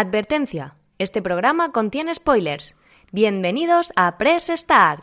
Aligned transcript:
Advertencia. 0.00 0.76
Este 0.98 1.22
programa 1.22 1.72
contiene 1.72 2.14
spoilers. 2.14 2.76
Bienvenidos 3.10 3.92
a 3.96 4.16
Press 4.16 4.48
Start. 4.54 5.02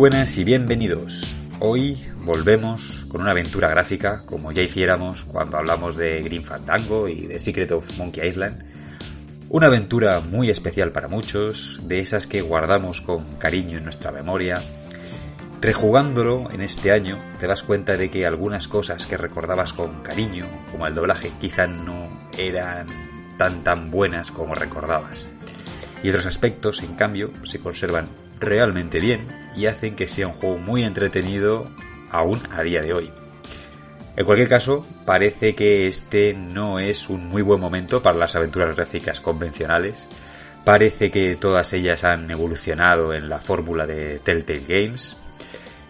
Buenas 0.00 0.38
y 0.38 0.44
bienvenidos. 0.44 1.26
Hoy 1.58 2.02
volvemos 2.24 3.04
con 3.10 3.20
una 3.20 3.32
aventura 3.32 3.68
gráfica 3.68 4.22
como 4.24 4.50
ya 4.50 4.62
hiciéramos 4.62 5.26
cuando 5.26 5.58
hablamos 5.58 5.94
de 5.94 6.22
Green 6.22 6.42
Fandango 6.42 7.06
y 7.06 7.26
de 7.26 7.38
Secret 7.38 7.70
of 7.72 7.98
Monkey 7.98 8.26
Island. 8.26 8.64
Una 9.50 9.66
aventura 9.66 10.20
muy 10.20 10.48
especial 10.48 10.90
para 10.92 11.06
muchos, 11.06 11.80
de 11.82 12.00
esas 12.00 12.26
que 12.26 12.40
guardamos 12.40 13.02
con 13.02 13.36
cariño 13.36 13.76
en 13.76 13.84
nuestra 13.84 14.10
memoria. 14.10 14.64
Rejugándolo 15.60 16.50
en 16.50 16.62
este 16.62 16.92
año 16.92 17.22
te 17.38 17.46
das 17.46 17.62
cuenta 17.62 17.98
de 17.98 18.08
que 18.08 18.24
algunas 18.24 18.68
cosas 18.68 19.04
que 19.04 19.18
recordabas 19.18 19.74
con 19.74 20.00
cariño, 20.00 20.48
como 20.72 20.86
el 20.86 20.94
doblaje, 20.94 21.30
quizá 21.38 21.66
no 21.66 22.08
eran 22.38 22.86
tan 23.36 23.62
tan 23.64 23.90
buenas 23.90 24.30
como 24.30 24.54
recordabas. 24.54 25.26
Y 26.02 26.08
otros 26.08 26.24
aspectos, 26.24 26.82
en 26.82 26.94
cambio, 26.94 27.32
se 27.44 27.58
conservan 27.58 28.08
realmente 28.40 28.98
bien 28.98 29.26
y 29.54 29.66
hacen 29.66 29.94
que 29.94 30.08
sea 30.08 30.26
un 30.26 30.32
juego 30.32 30.58
muy 30.58 30.82
entretenido 30.84 31.70
aún 32.10 32.42
a 32.50 32.62
día 32.62 32.80
de 32.80 32.92
hoy. 32.92 33.12
En 34.16 34.26
cualquier 34.26 34.48
caso, 34.48 34.86
parece 35.06 35.54
que 35.54 35.86
este 35.86 36.34
no 36.34 36.78
es 36.78 37.08
un 37.08 37.28
muy 37.28 37.42
buen 37.42 37.60
momento 37.60 38.02
para 38.02 38.18
las 38.18 38.34
aventuras 38.34 38.74
gráficas 38.74 39.20
convencionales. 39.20 39.96
Parece 40.64 41.10
que 41.10 41.36
todas 41.36 41.72
ellas 41.72 42.04
han 42.04 42.30
evolucionado 42.30 43.14
en 43.14 43.28
la 43.28 43.38
fórmula 43.38 43.86
de 43.86 44.18
Telltale 44.18 44.64
Games. 44.66 45.16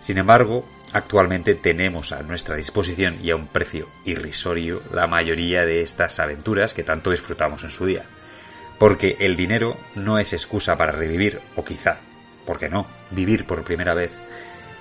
Sin 0.01 0.19
embargo, 0.19 0.69
actualmente 0.93 1.55
tenemos 1.55 2.13
a 2.13 2.23
nuestra 2.23 2.57
disposición 2.57 3.19
y 3.23 3.31
a 3.31 3.37
un 3.37 3.49
precio 3.49 3.89
irrisorio 4.05 4.83
la 4.93 5.07
mayoría 5.07 5.65
de 5.65 5.81
estas 5.81 6.21
aventuras 6.21 6.75
que 6.75 6.85
tanto 6.85 7.11
disfrutamos 7.11 7.65
en 7.65 7.71
su 7.71 7.87
día. 7.87 8.05
Porque 8.79 9.17
el 9.19 9.37
dinero 9.37 9.77
no 9.95 10.19
es 10.19 10.33
excusa 10.33 10.77
para 10.77 10.93
revivir, 10.93 11.41
o 11.57 11.65
quizá 11.65 11.99
¿por 12.47 12.59
qué 12.59 12.69
no?, 12.69 12.87
vivir 13.11 13.47
por 13.47 13.65
primera 13.65 13.95
vez 13.95 14.11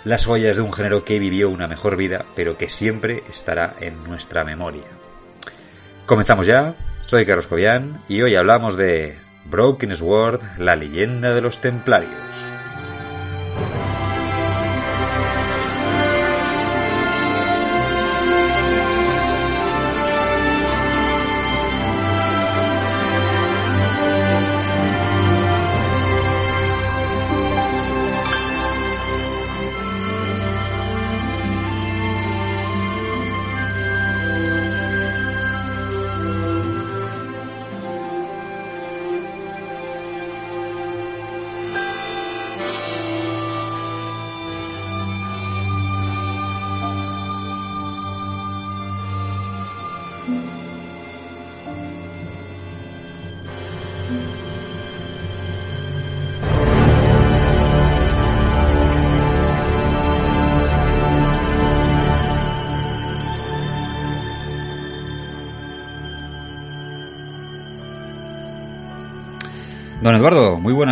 las 0.04 0.26
joyas 0.26 0.56
de 0.56 0.62
un 0.62 0.74
género 0.74 1.04
que 1.04 1.20
vivió 1.20 1.50
una 1.50 1.68
mejor 1.68 1.98
vida, 1.98 2.26
pero 2.36 2.58
que 2.58 2.70
siempre 2.70 3.24
estará 3.30 3.76
en 3.80 4.04
nuestra 4.04 4.44
memoria. 4.44 4.86
Comenzamos 6.06 6.48
ya, 6.48 6.76
soy 7.04 7.26
Carlos 7.26 7.48
Cobian 7.48 8.02
y 8.08 8.22
hoy 8.22 8.36
hablamos 8.36 8.78
de 8.78 9.18
Broken 9.46 9.96
Sword, 9.96 10.42
la 10.58 10.76
leyenda 10.76 11.34
de 11.34 11.42
los 11.42 11.60
templarios. 11.60 12.14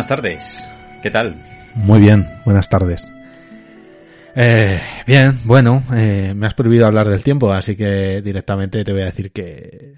Tardes. 0.08 0.42
¿Qué 1.02 1.10
tal? 1.10 1.36
Muy 1.74 2.00
bien, 2.00 2.26
buenas 2.44 2.68
tardes. 2.68 3.12
Eh, 4.34 4.80
bien, 5.06 5.38
bueno, 5.44 5.82
eh, 5.94 6.32
me 6.34 6.46
has 6.46 6.54
prohibido 6.54 6.86
hablar 6.86 7.08
del 7.08 7.22
tiempo, 7.22 7.52
así 7.52 7.76
que 7.76 8.22
directamente 8.22 8.84
te 8.84 8.92
voy 8.92 9.02
a 9.02 9.06
decir 9.06 9.32
que, 9.32 9.94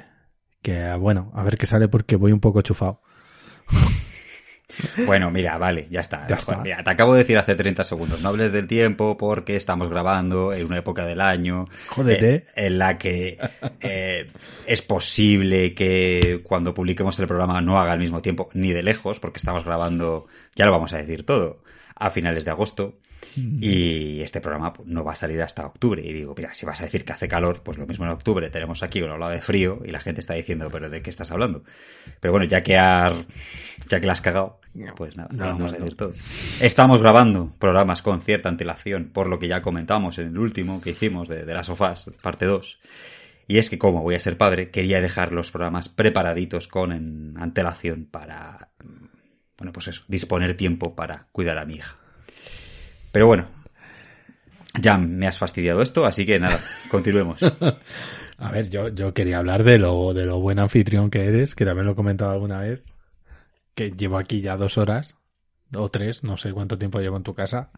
que, 0.60 0.93
bueno, 0.94 1.31
a 1.34 1.44
ver 1.44 1.56
qué 1.56 1.66
sale 1.66 1.88
porque 1.88 2.16
voy 2.16 2.32
un 2.32 2.41
poco 2.41 2.60
chufado. 2.60 3.00
Bueno, 5.06 5.31
mira, 5.31 5.58
vale, 5.58 5.86
ya 5.91 6.00
está. 6.00 6.26
Ya 6.28 6.36
está. 6.36 6.58
Mira, 6.58 6.82
te 6.82 6.91
acabo 6.91 7.14
de 7.14 7.20
decir 7.20 7.38
hace 7.38 7.54
30 7.54 7.84
segundos, 7.84 8.20
no 8.20 8.28
hables 8.28 8.53
del 8.53 8.66
tiempo 8.66 9.16
porque 9.16 9.56
estamos 9.56 9.88
grabando 9.88 10.53
en 10.53 10.66
una 10.66 10.78
época 10.78 11.04
del 11.04 11.20
año 11.20 11.66
Jódete. 11.88 12.34
eh, 12.34 12.47
en 12.54 12.78
la 12.78 12.98
que 12.98 13.38
eh, 13.81 14.26
es 14.66 14.82
posible 14.82 15.75
que 15.75 16.41
cuando 16.44 16.75
publiquemos 16.75 17.19
el 17.20 17.26
programa 17.26 17.60
no 17.60 17.78
haga 17.81 17.92
al 17.92 17.98
mismo 17.98 18.22
tiempo, 18.22 18.48
ni 18.54 18.72
de 18.72 18.82
lejos, 18.82 19.20
porque 19.20 19.38
estamos 19.38 19.64
grabando, 19.64 20.26
ya 20.54 20.66
lo 20.66 20.72
vamos 20.72 20.92
a 20.92 20.98
decir 20.98 21.25
todo, 21.25 21.62
a 21.94 22.10
finales 22.10 22.44
de 22.44 22.50
agosto. 22.50 22.98
Y 23.37 24.21
este 24.23 24.41
programa 24.41 24.73
pues, 24.73 24.89
no 24.89 25.05
va 25.05 25.13
a 25.13 25.15
salir 25.15 25.41
hasta 25.43 25.67
octubre. 25.67 26.03
Y 26.05 26.13
digo, 26.13 26.35
mira, 26.37 26.53
si 26.55 26.67
vas 26.67 26.81
a 26.81 26.85
decir 26.85 27.05
que 27.05 27.13
hace 27.13 27.29
calor, 27.29 27.63
pues 27.63 27.79
lo 27.79 27.87
mismo 27.87 28.05
en 28.05 28.11
octubre 28.13 28.49
tenemos 28.51 28.83
aquí 28.83 29.03
una 29.03 29.15
ola 29.15 29.29
de 29.29 29.41
frío 29.41 29.81
y 29.85 29.91
la 29.91 30.01
gente 30.01 30.21
está 30.21 30.35
diciendo, 30.35 30.69
pero 30.71 30.89
¿de 30.91 31.03
qué 31.03 31.11
estás 31.11 31.31
hablando? 31.31 31.63
Pero 32.21 32.33
bueno, 32.33 32.47
ya 32.47 32.63
que, 32.63 32.77
har- 32.77 33.25
ya 33.89 34.01
que 34.01 34.07
la 34.07 34.13
has 34.15 34.21
cagado, 34.21 34.61
pues 34.97 35.17
nada, 35.17 35.29
No, 35.33 35.45
vamos 35.47 35.61
no, 35.61 35.69
a 35.69 35.73
decir 35.73 35.91
no. 35.91 35.97
todo. 35.97 36.13
Estamos 36.61 37.01
grabando 37.01 37.53
programas 37.59 38.03
con 38.03 38.21
cierta 38.23 38.49
antelación, 38.49 39.11
por 39.13 39.27
lo 39.27 39.39
que 39.39 39.49
ya 39.49 39.62
comentamos 39.62 40.19
en 40.19 40.29
el 40.29 40.39
último 40.39 40.81
que 40.81 40.91
hicimos 40.91 41.29
de, 41.29 41.45
de 41.45 41.55
las 41.55 41.67
sofás, 41.67 42.11
parte 42.23 42.47
2. 42.47 42.81
Y 43.49 43.59
es 43.59 43.69
que 43.69 43.79
como 43.79 44.03
voy 44.03 44.15
a 44.15 44.21
ser 44.21 44.37
padre, 44.37 44.71
quería 44.71 45.01
dejar 45.01 45.33
los 45.33 45.51
programas 45.51 45.89
preparaditos 45.89 46.69
con 46.69 46.93
en- 46.93 47.35
antelación 47.37 48.07
para, 48.11 48.71
mm, 48.85 49.07
bueno, 49.59 49.73
pues 49.73 49.89
eso, 49.89 50.05
disponer 50.09 50.57
tiempo 50.57 50.95
para 50.95 51.27
cuidar 51.33 51.59
a 51.59 51.65
mi 51.65 51.75
hija. 51.75 51.97
Pero 53.12 53.26
bueno, 53.26 53.48
ya 54.81 54.97
me 54.98 55.26
has 55.26 55.38
fastidiado 55.38 55.82
esto, 55.82 56.06
así 56.06 56.26
que 56.26 56.38
nada, 56.38 56.60
continuemos. 56.91 57.43
A 58.38 58.53
ver, 58.53 58.71
yo, 58.71 58.88
yo 58.88 59.12
quería 59.12 59.38
hablar 59.38 59.65
de 59.65 59.78
lo, 59.78 60.15
de 60.15 60.25
lo 60.25 60.41
buen 60.41 60.59
anfitrión 60.59 61.10
que 61.10 61.26
eres, 61.26 61.54
que 61.54 61.65
también 61.65 61.87
lo 61.87 61.93
he 61.93 61.97
comentado 61.97 62.31
alguna 62.31 62.60
vez, 62.60 62.82
que 63.75 63.91
llevo 63.91 64.16
aquí 64.19 64.41
ya 64.41 64.56
dos 64.56 64.78
horas, 64.78 65.16
o 65.75 65.88
tres, 65.91 66.25
no 66.25 66.37
sé 66.37 66.53
cuánto 66.53 66.78
tiempo 66.78 67.00
llevo 67.00 67.16
en 67.16 67.22
tu 67.22 67.34
casa, 67.34 67.69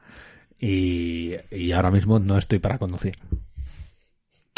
y, 0.58 1.32
y 1.50 1.72
ahora 1.72 1.90
mismo 1.90 2.18
no 2.18 2.38
estoy 2.38 2.58
para 2.58 2.78
conducir. 2.78 3.18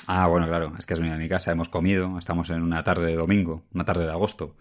Ah, 0.06 0.26
bueno, 0.26 0.46
claro, 0.46 0.72
es 0.78 0.84
que 0.84 0.93
has 0.93 1.00
venido 1.00 1.16
a 1.16 1.19
mi 1.19 1.28
casa, 1.28 1.52
hemos 1.52 1.70
comido, 1.70 2.19
estamos 2.19 2.50
en 2.50 2.62
una 2.62 2.84
tarde 2.84 3.06
de 3.06 3.14
domingo, 3.14 3.62
una 3.72 3.84
tarde 3.84 4.04
de 4.04 4.10
agosto. 4.10 4.56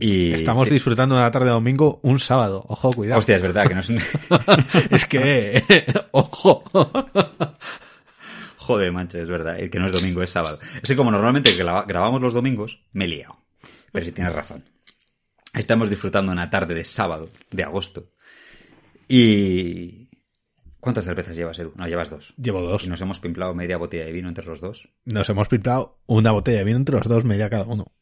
Y 0.00 0.32
Estamos 0.32 0.68
disfrutando 0.70 1.14
de 1.16 1.22
la 1.22 1.30
tarde 1.30 1.46
de 1.46 1.52
domingo 1.52 2.00
un 2.02 2.18
sábado, 2.18 2.64
ojo, 2.68 2.90
cuidado. 2.90 3.18
Hostia, 3.18 3.36
es 3.36 3.42
verdad 3.42 3.66
que 3.66 3.74
no 3.74 3.80
es 3.80 3.90
es 4.90 5.06
que, 5.06 5.64
ojo. 6.12 6.64
Joder, 8.56 8.92
mancho, 8.92 9.18
es 9.18 9.28
verdad, 9.28 9.56
que 9.70 9.78
no 9.78 9.86
es 9.86 9.92
domingo, 9.92 10.22
es 10.22 10.30
sábado. 10.30 10.58
Es 10.82 10.88
que 10.88 10.96
como 10.96 11.10
normalmente 11.10 11.52
graba- 11.56 11.84
grabamos 11.86 12.20
los 12.20 12.32
domingos, 12.32 12.82
me 12.92 13.04
he 13.06 13.08
liado. 13.08 13.36
Pero 13.92 14.04
sí 14.06 14.12
tienes 14.12 14.32
razón. 14.34 14.64
Estamos 15.54 15.90
disfrutando 15.90 16.30
una 16.30 16.48
tarde 16.50 16.74
de 16.74 16.84
sábado, 16.84 17.28
de 17.50 17.62
agosto. 17.64 18.10
Y... 19.08 20.08
¿Cuántas 20.78 21.04
cervezas 21.04 21.36
llevas, 21.36 21.58
Edu? 21.58 21.72
No, 21.76 21.86
llevas 21.88 22.08
dos. 22.08 22.32
Llevo 22.38 22.62
dos. 22.62 22.84
Y 22.84 22.88
nos 22.88 23.00
hemos 23.02 23.18
pimplado 23.18 23.52
media 23.54 23.76
botella 23.76 24.06
de 24.06 24.12
vino 24.12 24.28
entre 24.28 24.46
los 24.46 24.60
dos. 24.60 24.88
Nos 25.04 25.28
hemos 25.28 25.48
pintado 25.48 25.98
una 26.06 26.30
botella 26.32 26.58
de 26.58 26.64
vino 26.64 26.78
entre 26.78 26.96
los 26.96 27.06
dos, 27.06 27.24
media 27.24 27.50
cada 27.50 27.64
uno. 27.64 27.92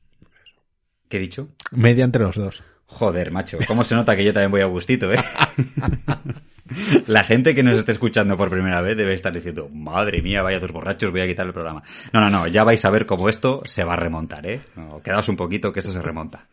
¿Qué 1.09 1.17
he 1.17 1.21
dicho? 1.21 1.49
Media 1.71 2.05
entre 2.05 2.23
los 2.23 2.37
dos. 2.37 2.63
Joder, 2.87 3.31
macho, 3.31 3.59
¿cómo 3.67 3.85
se 3.85 3.95
nota 3.95 4.17
que 4.17 4.25
yo 4.25 4.33
también 4.33 4.51
voy 4.51 4.63
a 4.63 4.67
gustito, 4.67 5.13
eh? 5.13 5.19
La 7.07 7.23
gente 7.23 7.55
que 7.55 7.63
nos 7.63 7.79
esté 7.79 7.93
escuchando 7.93 8.37
por 8.37 8.51
primera 8.51 8.81
vez 8.81 8.97
debe 8.97 9.15
estar 9.15 9.33
diciendo, 9.33 9.69
madre 9.73 10.23
mía, 10.23 10.43
vaya 10.43 10.59
dos 10.59 10.73
borrachos, 10.73 11.11
voy 11.11 11.21
a 11.21 11.27
quitar 11.27 11.47
el 11.47 11.53
programa. 11.53 11.83
No, 12.13 12.21
no, 12.21 12.31
no, 12.31 12.47
ya 12.47 12.65
vais 12.65 12.85
a 12.85 12.91
ver 12.91 13.07
cómo 13.07 13.29
esto 13.29 13.63
se 13.65 13.85
va 13.85 13.95
a 13.95 13.97
remontar, 13.97 14.47
¿eh? 14.47 14.61
No, 14.77 15.03
quedaos 15.03 15.29
un 15.29 15.37
poquito 15.37 15.73
que 15.73 15.81
esto 15.81 15.93
se 15.93 16.03
remonta. 16.03 16.47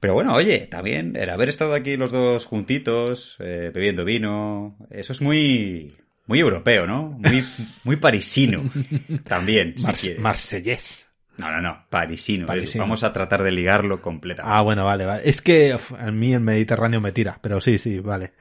Pero 0.00 0.14
bueno, 0.14 0.34
oye, 0.34 0.66
también 0.66 1.14
el 1.16 1.28
haber 1.28 1.48
estado 1.50 1.74
aquí 1.74 1.96
los 1.96 2.10
dos 2.10 2.46
juntitos, 2.46 3.36
eh, 3.38 3.70
bebiendo 3.72 4.04
vino, 4.04 4.76
eso 4.90 5.12
es 5.12 5.20
muy, 5.20 5.96
muy 6.26 6.38
europeo, 6.38 6.86
¿no? 6.86 7.10
Muy, 7.18 7.44
muy 7.84 7.96
parisino. 7.96 8.62
También, 9.24 9.74
si 9.76 9.84
Mar 9.84 9.96
quieres. 9.96 10.20
Marsellés. 10.20 11.09
No, 11.40 11.50
no, 11.50 11.60
no, 11.60 11.86
parisino. 11.90 12.46
Parisino. 12.46 12.84
Vamos 12.84 13.02
a 13.02 13.12
tratar 13.12 13.42
de 13.42 13.50
ligarlo 13.52 14.00
completamente. 14.00 14.56
Ah, 14.56 14.60
bueno, 14.62 14.84
vale, 14.84 15.04
vale. 15.06 15.28
Es 15.28 15.40
que 15.42 15.74
uf, 15.74 15.92
a 15.92 16.10
mí 16.10 16.32
el 16.32 16.40
Mediterráneo 16.40 17.00
me 17.00 17.12
tira, 17.12 17.38
pero 17.42 17.60
sí, 17.60 17.78
sí, 17.78 17.98
vale. 18.00 18.32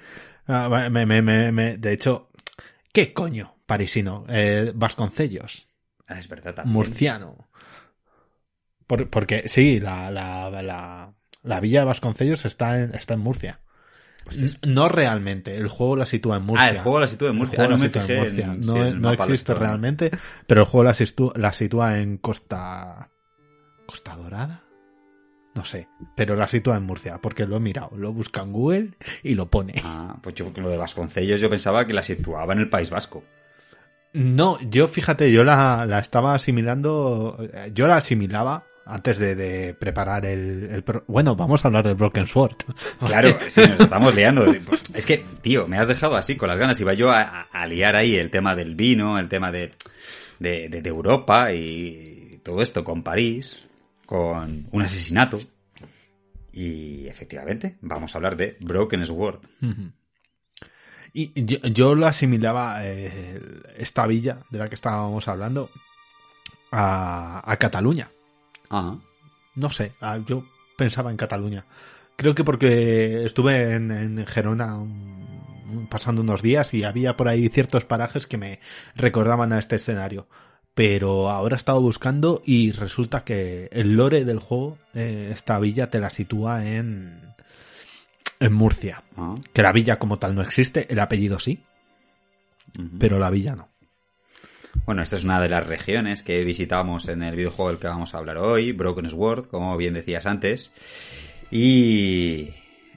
Ah, 0.48 0.90
me, 0.90 1.06
me, 1.06 1.22
me- 1.22 1.78
de 1.78 1.94
hecho, 1.94 2.30
¿qué 2.92 3.14
coño? 3.14 3.56
Parisino. 3.66 4.26
Eh, 4.30 4.72
Vasconcellos. 4.76 5.68
Ah, 6.08 6.18
es 6.20 6.28
verdad 6.28 6.56
también. 6.56 6.74
Murciano. 6.74 7.48
Por- 8.88 9.10
porque 9.10 9.44
sí, 9.48 9.80
la, 9.80 10.10
la, 10.10 10.50
la, 10.64 11.14
la 11.44 11.60
villa 11.60 11.82
de 11.82 11.86
Vasconcellos 11.86 12.46
está 12.46 12.80
en, 12.82 12.96
está 12.96 13.14
en 13.14 13.20
Murcia. 13.20 13.60
No 14.68 14.90
realmente, 14.90 15.56
el 15.58 15.68
juego 15.68 15.96
la 15.96 16.06
sitúa 16.06 16.38
en 16.38 16.44
Murcia. 16.44 16.68
Ah, 16.68 16.70
el 16.72 16.80
juego 16.80 17.00
la 17.00 17.08
sitúa 17.08 17.30
en 17.30 17.36
Murcia. 17.36 17.60
Ah, 17.60 17.64
no 17.64 17.70
la 17.72 17.78
me 17.78 17.86
sitúa 17.88 18.02
en 18.02 18.08
fijé 18.08 18.20
Murcia. 18.20 18.46
en- 18.46 18.60
no, 18.62 18.74
sí, 18.74 18.80
en 18.80 18.86
el 18.88 19.02
no 19.02 19.10
mapa 19.12 19.26
lo 19.26 19.34
existe 19.34 19.54
realmente, 19.54 20.12
pero 20.48 20.62
el 20.62 20.68
juego 20.68 20.84
la, 20.84 20.94
situ- 20.94 21.34
la 21.36 21.54
sitúa 21.54 22.00
en 22.00 22.18
Costa... 22.18 23.10
¿Costa 23.86 24.16
Dorada? 24.16 24.64
No 25.56 25.66
sé, 25.66 25.88
pero 26.16 26.36
la 26.36 26.48
sitúa 26.48 26.78
en 26.78 26.84
Murcia, 26.86 27.18
porque 27.22 27.46
lo 27.48 27.58
he 27.58 27.60
mirado, 27.60 27.90
lo 27.98 28.14
busca 28.14 28.42
en 28.42 28.52
Google 28.54 28.92
y 29.24 29.34
lo 29.34 29.50
pone. 29.50 29.74
Ah, 29.84 30.18
pues 30.22 30.36
yo 30.36 30.52
lo 30.56 30.70
de 30.70 30.78
Vasconcellos 30.78 31.42
yo 31.42 31.50
pensaba 31.50 31.86
que 31.88 31.94
la 31.94 32.04
situaba 32.04 32.54
en 32.54 32.60
el 32.60 32.70
País 32.70 32.90
Vasco. 32.92 33.24
No, 34.14 34.58
yo 34.62 34.88
fíjate, 34.88 35.32
yo 35.32 35.44
la, 35.44 35.86
la 35.88 36.00
estaba 36.00 36.34
asimilando, 36.36 37.38
eh, 37.54 37.72
yo 37.74 37.88
la 37.88 37.98
asimilaba 37.98 38.66
antes 38.90 39.18
de, 39.18 39.36
de 39.36 39.74
preparar 39.74 40.26
el, 40.26 40.84
Bueno, 41.08 41.36
vamos 41.36 41.64
a 41.64 41.68
hablar 41.68 41.86
del 41.86 41.96
Broken 41.96 42.28
Sword. 42.28 42.56
Claro, 43.06 43.38
sí, 43.48 43.62
nos 43.62 43.80
estamos 43.80 44.16
liando. 44.16 44.46
Pues, 44.66 44.82
Es 44.94 45.06
que, 45.06 45.24
tío, 45.42 45.68
me 45.68 45.78
has 45.78 45.88
dejado 45.88 46.18
así 46.18 46.36
con 46.36 46.50
las 46.50 46.58
ganas. 46.58 46.80
Iba 46.80 46.94
yo 46.94 47.12
a, 47.12 47.48
liar 47.68 47.96
ahí 47.96 48.16
el 48.16 48.32
tema 48.32 48.56
del 48.56 48.76
vino, 48.76 49.20
el 49.20 49.30
tema 49.30 49.52
de, 49.52 49.72
de, 50.40 50.82
Europa 50.86 51.54
y 51.54 52.42
todo 52.44 52.62
esto 52.62 52.84
con 52.84 53.04
París, 53.04 53.60
con 54.06 54.68
un 54.72 54.82
asesinato. 54.82 55.40
Y 56.52 57.08
efectivamente, 57.08 57.78
vamos 57.82 58.14
a 58.14 58.18
hablar 58.18 58.36
de 58.36 58.58
Broken 58.60 59.06
Sword. 59.06 59.40
Y 61.14 61.46
yo, 61.46 61.58
yo 61.60 61.96
lo 61.96 62.08
asimilaba, 62.08 62.86
eh, 62.86 63.42
esta 63.78 64.06
villa 64.08 64.40
de 64.50 64.58
la 64.58 64.68
que 64.68 64.76
estábamos 64.76 65.28
hablando, 65.28 65.70
a, 66.72 67.52
a 67.52 67.58
Cataluña. 67.58 68.12
Ajá. 68.70 68.98
No 69.56 69.70
sé, 69.70 69.94
ah, 70.02 70.20
yo 70.26 70.44
pensaba 70.78 71.12
en 71.12 71.18
Cataluña. 71.18 71.66
Creo 72.16 72.36
que 72.36 72.44
porque 72.44 73.26
estuve 73.26 73.76
en, 73.76 73.92
en 73.92 74.26
Gerona 74.28 74.78
un- 74.78 75.88
pasando 75.90 76.22
unos 76.22 76.42
días 76.42 76.74
y 76.74 76.84
había 76.84 77.16
por 77.16 77.28
ahí 77.28 77.48
ciertos 77.50 77.86
parajes 77.86 78.26
que 78.28 78.38
me 78.38 78.60
recordaban 78.96 79.54
a 79.54 79.60
este 79.60 79.76
escenario. 79.78 80.28
Pero 80.74 81.30
ahora 81.30 81.56
he 81.56 81.58
estado 81.58 81.82
buscando 81.82 82.42
y 82.46 82.72
resulta 82.72 83.24
que 83.24 83.70
el 83.72 83.96
lore 83.96 84.24
del 84.26 84.40
juego, 84.40 84.78
eh, 84.94 85.30
esta 85.34 85.60
villa 85.60 85.90
te 85.90 86.00
la 86.00 86.10
sitúa 86.10 86.66
en, 86.66 87.22
en 88.40 88.54
Murcia. 88.54 89.04
ajá, 89.18 89.36
Que 89.54 89.62
la 89.62 89.72
villa 89.74 90.00
como 90.00 90.20
tal 90.20 90.36
no 90.36 90.42
existe, 90.42 90.88
el 90.92 91.00
apellido 91.00 91.40
sí, 91.40 91.64
pero 93.00 93.20
la 93.20 93.30
villa 93.30 93.56
no. 93.56 93.70
Bueno, 94.86 95.02
esta 95.02 95.16
es 95.16 95.24
una 95.24 95.42
de 95.42 95.50
las 95.50 95.66
regiones 95.66 96.24
que 96.24 96.44
visitamos 96.44 97.08
en 97.08 97.24
el 97.24 97.36
videojuego 97.36 97.70
del 97.70 97.80
que 97.80 97.88
vamos 97.88 98.14
a 98.14 98.20
hablar 98.20 98.38
hoy, 98.38 98.72
Broken 98.72 99.10
Sword, 99.10 99.48
como 99.48 99.76
bien 99.78 99.94
decías 99.94 100.26
antes. 100.26 100.72
Y 101.52 102.50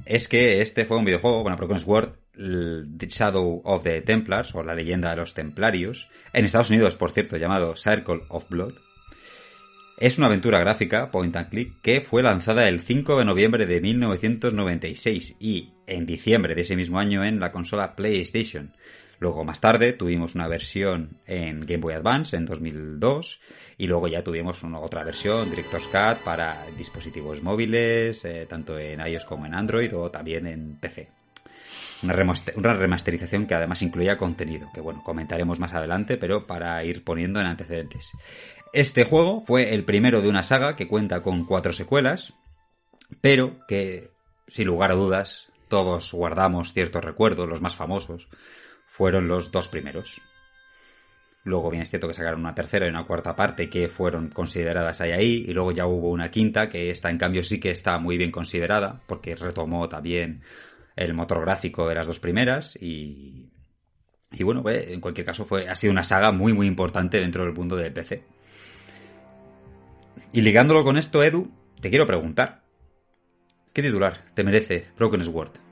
es 0.04 0.28
que 0.28 0.60
este 0.60 0.84
fue 0.84 0.98
un 0.98 1.04
videojuego, 1.04 1.42
bueno, 1.42 1.56
Broken 1.56 1.78
Sword, 1.78 2.14
The 2.34 3.06
Shadow 3.06 3.62
of 3.64 3.82
the 3.82 4.00
Templars, 4.02 4.54
o 4.54 4.62
la 4.62 4.74
leyenda 4.74 5.10
de 5.10 5.16
los 5.16 5.34
templarios, 5.34 6.08
en 6.32 6.44
Estados 6.44 6.70
Unidos, 6.70 6.96
por 6.96 7.12
cierto, 7.12 7.36
llamado 7.36 7.76
Circle 7.76 8.22
of 8.28 8.48
Blood. 8.48 8.74
Es 9.98 10.18
una 10.18 10.26
aventura 10.26 10.58
gráfica, 10.58 11.10
point 11.10 11.36
and 11.36 11.48
click, 11.48 11.80
que 11.80 12.00
fue 12.00 12.22
lanzada 12.22 12.68
el 12.68 12.80
5 12.80 13.18
de 13.18 13.24
noviembre 13.24 13.66
de 13.66 13.80
1996 13.80 15.36
y 15.38 15.74
en 15.86 16.06
diciembre 16.06 16.54
de 16.54 16.62
ese 16.62 16.74
mismo 16.74 16.98
año 16.98 17.24
en 17.24 17.38
la 17.38 17.52
consola 17.52 17.94
PlayStation. 17.94 18.74
Luego 19.22 19.44
más 19.44 19.60
tarde 19.60 19.92
tuvimos 19.92 20.34
una 20.34 20.48
versión 20.48 21.20
en 21.26 21.60
Game 21.60 21.78
Boy 21.78 21.94
Advance 21.94 22.36
en 22.36 22.44
2002 22.44 23.40
y 23.78 23.86
luego 23.86 24.08
ya 24.08 24.24
tuvimos 24.24 24.64
una 24.64 24.80
otra 24.80 25.04
versión, 25.04 25.48
Director's 25.48 25.86
Cut, 25.86 26.24
para 26.24 26.66
dispositivos 26.76 27.40
móviles, 27.40 28.24
eh, 28.24 28.46
tanto 28.48 28.76
en 28.76 28.98
iOS 28.98 29.24
como 29.24 29.46
en 29.46 29.54
Android 29.54 29.96
o 29.96 30.10
también 30.10 30.48
en 30.48 30.76
PC. 30.76 31.08
Una, 32.02 32.16
una 32.56 32.74
remasterización 32.74 33.46
que 33.46 33.54
además 33.54 33.82
incluía 33.82 34.16
contenido, 34.16 34.68
que 34.74 34.80
bueno, 34.80 35.04
comentaremos 35.04 35.60
más 35.60 35.72
adelante, 35.72 36.16
pero 36.16 36.44
para 36.44 36.82
ir 36.84 37.04
poniendo 37.04 37.40
en 37.40 37.46
antecedentes. 37.46 38.10
Este 38.72 39.04
juego 39.04 39.40
fue 39.40 39.72
el 39.72 39.84
primero 39.84 40.20
de 40.20 40.30
una 40.30 40.42
saga 40.42 40.74
que 40.74 40.88
cuenta 40.88 41.22
con 41.22 41.46
cuatro 41.46 41.72
secuelas, 41.72 42.34
pero 43.20 43.64
que, 43.68 44.10
sin 44.48 44.66
lugar 44.66 44.90
a 44.90 44.96
dudas, 44.96 45.46
todos 45.68 46.12
guardamos 46.12 46.72
ciertos 46.72 47.04
recuerdos, 47.04 47.48
los 47.48 47.62
más 47.62 47.76
famosos, 47.76 48.28
fueron 48.92 49.26
los 49.26 49.50
dos 49.50 49.68
primeros. 49.68 50.20
Luego 51.44 51.70
bien 51.70 51.82
es 51.82 51.88
cierto 51.88 52.08
que 52.08 52.14
sacaron 52.14 52.40
una 52.40 52.54
tercera 52.54 52.86
y 52.86 52.90
una 52.90 53.06
cuarta 53.06 53.34
parte 53.34 53.70
que 53.70 53.88
fueron 53.88 54.28
consideradas 54.28 55.00
ahí 55.00 55.12
ahí, 55.12 55.44
y 55.48 55.54
luego 55.54 55.72
ya 55.72 55.86
hubo 55.86 56.10
una 56.10 56.30
quinta 56.30 56.68
que 56.68 56.90
esta 56.90 57.08
en 57.08 57.16
cambio 57.16 57.42
sí 57.42 57.58
que 57.58 57.70
está 57.70 57.98
muy 57.98 58.18
bien 58.18 58.30
considerada, 58.30 59.00
porque 59.06 59.34
retomó 59.34 59.88
también 59.88 60.42
el 60.94 61.14
motor 61.14 61.40
gráfico 61.40 61.88
de 61.88 61.94
las 61.94 62.06
dos 62.06 62.20
primeras 62.20 62.76
y, 62.76 63.50
y 64.30 64.42
bueno, 64.44 64.62
pues, 64.62 64.86
en 64.88 65.00
cualquier 65.00 65.26
caso 65.26 65.46
fue, 65.46 65.66
ha 65.68 65.74
sido 65.74 65.90
una 65.90 66.04
saga 66.04 66.30
muy 66.30 66.52
muy 66.52 66.66
importante 66.66 67.18
dentro 67.18 67.44
del 67.44 67.54
mundo 67.54 67.76
del 67.76 67.94
PC. 67.94 68.22
Y 70.34 70.42
ligándolo 70.42 70.84
con 70.84 70.98
esto, 70.98 71.24
Edu, 71.24 71.50
te 71.80 71.88
quiero 71.88 72.06
preguntar, 72.06 72.62
¿qué 73.72 73.80
titular 73.80 74.26
te 74.34 74.44
merece 74.44 74.88
Broken 74.98 75.24
Sword? 75.24 75.71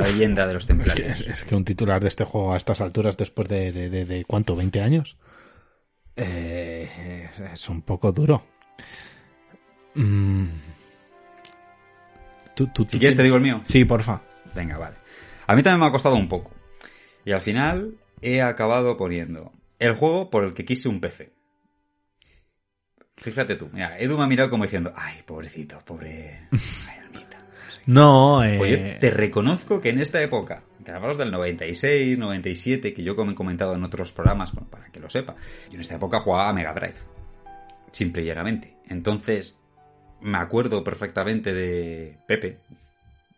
La 0.00 0.06
leyenda 0.08 0.46
de 0.46 0.54
los 0.54 0.62
Es 0.64 0.66
que, 0.66 0.74
templarios. 0.74 1.20
es- 1.26 1.44
que 1.44 1.54
un 1.54 1.64
titular 1.64 2.00
de 2.02 2.08
este 2.08 2.24
juego 2.24 2.52
a 2.54 2.56
estas 2.56 2.80
alturas, 2.80 3.16
después 3.16 3.48
de, 3.48 3.72
de, 3.72 3.90
de- 3.90 4.04
de 4.04 4.24
¿cuánto? 4.24 4.56
¿20 4.56 4.80
años? 4.82 5.16
Eh, 6.16 7.28
es, 7.30 7.38
es 7.40 7.68
un 7.68 7.82
poco 7.82 8.12
duro. 8.12 8.44
Mm. 9.94 10.46
Tú, 12.54 12.66
tú- 12.68 12.82
Si 12.84 12.96
tú 12.96 12.98
quieres 12.98 13.16
te 13.16 13.22
digo 13.22 13.36
el 13.36 13.42
mío. 13.42 13.60
Sí, 13.64 13.84
porfa. 13.84 14.20
Venga, 14.54 14.76
vale. 14.78 14.96
A 15.46 15.54
mí 15.54 15.62
también 15.62 15.80
me 15.80 15.86
ha 15.86 15.92
costado 15.92 16.16
un 16.16 16.28
poco. 16.28 16.52
Y 17.24 17.32
al 17.32 17.40
final 17.40 17.94
he 18.20 18.42
acabado 18.42 18.96
poniendo 18.96 19.52
el 19.78 19.94
juego 19.94 20.30
por 20.30 20.44
el 20.44 20.54
que 20.54 20.64
quise 20.64 20.88
un 20.88 21.00
PC. 21.00 21.32
Fíjate 23.16 23.54
tú, 23.56 23.68
mira, 23.72 23.98
Edu 23.98 24.16
me 24.16 24.24
ha 24.24 24.26
mirado 24.26 24.48
como 24.50 24.64
diciendo, 24.64 24.92
ay, 24.96 25.22
pobrecito, 25.26 25.82
pobre... 25.84 26.48
Ay. 26.52 26.96
No, 27.90 28.44
eh, 28.44 28.56
Pues 28.56 28.78
yo 28.78 28.98
te 29.00 29.10
reconozco 29.10 29.80
que 29.80 29.88
en 29.88 29.98
esta 29.98 30.22
época, 30.22 30.62
que 30.84 30.92
hablamos 30.92 31.18
del 31.18 31.32
96, 31.32 32.16
97, 32.16 32.94
que 32.94 33.02
yo 33.02 33.16
como 33.16 33.32
he 33.32 33.34
comentado 33.34 33.74
en 33.74 33.82
otros 33.82 34.12
programas, 34.12 34.52
bueno, 34.52 34.70
para 34.70 34.86
que 34.90 35.00
lo 35.00 35.10
sepa, 35.10 35.34
yo 35.68 35.74
en 35.74 35.80
esta 35.80 35.96
época 35.96 36.20
jugaba 36.20 36.48
a 36.48 36.52
Mega 36.52 36.72
Drive. 36.72 36.94
Simple 37.90 38.22
y 38.22 38.26
llanamente. 38.26 38.76
Entonces, 38.88 39.58
me 40.20 40.38
acuerdo 40.38 40.84
perfectamente 40.84 41.52
de 41.52 42.16
Pepe. 42.28 42.60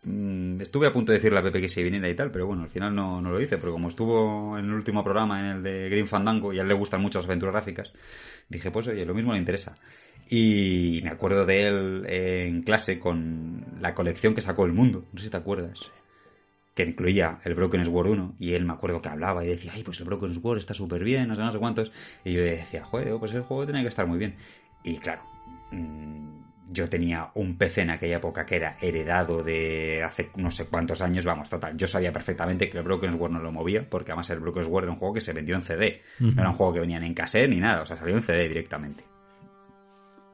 Mm, 0.05 0.59
Estuve 0.61 0.87
a 0.87 0.93
punto 0.93 1.11
de 1.11 1.17
decirle 1.17 1.39
a 1.39 1.43
Pepe 1.43 1.61
que 1.61 1.69
se 1.69 1.81
viniera 1.83 2.09
y 2.09 2.15
tal, 2.15 2.31
pero 2.31 2.45
bueno, 2.45 2.63
al 2.63 2.69
final 2.69 2.93
no, 2.93 3.21
no 3.21 3.31
lo 3.31 3.41
hice, 3.41 3.57
porque 3.57 3.71
como 3.71 3.87
estuvo 3.87 4.57
en 4.57 4.65
el 4.65 4.73
último 4.73 5.03
programa, 5.03 5.39
en 5.39 5.45
el 5.57 5.63
de 5.63 5.89
Green 5.89 6.07
Fandango, 6.07 6.51
y 6.53 6.59
a 6.59 6.61
él 6.61 6.67
le 6.67 6.73
gustan 6.73 7.01
mucho 7.01 7.19
las 7.19 7.25
aventuras 7.27 7.53
gráficas, 7.53 7.93
dije, 8.49 8.69
pues 8.71 8.87
oye, 8.87 9.05
lo 9.05 9.13
mismo 9.13 9.31
le 9.33 9.39
interesa. 9.39 9.75
Y 10.29 11.01
me 11.03 11.09
acuerdo 11.09 11.45
de 11.45 11.67
él 11.67 12.05
en 12.07 12.63
clase 12.63 12.97
con 12.99 13.65
la 13.81 13.93
colección 13.93 14.33
que 14.33 14.41
sacó 14.41 14.65
El 14.65 14.73
Mundo, 14.73 15.05
no 15.11 15.19
sé 15.19 15.25
si 15.25 15.31
te 15.31 15.37
acuerdas. 15.37 15.91
Que 16.75 16.83
incluía 16.83 17.39
el 17.43 17.53
Broken 17.53 17.85
Sword 17.85 18.09
1, 18.09 18.35
y 18.39 18.53
él 18.53 18.65
me 18.65 18.73
acuerdo 18.73 19.01
que 19.01 19.09
hablaba 19.09 19.45
y 19.45 19.49
decía, 19.49 19.71
ay, 19.75 19.83
pues 19.83 19.99
el 19.99 20.05
Broken 20.05 20.33
Sword 20.33 20.57
está 20.57 20.73
súper 20.73 21.03
bien, 21.03 21.27
no 21.27 21.35
sé, 21.35 21.41
no 21.41 21.51
sé 21.51 21.59
cuántos. 21.59 21.91
Y 22.25 22.33
yo 22.33 22.41
decía, 22.41 22.83
joder, 22.83 23.15
pues 23.19 23.33
el 23.33 23.41
juego 23.43 23.65
tenía 23.65 23.83
que 23.83 23.89
estar 23.89 24.07
muy 24.07 24.17
bien. 24.17 24.35
Y 24.83 24.97
claro, 24.97 25.21
mm, 25.71 26.42
yo 26.69 26.89
tenía 26.89 27.29
un 27.35 27.57
PC 27.57 27.81
en 27.81 27.89
aquella 27.91 28.17
época 28.17 28.45
que 28.45 28.55
era 28.55 28.77
heredado 28.81 29.43
de 29.43 30.01
hace 30.03 30.29
no 30.35 30.49
sé 30.51 30.65
cuántos 30.67 31.01
años, 31.01 31.25
vamos, 31.25 31.49
total. 31.49 31.75
Yo 31.77 31.87
sabía 31.87 32.11
perfectamente 32.13 32.69
que 32.69 32.77
el 32.77 32.83
Broken 32.83 33.11
Sword 33.13 33.31
no 33.31 33.39
lo 33.41 33.51
movía, 33.51 33.89
porque 33.89 34.11
además 34.11 34.29
el 34.29 34.39
Broken 34.39 34.63
Sword 34.63 34.83
era 34.85 34.91
un 34.93 34.97
juego 34.99 35.13
que 35.13 35.21
se 35.21 35.33
vendió 35.33 35.55
en 35.55 35.61
CD. 35.61 36.01
No 36.19 36.41
era 36.41 36.49
un 36.49 36.55
juego 36.55 36.73
que 36.73 36.79
venía 36.79 36.97
en 36.97 37.13
cassette 37.13 37.49
ni 37.49 37.59
nada, 37.59 37.81
o 37.81 37.85
sea, 37.85 37.97
salió 37.97 38.15
en 38.15 38.21
CD 38.21 38.47
directamente. 38.47 39.03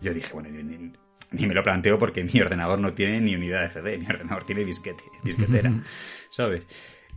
Yo 0.02 0.14
dije, 0.14 0.32
bueno, 0.34 0.50
ni- 0.50 0.64
ni- 0.64 0.94
ni 1.32 1.46
me 1.48 1.54
lo 1.54 1.62
planteo 1.64 1.98
porque 2.00 2.24
mi 2.24 2.40
ordenador 2.42 2.80
no 2.80 2.94
tiene 2.94 3.20
ni 3.22 3.36
unidad 3.36 3.62
de 3.62 3.70
CD, 3.70 3.98
mi 3.98 4.06
ordenador 4.08 4.46
tiene 4.46 4.64
disquete, 4.66 5.04
disquetera, 5.24 5.72
¿sabes? 6.32 6.64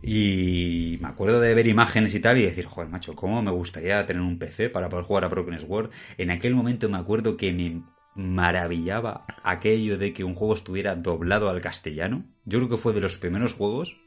Y 0.01 0.97
me 1.01 1.07
acuerdo 1.07 1.39
de 1.39 1.53
ver 1.55 1.65
imágenes 1.65 2.13
y 2.13 2.19
tal 2.19 2.37
y 2.37 2.43
decir, 2.43 2.65
joder, 2.65 2.89
macho, 2.89 3.15
¿cómo 3.15 3.41
me 3.41 3.51
gustaría 3.51 4.05
tener 4.05 4.21
un 4.21 4.37
PC 4.37 4.69
para 4.69 4.89
poder 4.89 5.05
jugar 5.05 5.23
a 5.23 5.29
Broken 5.29 5.59
Sword? 5.61 5.91
En 6.17 6.29
aquel 6.29 6.53
momento 6.53 6.89
me 6.89 6.97
acuerdo 6.97 7.37
que 7.37 7.53
me 7.53 7.83
maravillaba 8.15 9.25
aquello 9.43 9.97
de 9.97 10.13
que 10.13 10.23
un 10.23 10.35
juego 10.35 10.53
estuviera 10.53 10.95
doblado 10.95 11.49
al 11.49 11.61
castellano. 11.61 12.25
Yo 12.45 12.59
creo 12.59 12.69
que 12.69 12.77
fue 12.77 12.93
de 12.93 13.01
los 13.01 13.17
primeros 13.17 13.53
juegos 13.53 13.97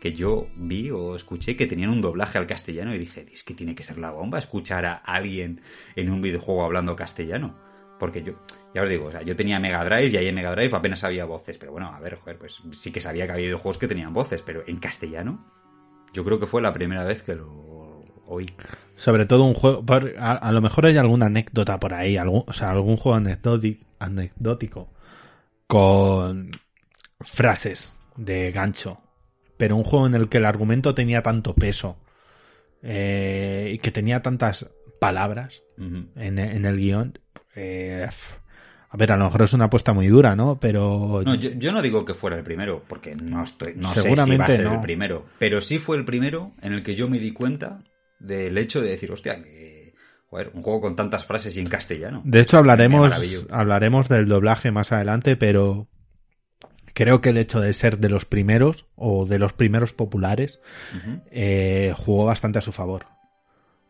que 0.00 0.14
yo 0.14 0.48
vi 0.56 0.90
o 0.90 1.14
escuché 1.14 1.56
que 1.56 1.66
tenían 1.66 1.90
un 1.90 2.00
doblaje 2.00 2.38
al 2.38 2.46
castellano 2.46 2.94
y 2.94 2.98
dije, 2.98 3.26
es 3.30 3.44
que 3.44 3.54
tiene 3.54 3.74
que 3.74 3.82
ser 3.82 3.98
la 3.98 4.10
bomba 4.10 4.38
escuchar 4.38 4.86
a 4.86 4.94
alguien 4.94 5.60
en 5.94 6.10
un 6.10 6.22
videojuego 6.22 6.64
hablando 6.64 6.96
castellano. 6.96 7.58
Porque 7.98 8.22
yo, 8.22 8.32
ya 8.74 8.80
os 8.80 8.88
digo, 8.88 9.06
o 9.06 9.10
sea, 9.10 9.20
yo 9.20 9.36
tenía 9.36 9.60
Mega 9.60 9.84
Drive 9.84 10.08
y 10.08 10.16
ahí 10.16 10.28
en 10.28 10.34
Mega 10.34 10.52
Drive 10.52 10.74
apenas 10.74 11.04
había 11.04 11.26
voces. 11.26 11.58
Pero 11.58 11.72
bueno, 11.72 11.88
a 11.94 12.00
ver, 12.00 12.14
joder, 12.14 12.38
pues 12.38 12.62
sí 12.72 12.90
que 12.90 13.02
sabía 13.02 13.26
que 13.26 13.32
había 13.32 13.44
videojuegos 13.44 13.76
que 13.76 13.88
tenían 13.88 14.14
voces, 14.14 14.40
pero 14.40 14.62
en 14.66 14.78
castellano, 14.78 15.44
yo 16.14 16.24
creo 16.24 16.40
que 16.40 16.46
fue 16.46 16.62
la 16.62 16.72
primera 16.72 17.04
vez 17.04 17.22
que 17.22 17.34
lo 17.34 17.79
Sobre 18.96 19.26
todo 19.26 19.44
un 19.44 19.54
juego. 19.54 19.84
A, 20.18 20.32
a 20.32 20.52
lo 20.52 20.60
mejor 20.60 20.86
hay 20.86 20.96
alguna 20.96 21.26
anécdota 21.26 21.80
por 21.80 21.94
ahí, 21.94 22.16
algún, 22.16 22.44
o 22.46 22.52
sea, 22.52 22.70
algún 22.70 22.96
juego 22.96 23.16
anecdótico, 23.16 23.84
anecdótico 23.98 24.88
con 25.66 26.50
frases 27.20 27.92
de 28.16 28.50
gancho. 28.52 29.00
Pero 29.56 29.76
un 29.76 29.84
juego 29.84 30.06
en 30.06 30.14
el 30.14 30.28
que 30.28 30.38
el 30.38 30.46
argumento 30.46 30.94
tenía 30.94 31.22
tanto 31.22 31.54
peso 31.54 31.96
eh, 32.82 33.72
y 33.74 33.78
que 33.78 33.90
tenía 33.90 34.22
tantas 34.22 34.66
palabras 34.98 35.62
en, 35.78 36.38
en 36.38 36.64
el 36.64 36.76
guion. 36.76 37.18
eh, 37.54 38.08
a 38.92 38.96
ver, 38.96 39.12
a 39.12 39.16
lo 39.16 39.24
mejor 39.26 39.42
es 39.42 39.52
una 39.52 39.66
apuesta 39.66 39.92
muy 39.92 40.08
dura, 40.08 40.34
¿no? 40.34 40.58
Pero 40.58 41.22
No, 41.24 41.34
yo, 41.36 41.50
yo 41.50 41.72
no 41.72 41.80
digo 41.80 42.04
que 42.04 42.14
fuera 42.14 42.36
el 42.36 42.42
primero, 42.42 42.82
porque 42.88 43.14
no 43.14 43.44
estoy, 43.44 43.74
no 43.76 43.88
sé 43.94 44.02
si 44.02 44.36
va 44.36 44.44
a 44.44 44.48
ser 44.48 44.64
no. 44.64 44.74
el 44.74 44.80
primero. 44.80 45.26
Pero 45.38 45.60
sí 45.60 45.78
fue 45.78 45.96
el 45.96 46.04
primero 46.04 46.52
en 46.60 46.72
el 46.72 46.82
que 46.82 46.96
yo 46.96 47.08
me 47.08 47.20
di 47.20 47.32
cuenta 47.32 47.78
del 48.20 48.56
hecho 48.58 48.80
de 48.80 48.90
decir, 48.90 49.10
hostia, 49.10 49.42
que, 49.42 49.94
joder, 50.28 50.52
un 50.54 50.62
juego 50.62 50.82
con 50.82 50.96
tantas 50.96 51.24
frases 51.24 51.56
y 51.56 51.60
en 51.60 51.66
castellano. 51.66 52.22
De 52.24 52.40
hecho, 52.40 52.58
hablaremos, 52.58 53.12
hablaremos 53.50 54.08
del 54.08 54.28
doblaje 54.28 54.70
más 54.70 54.92
adelante, 54.92 55.36
pero 55.36 55.88
creo 56.94 57.20
que 57.20 57.30
el 57.30 57.38
hecho 57.38 57.60
de 57.60 57.72
ser 57.72 57.98
de 57.98 58.10
los 58.10 58.24
primeros 58.24 58.86
o 58.94 59.26
de 59.26 59.38
los 59.38 59.52
primeros 59.52 59.92
populares 59.92 60.60
eh, 61.30 61.94
jugó 61.96 62.26
bastante 62.26 62.58
a 62.58 62.62
su 62.62 62.72
favor. 62.72 63.06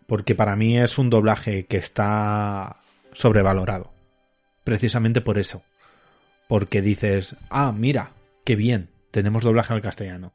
Porque 0.06 0.34
para 0.34 0.56
mí 0.56 0.78
es 0.78 0.98
un 0.98 1.10
doblaje 1.10 1.66
que 1.66 1.76
está 1.76 2.76
sobrevalorado. 3.12 3.92
Precisamente 4.64 5.20
por 5.20 5.38
eso. 5.38 5.62
Porque 6.48 6.82
dices, 6.82 7.36
ah, 7.48 7.72
mira, 7.76 8.12
qué 8.44 8.56
bien, 8.56 8.90
tenemos 9.10 9.42
doblaje 9.42 9.72
al 9.72 9.82
castellano. 9.82 10.32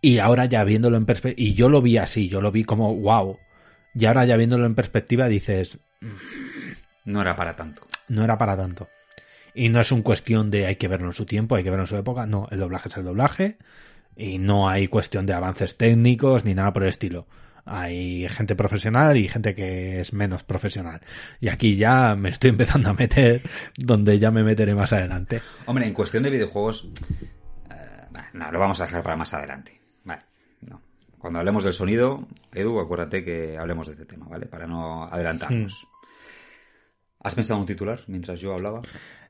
Y 0.00 0.18
ahora 0.18 0.46
ya 0.46 0.64
viéndolo 0.64 0.96
en 0.96 1.06
perspectiva, 1.06 1.46
y 1.46 1.54
yo 1.54 1.68
lo 1.68 1.82
vi 1.82 1.98
así, 1.98 2.28
yo 2.28 2.40
lo 2.40 2.50
vi 2.50 2.64
como, 2.64 2.94
wow. 2.96 3.38
Y 3.94 4.04
ahora 4.06 4.24
ya 4.24 4.36
viéndolo 4.36 4.66
en 4.66 4.74
perspectiva 4.74 5.28
dices, 5.28 5.78
No 7.04 7.20
era 7.20 7.36
para 7.36 7.56
tanto. 7.56 7.86
no 8.08 8.24
era 8.24 8.38
para 8.38 8.56
tanto. 8.56 8.88
Y 9.54 9.68
no 9.68 9.80
es 9.80 9.90
un 9.92 10.02
cuestión 10.02 10.50
de 10.50 10.66
hay 10.66 10.76
que 10.76 10.88
verlo 10.88 11.08
en 11.08 11.12
su 11.12 11.26
tiempo, 11.26 11.56
hay 11.56 11.64
que 11.64 11.70
verlo 11.70 11.84
en 11.84 11.88
su 11.88 11.96
época. 11.96 12.24
No, 12.26 12.46
el 12.50 12.60
doblaje 12.60 12.88
es 12.88 12.96
el 12.96 13.04
doblaje. 13.04 13.58
Y 14.16 14.38
no 14.38 14.68
hay 14.68 14.86
cuestión 14.88 15.26
de 15.26 15.32
avances 15.32 15.76
técnicos 15.76 16.44
ni 16.44 16.54
nada 16.54 16.72
por 16.72 16.82
el 16.84 16.88
estilo. 16.90 17.26
Hay 17.64 18.28
gente 18.28 18.54
profesional 18.56 19.16
y 19.16 19.28
gente 19.28 19.54
que 19.54 20.00
es 20.00 20.12
menos 20.12 20.44
profesional. 20.44 21.00
Y 21.40 21.48
aquí 21.48 21.76
ya 21.76 22.14
me 22.16 22.30
estoy 22.30 22.50
empezando 22.50 22.90
a 22.90 22.94
meter 22.94 23.42
donde 23.76 24.18
ya 24.18 24.30
me 24.30 24.42
meteré 24.42 24.74
más 24.74 24.92
adelante. 24.92 25.40
Hombre, 25.66 25.86
en 25.86 25.94
cuestión 25.94 26.22
de 26.22 26.30
videojuegos, 26.30 26.88
eh, 27.70 28.22
no, 28.32 28.50
lo 28.52 28.58
vamos 28.58 28.80
a 28.80 28.84
dejar 28.84 29.02
para 29.02 29.16
más 29.16 29.34
adelante. 29.34 29.79
Cuando 31.20 31.38
hablemos 31.38 31.62
del 31.64 31.72
sonido, 31.74 32.26
Edu, 32.52 32.80
acuérdate 32.80 33.22
que 33.24 33.56
hablemos 33.58 33.86
de 33.86 33.92
este 33.92 34.06
tema, 34.06 34.26
¿vale? 34.28 34.46
Para 34.46 34.66
no 34.66 35.04
adelantarnos. 35.04 35.86
¿Has 37.22 37.34
pensado 37.34 37.58
en 37.58 37.60
un 37.60 37.66
titular 37.66 38.00
mientras 38.06 38.40
yo 38.40 38.54
hablaba? 38.54 38.80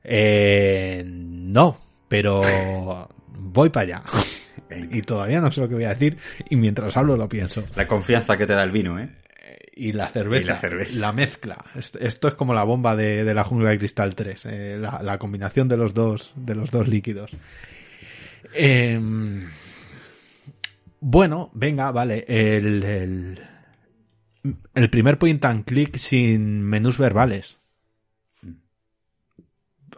Eh, 0.03 1.03
no, 1.05 1.77
pero 2.07 3.09
voy 3.27 3.69
para 3.69 3.83
allá. 3.85 4.03
Y 4.91 5.01
todavía 5.01 5.41
no 5.41 5.51
sé 5.51 5.59
lo 5.59 5.67
que 5.67 5.75
voy 5.75 5.83
a 5.83 5.89
decir. 5.89 6.17
Y 6.49 6.55
mientras 6.55 6.95
hablo 6.95 7.17
lo 7.17 7.27
pienso. 7.27 7.63
La 7.75 7.85
confianza 7.87 8.37
que 8.37 8.45
te 8.47 8.53
da 8.53 8.63
el 8.63 8.71
vino, 8.71 8.97
¿eh? 8.97 9.09
Y 9.73 9.91
la 9.91 10.07
cerveza. 10.07 10.43
Y 10.43 10.45
la 10.47 10.57
cerveza. 10.57 10.99
La 10.99 11.11
mezcla. 11.11 11.65
Est- 11.75 11.97
Esto 11.99 12.29
es 12.29 12.35
como 12.35 12.53
la 12.53 12.63
bomba 12.63 12.95
de, 12.95 13.25
de 13.25 13.33
la 13.33 13.43
jungla 13.43 13.71
de 13.71 13.79
cristal 13.79 14.15
3. 14.15 14.45
eh, 14.45 14.77
la, 14.79 15.01
la 15.03 15.17
combinación 15.17 15.67
de 15.67 15.75
los 15.75 15.93
dos, 15.93 16.31
de 16.35 16.55
los 16.55 16.71
dos 16.71 16.87
líquidos. 16.87 17.31
Em, 18.53 19.47
bueno, 21.01 21.49
venga, 21.53 21.91
vale. 21.91 22.23
El, 22.27 22.83
el, 22.83 23.39
el 24.73 24.89
primer 24.89 25.17
point 25.19 25.43
and 25.43 25.65
click 25.65 25.97
sin 25.97 26.61
menús 26.61 26.97
verbales. 26.97 27.57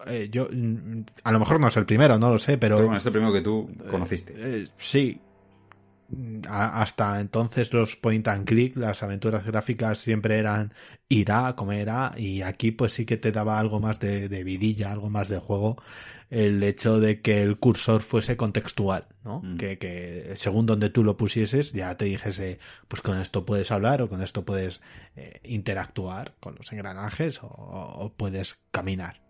Eh, 0.08 0.30
yo, 0.32 0.48
mm, 0.52 1.02
a 1.24 1.32
lo 1.32 1.40
mejor 1.40 1.60
no 1.60 1.68
es 1.68 1.78
el 1.78 1.86
primero, 1.86 2.18
no 2.18 2.30
lo 2.32 2.38
sé, 2.38 2.58
pero. 2.58 2.76
Pero 2.76 2.88
bueno, 2.88 2.98
es 2.98 3.06
el 3.06 3.12
primero 3.12 3.32
que 3.32 3.42
tú 3.42 3.70
conociste. 3.90 4.34
Eh, 4.36 4.68
sí. 4.78 5.20
A- 6.48 6.82
hasta 6.82 7.20
entonces 7.22 7.74
los 7.74 7.96
point 7.96 8.28
and 8.28 8.46
click, 8.46 8.76
las 8.76 9.02
aventuras 9.02 9.46
gráficas 9.46 10.00
siempre 10.00 10.38
eran 10.38 10.74
ir 11.10 11.32
a, 11.32 11.56
comer 11.56 11.90
a, 11.90 12.14
y 12.18 12.42
aquí 12.42 12.72
pues 12.72 12.94
sí 12.94 13.06
que 13.06 13.18
te 13.18 13.32
daba 13.32 13.58
algo 13.58 13.80
más 13.80 14.00
de, 14.00 14.30
de 14.30 14.44
vidilla, 14.44 14.92
algo 14.92 15.10
más 15.10 15.30
de 15.30 15.40
juego, 15.40 15.82
el 16.34 16.64
hecho 16.64 17.00
de 17.00 17.22
que 17.22 17.42
el 17.44 17.58
cursor 17.58 18.02
fuese 18.02 18.36
contextual, 18.36 19.08
¿no? 19.24 19.42
Mm. 19.44 19.58
Que, 19.58 19.78
que 19.78 20.32
según 20.36 20.66
donde 20.66 20.90
tú 20.90 21.04
lo 21.04 21.16
pusieses 21.16 21.72
ya 21.74 21.96
te 21.96 22.06
dijese, 22.06 22.60
pues 22.88 23.02
con 23.02 23.20
esto 23.20 23.46
puedes 23.46 23.72
hablar 23.72 24.02
o 24.02 24.10
con 24.10 24.22
esto 24.22 24.44
puedes 24.44 24.82
eh, 25.16 25.40
interactuar 25.44 26.34
con 26.40 26.56
los 26.56 26.72
engranajes 26.74 27.42
o, 27.44 27.48
o 27.48 28.14
puedes 28.14 28.58
caminar. 28.72 29.22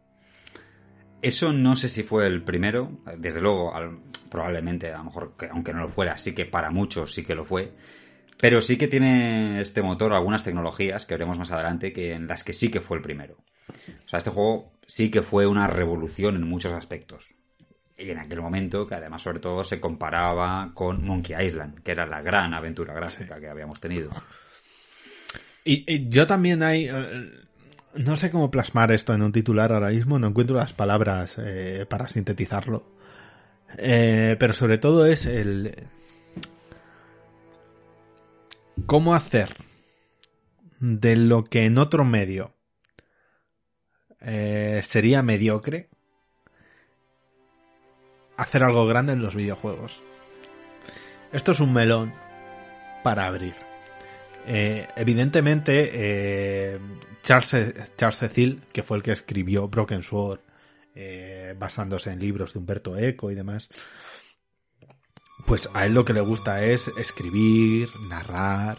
Eso 1.21 1.53
no 1.53 1.75
sé 1.75 1.87
si 1.87 2.03
fue 2.03 2.27
el 2.27 2.43
primero, 2.43 2.99
desde 3.17 3.39
luego, 3.41 3.73
al- 3.75 3.99
probablemente, 4.29 4.91
a 4.91 4.97
lo 4.97 5.03
mejor, 5.05 5.35
que, 5.37 5.47
aunque 5.47 5.73
no 5.73 5.79
lo 5.81 5.89
fuera, 5.89 6.17
sí 6.17 6.33
que 6.33 6.45
para 6.45 6.69
muchos 6.71 7.13
sí 7.13 7.23
que 7.23 7.35
lo 7.35 7.45
fue. 7.45 7.71
Pero 8.39 8.61
sí 8.61 8.77
que 8.77 8.87
tiene 8.89 9.61
este 9.61 9.81
motor 9.81 10.11
algunas 10.11 10.43
tecnologías 10.43 11.05
que 11.05 11.13
veremos 11.13 11.39
más 11.39 11.51
adelante 11.51 11.93
que 11.93 12.13
en 12.13 12.27
las 12.27 12.43
que 12.43 12.51
sí 12.51 12.69
que 12.69 12.81
fue 12.81 12.97
el 12.97 13.03
primero. 13.03 13.37
O 13.69 14.07
sea, 14.07 14.17
este 14.17 14.31
juego 14.31 14.72
sí 14.87 15.09
que 15.09 15.21
fue 15.21 15.47
una 15.47 15.67
revolución 15.67 16.35
en 16.35 16.47
muchos 16.47 16.73
aspectos. 16.73 17.35
Y 17.97 18.09
en 18.09 18.19
aquel 18.19 18.41
momento, 18.41 18.87
que 18.87 18.95
además 18.95 19.21
sobre 19.21 19.39
todo 19.39 19.63
se 19.63 19.79
comparaba 19.79 20.71
con 20.73 21.05
Monkey 21.05 21.35
Island, 21.45 21.83
que 21.83 21.91
era 21.91 22.05
la 22.05 22.21
gran 22.21 22.53
aventura 22.53 22.93
gráfica 22.93 23.39
que 23.39 23.47
habíamos 23.47 23.79
tenido. 23.79 24.09
Y, 25.63 25.91
y 25.91 26.09
yo 26.09 26.27
también 26.27 26.63
hay... 26.63 26.87
eh, 26.89 27.31
no 27.95 28.17
sé 28.17 28.31
cómo 28.31 28.49
plasmar 28.49 28.91
esto 28.91 29.13
en 29.13 29.21
un 29.21 29.31
titular 29.31 29.71
ahora 29.71 29.89
mismo, 29.89 30.17
no 30.17 30.27
encuentro 30.27 30.55
las 30.55 30.73
palabras 30.73 31.35
eh, 31.37 31.85
para 31.87 32.07
sintetizarlo. 32.07 32.83
Eh, 33.77 34.35
pero 34.39 34.53
sobre 34.53 34.77
todo 34.77 35.05
es 35.05 35.25
el... 35.25 35.75
¿Cómo 38.87 39.13
hacer 39.13 39.55
de 40.79 41.15
lo 41.15 41.43
que 41.43 41.65
en 41.65 41.77
otro 41.77 42.03
medio 42.03 42.52
eh, 44.23 44.81
sería 44.83 45.21
mediocre 45.21 45.89
hacer 48.37 48.63
algo 48.63 48.85
grande 48.85 49.13
en 49.13 49.21
los 49.21 49.35
videojuegos? 49.35 50.01
Esto 51.31 51.51
es 51.51 51.59
un 51.59 51.73
melón 51.73 52.13
para 53.03 53.25
abrir. 53.25 53.55
Eh, 54.45 54.87
evidentemente, 54.95 55.89
eh, 55.93 56.79
Charles, 57.23 57.95
Charles 57.97 58.17
Cecil, 58.17 58.63
que 58.71 58.83
fue 58.83 58.97
el 58.97 59.03
que 59.03 59.11
escribió 59.11 59.67
Broken 59.67 60.03
Sword, 60.03 60.39
basándose 61.57 62.11
en 62.11 62.19
libros 62.19 62.53
de 62.53 62.59
Humberto 62.59 62.95
Eco 62.95 63.31
y 63.31 63.35
demás, 63.35 63.67
pues 65.47 65.67
a 65.73 65.85
él 65.87 65.93
lo 65.93 66.05
que 66.05 66.13
le 66.13 66.21
gusta 66.21 66.63
es 66.63 66.91
escribir, 66.99 67.89
narrar 68.07 68.77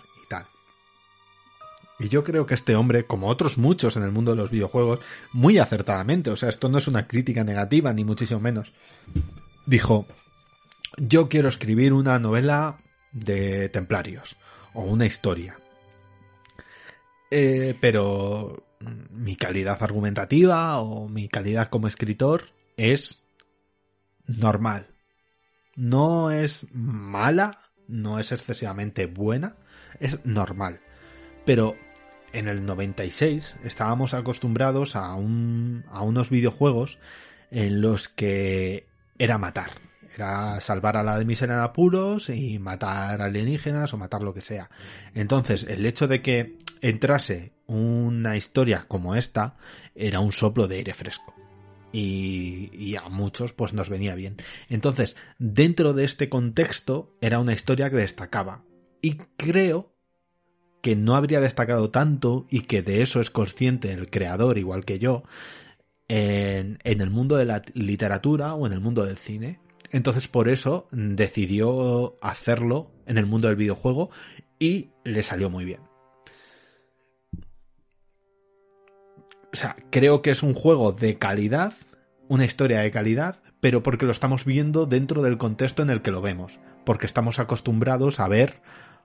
y 1.98 2.08
yo 2.08 2.24
creo 2.24 2.46
que 2.46 2.54
este 2.54 2.74
hombre, 2.74 3.06
como 3.06 3.28
otros 3.28 3.56
muchos 3.56 3.96
en 3.96 4.02
el 4.02 4.10
mundo 4.10 4.32
de 4.32 4.36
los 4.36 4.50
videojuegos, 4.50 5.00
muy 5.32 5.58
acertadamente, 5.58 6.30
o 6.30 6.36
sea, 6.36 6.48
esto 6.48 6.68
no 6.68 6.78
es 6.78 6.88
una 6.88 7.06
crítica 7.06 7.44
negativa, 7.44 7.92
ni 7.92 8.04
muchísimo 8.04 8.40
menos, 8.40 8.72
dijo, 9.66 10.06
yo 10.98 11.28
quiero 11.28 11.48
escribir 11.48 11.92
una 11.92 12.18
novela 12.18 12.78
de 13.12 13.68
templarios 13.68 14.36
o 14.72 14.82
una 14.82 15.06
historia. 15.06 15.56
Eh, 17.30 17.76
pero 17.80 18.64
mm, 18.80 19.22
mi 19.22 19.36
calidad 19.36 19.82
argumentativa 19.82 20.78
o 20.80 21.08
mi 21.08 21.28
calidad 21.28 21.68
como 21.68 21.88
escritor 21.88 22.50
es 22.76 23.24
normal. 24.26 24.88
No 25.76 26.30
es 26.30 26.66
mala, 26.72 27.58
no 27.88 28.18
es 28.18 28.32
excesivamente 28.32 29.06
buena, 29.06 29.56
es 30.00 30.24
normal. 30.24 30.80
Pero 31.44 31.76
en 32.32 32.48
el 32.48 32.66
96 32.66 33.56
estábamos 33.64 34.12
acostumbrados 34.14 34.96
a, 34.96 35.14
un, 35.14 35.84
a 35.90 36.02
unos 36.02 36.30
videojuegos 36.30 36.98
en 37.50 37.80
los 37.80 38.08
que 38.08 38.86
era 39.18 39.38
matar. 39.38 39.70
Era 40.14 40.60
salvar 40.60 40.96
a 40.96 41.02
la 41.02 41.18
de 41.18 41.24
en 41.40 41.50
apuros 41.50 42.28
y 42.28 42.58
matar 42.58 43.20
alienígenas 43.20 43.92
o 43.94 43.98
matar 43.98 44.22
lo 44.22 44.34
que 44.34 44.40
sea. 44.40 44.70
Entonces, 45.14 45.64
el 45.68 45.84
hecho 45.86 46.06
de 46.06 46.22
que 46.22 46.58
entrase 46.80 47.52
una 47.66 48.36
historia 48.36 48.84
como 48.86 49.16
esta 49.16 49.56
era 49.94 50.20
un 50.20 50.32
soplo 50.32 50.68
de 50.68 50.76
aire 50.76 50.94
fresco. 50.94 51.34
Y, 51.92 52.70
y, 52.72 52.96
a 52.96 53.08
muchos 53.08 53.52
pues 53.52 53.72
nos 53.72 53.88
venía 53.88 54.16
bien. 54.16 54.36
Entonces, 54.68 55.14
dentro 55.38 55.94
de 55.94 56.04
este 56.04 56.28
contexto 56.28 57.16
era 57.20 57.38
una 57.38 57.52
historia 57.52 57.88
que 57.88 57.96
destacaba. 57.96 58.64
Y 59.00 59.18
creo 59.36 59.93
que 60.84 60.96
no 60.96 61.16
habría 61.16 61.40
destacado 61.40 61.90
tanto 61.90 62.44
y 62.50 62.60
que 62.60 62.82
de 62.82 63.00
eso 63.00 63.22
es 63.22 63.30
consciente 63.30 63.90
el 63.90 64.10
creador, 64.10 64.58
igual 64.58 64.84
que 64.84 64.98
yo, 64.98 65.22
en, 66.08 66.76
el 66.84 67.08
mundo 67.08 67.38
de 67.38 67.46
la 67.46 67.62
literatura 67.72 68.52
o 68.52 68.66
en 68.66 68.74
el 68.74 68.80
mundo 68.80 69.06
del 69.06 69.16
cine. 69.16 69.60
Entonces 69.92 70.28
por 70.28 70.46
eso 70.46 70.86
decidió 70.92 72.18
hacerlo 72.20 72.90
en 73.06 73.16
el 73.16 73.24
mundo 73.24 73.48
del 73.48 73.56
videojuego 73.56 74.10
y 74.58 74.90
le 75.04 75.22
salió 75.22 75.48
muy 75.48 75.64
bien. 75.64 75.80
O 79.54 79.56
sea, 79.56 79.76
creo 79.88 80.20
que 80.20 80.32
es 80.32 80.42
un 80.42 80.52
juego 80.52 80.92
de 80.92 81.16
calidad, 81.16 81.72
una 82.28 82.44
historia 82.44 82.80
de 82.80 82.90
calidad, 82.90 83.40
pero 83.60 83.82
porque 83.82 84.04
lo 84.04 84.12
estamos 84.12 84.44
viendo 84.44 84.84
dentro 84.84 85.22
del 85.22 85.38
contexto 85.38 85.82
en 85.82 85.88
el 85.88 86.02
que 86.02 86.10
lo 86.10 86.20
vemos, 86.20 86.60
porque 86.84 87.06
estamos 87.06 87.38
acostumbrados 87.38 88.20
a 88.20 88.28
ver 88.28 88.60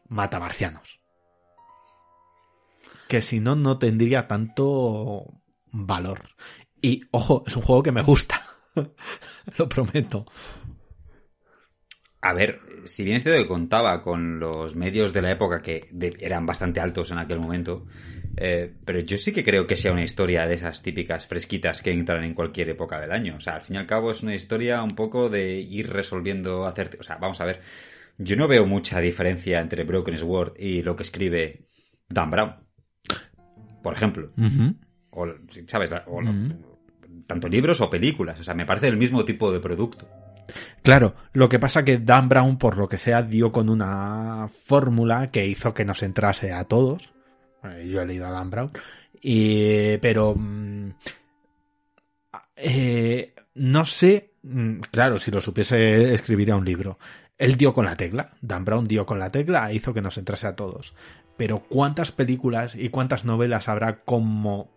matamarcianos. 0.10 0.99
Que 3.10 3.22
si 3.22 3.42
no, 3.42 3.56
no 3.56 3.78
tendría 3.78 4.28
tanto 4.28 5.42
valor. 5.72 6.30
Y, 6.82 7.02
ojo, 7.12 7.44
es 7.46 7.56
un 7.58 7.64
juego 7.64 7.84
que 7.84 7.92
me 7.92 8.04
gusta. 8.04 8.42
lo 9.58 9.68
prometo. 9.68 10.26
A 12.22 12.34
ver, 12.34 12.60
si 12.84 13.04
bien 13.06 13.18
este 13.18 13.32
que 13.32 13.48
contaba 13.48 14.02
con 14.02 14.40
los 14.40 14.76
medios 14.76 15.14
de 15.14 15.22
la 15.22 15.32
época 15.32 15.62
que 15.62 15.88
eran 16.20 16.46
bastante 16.46 16.82
altos 16.82 17.12
en 17.12 17.18
aquel 17.18 17.40
momento, 17.40 17.86
eh, 18.36 18.74
pero 18.84 19.00
yo 19.00 19.18
sí 19.18 19.32
que 19.32 19.44
creo 19.44 19.66
que 19.66 19.78
sea 19.78 19.94
una 19.94 20.04
historia 20.04 20.46
de 20.46 20.56
esas 20.56 20.82
típicas 20.82 21.28
fresquitas 21.28 21.82
que 21.82 21.92
entran 21.92 22.24
en 22.24 22.34
cualquier 22.34 22.70
época 22.70 23.00
del 23.00 23.14
año. 23.14 23.38
O 23.38 23.40
sea, 23.40 23.56
al 23.56 23.62
fin 23.62 23.78
y 23.78 23.80
al 23.80 23.88
cabo 23.88 24.12
es 24.12 24.22
una 24.22 24.36
historia 24.36 24.84
un 24.84 24.96
poco 24.96 25.30
de 25.30 25.60
ir 25.60 25.90
resolviendo, 25.90 26.66
hacerte, 26.66 26.98
o 27.00 27.04
sea, 27.04 27.16
vamos 27.16 27.40
a 27.40 27.46
ver, 27.46 27.62
yo 28.18 28.36
no 28.36 28.50
veo 28.50 28.66
mucha 28.66 29.00
diferencia 29.00 29.62
entre 29.62 29.86
Broken 29.86 30.18
Sword 30.18 30.54
y 30.60 30.82
lo 30.82 30.98
que 30.98 31.04
escribe 31.04 31.70
Dan 32.10 32.32
Brown, 32.32 32.69
por 33.82 33.94
ejemplo. 33.94 34.32
O, 35.12 35.28
¿sabes? 35.68 35.90
O, 36.08 36.22
Tanto 37.28 37.48
libros 37.48 37.82
o 37.82 37.90
películas. 37.90 38.40
O 38.40 38.44
sea, 38.44 38.54
me 38.54 38.66
parece 38.66 38.88
el 38.88 38.98
mismo 38.98 39.26
tipo 39.26 39.52
de 39.52 39.60
producto. 39.60 40.08
Claro, 40.82 41.16
lo 41.34 41.50
que 41.50 41.60
pasa 41.60 41.86
que 41.86 41.98
Dan 41.98 42.30
Brown, 42.30 42.58
por 42.58 42.78
lo 42.78 42.88
que 42.88 42.98
sea, 42.98 43.22
dio 43.22 43.52
con 43.52 43.70
una 43.70 44.50
fórmula 44.66 45.30
que 45.30 45.46
hizo 45.46 45.74
que 45.74 45.86
nos 45.86 46.02
entrase 46.04 46.52
a 46.52 46.64
todos. 46.64 47.12
Yo 47.86 48.02
he 48.02 48.06
leído 48.06 48.28
a 48.28 48.32
Dan 48.32 48.50
Brown. 48.50 48.72
Y, 49.22 49.98
pero... 49.98 50.34
Mm, 50.36 50.92
eh, 52.56 53.34
no 53.56 53.86
sé... 53.86 54.34
Mm, 54.42 54.80
claro, 54.92 55.20
si 55.20 55.32
lo 55.32 55.42
supiese, 55.42 56.14
escribiría 56.14 56.56
un 56.56 56.66
libro. 56.66 56.98
Él 57.38 57.56
dio 57.56 57.74
con 57.74 57.86
la 57.86 57.96
tecla. 57.96 58.32
Dan 58.42 58.66
Brown 58.66 58.88
dio 58.88 59.06
con 59.06 59.20
la 59.20 59.32
tecla 59.32 59.70
e 59.70 59.76
hizo 59.76 59.94
que 59.94 60.02
nos 60.02 60.18
entrase 60.18 60.48
a 60.48 60.56
todos. 60.56 60.94
Pero 61.40 61.64
¿cuántas 61.70 62.12
películas 62.12 62.76
y 62.76 62.90
cuántas 62.90 63.24
novelas 63.24 63.70
habrá 63.70 64.02
como 64.02 64.68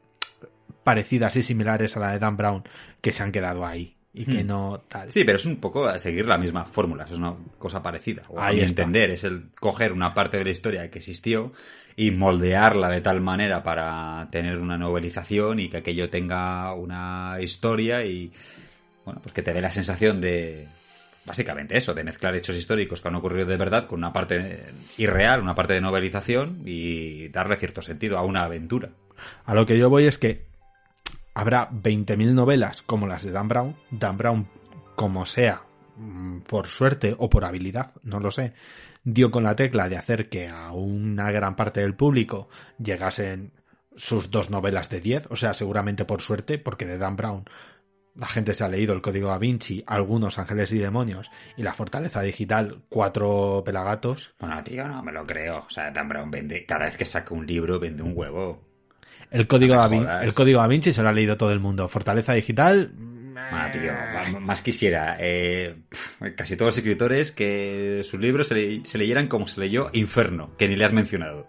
parecidas 0.85 1.35
y 1.35 1.43
similares 1.43 1.97
a 1.97 2.01
la 2.01 2.13
de 2.13 2.21
Dan 2.21 2.37
Brown 2.37 2.63
que 3.01 3.11
se 3.11 3.25
han 3.25 3.33
quedado 3.33 3.67
ahí? 3.67 3.97
y 4.15 4.27
que 4.27 4.45
hmm. 4.45 4.47
no 4.47 4.85
tal. 4.89 5.11
Sí, 5.11 5.25
pero 5.25 5.39
es 5.39 5.47
un 5.47 5.57
poco 5.57 5.87
a 5.87 5.99
seguir 5.99 6.27
la 6.27 6.37
misma 6.37 6.67
fórmula, 6.67 7.05
es 7.05 7.17
una 7.17 7.35
cosa 7.59 7.83
parecida. 7.83 8.25
O 8.29 8.39
Ahí 8.39 8.61
entender, 8.61 9.11
es 9.11 9.25
el 9.25 9.51
coger 9.59 9.93
una 9.93 10.13
parte 10.13 10.37
de 10.37 10.45
la 10.45 10.51
historia 10.51 10.91
que 10.91 10.99
existió 10.99 11.53
y 11.97 12.11
moldearla 12.11 12.91
de 12.91 13.01
tal 13.01 13.23
manera 13.23 13.63
para 13.63 14.29
tener 14.31 14.59
una 14.59 14.77
novelización 14.77 15.61
y 15.61 15.69
que 15.69 15.79
aquello 15.79 16.11
tenga 16.11 16.75
una 16.75 17.39
historia 17.41 18.05
y 18.05 18.31
bueno, 19.05 19.21
pues 19.23 19.33
que 19.33 19.43
te 19.43 19.55
dé 19.55 19.63
la 19.63 19.71
sensación 19.71 20.21
de 20.21 20.69
básicamente 21.25 21.77
eso, 21.77 21.95
de 21.95 22.05
mezclar 22.05 22.35
hechos 22.35 22.57
históricos 22.57 23.01
que 23.01 23.09
han 23.09 23.15
ocurrido 23.15 23.47
de 23.47 23.57
verdad 23.57 23.87
con 23.87 24.01
una 24.01 24.13
parte 24.13 24.73
irreal, 24.99 25.41
una 25.41 25.55
parte 25.55 25.75
de 25.75 25.81
novelización 25.81 26.63
y 26.65 27.29
darle 27.29 27.57
cierto 27.57 27.83
sentido 27.83 28.19
a 28.19 28.23
una 28.23 28.45
aventura. 28.45 28.91
A 29.45 29.55
lo 29.55 29.67
que 29.67 29.79
yo 29.79 29.89
voy 29.89 30.05
es 30.05 30.19
que 30.19 30.47
habrá 31.35 31.71
20.000 31.71 32.33
novelas 32.33 32.83
como 32.83 33.07
las 33.07 33.23
de 33.23 33.31
Dan 33.31 33.49
Brown. 33.49 33.77
Dan 33.91 34.19
Brown, 34.19 34.49
como 34.97 35.27
sea, 35.27 35.63
mm, 35.97 36.41
por 36.41 36.67
suerte 36.67 37.15
o 37.17 37.31
por 37.31 37.45
habilidad, 37.45 37.93
no 38.03 38.21
lo 38.21 38.31
sé, 38.31 38.53
dio 39.05 39.31
con 39.31 39.45
la 39.45 39.57
tecla 39.57 39.89
de 39.89 39.97
hacer 39.97 40.29
que 40.29 40.49
a 40.49 40.73
una 40.73 41.31
gran 41.31 41.57
parte 41.57 41.81
del 41.81 41.95
público 41.95 42.49
llegasen 42.79 43.53
sus 43.97 44.31
dos 44.31 44.51
novelas 44.51 44.89
de 44.89 45.01
10, 45.01 45.27
o 45.31 45.37
sea, 45.37 45.55
seguramente 45.55 46.05
por 46.05 46.23
suerte, 46.23 46.59
porque 46.59 46.87
de 46.87 46.99
Dan 46.99 47.17
Brown 47.17 47.45
la 48.15 48.29
gente 48.29 48.55
se 48.55 48.65
ha 48.65 48.69
leído 48.69 48.95
el 48.95 49.01
código 49.01 49.29
da 49.29 49.39
Vinci, 49.39 49.83
algunos 49.87 50.39
ángeles 50.39 50.73
y 50.73 50.79
demonios 50.79 51.31
y 51.57 51.63
la 51.63 51.73
fortaleza 51.73 52.21
digital, 52.23 52.83
cuatro 52.89 53.63
pelagatos. 53.65 54.35
Bueno, 54.39 54.63
tío, 54.63 54.87
no 54.87 55.03
me 55.03 55.13
lo 55.13 55.25
creo. 55.25 55.59
O 55.59 55.71
sea, 55.71 55.91
Dan 55.91 56.09
Brown 56.09 56.31
vende, 56.31 56.67
cada 56.67 56.87
vez 56.87 56.97
que 56.97 57.05
saca 57.05 57.35
un 57.35 57.47
libro 57.47 57.81
vende 57.81 58.03
un 58.03 58.13
huevo. 58.15 58.69
El 59.31 59.47
código, 59.47 59.75
da, 59.75 60.23
el 60.23 60.35
código 60.35 60.61
da 60.61 60.67
Vinci 60.67 60.93
se 60.93 61.03
lo 61.03 61.09
ha 61.09 61.13
leído 61.13 61.39
todo 61.39 61.53
el 61.53 61.61
mundo. 61.61 61.89
Fortaleza 61.89 62.35
digital. 62.35 62.93
Bueno, 62.95 63.71
tío, 63.73 64.41
más 64.41 64.61
quisiera. 64.61 65.17
Eh, 65.19 65.77
casi 66.37 66.55
todos 66.55 66.69
los 66.69 66.77
escritores 66.77 67.33
que 67.33 68.03
sus 68.05 68.21
libros 68.21 68.49
se, 68.49 68.83
leyeran 68.99 69.29
como 69.29 69.49
se 69.49 69.61
leyó 69.61 69.89
Inferno, 69.95 70.55
que 70.59 70.69
ni 70.69 70.77
le 70.77 70.85
has 70.85 70.93
mencionado. 70.93 71.47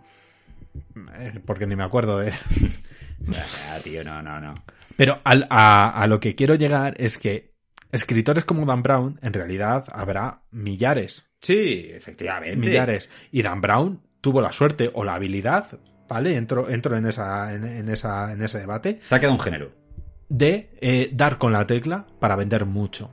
Eh, 1.15 1.41
porque 1.45 1.67
ni 1.67 1.75
me 1.75 1.83
acuerdo 1.83 2.19
de. 2.19 2.31
tío, 3.83 4.03
no, 4.05 4.21
no, 4.21 4.39
no. 4.39 4.53
Pero 4.95 5.19
a, 5.23 5.89
a 5.89 6.07
lo 6.07 6.19
que 6.19 6.35
quiero 6.35 6.55
llegar 6.55 6.95
es 6.97 7.17
que 7.17 7.53
escritores 7.91 8.45
como 8.45 8.65
Dan 8.65 8.83
Brown, 8.83 9.19
en 9.21 9.33
realidad 9.33 9.85
habrá 9.91 10.41
millares. 10.51 11.27
Sí, 11.41 11.89
efectivamente. 11.91 12.55
Millares. 12.55 13.09
Y 13.31 13.41
Dan 13.41 13.61
Brown 13.61 14.01
tuvo 14.21 14.41
la 14.41 14.51
suerte 14.51 14.89
o 14.93 15.03
la 15.03 15.15
habilidad 15.15 15.79
¿vale? 16.13 16.35
Entro, 16.35 16.69
entro 16.69 16.95
en, 16.95 17.07
esa, 17.07 17.53
en, 17.53 17.89
esa, 17.89 18.31
en 18.31 18.41
ese 18.41 18.59
debate. 18.59 18.99
Se 19.01 19.15
ha 19.15 19.19
quedado 19.19 19.33
un 19.33 19.39
género. 19.39 19.71
De 20.29 20.69
eh, 20.79 21.09
dar 21.11 21.37
con 21.37 21.51
la 21.51 21.65
tecla 21.65 22.05
para 22.19 22.35
vender 22.35 22.65
mucho. 22.65 23.11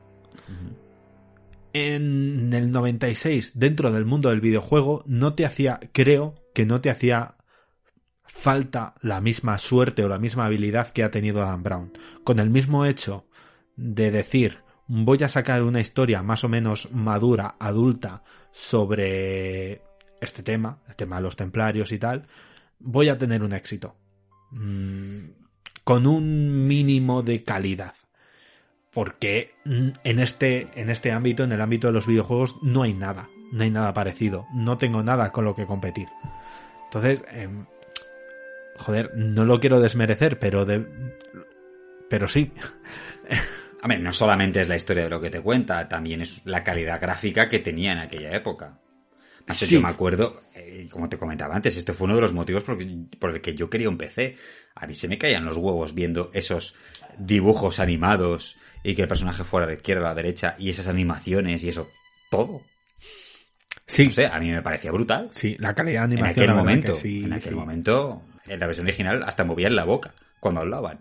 En 1.73 2.53
el 2.53 2.73
96, 2.73 3.53
dentro 3.55 3.93
del 3.93 4.05
mundo 4.05 4.31
del 4.31 4.40
videojuego, 4.40 5.05
no 5.07 5.35
te 5.35 5.47
hacía, 5.47 5.79
creo 5.93 6.35
que 6.53 6.66
no 6.66 6.81
te 6.81 6.90
hacía 6.90 7.37
falta 8.40 8.94
la 9.03 9.20
misma 9.20 9.59
suerte 9.59 10.03
o 10.03 10.09
la 10.09 10.18
misma 10.18 10.46
habilidad 10.46 10.88
que 10.90 11.05
ha 11.05 11.11
tenido 11.11 11.40
Dan 11.40 11.62
Brown. 11.62 11.92
Con 12.24 12.38
el 12.38 12.48
mismo 12.48 12.87
hecho 12.87 13.26
de 13.76 14.11
decir, 14.11 14.61
voy 14.87 15.22
a 15.22 15.29
sacar 15.29 15.62
una 15.62 15.81
historia 15.81 16.22
más 16.22 16.42
o 16.42 16.48
menos 16.48 16.90
madura, 16.90 17.57
adulta, 17.59 18.24
sobre 18.50 19.83
este 20.22 20.42
tema, 20.42 20.79
el 20.88 20.96
tema 20.96 21.16
de 21.16 21.22
los 21.22 21.37
templarios 21.37 21.92
y 21.92 21.98
tal, 21.98 22.29
voy 22.79 23.11
a 23.11 23.18
tener 23.18 23.42
un 23.42 23.53
éxito. 23.53 23.94
Mm, 24.53 25.33
con 25.85 26.07
un 26.07 26.66
mínimo 26.66 27.22
de 27.22 27.44
calidad. 27.44 27.94
Porque 28.90 29.55
en 29.64 30.18
este, 30.18 30.68
en 30.74 30.88
este 30.88 31.12
ámbito, 31.12 31.44
en 31.44 31.53
el 31.53 31.61
ámbito 31.61 31.88
de 31.88 31.92
los 31.92 32.07
videojuegos, 32.07 32.57
no 32.62 32.83
hay 32.83 32.94
nada. 32.94 33.29
No 33.53 33.64
hay 33.64 33.70
nada 33.70 33.92
parecido. 33.92 34.46
No 34.55 34.79
tengo 34.79 35.03
nada 35.03 35.31
con 35.31 35.44
lo 35.44 35.55
que 35.55 35.66
competir. 35.66 36.09
Entonces, 36.87 37.22
em, 37.31 37.66
joder, 38.81 39.12
no 39.14 39.45
lo 39.45 39.61
quiero 39.61 39.81
desmerecer, 39.81 40.38
pero 40.38 40.64
de, 40.64 40.85
pero 42.09 42.27
sí. 42.27 42.53
A 43.83 43.88
ver, 43.88 44.01
no 44.01 44.12
solamente 44.12 44.61
es 44.61 44.69
la 44.69 44.77
historia 44.77 45.05
de 45.05 45.11
lo 45.11 45.21
que 45.21 45.31
te 45.31 45.40
cuenta, 45.40 45.88
también 45.88 46.21
es 46.21 46.43
la 46.45 46.62
calidad 46.62 47.01
gráfica 47.01 47.49
que 47.49 47.61
tenía 47.61 47.93
en 47.93 47.99
aquella 47.99 48.31
época. 48.33 48.79
Yo 49.49 49.81
me 49.81 49.88
acuerdo, 49.88 50.43
eh, 50.55 50.87
como 50.90 51.09
te 51.09 51.19
comentaba 51.19 51.57
antes, 51.57 51.77
este 51.77 51.93
fue 51.93 52.05
uno 52.05 52.16
de 52.16 52.21
los 52.21 52.33
motivos 52.33 52.62
por, 52.62 52.79
el 53.35 53.40
que 53.40 53.55
yo 53.55 53.71
quería 53.71 53.88
un 53.88 53.97
PC. 53.97 54.37
A 54.75 54.87
mí 54.87 54.95
se 54.95 55.09
me 55.09 55.19
caían 55.19 55.45
los 55.45 55.57
huevos 55.57 55.95
viendo 55.95 56.31
esos 56.35 56.77
dibujos 57.19 57.81
animados 57.81 58.59
y 58.85 58.95
que 58.95 59.03
el 59.03 59.09
personaje 59.09 59.45
fuera 59.45 59.66
a 59.66 59.71
la 59.71 59.75
izquierda, 59.75 60.07
a 60.07 60.09
la 60.11 60.14
derecha 60.14 60.57
y 60.59 60.71
esas 60.71 60.88
animaciones 60.88 61.64
y 61.64 61.71
eso, 61.71 61.88
todo. 62.31 62.62
Sí. 63.87 64.05
No 64.05 64.11
sé, 64.11 64.27
a 64.27 64.38
mí 64.38 64.51
me 64.51 64.62
parecía 64.62 64.93
brutal. 64.93 65.31
Sí, 65.33 65.57
la 65.59 65.75
calidad 65.75 66.09
de 66.09 66.14
animación. 66.14 66.45
En 66.45 66.51
aquel 66.51 66.55
momento, 66.55 66.93
en 67.03 67.33
aquel 67.33 67.57
momento, 67.57 68.23
en 68.51 68.61
la 68.61 68.67
versión 68.67 68.87
original 68.87 69.23
hasta 69.23 69.45
movían 69.45 69.77
la 69.77 69.85
boca 69.85 70.13
cuando 70.41 70.61
hablaban. 70.61 71.01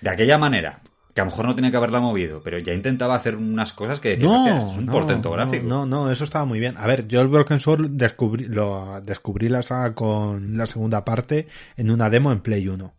De 0.00 0.10
aquella 0.10 0.38
manera, 0.38 0.80
que 1.14 1.20
a 1.20 1.24
lo 1.24 1.30
mejor 1.30 1.46
no 1.46 1.54
tenía 1.54 1.70
que 1.70 1.76
haberla 1.76 2.00
movido, 2.00 2.40
pero 2.42 2.58
ya 2.58 2.72
intentaba 2.74 3.14
hacer 3.16 3.36
unas 3.36 3.72
cosas 3.72 3.98
que 4.00 4.10
decías, 4.10 4.30
No, 4.30 4.36
"Hostia, 4.38 4.58
esto 4.58 4.70
es 4.70 4.78
un 4.78 4.86
no, 4.86 4.92
portento 4.92 5.30
gráfico. 5.32 5.66
No, 5.66 5.86
no, 5.86 6.10
eso 6.10 6.24
estaba 6.24 6.44
muy 6.44 6.60
bien. 6.60 6.76
A 6.76 6.86
ver, 6.86 7.08
yo 7.08 7.20
el 7.20 7.28
Broken 7.28 7.58
Sword 7.60 7.90
descubrí, 7.90 8.44
lo, 8.46 9.00
descubrí 9.00 9.48
la 9.48 9.62
saga 9.62 9.94
con 9.94 10.56
la 10.56 10.66
segunda 10.66 11.04
parte 11.04 11.48
en 11.76 11.90
una 11.90 12.08
demo 12.10 12.30
en 12.30 12.40
Play 12.40 12.68
1. 12.68 12.94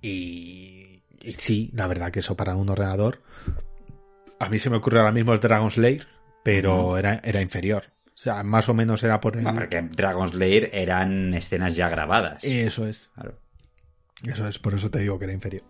Y, 0.00 1.02
y 1.20 1.32
sí, 1.38 1.70
la 1.74 1.86
verdad 1.86 2.10
que 2.10 2.20
eso 2.20 2.36
para 2.36 2.56
un 2.56 2.68
ordenador. 2.68 3.22
A 4.38 4.48
mí 4.48 4.58
se 4.58 4.70
me 4.70 4.76
ocurre 4.78 4.98
ahora 4.98 5.12
mismo 5.12 5.32
el 5.32 5.40
Dragon 5.40 5.70
Slayer, 5.70 6.06
pero 6.42 6.96
era, 6.96 7.20
era 7.22 7.40
inferior. 7.40 7.91
O 8.22 8.24
sea, 8.24 8.44
más 8.44 8.68
o 8.68 8.74
menos 8.74 9.02
era 9.02 9.20
por 9.20 9.36
el. 9.36 9.44
Ah, 9.44 9.52
porque 9.52 9.82
Dragon's 9.82 10.32
Lair 10.34 10.70
eran 10.72 11.34
escenas 11.34 11.74
ya 11.74 11.88
grabadas. 11.88 12.44
Eso 12.44 12.86
es. 12.86 13.10
Claro. 13.14 13.36
Eso 14.24 14.46
es, 14.46 14.60
por 14.60 14.74
eso 14.74 14.88
te 14.92 15.00
digo 15.00 15.18
que 15.18 15.24
era 15.24 15.34
inferior. 15.34 15.62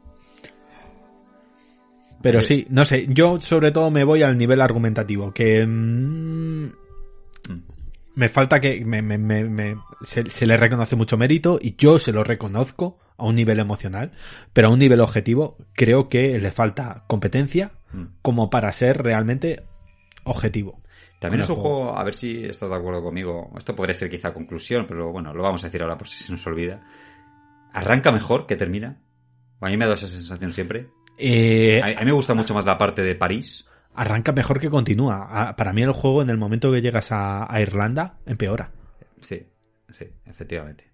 Pero 2.21 2.43
sí, 2.43 2.67
no 2.69 2.85
sé, 2.85 3.07
yo 3.09 3.41
sobre 3.41 3.73
todo 3.73 3.91
me 3.91 4.05
voy 4.05 4.23
al 4.23 4.37
nivel 4.37 4.61
argumentativo, 4.61 5.33
que 5.33 5.67
mm, 5.67 6.65
Mm. 7.49 7.63
me 8.17 8.29
falta 8.29 8.61
que 8.61 8.85
me, 8.85 9.01
me- 9.01 9.17
me- 9.17 9.45
me- 9.45 9.77
se, 10.03 10.29
se 10.29 10.47
le 10.47 10.59
reconoce 10.59 10.95
mucho 10.95 11.17
mérito 11.17 11.59
y 11.61 11.75
yo 11.77 11.99
se 11.99 12.13
lo 12.13 12.23
reconozco 12.23 12.99
a 13.17 13.25
un 13.25 13.35
nivel 13.35 13.61
emocional, 13.61 14.13
pero 14.53 14.69
a 14.69 14.71
un 14.71 14.79
nivel 14.79 15.01
objetivo 15.01 15.57
creo 15.73 16.11
que 16.11 16.39
le 16.39 16.51
falta 16.53 17.05
competencia 17.07 17.73
Mm. 17.95 18.05
como 18.21 18.51
para 18.51 18.71
ser 18.73 19.03
realmente 19.03 19.63
objetivo. 20.25 20.82
También 21.23 21.41
es 21.43 21.49
un 21.49 21.57
juego, 21.57 21.97
a 21.97 22.05
ver 22.05 22.15
si 22.15 22.45
estás 22.45 22.69
de 22.69 22.77
acuerdo 22.77 23.03
conmigo. 23.03 23.51
Esto 23.57 23.75
podría 23.75 23.95
ser 23.95 24.11
quizá 24.11 24.33
conclusión, 24.33 24.85
pero 24.87 25.11
bueno, 25.11 25.33
lo 25.33 25.43
vamos 25.43 25.65
a 25.65 25.69
decir 25.69 25.81
ahora 25.83 25.97
por 25.97 26.07
si 26.09 26.23
se 26.23 26.31
nos 26.33 26.47
olvida. 26.47 26.81
Arranca 27.73 28.13
mejor 28.13 28.47
que 28.47 28.57
termina. 28.57 28.99
A 29.61 29.69
mí 29.69 29.77
me 29.77 29.85
ha 29.85 29.87
dado 29.87 29.95
esa 29.95 30.09
sensación 30.09 30.53
siempre. 30.53 30.89
Eh, 31.17 31.81
A, 31.83 31.87
a 31.87 32.01
mí 32.01 32.07
me 32.07 32.13
gusta 32.13 32.35
mucho 32.35 32.53
más 32.55 32.65
la 32.67 32.77
parte 32.77 33.03
de 33.03 33.15
París. 33.15 33.65
arranca 33.95 34.33
mejor 34.33 34.59
que 34.59 34.69
continúa. 34.69 35.55
Para 35.57 35.73
mí 35.73 35.83
el 35.83 35.93
juego 35.93 36.23
en 36.23 36.31
el 36.31 36.37
momento 36.39 36.71
que 36.73 36.83
llegas 36.83 37.13
a, 37.13 37.51
a 37.53 37.61
Irlanda 37.61 38.19
empeora. 38.27 38.71
Sí, 39.21 39.47
sí, 39.91 40.07
efectivamente. 40.27 40.91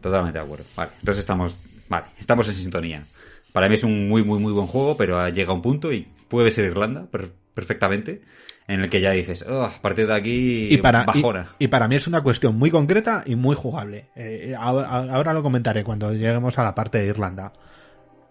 Totalmente 0.00 0.38
de 0.38 0.44
acuerdo. 0.44 0.64
Vale, 0.76 0.92
entonces 0.98 1.18
estamos, 1.20 1.58
vale, 1.88 2.06
estamos 2.18 2.48
en 2.48 2.54
sintonía. 2.54 3.04
Para 3.52 3.68
mí 3.68 3.74
es 3.74 3.84
un 3.84 4.08
muy, 4.08 4.22
muy, 4.22 4.38
muy 4.38 4.52
buen 4.52 4.66
juego, 4.66 4.96
pero 4.96 5.28
llega 5.28 5.52
un 5.52 5.62
punto 5.62 5.92
y 5.92 6.06
puede 6.28 6.50
ser 6.50 6.66
Irlanda 6.66 7.06
per- 7.10 7.32
perfectamente, 7.54 8.22
en 8.68 8.80
el 8.80 8.90
que 8.90 9.00
ya 9.00 9.10
dices, 9.12 9.44
"Oh, 9.48 9.64
a 9.64 9.70
partir 9.70 10.06
de 10.06 10.14
aquí, 10.14 10.68
y 10.72 10.78
para, 10.78 11.04
bajona. 11.04 11.54
y 11.58 11.68
para 11.68 11.88
mí 11.88 11.94
es 11.96 12.06
una 12.06 12.22
cuestión 12.22 12.56
muy 12.58 12.70
concreta 12.70 13.22
y 13.26 13.36
muy 13.36 13.54
jugable. 13.54 14.08
Eh, 14.16 14.54
ahora, 14.58 14.88
ahora 14.88 15.32
lo 15.32 15.42
comentaré 15.42 15.84
cuando 15.84 16.12
lleguemos 16.12 16.58
a 16.58 16.64
la 16.64 16.74
parte 16.74 16.98
de 16.98 17.06
Irlanda. 17.06 17.52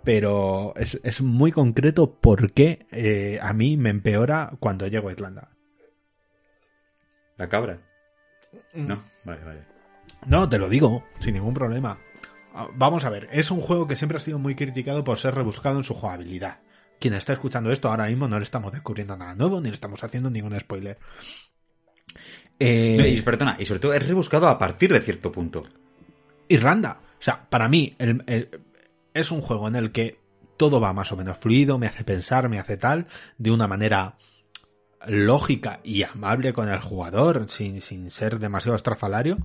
Pero 0.04 0.74
es, 0.76 1.00
es 1.04 1.22
muy 1.22 1.52
concreto 1.52 2.20
porque 2.22 2.86
eh, 2.92 3.40
a 3.42 3.54
mí 3.54 3.76
me 3.76 3.90
empeora 3.90 4.52
cuando 4.60 4.86
llego 4.86 5.10
a 5.10 5.12
Irlanda. 5.12 5.50
La 7.38 7.50
cabra. 7.50 7.80
Mm. 8.74 8.88
No, 8.88 9.04
vale, 9.24 9.44
vale. 9.44 9.60
No, 10.28 10.48
te 10.48 10.60
lo 10.60 10.70
digo, 10.70 11.04
sin 11.20 11.34
ningún 11.34 11.54
problema. 11.54 11.98
Ah, 12.54 12.68
Vamos 12.76 13.04
a 13.06 13.10
ver, 13.10 13.28
es 13.32 13.52
un 13.52 13.62
juego 13.62 13.88
que 13.88 13.96
siempre 13.96 14.18
ha 14.18 14.22
sido 14.22 14.38
muy 14.40 14.56
criticado 14.56 15.04
por 15.04 15.18
ser 15.18 15.36
rebuscado 15.36 15.78
en 15.78 15.84
su 15.84 15.94
jugabilidad. 15.94 16.60
Quien 17.00 17.14
está 17.14 17.34
escuchando 17.34 17.72
esto 17.72 17.90
ahora 17.90 18.08
mismo 18.08 18.28
no 18.28 18.38
le 18.38 18.44
estamos 18.44 18.72
descubriendo 18.72 19.16
nada 19.18 19.36
nuevo 19.36 19.60
ni 19.62 19.70
le 19.70 19.76
estamos 19.76 20.04
haciendo 20.04 20.30
ningún 20.30 20.58
spoiler. 20.60 20.98
Eh, 22.60 22.96
No, 22.98 23.06
y, 23.06 23.22
perdona, 23.22 23.58
y 23.60 23.66
sobre 23.66 23.80
todo 23.80 23.94
es 23.94 24.08
rebuscado 24.08 24.48
a 24.48 24.58
partir 24.58 24.92
de 24.94 25.02
cierto 25.02 25.32
punto. 25.32 25.66
Irlanda. 26.48 27.00
O 27.20 27.22
sea, 27.26 27.50
para 27.50 27.68
mí 27.68 27.96
el- 28.00 28.24
el- 28.28 28.62
es 29.14 29.32
un 29.32 29.42
juego 29.42 29.68
en 29.68 29.76
el 29.76 29.92
que 29.92 30.20
todo 30.58 30.80
va 30.80 30.94
más 30.94 31.12
o 31.12 31.18
menos 31.18 31.38
fluido, 31.38 31.78
me 31.78 31.88
hace 31.88 32.04
pensar, 32.04 32.48
me 32.50 32.60
hace 32.60 32.78
tal, 32.78 33.08
de 33.38 33.52
una 33.52 33.68
manera 33.68 34.18
lógica 35.08 35.82
y 35.84 36.04
amable 36.04 36.54
con 36.54 36.70
el 36.70 36.80
jugador, 36.80 37.46
sin, 37.50 37.82
sin 37.82 38.10
ser 38.10 38.40
demasiado 38.40 38.76
estrafalario, 38.76 39.38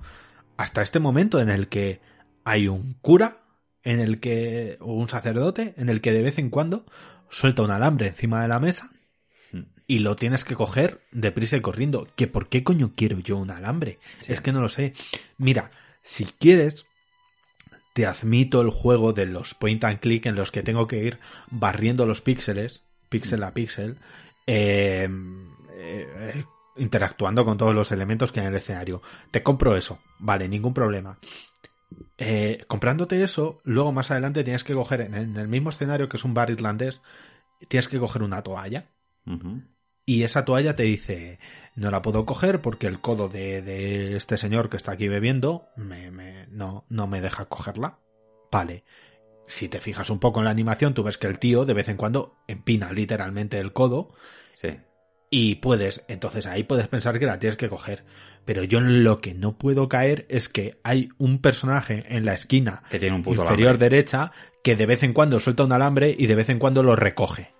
hasta 0.57 0.81
este 0.81 0.99
momento 0.99 1.39
en 1.41 1.49
el 1.49 1.67
que 1.67 2.01
hay 2.43 2.67
un 2.67 2.93
cura, 3.01 3.37
en 3.83 3.99
el 3.99 4.19
que, 4.19 4.77
o 4.79 4.93
un 4.93 5.09
sacerdote, 5.09 5.73
en 5.77 5.89
el 5.89 6.01
que 6.01 6.11
de 6.11 6.21
vez 6.21 6.37
en 6.39 6.49
cuando 6.49 6.85
suelta 7.31 7.63
un 7.63 7.71
alambre 7.71 8.07
encima 8.09 8.41
de 8.43 8.47
la 8.47 8.59
mesa 8.59 8.91
Hmm. 9.51 9.63
y 9.87 9.99
lo 9.99 10.15
tienes 10.15 10.45
que 10.45 10.55
coger 10.55 11.01
deprisa 11.11 11.57
y 11.57 11.61
corriendo. 11.61 12.07
¿Que 12.15 12.27
por 12.27 12.47
qué 12.47 12.63
coño 12.63 12.93
quiero 12.95 13.19
yo 13.19 13.37
un 13.37 13.51
alambre? 13.51 13.99
Sí. 14.19 14.33
Es 14.33 14.41
que 14.41 14.51
no 14.51 14.61
lo 14.61 14.69
sé. 14.69 14.93
Mira, 15.37 15.71
si 16.03 16.25
quieres, 16.25 16.85
te 17.93 18.05
admito 18.05 18.61
el 18.61 18.69
juego 18.69 19.13
de 19.13 19.25
los 19.25 19.53
point 19.53 19.83
and 19.83 19.99
click 19.99 20.25
en 20.25 20.35
los 20.35 20.51
que 20.51 20.63
tengo 20.63 20.87
que 20.87 21.03
ir 21.03 21.19
barriendo 21.49 22.05
los 22.05 22.21
píxeles, 22.21 22.83
píxel 23.09 23.43
a 23.43 23.53
píxel, 23.53 23.97
eh, 24.47 25.09
eh, 25.73 26.43
interactuando 26.77 27.43
con 27.43 27.57
todos 27.57 27.75
los 27.75 27.91
elementos 27.91 28.31
que 28.31 28.39
hay 28.39 28.47
en 28.47 28.53
el 28.53 28.59
escenario. 28.59 29.01
Te 29.29 29.43
compro 29.43 29.75
eso, 29.75 29.99
vale, 30.19 30.47
ningún 30.47 30.73
problema. 30.73 31.19
Eh, 32.17 32.63
comprándote 32.67 33.23
eso, 33.23 33.61
luego 33.63 33.91
más 33.91 34.11
adelante 34.11 34.43
tienes 34.43 34.63
que 34.63 34.73
coger 34.73 35.01
en, 35.01 35.15
en 35.15 35.37
el 35.37 35.47
mismo 35.47 35.69
escenario 35.71 36.07
que 36.07 36.17
es 36.17 36.23
un 36.23 36.33
bar 36.33 36.49
irlandés, 36.49 37.01
tienes 37.67 37.87
que 37.87 37.99
coger 37.99 38.23
una 38.23 38.41
toalla 38.43 38.89
y 40.05 40.23
esa 40.23 40.45
toalla 40.45 40.75
te 40.75 40.83
dice 40.83 41.39
no 41.75 41.89
la 41.91 42.01
puedo 42.01 42.25
coger 42.25 42.61
porque 42.61 42.87
el 42.87 42.99
codo 42.99 43.29
de, 43.29 43.61
de 43.61 44.15
este 44.15 44.35
señor 44.37 44.69
que 44.69 44.77
está 44.77 44.93
aquí 44.93 45.07
bebiendo 45.07 45.67
me, 45.77 46.11
me- 46.11 46.47
no, 46.47 46.85
no 46.89 47.07
me 47.07 47.21
deja 47.21 47.45
cogerla. 47.45 47.99
Vale. 48.51 48.83
Si 49.47 49.69
te 49.69 49.79
fijas 49.79 50.09
un 50.09 50.19
poco 50.19 50.39
en 50.39 50.45
la 50.45 50.51
animación, 50.51 50.93
tú 50.93 51.03
ves 51.03 51.17
que 51.17 51.27
el 51.27 51.39
tío 51.39 51.65
de 51.65 51.73
vez 51.73 51.87
en 51.89 51.97
cuando 51.97 52.35
empina 52.47 52.91
literalmente 52.91 53.57
el 53.59 53.73
codo 53.73 54.13
Sí. 54.53 54.69
y 55.29 55.55
puedes, 55.55 56.03
entonces 56.07 56.45
ahí 56.47 56.63
puedes 56.63 56.87
pensar 56.87 57.17
que 57.19 57.25
la 57.25 57.39
tienes 57.39 57.57
que 57.57 57.69
coger. 57.69 58.03
Pero 58.45 58.63
yo 58.63 58.79
en 58.79 59.03
lo 59.03 59.21
que 59.21 59.33
no 59.33 59.57
puedo 59.57 59.87
caer 59.87 60.25
es 60.29 60.49
que 60.49 60.79
hay 60.83 61.09
un 61.17 61.39
personaje 61.39 62.05
en 62.09 62.25
la 62.25 62.33
esquina 62.33 62.83
Que 62.89 62.99
tiene 62.99 63.15
un 63.15 63.23
puto 63.23 63.43
inferior 63.43 63.69
alambre. 63.69 63.89
derecha 63.89 64.31
que 64.63 64.75
de 64.75 64.85
vez 64.85 65.03
en 65.03 65.13
cuando 65.13 65.39
suelta 65.39 65.63
un 65.63 65.71
alambre 65.71 66.15
y 66.17 66.27
de 66.27 66.35
vez 66.35 66.49
en 66.49 66.59
cuando 66.59 66.83
lo 66.83 66.95
recoge. 66.95 67.51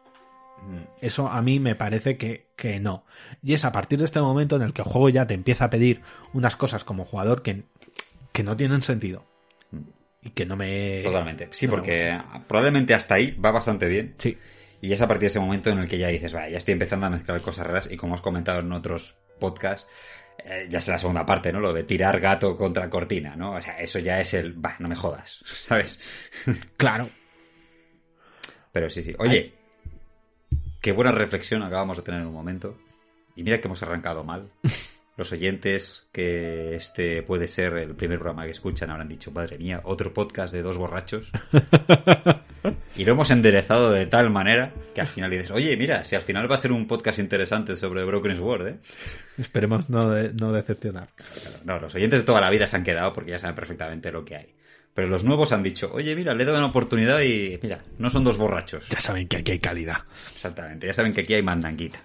Mm. 0.64 0.84
Eso 1.02 1.28
a 1.28 1.42
mí 1.42 1.60
me 1.60 1.76
parece 1.76 2.18
que, 2.18 2.48
que 2.56 2.80
no. 2.80 3.06
Y 3.44 3.54
es 3.54 3.66
a 3.66 3.72
partir 3.72 4.00
de 4.00 4.06
este 4.06 4.22
momento 4.22 4.56
en 4.56 4.64
el 4.64 4.74
que 4.74 4.82
el 4.82 4.88
juego 4.88 5.10
ya 5.10 5.28
te 5.28 5.34
empieza 5.34 5.66
a 5.66 5.70
pedir 5.70 6.02
unas 6.34 6.56
cosas 6.56 6.84
como 6.84 7.06
jugador 7.06 7.42
que, 7.42 7.64
que 8.32 8.44
no 8.44 8.56
tienen 8.58 8.84
sentido. 8.84 9.26
Y 10.24 10.32
que 10.32 10.46
no 10.46 10.56
me... 10.56 11.02
Totalmente. 11.04 11.48
Sí, 11.52 11.66
no 11.66 11.72
porque 11.72 12.20
probablemente 12.48 12.94
hasta 12.94 13.16
ahí 13.16 13.32
va 13.32 13.52
bastante 13.52 13.88
bien. 13.88 14.16
Sí. 14.20 14.38
Y 14.82 14.94
es 14.94 15.02
a 15.02 15.08
partir 15.08 15.22
de 15.22 15.28
ese 15.28 15.40
momento 15.40 15.70
en 15.70 15.80
el 15.80 15.88
que 15.88 15.98
ya 15.98 16.08
dices, 16.08 16.34
vaya, 16.34 16.50
ya 16.50 16.58
estoy 16.58 16.74
empezando 16.74 17.06
a 17.06 17.10
mezclar 17.10 17.40
cosas 17.42 17.68
raras 17.68 17.90
y 17.92 17.98
como 17.98 18.16
has 18.16 18.22
comentado 18.22 18.60
en 18.60 18.72
otros 18.72 19.16
podcasts, 19.40 19.88
eh, 20.46 20.68
ya 20.70 20.80
es 20.80 20.88
la 20.88 21.00
segunda 21.00 21.26
parte, 21.26 21.52
¿no? 21.52 21.60
Lo 21.60 21.74
de 21.74 21.84
tirar 21.84 22.20
gato 22.20 22.56
contra 22.58 22.90
cortina, 22.90 23.36
¿no? 23.36 23.54
O 23.54 23.62
sea, 23.62 23.76
eso 23.76 24.00
ya 24.00 24.20
es 24.20 24.34
el, 24.34 24.64
va, 24.64 24.76
no 24.80 24.88
me 24.88 24.96
jodas, 24.96 25.42
¿sabes? 25.46 26.00
Claro. 26.78 27.10
Pero 28.72 28.90
sí, 28.90 29.04
sí. 29.04 29.14
Oye, 29.20 29.54
qué 30.82 30.92
buena 30.92 31.12
reflexión 31.12 31.64
acabamos 31.64 31.98
de 31.98 32.04
tener 32.04 32.22
en 32.22 32.28
un 32.28 32.34
momento. 32.34 32.78
Y 33.36 33.44
mira 33.44 33.60
que 33.60 33.68
hemos 33.68 33.84
arrancado 33.84 34.24
mal. 34.24 34.52
Los 35.18 35.32
oyentes 35.34 36.08
que 36.12 36.76
este 36.76 37.22
puede 37.22 37.48
ser 37.48 37.74
el 37.74 37.96
primer 37.96 38.18
programa 38.18 38.46
que 38.46 38.52
escuchan 38.52 38.90
habrán 38.90 39.08
dicho, 39.10 39.30
madre 39.32 39.58
mía, 39.58 39.82
otro 39.84 40.14
podcast 40.14 40.54
de 40.54 40.62
dos 40.64 40.78
borrachos. 40.78 41.30
y 42.96 43.04
lo 43.06 43.12
hemos 43.12 43.30
enderezado 43.30 43.92
de 43.92 44.06
tal 44.08 44.30
manera 44.30 44.74
que 44.96 45.02
al 45.02 45.08
final 45.08 45.30
dices, 45.30 45.52
oye, 45.52 45.76
mira, 45.78 46.06
si 46.06 46.16
al 46.16 46.22
final 46.22 46.50
va 46.50 46.56
a 46.56 46.60
ser 46.60 46.72
un 46.72 46.88
podcast 46.88 47.20
interesante 47.20 47.76
sobre 47.76 48.04
Broken 48.06 48.36
Sword, 48.36 48.68
¿eh? 48.68 48.78
Esperemos 49.38 49.90
no, 49.90 50.10
de- 50.10 50.34
no 50.34 50.54
decepcionar. 50.54 51.10
No, 51.66 51.78
los 51.80 51.94
oyentes 51.94 52.22
de 52.22 52.26
toda 52.26 52.42
la 52.42 52.50
vida 52.50 52.66
se 52.66 52.78
han 52.78 52.84
quedado 52.84 53.12
porque 53.14 53.32
ya 53.32 53.38
saben 53.40 53.56
perfectamente 53.56 54.12
lo 54.12 54.24
que 54.26 54.38
hay. 54.38 54.56
Pero 54.94 55.08
los 55.08 55.24
nuevos 55.24 55.52
han 55.52 55.62
dicho, 55.62 55.92
oye, 55.94 56.16
mira, 56.16 56.34
le 56.34 56.44
he 56.44 56.46
dado 56.46 56.58
una 56.58 56.68
oportunidad 56.68 57.22
y 57.22 57.60
mira, 57.62 57.84
no 57.98 58.10
son 58.10 58.24
dos 58.24 58.38
borrachos. 58.38 58.88
Ya 58.90 59.00
saben 59.00 59.28
que 59.28 59.38
aquí 59.38 59.52
hay 59.52 59.60
calidad. 59.60 59.98
Exactamente, 60.34 60.88
ya 60.88 60.94
saben 60.94 61.14
que 61.14 61.22
aquí 61.22 61.34
hay 61.34 61.44
mandanguita. 61.44 62.00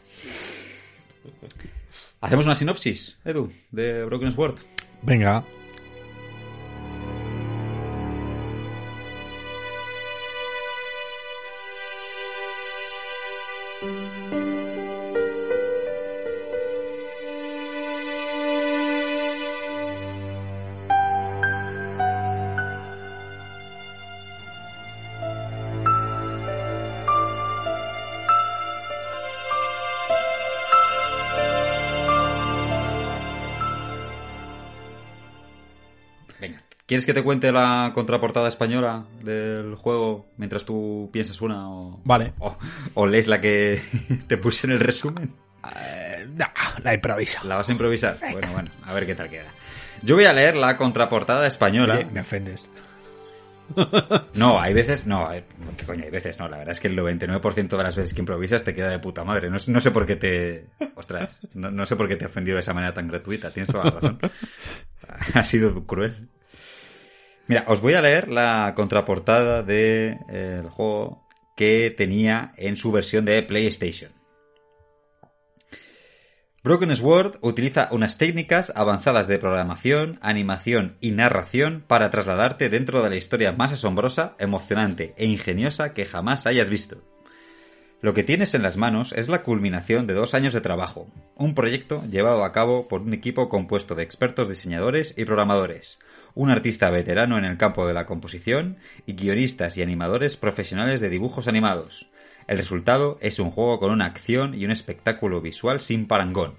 ¿Hacemos 2.20 2.46
una 2.46 2.54
sinopsis, 2.54 3.18
Edu, 3.24 3.52
de 3.70 4.04
Broken 4.04 4.32
Sword? 4.32 4.56
Venga. 5.02 5.44
¿Quieres 36.96 37.04
que 37.04 37.12
te 37.12 37.22
cuente 37.22 37.52
la 37.52 37.90
contraportada 37.94 38.48
española 38.48 39.04
del 39.22 39.74
juego 39.74 40.30
mientras 40.38 40.64
tú 40.64 41.10
piensas 41.12 41.42
una 41.42 41.68
o, 41.68 42.00
Vale. 42.04 42.32
o, 42.38 42.56
o 42.94 43.06
lees 43.06 43.28
la 43.28 43.38
que 43.38 43.78
te 44.26 44.38
puse 44.38 44.66
en 44.66 44.72
el 44.72 44.78
resumen? 44.80 45.30
Eh, 45.78 46.26
no, 46.34 46.46
la 46.82 46.94
improviso. 46.94 47.38
¿La 47.46 47.56
vas 47.56 47.68
a 47.68 47.72
improvisar? 47.72 48.18
Bueno, 48.32 48.50
bueno, 48.50 48.70
a 48.82 48.94
ver 48.94 49.04
qué 49.04 49.14
tal 49.14 49.28
queda. 49.28 49.50
Yo 50.00 50.14
voy 50.14 50.24
a 50.24 50.32
leer 50.32 50.56
la 50.56 50.78
contraportada 50.78 51.46
española. 51.46 51.96
Oye, 51.96 52.06
me 52.06 52.20
ofendes. 52.20 52.70
No, 54.32 54.58
hay 54.60 54.72
veces, 54.72 55.06
no, 55.06 55.28
¿qué 55.76 55.84
coño? 55.84 56.04
Hay 56.04 56.10
veces, 56.10 56.38
no, 56.38 56.48
la 56.48 56.56
verdad 56.58 56.72
es 56.72 56.80
que 56.80 56.88
el 56.88 56.96
99% 56.96 57.76
de 57.76 57.82
las 57.82 57.96
veces 57.96 58.14
que 58.14 58.20
improvisas 58.20 58.62
te 58.64 58.74
queda 58.74 58.88
de 58.90 59.00
puta 59.00 59.22
madre. 59.24 59.50
No, 59.50 59.58
sé- 59.58 59.70
no 59.72 59.80
sé 59.80 59.90
por 59.90 60.06
qué 60.06 60.16
te, 60.16 60.66
ostras, 60.94 61.30
no, 61.52 61.70
no 61.70 61.84
sé 61.84 61.94
por 61.96 62.06
qué 62.08 62.16
te 62.16 62.24
he 62.24 62.28
ofendido 62.28 62.54
de 62.56 62.60
esa 62.60 62.72
manera 62.72 62.94
tan 62.94 63.08
gratuita, 63.08 63.50
tienes 63.50 63.70
toda 63.70 63.84
la 63.84 63.90
razón. 63.90 64.18
Ha 65.34 65.44
sido 65.44 65.84
cruel. 65.86 66.28
Mira, 67.48 67.64
os 67.68 67.80
voy 67.80 67.94
a 67.94 68.00
leer 68.00 68.28
la 68.28 68.72
contraportada 68.74 69.62
del 69.62 70.68
juego 70.70 71.26
que 71.56 71.94
tenía 71.96 72.52
en 72.56 72.76
su 72.76 72.92
versión 72.92 73.24
de 73.24 73.42
PlayStation. 73.42 74.12
Broken 76.66 76.96
Sword 76.96 77.38
utiliza 77.42 77.88
unas 77.92 78.18
técnicas 78.18 78.72
avanzadas 78.74 79.28
de 79.28 79.38
programación, 79.38 80.18
animación 80.20 80.96
y 81.00 81.12
narración 81.12 81.84
para 81.86 82.10
trasladarte 82.10 82.68
dentro 82.68 83.02
de 83.02 83.10
la 83.10 83.14
historia 83.14 83.52
más 83.52 83.70
asombrosa, 83.70 84.34
emocionante 84.40 85.14
e 85.16 85.26
ingeniosa 85.26 85.94
que 85.94 86.06
jamás 86.06 86.44
hayas 86.44 86.68
visto. 86.68 87.04
Lo 88.02 88.14
que 88.14 88.24
tienes 88.24 88.54
en 88.56 88.62
las 88.62 88.76
manos 88.76 89.12
es 89.12 89.28
la 89.28 89.44
culminación 89.44 90.08
de 90.08 90.14
dos 90.14 90.34
años 90.34 90.52
de 90.52 90.60
trabajo, 90.60 91.06
un 91.36 91.54
proyecto 91.54 92.02
llevado 92.10 92.44
a 92.44 92.50
cabo 92.50 92.88
por 92.88 93.00
un 93.00 93.14
equipo 93.14 93.48
compuesto 93.48 93.94
de 93.94 94.02
expertos 94.02 94.48
diseñadores 94.48 95.14
y 95.16 95.24
programadores, 95.24 96.00
un 96.36 96.50
artista 96.50 96.90
veterano 96.90 97.38
en 97.38 97.44
el 97.44 97.56
campo 97.56 97.86
de 97.86 97.94
la 97.94 98.06
composición 98.06 98.76
y 99.06 99.14
guionistas 99.14 99.76
y 99.76 99.82
animadores 99.82 100.36
profesionales 100.36 101.00
de 101.00 101.08
dibujos 101.08 101.48
animados. 101.48 102.08
El 102.46 102.58
resultado 102.58 103.18
es 103.20 103.40
un 103.40 103.50
juego 103.50 103.80
con 103.80 103.90
una 103.90 104.04
acción 104.04 104.54
y 104.54 104.64
un 104.64 104.70
espectáculo 104.70 105.40
visual 105.40 105.80
sin 105.80 106.06
parangón. 106.06 106.54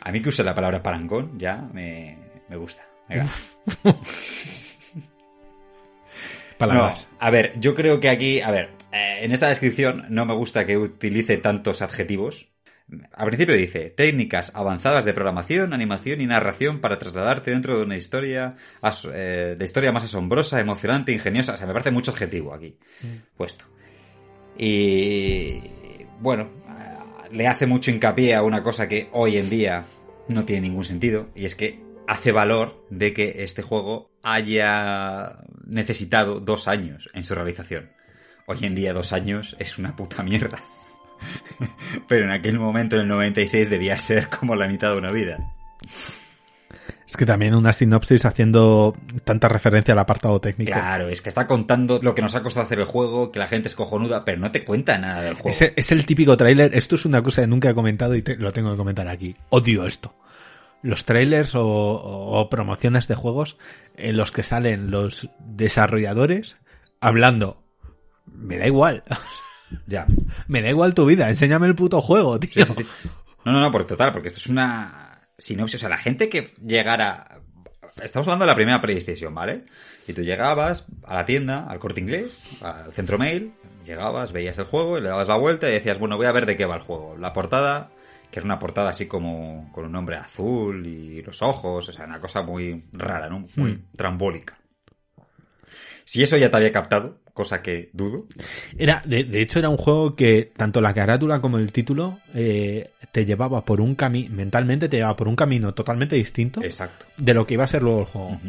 A 0.00 0.12
mí 0.12 0.20
que 0.20 0.28
use 0.28 0.44
la 0.44 0.54
palabra 0.54 0.82
parangón 0.82 1.38
ya 1.38 1.56
me, 1.72 2.18
me 2.48 2.56
gusta. 2.56 2.86
Venga. 3.08 3.26
Palabras. 6.58 7.08
No, 7.10 7.16
a 7.20 7.30
ver, 7.30 7.58
yo 7.58 7.74
creo 7.74 8.00
que 8.00 8.08
aquí, 8.10 8.40
a 8.40 8.50
ver, 8.50 8.70
eh, 8.92 9.18
en 9.22 9.32
esta 9.32 9.48
descripción 9.48 10.06
no 10.10 10.26
me 10.26 10.34
gusta 10.34 10.66
que 10.66 10.76
utilice 10.76 11.38
tantos 11.38 11.82
adjetivos. 11.82 12.48
Al 13.12 13.26
principio 13.26 13.56
dice, 13.56 13.90
técnicas 13.90 14.52
avanzadas 14.54 15.04
de 15.04 15.12
programación, 15.12 15.72
animación 15.72 16.20
y 16.20 16.26
narración 16.26 16.80
para 16.80 16.98
trasladarte 16.98 17.50
dentro 17.50 17.76
de 17.76 17.82
una 17.82 17.96
historia, 17.96 18.54
eh, 19.12 19.56
de 19.58 19.64
historia 19.64 19.90
más 19.90 20.04
asombrosa, 20.04 20.60
emocionante, 20.60 21.12
ingeniosa. 21.12 21.54
O 21.54 21.56
sea, 21.56 21.66
me 21.66 21.72
parece 21.72 21.90
mucho 21.90 22.12
adjetivo 22.12 22.54
aquí 22.54 22.76
puesto. 23.36 23.64
Y 24.56 25.60
bueno, 26.20 26.50
le 27.32 27.48
hace 27.48 27.66
mucho 27.66 27.90
hincapié 27.90 28.34
a 28.34 28.42
una 28.42 28.62
cosa 28.62 28.88
que 28.88 29.08
hoy 29.12 29.36
en 29.36 29.50
día 29.50 29.84
no 30.28 30.44
tiene 30.44 30.62
ningún 30.62 30.84
sentido, 30.84 31.28
y 31.34 31.44
es 31.44 31.54
que 31.54 31.80
hace 32.06 32.32
valor 32.32 32.84
de 32.90 33.12
que 33.12 33.42
este 33.42 33.62
juego 33.62 34.10
haya 34.22 35.38
necesitado 35.64 36.40
dos 36.40 36.68
años 36.68 37.10
en 37.14 37.24
su 37.24 37.34
realización. 37.34 37.90
Hoy 38.46 38.58
en 38.62 38.74
día 38.74 38.92
dos 38.92 39.12
años 39.12 39.56
es 39.58 39.76
una 39.78 39.96
puta 39.96 40.22
mierda. 40.22 40.60
Pero 42.08 42.24
en 42.24 42.30
aquel 42.32 42.58
momento, 42.58 42.96
en 42.96 43.02
el 43.02 43.08
96, 43.08 43.70
debía 43.70 43.98
ser 43.98 44.28
como 44.28 44.54
la 44.56 44.68
mitad 44.68 44.90
de 44.92 44.98
una 44.98 45.10
vida. 45.12 45.38
Es 47.08 47.16
que 47.16 47.24
también 47.24 47.54
una 47.54 47.72
sinopsis 47.72 48.24
haciendo 48.24 48.96
tanta 49.24 49.48
referencia 49.48 49.92
al 49.92 49.98
apartado 50.00 50.40
técnico. 50.40 50.72
Claro, 50.72 51.08
es 51.08 51.22
que 51.22 51.28
está 51.28 51.46
contando 51.46 52.00
lo 52.02 52.14
que 52.16 52.22
nos 52.22 52.34
ha 52.34 52.42
costado 52.42 52.66
hacer 52.66 52.80
el 52.80 52.84
juego, 52.84 53.30
que 53.30 53.38
la 53.38 53.46
gente 53.46 53.68
es 53.68 53.76
cojonuda, 53.76 54.24
pero 54.24 54.38
no 54.38 54.50
te 54.50 54.64
cuenta 54.64 54.98
nada 54.98 55.22
del 55.22 55.34
juego. 55.34 55.50
Es, 55.50 55.72
es 55.76 55.92
el 55.92 56.04
típico 56.04 56.36
tráiler. 56.36 56.74
Esto 56.74 56.96
es 56.96 57.04
una 57.04 57.22
cosa 57.22 57.42
que 57.42 57.46
nunca 57.46 57.70
he 57.70 57.74
comentado 57.74 58.16
y 58.16 58.22
te- 58.22 58.36
lo 58.36 58.52
tengo 58.52 58.72
que 58.72 58.76
comentar 58.76 59.06
aquí. 59.06 59.36
Odio 59.50 59.86
esto. 59.86 60.16
Los 60.82 61.04
trailers 61.04 61.54
o, 61.54 61.64
o 61.64 62.50
promociones 62.50 63.06
de 63.06 63.14
juegos 63.14 63.56
en 63.96 64.16
los 64.16 64.32
que 64.32 64.42
salen 64.42 64.90
los 64.90 65.28
desarrolladores 65.38 66.56
hablando. 67.00 67.62
Me 68.26 68.58
da 68.58 68.66
igual. 68.66 69.04
Ya. 69.86 70.06
Me 70.48 70.62
da 70.62 70.68
igual 70.70 70.94
tu 70.94 71.04
vida. 71.06 71.28
Enséñame 71.28 71.66
el 71.66 71.74
puto 71.74 72.00
juego, 72.00 72.38
tío. 72.40 72.64
Sí, 72.64 72.74
sí, 72.74 72.84
sí. 72.84 73.08
No, 73.44 73.52
no, 73.52 73.60
no, 73.60 73.70
por 73.72 73.84
total, 73.84 74.12
porque 74.12 74.28
esto 74.28 74.38
es 74.40 74.46
una 74.48 75.20
sinopsis. 75.38 75.76
O 75.76 75.80
sea, 75.80 75.88
la 75.88 75.98
gente 75.98 76.28
que 76.28 76.54
llegara. 76.64 77.40
Estamos 78.02 78.26
hablando 78.28 78.44
de 78.44 78.50
la 78.50 78.54
primera 78.56 78.80
PlayStation, 78.80 79.34
¿vale? 79.34 79.64
Y 80.06 80.12
tú 80.12 80.22
llegabas 80.22 80.84
a 81.04 81.14
la 81.14 81.24
tienda, 81.24 81.66
al 81.66 81.78
corte 81.78 82.00
inglés, 82.00 82.42
al 82.60 82.92
centro 82.92 83.16
mail, 83.18 83.52
llegabas, 83.84 84.32
veías 84.32 84.58
el 84.58 84.66
juego, 84.66 84.98
y 84.98 85.00
le 85.00 85.08
dabas 85.08 85.28
la 85.28 85.36
vuelta 85.38 85.68
y 85.68 85.72
decías, 85.72 85.98
bueno, 85.98 86.16
voy 86.16 86.26
a 86.26 86.32
ver 86.32 86.44
de 86.46 86.56
qué 86.56 86.66
va 86.66 86.74
el 86.76 86.82
juego. 86.82 87.16
La 87.16 87.32
portada, 87.32 87.90
que 88.30 88.38
es 88.40 88.44
una 88.44 88.58
portada 88.58 88.90
así 88.90 89.06
como 89.06 89.70
con 89.72 89.86
un 89.86 89.92
nombre 89.92 90.16
azul 90.16 90.86
y 90.86 91.22
los 91.22 91.40
ojos, 91.42 91.88
o 91.88 91.92
sea, 91.92 92.04
una 92.04 92.20
cosa 92.20 92.42
muy 92.42 92.84
rara, 92.92 93.30
¿no? 93.30 93.46
Muy 93.56 93.72
Hmm. 93.72 93.84
trambólica. 93.96 94.58
Si 96.04 96.22
eso 96.22 96.36
ya 96.36 96.50
te 96.50 96.56
había 96.58 96.72
captado, 96.72 97.18
cosa 97.36 97.60
que 97.60 97.90
dudo, 97.92 98.26
Era, 98.78 99.02
de, 99.04 99.22
de 99.24 99.42
hecho, 99.42 99.58
era 99.58 99.68
un 99.68 99.76
juego 99.76 100.16
que 100.16 100.50
tanto 100.56 100.80
la 100.80 100.94
carátula 100.94 101.42
como 101.42 101.58
el 101.58 101.70
título 101.70 102.18
eh, 102.34 102.92
te 103.12 103.26
llevaba 103.26 103.62
por 103.62 103.82
un 103.82 103.94
camino, 103.94 104.34
mentalmente 104.34 104.88
te 104.88 104.96
llevaba 104.96 105.16
por 105.16 105.28
un 105.28 105.36
camino 105.36 105.74
totalmente 105.74 106.16
distinto 106.16 106.62
exacto. 106.62 107.04
de 107.18 107.34
lo 107.34 107.46
que 107.46 107.52
iba 107.52 107.64
a 107.64 107.66
ser 107.66 107.82
luego 107.82 108.00
el 108.00 108.06
juego. 108.06 108.40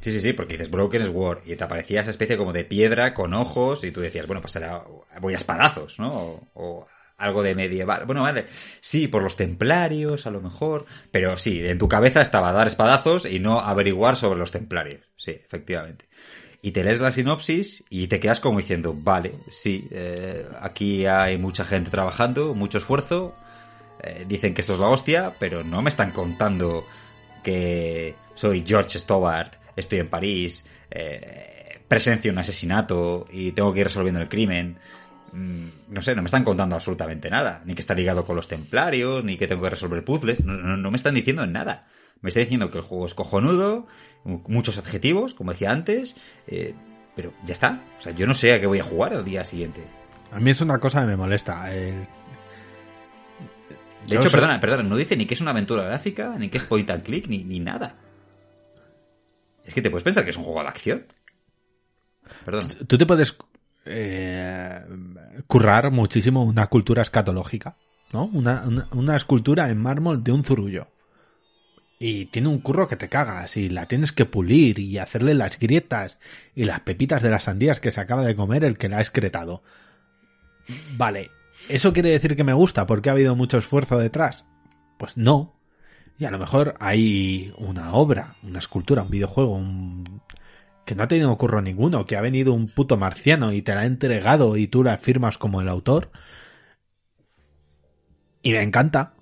Sí, 0.00 0.10
sí, 0.10 0.18
sí, 0.18 0.32
porque 0.32 0.54
dices 0.54 0.72
Broken 0.72 1.04
Sword 1.04 1.42
y 1.46 1.54
te 1.54 1.62
aparecía 1.62 2.00
esa 2.00 2.10
especie 2.10 2.36
como 2.36 2.52
de 2.52 2.64
piedra 2.64 3.14
con 3.14 3.32
ojos 3.32 3.84
y 3.84 3.92
tú 3.92 4.00
decías, 4.00 4.26
bueno, 4.26 4.40
pues 4.40 4.52
será, 4.52 4.82
voy 5.20 5.34
a 5.34 5.36
espadazos, 5.36 6.00
¿no? 6.00 6.12
O, 6.12 6.48
o 6.54 6.86
algo 7.18 7.44
de 7.44 7.54
medieval. 7.54 8.06
Bueno, 8.06 8.22
vale, 8.22 8.46
sí, 8.80 9.06
por 9.06 9.22
los 9.22 9.36
templarios 9.36 10.26
a 10.26 10.32
lo 10.32 10.40
mejor, 10.40 10.84
pero 11.12 11.36
sí, 11.36 11.64
en 11.64 11.78
tu 11.78 11.88
cabeza 11.88 12.22
estaba 12.22 12.50
dar 12.50 12.66
espadazos 12.66 13.24
y 13.24 13.38
no 13.38 13.60
averiguar 13.60 14.16
sobre 14.16 14.40
los 14.40 14.50
templarios. 14.50 15.06
Sí, 15.16 15.30
efectivamente. 15.30 16.06
Y 16.66 16.72
te 16.72 16.82
lees 16.82 17.00
la 17.00 17.12
sinopsis 17.12 17.84
y 17.90 18.08
te 18.08 18.18
quedas 18.18 18.40
como 18.40 18.58
diciendo, 18.58 18.92
vale, 18.92 19.36
sí, 19.50 19.86
eh, 19.92 20.44
aquí 20.60 21.06
hay 21.06 21.38
mucha 21.38 21.64
gente 21.64 21.92
trabajando, 21.92 22.54
mucho 22.56 22.78
esfuerzo, 22.78 23.36
eh, 24.02 24.24
dicen 24.26 24.52
que 24.52 24.62
esto 24.62 24.72
es 24.72 24.80
la 24.80 24.88
hostia, 24.88 25.36
pero 25.38 25.62
no 25.62 25.80
me 25.80 25.90
están 25.90 26.10
contando 26.10 26.84
que 27.44 28.16
soy 28.34 28.64
George 28.66 28.98
Stobart, 28.98 29.54
estoy 29.76 30.00
en 30.00 30.08
París, 30.08 30.66
eh, 30.90 31.78
presencio 31.86 32.32
un 32.32 32.38
asesinato 32.38 33.26
y 33.30 33.52
tengo 33.52 33.72
que 33.72 33.78
ir 33.82 33.86
resolviendo 33.86 34.20
el 34.20 34.28
crimen. 34.28 34.78
Mm, 35.32 35.68
No 35.90 36.00
sé, 36.02 36.16
no 36.16 36.22
me 36.22 36.26
están 36.26 36.42
contando 36.42 36.74
absolutamente 36.74 37.30
nada. 37.30 37.62
Ni 37.64 37.74
que 37.76 37.80
está 37.80 37.94
ligado 37.94 38.24
con 38.24 38.34
los 38.34 38.48
templarios, 38.48 39.22
ni 39.24 39.36
que 39.36 39.46
tengo 39.46 39.62
que 39.62 39.70
resolver 39.70 40.04
puzzles. 40.04 40.40
No, 40.44 40.54
no- 40.54 40.76
no 40.76 40.90
me 40.90 40.96
están 40.96 41.14
diciendo 41.14 41.46
nada. 41.46 41.86
Me 42.22 42.30
está 42.30 42.40
diciendo 42.40 42.70
que 42.72 42.78
el 42.78 42.84
juego 42.84 43.06
es 43.06 43.14
cojonudo, 43.14 43.86
muchos 44.26 44.78
adjetivos, 44.78 45.34
como 45.34 45.52
decía 45.52 45.70
antes, 45.70 46.14
eh, 46.46 46.74
pero 47.14 47.32
ya 47.46 47.52
está. 47.52 47.82
O 47.98 48.00
sea, 48.00 48.12
yo 48.12 48.26
no 48.26 48.34
sé 48.34 48.52
a 48.52 48.60
qué 48.60 48.66
voy 48.66 48.78
a 48.80 48.84
jugar 48.84 49.14
al 49.14 49.24
día 49.24 49.44
siguiente. 49.44 49.82
A 50.32 50.40
mí 50.40 50.50
es 50.50 50.60
una 50.60 50.78
cosa 50.78 51.00
que 51.02 51.06
me 51.06 51.16
molesta. 51.16 51.72
el- 51.74 52.06
De 54.06 54.12
Yo 54.14 54.20
hecho, 54.20 54.30
perdona, 54.30 54.60
perdona, 54.60 54.82
no 54.84 54.96
dice 54.96 55.16
ni 55.16 55.26
que 55.26 55.34
es 55.34 55.40
una 55.40 55.50
aventura 55.52 55.82
gráfica, 55.84 56.36
ni 56.38 56.48
que 56.48 56.58
es 56.58 56.64
point 56.64 56.88
and 56.90 57.02
click, 57.02 57.26
ni, 57.28 57.42
ni 57.44 57.58
nada. 57.60 57.96
Es 59.64 59.74
que 59.74 59.82
te 59.82 59.90
puedes 59.90 60.04
pensar 60.04 60.22
que 60.24 60.30
es 60.30 60.36
un 60.36 60.44
juego 60.44 60.62
de 60.62 60.68
acción. 60.68 61.06
Perdón. 62.44 62.68
Tú 62.86 62.98
te 62.98 63.06
puedes 63.06 63.36
eh, 63.84 64.80
currar 65.46 65.90
muchísimo 65.90 66.44
una 66.44 66.66
cultura 66.68 67.02
escatológica, 67.02 67.76
¿no? 68.12 68.26
Una, 68.26 68.62
una, 68.66 68.88
una 68.92 69.16
escultura 69.16 69.70
en 69.70 69.78
mármol 69.82 70.22
de 70.22 70.32
un 70.32 70.44
zurullo. 70.44 70.88
Y 71.98 72.26
tiene 72.26 72.48
un 72.48 72.60
curro 72.60 72.88
que 72.88 72.96
te 72.96 73.08
cagas 73.08 73.56
y 73.56 73.68
la 73.70 73.86
tienes 73.86 74.12
que 74.12 74.26
pulir 74.26 74.78
y 74.78 74.98
hacerle 74.98 75.34
las 75.34 75.58
grietas 75.58 76.18
y 76.54 76.64
las 76.64 76.80
pepitas 76.80 77.22
de 77.22 77.30
las 77.30 77.44
sandías 77.44 77.80
que 77.80 77.90
se 77.90 78.00
acaba 78.00 78.22
de 78.24 78.36
comer 78.36 78.64
el 78.64 78.76
que 78.78 78.88
la 78.88 78.98
ha 78.98 79.00
excretado. 79.00 79.62
Vale, 80.96 81.30
¿eso 81.68 81.92
quiere 81.92 82.10
decir 82.10 82.36
que 82.36 82.44
me 82.44 82.52
gusta 82.52 82.86
porque 82.86 83.08
ha 83.08 83.12
habido 83.12 83.36
mucho 83.36 83.58
esfuerzo 83.58 83.98
detrás? 83.98 84.44
Pues 84.98 85.16
no. 85.16 85.54
Y 86.18 86.24
a 86.24 86.30
lo 86.30 86.38
mejor 86.38 86.76
hay 86.80 87.52
una 87.58 87.94
obra, 87.94 88.36
una 88.42 88.58
escultura, 88.58 89.02
un 89.02 89.10
videojuego, 89.10 89.52
un... 89.56 90.22
que 90.86 90.94
no 90.94 91.04
ha 91.04 91.08
tenido 91.08 91.36
curro 91.38 91.62
ninguno, 91.62 92.06
que 92.06 92.16
ha 92.16 92.22
venido 92.22 92.54
un 92.54 92.68
puto 92.68 92.96
marciano 92.96 93.52
y 93.52 93.62
te 93.62 93.74
la 93.74 93.82
ha 93.82 93.86
entregado 93.86 94.56
y 94.56 94.68
tú 94.68 94.84
la 94.84 94.98
firmas 94.98 95.38
como 95.38 95.60
el 95.60 95.68
autor. 95.68 96.10
Y 98.42 98.52
me 98.52 98.62
encanta. 98.62 99.12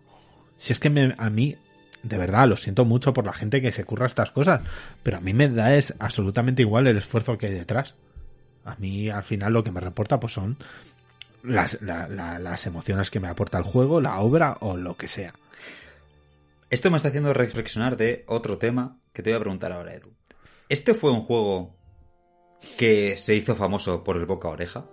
Si 0.58 0.72
es 0.72 0.78
que 0.78 0.90
me- 0.90 1.14
a 1.18 1.30
mí, 1.30 1.56
de 2.04 2.18
verdad, 2.18 2.46
lo 2.48 2.56
siento 2.56 2.84
mucho 2.84 3.12
por 3.12 3.26
la 3.26 3.32
gente 3.32 3.60
que 3.60 3.72
se 3.72 3.84
curra 3.84 4.06
estas 4.06 4.30
cosas, 4.30 4.62
pero 5.02 5.16
a 5.16 5.20
mí 5.20 5.32
me 5.34 5.48
da 5.48 5.74
es 5.74 5.94
absolutamente 5.98 6.62
igual 6.62 6.86
el 6.86 6.98
esfuerzo 6.98 7.36
que 7.38 7.46
hay 7.46 7.54
detrás. 7.54 7.94
A 8.64 8.76
mí 8.76 9.08
al 9.10 9.24
final 9.24 9.52
lo 9.52 9.64
que 9.64 9.70
me 9.72 9.80
reporta 9.80 10.20
pues 10.20 10.32
son 10.32 10.56
las, 11.42 11.80
la- 11.82 12.08
la- 12.08 12.38
las 12.38 12.66
emociones 12.66 13.10
que 13.10 13.20
me 13.20 13.28
aporta 13.28 13.58
el 13.58 13.64
juego, 13.64 14.00
la 14.00 14.20
obra 14.20 14.56
o 14.60 14.76
lo 14.76 14.96
que 14.96 15.08
sea. 15.08 15.34
Esto 16.70 16.90
me 16.90 16.96
está 16.96 17.08
haciendo 17.08 17.32
reflexionar 17.34 17.96
de 17.96 18.24
otro 18.26 18.58
tema 18.58 18.98
que 19.12 19.22
te 19.22 19.30
voy 19.30 19.36
a 19.36 19.40
preguntar 19.40 19.72
ahora, 19.72 19.94
Edu. 19.94 20.12
¿Este 20.68 20.94
fue 20.94 21.10
un 21.12 21.20
juego 21.20 21.76
que 22.78 23.16
se 23.16 23.34
hizo 23.34 23.54
famoso 23.54 24.02
por 24.02 24.16
el 24.16 24.26
boca 24.26 24.48
a 24.48 24.52
oreja? 24.52 24.86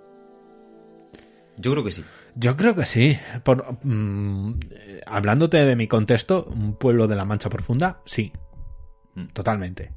Yo 1.57 1.71
creo 1.71 1.83
que 1.83 1.91
sí. 1.91 2.03
Yo 2.35 2.55
creo 2.55 2.75
que 2.75 2.85
sí. 2.85 3.17
Por, 3.43 3.77
mm, 3.83 4.59
hablándote 5.05 5.65
de 5.65 5.75
mi 5.75 5.87
contexto, 5.87 6.45
un 6.45 6.75
pueblo 6.75 7.07
de 7.07 7.15
la 7.15 7.25
Mancha 7.25 7.49
Profunda, 7.49 8.01
sí. 8.05 8.31
Mm. 9.15 9.27
Totalmente. 9.27 9.91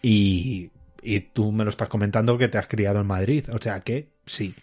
Y, 0.00 0.70
y 1.02 1.20
tú 1.20 1.52
me 1.52 1.64
lo 1.64 1.70
estás 1.70 1.88
comentando 1.88 2.38
que 2.38 2.48
te 2.48 2.58
has 2.58 2.66
criado 2.66 3.00
en 3.00 3.06
Madrid. 3.06 3.44
O 3.52 3.60
sea 3.60 3.80
que 3.80 4.08
sí. 4.26 4.54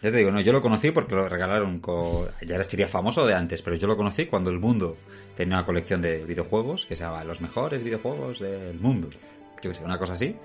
Ya 0.00 0.12
te 0.12 0.18
digo, 0.18 0.30
no, 0.30 0.40
yo 0.40 0.52
lo 0.52 0.62
conocí 0.62 0.92
porque 0.92 1.16
lo 1.16 1.28
regalaron 1.28 1.78
con... 1.78 2.26
Ya 2.46 2.54
era 2.54 2.64
sería 2.64 2.86
famoso 2.86 3.26
de 3.26 3.34
antes, 3.34 3.62
pero 3.62 3.74
yo 3.74 3.88
lo 3.88 3.96
conocí 3.96 4.26
cuando 4.26 4.50
el 4.50 4.60
mundo 4.60 4.96
tenía 5.36 5.56
una 5.56 5.66
colección 5.66 6.00
de 6.00 6.24
videojuegos 6.24 6.86
que 6.86 6.94
se 6.94 7.02
llamaba 7.02 7.24
Los 7.24 7.40
mejores 7.40 7.82
videojuegos 7.82 8.38
del 8.38 8.78
mundo. 8.78 9.08
Yo 9.60 9.70
que 9.70 9.74
sé, 9.74 9.82
una 9.82 9.98
cosa 9.98 10.12
así. 10.12 10.36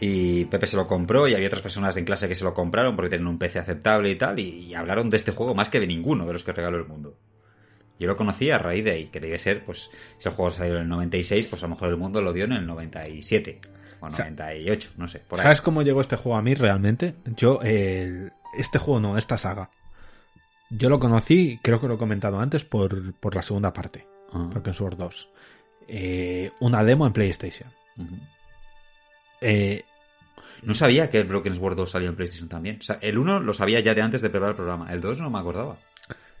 Y 0.00 0.46
Pepe 0.46 0.66
se 0.66 0.76
lo 0.76 0.86
compró 0.86 1.28
y 1.28 1.34
había 1.34 1.48
otras 1.48 1.62
personas 1.62 1.96
en 1.96 2.06
clase 2.06 2.26
que 2.26 2.34
se 2.34 2.44
lo 2.44 2.54
compraron 2.54 2.96
porque 2.96 3.10
tenían 3.10 3.28
un 3.28 3.38
PC 3.38 3.58
aceptable 3.58 4.10
y 4.10 4.16
tal. 4.16 4.38
Y, 4.38 4.74
hablaron 4.74 5.10
de 5.10 5.18
este 5.18 5.32
juego 5.32 5.54
más 5.54 5.68
que 5.68 5.78
de 5.78 5.86
ninguno 5.86 6.26
de 6.26 6.32
los 6.32 6.42
que 6.42 6.52
regaló 6.52 6.78
el 6.78 6.86
mundo. 6.86 7.18
Yo 7.98 8.06
lo 8.06 8.16
conocí 8.16 8.50
a 8.50 8.56
raíz 8.56 8.82
de 8.82 8.92
ahí, 8.92 9.06
que 9.08 9.20
debe 9.20 9.38
ser, 9.38 9.62
pues, 9.62 9.90
si 10.16 10.28
el 10.28 10.34
juego 10.34 10.50
salió 10.50 10.76
en 10.76 10.82
el 10.82 10.88
96, 10.88 11.48
pues 11.48 11.62
a 11.62 11.66
lo 11.66 11.74
mejor 11.74 11.90
el 11.90 11.98
mundo 11.98 12.22
lo 12.22 12.32
dio 12.32 12.46
en 12.46 12.52
el 12.52 12.66
97 12.66 13.60
o 14.00 14.08
98, 14.08 14.92
no 14.96 15.06
sé. 15.06 15.18
Por 15.18 15.38
ahí. 15.38 15.42
¿Sabes 15.42 15.60
cómo 15.60 15.82
llegó 15.82 16.00
este 16.00 16.16
juego 16.16 16.38
a 16.38 16.42
mí 16.42 16.54
realmente? 16.54 17.14
Yo, 17.36 17.60
el 17.60 18.32
este 18.56 18.78
juego 18.78 19.00
no, 19.00 19.18
esta 19.18 19.36
saga. 19.36 19.70
Yo 20.70 20.88
lo 20.88 20.98
conocí, 20.98 21.58
creo 21.62 21.80
que 21.80 21.88
lo 21.88 21.94
he 21.94 21.98
comentado 21.98 22.40
antes, 22.40 22.64
por, 22.64 23.12
por 23.14 23.34
la 23.34 23.42
segunda 23.42 23.72
parte. 23.72 24.06
Ah. 24.32 24.46
Broken 24.50 24.72
Sword 24.72 24.96
2. 24.96 25.28
Eh, 25.88 26.52
una 26.60 26.84
demo 26.84 27.06
en 27.06 27.12
PlayStation. 27.12 27.70
Eh, 29.40 29.84
No 30.62 30.74
sabía 30.74 31.10
que 31.10 31.18
el 31.18 31.26
Broken 31.26 31.54
Sword 31.54 31.76
2 31.76 31.90
salía 31.90 32.08
en 32.08 32.16
PlayStation 32.16 32.48
también. 32.48 32.78
O 32.80 32.82
sea, 32.82 32.98
el 33.00 33.18
1 33.18 33.40
lo 33.40 33.54
sabía 33.54 33.80
ya 33.80 33.94
de 33.94 34.02
antes 34.02 34.22
de 34.22 34.30
preparar 34.30 34.50
el 34.50 34.56
programa. 34.56 34.92
El 34.92 35.00
2 35.00 35.20
no 35.20 35.30
me 35.30 35.38
acordaba. 35.38 35.78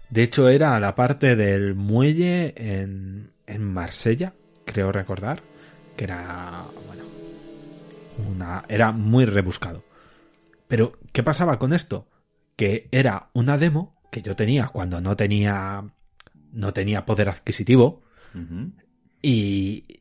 de 0.08 0.22
hecho, 0.22 0.48
era 0.48 0.78
la 0.80 0.94
parte 0.94 1.36
del 1.36 1.74
muelle 1.74 2.54
en, 2.56 3.30
en 3.46 3.64
Marsella, 3.64 4.34
creo 4.64 4.92
recordar. 4.92 5.42
Que 5.96 6.04
era, 6.04 6.66
bueno, 6.86 7.04
una, 8.28 8.64
era 8.68 8.92
muy 8.92 9.24
rebuscado. 9.24 9.84
Pero, 10.68 10.98
¿qué 11.12 11.22
pasaba 11.22 11.58
con 11.58 11.72
esto? 11.72 12.08
Que 12.56 12.88
era 12.92 13.30
una 13.32 13.58
demo 13.58 14.00
que 14.10 14.22
yo 14.22 14.36
tenía 14.36 14.68
cuando 14.68 15.00
no 15.00 15.16
tenía, 15.16 15.84
no 16.52 16.72
tenía 16.72 17.06
poder 17.06 17.28
adquisitivo. 17.28 18.02
Y 19.22 19.99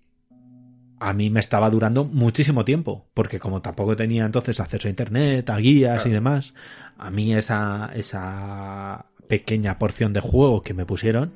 a 0.99 1.13
mí 1.13 1.29
me 1.29 1.39
estaba 1.39 1.69
durando 1.69 2.03
muchísimo 2.05 2.65
tiempo, 2.65 3.05
porque 3.13 3.39
como 3.39 3.61
tampoco 3.61 3.95
tenía 3.95 4.25
entonces 4.25 4.59
acceso 4.59 4.87
a 4.87 4.91
internet, 4.91 5.49
a 5.49 5.57
guías 5.57 6.05
y 6.05 6.09
demás, 6.09 6.53
a 6.97 7.09
mí 7.09 7.33
esa, 7.33 7.91
esa 7.95 9.05
pequeña 9.27 9.79
porción 9.79 10.11
de 10.13 10.19
juego 10.19 10.61
que 10.61 10.73
me 10.73 10.85
pusieron 10.85 11.33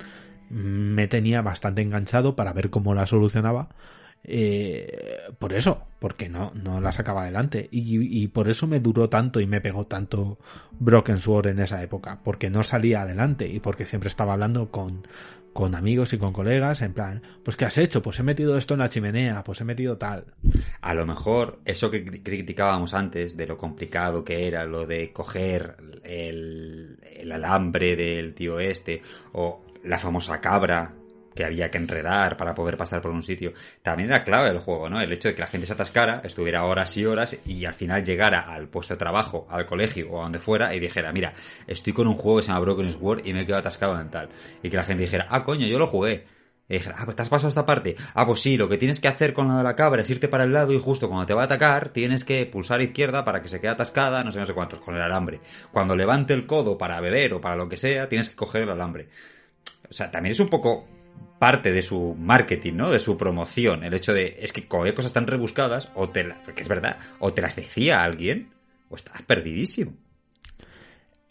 me 0.50 1.08
tenía 1.08 1.42
bastante 1.42 1.82
enganchado 1.82 2.36
para 2.36 2.54
ver 2.54 2.70
cómo 2.70 2.94
la 2.94 3.08
solucionaba. 3.08 3.70
eh, 4.26 5.20
por 5.40 5.54
eso, 5.54 5.84
porque 6.00 6.30
no, 6.30 6.52
no 6.56 6.80
la 6.80 6.92
sacaba 6.92 7.24
adelante. 7.24 7.68
Y, 7.72 8.24
y 8.24 8.28
por 8.30 8.50
eso 8.50 8.68
me 8.68 8.80
duró 8.80 9.10
tanto 9.10 9.40
y 9.42 9.48
me 9.48 9.62
pegó 9.62 9.86
tanto 9.86 10.38
Broken 10.80 11.18
Sword 11.20 11.48
en 11.48 11.60
esa 11.60 11.82
época, 11.84 12.20
porque 12.24 12.50
no 12.50 12.64
salía 12.64 13.02
adelante 13.02 13.48
y 13.48 13.60
porque 13.60 13.86
siempre 13.86 14.10
estaba 14.10 14.34
hablando 14.34 14.72
con, 14.72 15.06
con 15.54 15.76
amigos 15.76 16.12
y 16.14 16.18
con 16.18 16.34
colegas, 16.34 16.82
en 16.82 16.94
plan, 16.94 17.22
pues 17.44 17.56
¿qué 17.56 17.66
has 17.66 17.78
hecho? 17.78 18.02
Pues 18.02 18.20
he 18.20 18.24
metido 18.24 18.58
esto 18.58 18.74
en 18.74 18.80
la 18.82 18.90
chimenea, 18.90 19.44
pues 19.44 19.62
he 19.62 19.64
metido 19.64 19.98
tal. 19.98 20.26
A 20.82 20.94
lo 20.94 21.06
mejor 21.06 21.60
eso 21.66 21.90
que 21.92 22.04
cri- 22.06 22.22
criticábamos 22.24 22.94
antes 22.94 23.38
de 23.38 23.46
lo 23.48 23.58
complicado 23.58 24.24
que 24.24 24.48
era 24.48 24.66
lo 24.66 24.86
de 24.88 25.12
coger 25.14 25.78
el, 26.04 26.98
el 27.16 27.32
alambre 27.32 27.96
del 27.96 28.34
tío 28.34 28.60
este 28.60 29.02
o 29.34 29.64
la 29.84 30.00
famosa 30.00 30.42
cabra 30.42 30.94
que 31.36 31.46
había 31.46 31.70
que 31.70 31.78
enredar 31.78 32.38
para 32.38 32.54
poder 32.54 32.78
pasar 32.78 33.02
por 33.02 33.12
un 33.12 33.24
sitio, 33.24 33.54
también 33.82 34.10
era 34.10 34.24
clave 34.24 34.50
del 34.50 34.60
juego, 34.60 34.90
¿no? 34.90 35.02
El 35.02 35.12
hecho 35.12 35.28
de 35.28 35.36
que 35.36 35.42
la 35.42 35.48
gente 35.48 35.68
se 35.68 35.74
atascara, 35.74 36.22
estuviera 36.24 36.64
horas 36.64 36.96
y 36.98 37.06
horas 37.06 37.38
y 37.46 37.66
al 37.66 37.76
final 37.76 38.04
llegara 38.04 38.42
al 38.42 38.68
puesto 38.68 38.94
de 38.94 38.98
trabajo, 38.98 39.48
al 39.50 39.66
colegio 39.66 40.12
o 40.12 40.20
a 40.20 40.24
donde 40.24 40.40
fuera 40.40 40.74
y 40.76 40.80
dijera, 40.80 41.12
mira, 41.12 41.34
estoy 41.68 41.94
con 41.94 42.08
un 42.08 42.16
juego 42.16 42.38
que 42.38 42.44
se 42.44 42.48
llama 42.50 42.62
Broken 42.62 42.92
Sword 42.92 43.26
y 43.26 43.34
me 43.34 43.42
he 43.42 43.46
quedado 43.46 43.62
atascado 43.62 44.00
en 44.00 44.10
tal. 44.10 44.30
Y 44.62 44.70
que 44.70 44.78
la 44.78 44.84
gente 44.84 45.04
dijera, 45.04 45.28
ah, 45.30 45.44
coño, 45.44 45.68
yo 45.68 45.80
lo 45.80 45.88
jugué. 45.88 46.26
Y 46.70 46.76
dijera, 46.76 46.96
ah, 46.98 47.06
pues 47.06 47.16
te 47.16 47.22
has 47.22 47.30
pasado 47.30 47.50
esta 47.50 47.66
parte. 47.66 47.96
Ah, 48.14 48.26
pues 48.26 48.40
sí, 48.40 48.56
lo 48.56 48.70
que 48.70 48.78
tienes 48.78 49.00
que 49.00 49.08
hacer 49.08 49.34
con 49.34 49.48
la 49.48 49.58
de 49.58 49.64
la 49.64 49.76
cabra 49.76 50.02
es 50.02 50.10
irte 50.10 50.28
para 50.30 50.46
el 50.46 50.54
lado 50.54 50.74
y 50.74 50.80
justo 50.80 51.10
cuando 51.10 51.26
te 51.26 51.34
va 51.34 51.42
a 51.42 51.46
atacar 51.46 51.90
tienes 51.90 52.24
que 52.24 52.46
pulsar 52.46 52.82
izquierda 52.82 53.26
para 53.26 53.42
que 53.42 53.50
se 53.50 53.60
quede 53.60 53.72
atascada, 53.72 54.24
no 54.24 54.32
sé, 54.32 54.40
no 54.40 54.46
sé 54.46 54.54
cuántos, 54.54 54.80
con 54.80 54.96
el 54.96 55.02
alambre. 55.02 55.42
Cuando 55.72 55.96
levante 55.96 56.34
el 56.34 56.46
codo 56.46 56.78
para 56.78 57.02
beber 57.02 57.34
o 57.34 57.42
para 57.42 57.56
lo 57.56 57.68
que 57.68 57.78
sea, 57.78 58.08
tienes 58.08 58.30
que 58.30 58.36
coger 58.36 58.64
el 58.64 58.70
alambre. 58.70 59.10
O 59.90 59.94
sea, 59.94 60.10
también 60.10 60.32
es 60.32 60.40
un 60.40 60.48
poco 60.50 60.88
parte 61.44 61.74
de 61.74 61.84
su 61.84 62.16
marketing, 62.18 62.76
¿no? 62.76 62.90
De 62.90 63.00
su 63.00 63.18
promoción. 63.18 63.84
El 63.84 63.94
hecho 63.94 64.14
de, 64.14 64.38
es 64.40 64.54
que 64.54 64.66
como 64.66 64.86
hay 64.86 64.94
cosas 64.94 65.12
tan 65.12 65.28
rebuscadas, 65.28 65.90
o 65.94 66.08
te 66.08 66.24
la- 66.24 66.42
porque 66.46 66.62
es 66.62 66.70
verdad, 66.70 66.96
o 67.20 67.34
te 67.34 67.42
las 67.42 67.58
decía 67.58 68.02
alguien, 68.02 68.48
o 68.88 68.96
estás 68.96 69.22
perdidísimo. 69.24 69.92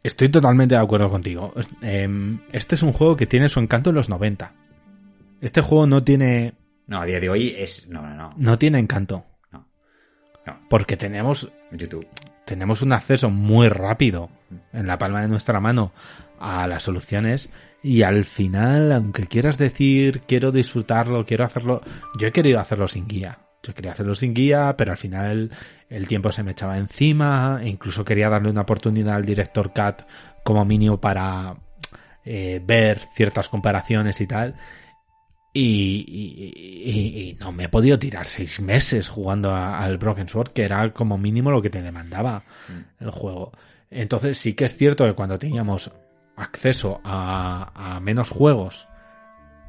Estoy 0.03 0.29
totalmente 0.29 0.75
de 0.75 0.81
acuerdo 0.83 1.09
contigo. 1.09 1.55
Em, 1.81 2.41
Este 2.53 2.75
es 2.75 2.83
un 2.83 2.93
juego 2.93 3.17
que 3.17 3.27
tiene 3.27 3.49
su 3.49 3.59
encanto 3.59 3.89
en 3.89 3.97
los 3.97 4.11
90. 4.11 4.53
Este 5.41 5.63
juego 5.63 5.87
no 5.87 6.05
tiene, 6.05 6.53
No, 6.87 7.01
a 7.01 7.07
día 7.07 7.19
de 7.19 7.31
hoy 7.31 7.55
es, 7.57 7.89
no, 7.89 8.03
no, 8.03 8.15
no, 8.15 8.35
no 8.37 8.59
tiene 8.59 8.79
encanto. 8.81 9.25
no. 9.51 9.67
No, 10.47 10.61
Porque 10.69 10.99
tenemos 10.99 11.51
YouTube. 11.71 12.07
tenemos 12.45 12.83
un 12.83 12.93
acceso 12.93 13.31
muy 13.31 13.69
rápido 13.71 14.29
en 14.75 14.87
la 14.87 14.99
palma 14.99 15.23
de 15.23 15.29
nuestra 15.29 15.59
mano 15.59 15.93
a 16.39 16.67
las 16.67 16.83
soluciones 16.83 17.49
y 17.83 18.03
al 18.03 18.25
final, 18.25 18.93
aunque 18.93 19.27
quieras 19.27 19.59
decir 19.59 20.21
quiero 20.27 20.51
disfrutarlo, 20.53 21.25
quiero 21.25 21.45
hacerlo, 21.45 21.81
yo 22.19 22.29
he 22.29 22.33
querido 22.33 22.61
hacerlo 22.61 22.87
sin 22.89 23.07
guía. 23.09 23.39
Yo 23.65 23.75
quería 23.75 23.93
hacerlo 23.93 24.15
sin 24.17 24.35
guía, 24.35 24.75
pero 24.77 24.91
al 24.91 24.99
final 24.99 25.51
el 25.89 26.09
tiempo 26.09 26.33
se 26.33 26.43
me 26.43 26.51
echaba 26.51 26.79
encima 26.79 27.61
e 27.63 27.69
incluso 27.69 28.05
quería 28.05 28.29
darle 28.29 28.51
una 28.51 28.63
oportunidad 28.63 29.15
al 29.15 29.25
director 29.25 29.73
Cat 29.73 30.03
como 30.43 30.65
mínimo 30.65 31.01
para 31.01 31.55
eh, 32.25 32.61
ver 32.65 33.01
ciertas 33.15 33.49
comparaciones 33.49 34.21
y 34.21 34.27
tal. 34.27 34.57
Y, 35.55 36.05
y- 36.09 36.91
y- 36.91 37.29
y 37.31 37.35
no 37.35 37.53
me 37.53 37.65
he 37.65 37.69
podido 37.69 37.99
tirar 37.99 38.27
seis 38.27 38.59
meses 38.61 39.09
jugando 39.09 39.55
al 39.55 39.99
Broken 39.99 40.27
Sword, 40.29 40.49
que 40.53 40.63
era 40.63 40.91
como 40.93 41.19
mínimo 41.19 41.51
lo 41.51 41.61
que 41.61 41.69
te 41.71 41.83
demandaba 41.83 42.43
el 42.99 43.11
juego. 43.11 43.53
Entonces 43.91 44.39
sí 44.39 44.55
que 44.55 44.65
es 44.65 44.75
cierto 44.75 45.05
que 45.05 45.13
cuando 45.13 45.39
teníamos 45.39 45.91
acceso 46.37 47.01
a, 47.05 47.97
a 47.97 48.01
menos 48.01 48.31
juegos 48.31 48.89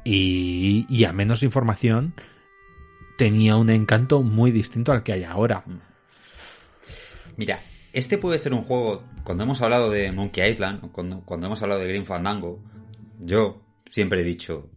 y, 0.04 0.86
y 0.88 1.04
a 1.04 1.12
menos 1.12 1.42
información, 1.42 2.14
tenía 3.16 3.56
un 3.56 3.70
encanto 3.70 4.22
muy 4.22 4.50
distinto 4.50 4.92
al 4.92 5.02
que 5.02 5.12
hay 5.12 5.24
ahora. 5.24 5.64
Mira, 7.36 7.58
este 7.92 8.18
puede 8.18 8.38
ser 8.38 8.54
un 8.54 8.62
juego. 8.62 9.04
Cuando 9.24 9.44
hemos 9.44 9.62
hablado 9.62 9.90
de 9.90 10.12
Monkey 10.12 10.48
Island, 10.48 10.90
cuando, 10.92 11.20
cuando 11.24 11.46
hemos 11.46 11.62
hablado 11.62 11.80
de 11.80 11.88
Green 11.88 12.06
Fandango, 12.06 12.62
yo 13.18 13.62
siempre 13.86 14.20
he 14.20 14.24
dicho: 14.24 14.70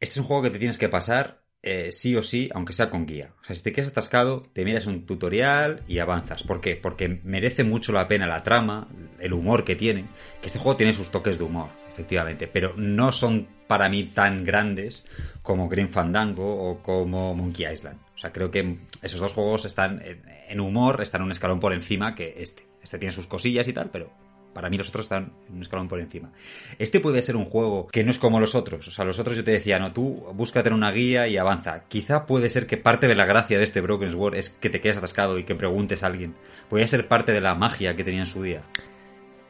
Este 0.00 0.14
es 0.14 0.18
un 0.18 0.24
juego 0.24 0.42
que 0.42 0.50
te 0.50 0.58
tienes 0.58 0.78
que 0.78 0.88
pasar 0.88 1.45
eh, 1.68 1.90
sí 1.90 2.14
o 2.14 2.22
sí, 2.22 2.48
aunque 2.54 2.72
sea 2.72 2.90
con 2.90 3.06
guía. 3.06 3.32
O 3.42 3.44
sea, 3.44 3.56
si 3.56 3.62
te 3.64 3.72
quedas 3.72 3.88
atascado, 3.88 4.44
te 4.52 4.64
miras 4.64 4.86
un 4.86 5.04
tutorial 5.04 5.82
y 5.88 5.98
avanzas. 5.98 6.44
¿Por 6.44 6.60
qué? 6.60 6.76
Porque 6.76 7.20
merece 7.24 7.64
mucho 7.64 7.90
la 7.90 8.06
pena 8.06 8.28
la 8.28 8.44
trama, 8.44 8.86
el 9.18 9.32
humor 9.32 9.64
que 9.64 9.74
tiene. 9.74 10.04
Que 10.40 10.46
este 10.46 10.60
juego 10.60 10.76
tiene 10.76 10.92
sus 10.92 11.10
toques 11.10 11.38
de 11.38 11.44
humor, 11.44 11.70
efectivamente, 11.90 12.46
pero 12.46 12.74
no 12.76 13.10
son 13.10 13.48
para 13.66 13.88
mí 13.88 14.04
tan 14.04 14.44
grandes 14.44 15.02
como 15.42 15.68
Green 15.68 15.88
Fandango 15.88 16.70
o 16.70 16.80
como 16.84 17.34
Monkey 17.34 17.66
Island. 17.66 17.98
O 18.14 18.18
sea, 18.18 18.32
creo 18.32 18.48
que 18.52 18.78
esos 19.02 19.18
dos 19.18 19.32
juegos 19.32 19.64
están 19.64 20.00
en, 20.48 20.60
humor, 20.60 21.02
están 21.02 21.22
un 21.22 21.32
escalón 21.32 21.58
por 21.58 21.72
encima 21.72 22.14
que 22.14 22.34
este. 22.38 22.64
Este 22.80 22.98
tiene 23.00 23.12
sus 23.12 23.26
cosillas 23.26 23.66
y 23.66 23.72
tal, 23.72 23.90
pero 23.90 24.12
para 24.56 24.70
mí 24.70 24.78
los 24.78 24.88
otros 24.88 25.04
están 25.04 25.32
un 25.52 25.60
escalón 25.60 25.86
por 25.86 26.00
encima. 26.00 26.32
Este 26.78 26.98
puede 26.98 27.20
ser 27.20 27.36
un 27.36 27.44
juego 27.44 27.88
que 27.88 28.04
no 28.04 28.10
es 28.10 28.18
como 28.18 28.40
los 28.40 28.54
otros. 28.54 28.88
O 28.88 28.90
sea, 28.90 29.04
los 29.04 29.18
otros 29.18 29.36
yo 29.36 29.44
te 29.44 29.50
decía, 29.50 29.78
no, 29.78 29.92
tú 29.92 30.24
búscate 30.32 30.72
una 30.72 30.90
guía 30.90 31.28
y 31.28 31.36
avanza. 31.36 31.84
Quizá 31.88 32.24
puede 32.24 32.48
ser 32.48 32.66
que 32.66 32.78
parte 32.78 33.06
de 33.06 33.14
la 33.14 33.26
gracia 33.26 33.58
de 33.58 33.64
este 33.64 33.82
Broken 33.82 34.10
Sword 34.10 34.34
es 34.34 34.48
que 34.48 34.70
te 34.70 34.80
quedes 34.80 34.96
atascado 34.96 35.38
y 35.38 35.44
que 35.44 35.54
preguntes 35.54 36.02
a 36.02 36.06
alguien. 36.06 36.36
Podría 36.70 36.88
ser 36.88 37.06
parte 37.06 37.32
de 37.32 37.42
la 37.42 37.54
magia 37.54 37.94
que 37.96 38.02
tenía 38.02 38.20
en 38.20 38.26
su 38.26 38.42
día. 38.42 38.62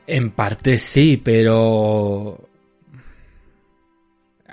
En 0.08 0.32
parte 0.32 0.76
sí, 0.78 1.22
pero 1.22 2.45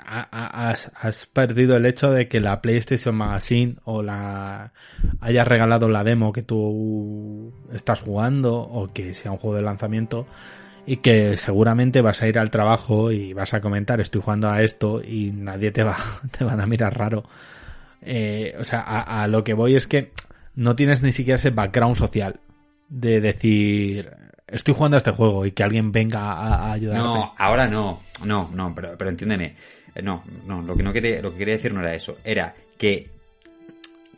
has, 0.06 1.26
perdido 1.26 1.76
el 1.76 1.86
hecho 1.86 2.10
de 2.10 2.28
que 2.28 2.40
la 2.40 2.60
PlayStation 2.60 3.14
Magazine 3.14 3.76
o 3.84 4.02
la 4.02 4.72
haya 5.20 5.44
regalado 5.44 5.88
la 5.88 6.04
demo 6.04 6.32
que 6.32 6.42
tú 6.42 7.52
estás 7.72 8.00
jugando 8.00 8.56
o 8.56 8.92
que 8.92 9.14
sea 9.14 9.32
un 9.32 9.38
juego 9.38 9.56
de 9.56 9.62
lanzamiento 9.62 10.26
y 10.86 10.98
que 10.98 11.36
seguramente 11.36 12.02
vas 12.02 12.22
a 12.22 12.28
ir 12.28 12.38
al 12.38 12.50
trabajo 12.50 13.10
y 13.10 13.32
vas 13.32 13.54
a 13.54 13.60
comentar 13.60 14.00
estoy 14.00 14.20
jugando 14.20 14.48
a 14.48 14.62
esto 14.62 15.02
y 15.02 15.32
nadie 15.32 15.70
te 15.70 15.82
va 15.82 15.96
te 16.36 16.44
van 16.44 16.60
a 16.60 16.66
mirar 16.66 16.96
raro 16.96 17.24
eh, 18.02 18.54
o 18.58 18.64
sea 18.64 18.80
a, 18.80 19.22
a, 19.22 19.26
lo 19.28 19.44
que 19.44 19.54
voy 19.54 19.76
es 19.76 19.86
que 19.86 20.12
no 20.54 20.76
tienes 20.76 21.02
ni 21.02 21.12
siquiera 21.12 21.36
ese 21.36 21.50
background 21.50 21.96
social 21.96 22.40
de 22.88 23.20
decir 23.20 24.10
estoy 24.46 24.74
jugando 24.74 24.96
a 24.96 24.98
este 24.98 25.10
juego 25.10 25.46
y 25.46 25.52
que 25.52 25.62
alguien 25.62 25.90
venga 25.90 26.32
a, 26.32 26.66
a 26.66 26.72
ayudarte 26.72 27.02
no 27.02 27.34
ahora 27.38 27.66
no 27.66 28.02
no 28.24 28.50
no 28.52 28.74
pero, 28.74 28.96
pero 28.98 29.10
entiéndeme 29.10 29.56
no 30.02 30.24
no 30.46 30.62
lo 30.62 30.76
que 30.76 30.82
no 30.82 30.92
quería 30.92 31.22
lo 31.22 31.32
que 31.32 31.38
quería 31.38 31.54
decir 31.54 31.72
no 31.72 31.80
era 31.80 31.94
eso 31.94 32.18
era 32.24 32.54
que 32.78 33.10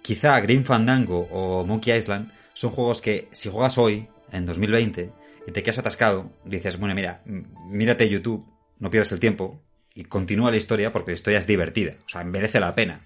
quizá 0.03 0.39
Green 0.41 0.65
Fandango 0.65 1.29
o 1.31 1.65
Monkey 1.67 1.97
Island 1.97 2.31
son 2.55 2.71
juegos 2.71 3.03
que 3.03 3.29
si 3.33 3.51
juegas 3.51 3.77
hoy 3.77 4.09
en 4.33 4.47
2020 4.47 5.11
y 5.47 5.53
te 5.53 5.63
quedas 5.63 5.79
atascado, 5.79 6.31
dices, 6.45 6.79
bueno, 6.79 6.95
mira, 6.95 7.23
mírate 7.69 8.09
YouTube, 8.09 8.45
no 8.79 8.91
pierdas 8.91 9.13
el 9.13 9.21
tiempo 9.21 9.61
y 9.95 10.05
continúa 10.05 10.51
la 10.51 10.57
historia 10.57 10.93
porque 10.93 11.13
la 11.13 11.17
historia 11.17 11.39
es 11.39 11.47
divertida, 11.47 11.97
o 12.05 12.09
sea, 12.09 12.25
merece 12.25 12.61
la 12.61 12.75
pena. 12.75 13.01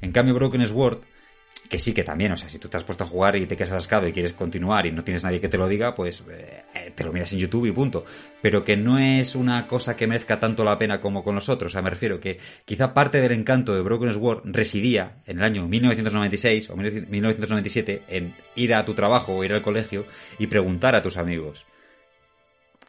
En 0.00 0.12
cambio, 0.12 0.34
Broken 0.34 0.66
Sword, 0.66 1.00
que 1.70 1.78
sí 1.78 1.94
que 1.94 2.02
también, 2.02 2.32
o 2.32 2.36
sea, 2.36 2.48
si 2.48 2.58
tú 2.58 2.68
te 2.68 2.76
has 2.76 2.82
puesto 2.82 3.04
a 3.04 3.06
jugar 3.06 3.36
y 3.36 3.46
te 3.46 3.56
quedas 3.56 3.70
atascado 3.70 4.08
y 4.08 4.12
quieres 4.12 4.32
continuar 4.32 4.86
y 4.86 4.90
no 4.90 5.04
tienes 5.04 5.22
nadie 5.22 5.40
que 5.40 5.48
te 5.48 5.56
lo 5.56 5.68
diga, 5.68 5.94
pues 5.94 6.20
eh, 6.28 6.64
te 6.96 7.04
lo 7.04 7.12
miras 7.12 7.32
en 7.32 7.38
YouTube 7.38 7.66
y 7.66 7.70
punto. 7.70 8.04
Pero 8.42 8.64
que 8.64 8.76
no 8.76 8.98
es 8.98 9.36
una 9.36 9.68
cosa 9.68 9.96
que 9.96 10.08
merezca 10.08 10.40
tanto 10.40 10.64
la 10.64 10.76
pena 10.76 11.00
como 11.00 11.22
con 11.22 11.36
los 11.36 11.48
otros. 11.48 11.70
O 11.70 11.74
sea, 11.74 11.80
me 11.80 11.90
refiero 11.90 12.18
que 12.18 12.38
quizá 12.64 12.92
parte 12.92 13.20
del 13.20 13.30
encanto 13.30 13.72
de 13.72 13.82
Broken 13.82 14.12
Sword 14.12 14.40
residía 14.46 15.22
en 15.26 15.38
el 15.38 15.44
año 15.44 15.68
1996 15.68 16.70
o 16.70 16.76
1997 16.76 18.02
en 18.08 18.34
ir 18.56 18.74
a 18.74 18.84
tu 18.84 18.94
trabajo 18.94 19.36
o 19.36 19.44
ir 19.44 19.52
al 19.52 19.62
colegio 19.62 20.06
y 20.40 20.48
preguntar 20.48 20.96
a 20.96 21.02
tus 21.02 21.18
amigos. 21.18 21.66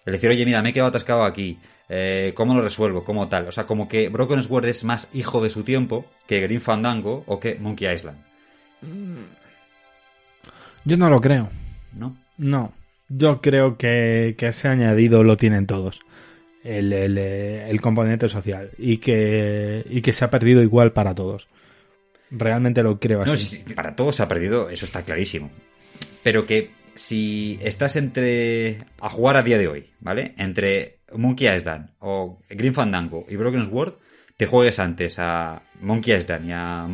El 0.08 0.14
decir, 0.14 0.32
oye, 0.32 0.44
mira, 0.44 0.64
me 0.64 0.70
he 0.70 0.74
quedado 0.74 0.90
atascado 0.90 1.24
aquí. 1.24 1.60
Eh, 1.88 2.32
¿Cómo 2.34 2.56
lo 2.56 2.64
resuelvo? 2.64 3.04
¿Cómo 3.04 3.30
tal? 3.30 3.48
O 3.48 3.52
sea, 3.52 3.68
como 3.68 3.88
que 3.88 4.10
Broken 4.10 4.42
Sword 4.42 4.66
es 4.66 4.84
más 4.84 5.08
hijo 5.14 5.40
de 5.40 5.52
su 5.52 5.62
tiempo 5.64 6.08
que 6.26 6.42
Green 6.42 6.62
Fandango 6.62 7.24
o 7.28 7.40
que 7.40 7.58
Monkey 7.60 7.94
Island. 7.94 8.31
Yo 10.86 10.98
no 10.98 11.10
lo 11.10 11.22
creo. 11.22 11.50
¿No? 11.94 12.18
No. 12.38 12.74
Yo 13.10 13.42
creo 13.42 13.78
que, 13.78 14.36
que 14.38 14.48
ese 14.48 14.68
añadido 14.68 15.24
lo 15.24 15.38
tienen 15.38 15.68
todos. 15.68 16.02
El, 16.64 16.94
el, 16.94 17.18
el, 17.18 17.82
componente 17.82 18.30
social. 18.30 18.72
Y 18.78 18.98
que, 18.98 19.86
y 19.90 20.02
que 20.02 20.14
se 20.14 20.26
ha 20.26 20.30
perdido 20.30 20.62
igual 20.62 20.94
para 20.94 21.16
todos. 21.16 21.48
Realmente 22.30 22.84
lo 22.84 23.00
creo 23.00 23.22
así. 23.24 23.64
No, 23.68 23.76
para 23.76 23.96
todos 23.96 24.16
se 24.16 24.24
ha 24.24 24.28
perdido, 24.28 24.70
eso 24.70 24.86
está 24.86 25.04
clarísimo. 25.04 25.52
Pero 26.24 26.46
que 26.46 26.72
si 26.96 27.60
estás 27.62 27.96
entre. 27.96 28.78
a 29.00 29.10
jugar 29.10 29.36
a 29.38 29.44
día 29.44 29.58
de 29.58 29.68
hoy, 29.68 29.90
¿vale? 30.00 30.34
Entre 30.38 31.00
Monkey 31.14 31.54
Island 31.54 31.90
o 32.00 32.40
Green 32.50 32.74
Fandango 32.74 33.26
y 33.28 33.36
Broken 33.36 33.66
Sword, 33.66 33.96
te 34.38 34.46
juegues 34.46 34.80
antes 34.80 35.18
a 35.20 35.64
Monkey 35.82 36.16
Island 36.16 36.48
y 36.48 36.52
a, 36.54 36.88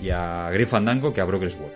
y 0.00 0.10
a 0.10 0.50
Green 0.50 0.68
Fandango 0.68 1.12
que 1.12 1.20
a 1.20 1.24
Broken 1.24 1.50
Sword. 1.50 1.72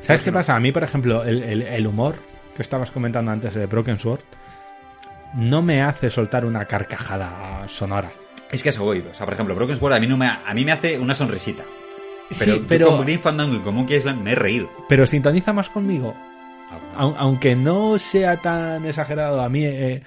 ¿Sabes 0.00 0.22
qué 0.22 0.32
pasa? 0.32 0.56
A 0.56 0.60
mí, 0.60 0.72
por 0.72 0.82
ejemplo, 0.82 1.24
el, 1.24 1.42
el, 1.42 1.62
el, 1.62 1.86
humor 1.86 2.16
que 2.56 2.62
estabas 2.62 2.90
comentando 2.90 3.30
antes 3.30 3.54
de 3.54 3.66
Broken 3.66 3.98
Sword 3.98 4.20
no 5.34 5.62
me 5.62 5.82
hace 5.82 6.10
soltar 6.10 6.44
una 6.44 6.64
carcajada 6.64 7.66
sonora. 7.68 8.12
Es 8.50 8.62
que 8.62 8.70
eso 8.70 8.84
voy. 8.84 9.00
O 9.00 9.14
sea, 9.14 9.26
por 9.26 9.34
ejemplo, 9.34 9.54
Broken 9.54 9.76
Sword 9.76 9.92
a 9.92 10.00
mí, 10.00 10.06
no 10.06 10.16
me, 10.16 10.26
a 10.26 10.54
mí 10.54 10.64
me 10.64 10.72
hace 10.72 10.98
una 10.98 11.14
sonrisita. 11.14 11.64
Pero, 12.38 12.54
sí, 12.54 12.64
pero 12.68 12.88
con 12.88 13.04
Green 13.04 13.20
Fandango 13.20 13.56
y 13.56 13.60
con 13.60 13.74
Monkey 13.74 13.96
Island 13.96 14.22
me 14.22 14.32
he 14.32 14.34
reído. 14.36 14.68
Pero 14.88 15.06
sintoniza 15.06 15.52
más 15.52 15.68
conmigo. 15.68 16.14
Aunque 16.96 17.56
no 17.56 17.98
sea 17.98 18.36
tan 18.36 18.84
exagerado, 18.86 19.42
a 19.42 19.48
mí... 19.48 19.64
Eh, 19.64 20.02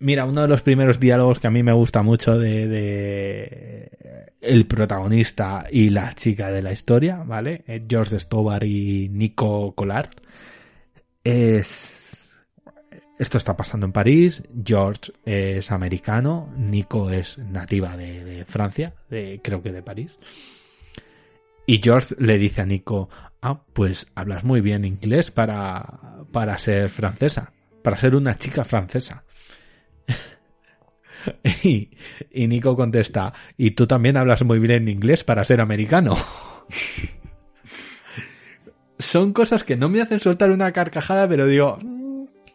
mira, 0.00 0.24
uno 0.24 0.42
de 0.42 0.48
los 0.48 0.62
primeros 0.62 1.00
diálogos 1.00 1.38
que 1.38 1.46
a 1.46 1.50
mí 1.50 1.62
me 1.62 1.72
gusta 1.72 2.02
mucho 2.02 2.38
de, 2.38 2.68
de 2.68 4.28
el 4.40 4.66
protagonista 4.66 5.66
y 5.70 5.90
la 5.90 6.14
chica 6.14 6.50
de 6.50 6.62
la 6.62 6.72
historia, 6.72 7.22
¿vale? 7.24 7.64
Eh, 7.66 7.84
George 7.88 8.18
Stobar 8.18 8.64
y 8.64 9.08
Nico 9.08 9.74
Collard. 9.74 10.10
Es... 11.24 12.34
Esto 13.18 13.36
está 13.36 13.56
pasando 13.56 13.86
en 13.86 13.92
París. 13.92 14.44
George 14.64 15.12
es 15.24 15.72
americano. 15.72 16.52
Nico 16.56 17.10
es 17.10 17.36
nativa 17.38 17.96
de, 17.96 18.24
de 18.24 18.44
Francia, 18.44 18.94
de, 19.10 19.40
creo 19.42 19.60
que 19.60 19.72
de 19.72 19.82
París. 19.82 20.18
Y 21.66 21.80
George 21.82 22.14
le 22.18 22.38
dice 22.38 22.62
a 22.62 22.66
Nico, 22.66 23.10
ah, 23.42 23.60
pues 23.72 24.06
hablas 24.14 24.44
muy 24.44 24.60
bien 24.60 24.84
inglés 24.84 25.30
para, 25.32 26.24
para 26.32 26.56
ser 26.58 26.88
francesa, 26.88 27.52
para 27.82 27.96
ser 27.96 28.14
una 28.14 28.36
chica 28.36 28.64
francesa. 28.64 29.24
y, 31.62 31.90
y, 32.30 32.46
Nico 32.46 32.76
contesta, 32.76 33.32
y 33.56 33.72
tú 33.72 33.86
también 33.86 34.16
hablas 34.16 34.42
muy 34.44 34.58
bien 34.58 34.88
inglés 34.88 35.24
para 35.24 35.44
ser 35.44 35.60
americano. 35.60 36.16
Son 38.98 39.32
cosas 39.32 39.62
que 39.62 39.76
no 39.76 39.88
me 39.88 40.00
hacen 40.00 40.20
soltar 40.20 40.50
una 40.50 40.72
carcajada, 40.72 41.28
pero 41.28 41.46
digo, 41.46 41.78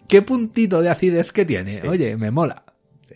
¿qué 0.09 0.21
puntito 0.21 0.81
de 0.81 0.89
acidez 0.89 1.31
que 1.31 1.45
tiene? 1.45 1.79
Sí. 1.79 1.87
Oye, 1.87 2.17
me 2.17 2.31
mola. 2.31 2.63
Sí. 3.07 3.15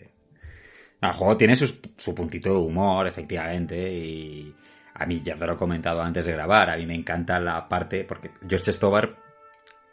El 1.00 1.12
juego 1.12 1.36
tiene 1.36 1.54
su, 1.54 1.78
su 1.96 2.14
puntito 2.14 2.50
de 2.50 2.58
humor, 2.58 3.06
efectivamente, 3.06 3.92
y 3.92 4.54
a 4.94 5.06
mí 5.06 5.20
ya 5.20 5.36
te 5.36 5.46
lo 5.46 5.52
he 5.54 5.56
comentado 5.56 6.02
antes 6.02 6.26
de 6.26 6.32
grabar, 6.32 6.70
a 6.70 6.76
mí 6.76 6.86
me 6.86 6.94
encanta 6.94 7.38
la 7.38 7.68
parte, 7.68 8.04
porque 8.04 8.30
George 8.48 8.72
Stobar, 8.72 9.16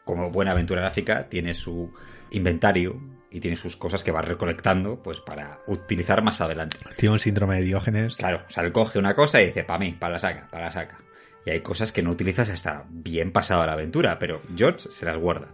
como 0.04 0.32
buena 0.32 0.52
aventura 0.52 0.82
gráfica, 0.82 1.28
tiene 1.30 1.54
su 1.54 1.92
inventario 2.32 3.00
y 3.32 3.40
tiene 3.40 3.58
sus 3.58 3.76
cosas 3.78 4.04
que 4.04 4.12
va 4.12 4.22
recolectando 4.22 5.02
pues 5.02 5.22
para 5.22 5.60
utilizar 5.68 6.24
más 6.24 6.42
adelante. 6.42 6.78
Tiene 6.96 7.14
un 7.14 7.20
síndrome 7.20 7.58
de 7.58 7.64
Diógenes. 7.64 8.16
Claro, 8.16 8.44
o 8.48 8.50
sea, 8.50 8.64
él 8.64 8.72
coge 8.72 9.00
una 9.00 9.16
cosa 9.16 9.42
y 9.42 9.48
dice, 9.48 9.64
para 9.64 9.80
mí, 9.80 9.96
para 10.00 10.14
la 10.14 10.20
saca, 10.20 10.48
para 10.50 10.66
la 10.66 10.72
saca. 10.72 10.98
Y 11.46 11.52
hay 11.52 11.62
cosas 11.62 11.92
que 11.92 12.02
no 12.02 12.12
utilizas 12.12 12.50
hasta 12.50 12.86
bien 12.90 13.32
pasada 13.32 13.66
la 13.66 13.74
aventura, 13.74 14.18
pero 14.18 14.42
George 14.56 14.90
se 14.90 15.06
las 15.06 15.18
guarda. 15.18 15.50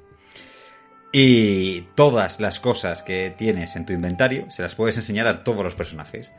Y 1.12 1.82
todas 1.96 2.40
las 2.40 2.60
cosas 2.60 3.02
que 3.02 3.34
tienes 3.38 3.76
en 3.76 3.86
tu 3.86 3.92
inventario 3.92 4.50
se 4.50 4.62
las 4.62 4.76
puedes 4.76 4.96
enseñar 4.96 5.28
a 5.28 5.44
todos 5.44 5.64
los 5.64 5.76
personajes. 5.76 6.32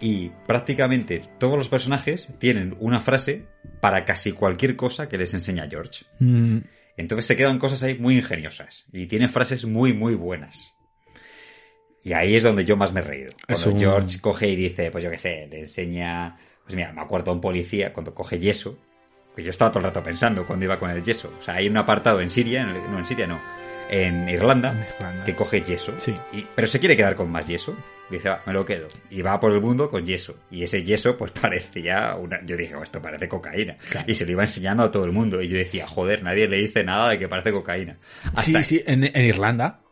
Y 0.00 0.30
prácticamente 0.46 1.22
todos 1.38 1.56
los 1.56 1.70
personajes 1.70 2.28
tienen 2.38 2.76
una 2.78 3.00
frase 3.00 3.46
para 3.80 4.04
casi 4.04 4.32
cualquier 4.32 4.76
cosa 4.76 5.08
que 5.08 5.18
les 5.18 5.32
enseña 5.32 5.68
George. 5.68 6.04
Mm. 6.18 6.58
Entonces 6.98 7.26
se 7.26 7.36
quedan 7.36 7.58
cosas 7.58 7.82
ahí 7.82 7.96
muy 7.96 8.16
ingeniosas. 8.16 8.84
Y 8.92 9.06
tiene 9.06 9.28
frases 9.28 9.64
muy, 9.64 9.94
muy 9.94 10.14
buenas. 10.14 10.74
Y 12.08 12.14
ahí 12.14 12.36
es 12.36 12.42
donde 12.42 12.64
yo 12.64 12.74
más 12.74 12.90
me 12.90 13.00
he 13.00 13.02
reído. 13.02 13.32
Cuando 13.46 13.70
un... 13.70 13.78
George 13.78 14.18
coge 14.18 14.48
y 14.48 14.56
dice, 14.56 14.90
pues 14.90 15.04
yo 15.04 15.10
qué 15.10 15.18
sé, 15.18 15.46
le 15.50 15.60
enseña. 15.60 16.38
Pues 16.64 16.74
mira, 16.74 16.90
me 16.90 17.02
acuerdo 17.02 17.32
a 17.32 17.34
un 17.34 17.40
policía 17.40 17.92
cuando 17.92 18.14
coge 18.14 18.38
yeso. 18.38 18.78
Que 19.36 19.42
yo 19.44 19.50
estaba 19.50 19.70
todo 19.70 19.80
el 19.80 19.84
rato 19.84 20.02
pensando 20.02 20.46
cuando 20.46 20.64
iba 20.64 20.78
con 20.78 20.90
el 20.90 21.02
yeso. 21.02 21.30
O 21.38 21.42
sea, 21.42 21.54
hay 21.54 21.68
un 21.68 21.76
apartado 21.76 22.22
en 22.22 22.30
Siria, 22.30 22.64
no 22.64 22.98
en 22.98 23.04
Siria 23.04 23.26
no, 23.26 23.40
en 23.90 24.26
Irlanda, 24.28 24.88
que 25.24 25.36
coge 25.36 25.60
yeso. 25.60 25.92
Sí. 25.98 26.14
Y, 26.32 26.46
pero 26.54 26.66
se 26.66 26.80
quiere 26.80 26.96
quedar 26.96 27.14
con 27.14 27.30
más 27.30 27.46
yeso. 27.46 27.76
Dice, 28.10 28.30
va, 28.30 28.42
me 28.46 28.54
lo 28.54 28.64
quedo. 28.64 28.88
Y 29.10 29.20
va 29.20 29.38
por 29.38 29.52
el 29.52 29.60
mundo 29.60 29.90
con 29.90 30.06
yeso. 30.06 30.34
Y 30.50 30.62
ese 30.62 30.82
yeso, 30.82 31.14
pues 31.16 31.30
parecía 31.40 32.16
una. 32.16 32.42
Yo 32.46 32.56
dije, 32.56 32.74
oh, 32.74 32.82
esto 32.82 33.02
parece 33.02 33.28
cocaína. 33.28 33.76
Claro. 33.90 34.10
Y 34.10 34.14
se 34.14 34.24
lo 34.24 34.32
iba 34.32 34.42
enseñando 34.44 34.82
a 34.82 34.90
todo 34.90 35.04
el 35.04 35.12
mundo. 35.12 35.42
Y 35.42 35.48
yo 35.48 35.58
decía, 35.58 35.86
joder, 35.86 36.22
nadie 36.22 36.48
le 36.48 36.56
dice 36.56 36.82
nada 36.84 37.10
de 37.10 37.18
que 37.18 37.28
parece 37.28 37.52
cocaína. 37.52 37.98
Hasta 38.34 38.62
sí, 38.62 38.78
sí, 38.78 38.82
en, 38.86 39.04
en 39.04 39.24
Irlanda. 39.24 39.82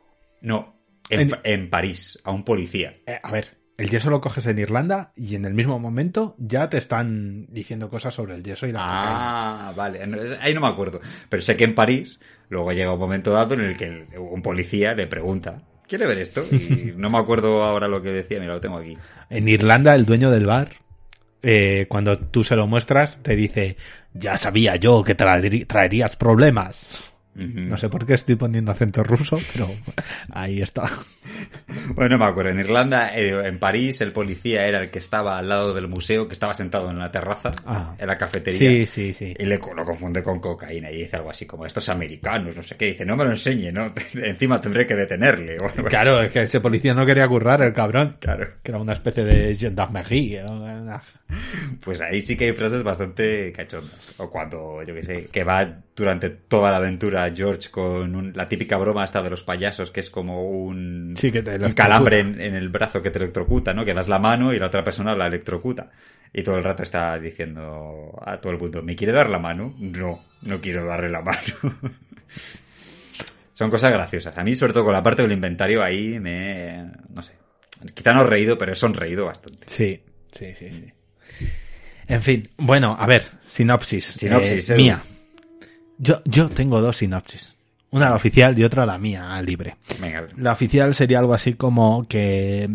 No, 0.41 0.76
en, 1.11 1.71
París, 1.71 2.19
a 2.25 2.31
un 2.33 2.45
policía. 2.45 2.97
Eh, 3.07 3.19
a 3.23 3.31
ver, 3.33 3.57
el 3.77 3.91
yeso 3.91 4.11
lo 4.11 4.21
coges 4.21 4.47
en 4.47 4.59
Irlanda 4.59 5.13
y 5.17 5.35
en 5.35 5.45
el 5.45 5.55
mismo 5.55 5.79
momento 5.79 6.35
ya 6.39 6.69
te 6.69 6.79
están 6.79 7.47
diciendo 7.51 7.91
cosas 7.91 8.15
sobre 8.15 8.35
el 8.35 8.43
yeso 8.43 8.67
y 8.67 8.73
la 8.73 8.81
Ah, 8.83 9.73
cocaína. 9.75 10.17
vale. 10.17 10.39
Ahí 10.41 10.55
no 10.55 10.61
me 10.61 10.69
acuerdo. 10.69 11.01
Pero 11.29 11.43
sé 11.43 11.57
que 11.57 11.65
en 11.65 11.75
París 11.75 12.19
luego 12.49 12.73
llega 12.73 12.93
un 12.93 12.99
momento 13.01 13.33
dado 13.33 13.55
en 13.55 13.61
el 13.61 13.77
que 13.77 14.07
un 14.19 14.43
policía 14.43 14.95
le 14.95 15.07
pregunta 15.07 15.63
¿Quiere 15.89 16.07
ver 16.07 16.19
esto? 16.19 16.45
Y 16.51 16.93
no 16.97 17.11
me 17.11 17.19
acuerdo 17.19 17.63
ahora 17.63 17.87
lo 17.87 18.03
que 18.03 18.11
decía, 18.11 18.41
mira, 18.41 18.55
lo 18.55 18.61
tengo 18.61 18.79
aquí. 18.79 18.99
En 19.31 19.49
Irlanda, 19.49 19.95
el 19.95 20.05
dueño 20.05 20.31
del 20.33 20.47
bar, 20.47 20.71
eh, 21.43 21.87
cuando 21.89 22.19
tú 22.19 22.43
se 22.43 22.57
lo 22.57 22.67
muestras, 22.67 23.23
te 23.23 23.37
dice, 23.37 23.77
ya 24.13 24.37
sabía 24.37 24.75
yo 24.77 25.05
que 25.05 25.15
traerías 25.15 26.17
problemas. 26.17 26.99
Uh 27.37 27.41
-huh. 27.41 27.67
No 27.67 27.77
sé 27.77 27.89
por 27.89 28.07
qué 28.07 28.15
estoy 28.15 28.37
poniendo 28.37 28.73
acento 28.73 29.05
ruso, 29.05 29.39
pero 29.53 29.69
ahí 30.31 30.63
está. 30.63 30.91
Bueno, 31.95 32.19
me 32.19 32.25
acuerdo. 32.25 32.51
En 32.51 32.61
Irlanda, 32.61 33.17
eh, 33.17 33.47
en 33.47 33.59
París, 33.59 34.01
el 34.01 34.13
policía 34.13 34.67
era 34.67 34.81
el 34.81 34.91
que 34.91 34.99
estaba 34.99 35.39
al 35.39 35.49
lado 35.49 35.75
del 35.75 35.89
museo, 35.89 36.27
que 36.27 36.33
estaba 36.33 36.55
sentado 36.55 36.91
en 36.91 36.99
la 36.99 37.11
terraza, 37.11 37.53
ah. 37.67 37.95
en 37.99 38.07
la 38.07 38.17
cafetería. 38.17 38.59
Sí, 38.59 38.87
sí, 38.87 39.13
sí. 39.13 39.35
Y 39.39 39.45
le, 39.45 39.59
lo 39.59 39.85
confunde 39.85 40.23
con 40.23 40.41
cocaína 40.41 40.91
y 40.91 40.99
dice 40.99 41.17
algo 41.17 41.31
así 41.31 41.47
como, 41.47 41.67
estos 41.67 41.89
americanos, 41.89 42.57
no 42.57 42.63
sé 42.63 42.77
qué. 42.77 42.87
Dice, 42.87 43.05
no 43.05 43.17
me 43.17 43.25
lo 43.25 43.31
enseñe, 43.31 43.71
¿no? 43.73 43.93
Encima 44.15 44.61
tendré 44.61 44.87
que 44.87 44.95
detenerle. 44.95 45.59
Bueno, 45.59 45.85
claro, 45.89 46.23
es 46.23 46.31
que 46.31 46.43
ese 46.43 46.61
policía 46.61 46.95
no 46.95 47.05
quería 47.05 47.29
currar, 47.29 47.63
el 47.63 47.73
cabrón. 47.73 48.17
Claro. 48.21 48.49
Que 48.63 48.73
era 48.73 48.81
una 48.81 48.95
especie 48.95 49.25
de 49.25 49.55
gendarmerie. 49.55 50.45
Pues 51.83 52.01
ahí 52.01 52.21
sí 52.23 52.37
que 52.37 52.47
hay 52.47 52.53
frases 52.53 52.83
bastante 52.85 53.53
cachondas. 53.53 54.15
O 54.19 54.31
cuando, 54.31 54.83
yo 54.85 54.95
qué 54.95 55.03
sé, 55.03 55.27
que 55.27 55.43
va 55.45 55.81
durante 55.95 56.31
toda 56.31 56.71
la 56.71 56.77
aventura 56.77 57.33
George 57.35 57.69
con 57.71 58.15
un- 58.15 58.33
la 58.35 58.49
típica 58.49 58.77
broma 58.77 59.05
esta 59.05 59.23
de 59.23 59.31
los 59.31 59.43
payasos, 59.43 59.91
que 59.91 60.01
es 60.01 60.09
como 60.11 60.49
un, 60.49 61.15
Sí, 61.17 61.31
que 61.33 61.43
te 61.43 61.51
un 61.51 61.57
electrocuta. 61.57 61.83
calambre 61.83 62.19
en, 62.21 62.41
en 62.41 62.55
el 62.55 62.69
brazo 62.69 63.03
que 63.03 63.11
te 63.11 63.19
electrocuta, 63.19 63.75
¿no? 63.75 63.85
Que 63.85 63.95
das 63.95 64.09
la 64.09 64.19
mano 64.21 64.53
y 64.55 64.59
la 64.59 64.67
otra 64.67 64.85
persona 64.85 65.15
la 65.17 65.27
electrocuta. 65.27 65.91
Y 66.33 66.43
todo 66.43 66.57
el 66.57 66.65
rato 66.65 66.83
está 66.83 67.19
diciendo 67.19 68.13
a 68.25 68.39
todo 68.41 68.53
el 68.53 68.59
mundo, 68.59 68.83
¿me 68.83 68.95
quiere 68.95 69.13
dar 69.13 69.29
la 69.31 69.39
mano? 69.39 69.75
No, 69.79 70.25
no 70.43 70.61
quiero 70.61 70.85
darle 70.87 71.09
la 71.11 71.23
mano. 71.23 71.41
Son 73.53 73.71
cosas 73.71 73.91
graciosas. 73.93 74.37
A 74.37 74.45
mí, 74.45 74.55
sobre 74.55 74.73
todo 74.75 74.85
con 74.85 74.93
la 74.93 75.03
parte 75.03 75.23
del 75.23 75.33
inventario, 75.33 75.83
ahí 75.83 76.21
me... 76.21 76.91
no 77.09 77.23
sé. 77.23 77.35
Quizá 77.95 78.13
no 78.13 78.23
he 78.23 78.27
reído, 78.27 78.59
pero 78.59 78.73
he 78.73 78.77
sonreído 78.77 79.25
bastante. 79.25 79.67
Sí, 79.67 80.03
sí, 80.33 80.55
sí, 80.55 80.71
sí. 80.71 80.93
En 82.09 82.23
fin, 82.23 82.49
bueno, 82.57 82.97
a 82.99 83.07
ver, 83.07 83.25
sinopsis. 83.49 84.05
Sinopsis, 84.05 84.71
eh, 84.71 84.77
mía. 84.77 85.03
Yo, 85.99 86.23
yo 86.25 86.49
tengo 86.49 86.81
dos 86.81 86.99
sinopsis. 86.99 87.55
Una 87.91 88.11
la 88.11 88.17
oficial 88.17 88.59
y 88.59 88.65
otra 88.65 88.85
la 88.85 88.99
mía, 88.99 89.41
libre. 89.43 89.77
Venga, 90.01 90.27
La 90.37 90.53
oficial 90.53 90.95
sería 90.95 91.19
algo 91.19 91.35
así 91.35 91.55
como 91.55 92.07
que 92.07 92.69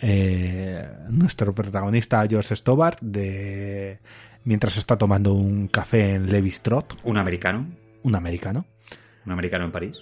eh, 0.00 0.88
nuestro 1.08 1.54
protagonista 1.54 2.26
George 2.28 2.54
Stobart, 2.56 2.98
de 3.00 3.98
mientras 4.44 4.76
está 4.76 4.96
tomando 4.96 5.32
un 5.32 5.68
café 5.68 6.14
en 6.14 6.30
Levis 6.30 6.60
Trot, 6.60 6.98
un 7.04 7.16
americano. 7.16 7.66
un 8.02 8.14
americano, 8.14 8.66
Un 9.24 9.32
americano 9.32 9.64
en 9.64 9.72
París. 9.72 9.98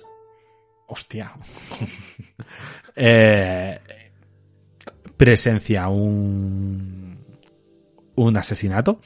hostia, 0.88 1.32
eh, 2.96 3.78
presencia 5.16 5.88
un, 5.88 7.13
un 8.16 8.36
asesinato 8.36 9.00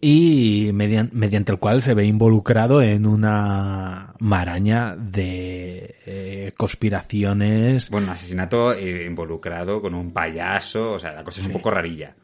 y 0.00 0.70
median- 0.74 1.10
mediante 1.12 1.52
el 1.52 1.58
cual 1.58 1.80
se 1.80 1.94
ve 1.94 2.04
involucrado 2.04 2.82
en 2.82 3.06
una 3.06 4.14
maraña 4.18 4.96
de 4.96 5.96
eh, 6.04 6.52
conspiraciones. 6.56 7.88
Bueno, 7.88 8.08
un 8.08 8.12
asesinato 8.12 8.74
eh, 8.74 9.06
involucrado 9.06 9.80
con 9.80 9.94
un 9.94 10.12
payaso. 10.12 10.92
O 10.92 10.98
sea, 10.98 11.12
la 11.14 11.24
cosa 11.24 11.40
es 11.40 11.46
un 11.46 11.52
poco 11.54 11.70
rarilla. 11.70 12.14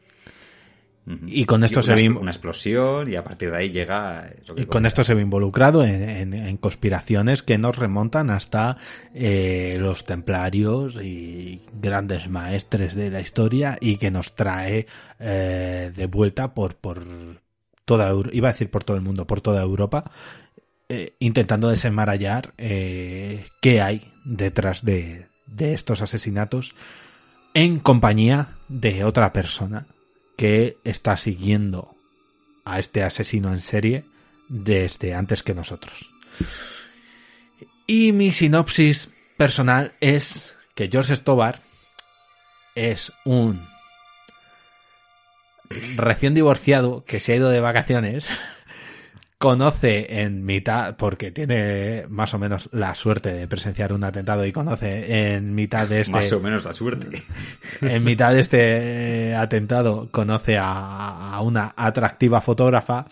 Y 1.27 1.45
con 1.45 1.65
esto 1.65 1.81
una, 1.81 1.87
se 1.87 1.95
ve- 1.95 2.09
Una 2.11 2.31
explosión 2.31 3.11
y 3.11 3.17
a 3.17 3.25
partir 3.25 3.51
de 3.51 3.57
ahí 3.57 3.71
llega... 3.71 4.31
lo 4.47 4.55
que 4.55 4.63
Y 4.63 4.65
con 4.67 4.87
esto 4.87 5.03
se 5.03 5.15
ve 5.15 5.23
involucrado 5.23 5.83
en, 5.85 6.09
en- 6.09 6.35
en 6.35 6.57
conspiraciones 6.59 7.43
que 7.43 7.59
nos 7.59 7.77
remontan 7.77 8.31
hasta 8.31 8.77
eh, 9.15 9.77
los 9.81 10.05
templarios 10.05 10.97
y 11.03 11.63
grandes 11.73 12.29
maestres 12.29 12.95
de 12.95 13.11
la 13.11 13.21
historia 13.21 13.77
y 13.81 13.97
que 13.97 14.11
nos 14.11 14.35
trae 14.37 14.87
eh, 15.19 15.91
de 15.97 16.07
vuelta 16.07 16.55
por, 16.55 16.77
por 16.77 17.03
toda 17.87 18.13
iba 18.33 18.49
a 18.51 18.53
decir 18.53 18.71
por 18.71 18.85
todo 18.85 18.97
el 18.97 19.03
mundo, 19.03 19.27
por 19.27 19.41
toda 19.41 19.63
Europa, 19.63 20.05
eh, 20.89 21.15
intentando 21.19 21.69
desenmarañar 21.71 22.53
eh, 22.57 23.47
qué 23.61 23.81
hay 23.81 24.13
detrás 24.25 24.85
de, 24.85 25.27
de 25.47 25.73
estos 25.75 26.03
asesinatos 26.03 26.75
en 27.55 27.81
compañía 27.81 28.51
de 28.69 29.03
otra 29.03 29.33
persona 29.33 29.87
que 30.41 30.79
está 30.85 31.19
siguiendo 31.19 31.95
a 32.65 32.79
este 32.79 33.03
asesino 33.03 33.53
en 33.53 33.61
serie 33.61 34.07
desde 34.49 35.13
antes 35.13 35.43
que 35.43 35.53
nosotros. 35.53 36.11
Y 37.87 38.13
mi 38.13 38.33
sinopsis 38.33 39.11
personal 39.37 39.93
es 40.01 40.57
que 40.75 40.89
George 40.91 41.15
Stobar 41.15 41.61
es 42.75 43.13
un 43.27 43.69
recién 45.69 46.33
divorciado 46.33 47.05
que 47.05 47.21
se 47.21 47.35
ha 47.35 47.37
ido 47.37 47.51
de 47.51 47.61
vacaciones, 47.61 48.31
conoce 49.41 50.21
en 50.21 50.45
mitad, 50.45 50.97
porque 50.97 51.31
tiene 51.31 52.05
más 52.11 52.35
o 52.35 52.39
menos 52.39 52.69
la 52.73 52.95
suerte 52.95 53.33
de 53.33 53.49
presenciar 53.49 53.91
un 53.95 54.05
atentado 54.05 54.45
y 54.45 54.53
conoce 54.53 55.35
en 55.35 55.55
mitad 55.55 55.89
de 55.89 56.03
este 56.03 56.13
Más 56.13 56.31
o 56.33 56.41
menos 56.41 56.63
la 56.67 56.75
suerte. 56.75 57.23
en 57.81 58.05
mitad 58.05 58.35
de 58.35 58.41
este 58.41 59.35
atentado 59.35 60.11
conoce 60.11 60.59
a, 60.59 61.33
a 61.33 61.41
una 61.41 61.73
atractiva 61.75 62.43
fotógrafa 62.43 63.07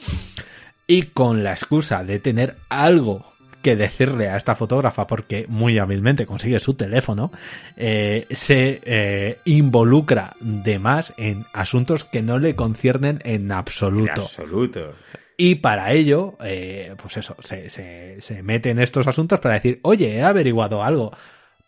y 0.87 1.05
con 1.05 1.43
la 1.43 1.53
excusa 1.53 2.05
de 2.05 2.19
tener 2.19 2.57
algo 2.69 3.33
que 3.63 3.75
decirle 3.75 4.29
a 4.29 4.37
esta 4.37 4.55
fotógrafa 4.55 5.07
porque 5.07 5.47
muy 5.49 5.79
hábilmente 5.79 6.27
consigue 6.27 6.61
su 6.61 6.75
teléfono, 6.75 7.33
eh, 7.75 8.27
se 8.31 8.83
eh, 8.85 9.39
involucra 9.47 10.37
de 10.41 10.79
más 10.79 11.15
en 11.17 11.47
asuntos 11.55 12.05
que 12.05 12.21
no 12.21 12.39
le 12.39 12.55
conciernen 12.55 13.19
en 13.25 13.45
En 13.45 13.53
absoluto. 13.53 14.95
Y 15.41 15.55
para 15.55 15.93
ello, 15.93 16.37
eh, 16.45 16.95
pues 17.01 17.17
eso, 17.17 17.37
se, 17.39 17.71
se, 17.71 18.21
se 18.21 18.43
mete 18.43 18.71
en 18.71 18.81
estos 18.81 19.07
asuntos 19.07 19.39
para 19.39 19.55
decir, 19.55 19.79
oye, 19.85 20.17
he 20.17 20.23
averiguado 20.23 20.83
algo. 20.83 21.17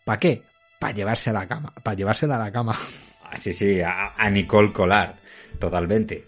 ¿Para 0.03 0.19
qué? 0.19 0.43
Para 0.77 0.93
llevarse 0.93 1.29
a 1.29 1.33
la 1.33 1.47
cama, 1.47 1.73
para 1.81 1.95
llevársela 1.95 2.35
a 2.35 2.39
la 2.39 2.51
cama. 2.51 2.77
Ah, 3.23 3.37
Sí, 3.37 3.53
sí, 3.53 3.79
a, 3.79 4.13
a 4.17 4.29
Nicole 4.29 4.73
Collard. 4.73 5.15
Totalmente. 5.57 6.25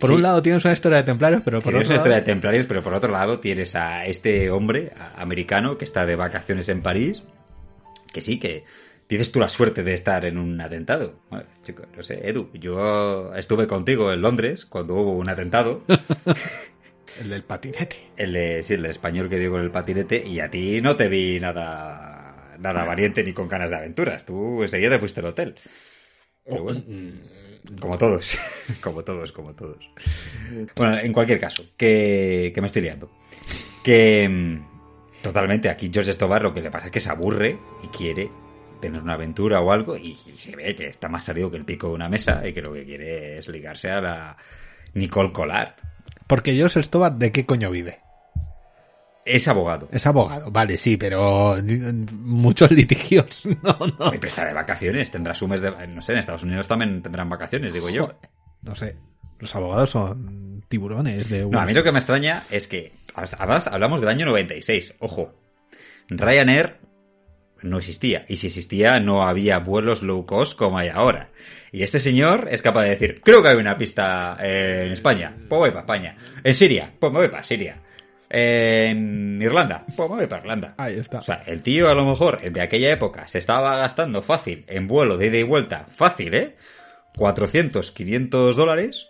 Por 0.00 0.10
Sí. 0.10 0.16
un 0.16 0.22
lado 0.22 0.42
tienes 0.42 0.64
una 0.64 0.74
historia 0.74 0.98
de 0.98 1.04
templarios, 1.04 1.42
pero 1.44 1.60
por 1.60 1.70
Tienes 1.72 1.86
otro 1.86 1.92
una 1.94 1.96
historia 1.98 2.16
de 2.16 2.22
templarios, 2.22 2.66
pero 2.66 2.82
por 2.82 2.94
otro 2.94 3.12
lado 3.12 3.38
tienes 3.38 3.76
a 3.76 4.04
este 4.06 4.50
hombre 4.50 4.92
americano 5.16 5.78
que 5.78 5.84
está 5.84 6.04
de 6.04 6.16
vacaciones 6.16 6.68
en 6.68 6.82
París, 6.82 7.22
que 8.12 8.20
sí, 8.20 8.40
que 8.40 8.64
dices 9.08 9.32
tú 9.32 9.40
la 9.40 9.48
suerte 9.48 9.82
de 9.82 9.94
estar 9.94 10.24
en 10.24 10.38
un 10.38 10.60
atentado. 10.60 11.20
Bueno, 11.30 11.46
chico, 11.62 11.84
no 11.96 12.02
sé, 12.02 12.28
Edu, 12.28 12.50
yo 12.54 13.34
estuve 13.34 13.66
contigo 13.66 14.12
en 14.12 14.22
Londres 14.22 14.64
cuando 14.64 14.94
hubo 14.94 15.12
un 15.12 15.28
atentado, 15.28 15.82
El 17.20 17.30
del 17.30 17.44
patinete. 17.44 18.10
el 18.16 18.32
de, 18.32 18.62
sí, 18.62 18.74
el 18.74 18.86
español 18.86 19.28
que 19.28 19.38
dio 19.38 19.50
con 19.50 19.60
el 19.60 19.70
patinete, 19.70 20.26
y 20.26 20.40
a 20.40 20.50
ti 20.50 20.80
no 20.80 20.96
te 20.96 21.08
vi 21.08 21.38
nada, 21.38 22.56
nada 22.58 22.84
valiente 22.84 23.22
ni 23.22 23.32
con 23.32 23.48
ganas 23.48 23.70
de 23.70 23.76
aventuras. 23.76 24.24
Tú 24.24 24.62
enseguida 24.62 24.90
te 24.90 24.98
fuiste 24.98 25.20
al 25.20 25.26
hotel. 25.26 25.54
Pero 26.44 26.62
bueno. 26.62 26.82
Como 27.80 27.96
todos, 27.96 28.38
como 28.80 29.04
todos, 29.04 29.32
como 29.32 29.54
todos. 29.54 29.90
Bueno, 30.76 30.98
en 30.98 31.12
cualquier 31.12 31.40
caso, 31.40 31.64
que, 31.76 32.52
que 32.54 32.60
me 32.60 32.66
estoy 32.66 32.82
liando. 32.82 33.10
Que 33.82 34.28
mm, 34.28 35.22
totalmente 35.22 35.68
aquí 35.68 35.90
George 35.92 36.12
Stobar 36.12 36.42
lo 36.42 36.52
que 36.52 36.60
le 36.60 36.70
pasa 36.70 36.86
es 36.86 36.92
que 36.92 37.00
se 37.00 37.10
aburre 37.10 37.58
y 37.82 37.86
quiere 37.88 38.30
tener 38.80 39.02
una 39.02 39.14
aventura 39.14 39.60
o 39.60 39.72
algo 39.72 39.96
y, 39.96 40.16
y 40.26 40.36
se 40.36 40.54
ve 40.56 40.74
que 40.76 40.88
está 40.88 41.08
más 41.08 41.24
salido 41.24 41.50
que 41.50 41.56
el 41.56 41.64
pico 41.64 41.88
de 41.88 41.94
una 41.94 42.08
mesa 42.08 42.46
y 42.46 42.52
que 42.52 42.62
lo 42.62 42.72
que 42.72 42.84
quiere 42.84 43.38
es 43.38 43.48
ligarse 43.48 43.90
a 43.90 44.00
la 44.00 44.36
Nicole 44.94 45.32
Collard. 45.32 45.74
Porque 46.26 46.54
George 46.54 46.82
Stobart, 46.82 47.16
¿de 47.16 47.32
qué 47.32 47.44
coño 47.44 47.70
vive? 47.70 48.00
Es 49.24 49.48
abogado. 49.48 49.88
Es 49.90 50.06
abogado, 50.06 50.50
vale, 50.50 50.76
sí, 50.76 50.96
pero 50.96 51.56
muchos 52.12 52.70
litigios. 52.70 53.44
No, 53.62 53.78
no. 53.98 54.10
Pero 54.10 54.26
está 54.26 54.44
de 54.44 54.52
vacaciones, 54.52 55.10
tendrá 55.10 55.34
su 55.34 55.48
mes 55.48 55.60
de... 55.60 55.70
No 55.88 56.02
sé, 56.02 56.12
en 56.12 56.18
Estados 56.18 56.42
Unidos 56.42 56.68
también 56.68 57.02
tendrán 57.02 57.28
vacaciones, 57.28 57.72
digo 57.72 57.88
yo. 57.88 58.18
No 58.62 58.74
sé. 58.74 58.96
Los 59.38 59.54
abogados 59.54 59.90
son 59.90 60.62
tiburones 60.68 61.28
de 61.30 61.46
No, 61.46 61.60
a 61.60 61.64
mí 61.64 61.72
lo 61.72 61.82
que 61.82 61.92
me 61.92 61.98
extraña 61.98 62.44
es 62.50 62.66
que, 62.66 62.92
además, 63.14 63.66
hablamos 63.66 64.00
del 64.00 64.10
año 64.10 64.26
96, 64.26 64.94
ojo, 64.98 65.32
Ryanair 66.08 66.76
no 67.64 67.78
existía, 67.78 68.24
y 68.28 68.36
si 68.36 68.48
existía 68.48 69.00
no 69.00 69.22
había 69.22 69.58
vuelos 69.58 70.02
low 70.02 70.26
cost 70.26 70.56
como 70.56 70.78
hay 70.78 70.88
ahora. 70.88 71.30
Y 71.72 71.82
este 71.82 71.98
señor 71.98 72.48
es 72.50 72.62
capaz 72.62 72.84
de 72.84 72.90
decir, 72.90 73.20
creo 73.22 73.42
que 73.42 73.48
hay 73.48 73.56
una 73.56 73.76
pista 73.76 74.36
eh, 74.40 74.84
en 74.86 74.92
España, 74.92 75.34
pues 75.48 75.58
voy 75.58 75.70
para 75.70 75.80
España. 75.80 76.16
En 76.44 76.54
Siria, 76.54 76.92
pues 76.98 77.12
me 77.12 77.20
voy 77.20 77.28
para 77.28 77.42
Siria. 77.42 77.80
En 78.28 79.40
Irlanda, 79.40 79.84
pues 79.96 80.08
me 80.08 80.16
voy 80.16 80.26
para 80.26 80.42
Irlanda. 80.42 80.74
Ahí 80.76 80.98
está. 80.98 81.18
O 81.18 81.22
sea, 81.22 81.42
el 81.46 81.62
tío 81.62 81.88
a 81.88 81.94
lo 81.94 82.04
mejor 82.04 82.40
de 82.40 82.62
aquella 82.62 82.92
época 82.92 83.26
se 83.26 83.38
estaba 83.38 83.76
gastando 83.78 84.22
fácil 84.22 84.64
en 84.68 84.86
vuelo 84.86 85.16
de 85.16 85.26
ida 85.26 85.38
y 85.38 85.42
vuelta, 85.42 85.86
fácil, 85.90 86.34
¿eh? 86.34 86.56
400, 87.16 87.92
500 87.92 88.56
dólares 88.56 89.06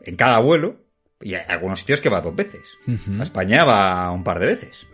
en 0.00 0.16
cada 0.16 0.38
vuelo. 0.38 0.76
Y 1.20 1.34
hay 1.34 1.42
algunos 1.48 1.80
sitios 1.80 2.00
que 2.00 2.10
va 2.10 2.20
dos 2.20 2.36
veces. 2.36 2.68
A 3.18 3.22
España 3.24 3.64
va 3.64 4.10
un 4.12 4.22
par 4.22 4.38
de 4.38 4.46
veces. 4.46 4.86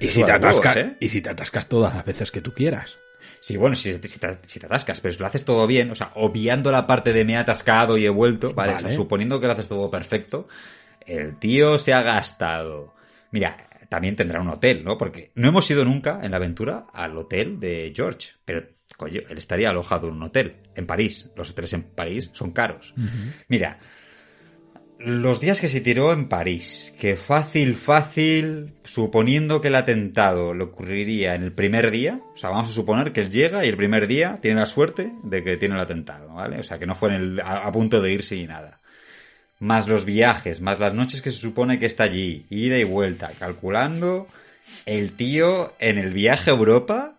Y 0.00 0.08
si, 0.08 0.24
te 0.24 0.32
atascas, 0.32 0.76
¿eh? 0.76 0.96
y 1.00 1.08
si 1.08 1.20
te 1.20 1.30
atascas 1.30 1.68
todas 1.68 1.94
las 1.94 2.04
veces 2.04 2.30
que 2.30 2.40
tú 2.40 2.52
quieras. 2.52 2.98
Sí, 3.40 3.56
bueno, 3.56 3.76
si, 3.76 3.92
si 3.92 4.18
te, 4.18 4.38
si 4.46 4.60
te 4.60 4.66
atascas, 4.66 5.00
pero 5.00 5.12
si 5.12 5.20
lo 5.20 5.26
haces 5.26 5.44
todo 5.44 5.66
bien, 5.66 5.90
o 5.90 5.94
sea, 5.94 6.12
obviando 6.14 6.70
la 6.72 6.86
parte 6.86 7.12
de 7.12 7.24
me 7.24 7.34
he 7.34 7.36
atascado 7.36 7.98
y 7.98 8.06
he 8.06 8.10
vuelto, 8.10 8.52
¿vale? 8.54 8.72
Vale. 8.72 8.86
O 8.86 8.88
sea, 8.88 8.96
suponiendo 8.96 9.40
que 9.40 9.46
lo 9.46 9.52
haces 9.52 9.68
todo 9.68 9.90
perfecto, 9.90 10.48
el 11.06 11.38
tío 11.38 11.78
se 11.78 11.92
ha 11.92 12.02
gastado. 12.02 12.94
Mira, 13.30 13.66
también 13.88 14.16
tendrá 14.16 14.40
un 14.40 14.48
hotel, 14.48 14.84
¿no? 14.84 14.98
Porque 14.98 15.30
no 15.34 15.48
hemos 15.48 15.70
ido 15.70 15.84
nunca 15.84 16.20
en 16.22 16.30
la 16.30 16.36
aventura 16.38 16.86
al 16.92 17.16
hotel 17.16 17.60
de 17.60 17.92
George, 17.94 18.32
pero, 18.44 18.66
coño, 18.96 19.22
él 19.28 19.38
estaría 19.38 19.70
alojado 19.70 20.08
en 20.08 20.14
un 20.14 20.22
hotel 20.24 20.56
en 20.74 20.86
París. 20.86 21.30
Los 21.36 21.50
hoteles 21.50 21.72
en 21.72 21.82
París 21.82 22.30
son 22.32 22.52
caros. 22.52 22.94
Mira, 23.48 23.78
los 24.98 25.40
días 25.40 25.60
que 25.60 25.68
se 25.68 25.80
tiró 25.80 26.12
en 26.12 26.28
París, 26.28 26.92
que 26.98 27.16
fácil, 27.16 27.74
fácil, 27.74 28.74
suponiendo 28.84 29.60
que 29.60 29.68
el 29.68 29.74
atentado 29.74 30.54
le 30.54 30.64
ocurriría 30.64 31.34
en 31.34 31.42
el 31.42 31.52
primer 31.52 31.90
día, 31.90 32.20
o 32.34 32.36
sea, 32.36 32.50
vamos 32.50 32.70
a 32.70 32.72
suponer 32.72 33.12
que 33.12 33.20
él 33.20 33.30
llega 33.30 33.64
y 33.64 33.68
el 33.68 33.76
primer 33.76 34.06
día 34.06 34.38
tiene 34.40 34.60
la 34.60 34.66
suerte 34.66 35.12
de 35.22 35.44
que 35.44 35.56
tiene 35.58 35.74
el 35.74 35.80
atentado, 35.82 36.32
¿vale? 36.34 36.58
O 36.58 36.62
sea, 36.62 36.78
que 36.78 36.86
no 36.86 36.94
fue 36.94 37.10
en 37.10 37.14
el- 37.14 37.40
a, 37.40 37.70
punto 37.72 38.00
de 38.00 38.12
irse 38.12 38.36
y 38.36 38.46
nada. 38.46 38.80
más 39.58 39.88
los 39.88 40.04
viajes, 40.04 40.60
más 40.60 40.80
las 40.80 40.92
noches 40.92 41.22
que 41.22 41.30
se 41.30 41.40
supone 41.40 41.78
que 41.78 41.86
está 41.86 42.04
allí, 42.04 42.44
ida 42.50 42.76
y 42.78 42.84
vuelta, 42.84 43.30
calculando, 43.38 44.28
el 44.84 45.12
tío 45.12 45.74
en 45.78 45.96
el 45.96 46.12
viaje 46.12 46.50
a 46.50 46.54
Europa, 46.54 47.18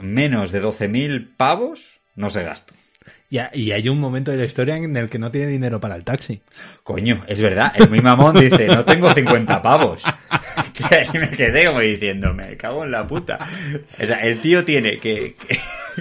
menos 0.00 0.50
de 0.50 0.60
12.000 0.60 1.28
pavos, 1.36 2.00
no 2.16 2.30
se 2.30 2.42
gastó. 2.42 2.74
Y, 3.30 3.38
y 3.54 3.72
hay 3.72 3.88
un 3.88 4.00
momento 4.00 4.32
de 4.32 4.38
la 4.38 4.44
historia 4.44 4.76
en 4.76 4.96
el 4.96 5.08
que 5.08 5.18
no 5.18 5.30
tiene 5.30 5.46
dinero 5.46 5.80
para 5.80 5.94
el 5.94 6.04
taxi. 6.04 6.42
Coño, 6.82 7.24
es 7.28 7.40
verdad, 7.40 7.72
el 7.76 7.88
mi 7.88 8.00
mamón 8.00 8.34
dice, 8.34 8.66
no 8.66 8.84
tengo 8.84 9.12
50 9.12 9.62
pavos. 9.62 10.04
Ahí 10.90 11.08
me 11.14 11.30
quedé 11.30 11.66
como 11.66 11.80
diciendo, 11.80 12.34
me 12.34 12.56
cago 12.56 12.84
en 12.84 12.90
la 12.90 13.06
puta. 13.06 13.38
O 14.02 14.06
sea, 14.06 14.18
el 14.20 14.40
tío 14.40 14.64
tiene 14.64 14.98
que, 14.98 15.36
que, 15.36 15.58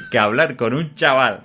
que 0.10 0.20
hablar 0.20 0.56
con 0.56 0.74
un 0.74 0.96
chaval 0.96 1.44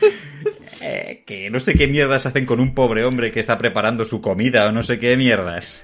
eh, 0.80 1.22
que 1.26 1.50
no 1.50 1.60
sé 1.60 1.74
qué 1.74 1.86
mierdas 1.86 2.26
hacen 2.26 2.46
con 2.46 2.60
un 2.60 2.74
pobre 2.74 3.04
hombre 3.04 3.32
que 3.32 3.40
está 3.40 3.58
preparando 3.58 4.04
su 4.04 4.20
comida 4.20 4.66
o 4.66 4.72
no 4.72 4.82
sé 4.82 4.98
qué 4.98 5.16
mierdas. 5.16 5.82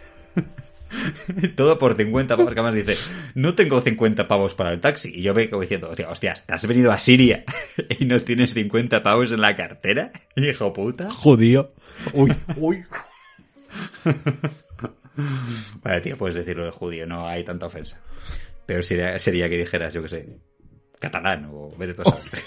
Todo 1.57 1.79
por 1.79 1.97
50 1.97 2.37
pavos, 2.37 2.53
que 2.53 2.61
además 2.61 2.75
dice, 2.75 2.97
no 3.35 3.55
tengo 3.55 3.81
50 3.81 4.29
pavos 4.29 4.55
para 4.55 4.73
el 4.73 4.81
taxi. 4.81 5.13
Y 5.15 5.23
yo 5.23 5.35
me 5.35 5.49
como 5.49 5.63
diciendo, 5.63 5.89
hostia, 5.89 6.09
hostias, 6.09 6.47
¿te 6.47 6.55
has 6.55 6.67
venido 6.67 6.93
a 6.93 6.99
Siria 6.99 7.45
y 7.99 8.05
no 8.05 8.21
tienes 8.23 8.55
50 8.55 9.03
pavos 9.03 9.33
en 9.33 9.41
la 9.41 9.57
cartera? 9.57 10.13
Hijo 10.37 10.73
puta. 10.73 11.11
Judío. 11.11 11.73
Uy, 12.13 12.33
uy. 12.57 12.85
Vale, 15.83 16.01
tío, 16.01 16.17
puedes 16.17 16.35
decirlo 16.35 16.65
de 16.65 16.71
judío, 16.71 17.07
no 17.07 17.29
hay 17.29 17.45
tanta 17.45 17.67
ofensa. 17.67 18.01
Pero 18.67 18.83
sería, 18.83 19.19
sería 19.19 19.49
que 19.49 19.57
dijeras, 19.57 19.93
yo 19.93 20.03
qué 20.03 20.09
sé, 20.09 20.39
catalán 20.99 21.49
o 21.53 21.71
vete 21.77 21.95
tú 21.95 22.03
a 22.03 22.05
saber. 22.05 22.43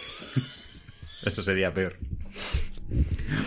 Eso 1.25 1.41
sería 1.41 1.73
peor. 1.73 1.97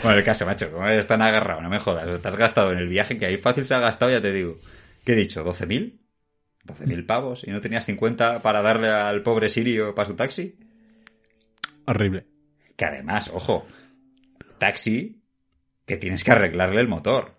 Bueno, 0.02 0.18
el 0.18 0.24
caso, 0.24 0.46
macho, 0.46 0.70
como 0.70 0.86
eres 0.86 1.06
tan 1.06 1.22
agarrado, 1.22 1.60
no 1.60 1.68
me 1.68 1.78
jodas. 1.78 2.20
Te 2.20 2.28
has 2.28 2.36
gastado 2.36 2.72
en 2.72 2.78
el 2.78 2.88
viaje, 2.88 3.18
que 3.18 3.26
ahí 3.26 3.38
fácil 3.38 3.64
se 3.64 3.74
ha 3.74 3.80
gastado, 3.80 4.10
ya 4.10 4.20
te 4.20 4.32
digo. 4.32 4.58
¿Qué 5.06 5.12
he 5.12 5.16
dicho? 5.16 5.44
¿12.000? 5.44 6.00
¿12.000 6.66 7.06
pavos? 7.06 7.44
¿Y 7.46 7.52
no 7.52 7.60
tenías 7.60 7.86
50 7.86 8.42
para 8.42 8.60
darle 8.60 8.88
al 8.88 9.22
pobre 9.22 9.48
sirio 9.48 9.94
para 9.94 10.08
su 10.08 10.16
taxi? 10.16 10.58
Horrible. 11.84 12.26
Que 12.74 12.86
además, 12.86 13.30
ojo, 13.32 13.68
taxi 14.58 15.22
que 15.86 15.96
tienes 15.96 16.24
que 16.24 16.32
arreglarle 16.32 16.80
el 16.80 16.88
motor. 16.88 17.36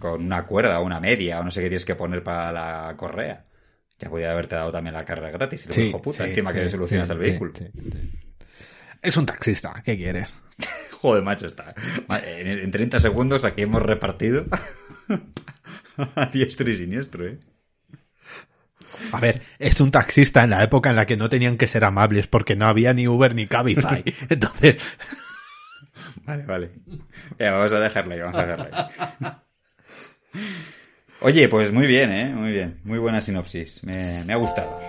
Con 0.00 0.24
una 0.24 0.44
cuerda 0.44 0.80
o 0.80 0.84
una 0.84 0.98
media 0.98 1.38
o 1.38 1.44
no 1.44 1.52
sé 1.52 1.60
qué 1.60 1.68
tienes 1.68 1.84
que 1.84 1.94
poner 1.94 2.24
para 2.24 2.50
la 2.50 2.96
correa. 2.96 3.46
Ya 4.00 4.10
podía 4.10 4.32
haberte 4.32 4.56
dado 4.56 4.72
también 4.72 4.94
la 4.94 5.04
carga 5.04 5.30
gratis. 5.30 5.64
Y 5.64 5.68
luego, 5.68 5.82
hijo 5.82 6.02
puta, 6.02 6.26
encima 6.26 6.52
que 6.52 6.62
le 6.62 6.68
solucionas 6.68 7.06
sí, 7.06 7.12
el 7.12 7.20
vehículo. 7.20 7.52
sí, 7.54 7.66
sí. 7.72 8.10
Es 9.00 9.16
un 9.16 9.26
taxista, 9.26 9.80
¿qué 9.84 9.96
quieres? 9.96 10.36
Joder, 11.00 11.22
macho, 11.22 11.46
está. 11.46 11.72
En, 12.26 12.48
en 12.48 12.70
30 12.72 12.98
segundos 12.98 13.44
aquí 13.44 13.62
hemos 13.62 13.82
repartido 13.82 14.46
a 15.96 16.26
diestro 16.32 16.70
y 16.70 16.76
siniestro, 16.76 17.26
¿eh? 17.26 17.38
A 19.10 19.20
ver, 19.20 19.42
es 19.58 19.80
un 19.80 19.90
taxista 19.90 20.44
en 20.44 20.50
la 20.50 20.62
época 20.62 20.90
en 20.90 20.96
la 20.96 21.06
que 21.06 21.16
no 21.16 21.28
tenían 21.28 21.56
que 21.56 21.66
ser 21.66 21.84
amables 21.84 22.26
porque 22.26 22.56
no 22.56 22.66
había 22.66 22.92
ni 22.92 23.08
Uber 23.08 23.34
ni 23.34 23.46
Cabify. 23.46 24.04
Entonces, 24.28 24.76
Vale, 26.24 26.44
vale. 26.44 26.70
Ya, 27.38 27.52
vamos 27.52 27.72
a 27.72 27.80
dejarla 27.80 28.14
ahí, 28.14 28.20
vamos 28.20 28.36
a 28.36 28.46
dejarla 28.46 28.90
ahí. 30.32 30.40
Oye, 31.20 31.48
pues 31.48 31.72
muy 31.72 31.86
bien, 31.86 32.10
¿eh? 32.10 32.34
Muy 32.34 32.52
bien. 32.52 32.80
Muy 32.84 32.98
buena 32.98 33.20
sinopsis. 33.20 33.82
Me, 33.84 34.24
me 34.24 34.32
ha 34.32 34.36
gustado. 34.36 34.80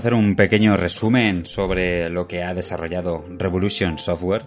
Hacer 0.00 0.14
un 0.14 0.34
pequeño 0.36 0.76
resumen 0.76 1.46
sobre 1.46 2.08
lo 2.10 2.26
que 2.26 2.42
ha 2.42 2.52
desarrollado 2.54 3.24
Revolution 3.38 3.98
Software. 3.98 4.46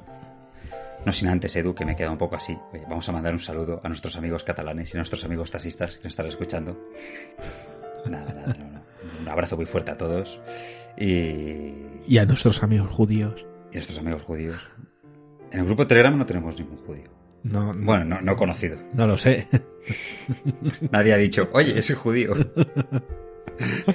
No 1.06 1.12
sin 1.12 1.28
antes, 1.28 1.56
Edu, 1.56 1.76
que 1.76 1.86
me 1.86 1.96
queda 1.96 2.12
un 2.12 2.18
poco 2.18 2.36
así. 2.36 2.58
Oye, 2.72 2.84
vamos 2.90 3.08
a 3.10 3.12
mandar 3.12 3.34
un 3.34 3.40
saludo 3.40 3.82
a 3.84 3.88
nuestros 3.90 4.16
amigos 4.16 4.44
catalanes 4.44 4.94
y 4.94 4.98
a 4.98 5.00
nuestros 5.00 5.24
amigos 5.26 5.52
taxistas 5.52 5.98
que 5.98 6.04
nos 6.06 6.12
están 6.14 6.28
escuchando. 6.28 6.80
Nada, 8.06 8.34
nada, 8.34 8.56
no, 8.58 8.72
no. 8.72 8.82
Un 9.22 9.28
abrazo 9.28 9.56
muy 9.58 9.66
fuerte 9.66 9.92
a 9.92 9.98
todos. 9.98 10.40
Y, 10.98 11.74
y 12.08 12.18
a 12.18 12.26
nuestros 12.26 12.64
amigos 12.64 12.90
judíos. 12.90 13.46
y 13.72 13.76
a 13.76 13.80
nuestros 13.80 14.00
amigos 14.00 14.24
judíos. 14.24 14.56
En 15.52 15.60
el 15.60 15.66
grupo 15.66 15.86
Telegram 15.88 16.18
no 16.18 16.26
tenemos 16.26 16.58
ningún 16.60 16.78
judío. 16.78 17.10
No, 17.44 17.74
no, 17.74 17.86
Bueno, 17.86 18.06
no, 18.06 18.22
no 18.22 18.36
conocido. 18.38 18.78
no 18.94 19.06
lo 19.06 19.18
sé. 19.18 19.48
Nadie 20.92 21.14
ha 21.14 21.18
dicho, 21.18 21.50
oye, 21.54 21.82
soy 21.84 21.96
judío. 21.96 22.34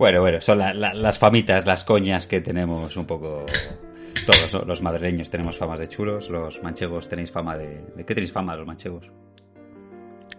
bueno, 0.00 0.20
bueno, 0.22 0.40
son 0.40 0.58
la- 0.58 0.72
la- 0.74 0.94
las 0.94 1.18
famitas, 1.18 1.66
las 1.66 1.84
coñas 1.84 2.26
que 2.26 2.40
tenemos 2.40 2.96
un 2.96 3.06
poco 3.06 3.44
todos, 4.26 4.52
¿no? 4.54 4.60
Los 4.62 4.80
madrileños 4.82 5.28
tenemos 5.30 5.58
famas 5.58 5.78
de 5.78 5.88
chulos, 5.88 6.30
los 6.30 6.62
manchegos 6.62 7.06
tenéis 7.08 7.30
fama 7.30 7.56
de... 7.56 7.84
¿De 7.96 8.04
qué 8.06 8.14
tenéis 8.14 8.32
fama 8.32 8.56
los 8.56 8.66
manchegos? 8.66 9.10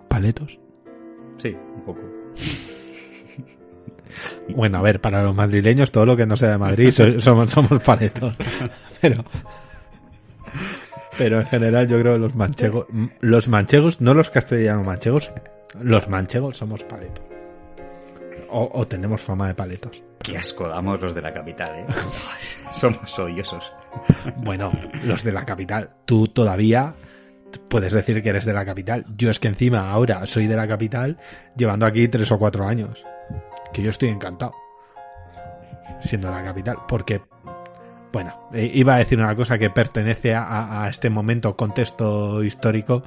¿Paletos? 0.07 0.59
Sí, 1.37 1.55
un 1.75 1.81
poco. 1.85 2.01
Bueno, 4.49 4.79
a 4.79 4.81
ver, 4.81 4.99
para 4.99 5.23
los 5.23 5.33
madrileños 5.33 5.89
todo 5.93 6.05
lo 6.05 6.17
que 6.17 6.25
no 6.25 6.35
sea 6.35 6.49
de 6.49 6.57
Madrid 6.57 6.91
so- 6.91 7.19
somos, 7.21 7.49
somos 7.49 7.79
paletos. 7.81 8.35
Pero, 9.01 9.23
pero 11.17 11.39
en 11.39 11.45
general 11.47 11.87
yo 11.87 11.97
creo 11.99 12.13
que 12.13 12.19
los 12.19 12.35
manchegos, 12.35 12.87
los 13.21 13.47
manchegos, 13.47 14.01
no 14.01 14.13
los 14.13 14.29
castellanos 14.29 14.85
manchegos, 14.85 15.31
los 15.81 16.07
manchegos 16.09 16.57
somos 16.57 16.83
paletos. 16.83 17.23
O, 18.51 18.69
o 18.73 18.87
tenemos 18.87 19.21
fama 19.21 19.47
de 19.47 19.55
paletos. 19.55 20.03
Qué 20.21 20.37
asco 20.37 20.67
damos 20.67 21.01
los 21.01 21.15
de 21.15 21.21
la 21.21 21.33
capital, 21.33 21.69
¿eh? 21.79 21.85
Somos 22.71 23.17
odiosos. 23.17 23.71
Bueno, 24.37 24.71
los 25.03 25.23
de 25.23 25.31
la 25.31 25.45
capital. 25.45 25.89
Tú 26.05 26.27
todavía 26.27 26.93
puedes 27.69 27.93
decir 27.93 28.21
que 28.21 28.29
eres 28.29 28.45
de 28.45 28.53
la 28.53 28.65
capital. 28.65 29.05
Yo 29.17 29.31
es 29.31 29.39
que 29.39 29.47
encima 29.47 29.91
ahora 29.91 30.25
soy 30.25 30.47
de 30.47 30.55
la 30.55 30.67
capital 30.67 31.17
llevando 31.55 31.85
aquí 31.85 32.07
tres 32.07 32.31
o 32.31 32.37
cuatro 32.37 32.67
años. 32.67 33.03
Que 33.73 33.81
yo 33.81 33.89
estoy 33.89 34.09
encantado. 34.09 34.53
Siendo 36.01 36.29
la 36.29 36.43
capital. 36.43 36.77
Porque, 36.87 37.21
bueno, 38.11 38.49
eh, 38.53 38.69
iba 38.73 38.95
a 38.95 38.97
decir 38.97 39.17
una 39.17 39.35
cosa 39.35 39.57
que 39.57 39.69
pertenece 39.69 40.33
a 40.35 40.87
este 40.89 41.09
momento, 41.09 41.55
contexto 41.55 42.43
histórico. 42.43 43.03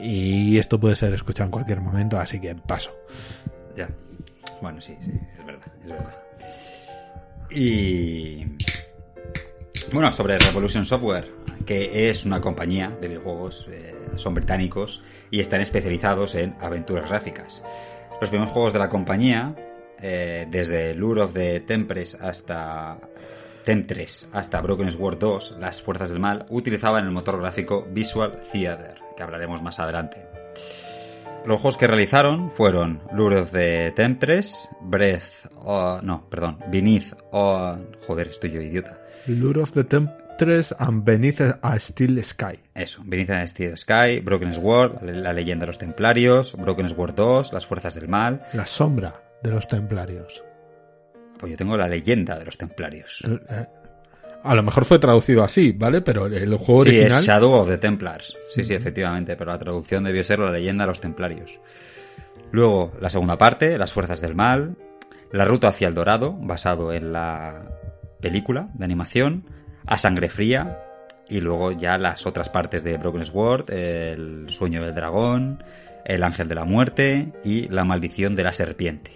Y 0.00 0.58
esto 0.58 0.78
puede 0.78 0.96
ser 0.96 1.14
escuchado 1.14 1.46
en 1.46 1.52
cualquier 1.52 1.80
momento, 1.80 2.18
así 2.18 2.40
que 2.40 2.54
paso. 2.54 2.92
Ya. 3.76 3.88
Bueno, 4.60 4.80
sí, 4.80 4.96
sí, 5.00 5.12
es 5.38 5.46
verdad, 5.46 5.72
es 5.82 5.88
verdad. 5.88 6.16
Y... 7.50 8.46
Bueno, 9.92 10.10
sobre 10.12 10.38
Revolution 10.38 10.84
Software, 10.84 11.30
que 11.66 12.08
es 12.08 12.24
una 12.24 12.40
compañía 12.40 12.96
de 13.00 13.08
videojuegos, 13.08 13.66
eh, 13.70 13.94
son 14.16 14.34
británicos 14.34 15.02
y 15.30 15.40
están 15.40 15.60
especializados 15.60 16.34
en 16.34 16.56
aventuras 16.60 17.08
gráficas. 17.08 17.62
Los 18.20 18.30
primeros 18.30 18.52
juegos 18.52 18.72
de 18.72 18.78
la 18.78 18.88
compañía, 18.88 19.54
eh, 20.00 20.46
desde 20.50 20.94
Lure 20.94 21.22
of 21.22 21.34
the 21.34 21.60
Temptress 21.60 22.14
hasta 22.14 22.98
Temptress 23.64 24.28
hasta 24.32 24.60
Broken 24.60 24.90
Sword 24.90 25.18
2, 25.18 25.56
las 25.58 25.82
fuerzas 25.82 26.10
del 26.10 26.20
mal, 26.20 26.46
utilizaban 26.50 27.04
el 27.04 27.10
motor 27.10 27.38
gráfico 27.38 27.86
Visual 27.90 28.40
Theater, 28.50 28.98
que 29.16 29.22
hablaremos 29.22 29.62
más 29.62 29.78
adelante. 29.78 30.31
Los 31.44 31.60
juegos 31.60 31.76
que 31.76 31.88
realizaron 31.88 32.52
fueron 32.52 33.02
Lure 33.12 33.40
of 33.40 33.50
the 33.50 33.92
Temptress, 33.96 34.68
Breath, 34.80 35.46
o 35.56 36.00
no, 36.00 36.28
perdón, 36.30 36.58
Beneath, 36.68 37.14
o 37.32 37.76
joder, 38.06 38.28
estoy 38.28 38.52
yo 38.52 38.62
idiota. 38.62 38.96
Lure 39.26 39.62
of 39.62 39.72
the 39.72 39.82
Temptress 39.82 40.72
and 40.78 41.04
Beneath 41.04 41.40
a 41.40 41.78
Steel 41.80 42.22
Sky. 42.22 42.60
Eso, 42.74 43.02
Beneath 43.04 43.26
the 43.26 43.46
Steel 43.48 43.76
Sky, 43.76 44.20
Broken 44.20 44.54
Sword, 44.54 45.02
la 45.02 45.32
leyenda 45.32 45.62
de 45.62 45.68
los 45.68 45.78
templarios, 45.78 46.56
Broken 46.56 46.88
Sword 46.88 47.14
2, 47.16 47.52
las 47.52 47.66
fuerzas 47.66 47.96
del 47.96 48.06
mal. 48.06 48.46
La 48.52 48.66
sombra 48.66 49.12
de 49.42 49.50
los 49.50 49.66
templarios. 49.66 50.44
Pues 51.38 51.50
yo 51.50 51.58
tengo 51.58 51.76
la 51.76 51.88
leyenda 51.88 52.38
de 52.38 52.44
los 52.44 52.56
templarios. 52.56 53.20
Eh, 53.26 53.66
A 54.44 54.54
lo 54.54 54.62
mejor 54.62 54.84
fue 54.84 54.98
traducido 54.98 55.44
así, 55.44 55.72
¿vale? 55.72 56.00
Pero 56.00 56.26
el 56.26 56.56
juego 56.56 56.82
sí, 56.82 56.88
original... 56.90 57.20
es 57.20 57.26
Shadow 57.26 57.52
of 57.52 57.68
the 57.68 57.78
Templars. 57.78 58.36
Sí, 58.50 58.64
sí, 58.64 58.74
efectivamente, 58.74 59.36
pero 59.36 59.52
la 59.52 59.58
traducción 59.58 60.04
debió 60.04 60.24
ser 60.24 60.40
la 60.40 60.50
leyenda 60.50 60.84
de 60.84 60.88
los 60.88 61.00
templarios. 61.00 61.60
Luego, 62.50 62.92
la 63.00 63.08
segunda 63.08 63.38
parte, 63.38 63.78
Las 63.78 63.92
Fuerzas 63.92 64.20
del 64.20 64.34
Mal, 64.34 64.76
La 65.30 65.44
Ruta 65.44 65.68
hacia 65.68 65.88
el 65.88 65.94
Dorado, 65.94 66.32
basado 66.32 66.92
en 66.92 67.12
la 67.12 67.62
película 68.20 68.68
de 68.74 68.84
animación, 68.84 69.44
A 69.86 69.96
Sangre 69.96 70.28
Fría, 70.28 70.78
y 71.28 71.40
luego 71.40 71.72
ya 71.72 71.96
las 71.96 72.26
otras 72.26 72.50
partes 72.50 72.84
de 72.84 72.98
Broken 72.98 73.24
Sword, 73.24 73.70
El 73.70 74.46
Sueño 74.48 74.84
del 74.84 74.94
Dragón, 74.94 75.62
El 76.04 76.24
Ángel 76.24 76.48
de 76.48 76.54
la 76.54 76.64
Muerte 76.64 77.28
y 77.44 77.68
La 77.68 77.84
Maldición 77.84 78.34
de 78.34 78.42
la 78.42 78.52
Serpiente. 78.52 79.12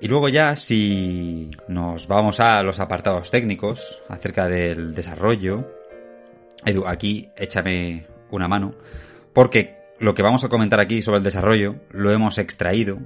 Y 0.00 0.08
luego 0.08 0.30
ya, 0.30 0.56
si 0.56 1.50
nos 1.68 2.08
vamos 2.08 2.40
a 2.40 2.62
los 2.62 2.80
apartados 2.80 3.30
técnicos 3.30 4.00
acerca 4.08 4.48
del 4.48 4.94
desarrollo, 4.94 5.68
Edu, 6.64 6.86
aquí 6.86 7.28
échame 7.36 8.06
una 8.30 8.48
mano, 8.48 8.72
porque 9.34 9.76
lo 9.98 10.14
que 10.14 10.22
vamos 10.22 10.42
a 10.42 10.48
comentar 10.48 10.80
aquí 10.80 11.02
sobre 11.02 11.18
el 11.18 11.24
desarrollo 11.24 11.76
lo 11.90 12.10
hemos 12.12 12.38
extraído. 12.38 12.98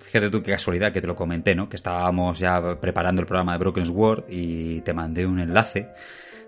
Fíjate 0.00 0.30
tú 0.30 0.42
qué 0.42 0.50
casualidad 0.50 0.92
que 0.92 1.00
te 1.00 1.06
lo 1.06 1.14
comenté, 1.14 1.54
¿no? 1.54 1.68
Que 1.68 1.76
estábamos 1.76 2.40
ya 2.40 2.60
preparando 2.80 3.22
el 3.22 3.28
programa 3.28 3.52
de 3.52 3.58
Broken 3.58 3.86
Sword 3.86 4.24
y 4.28 4.80
te 4.80 4.92
mandé 4.92 5.26
un 5.26 5.38
enlace 5.38 5.90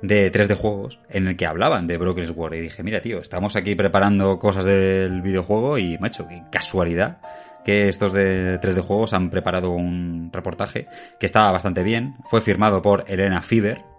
de 0.00 0.32
3D 0.32 0.56
juegos 0.56 0.98
en 1.08 1.28
el 1.28 1.36
que 1.36 1.46
hablaban 1.46 1.86
de 1.86 1.98
Broken 1.98 2.26
Sword 2.26 2.54
y 2.54 2.60
dije, 2.62 2.82
mira 2.82 3.00
tío, 3.00 3.20
estamos 3.20 3.54
aquí 3.54 3.76
preparando 3.76 4.40
cosas 4.40 4.64
del 4.64 5.22
videojuego 5.22 5.78
y 5.78 5.96
macho, 5.98 6.26
qué 6.26 6.42
casualidad 6.50 7.18
que 7.64 7.88
estos 7.88 8.12
de 8.12 8.60
3D 8.60 8.82
juegos 8.82 9.12
han 9.12 9.30
preparado 9.30 9.70
un 9.70 10.30
reportaje 10.32 10.86
que 11.18 11.26
estaba 11.26 11.50
bastante 11.50 11.82
bien, 11.82 12.16
fue 12.30 12.40
firmado 12.40 12.82
por 12.82 13.04
Elena 13.08 13.42
Fiber 13.42 13.92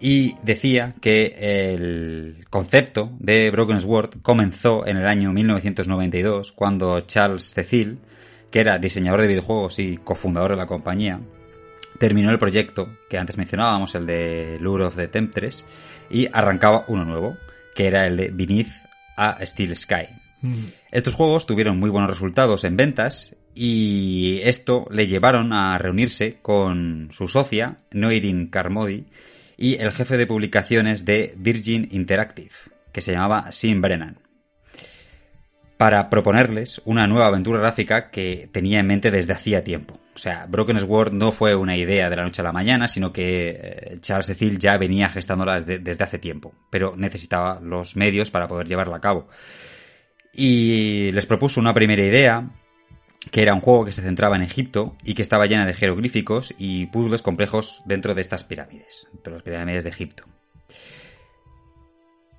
y 0.00 0.34
decía 0.42 0.94
que 1.00 1.34
el 1.38 2.44
concepto 2.50 3.10
de 3.18 3.50
Broken 3.50 3.80
Sword 3.80 4.20
comenzó 4.22 4.86
en 4.86 4.98
el 4.98 5.06
año 5.06 5.32
1992 5.32 6.52
cuando 6.52 7.00
Charles 7.00 7.54
Cecil, 7.54 8.00
que 8.50 8.60
era 8.60 8.78
diseñador 8.78 9.22
de 9.22 9.28
videojuegos 9.28 9.78
y 9.78 9.96
cofundador 9.96 10.50
de 10.50 10.56
la 10.58 10.66
compañía, 10.66 11.20
terminó 11.98 12.30
el 12.30 12.38
proyecto 12.38 12.98
que 13.08 13.18
antes 13.18 13.38
mencionábamos, 13.38 13.94
el 13.94 14.06
de 14.06 14.58
Lure 14.60 14.84
of 14.84 14.96
the 14.96 15.08
Temptress, 15.08 15.64
y 16.10 16.28
arrancaba 16.30 16.84
uno 16.88 17.04
nuevo, 17.04 17.36
que 17.74 17.86
era 17.86 18.06
el 18.06 18.16
de 18.16 18.30
Beneath 18.30 18.86
a 19.16 19.44
Steel 19.44 19.74
Sky. 19.74 20.25
Estos 20.90 21.14
juegos 21.14 21.46
tuvieron 21.46 21.78
muy 21.78 21.90
buenos 21.90 22.10
resultados 22.10 22.64
en 22.64 22.76
ventas 22.76 23.34
y 23.54 24.40
esto 24.42 24.86
le 24.90 25.06
llevaron 25.06 25.52
a 25.52 25.78
reunirse 25.78 26.38
con 26.42 27.08
su 27.10 27.26
socia, 27.26 27.78
Noirin 27.90 28.48
Carmody, 28.48 29.06
y 29.56 29.80
el 29.80 29.92
jefe 29.92 30.16
de 30.16 30.26
publicaciones 30.26 31.04
de 31.04 31.34
Virgin 31.36 31.88
Interactive, 31.90 32.50
que 32.92 33.00
se 33.00 33.12
llamaba 33.12 33.50
Sim 33.52 33.80
Brennan, 33.80 34.18
para 35.78 36.10
proponerles 36.10 36.82
una 36.84 37.06
nueva 37.06 37.28
aventura 37.28 37.60
gráfica 37.60 38.10
que 38.10 38.48
tenía 38.52 38.80
en 38.80 38.86
mente 38.86 39.10
desde 39.10 39.32
hacía 39.32 39.64
tiempo. 39.64 39.98
O 40.14 40.18
sea, 40.18 40.46
Broken 40.46 40.80
Sword 40.80 41.12
no 41.12 41.32
fue 41.32 41.54
una 41.54 41.76
idea 41.76 42.08
de 42.08 42.16
la 42.16 42.24
noche 42.24 42.40
a 42.40 42.44
la 42.44 42.52
mañana, 42.52 42.88
sino 42.88 43.12
que 43.12 43.50
eh, 43.50 43.98
Charles 44.00 44.26
Cecil 44.26 44.58
ya 44.58 44.78
venía 44.78 45.08
gestándola 45.08 45.54
desde, 45.54 45.78
desde 45.78 46.04
hace 46.04 46.18
tiempo, 46.18 46.54
pero 46.70 46.94
necesitaba 46.96 47.60
los 47.60 47.96
medios 47.96 48.30
para 48.30 48.48
poder 48.48 48.66
llevarla 48.66 48.96
a 48.96 49.00
cabo 49.00 49.28
y 50.36 51.10
les 51.12 51.26
propuso 51.26 51.60
una 51.60 51.72
primera 51.72 52.04
idea, 52.04 52.50
que 53.30 53.42
era 53.42 53.54
un 53.54 53.60
juego 53.60 53.86
que 53.86 53.92
se 53.92 54.02
centraba 54.02 54.36
en 54.36 54.42
Egipto 54.42 54.94
y 55.02 55.14
que 55.14 55.22
estaba 55.22 55.46
llena 55.46 55.64
de 55.64 55.74
jeroglíficos 55.74 56.54
y 56.58 56.86
puzzles 56.86 57.22
complejos 57.22 57.82
dentro 57.86 58.14
de 58.14 58.20
estas 58.20 58.44
pirámides, 58.44 59.08
dentro 59.12 59.32
de 59.32 59.38
las 59.38 59.44
pirámides 59.44 59.84
de 59.84 59.90
Egipto. 59.90 60.24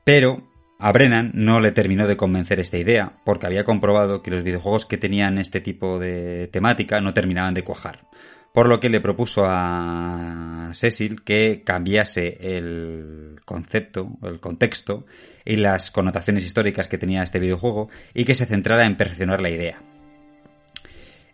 Pero 0.03 0.47
a 0.79 0.91
Brennan 0.91 1.31
no 1.33 1.59
le 1.59 1.71
terminó 1.71 2.07
de 2.07 2.17
convencer 2.17 2.59
esta 2.59 2.77
idea, 2.77 3.17
porque 3.25 3.47
había 3.47 3.63
comprobado 3.63 4.21
que 4.21 4.31
los 4.31 4.43
videojuegos 4.43 4.85
que 4.85 4.97
tenían 4.97 5.39
este 5.39 5.59
tipo 5.59 5.97
de 5.97 6.47
temática 6.47 7.01
no 7.01 7.13
terminaban 7.13 7.55
de 7.55 7.63
cuajar. 7.63 8.07
Por 8.53 8.69
lo 8.69 8.79
que 8.79 8.89
le 8.89 9.01
propuso 9.01 9.43
a 9.45 10.69
Cecil 10.73 11.23
que 11.23 11.63
cambiase 11.65 12.37
el 12.39 13.41
concepto, 13.43 14.17
el 14.23 14.39
contexto 14.39 15.05
y 15.47 15.55
las 15.55 15.91
connotaciones 15.91 16.43
históricas 16.43 16.87
que 16.87 16.97
tenía 16.97 17.23
este 17.23 17.39
videojuego 17.39 17.89
y 18.13 18.25
que 18.25 18.35
se 18.35 18.45
centrara 18.45 18.85
en 18.85 18.97
perfeccionar 18.97 19.41
la 19.41 19.49
idea. 19.49 19.81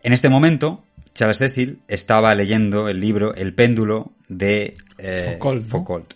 En 0.03 0.13
este 0.13 0.29
momento, 0.29 0.83
Charles 1.15 1.37
Cecil 1.37 1.79
estaba 1.87 2.35
leyendo 2.35 2.89
el 2.89 2.99
libro 2.99 3.33
El 3.33 3.55
péndulo 3.55 4.11
de 4.27 4.75
eh, 4.99 5.39
Foucault, 5.67 6.13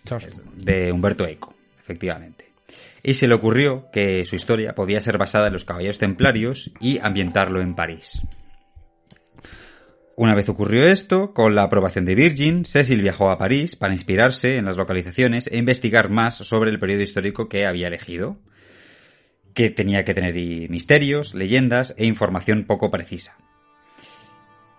de 0.56 0.92
Humberto 0.92 1.26
Eco, 1.26 1.56
efectivamente. 1.80 2.46
Y 3.02 3.16
se 3.16 3.28
le 3.28 3.34
ocurrió 3.34 3.90
que 3.92 4.26
su 4.26 4.36
historia 4.36 4.76
podía 4.76 5.02
ser 5.02 5.18
basada 5.18 5.48
en 5.48 5.54
los 5.54 5.66
caballeros 5.66 5.98
templarios 5.98 6.72
y 6.80 7.00
ambientarlo 7.00 7.62
en 7.62 7.74
París. 7.74 8.22
Una 10.20 10.34
vez 10.34 10.50
ocurrió 10.50 10.84
esto, 10.88 11.32
con 11.32 11.54
la 11.54 11.62
aprobación 11.62 12.04
de 12.04 12.16
Virgin, 12.16 12.66
Cecil 12.66 13.04
viajó 13.04 13.30
a 13.30 13.38
París 13.38 13.76
para 13.76 13.94
inspirarse 13.94 14.58
en 14.58 14.66
las 14.66 14.76
localizaciones 14.76 15.46
e 15.46 15.58
investigar 15.58 16.10
más 16.10 16.38
sobre 16.38 16.72
el 16.72 16.80
periodo 16.80 17.04
histórico 17.04 17.48
que 17.48 17.68
había 17.68 17.86
elegido, 17.86 18.40
que 19.54 19.70
tenía 19.70 20.06
que 20.06 20.16
tener 20.16 20.34
misterios, 20.72 21.36
leyendas 21.36 21.94
e 21.98 22.08
información 22.08 22.66
poco 22.66 22.90
precisa. 22.90 23.38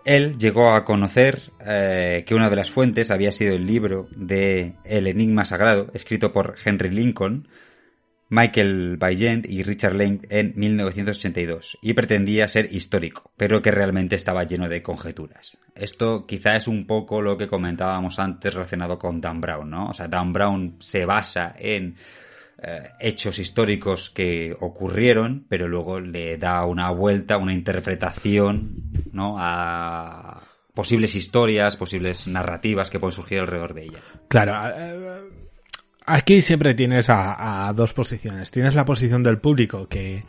Él 0.03 0.37
llegó 0.37 0.73
a 0.73 0.83
conocer 0.83 1.53
eh, 1.65 2.25
que 2.27 2.35
una 2.35 2.49
de 2.49 2.57
las 2.57 2.69
fuentes 2.69 3.09
había 3.09 3.31
sido 3.31 3.55
el 3.55 3.65
libro 3.65 4.09
de 4.17 4.73
El 4.83 5.07
Enigma 5.07 5.45
Sagrado, 5.45 5.89
escrito 5.93 6.33
por 6.33 6.55
Henry 6.65 6.89
Lincoln, 6.89 7.47
Michael 8.29 8.97
Baigent 8.97 9.47
y 9.49 9.63
Richard 9.63 9.95
Lane 9.95 10.19
en 10.29 10.53
1982 10.55 11.79
y 11.81 11.93
pretendía 11.93 12.47
ser 12.47 12.71
histórico, 12.71 13.31
pero 13.35 13.61
que 13.61 13.71
realmente 13.71 14.15
estaba 14.15 14.43
lleno 14.43 14.69
de 14.69 14.83
conjeturas. 14.83 15.57
Esto 15.73 16.27
quizá 16.27 16.55
es 16.55 16.67
un 16.67 16.85
poco 16.85 17.21
lo 17.21 17.37
que 17.37 17.47
comentábamos 17.47 18.19
antes 18.19 18.53
relacionado 18.53 18.99
con 18.99 19.19
Dan 19.19 19.41
Brown, 19.41 19.69
¿no? 19.69 19.87
O 19.87 19.93
sea, 19.93 20.07
Dan 20.07 20.31
Brown 20.31 20.75
se 20.79 21.05
basa 21.05 21.55
en 21.57 21.95
eh, 22.61 22.89
hechos 22.99 23.39
históricos 23.39 24.11
que 24.11 24.55
ocurrieron, 24.59 25.45
pero 25.49 25.67
luego 25.67 25.99
le 25.99 26.37
da 26.37 26.65
una 26.65 26.91
vuelta, 26.91 27.37
una 27.37 27.53
interpretación, 27.53 28.91
¿no? 29.11 29.37
A 29.39 30.43
posibles 30.75 31.15
historias, 31.15 31.77
posibles 31.77 32.27
narrativas 32.27 32.89
que 32.89 32.99
pueden 32.99 33.15
surgir 33.15 33.39
alrededor 33.39 33.73
de 33.73 33.83
ella. 33.83 33.99
Claro, 34.27 34.53
eh, 34.75 35.29
Aquí 36.11 36.41
siempre 36.41 36.73
tienes 36.73 37.05
a, 37.09 37.71
dos 37.75 37.93
posiciones. 37.93 38.49
Tienes 38.49 38.73
la 38.73 38.83
posición 38.83 39.21
del 39.21 39.37
público 39.37 39.87
que 39.87 40.23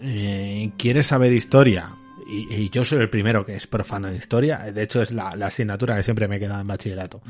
eh, 0.00 0.70
quiere 0.78 1.02
saber 1.02 1.32
historia. 1.32 1.90
Y, 2.30 2.70
yo 2.70 2.84
soy 2.84 3.00
el 3.00 3.10
primero 3.10 3.44
que 3.44 3.56
es 3.56 3.66
profano 3.66 4.08
de 4.08 4.16
historia. 4.18 4.58
De 4.70 4.84
hecho, 4.84 5.02
es 5.02 5.10
la, 5.10 5.30
asignatura 5.30 5.96
que 5.96 6.04
siempre 6.04 6.28
me 6.28 6.38
queda 6.38 6.60
en 6.60 6.68
bachillerato. 6.68 7.22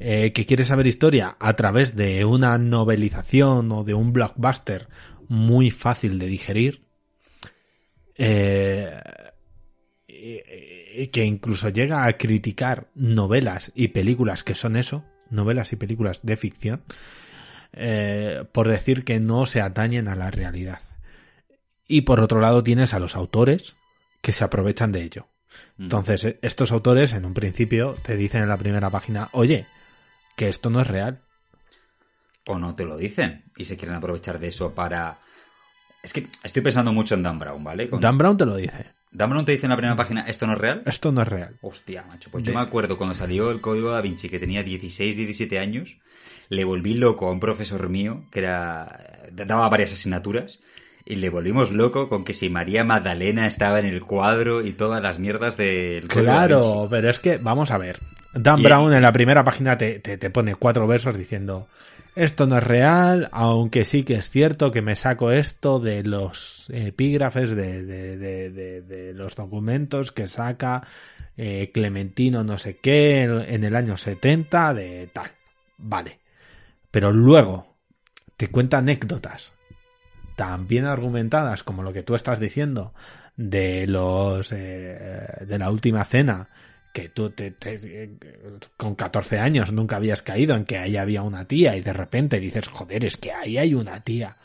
Eh, 0.00 0.32
que 0.32 0.46
quiere 0.46 0.64
saber 0.64 0.86
historia 0.86 1.36
a 1.38 1.52
través 1.56 1.94
de 1.94 2.24
una 2.24 2.56
novelización 2.56 3.70
o 3.70 3.84
de 3.84 3.92
un 3.92 4.14
blockbuster 4.14 4.88
muy 5.28 5.70
fácil 5.70 6.18
de 6.18 6.26
digerir. 6.26 6.86
Eh, 8.16 8.98
que 10.08 11.22
incluso 11.22 11.68
llega 11.68 12.06
a 12.06 12.16
criticar 12.16 12.88
novelas 12.94 13.72
y 13.74 13.88
películas 13.88 14.42
que 14.42 14.54
son 14.54 14.76
eso 14.76 15.04
novelas 15.32 15.72
y 15.72 15.76
películas 15.76 16.20
de 16.22 16.36
ficción, 16.36 16.82
eh, 17.72 18.44
por 18.52 18.68
decir 18.68 19.04
que 19.04 19.20
no 19.20 19.46
se 19.46 19.60
atañen 19.60 20.08
a 20.08 20.16
la 20.16 20.30
realidad. 20.30 20.80
Y 21.86 22.02
por 22.02 22.20
otro 22.20 22.40
lado 22.40 22.62
tienes 22.62 22.94
a 22.94 22.98
los 22.98 23.16
autores 23.16 23.74
que 24.20 24.32
se 24.32 24.44
aprovechan 24.44 24.92
de 24.92 25.02
ello. 25.02 25.26
Entonces, 25.78 26.24
eh, 26.24 26.38
estos 26.42 26.72
autores 26.72 27.12
en 27.12 27.24
un 27.24 27.34
principio 27.34 27.96
te 28.02 28.16
dicen 28.16 28.42
en 28.42 28.48
la 28.48 28.56
primera 28.56 28.90
página, 28.90 29.28
oye, 29.32 29.66
que 30.36 30.48
esto 30.48 30.70
no 30.70 30.80
es 30.80 30.86
real. 30.86 31.20
O 32.46 32.58
no 32.58 32.74
te 32.74 32.84
lo 32.84 32.96
dicen 32.96 33.44
y 33.56 33.64
se 33.64 33.76
quieren 33.76 33.96
aprovechar 33.96 34.38
de 34.38 34.48
eso 34.48 34.72
para... 34.74 35.18
Es 36.02 36.12
que 36.12 36.26
estoy 36.42 36.62
pensando 36.62 36.92
mucho 36.92 37.14
en 37.14 37.22
Dan 37.22 37.38
Brown, 37.38 37.62
¿vale? 37.62 37.88
Dan 38.00 38.18
Brown 38.18 38.36
te 38.36 38.46
lo 38.46 38.56
dice. 38.56 38.86
Dan 39.12 39.44
te 39.44 39.52
dice 39.52 39.66
en 39.66 39.70
la 39.70 39.76
primera 39.76 39.96
página, 39.96 40.22
¿esto 40.22 40.46
no 40.46 40.54
es 40.54 40.58
real? 40.58 40.82
Esto 40.86 41.12
no 41.12 41.20
es 41.22 41.28
real. 41.28 41.56
Hostia, 41.60 42.04
macho. 42.08 42.30
Pues 42.30 42.44
yo 42.44 42.54
me 42.54 42.60
acuerdo 42.60 42.96
cuando 42.96 43.14
salió 43.14 43.50
el 43.50 43.60
código 43.60 43.90
da 43.90 44.00
Vinci, 44.00 44.30
que 44.30 44.38
tenía 44.38 44.62
16, 44.62 45.16
17 45.16 45.58
años, 45.58 45.98
le 46.48 46.64
volví 46.64 46.94
loco 46.94 47.28
a 47.28 47.32
un 47.32 47.40
profesor 47.40 47.90
mío, 47.90 48.24
que 48.30 48.38
era 48.38 49.28
daba 49.32 49.68
varias 49.68 49.92
asignaturas, 49.92 50.60
y 51.04 51.16
le 51.16 51.28
volvimos 51.28 51.72
loco 51.72 52.08
con 52.08 52.24
que 52.24 52.32
si 52.32 52.48
María 52.48 52.84
Magdalena 52.84 53.46
estaba 53.46 53.80
en 53.80 53.86
el 53.86 54.00
cuadro 54.00 54.64
y 54.64 54.72
todas 54.72 55.02
las 55.02 55.18
mierdas 55.18 55.56
del 55.56 56.08
código 56.08 56.24
Claro, 56.24 56.60
da 56.60 56.72
Vinci. 56.72 56.86
pero 56.90 57.10
es 57.10 57.20
que, 57.20 57.36
vamos 57.36 57.70
a 57.70 57.78
ver. 57.78 58.00
Dan 58.34 58.62
Brown 58.62 58.94
en 58.94 59.02
la 59.02 59.12
primera 59.12 59.44
página 59.44 59.76
te, 59.76 59.98
te, 60.00 60.16
te 60.16 60.30
pone 60.30 60.54
cuatro 60.54 60.86
versos 60.86 61.18
diciendo 61.18 61.68
esto 62.14 62.46
no 62.46 62.58
es 62.58 62.64
real, 62.64 63.28
aunque 63.32 63.84
sí 63.84 64.04
que 64.04 64.16
es 64.16 64.28
cierto 64.28 64.70
que 64.70 64.82
me 64.82 64.96
saco 64.96 65.30
esto 65.32 65.80
de 65.80 66.04
los 66.04 66.68
epígrafes, 66.70 67.56
de, 67.56 67.84
de, 67.84 68.52
de, 68.82 69.14
los 69.14 69.34
documentos 69.34 70.12
que 70.12 70.26
saca 70.26 70.82
eh, 71.36 71.70
Clementino 71.72 72.44
no 72.44 72.58
sé 72.58 72.76
qué 72.76 73.22
en 73.22 73.64
el 73.64 73.76
año 73.76 73.96
70 73.96 74.74
de 74.74 75.10
tal. 75.12 75.32
Vale. 75.78 76.18
Pero 76.90 77.12
luego 77.12 77.76
te 78.36 78.48
cuenta 78.48 78.78
anécdotas 78.78 79.52
tan 80.36 80.66
bien 80.66 80.84
argumentadas 80.84 81.62
como 81.62 81.82
lo 81.82 81.92
que 81.92 82.02
tú 82.02 82.14
estás 82.14 82.40
diciendo 82.40 82.94
de 83.36 83.86
los 83.86 84.52
eh, 84.52 85.44
de 85.46 85.58
la 85.58 85.70
última 85.70 86.04
cena 86.04 86.48
que 86.92 87.08
tú 87.08 87.30
te, 87.30 87.54
con 88.76 88.94
14 88.94 89.38
años 89.38 89.72
nunca 89.72 89.96
habías 89.96 90.22
caído 90.22 90.54
en 90.54 90.64
que 90.64 90.78
ahí 90.78 90.96
había 90.96 91.22
una 91.22 91.46
tía 91.46 91.76
y 91.76 91.80
de 91.80 91.92
repente 91.92 92.38
dices, 92.38 92.68
joder, 92.68 93.04
es 93.04 93.16
que 93.16 93.32
ahí 93.32 93.58
hay 93.58 93.74
una 93.74 94.00
tía. 94.00 94.36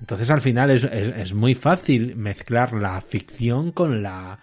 Entonces 0.00 0.30
al 0.30 0.40
final 0.40 0.70
es, 0.70 0.84
es, 0.84 1.32
muy 1.32 1.54
fácil 1.54 2.16
mezclar 2.16 2.72
la 2.72 3.00
ficción 3.00 3.70
con 3.70 4.02
la... 4.02 4.38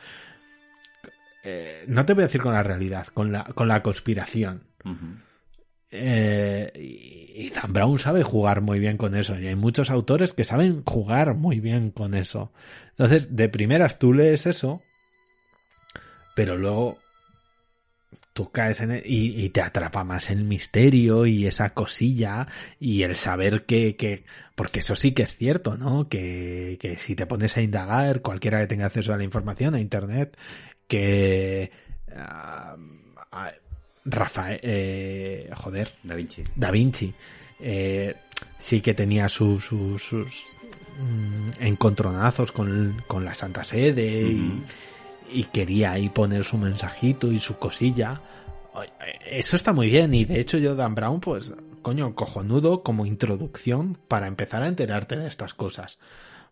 Eh, 1.44 1.84
no 1.88 2.06
te 2.06 2.14
voy 2.14 2.24
a 2.24 2.28
decir 2.28 2.42
con 2.42 2.54
la 2.54 2.64
realidad, 2.64 3.08
con 3.08 3.32
la, 3.32 3.44
con 3.44 3.68
la 3.68 3.84
conspiración. 3.84 4.64
Eh, 5.92 6.72
y, 7.36 7.50
Dan 7.50 7.74
Brown 7.74 8.00
sabe 8.00 8.24
jugar 8.24 8.62
muy 8.62 8.80
bien 8.80 8.98
con 8.98 9.16
eso. 9.16 9.38
Y 9.38 9.48
hay 9.48 9.56
muchos 9.56 9.92
autores 9.92 10.34
que 10.34 10.46
saben 10.46 10.84
jugar 10.86 11.36
muy 11.36 11.60
bien 11.60 11.92
con 11.92 12.14
eso. 12.14 12.54
Entonces, 12.92 13.36
de 13.36 13.50
primeras 13.50 14.00
tú 14.00 14.14
lees 14.14 14.46
eso, 14.46 14.82
pero 16.36 16.58
luego 16.58 16.98
tú 18.34 18.50
caes 18.50 18.82
en 18.82 18.92
él 18.92 19.04
y, 19.06 19.50
te 19.50 19.62
atrapa 19.62 20.04
más 20.04 20.30
el 20.30 20.44
misterio 20.44 21.26
y 21.26 21.48
esa 21.48 21.72
cosilla 21.72 22.48
y 22.80 23.04
el 23.04 23.16
saber 23.16 23.66
que, 23.66 23.96
que 23.96 24.24
porque 24.56 24.80
eso 24.80 24.96
sí 24.96 25.12
que 25.12 25.24
es 25.24 25.36
cierto, 25.36 25.78
¿no? 25.78 26.08
Que, 26.08 26.78
que 26.80 26.98
si 26.98 27.16
te 27.16 27.26
pones 27.26 27.58
a 27.58 27.62
indagar, 27.62 28.22
cualquiera 28.22 28.60
que 28.60 28.68
tenga 28.68 28.86
acceso 28.86 29.14
a 29.14 29.18
la 29.18 29.24
información, 29.24 29.76
a 29.76 29.80
internet, 29.80 30.38
que 30.88 31.72
uh, 32.08 32.78
Rafael, 34.06 34.60
eh, 34.64 35.50
joder, 35.54 35.92
Da 36.04 36.16
Vinci, 36.16 36.44
Da 36.56 36.72
Vinci, 36.72 37.14
eh, 37.60 38.16
sí 38.58 38.82
que 38.82 38.94
tenía 38.94 39.30
sus, 39.30 39.66
sus, 39.66 40.46
mm, 41.00 41.50
encontronazos 41.60 42.52
con, 42.52 43.04
con, 43.08 43.24
la 43.24 43.36
Santa 43.36 43.64
Sede 43.64 44.24
y, 44.24 44.64
y, 45.32 45.44
quería 45.46 45.92
ahí 45.92 46.10
poner 46.10 46.44
su 46.44 46.58
mensajito 46.58 47.32
y 47.32 47.40
su 47.40 47.58
cosilla. 47.58 48.22
Eso 49.26 49.56
está 49.56 49.74
muy 49.74 49.88
bien 49.88 50.14
y 50.14 50.26
de 50.26 50.40
hecho 50.40 50.58
yo 50.58 50.76
Dan 50.76 50.96
Brown 50.96 51.20
pues 51.20 51.54
coño 51.82 52.16
cojonudo 52.16 52.84
como 52.84 53.06
introducción 53.06 53.98
para 54.08 54.28
empezar 54.28 54.64
a 54.64 54.68
enterarte 54.68 55.18
de 55.18 55.28
estas 55.28 55.54
cosas 55.54 56.00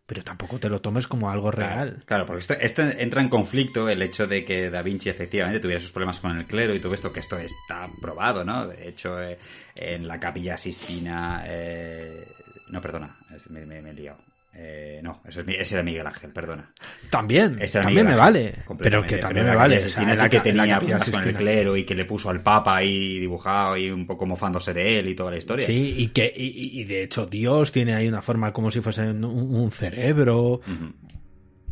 pero 0.10 0.24
tampoco 0.24 0.60
te 0.60 0.70
lo 0.70 0.82
tomes 0.82 1.06
como 1.06 1.30
algo 1.30 1.52
real. 1.52 2.02
Claro, 2.08 2.26
porque 2.26 2.40
esto, 2.40 2.56
esto, 2.60 2.82
entra 2.82 3.22
en 3.22 3.30
conflicto 3.30 3.88
el 3.88 4.02
hecho 4.02 4.26
de 4.26 4.44
que 4.44 4.72
Da 4.72 4.82
Vinci 4.82 5.08
efectivamente 5.08 5.60
tuviera 5.60 5.80
sus 5.80 5.92
problemas 5.92 6.20
con 6.20 6.36
el 6.36 6.48
clero 6.48 6.74
y 6.74 6.80
todo 6.80 6.96
esto, 6.96 7.14
que 7.14 7.20
esto 7.20 7.38
está 7.38 7.88
probado, 8.02 8.44
¿no? 8.44 8.66
De 8.66 8.90
hecho, 8.90 9.22
eh, 9.22 9.38
en 9.76 10.08
la 10.08 10.20
capilla 10.20 10.58
Sistina... 10.58 11.44
Eh, 11.46 12.26
no, 12.70 12.82
perdona, 12.82 13.16
me, 13.50 13.68
me, 13.68 13.84
me 13.84 13.92
he 13.92 13.94
liado. 13.94 14.18
Eh, 14.52 15.00
no, 15.04 15.22
eso 15.26 15.42
es, 15.42 15.48
ese 15.48 15.76
era 15.76 15.84
Miguel 15.84 16.06
Ángel, 16.08 16.32
perdona. 16.32 16.74
También, 17.10 17.60
también 17.72 18.06
me 18.06 18.16
vale. 18.16 18.56
Pero 18.80 19.04
que 19.04 19.18
también 19.18 19.46
me 19.46 19.56
vale. 19.56 19.78
O 19.78 19.90
sea, 19.90 20.30
que 20.30 20.40
tenía 20.40 20.80
con 20.80 21.28
el 21.28 21.34
clero 21.34 21.78
y 21.78 21.84
que 21.84 21.96
le 21.96 22.06
puso 22.06 22.30
al 22.30 22.42
Papa 22.42 22.78
ahí 22.78 23.20
dibujado 23.20 23.78
y 23.78 23.90
un 23.90 24.06
poco 24.06 24.26
mofándose 24.26 24.74
de 24.74 25.00
él 25.00 25.10
y 25.10 25.16
toda 25.16 25.32
la 25.32 25.38
historia. 25.38 25.66
Sí, 25.66 25.96
y 25.98 26.08
que 26.08 26.34
y, 26.36 26.84
de 26.84 27.04
hecho 27.04 27.26
Dios 27.26 27.72
tiene 27.72 27.94
ahí 27.94 28.08
una 28.08 28.22
forma 28.22 28.52
como 28.52 28.72
si 28.72 28.82
fuese 28.82 29.10
un, 29.10 29.72
cerebro. 29.72 30.40
O 30.54 30.62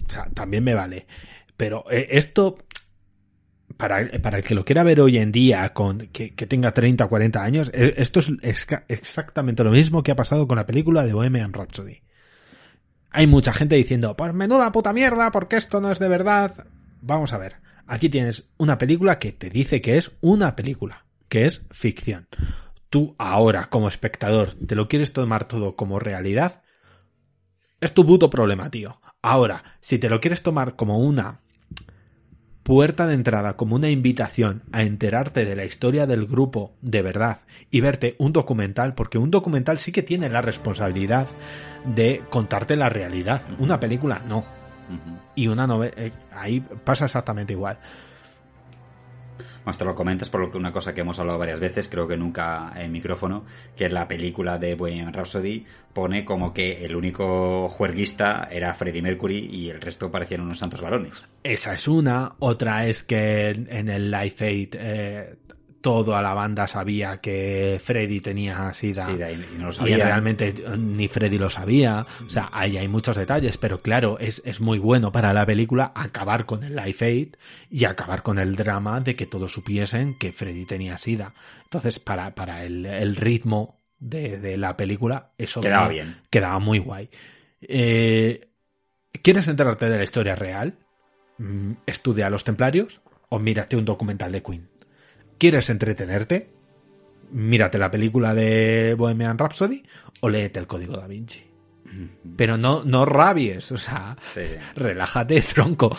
sea, 0.08 0.30
también 0.34 0.64
me 0.64 0.74
vale. 0.74 1.08
Pero 1.58 1.86
eh, 1.90 2.08
esto, 2.12 2.60
para, 3.76 4.08
para, 4.22 4.38
el 4.38 4.44
que 4.44 4.54
lo 4.54 4.64
quiera 4.64 4.84
ver 4.84 5.02
hoy 5.02 5.18
en 5.18 5.32
día, 5.32 5.74
con 5.74 5.98
que, 5.98 6.30
tenga 6.30 6.72
30 6.72 7.06
o 7.06 7.10
40 7.10 7.44
años, 7.44 7.72
e, 7.74 7.96
esto 7.98 8.20
es 8.20 8.68
exactamente 8.88 9.64
lo 9.64 9.72
mismo 9.72 10.04
que 10.04 10.12
ha 10.12 10.16
pasado 10.16 10.48
con 10.48 10.58
la 10.58 10.68
película 10.68 11.04
de 11.04 11.14
Bohemian 11.14 11.52
Rhapsody 11.52 12.02
hay 13.12 13.28
mucha 13.28 13.54
gente 13.54 13.76
diciendo, 13.76 14.16
pues 14.16 14.34
menuda 14.34 14.72
puta 14.72 14.94
mierda, 14.94 15.32
porque 15.32 15.58
esto 15.58 15.82
no 15.82 15.92
es 15.92 16.00
de 16.00 16.10
verdad. 16.10 16.68
Vamos 17.02 17.34
a 17.34 17.38
ver, 17.38 17.58
aquí 17.86 18.10
tienes 18.10 18.50
una 18.58 18.78
película 18.78 19.20
que 19.20 19.32
te 19.32 19.50
dice 19.50 19.82
que 19.82 19.98
es 19.98 20.12
una 20.22 20.56
película, 20.56 21.06
que 21.30 21.46
es 21.46 21.62
ficción. 21.72 22.28
Tú 22.90 23.16
ahora, 23.18 23.70
como 23.70 23.88
espectador, 23.88 24.54
te 24.56 24.76
lo 24.76 24.88
quieres 24.88 25.14
tomar 25.14 25.46
todo 25.46 25.76
como 25.76 26.00
realidad, 26.00 26.62
es 27.80 27.94
tu 27.94 28.06
puto 28.06 28.30
problema, 28.30 28.70
tío. 28.70 29.00
Ahora, 29.22 29.64
si 29.82 30.00
te 30.00 30.10
lo 30.10 30.20
quieres 30.20 30.42
tomar 30.42 30.76
como 30.76 31.00
una 31.00 31.42
puerta 32.68 33.08
de 33.08 33.14
entrada 33.14 33.56
como 33.56 33.78
una 33.78 33.90
invitación 33.90 34.62
a 34.74 34.84
enterarte 34.84 35.46
de 35.46 35.56
la 35.56 35.64
historia 35.64 36.06
del 36.06 36.28
grupo 36.28 36.74
de 36.82 37.02
verdad 37.02 37.40
y 37.72 37.80
verte 37.80 38.18
un 38.20 38.34
documental, 38.34 38.94
porque 38.94 39.18
un 39.18 39.32
documental 39.32 39.78
sí 39.78 39.94
que 39.94 40.04
tiene 40.04 40.28
la 40.28 40.42
responsabilidad 40.42 41.28
de 41.86 42.24
contarte 42.30 42.76
la 42.76 42.90
realidad. 42.90 43.42
Una 43.60 43.80
película 43.80 44.22
no. 44.28 44.44
Y 45.34 45.48
una 45.48 45.66
novela, 45.66 45.94
eh, 45.96 46.12
ahí 46.30 46.60
pasa 46.60 47.06
exactamente 47.06 47.54
igual. 47.54 47.80
Más 49.68 49.78
te 49.78 49.84
lo 49.84 49.96
comentas 49.96 50.30
por 50.30 50.56
una 50.56 50.72
cosa 50.72 50.94
que 50.94 51.02
hemos 51.02 51.20
hablado 51.20 51.40
varias 51.40 51.60
veces, 51.60 51.90
creo 51.90 52.08
que 52.08 52.16
nunca 52.16 52.72
en 52.78 52.90
micrófono, 52.90 53.44
que 53.76 53.90
la 53.90 54.08
película 54.08 54.58
de 54.58 54.76
Bohemian 54.76 55.12
Rhapsody 55.12 55.66
pone 55.92 56.24
como 56.24 56.54
que 56.54 56.86
el 56.86 56.96
único 56.96 57.68
juerguista 57.68 58.48
era 58.50 58.74
Freddie 58.76 59.02
Mercury 59.02 59.46
y 59.52 59.70
el 59.70 59.82
resto 59.82 60.10
parecían 60.10 60.40
unos 60.40 60.60
santos 60.60 60.80
varones. 60.80 61.22
Esa 61.44 61.74
es 61.74 61.86
una. 61.90 62.36
Otra 62.40 62.88
es 62.88 63.04
que 63.04 63.50
en 63.50 63.90
el 63.90 64.10
Life 64.10 64.46
Aid 64.46 64.70
eh, 64.76 65.36
toda 65.82 66.22
la 66.22 66.34
banda 66.34 66.68
sabía 66.68 67.18
que 67.18 67.80
Freddy 67.84 68.20
tenía 68.20 68.74
SIDA, 68.74 69.12
y, 69.12 69.58
no 69.58 69.68
lo 69.68 69.74
sabía. 69.74 69.98
realmente 69.98 70.54
ni 70.78 71.08
Freddy 71.08 71.38
lo 71.38 71.50
sabía. 71.50 72.06
O 72.26 72.30
sea, 72.30 72.50
ahí 72.52 72.78
hay 72.78 72.88
muchos 72.88 73.16
detalles, 73.16 73.58
pero 73.58 73.82
claro, 73.82 74.18
es, 74.20 74.42
es 74.46 74.60
muy 74.60 74.80
bueno 74.80 75.12
para 75.12 75.34
la 75.34 75.46
película 75.46 75.92
acabar 75.96 76.46
con 76.46 76.64
el 76.64 76.76
Life 76.76 77.06
Aid 77.06 77.36
y 77.70 77.86
acabar 77.86 78.24
con 78.24 78.40
el 78.40 78.56
drama 78.56 79.00
de 79.02 79.16
que 79.16 79.26
todos 79.26 79.52
supiesen 79.52 80.18
que 80.18 80.32
Freddy 80.32 80.66
tenía 80.66 80.98
SIDA. 80.98 81.34
Entonces, 81.64 82.00
para, 82.00 82.34
para 82.36 82.64
el, 82.64 83.16
ritmo 83.16 83.80
de, 84.00 84.58
la 84.58 84.78
película, 84.78 85.32
eso 85.38 85.62
quedaba 85.62 85.90
bien. 85.90 86.18
Quedaba 86.30 86.60
muy 86.60 86.80
guay. 86.80 87.10
Eh, 87.62 88.50
¿Quieres 89.22 89.48
enterarte 89.48 89.90
de 89.90 89.98
la 89.98 90.04
historia 90.04 90.36
real? 90.36 90.78
Mm, 91.38 91.74
estudia 91.86 92.28
a 92.28 92.30
los 92.30 92.44
templarios 92.44 93.02
o 93.30 93.40
mírate 93.40 93.76
un 93.76 93.86
documental 93.86 94.32
de 94.32 94.42
Queen. 94.42 94.70
¿Quieres 95.38 95.70
entretenerte? 95.70 96.50
Mírate 97.32 97.78
la 97.78 97.92
película 97.92 98.34
de 98.34 98.96
Bohemian 98.98 99.38
Rhapsody 99.38 99.84
o 100.22 100.30
léete 100.30 100.60
el 100.60 100.68
código 100.68 100.98
da 100.98 101.08
Vinci. 101.08 101.44
Pero 102.36 102.58
no, 102.58 102.84
no 102.84 103.06
rabies, 103.06 103.72
o 103.72 103.78
sea, 103.78 104.18
relájate, 104.76 105.42
tronco. 105.54 105.96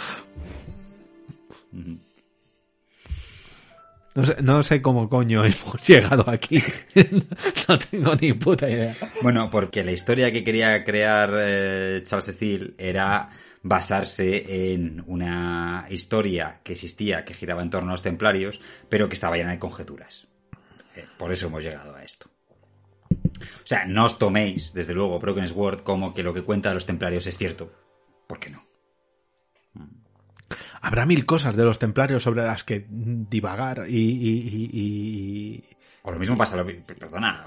No 4.15 4.27
sé, 4.27 4.37
no 4.41 4.63
sé 4.63 4.83
cómo 4.83 5.09
coño 5.09 5.45
hemos 5.45 5.87
llegado 5.87 6.29
aquí. 6.29 6.63
no 7.69 7.79
tengo 7.79 8.15
ni 8.17 8.33
puta 8.33 8.69
idea. 8.69 8.97
Bueno, 9.23 9.49
porque 9.51 9.85
la 9.85 9.93
historia 9.93 10.33
que 10.33 10.43
quería 10.43 10.83
crear 10.83 11.31
eh, 11.35 12.03
Charles 12.05 12.27
Steele 12.27 12.75
era 12.79 13.31
basarse 13.63 14.73
en 14.73 15.03
una 15.07 15.87
historia 15.91 16.61
que 16.63 16.73
existía, 16.73 17.25
que 17.25 17.35
giraba 17.35 17.63
en 17.63 17.71
torno 17.71 17.91
a 17.91 17.93
los 17.93 18.03
templarios, 18.03 18.61
pero 18.89 19.09
que 19.09 19.15
estaba 19.15 19.37
llena 19.37 19.51
de 19.51 19.59
conjeturas. 19.59 20.29
Eh, 20.97 21.05
por 21.17 21.33
eso 21.33 21.47
hemos 21.47 21.63
llegado 21.63 21.95
a 21.95 22.03
esto. 22.03 22.31
O 23.41 23.67
sea, 23.67 23.85
no 23.87 24.07
os 24.07 24.19
toméis, 24.19 24.73
desde 24.73 24.95
luego, 24.95 25.19
Broken 25.19 25.47
Sword 25.47 25.83
como 25.83 26.15
que 26.15 26.23
lo 26.23 26.35
que 26.35 26.43
cuenta 26.43 26.71
de 26.71 26.77
los 26.77 26.87
templarios 26.87 27.27
es 27.27 27.37
cierto. 27.37 27.73
¿Por 28.27 28.39
qué 28.39 28.51
no? 28.51 28.67
Habrá 30.81 31.07
mil 31.07 31.27
cosas 31.27 31.57
de 31.57 31.65
los 31.65 31.79
templarios 31.79 32.23
sobre 32.23 32.45
las 32.45 32.65
que 32.65 32.87
divagar 32.89 33.87
y... 33.89 35.63
O 36.03 36.13
lo 36.13 36.19
mismo 36.19 36.37
pasa, 36.37 36.65
perdona, 36.65 37.47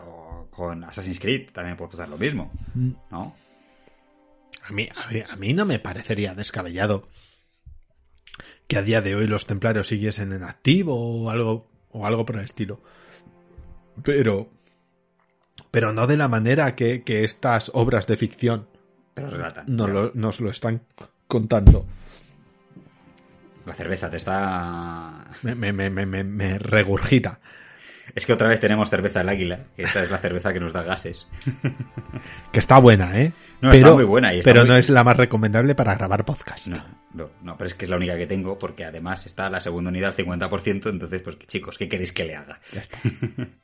con 0.49 0.83
Assassin's 0.83 1.19
Creed 1.19 1.51
también 1.51 1.77
puede 1.77 1.91
pasar 1.91 2.09
lo 2.09 2.17
mismo, 2.17 2.51
mm. 2.75 2.91
¿no? 3.09 3.33
A 4.63 4.71
mí, 4.71 4.87
a 5.27 5.35
mí, 5.35 5.53
no 5.53 5.65
me 5.65 5.79
parecería 5.79 6.33
descabellado 6.33 7.07
que 8.67 8.77
a 8.77 8.81
día 8.81 9.01
de 9.01 9.15
hoy 9.15 9.27
los 9.27 9.45
templarios 9.45 9.87
siguiesen 9.87 10.31
en 10.33 10.43
activo 10.43 11.23
o 11.23 11.29
algo, 11.29 11.67
o 11.91 12.05
algo 12.05 12.25
por 12.25 12.37
el 12.37 12.45
estilo. 12.45 12.81
Pero, 14.03 14.49
pero 15.71 15.93
no 15.93 16.07
de 16.07 16.17
la 16.17 16.27
manera 16.27 16.75
que, 16.75 17.03
estas 17.05 17.71
obras 17.73 18.07
de 18.07 18.17
ficción 18.17 18.67
nos 19.67 20.39
lo 20.39 20.49
están 20.49 20.81
contando. 21.27 21.85
La 23.65 23.73
cerveza 23.73 24.09
te 24.09 24.17
está... 24.17 25.25
Me, 25.43 25.55
me, 25.55 25.89
me, 25.89 26.05
me 26.23 26.57
regurgita. 26.57 27.39
Es 28.15 28.25
que 28.25 28.33
otra 28.33 28.49
vez 28.49 28.59
tenemos 28.59 28.89
cerveza 28.89 29.19
del 29.19 29.29
águila, 29.29 29.59
que 29.75 29.83
esta 29.83 30.03
es 30.03 30.11
la 30.11 30.17
cerveza 30.17 30.51
que 30.53 30.59
nos 30.59 30.73
da 30.73 30.83
gases. 30.83 31.27
Que 32.51 32.59
está 32.59 32.77
buena, 32.79 33.19
¿eh? 33.19 33.31
No, 33.61 33.69
pero, 33.71 33.85
está 33.87 33.93
muy 33.95 34.03
buena. 34.03 34.33
Y 34.33 34.39
está 34.39 34.49
pero 34.51 34.61
muy- 34.61 34.69
no 34.69 34.77
es 34.77 34.89
la 34.89 35.03
más 35.03 35.17
recomendable 35.17 35.75
para 35.75 35.95
grabar 35.95 36.25
podcast. 36.25 36.67
No, 36.67 36.83
no, 37.13 37.29
no, 37.41 37.57
pero 37.57 37.67
es 37.67 37.73
que 37.75 37.85
es 37.85 37.91
la 37.91 37.97
única 37.97 38.17
que 38.17 38.27
tengo, 38.27 38.57
porque 38.59 38.85
además 38.85 39.25
está 39.25 39.49
la 39.49 39.59
segunda 39.59 39.89
unidad 39.89 40.09
al 40.09 40.15
50%, 40.25 40.89
entonces, 40.89 41.21
pues 41.21 41.37
chicos, 41.47 41.77
¿qué 41.77 41.87
queréis 41.87 42.11
que 42.11 42.25
le 42.25 42.35
haga? 42.35 42.59
Ya 42.73 42.81
está. 42.81 42.97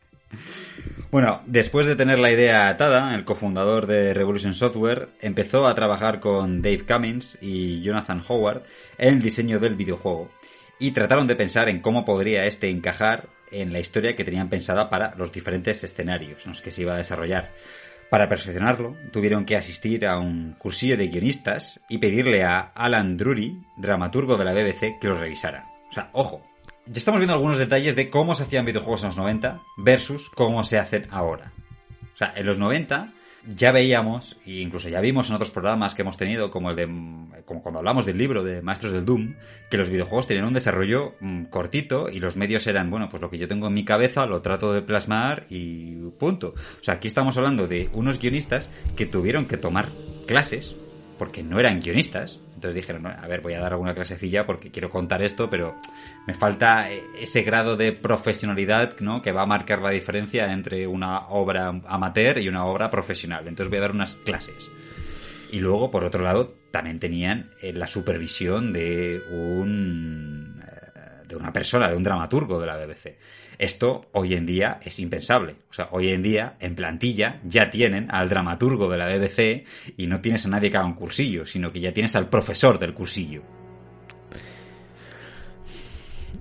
Bueno, 1.10 1.42
después 1.46 1.86
de 1.88 1.96
tener 1.96 2.20
la 2.20 2.32
idea 2.32 2.68
atada, 2.68 3.16
el 3.16 3.24
cofundador 3.24 3.88
de 3.88 4.14
Revolution 4.14 4.54
Software 4.54 5.10
empezó 5.22 5.66
a 5.68 5.74
trabajar 5.74 6.20
con 6.20 6.62
Dave 6.62 6.84
Cummins 6.86 7.38
y 7.42 7.82
Jonathan 7.82 8.22
Howard 8.28 8.64
en 8.98 9.16
el 9.16 9.22
diseño 9.22 9.60
del 9.60 9.76
videojuego 9.76 10.30
y 10.80 10.92
trataron 10.92 11.28
de 11.28 11.38
pensar 11.38 11.70
en 11.70 11.80
cómo 11.80 12.04
podría 12.04 12.46
este 12.46 12.70
encajar 12.70 13.30
en 13.52 13.74
la 13.74 13.80
historia 13.80 14.16
que 14.16 14.24
tenían 14.24 14.50
pensada 14.50 14.90
para 14.90 15.16
los 15.16 15.32
diferentes 15.32 15.84
escenarios 15.84 16.46
en 16.46 16.52
los 16.52 16.62
que 16.62 16.72
se 16.72 16.82
iba 16.82 16.94
a 16.94 16.98
desarrollar. 16.98 17.52
Para 18.10 18.30
perfeccionarlo, 18.30 18.96
tuvieron 19.12 19.46
que 19.46 19.58
asistir 19.58 20.06
a 20.06 20.18
un 20.18 20.56
cursillo 20.58 20.96
de 20.96 21.08
guionistas 21.08 21.82
y 21.90 21.98
pedirle 21.98 22.44
a 22.44 22.60
Alan 22.60 23.18
Drury, 23.18 23.62
dramaturgo 23.76 24.38
de 24.38 24.46
la 24.46 24.54
BBC, 24.54 25.00
que 25.00 25.08
los 25.08 25.20
revisara. 25.20 25.70
O 25.90 25.92
sea, 25.92 26.10
ojo, 26.14 26.42
ya 26.86 27.00
estamos 27.00 27.20
viendo 27.20 27.34
algunos 27.34 27.58
detalles 27.58 27.98
de 27.98 28.10
cómo 28.10 28.34
se 28.34 28.44
hacían 28.44 28.66
videojuegos 28.66 29.02
en 29.02 29.08
los 29.08 29.18
90 29.18 29.62
versus 29.78 30.30
cómo 30.30 30.64
se 30.64 30.80
hacen 30.80 31.06
ahora. 31.10 31.52
O 32.14 32.18
sea, 32.18 32.34
en 32.36 32.46
los 32.46 32.58
90 32.58 33.14
ya 33.56 33.72
veíamos, 33.72 34.38
e 34.46 34.60
incluso 34.62 34.90
ya 34.90 35.00
vimos 35.02 35.30
en 35.30 35.36
otros 35.36 35.52
programas 35.52 35.94
que 35.94 36.02
hemos 36.02 36.18
tenido, 36.18 36.52
como 36.52 36.72
el 36.72 36.76
de, 36.76 36.86
como 37.46 37.62
cuando 37.62 37.80
hablamos 37.80 38.06
del 38.06 38.18
libro 38.18 38.44
de 38.44 38.62
Maestros 38.62 38.92
del 38.92 39.06
Doom, 39.06 39.36
que 39.70 39.78
los 39.78 39.90
videojuegos 39.90 40.28
tenían 40.28 40.46
un 40.46 40.54
desarrollo 40.54 41.16
mm, 41.20 41.46
cortito 41.46 42.10
y 42.10 42.20
los 42.20 42.36
medios 42.36 42.68
eran, 42.68 42.90
bueno, 42.90 43.10
pues 43.10 43.22
lo 43.22 43.30
que 43.30 43.38
yo 43.38 43.48
tengo 43.48 43.68
en 43.68 43.74
mi 43.74 43.86
cabeza 43.86 44.26
lo 44.26 44.42
trato 44.42 44.74
de 44.74 44.82
plasmar 44.82 45.46
y 45.50 45.96
punto. 46.20 46.56
O 46.80 46.84
sea, 46.84 46.96
aquí 46.96 47.08
estamos 47.08 47.38
hablando 47.38 47.68
de 47.68 47.90
unos 47.94 48.20
guionistas 48.20 48.70
que 48.96 49.06
tuvieron 49.06 49.46
que 49.46 49.58
tomar 49.58 49.90
clases 50.26 50.76
porque 51.18 51.44
no 51.44 51.60
eran 51.60 51.80
guionistas. 51.80 52.40
Entonces 52.56 52.76
dijeron, 52.76 53.06
a 53.06 53.28
ver, 53.28 53.42
voy 53.42 53.54
a 53.54 53.62
dar 53.62 53.74
alguna 53.74 53.94
clasecilla 53.94 54.46
porque 54.46 54.72
quiero 54.72 54.90
contar 54.90 55.22
esto, 55.22 55.50
pero 55.50 55.76
me 56.28 56.34
falta 56.34 56.92
eh, 56.92 57.04
ese 57.20 57.42
grado 57.42 57.78
de 57.78 57.94
profesionalidad 57.94 59.00
¿no? 59.00 59.22
que 59.22 59.32
va 59.32 59.44
a 59.44 59.48
marcar 59.48 59.82
la 59.82 59.92
diferencia 59.92 60.52
entre 60.52 60.86
una 60.86 61.30
obra 61.30 61.70
amateur 61.88 62.38
y 62.38 62.50
una 62.50 62.66
obra 62.66 62.90
profesional. 62.90 63.48
Entonces 63.48 63.70
voy 63.70 63.78
a 63.78 63.82
dar 63.82 63.92
unas 63.94 64.18
clases. 64.18 64.70
Y 65.50 65.60
luego, 65.60 65.90
por 65.90 66.04
otro 66.04 66.22
lado, 66.22 66.54
también 66.70 67.00
tenían 67.00 67.52
eh, 67.62 67.72
la 67.72 67.88
supervisión 67.88 68.74
de 68.74 69.22
un 69.32 70.62
eh, 70.62 71.24
de 71.26 71.36
una 71.38 71.54
persona, 71.54 71.90
de 71.90 71.96
un 71.96 72.04
dramaturgo 72.04 72.60
de 72.60 72.68
la 72.68 72.76
BBC. 72.76 73.18
Esto 73.58 74.02
hoy 74.12 74.34
en 74.34 74.46
día 74.46 74.82
es 74.84 75.00
impensable. 75.00 75.56
O 75.70 75.74
sea, 75.74 75.88
hoy 75.92 76.10
en 76.10 76.22
día 76.22 76.58
en 76.60 76.76
plantilla 76.76 77.40
ya 77.46 77.70
tienen 77.70 78.08
al 78.12 78.28
dramaturgo 78.28 78.90
de 78.90 78.98
la 78.98 79.08
BBC 79.08 79.66
y 79.96 80.08
no 80.08 80.20
tienes 80.20 80.46
a 80.46 80.50
nadie 80.50 80.70
que 80.70 80.78
haga 80.78 80.86
un 80.86 80.94
cursillo, 80.94 81.46
sino 81.46 81.72
que 81.72 81.80
ya 81.80 81.94
tienes 81.94 82.18
al 82.18 82.28
profesor 82.28 82.78
del 82.80 82.94
cursillo. 82.94 83.67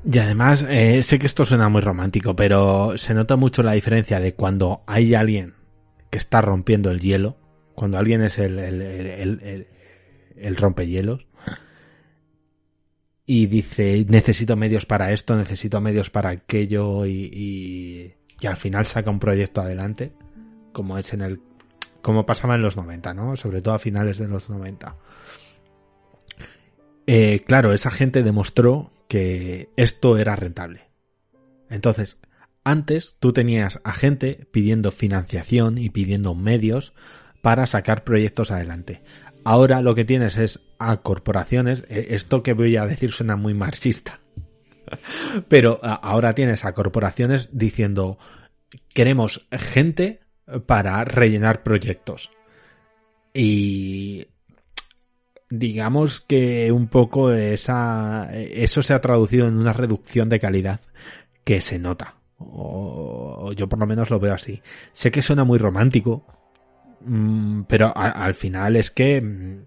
Y 0.08 0.18
además, 0.18 0.64
eh, 0.68 1.02
sé 1.02 1.18
que 1.18 1.26
esto 1.26 1.44
suena 1.44 1.68
muy 1.68 1.80
romántico, 1.80 2.36
pero 2.36 2.96
se 2.96 3.12
nota 3.12 3.34
mucho 3.34 3.64
la 3.64 3.72
diferencia 3.72 4.20
de 4.20 4.34
cuando 4.34 4.84
hay 4.86 5.14
alguien 5.14 5.54
que 6.10 6.18
está 6.18 6.40
rompiendo 6.40 6.92
el 6.92 7.00
hielo, 7.00 7.36
cuando 7.74 7.98
alguien 7.98 8.22
es 8.22 8.38
el, 8.38 8.58
el, 8.60 8.80
el, 8.82 9.40
el, 9.42 9.66
el 10.36 10.56
rompehielos, 10.56 11.26
y 13.26 13.46
dice, 13.46 14.06
necesito 14.08 14.56
medios 14.56 14.86
para 14.86 15.12
esto, 15.12 15.34
necesito 15.34 15.80
medios 15.80 16.08
para 16.10 16.30
aquello, 16.30 17.04
y, 17.04 17.28
y, 17.32 18.14
y 18.40 18.46
al 18.46 18.56
final 18.56 18.86
saca 18.86 19.10
un 19.10 19.18
proyecto 19.18 19.60
adelante, 19.60 20.12
como 20.72 20.98
es 20.98 21.12
en 21.12 21.22
el 21.22 21.40
como 22.00 22.24
pasaba 22.24 22.54
en 22.54 22.62
los 22.62 22.76
90, 22.76 23.14
¿no? 23.14 23.34
Sobre 23.34 23.60
todo 23.60 23.74
a 23.74 23.80
finales 23.80 24.18
de 24.18 24.28
los 24.28 24.48
90. 24.48 24.94
Eh, 27.06 27.44
claro, 27.46 27.72
esa 27.72 27.90
gente 27.90 28.22
demostró 28.22 28.92
que 29.08 29.70
esto 29.76 30.18
era 30.18 30.36
rentable. 30.36 30.88
Entonces, 31.70 32.18
antes 32.64 33.16
tú 33.20 33.32
tenías 33.32 33.80
a 33.84 33.92
gente 33.92 34.48
pidiendo 34.50 34.90
financiación 34.90 35.78
y 35.78 35.90
pidiendo 35.90 36.34
medios 36.34 36.92
para 37.42 37.66
sacar 37.66 38.02
proyectos 38.02 38.50
adelante. 38.50 39.00
Ahora 39.44 39.80
lo 39.80 39.94
que 39.94 40.04
tienes 40.04 40.36
es 40.36 40.60
a 40.78 41.02
corporaciones, 41.02 41.84
eh, 41.88 42.08
esto 42.10 42.42
que 42.42 42.54
voy 42.54 42.76
a 42.76 42.86
decir 42.86 43.12
suena 43.12 43.36
muy 43.36 43.54
marxista, 43.54 44.18
pero 45.48 45.78
ahora 45.82 46.34
tienes 46.34 46.64
a 46.64 46.72
corporaciones 46.72 47.50
diciendo 47.52 48.18
queremos 48.92 49.46
gente 49.52 50.20
para 50.66 51.04
rellenar 51.04 51.62
proyectos. 51.62 52.32
Y 53.32 54.26
digamos 55.50 56.20
que 56.20 56.72
un 56.72 56.88
poco 56.88 57.32
esa 57.32 58.28
eso 58.32 58.82
se 58.82 58.94
ha 58.94 59.00
traducido 59.00 59.46
en 59.46 59.58
una 59.58 59.72
reducción 59.72 60.28
de 60.28 60.40
calidad 60.40 60.80
que 61.44 61.60
se 61.60 61.78
nota. 61.78 62.16
O, 62.38 63.52
yo 63.56 63.68
por 63.68 63.78
lo 63.78 63.86
menos 63.86 64.10
lo 64.10 64.20
veo 64.20 64.34
así. 64.34 64.60
Sé 64.92 65.10
que 65.10 65.22
suena 65.22 65.44
muy 65.44 65.58
romántico, 65.58 66.26
mmm, 67.00 67.62
pero 67.62 67.92
al 67.96 68.34
final 68.34 68.76
es 68.76 68.90
que 68.90 69.20
mmm, 69.20 69.64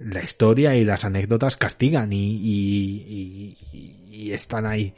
la 0.00 0.22
historia 0.22 0.74
y 0.74 0.84
las 0.84 1.04
anécdotas 1.04 1.56
castigan 1.56 2.12
y, 2.12 3.56
y 4.10 4.32
están 4.32 4.66
ahí. 4.66 4.94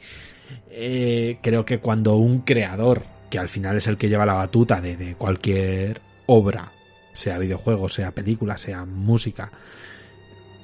Eh, 0.69 1.39
creo 1.41 1.65
que 1.65 1.79
cuando 1.79 2.15
un 2.15 2.41
creador, 2.41 3.03
que 3.29 3.39
al 3.39 3.49
final 3.49 3.77
es 3.77 3.87
el 3.87 3.97
que 3.97 4.09
lleva 4.09 4.25
la 4.25 4.33
batuta 4.33 4.81
de, 4.81 4.97
de 4.97 5.15
cualquier 5.15 6.01
obra, 6.25 6.71
sea 7.13 7.37
videojuego, 7.37 7.89
sea 7.89 8.11
película, 8.11 8.57
sea 8.57 8.85
música, 8.85 9.51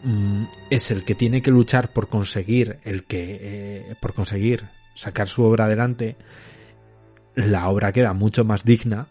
mmm, 0.04 0.46
es 0.70 0.92
el 0.92 1.04
que 1.04 1.16
tiene 1.16 1.42
que 1.42 1.52
luchar 1.52 1.92
por 1.94 2.10
conseguir 2.10 2.80
el 2.84 3.04
que 3.04 3.40
eh, 3.42 3.96
por 4.00 4.14
conseguir 4.14 4.66
sacar 4.96 5.28
su 5.28 5.44
obra 5.44 5.66
adelante, 5.66 6.16
la 7.36 7.70
obra 7.70 7.92
queda 7.92 8.14
mucho 8.14 8.44
más 8.44 8.64
digna 8.64 9.08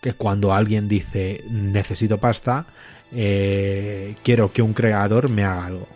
que 0.00 0.14
cuando 0.14 0.52
alguien 0.52 0.88
dice 0.88 1.42
necesito 1.50 2.18
pasta, 2.18 2.66
eh, 3.12 4.14
quiero 4.22 4.52
que 4.52 4.62
un 4.62 4.72
creador 4.72 5.28
me 5.28 5.44
haga 5.44 5.66
algo. 5.66 5.88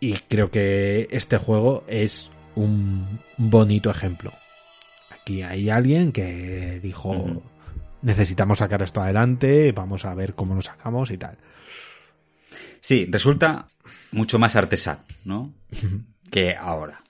Y 0.00 0.14
creo 0.28 0.50
que 0.50 1.08
este 1.10 1.38
juego 1.38 1.84
es 1.88 2.30
un 2.56 3.20
bonito 3.36 3.90
ejemplo. 3.90 4.32
Aquí 5.10 5.42
hay 5.42 5.70
alguien 5.70 6.12
que 6.12 6.80
dijo. 6.82 7.42
Necesitamos 8.04 8.58
sacar 8.58 8.82
esto 8.82 9.00
adelante, 9.00 9.72
vamos 9.72 10.04
a 10.04 10.14
ver 10.14 10.34
cómo 10.34 10.54
lo 10.54 10.62
sacamos 10.62 11.10
y 11.10 11.18
tal. 11.18 11.38
Sí, 12.80 13.08
resulta 13.10 13.66
mucho 14.12 14.38
más 14.38 14.56
artesano, 14.56 15.00
¿no? 15.24 15.52
que 16.30 16.54
ahora. 16.54 17.02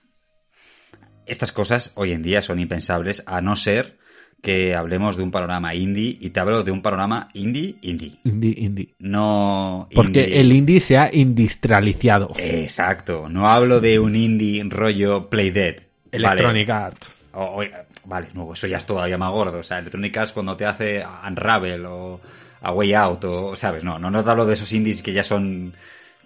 Estas 1.25 1.51
cosas 1.51 1.91
hoy 1.95 2.11
en 2.11 2.21
día 2.21 2.41
son 2.41 2.59
impensables 2.59 3.23
a 3.25 3.41
no 3.41 3.55
ser 3.55 3.97
que 4.41 4.75
hablemos 4.75 5.17
de 5.17 5.23
un 5.23 5.31
panorama 5.31 5.73
indie 5.73 6.17
y 6.21 6.29
te 6.29 6.39
hablo 6.39 6.63
de 6.63 6.71
un 6.71 6.83
panorama 6.83 7.29
indie, 7.33 7.77
indie. 7.81 8.19
Indie, 8.23 8.53
indie. 8.57 8.95
No. 8.99 9.89
Porque 9.93 10.21
indie. 10.21 10.39
el 10.39 10.51
indie 10.51 10.79
se 10.79 10.97
ha 10.99 11.09
industrializado. 11.11 12.31
Exacto. 12.37 13.27
No 13.27 13.49
hablo 13.49 13.79
de 13.81 13.97
un 13.97 14.15
indie 14.15 14.63
rollo 14.69 15.29
Play 15.29 15.49
Dead. 15.49 15.77
Electronic 16.11 16.67
vale. 16.67 16.83
Arts. 16.85 17.15
O, 17.33 17.43
o, 17.43 17.63
vale, 18.05 18.29
no, 18.33 18.53
eso 18.53 18.67
ya 18.67 18.77
es 18.77 18.85
todavía 18.85 19.17
más 19.17 19.31
gordo. 19.31 19.59
O 19.59 19.63
sea, 19.63 19.79
Electronic 19.79 20.17
Arts 20.17 20.31
cuando 20.31 20.55
te 20.55 20.65
hace 20.65 21.03
Unravel 21.27 21.85
o 21.85 22.21
A 22.61 22.71
Way 22.71 22.93
Out 22.93 23.23
o, 23.25 23.55
¿sabes? 23.55 23.83
No, 23.83 23.99
no, 23.99 24.09
no 24.09 24.23
te 24.23 24.29
hablo 24.29 24.45
de 24.45 24.53
esos 24.53 24.71
indies 24.73 25.01
que 25.01 25.13
ya 25.13 25.23
son 25.23 25.73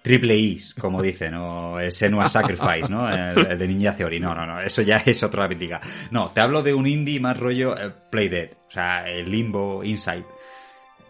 triple 0.02 0.36
Is, 0.36 0.74
como 0.74 1.02
dicen, 1.02 1.34
o 1.34 1.78
el 1.80 1.92
Senua 1.92 2.28
Sacrifice, 2.28 2.88
¿no? 2.88 3.08
El, 3.08 3.46
el, 3.46 3.58
de 3.58 3.68
Ninja 3.68 3.94
Theory. 3.94 4.20
No, 4.20 4.34
no, 4.34 4.46
no, 4.46 4.60
eso 4.60 4.82
ya 4.82 4.96
es 4.98 5.22
otra 5.22 5.48
liga. 5.48 5.80
No, 6.10 6.30
te 6.30 6.40
hablo 6.40 6.62
de 6.62 6.74
un 6.74 6.86
indie 6.86 7.20
más 7.20 7.38
rollo 7.38 7.76
eh, 7.76 7.90
Play 8.10 8.28
Dead, 8.28 8.50
o 8.68 8.70
sea, 8.70 9.08
el 9.08 9.30
Limbo, 9.30 9.82
Inside. 9.84 10.24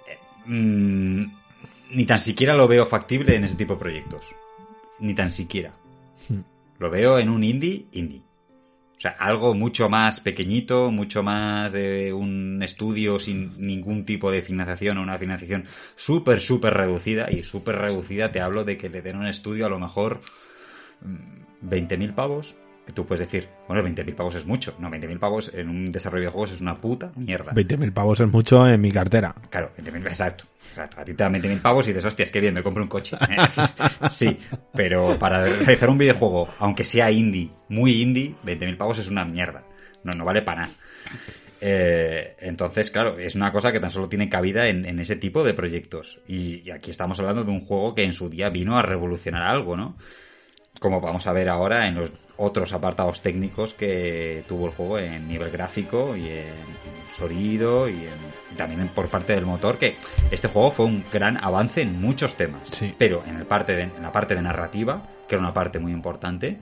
Eh, 0.08 0.18
mmm, 0.46 1.24
ni 1.92 2.04
tan 2.04 2.20
siquiera 2.20 2.54
lo 2.54 2.68
veo 2.68 2.86
factible 2.86 3.34
en 3.34 3.44
ese 3.44 3.56
tipo 3.56 3.74
de 3.74 3.80
proyectos. 3.80 4.26
Ni 5.00 5.14
tan 5.14 5.30
siquiera. 5.30 5.72
Hmm. 6.28 6.40
Lo 6.78 6.90
veo 6.90 7.18
en 7.18 7.28
un 7.28 7.42
indie, 7.42 7.86
indie. 7.92 8.22
O 9.00 9.02
sea, 9.02 9.12
algo 9.12 9.54
mucho 9.54 9.88
más 9.88 10.20
pequeñito, 10.20 10.90
mucho 10.90 11.22
más 11.22 11.72
de 11.72 12.12
un 12.12 12.62
estudio 12.62 13.18
sin 13.18 13.54
ningún 13.56 14.04
tipo 14.04 14.30
de 14.30 14.42
financiación 14.42 14.98
o 14.98 15.02
una 15.02 15.16
financiación 15.16 15.64
súper, 15.96 16.38
súper 16.38 16.74
reducida. 16.74 17.30
Y 17.30 17.42
súper 17.42 17.76
reducida 17.76 18.30
te 18.30 18.42
hablo 18.42 18.66
de 18.66 18.76
que 18.76 18.90
le 18.90 19.00
den 19.00 19.16
un 19.16 19.26
estudio 19.26 19.64
a 19.64 19.70
lo 19.70 19.78
mejor 19.78 20.20
20.000 21.62 22.14
pavos, 22.14 22.56
Que 22.90 22.94
tú 22.96 23.06
puedes 23.06 23.24
decir, 23.24 23.48
bueno, 23.68 23.84
20.000 23.88 24.16
pavos 24.16 24.34
es 24.34 24.46
mucho. 24.46 24.74
No, 24.80 24.90
20.000 24.90 25.20
pavos 25.20 25.54
en 25.54 25.68
un 25.68 25.92
desarrollo 25.92 26.24
de 26.24 26.30
juegos 26.32 26.50
es 26.50 26.60
una 26.60 26.80
puta 26.80 27.12
mierda. 27.14 27.52
20.000 27.52 27.92
pavos 27.92 28.18
es 28.18 28.26
mucho 28.26 28.66
en 28.66 28.80
mi 28.80 28.90
cartera. 28.90 29.32
Claro, 29.48 29.70
20.000, 29.78 30.08
exacto. 30.08 30.44
exacto. 30.70 31.00
A 31.00 31.04
ti 31.04 31.14
te 31.14 31.22
dan 31.22 31.34
20.000 31.34 31.62
pavos 31.62 31.86
y 31.86 31.90
dices, 31.90 32.04
hostias, 32.04 32.32
qué 32.32 32.40
bien, 32.40 32.52
me 32.52 32.64
compro 32.64 32.82
un 32.82 32.88
coche. 32.88 33.16
sí, 34.10 34.36
pero 34.74 35.16
para 35.20 35.44
realizar 35.44 35.88
un 35.88 35.98
videojuego, 35.98 36.48
aunque 36.58 36.82
sea 36.82 37.12
indie, 37.12 37.48
muy 37.68 38.02
indie, 38.02 38.34
20.000 38.44 38.76
pavos 38.76 38.98
es 38.98 39.08
una 39.08 39.24
mierda. 39.24 39.62
No, 40.02 40.12
no 40.12 40.24
vale 40.24 40.42
para 40.42 40.62
nada. 40.62 40.72
Eh, 41.60 42.34
entonces, 42.40 42.90
claro, 42.90 43.20
es 43.20 43.36
una 43.36 43.52
cosa 43.52 43.70
que 43.70 43.78
tan 43.78 43.90
solo 43.90 44.08
tiene 44.08 44.28
cabida 44.28 44.66
en, 44.66 44.98
ese 44.98 45.14
tipo 45.14 45.44
de 45.44 45.54
proyectos. 45.54 46.18
Y, 46.26 46.68
y, 46.68 46.72
aquí 46.72 46.90
estamos 46.90 47.20
hablando 47.20 47.44
de 47.44 47.52
un 47.52 47.60
juego 47.60 47.94
que 47.94 48.02
en 48.02 48.12
su 48.12 48.28
día 48.28 48.50
vino 48.50 48.76
a 48.76 48.82
revolucionar 48.82 49.42
algo, 49.42 49.76
¿no? 49.76 49.96
Como 50.78 51.00
vamos 51.00 51.26
a 51.26 51.32
ver 51.32 51.48
ahora 51.48 51.86
en 51.86 51.96
los 51.96 52.14
otros 52.36 52.72
apartados 52.72 53.20
técnicos 53.20 53.74
que 53.74 54.44
tuvo 54.48 54.66
el 54.66 54.72
juego 54.72 54.98
en 54.98 55.28
nivel 55.28 55.50
gráfico 55.50 56.16
y 56.16 56.28
en 56.28 56.54
sonido 57.10 57.88
y, 57.88 58.08
también 58.56 58.88
por 58.88 59.10
parte 59.10 59.34
del 59.34 59.44
motor, 59.44 59.76
que 59.76 59.96
este 60.30 60.48
juego 60.48 60.70
fue 60.70 60.86
un 60.86 61.04
gran 61.12 61.36
avance 61.36 61.82
en 61.82 62.00
muchos 62.00 62.36
temas. 62.36 62.80
Pero 62.96 63.22
en, 63.26 63.36
el 63.36 63.46
parte 63.46 63.78
en 63.78 64.02
la 64.02 64.12
parte 64.12 64.34
de 64.34 64.42
narrativa, 64.42 65.06
que 65.28 65.34
era 65.34 65.42
una 65.42 65.52
parte 65.52 65.78
muy 65.78 65.92
importante, 65.92 66.60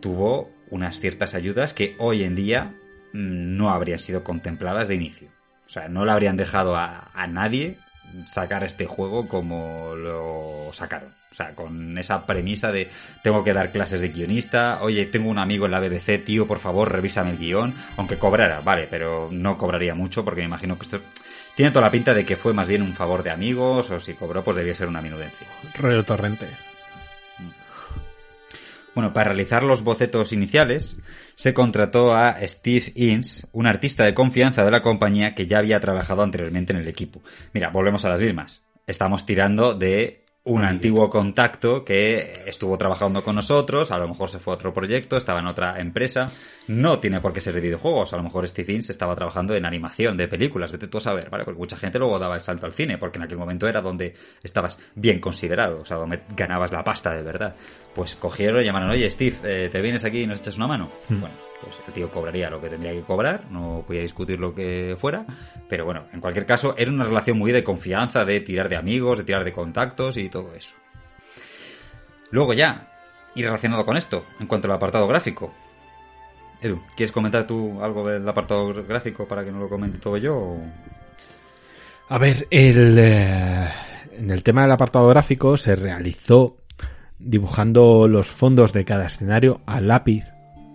tuvo 0.00 0.50
unas 0.70 1.00
ciertas 1.00 1.34
ayudas 1.34 1.74
que 1.74 1.96
hoy 1.98 2.22
en 2.22 2.36
día 2.36 2.70
mm, 3.12 3.56
no 3.56 3.70
habrían 3.70 3.98
sido 3.98 4.22
contempladas 4.22 4.86
de 4.86 4.94
inicio. 4.94 5.30
O 5.66 5.70
sea, 5.70 5.88
no 5.88 6.04
le 6.04 6.12
habrían 6.12 6.36
dejado 6.36 6.76
a, 6.76 7.10
a 7.14 7.26
nadie 7.26 7.78
sacar 8.26 8.64
este 8.64 8.86
juego 8.86 9.28
como 9.28 9.94
lo 9.96 10.70
sacaron. 10.72 11.10
O 11.30 11.34
sea, 11.34 11.54
con 11.54 11.96
esa 11.96 12.26
premisa 12.26 12.72
de 12.72 12.90
tengo 13.22 13.44
que 13.44 13.52
dar 13.52 13.70
clases 13.70 14.00
de 14.00 14.08
guionista, 14.08 14.82
oye, 14.82 15.06
tengo 15.06 15.30
un 15.30 15.38
amigo 15.38 15.66
en 15.66 15.72
la 15.72 15.80
BBC, 15.80 16.24
tío, 16.24 16.46
por 16.46 16.58
favor, 16.58 16.90
revísame 16.90 17.30
el 17.30 17.38
guion, 17.38 17.74
aunque 17.96 18.18
cobrara, 18.18 18.60
vale, 18.60 18.88
pero 18.90 19.28
no 19.30 19.56
cobraría 19.56 19.94
mucho 19.94 20.24
porque 20.24 20.40
me 20.40 20.46
imagino 20.46 20.76
que 20.76 20.82
esto 20.82 21.00
tiene 21.54 21.70
toda 21.70 21.86
la 21.86 21.90
pinta 21.90 22.14
de 22.14 22.24
que 22.24 22.36
fue 22.36 22.52
más 22.52 22.68
bien 22.68 22.82
un 22.82 22.94
favor 22.94 23.22
de 23.22 23.30
amigos 23.30 23.90
o 23.90 24.00
si 24.00 24.14
cobró 24.14 24.42
pues 24.42 24.56
debía 24.56 24.74
ser 24.74 24.88
una 24.88 25.02
minudencia. 25.02 25.46
Rollo 25.74 26.04
torrente. 26.04 26.48
Bueno, 28.94 29.12
para 29.12 29.30
realizar 29.30 29.62
los 29.62 29.84
bocetos 29.84 30.32
iniciales, 30.32 30.98
se 31.36 31.54
contrató 31.54 32.14
a 32.14 32.36
Steve 32.46 32.92
Inns, 32.96 33.46
un 33.52 33.66
artista 33.66 34.04
de 34.04 34.14
confianza 34.14 34.64
de 34.64 34.70
la 34.70 34.82
compañía 34.82 35.34
que 35.34 35.46
ya 35.46 35.58
había 35.58 35.80
trabajado 35.80 36.22
anteriormente 36.22 36.72
en 36.72 36.80
el 36.80 36.88
equipo. 36.88 37.22
Mira, 37.52 37.70
volvemos 37.70 38.04
a 38.04 38.08
las 38.08 38.20
mismas. 38.20 38.62
Estamos 38.86 39.26
tirando 39.26 39.74
de 39.74 40.26
un 40.50 40.64
antiguo 40.64 41.08
contacto 41.08 41.84
que 41.84 42.42
estuvo 42.46 42.76
trabajando 42.76 43.22
con 43.22 43.36
nosotros, 43.36 43.92
a 43.92 43.98
lo 43.98 44.08
mejor 44.08 44.28
se 44.28 44.40
fue 44.40 44.52
a 44.52 44.56
otro 44.56 44.74
proyecto, 44.74 45.16
estaba 45.16 45.38
en 45.38 45.46
otra 45.46 45.78
empresa, 45.78 46.28
no 46.66 46.98
tiene 46.98 47.20
por 47.20 47.32
qué 47.32 47.40
ser 47.40 47.54
de 47.54 47.60
videojuegos, 47.60 48.12
a 48.12 48.16
lo 48.16 48.24
mejor 48.24 48.48
Steve 48.48 48.72
Inns 48.72 48.90
estaba 48.90 49.14
trabajando 49.14 49.54
en 49.54 49.64
animación 49.64 50.16
de 50.16 50.26
películas, 50.26 50.72
vete 50.72 50.88
tú 50.88 50.98
a 50.98 51.02
saber, 51.02 51.30
¿vale? 51.30 51.44
Porque 51.44 51.58
mucha 51.58 51.76
gente 51.76 52.00
luego 52.00 52.18
daba 52.18 52.34
el 52.34 52.40
salto 52.40 52.66
al 52.66 52.72
cine, 52.72 52.98
porque 52.98 53.18
en 53.18 53.24
aquel 53.24 53.38
momento 53.38 53.68
era 53.68 53.80
donde 53.80 54.14
estabas 54.42 54.78
bien 54.96 55.20
considerado, 55.20 55.82
o 55.82 55.84
sea, 55.84 55.96
donde 55.96 56.22
ganabas 56.36 56.72
la 56.72 56.82
pasta 56.82 57.14
de 57.14 57.22
verdad. 57.22 57.54
Pues 57.94 58.16
cogieron 58.16 58.60
y 58.60 58.64
llamaron, 58.64 58.90
oye 58.90 59.08
Steve, 59.08 59.36
eh, 59.44 59.68
¿te 59.70 59.80
vienes 59.80 60.04
aquí 60.04 60.22
y 60.22 60.26
nos 60.26 60.40
echas 60.40 60.56
una 60.56 60.66
mano? 60.66 60.90
Hmm. 61.08 61.20
Bueno, 61.20 61.49
pues 61.62 61.78
el 61.86 61.92
tío 61.92 62.10
cobraría 62.10 62.50
lo 62.50 62.60
que 62.60 62.68
tendría 62.68 62.92
que 62.92 63.02
cobrar, 63.02 63.44
no 63.50 63.84
voy 63.86 63.98
a 63.98 64.02
discutir 64.02 64.38
lo 64.38 64.54
que 64.54 64.96
fuera, 64.98 65.24
pero 65.68 65.84
bueno, 65.84 66.06
en 66.12 66.20
cualquier 66.20 66.46
caso 66.46 66.74
era 66.76 66.90
una 66.90 67.04
relación 67.04 67.38
muy 67.38 67.52
de 67.52 67.62
confianza, 67.62 68.24
de 68.24 68.40
tirar 68.40 68.68
de 68.68 68.76
amigos, 68.76 69.18
de 69.18 69.24
tirar 69.24 69.44
de 69.44 69.52
contactos 69.52 70.16
y 70.16 70.28
todo 70.28 70.52
eso. 70.54 70.76
Luego 72.30 72.54
ya, 72.54 72.90
y 73.34 73.42
relacionado 73.42 73.84
con 73.84 73.96
esto, 73.96 74.24
en 74.38 74.46
cuanto 74.46 74.68
al 74.68 74.74
apartado 74.74 75.06
gráfico. 75.06 75.52
Edu, 76.62 76.80
¿quieres 76.96 77.12
comentar 77.12 77.46
tú 77.46 77.82
algo 77.82 78.08
del 78.08 78.28
apartado 78.28 78.72
gráfico 78.84 79.26
para 79.26 79.44
que 79.44 79.50
no 79.50 79.60
lo 79.60 79.68
comente 79.68 79.98
todo 79.98 80.16
yo? 80.16 80.56
A 82.08 82.18
ver, 82.18 82.46
el, 82.50 82.98
eh, 82.98 83.68
en 84.18 84.30
el 84.30 84.42
tema 84.42 84.62
del 84.62 84.72
apartado 84.72 85.08
gráfico 85.08 85.56
se 85.56 85.76
realizó 85.76 86.56
dibujando 87.18 88.08
los 88.08 88.28
fondos 88.28 88.72
de 88.72 88.84
cada 88.84 89.06
escenario 89.06 89.60
a 89.66 89.80
lápiz 89.80 90.24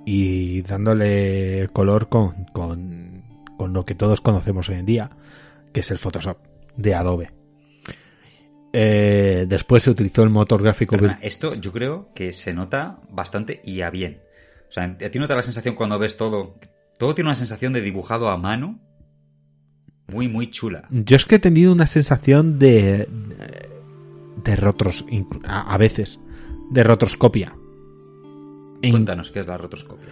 y 0.05 0.61
dándole 0.61 1.67
color 1.73 2.09
con, 2.09 2.45
con, 2.53 3.23
con 3.57 3.73
lo 3.73 3.85
que 3.85 3.95
todos 3.95 4.21
conocemos 4.21 4.69
hoy 4.69 4.75
en 4.75 4.85
día, 4.85 5.09
que 5.73 5.79
es 5.79 5.91
el 5.91 5.97
Photoshop 5.97 6.37
de 6.77 6.95
Adobe. 6.95 7.29
Eh, 8.77 9.45
después 9.47 9.83
se 9.83 9.89
utilizó 9.89 10.21
el 10.23 10.29
motor 10.29 10.61
gráfico. 10.61 10.97
esto 11.21 11.53
yo 11.55 11.71
creo 11.71 12.09
que 12.13 12.33
se 12.33 12.53
nota 12.53 12.99
bastante 13.09 13.61
y 13.63 13.81
a 13.81 13.89
bien. 13.89 14.21
O 14.67 14.71
sea, 14.71 14.83
¿a 14.83 15.09
ti 15.09 15.17
no 15.17 15.27
te 15.27 15.33
da 15.33 15.37
la 15.37 15.41
sensación 15.43 15.75
cuando 15.75 15.97
ves 15.97 16.17
todo? 16.17 16.59
Todo 16.99 17.15
tiene 17.15 17.29
una 17.29 17.35
sensación 17.35 17.71
de 17.71 17.81
dibujado 17.81 18.29
a 18.29 18.37
mano. 18.37 18.79
Muy, 20.07 20.27
muy 20.27 20.51
chula. 20.51 20.87
Yo 20.91 21.15
es 21.15 21.25
que 21.25 21.35
he 21.35 21.39
tenido 21.39 21.71
una 21.71 21.87
sensación 21.87 22.59
de. 22.59 23.07
de 24.43 24.55
rotros. 24.57 25.05
a 25.45 25.77
veces. 25.77 26.19
De 26.69 26.83
rotroscopia. 26.83 27.55
Cuéntanos, 28.91 29.31
¿qué 29.31 29.41
es 29.41 29.47
la 29.47 29.57
rotoscopia? 29.57 30.09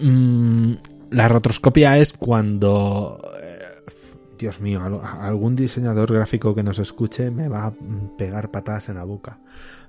Mm, 0.00 0.72
la 1.10 1.28
rotoscopia 1.28 1.98
es 1.98 2.12
cuando... 2.12 3.20
Eh, 3.42 3.56
Dios 4.38 4.60
mío, 4.60 4.82
algún 5.20 5.56
diseñador 5.56 6.12
gráfico 6.12 6.54
que 6.54 6.62
nos 6.62 6.78
escuche 6.78 7.30
me 7.30 7.48
va 7.48 7.66
a 7.66 7.72
pegar 8.18 8.50
patadas 8.50 8.88
en 8.90 8.96
la 8.96 9.04
boca. 9.04 9.38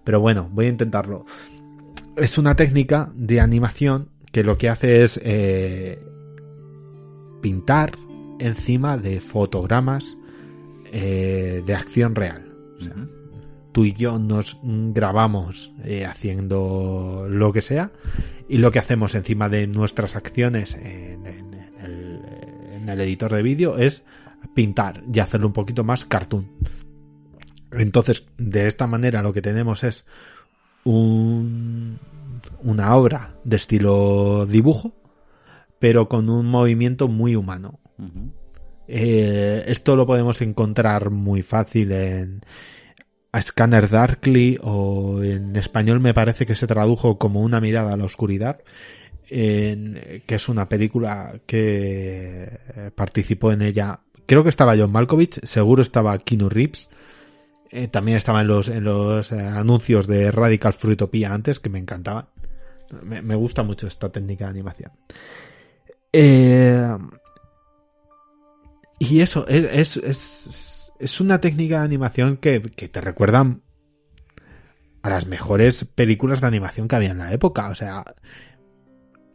Pero 0.03 0.21
bueno, 0.21 0.49
voy 0.51 0.67
a 0.67 0.69
intentarlo. 0.69 1.25
Es 2.15 2.37
una 2.37 2.55
técnica 2.55 3.11
de 3.13 3.41
animación 3.41 4.09
que 4.31 4.43
lo 4.43 4.57
que 4.57 4.69
hace 4.69 5.03
es 5.03 5.19
eh, 5.23 6.01
pintar 7.41 7.91
encima 8.39 8.97
de 8.97 9.19
fotogramas 9.19 10.15
eh, 10.91 11.61
de 11.65 11.75
acción 11.75 12.15
real. 12.15 12.45
Tú 13.77 13.85
y 13.85 13.93
yo 13.93 14.17
nos 14.17 14.57
grabamos 14.63 15.71
haciendo 16.09 17.27
lo 17.29 17.53
que 17.53 17.61
sea 17.61 17.91
y 18.49 18.57
lo 18.57 18.71
que 18.71 18.79
hacemos 18.79 19.13
encima 19.13 19.49
de 19.49 19.67
nuestras 19.67 20.15
acciones 20.15 20.73
en, 20.73 21.27
el, 22.87 22.99
editor 22.99 23.31
de 23.31 23.43
vídeo 23.43 23.77
es 23.77 24.03
pintar 24.55 25.03
y 25.13 25.19
hacerlo 25.19 25.45
un 25.45 25.53
poquito 25.53 25.83
más 25.83 26.05
cartoon. 26.05 26.49
Entonces, 27.71 28.25
de 28.39 28.65
esta 28.65 28.87
manera 28.87 29.21
lo 29.21 29.31
que 29.31 29.43
tenemos 29.43 29.83
es 29.83 30.05
un, 30.83 31.99
una 32.63 32.95
obra 32.95 33.35
de 33.43 33.57
estilo 33.57 34.47
dibujo, 34.47 34.95
pero 35.77 36.09
con 36.09 36.31
un 36.31 36.47
movimiento 36.47 37.07
muy 37.07 37.35
humano. 37.35 37.79
Eh, 38.87 39.65
esto 39.67 39.95
lo 39.95 40.07
podemos 40.07 40.41
encontrar 40.41 41.11
muy 41.11 41.43
fácil 41.43 41.91
en, 41.91 42.41
a 43.37 43.41
Scanner 43.41 43.87
Darkly 43.89 44.57
o 44.63 45.21
en 45.21 45.55
español 45.55 45.99
me 45.99 46.13
parece 46.13 46.45
que 46.45 46.55
se 46.55 46.65
tradujo 46.65 47.17
como 47.19 47.41
una 47.41 47.61
mirada 47.61 47.93
a 47.93 47.97
la 47.97 48.05
oscuridad, 48.05 48.61
que 49.27 50.23
es 50.27 50.49
una 50.49 50.67
película 50.67 51.39
que 51.45 52.59
eh, 52.75 52.91
participó 52.95 53.51
en 53.51 53.61
ella. 53.61 53.99
Creo 54.25 54.43
que 54.43 54.49
estaba 54.49 54.75
John 54.75 54.91
Malkovich, 54.91 55.39
seguro 55.45 55.83
estaba 55.83 56.17
Keanu 56.17 56.49
Reeves. 56.49 56.89
Eh, 57.69 57.87
también 57.89 58.17
estaba 58.17 58.41
en 58.41 58.47
los, 58.47 58.69
en 58.69 58.83
los 58.83 59.31
eh, 59.31 59.39
anuncios 59.39 60.07
de 60.07 60.31
Radical 60.31 60.73
Fruitopia 60.73 61.33
antes, 61.33 61.59
que 61.59 61.69
me 61.69 61.79
encantaban. 61.79 62.25
Me, 63.03 63.35
gusta 63.35 63.63
mucho 63.63 63.85
esta 63.85 64.09
técnica 64.09 64.45
de 64.45 64.49
animación. 64.49 64.91
y 68.99 69.19
eso, 69.19 69.45
es, 69.47 69.97
es 69.97 69.97
es 69.97 70.66
una 71.19 71.39
técnica 71.39 71.79
de 71.79 71.85
animación 71.85 72.37
que, 72.37 72.59
te 72.59 73.01
recuerda 73.01 73.57
a 75.01 75.09
las 75.09 75.27
mejores 75.27 75.85
películas 75.85 76.41
de 76.41 76.47
animación 76.47 76.87
que 76.87 76.95
había 76.95 77.11
en 77.11 77.19
la 77.19 77.33
época. 77.33 77.69
O 77.69 77.75
sea, 77.75 78.03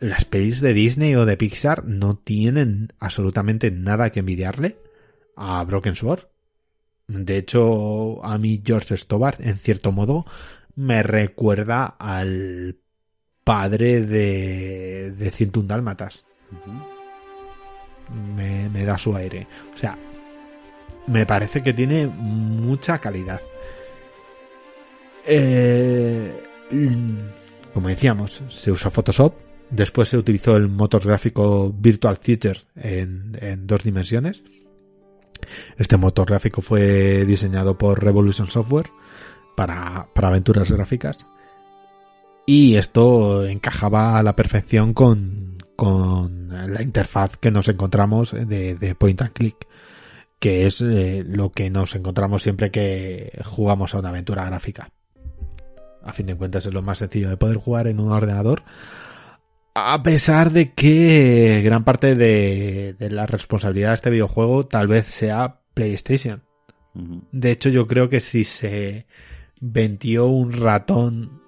las 0.00 0.24
pelis 0.24 0.60
de 0.60 0.74
Disney 0.74 1.14
o 1.14 1.24
de 1.24 1.36
Pixar 1.36 1.84
no 1.84 2.16
tienen 2.16 2.92
absolutamente 2.98 3.70
nada 3.70 4.10
que 4.10 4.20
envidiarle 4.20 4.78
a 5.36 5.62
Broken 5.64 5.94
Sword. 5.94 6.28
De 7.08 7.36
hecho, 7.36 8.24
a 8.24 8.38
mí 8.38 8.62
George 8.64 8.96
Stobart, 8.96 9.40
en 9.40 9.58
cierto 9.58 9.92
modo, 9.92 10.24
me 10.74 11.02
recuerda 11.02 11.84
al 11.84 12.78
padre 13.44 14.02
de, 14.02 15.12
de 15.12 15.30
101 15.30 15.68
Dálmatas. 15.68 16.24
me, 18.36 18.68
me 18.68 18.84
da 18.84 18.98
su 18.98 19.14
aire. 19.16 19.47
O 19.74 19.76
sea, 19.76 19.98
me 21.06 21.26
parece 21.26 21.62
que 21.62 21.72
tiene 21.72 22.06
mucha 22.06 22.98
calidad. 22.98 23.40
Eh, 25.24 26.34
como 27.72 27.88
decíamos, 27.88 28.42
se 28.48 28.70
usa 28.70 28.90
Photoshop. 28.90 29.34
Después 29.70 30.10
se 30.10 30.18
utilizó 30.18 30.56
el 30.56 30.68
motor 30.68 31.02
gráfico 31.04 31.72
Virtual 31.74 32.18
Theater 32.18 32.60
en, 32.76 33.38
en 33.40 33.66
dos 33.66 33.82
dimensiones. 33.82 34.42
Este 35.78 35.96
motor 35.96 36.26
gráfico 36.26 36.60
fue 36.60 37.24
diseñado 37.24 37.76
por 37.78 38.02
Revolution 38.02 38.48
Software 38.48 38.90
para, 39.56 40.08
para 40.14 40.28
aventuras 40.28 40.70
gráficas. 40.70 41.26
Y 42.46 42.76
esto 42.76 43.46
encajaba 43.46 44.18
a 44.18 44.22
la 44.22 44.36
perfección 44.36 44.92
con, 44.92 45.56
con 45.76 46.48
la 46.48 46.82
interfaz 46.82 47.36
que 47.36 47.50
nos 47.50 47.68
encontramos 47.68 48.32
de, 48.32 48.74
de 48.74 48.94
point 48.94 49.22
and 49.22 49.32
click, 49.32 49.66
que 50.43 50.66
es 50.66 50.81
eh, 50.81 51.23
lo 51.24 51.52
que 51.52 51.70
nos 51.70 51.94
encontramos 51.94 52.43
siempre 52.43 52.73
que 52.73 53.31
jugamos 53.44 53.94
a 53.94 54.01
una 54.01 54.09
aventura 54.09 54.44
gráfica. 54.44 54.90
A 56.02 56.12
fin 56.12 56.27
de 56.27 56.35
cuentas 56.35 56.66
es 56.66 56.74
lo 56.74 56.82
más 56.82 56.98
sencillo 56.98 57.31
de 57.31 57.36
poder 57.36 57.59
jugar 57.59 57.86
en 57.86 58.01
un 58.01 58.10
ordenador. 58.10 58.64
A 59.77 60.02
pesar 60.02 60.51
de 60.51 60.73
que 60.73 61.62
gran 61.64 61.85
parte 61.85 62.16
de, 62.16 62.97
de 62.98 63.10
la 63.10 63.27
responsabilidad 63.27 63.90
de 63.90 63.94
este 63.94 64.10
videojuego 64.10 64.66
tal 64.66 64.89
vez 64.89 65.06
sea 65.06 65.60
PlayStation. 65.74 66.43
De 67.31 67.52
hecho, 67.52 67.69
yo 67.69 67.86
creo 67.86 68.09
que 68.09 68.19
si 68.19 68.43
se 68.43 69.06
vendió 69.60 70.27
un 70.27 70.51
ratón 70.51 71.41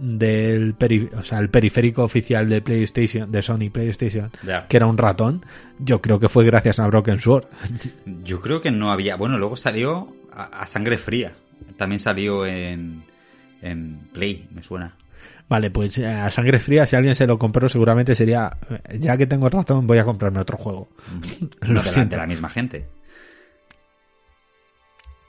del 0.00 0.74
peri- 0.78 1.10
o 1.14 1.22
sea, 1.22 1.38
el 1.40 1.50
periférico 1.50 2.02
oficial 2.02 2.48
de 2.48 2.62
PlayStation, 2.62 3.30
de 3.30 3.42
Sony 3.42 3.68
PlayStation, 3.70 4.30
que 4.68 4.76
era 4.76 4.86
un 4.86 4.96
ratón, 4.96 5.44
yo 5.78 6.00
creo 6.00 6.18
que 6.18 6.28
fue 6.30 6.44
gracias 6.46 6.80
a 6.80 6.86
Broken 6.86 7.20
Sword. 7.20 7.44
Yo 8.24 8.40
creo 8.40 8.60
que 8.62 8.70
no 8.70 8.90
había. 8.92 9.16
Bueno, 9.16 9.36
luego 9.38 9.56
salió 9.56 10.08
a, 10.32 10.44
a 10.62 10.66
sangre 10.66 10.96
fría. 10.98 11.32
También 11.76 11.98
salió 12.00 12.46
en, 12.46 13.02
en 13.60 13.98
Play, 14.12 14.48
me 14.52 14.62
suena. 14.62 14.94
Vale, 15.48 15.70
pues 15.70 15.98
eh, 15.98 16.06
a 16.06 16.30
sangre 16.30 16.60
fría, 16.60 16.86
si 16.86 16.96
alguien 16.96 17.14
se 17.14 17.26
lo 17.26 17.36
compró, 17.38 17.68
seguramente 17.68 18.14
sería, 18.14 18.56
eh, 18.88 18.98
ya 19.00 19.16
que 19.16 19.26
tengo 19.26 19.46
el 19.46 19.52
ratón, 19.52 19.86
voy 19.86 19.98
a 19.98 20.04
comprarme 20.04 20.38
otro 20.40 20.56
juego. 20.56 20.88
Lo 21.60 21.74
No, 21.74 21.80
de, 21.80 21.86
la, 21.86 21.92
siento. 21.92 22.10
de 22.14 22.16
la 22.18 22.26
misma 22.26 22.48
gente. 22.48 22.86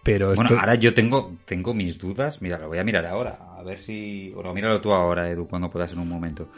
Pero 0.04 0.34
Bueno, 0.34 0.58
ahora 0.60 0.76
yo 0.76 0.94
tengo, 0.96 1.38
tengo 1.46 1.74
mis 1.76 1.98
dudas. 2.00 2.42
Mira, 2.42 2.58
lo 2.58 2.68
voy 2.70 2.80
a 2.80 2.84
mirar 2.84 3.06
ahora. 3.06 3.38
A 3.58 3.62
ver 3.64 3.80
si. 3.80 4.32
Bueno, 4.34 4.52
míralo 4.54 4.82
tú 4.82 4.92
ahora, 4.94 5.30
Edu, 5.30 5.48
cuando 5.48 5.70
puedas 5.70 5.92
en 5.92 6.00
un 6.00 6.10
momento. 6.10 6.50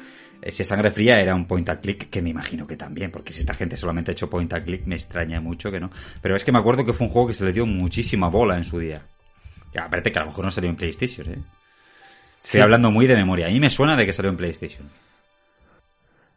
Eh, 0.42 0.50
Si 0.52 0.64
sangre 0.64 0.92
fría 0.92 1.20
era 1.20 1.36
un 1.36 1.46
point 1.46 1.68
and 1.70 1.82
click, 1.82 2.10
que 2.10 2.22
me 2.22 2.30
imagino 2.30 2.66
que 2.66 2.78
también, 2.78 3.12
porque 3.12 3.34
si 3.34 3.42
esta 3.42 3.54
gente 3.54 3.76
solamente 3.76 4.12
ha 4.12 4.14
hecho 4.14 4.30
point 4.30 4.52
and 4.54 4.66
click, 4.66 4.86
me 4.86 4.96
extraña 4.96 5.42
mucho 5.42 5.70
que 5.72 5.80
no. 5.82 5.90
Pero 6.22 6.38
es 6.38 6.46
que 6.46 6.54
me 6.54 6.60
acuerdo 6.60 6.86
que 6.86 6.94
fue 6.94 7.08
un 7.08 7.12
juego 7.14 7.28
que 7.28 7.34
se 7.34 7.44
le 7.44 7.52
dio 7.52 7.66
muchísima 7.66 8.30
bola 8.30 8.56
en 8.58 8.64
su 8.64 8.80
día. 8.80 9.02
Ya, 9.74 9.86
aparte 9.86 10.12
que 10.12 10.20
a 10.20 10.22
lo 10.22 10.28
mejor 10.30 10.46
no 10.46 10.52
salió 10.52 10.70
en 10.70 10.76
PlayStation, 10.78 11.28
¿eh? 11.28 11.40
Estoy 12.42 12.60
Sí. 12.60 12.60
hablando 12.60 12.92
muy 12.92 13.08
de 13.08 13.16
memoria. 13.16 13.48
A 13.48 13.50
mí 13.50 13.60
me 13.60 13.70
suena 13.70 13.96
de 13.98 14.06
que 14.06 14.14
salió 14.14 14.30
en 14.32 14.38
PlayStation. 14.38 14.88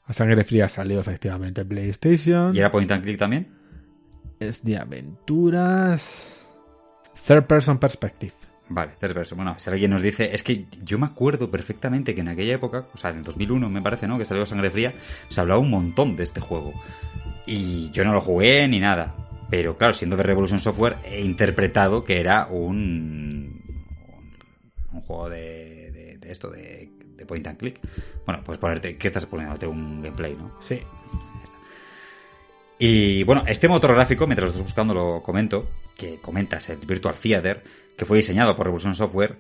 a 0.08 0.12
sangre 0.12 0.44
fría 0.44 0.68
salió 0.68 1.00
efectivamente 1.00 1.60
en 1.62 1.68
PlayStation. 1.68 2.54
¿Y 2.54 2.60
era 2.60 2.70
point 2.70 2.90
and 2.92 3.02
click 3.02 3.18
también? 3.18 3.48
Es 4.38 4.62
de 4.64 4.76
aventuras. 4.76 6.45
Third 7.24 7.44
Person 7.44 7.78
Perspective. 7.78 8.32
Vale, 8.68 8.92
third 8.98 9.14
person. 9.14 9.36
Bueno, 9.36 9.54
si 9.58 9.70
alguien 9.70 9.92
nos 9.92 10.02
dice, 10.02 10.34
es 10.34 10.42
que 10.42 10.66
yo 10.82 10.98
me 10.98 11.06
acuerdo 11.06 11.50
perfectamente 11.50 12.14
que 12.14 12.20
en 12.20 12.28
aquella 12.28 12.54
época, 12.54 12.86
o 12.92 12.96
sea, 12.96 13.10
en 13.10 13.18
el 13.18 13.24
2001 13.24 13.70
me 13.70 13.80
parece, 13.80 14.08
¿no? 14.08 14.18
Que 14.18 14.24
salió 14.24 14.44
Sangre 14.44 14.70
Fría, 14.70 14.92
se 15.28 15.40
hablaba 15.40 15.60
un 15.60 15.70
montón 15.70 16.16
de 16.16 16.24
este 16.24 16.40
juego. 16.40 16.72
Y 17.46 17.90
yo 17.92 18.04
no 18.04 18.12
lo 18.12 18.20
jugué 18.20 18.66
ni 18.66 18.80
nada. 18.80 19.14
Pero 19.48 19.76
claro, 19.78 19.92
siendo 19.92 20.16
de 20.16 20.24
Revolution 20.24 20.58
Software, 20.58 20.96
he 21.04 21.20
interpretado 21.20 22.02
que 22.02 22.18
era 22.18 22.46
un. 22.46 23.62
un, 24.12 24.96
un 24.96 25.00
juego 25.00 25.28
de, 25.28 25.92
de, 25.92 26.18
de 26.18 26.32
esto, 26.32 26.50
de, 26.50 26.90
de 27.16 27.26
point 27.26 27.46
and 27.46 27.58
click. 27.58 27.78
Bueno, 28.24 28.42
pues 28.44 28.58
ponerte, 28.58 28.96
¿qué 28.96 29.06
estás 29.06 29.26
poniéndote? 29.26 29.68
Un 29.68 30.02
gameplay, 30.02 30.34
¿no? 30.34 30.60
Sí. 30.60 30.80
Y 32.80 33.22
bueno, 33.22 33.44
este 33.46 33.68
motor 33.68 33.94
gráfico, 33.94 34.26
mientras 34.26 34.48
lo 34.48 34.50
estás 34.50 34.62
buscando 34.62 34.92
lo 34.92 35.22
comento, 35.22 35.68
que 35.96 36.18
comentas 36.20 36.68
el 36.68 36.78
Virtual 36.78 37.14
Theater, 37.14 37.64
que 37.96 38.04
fue 38.04 38.18
diseñado 38.18 38.56
por 38.56 38.66
Revolution 38.66 38.94
Software, 38.94 39.38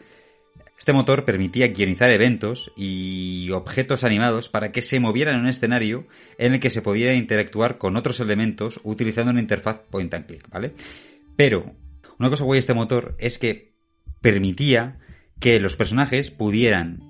este 0.78 0.92
motor 0.92 1.24
permitía 1.24 1.68
guionizar 1.68 2.10
eventos 2.10 2.70
y 2.76 3.50
objetos 3.50 4.04
animados 4.04 4.48
para 4.48 4.72
que 4.72 4.82
se 4.82 5.00
movieran 5.00 5.36
en 5.36 5.40
un 5.42 5.48
escenario 5.48 6.06
en 6.38 6.54
el 6.54 6.60
que 6.60 6.70
se 6.70 6.82
pudiera 6.82 7.14
interactuar 7.14 7.78
con 7.78 7.96
otros 7.96 8.20
elementos 8.20 8.80
utilizando 8.84 9.32
una 9.32 9.40
interfaz 9.40 9.80
point 9.90 10.12
and 10.12 10.26
click, 10.26 10.48
¿vale? 10.50 10.74
Pero, 11.36 11.74
una 12.18 12.30
cosa 12.30 12.44
guay 12.44 12.56
de 12.56 12.60
este 12.60 12.74
motor 12.74 13.16
es 13.18 13.38
que 13.38 13.74
permitía 14.20 14.98
que 15.40 15.60
los 15.60 15.76
personajes 15.76 16.30
pudieran, 16.30 17.00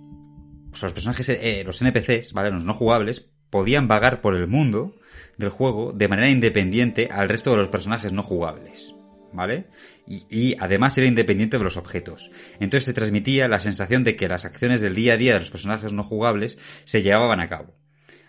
los 0.80 0.92
personajes, 0.92 1.28
eh, 1.28 1.62
los 1.64 1.82
NPCs, 1.82 2.32
¿vale? 2.32 2.50
Los 2.50 2.64
no 2.64 2.74
jugables, 2.74 3.28
podían 3.50 3.88
vagar 3.88 4.20
por 4.20 4.34
el 4.34 4.48
mundo 4.48 4.96
del 5.38 5.50
juego 5.50 5.92
de 5.92 6.08
manera 6.08 6.30
independiente 6.30 7.08
al 7.10 7.28
resto 7.28 7.50
de 7.50 7.58
los 7.58 7.68
personajes 7.68 8.12
no 8.12 8.22
jugables. 8.22 8.95
¿Vale? 9.36 9.66
Y, 10.06 10.24
y 10.30 10.56
además 10.58 10.96
era 10.98 11.06
independiente 11.06 11.58
de 11.58 11.64
los 11.64 11.76
objetos. 11.76 12.30
Entonces 12.58 12.86
te 12.86 12.92
transmitía 12.92 13.48
la 13.48 13.60
sensación 13.60 14.02
de 14.02 14.16
que 14.16 14.28
las 14.28 14.44
acciones 14.44 14.80
del 14.80 14.94
día 14.94 15.14
a 15.14 15.16
día 15.16 15.34
de 15.34 15.40
los 15.40 15.50
personajes 15.50 15.92
no 15.92 16.02
jugables 16.02 16.58
se 16.84 17.02
llevaban 17.02 17.40
a 17.40 17.48
cabo. 17.48 17.74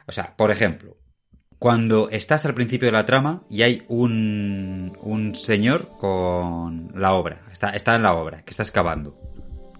O 0.05 0.11
sea, 0.11 0.35
por 0.35 0.51
ejemplo, 0.51 0.97
cuando 1.59 2.09
estás 2.09 2.45
al 2.45 2.53
principio 2.53 2.87
de 2.87 2.91
la 2.91 3.05
trama 3.05 3.43
y 3.49 3.63
hay 3.63 3.83
un, 3.87 4.97
un 5.01 5.35
señor 5.35 5.89
con 5.97 6.91
la 6.93 7.13
obra, 7.13 7.41
está, 7.51 7.69
está 7.69 7.95
en 7.95 8.03
la 8.03 8.13
obra, 8.13 8.43
que 8.43 8.51
está 8.51 8.63
excavando. 8.63 9.17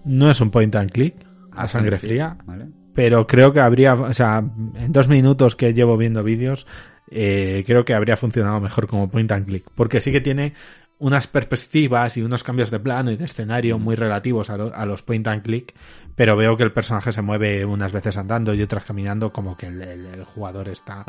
No 0.04 0.30
es 0.30 0.40
un 0.40 0.50
point 0.50 0.74
and 0.74 0.90
click 0.90 1.14
a 1.52 1.62
Ah, 1.62 1.68
sangre 1.68 1.98
fría, 1.98 2.36
¿vale? 2.44 2.66
pero 2.94 3.26
creo 3.26 3.52
que 3.52 3.60
habría, 3.60 3.94
o 3.94 4.12
sea, 4.12 4.38
en 4.38 4.92
dos 4.92 5.06
minutos 5.06 5.54
que 5.54 5.72
llevo 5.72 5.96
viendo 5.96 6.24
vídeos, 6.24 6.66
eh, 7.10 7.62
creo 7.64 7.84
que 7.84 7.94
habría 7.94 8.16
funcionado 8.16 8.60
mejor 8.60 8.88
como 8.88 9.08
point 9.08 9.30
and 9.30 9.46
click, 9.46 9.64
porque 9.76 10.00
sí 10.00 10.10
que 10.10 10.20
tiene 10.20 10.52
unas 11.00 11.26
perspectivas 11.28 12.16
y 12.16 12.22
unos 12.22 12.42
cambios 12.42 12.70
de 12.70 12.80
plano 12.80 13.10
y 13.12 13.16
de 13.16 13.24
escenario 13.24 13.78
muy 13.78 13.94
relativos 13.94 14.50
a, 14.50 14.56
lo- 14.56 14.74
a 14.74 14.84
los 14.84 15.02
point 15.02 15.26
and 15.28 15.42
click, 15.42 15.72
pero 16.16 16.36
veo 16.36 16.56
que 16.56 16.64
el 16.64 16.72
personaje 16.72 17.12
se 17.12 17.22
mueve 17.22 17.64
unas 17.64 17.92
veces 17.92 18.16
andando 18.16 18.52
y 18.52 18.62
otras 18.62 18.82
caminando, 18.84 19.32
como 19.32 19.56
que 19.56 19.66
el, 19.66 19.80
el- 19.80 20.06
el 20.06 20.24
jugador 20.24 20.68
está 20.68 21.04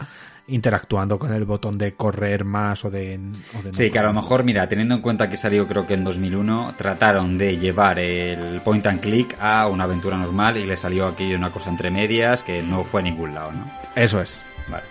interactuando 0.48 1.18
con 1.18 1.34
el 1.34 1.46
botón 1.46 1.78
de 1.78 1.94
correr 1.96 2.44
más 2.46 2.86
o 2.86 2.92
de... 2.92 3.16
o 3.58 3.64
de 3.64 3.70
no 3.70 3.74
Sí, 3.74 3.90
que 3.90 4.00
a 4.00 4.04
lo 4.04 4.14
mejor, 4.14 4.44
mira, 4.44 4.68
teniendo 4.68 4.96
en 4.96 5.02
cuenta 5.02 5.28
que 5.30 5.38
salió 5.38 5.68
creo 5.68 5.86
que 5.88 5.96
en 5.96 6.04
2001, 6.04 6.76
trataron 6.78 7.38
de 7.38 7.58
llevar 7.58 8.00
el 8.00 8.62
point 8.62 8.86
and 8.88 9.00
click 9.00 9.36
a 9.40 9.68
una 9.68 9.86
aventura 9.86 10.18
normal 10.18 10.58
y 10.58 10.66
le 10.66 10.78
salió 10.78 11.08
aquí 11.08 11.34
una 11.34 11.52
cosa 11.52 11.70
entre 11.70 11.90
medias 11.92 12.44
que 12.44 12.62
no 12.62 12.84
fue 12.84 13.02
a 13.02 13.04
ningún 13.06 13.34
lado, 13.34 13.52
¿no? 13.52 13.72
Eso 13.96 14.22
es. 14.22 14.44
Vale. 14.70 14.84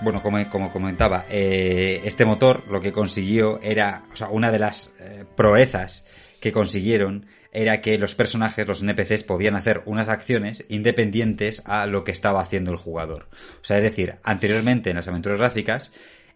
Bueno, 0.00 0.22
como, 0.22 0.48
como 0.48 0.70
comentaba, 0.70 1.24
eh, 1.28 2.00
este 2.04 2.24
motor 2.24 2.62
lo 2.70 2.80
que 2.80 2.92
consiguió 2.92 3.60
era, 3.60 4.04
o 4.12 4.16
sea, 4.16 4.28
una 4.28 4.52
de 4.52 4.58
las 4.60 4.92
eh, 5.00 5.24
proezas 5.36 6.04
que 6.40 6.52
consiguieron 6.52 7.26
era 7.50 7.80
que 7.80 7.98
los 7.98 8.14
personajes, 8.14 8.66
los 8.66 8.82
NPCs, 8.82 9.24
podían 9.24 9.56
hacer 9.56 9.82
unas 9.86 10.08
acciones 10.08 10.64
independientes 10.68 11.62
a 11.64 11.86
lo 11.86 12.04
que 12.04 12.12
estaba 12.12 12.40
haciendo 12.40 12.70
el 12.70 12.76
jugador. 12.76 13.26
O 13.60 13.64
sea, 13.64 13.78
es 13.78 13.82
decir, 13.82 14.16
anteriormente 14.22 14.90
en 14.90 14.96
las 14.96 15.08
aventuras 15.08 15.38
gráficas, 15.38 15.90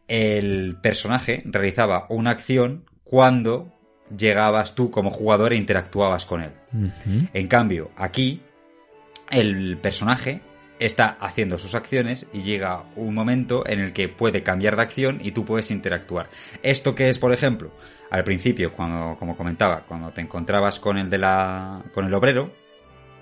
el 0.08 0.76
personaje 0.82 1.42
realizaba 1.44 2.06
una 2.08 2.30
acción 2.30 2.84
cuando 3.04 3.72
llegabas 4.16 4.74
tú 4.74 4.90
como 4.90 5.10
jugador 5.10 5.52
e 5.52 5.56
interactuabas 5.56 6.26
con 6.26 6.42
él. 6.42 6.52
En 7.32 7.46
cambio, 7.46 7.90
aquí 7.96 8.42
el 9.30 9.78
personaje 9.78 10.40
está 10.78 11.16
haciendo 11.20 11.58
sus 11.58 11.74
acciones 11.74 12.26
y 12.32 12.42
llega 12.42 12.84
un 12.96 13.14
momento 13.14 13.64
en 13.66 13.80
el 13.80 13.92
que 13.92 14.08
puede 14.08 14.42
cambiar 14.42 14.76
de 14.76 14.82
acción 14.82 15.18
y 15.22 15.32
tú 15.32 15.44
puedes 15.44 15.70
interactuar. 15.70 16.28
Esto 16.62 16.94
que 16.94 17.08
es, 17.08 17.18
por 17.18 17.32
ejemplo, 17.32 17.72
al 18.10 18.24
principio, 18.24 18.72
cuando, 18.72 19.16
como 19.18 19.36
comentaba, 19.36 19.84
cuando 19.86 20.10
te 20.10 20.20
encontrabas 20.20 20.80
con 20.80 20.98
el 20.98 21.08
de 21.08 21.18
la, 21.18 21.82
con 21.94 22.04
el 22.04 22.14
obrero, 22.14 22.52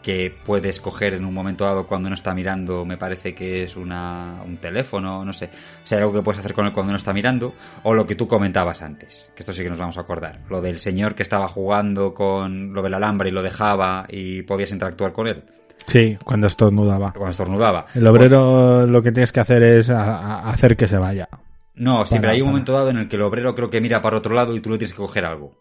que 0.02 0.34
puedes 0.44 0.80
coger 0.80 1.14
en 1.14 1.24
un 1.24 1.34
momento 1.34 1.64
dado 1.64 1.86
cuando 1.86 2.08
no 2.08 2.14
está 2.14 2.34
mirando, 2.34 2.84
me 2.84 2.96
parece 2.96 3.34
que 3.34 3.64
es 3.64 3.76
una, 3.76 4.42
un 4.44 4.56
teléfono, 4.56 5.24
no 5.24 5.32
sé, 5.32 5.46
o 5.46 5.86
sea, 5.86 5.98
algo 5.98 6.12
que 6.12 6.22
puedes 6.22 6.38
hacer 6.38 6.54
con 6.54 6.66
él 6.66 6.72
cuando 6.72 6.92
no 6.92 6.96
está 6.96 7.12
mirando, 7.12 7.54
o 7.82 7.94
lo 7.94 8.06
que 8.06 8.14
tú 8.14 8.26
comentabas 8.26 8.82
antes, 8.82 9.30
que 9.34 9.40
esto 9.40 9.52
sí 9.52 9.62
que 9.62 9.70
nos 9.70 9.78
vamos 9.78 9.98
a 9.98 10.00
acordar, 10.00 10.40
lo 10.48 10.60
del 10.60 10.78
señor 10.78 11.14
que 11.14 11.22
estaba 11.22 11.48
jugando 11.48 12.14
con 12.14 12.72
lo 12.72 12.82
del 12.82 12.94
alambre 12.94 13.28
y 13.28 13.32
lo 13.32 13.42
dejaba 13.42 14.06
y 14.08 14.42
podías 14.42 14.72
interactuar 14.72 15.12
con 15.12 15.28
él, 15.28 15.44
Sí, 15.86 16.16
cuando 16.24 16.46
estornudaba. 16.46 17.12
cuando 17.12 17.30
estornudaba. 17.30 17.86
El 17.94 18.06
obrero 18.06 18.86
lo 18.86 19.02
que 19.02 19.12
tienes 19.12 19.32
que 19.32 19.40
hacer 19.40 19.62
es 19.62 19.90
a- 19.90 20.18
a- 20.18 20.50
hacer 20.50 20.76
que 20.76 20.86
se 20.86 20.98
vaya. 20.98 21.28
No, 21.74 22.04
siempre 22.06 22.28
Para- 22.28 22.34
hay 22.34 22.40
un 22.42 22.46
para. 22.46 22.52
momento 22.52 22.72
dado 22.72 22.90
en 22.90 22.98
el 22.98 23.08
que 23.08 23.16
el 23.16 23.22
obrero 23.22 23.54
creo 23.54 23.70
que 23.70 23.80
mira 23.80 24.00
para 24.02 24.18
otro 24.18 24.34
lado 24.34 24.54
y 24.54 24.60
tú 24.60 24.70
le 24.70 24.78
tienes 24.78 24.92
que 24.92 24.98
coger 24.98 25.24
algo. 25.24 25.56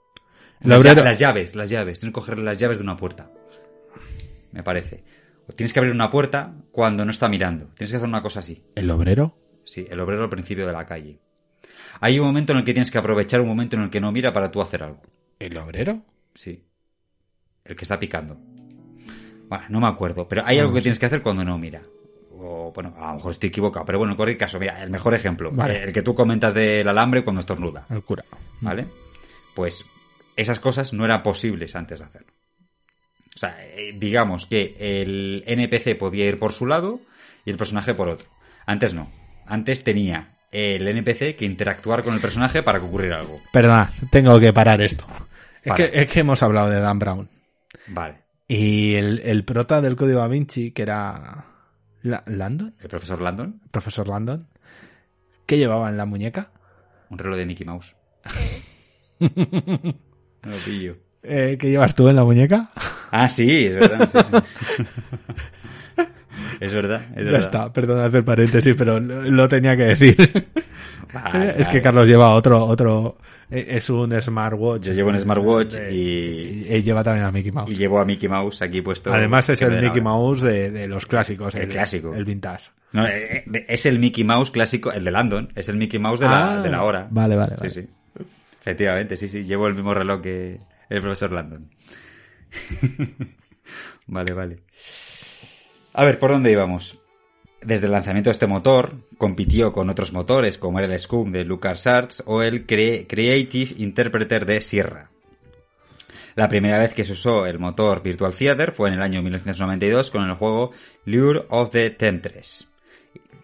El 0.62 0.70
Las, 0.70 0.82
obrero- 0.82 1.02
lla- 1.02 1.06
las 1.06 1.20
llaves, 1.20 1.56
las 1.56 1.70
llaves. 1.70 2.00
Tienes 2.00 2.14
que 2.14 2.20
coger 2.20 2.38
las 2.40 2.60
llaves 2.60 2.78
de 2.78 2.84
una 2.84 2.98
puerta. 2.98 3.32
Me 4.52 4.62
parece. 4.64 5.04
O 5.48 5.54
tienes 5.54 5.74
que 5.74 5.80
abrir 5.80 5.94
una 5.94 6.10
puerta 6.10 6.54
cuando 6.72 7.06
no 7.06 7.12
está 7.12 7.28
mirando. 7.30 7.66
Tienes 7.76 7.92
que 7.92 7.98
hacer 7.98 8.08
una 8.08 8.22
cosa 8.22 8.42
así. 8.42 8.64
¿El 8.76 8.92
obrero? 8.92 9.36
Sí, 9.66 9.86
el 9.90 10.00
obrero 10.00 10.24
al 10.24 10.30
principio 10.30 10.68
de 10.68 10.74
la 10.74 10.86
calle. 10.86 11.20
Hay 12.02 12.20
un 12.20 12.26
momento 12.26 12.52
en 12.54 12.60
el 12.60 12.66
que 12.66 12.74
tienes 12.74 12.92
que 12.92 12.98
aprovechar 12.98 13.42
un 13.42 13.48
momento 13.48 13.76
en 13.78 13.84
el 13.84 13.90
que 13.90 14.00
no 14.02 14.12
mira 14.12 14.34
para 14.34 14.52
tú 14.52 14.62
hacer 14.62 14.84
algo. 14.84 15.02
¿El 15.40 15.58
obrero? 15.58 16.02
Sí. 16.34 16.66
El 17.64 17.76
que 17.76 17.84
está 17.86 17.98
picando. 18.00 18.38
Bueno, 19.50 19.66
no 19.70 19.82
me 19.82 19.88
acuerdo, 19.88 20.28
pero 20.28 20.44
hay 20.46 20.60
algo 20.60 20.72
que 20.72 20.82
tienes 20.82 21.00
que 21.00 21.08
hacer 21.08 21.22
cuando 21.24 21.44
no 21.44 21.58
mira. 21.58 21.82
O, 22.32 22.72
bueno, 22.74 22.94
a 22.98 23.08
lo 23.08 23.16
mejor 23.16 23.32
estoy 23.32 23.50
equivocado, 23.50 23.86
pero 23.86 23.98
bueno, 23.98 24.14
en 24.14 24.18
cualquier 24.18 24.38
caso, 24.38 24.60
mira, 24.60 24.82
el 24.82 24.92
mejor 24.92 25.16
ejemplo. 25.16 25.52
Vale. 25.52 25.84
El 25.84 25.92
que 25.92 26.04
tú 26.04 26.14
comentas 26.14 26.54
del 26.54 26.88
alambre 26.88 27.24
cuando 27.24 27.42
estornuda. 27.42 27.88
El 27.90 28.04
cura. 28.04 28.24
¿Vale? 28.62 28.88
Pues 29.56 29.84
esas 30.36 30.60
cosas 30.60 30.94
no 30.94 31.04
eran 31.04 31.24
posibles 31.24 31.76
antes 31.76 32.00
de 32.00 32.06
hacerlo. 32.06 32.32
O 33.36 33.38
sea, 33.38 33.58
eh, 33.60 33.94
digamos 33.98 34.46
que 34.46 34.76
el 34.80 35.44
NPC 35.48 35.98
podía 35.98 36.26
ir 36.26 36.38
por 36.38 36.54
su 36.54 36.66
lado 36.66 37.02
y 37.44 37.50
el 37.50 37.58
personaje 37.58 37.96
por 37.96 38.08
otro. 38.08 38.28
Antes 38.66 38.94
no. 38.94 39.12
Antes 39.48 39.84
tenía 39.84 40.38
el 40.52 40.88
NPC 40.88 41.36
que 41.36 41.46
interactuar 41.46 42.04
con 42.04 42.14
el 42.14 42.22
personaje 42.22 42.62
para 42.62 42.80
que 42.80 42.86
ocurriera 42.86 43.20
algo. 43.20 43.42
Perdona, 43.52 43.92
tengo 44.12 44.40
que 44.40 44.54
parar 44.54 44.82
esto. 44.82 45.06
Es 45.64 45.74
que, 45.74 45.90
es 45.92 46.12
que 46.12 46.20
hemos 46.20 46.42
hablado 46.44 46.70
de 46.70 46.80
Dan 46.80 47.00
Brown. 47.00 47.30
Vale. 47.88 48.29
Y 48.50 48.96
el, 48.96 49.20
el 49.20 49.46
prota 49.46 49.80
del 49.80 49.96
código 49.96 50.20
Da 50.20 50.28
Vinci, 50.28 50.72
que 50.72 50.82
era 50.82 51.46
La- 52.02 52.24
Landon, 52.26 52.74
El 52.82 52.88
profesor 52.90 53.22
Landon, 53.22 53.60
el 53.64 53.70
profesor 53.70 54.08
Landon, 54.10 54.48
¿qué 55.46 55.58
llevaba 55.58 55.88
en 55.90 55.96
la 55.98 56.06
muñeca? 56.06 56.52
un 57.12 57.18
reloj 57.20 57.38
de 57.38 57.46
Mickey 57.46 57.66
Mouse. 57.66 57.96
No 60.42 60.52
lo 60.52 60.58
pillo. 60.66 60.96
Eh, 61.22 61.58
¿Qué 61.60 61.70
llevas 61.70 61.94
tú 61.94 62.08
en 62.08 62.16
la 62.16 62.24
muñeca? 62.24 62.72
Ah, 63.12 63.28
sí, 63.28 63.66
es 63.66 63.76
verdad. 63.76 64.10
sí, 64.10 64.18
sí. 64.24 64.84
Es 66.60 66.74
verdad, 66.74 67.02
es 67.12 67.16
ya 67.18 67.24
verdad. 67.24 67.40
está, 67.42 67.74
perdona 67.74 68.06
hacer 68.06 68.24
paréntesis, 68.26 68.76
pero 68.78 69.00
lo, 69.00 69.22
lo 69.24 69.48
tenía 69.48 69.78
que 69.78 69.84
decir. 69.84 70.16
Vale, 71.14 71.56
es 71.58 71.68
que. 71.70 71.82
Carlos 71.82 72.08
lleva 72.08 72.30
otro, 72.36 72.64
otro, 72.66 73.18
eh, 73.50 73.66
es 73.70 73.90
un 73.90 74.12
smartwatch. 74.22 74.84
Yo 74.88 74.94
llevo 74.94 75.10
un 75.10 75.18
smartwatch 75.20 75.76
De- 75.76 75.94
y, 75.96 76.68
y 76.70 76.84
lleva 76.84 77.04
también 77.04 77.26
a 77.26 77.32
Mickey 77.32 77.52
Mouse. 77.52 77.72
y 77.72 77.76
llevo 77.76 78.00
a 78.00 78.06
Mickey 78.06 78.30
Mouse 78.30 78.62
aquí 78.62 78.82
puesto. 78.82 79.12
Además 79.12 79.50
es 79.50 79.62
el 79.62 79.82
Mickey. 79.82 80.02
Mouse 80.02 80.42
de, 80.42 80.70
de 80.70 80.88
los 80.88 81.06
clásicos. 81.06 81.56
El 81.56 81.68
clásico. 81.70 82.14
El 82.14 82.26
vintage. 82.26 82.70
No, 82.92 83.08
eh, 83.08 83.46
eh, 83.54 83.66
es 83.70 83.86
el 83.86 83.98
Mickey 84.00 84.24
Mouse 84.24 84.52
clásico, 84.52 84.92
el 84.92 85.04
de 85.04 85.12
Landon. 85.12 85.52
Es 85.56 85.70
el 85.70 85.78
Mickey 85.78 86.00
Mouse 86.00 86.20
de 86.20 86.26
la, 86.28 86.60
Ah, 86.60 86.62
de 86.62 86.70
la 86.70 86.84
hora. 86.84 87.08
Vale, 87.10 87.36
vale, 87.36 87.56
vale. 87.56 87.70
Sí, 87.70 87.82
sí. 87.82 87.90
Efectivamente, 88.62 89.16
sí, 89.18 89.30
sí. 89.30 89.44
Llevo 89.44 89.68
el 89.68 89.74
mismo 89.76 89.94
reloj 89.94 90.22
que 90.22 90.60
el 90.90 91.00
profesor 91.02 91.32
Landon. 91.32 91.70
vale, 94.08 94.34
vale. 94.34 94.58
A 96.00 96.06
ver, 96.06 96.18
¿por 96.18 96.32
dónde 96.32 96.50
íbamos? 96.50 96.98
Desde 97.62 97.88
el 97.88 97.92
lanzamiento 97.92 98.30
de 98.30 98.32
este 98.32 98.48
motor, 98.48 98.96
compitió 99.18 99.74
con 99.74 99.90
otros 99.90 100.14
motores 100.14 100.58
como 100.58 100.80
era 100.80 100.88
el 100.94 100.98
Scum 100.98 101.34
de 101.34 101.44
LucasArts 101.44 102.24
o 102.26 102.42
el 102.42 102.66
Cre- 102.66 103.06
Creative 103.06 103.74
Interpreter 103.80 104.46
de 104.46 104.62
Sierra. 104.62 105.10
La 106.36 106.48
primera 106.48 106.78
vez 106.80 106.94
que 106.94 107.04
se 107.04 107.12
usó 107.12 107.46
el 107.46 107.60
motor 107.60 108.02
Virtual 108.02 108.34
Theater 108.34 108.72
fue 108.72 108.88
en 108.88 108.94
el 108.96 109.02
año 109.02 109.22
1992 109.22 110.10
con 110.10 110.24
el 110.24 110.36
juego 110.36 110.72
Lure 111.04 111.44
of 111.50 111.72
the 111.72 111.90
Temptress 111.90 112.66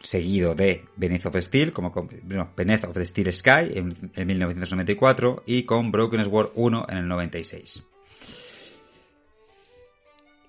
seguido 0.02 0.56
de 0.56 0.86
Beneath 0.96 1.26
of 1.26 1.36
Steel, 1.38 1.74
como 1.74 1.94
no, 2.24 2.54
Beneath 2.56 2.90
the 2.94 3.06
Steel 3.06 3.34
Sky 3.34 3.72
en, 3.74 4.12
en 4.16 4.28
1994 4.28 5.44
y 5.46 5.64
con 5.64 5.92
Broken 5.92 6.24
Sword 6.24 6.52
1 6.56 6.86
en 6.88 6.98
el 7.00 7.08
96. 7.10 7.84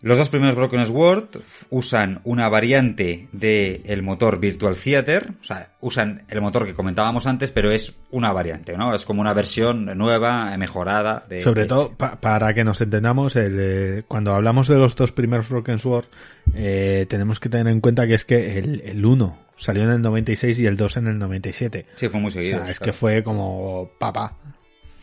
Los 0.02 0.18
dos 0.18 0.28
primeros 0.28 0.54
Broken 0.54 0.84
Sword 0.86 1.28
usan 1.70 2.20
una 2.24 2.48
variante 2.48 3.28
del 3.32 4.02
motor 4.02 4.38
Virtual 4.38 4.76
Theater, 4.76 5.32
o 5.40 5.44
sea, 5.44 5.72
usan 5.80 6.24
el 6.28 6.40
motor 6.42 6.66
que 6.66 6.74
comentábamos 6.74 7.26
antes, 7.26 7.50
pero 7.50 7.70
es 7.72 7.94
una 8.10 8.30
variante, 8.30 8.76
¿no? 8.76 8.94
Es 8.94 9.04
como 9.04 9.20
una 9.22 9.32
versión 9.32 9.86
nueva, 9.96 10.54
mejorada. 10.58 11.24
De, 11.28 11.42
Sobre 11.42 11.62
de 11.62 11.68
todo, 11.68 11.82
este. 11.84 11.96
pa- 11.96 12.20
para 12.20 12.52
que 12.54 12.62
nos 12.62 12.80
entendamos, 12.80 13.34
el, 13.36 13.56
eh, 13.58 14.02
cuando 14.06 14.32
hablamos 14.34 14.68
de 14.68 14.76
los 14.76 14.94
dos 14.94 15.12
primeros 15.12 15.48
Broken 15.48 15.78
Sword, 15.78 16.06
eh, 16.54 17.06
tenemos 17.08 17.40
que 17.40 17.48
tener 17.48 17.68
en 17.72 17.80
cuenta 17.80 18.06
que 18.06 18.14
es 18.14 18.24
que 18.24 18.58
el, 18.58 18.82
el 18.82 19.04
1 19.04 19.38
salió 19.56 19.82
en 19.84 19.90
el 19.90 20.02
96 20.02 20.58
y 20.60 20.66
el 20.66 20.76
2 20.76 20.98
en 20.98 21.06
el 21.08 21.18
97. 21.18 21.86
Sí, 21.94 22.08
fue 22.10 22.20
muy 22.20 22.28
O 22.28 22.32
seguido. 22.32 22.58
sea, 22.60 22.70
es 22.70 22.78
claro. 22.78 22.92
que 22.92 22.98
fue 22.98 23.22
como 23.24 23.90
papá. 23.98 24.36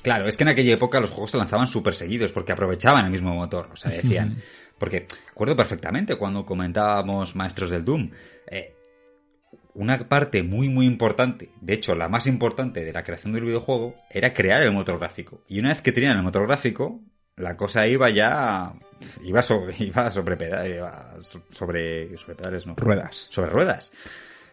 Claro, 0.03 0.27
es 0.27 0.35
que 0.35 0.43
en 0.43 0.49
aquella 0.49 0.73
época 0.73 0.99
los 0.99 1.11
juegos 1.11 1.31
se 1.31 1.37
lanzaban 1.37 1.65
súper 1.67 1.95
seguidos 1.95 2.33
porque 2.33 2.51
aprovechaban 2.51 3.05
el 3.05 3.11
mismo 3.11 3.33
motor. 3.33 3.69
O 3.71 3.77
sea, 3.77 3.89
decían. 3.89 4.37
Porque 4.83 5.07
acuerdo 5.31 5.55
perfectamente 5.55 6.17
cuando 6.17 6.45
comentábamos 6.45 7.37
Maestros 7.37 7.69
del 7.69 7.85
Doom. 7.85 8.11
eh, 8.47 8.75
una 9.75 9.97
parte 10.09 10.43
muy, 10.43 10.67
muy 10.67 10.85
importante, 10.85 11.51
de 11.61 11.73
hecho, 11.73 11.95
la 11.95 12.09
más 12.09 12.27
importante 12.27 12.83
de 12.83 12.91
la 12.91 13.01
creación 13.03 13.31
del 13.31 13.45
videojuego, 13.45 13.95
era 14.09 14.33
crear 14.33 14.61
el 14.61 14.73
motor 14.73 14.99
gráfico. 14.99 15.41
Y 15.47 15.59
una 15.59 15.69
vez 15.69 15.81
que 15.81 15.93
tenían 15.93 16.17
el 16.17 16.21
motor 16.23 16.45
gráfico, 16.45 16.99
la 17.37 17.55
cosa 17.55 17.87
iba 17.87 18.09
ya. 18.09 18.73
iba 19.23 19.41
sobre, 19.41 19.73
iba 19.79 20.11
sobre, 20.11 20.35
peda- 20.35 20.67
iba 20.67 21.15
so- 21.21 21.45
sobre, 21.49 22.17
sobre 22.17 22.35
pedales, 22.35 22.67
no. 22.67 22.75
Ruedas. 22.75 23.27
Sobre 23.29 23.49
ruedas. 23.51 23.93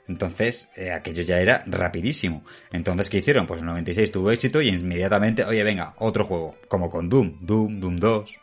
Entonces, 0.07 0.71
eh, 0.77 0.93
aquello 0.93 1.23
ya 1.25 1.41
era 1.41 1.65
rapidísimo. 1.67 2.45
Entonces, 2.73 3.11
¿qué 3.11 3.19
hicieron? 3.19 3.49
Pues 3.49 3.59
en 3.59 3.65
el 3.65 3.71
96 3.73 4.13
tuvo 4.13 4.31
éxito 4.31 4.63
y 4.63 4.69
inmediatamente, 4.69 5.45
oye, 5.45 5.65
venga, 5.65 5.95
otro 5.99 6.25
juego. 6.25 6.55
Como 6.69 6.89
con 6.89 7.09
Doom, 7.09 7.39
Doom, 7.41 7.81
Doom 7.81 7.97
2. 7.97 8.41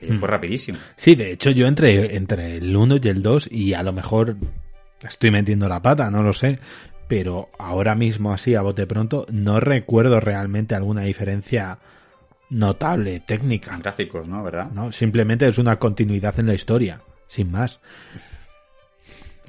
Fue 0.00 0.28
rapidísimo. 0.28 0.78
Sí, 0.96 1.14
de 1.14 1.32
hecho 1.32 1.50
yo 1.50 1.66
entre, 1.66 2.16
entre 2.16 2.56
el 2.58 2.76
1 2.76 2.96
y 3.02 3.08
el 3.08 3.22
2 3.22 3.48
y 3.50 3.74
a 3.74 3.82
lo 3.82 3.92
mejor 3.92 4.36
estoy 5.02 5.30
metiendo 5.30 5.68
la 5.68 5.82
pata, 5.82 6.10
no 6.10 6.22
lo 6.22 6.32
sé. 6.32 6.58
Pero 7.08 7.48
ahora 7.58 7.94
mismo 7.94 8.32
así 8.32 8.54
a 8.54 8.62
bote 8.62 8.86
pronto 8.86 9.26
no 9.30 9.60
recuerdo 9.60 10.20
realmente 10.20 10.74
alguna 10.74 11.02
diferencia 11.02 11.78
notable, 12.50 13.20
técnica. 13.20 13.74
En 13.74 13.80
gráficos, 13.80 14.28
¿no? 14.28 14.42
¿Verdad? 14.42 14.70
¿no? 14.72 14.92
Simplemente 14.92 15.48
es 15.48 15.58
una 15.58 15.78
continuidad 15.78 16.38
en 16.38 16.46
la 16.46 16.54
historia, 16.54 17.00
sin 17.26 17.50
más. 17.50 17.80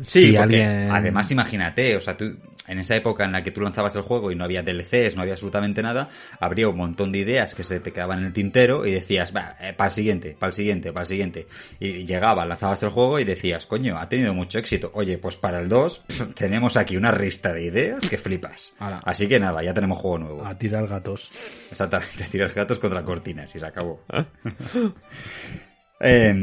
Sí, 0.05 0.27
Si 0.27 0.33
porque 0.37 0.63
alguien- 0.65 0.91
además 0.91 1.29
imagínate, 1.31 1.95
o 1.95 2.01
sea, 2.01 2.15
tú 2.15 2.35
en 2.67 2.77
esa 2.77 2.95
época 2.95 3.25
en 3.25 3.31
la 3.31 3.41
que 3.41 3.49
tú 3.49 3.61
lanzabas 3.61 3.95
el 3.95 4.03
juego 4.03 4.31
y 4.31 4.35
no 4.35 4.43
había 4.43 4.61
DLCs, 4.61 5.15
no 5.15 5.23
había 5.23 5.33
absolutamente 5.33 5.81
nada, 5.81 6.07
habría 6.39 6.69
un 6.69 6.77
montón 6.77 7.11
de 7.11 7.17
ideas 7.17 7.55
que 7.55 7.63
se 7.63 7.79
te 7.79 7.91
quedaban 7.91 8.19
en 8.19 8.25
el 8.27 8.33
tintero 8.33 8.85
y 8.85 8.91
decías, 8.91 9.35
va, 9.35 9.55
eh, 9.59 9.73
para 9.73 9.87
el 9.87 9.91
siguiente, 9.93 10.35
para 10.37 10.49
el 10.49 10.53
siguiente, 10.53 10.93
para 10.93 11.01
el 11.01 11.07
siguiente. 11.07 11.47
Y 11.79 12.05
llegaba, 12.05 12.45
lanzabas 12.45 12.83
el 12.83 12.89
juego 12.89 13.19
y 13.19 13.23
decías, 13.23 13.65
coño, 13.65 13.97
ha 13.97 14.07
tenido 14.07 14.35
mucho 14.35 14.59
éxito. 14.59 14.91
Oye, 14.93 15.17
pues 15.17 15.35
para 15.35 15.59
el 15.59 15.67
2 15.67 16.05
tenemos 16.35 16.77
aquí 16.77 16.95
una 16.95 17.09
rista 17.11 17.51
de 17.53 17.63
ideas 17.63 18.07
que 18.07 18.19
flipas. 18.19 18.73
Ala. 18.77 19.01
Así 19.03 19.27
que 19.27 19.39
nada, 19.39 19.63
ya 19.63 19.73
tenemos 19.73 19.97
juego 19.97 20.19
nuevo. 20.19 20.45
A 20.45 20.55
tirar 20.55 20.85
gatos. 20.87 21.31
Exactamente, 21.71 22.25
tirar 22.29 22.53
gatos 22.53 22.77
contra 22.77 23.03
cortinas 23.03 23.55
y 23.55 23.59
se 23.59 23.65
acabó. 23.65 24.03
Eh, 26.01 26.33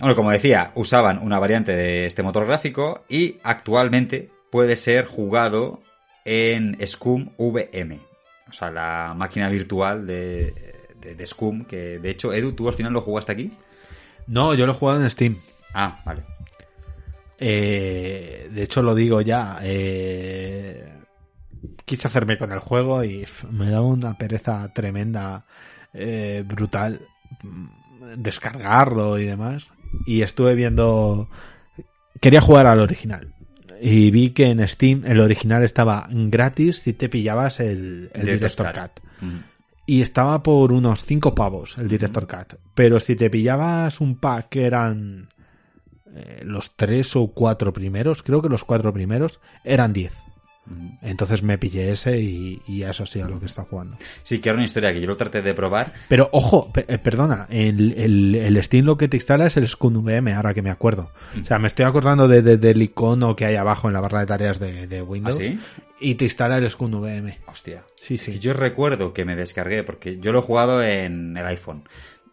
bueno, 0.00 0.16
como 0.16 0.30
decía, 0.30 0.72
usaban 0.74 1.18
una 1.18 1.38
variante 1.38 1.74
de 1.74 2.06
este 2.06 2.22
motor 2.22 2.46
gráfico 2.46 3.04
y 3.08 3.38
actualmente 3.42 4.30
puede 4.50 4.76
ser 4.76 5.04
jugado 5.06 5.82
en 6.24 6.76
Scum 6.86 7.30
VM. 7.38 8.00
O 8.48 8.52
sea, 8.52 8.70
la 8.70 9.14
máquina 9.16 9.48
virtual 9.48 10.06
de, 10.06 10.74
de, 11.00 11.14
de 11.14 11.26
Scum, 11.26 11.64
que 11.64 11.98
de 11.98 12.10
hecho, 12.10 12.32
Edu, 12.32 12.52
¿tú 12.52 12.68
al 12.68 12.74
final 12.74 12.92
lo 12.92 13.00
jugaste 13.00 13.32
aquí? 13.32 13.52
No, 14.26 14.54
yo 14.54 14.66
lo 14.66 14.72
he 14.72 14.76
jugado 14.76 15.02
en 15.02 15.10
Steam. 15.10 15.36
Ah, 15.74 16.02
vale. 16.04 16.22
Eh, 17.38 18.48
de 18.52 18.62
hecho, 18.62 18.82
lo 18.82 18.94
digo 18.94 19.20
ya. 19.20 19.58
eh, 19.62 20.92
quise 21.84 22.08
hacerme 22.08 22.38
con 22.38 22.52
el 22.52 22.60
juego 22.60 23.04
y 23.04 23.26
me 23.50 23.70
daba 23.70 23.86
una 23.86 24.16
pereza 24.16 24.72
tremenda, 24.72 25.44
eh, 25.92 26.42
brutal, 26.46 27.00
descargarlo 28.16 29.18
y 29.18 29.24
demás. 29.24 29.68
Y 30.06 30.22
estuve 30.22 30.54
viendo. 30.54 31.28
Quería 32.20 32.40
jugar 32.40 32.66
al 32.66 32.80
original. 32.80 33.34
Y 33.80 34.10
vi 34.10 34.30
que 34.30 34.46
en 34.46 34.66
Steam 34.66 35.02
el 35.04 35.20
original 35.20 35.62
estaba 35.62 36.08
gratis 36.10 36.78
si 36.78 36.92
te 36.92 37.08
pillabas 37.08 37.60
el, 37.60 38.10
Director. 38.14 38.72
Cut. 38.72 39.00
Mm. 39.20 39.38
Y 39.86 40.00
estaba 40.00 40.42
por 40.42 40.72
unos 40.72 41.04
5 41.04 41.34
pavos 41.34 41.76
el 41.76 41.88
Director 41.88 42.26
Cut. 42.26 42.58
Pero 42.74 43.00
si 43.00 43.16
te 43.16 43.28
pillabas 43.28 44.00
un 44.00 44.16
pack 44.16 44.48
que 44.48 44.64
eran 44.64 45.28
eh, 46.14 46.42
los 46.44 46.76
tres 46.76 47.16
o 47.16 47.26
cuatro 47.28 47.72
primeros, 47.72 48.22
creo 48.22 48.40
que 48.40 48.48
los 48.48 48.62
cuatro 48.62 48.92
primeros, 48.92 49.40
eran 49.64 49.92
10. 49.92 50.12
Entonces 51.02 51.42
me 51.42 51.58
pillé 51.58 51.92
ese 51.92 52.18
y, 52.20 52.82
eso 52.82 53.04
sí 53.04 53.20
a 53.20 53.28
lo 53.28 53.38
que 53.38 53.46
está 53.46 53.64
jugando. 53.64 53.98
Sí, 54.22 54.38
que 54.38 54.48
era 54.48 54.56
una 54.56 54.64
historia 54.64 54.92
que 54.92 55.00
yo 55.00 55.06
lo 55.06 55.16
traté 55.16 55.42
de 55.42 55.52
probar. 55.52 55.92
Pero 56.08 56.30
ojo, 56.32 56.70
eh, 56.74 56.98
perdona, 56.98 57.46
el, 57.50 57.92
el, 57.98 58.34
el 58.34 58.62
Steam 58.62 58.86
lo 58.86 58.96
que 58.96 59.08
te 59.08 59.18
instala 59.18 59.46
es 59.46 59.56
el 59.58 59.68
Scun 59.68 59.96
VM, 59.96 60.32
ahora 60.32 60.54
que 60.54 60.62
me 60.62 60.70
acuerdo. 60.70 61.10
O 61.40 61.44
sea, 61.44 61.58
me 61.58 61.66
estoy 61.66 61.84
acordando 61.84 62.28
de, 62.28 62.40
de- 62.42 62.56
del 62.56 62.80
icono 62.80 63.36
que 63.36 63.44
hay 63.44 63.56
abajo 63.56 63.88
en 63.88 63.94
la 63.94 64.00
barra 64.00 64.20
de 64.20 64.26
tareas 64.26 64.58
de, 64.58 64.86
de 64.86 64.98
¿Ah, 65.00 65.02
Windows. 65.04 65.36
sí? 65.36 65.58
Y 66.00 66.14
te 66.14 66.24
instala 66.24 66.56
el 66.58 66.68
Scun 66.70 66.94
VM. 66.94 67.40
Hostia. 67.46 67.84
Sí, 67.96 68.16
sí. 68.16 68.38
yo 68.38 68.52
recuerdo 68.54 69.12
que 69.12 69.24
me 69.24 69.36
descargué, 69.36 69.82
porque 69.84 70.18
yo 70.18 70.32
lo 70.32 70.38
he 70.40 70.42
jugado 70.42 70.82
en 70.82 71.36
el 71.36 71.46
iPhone, 71.46 71.86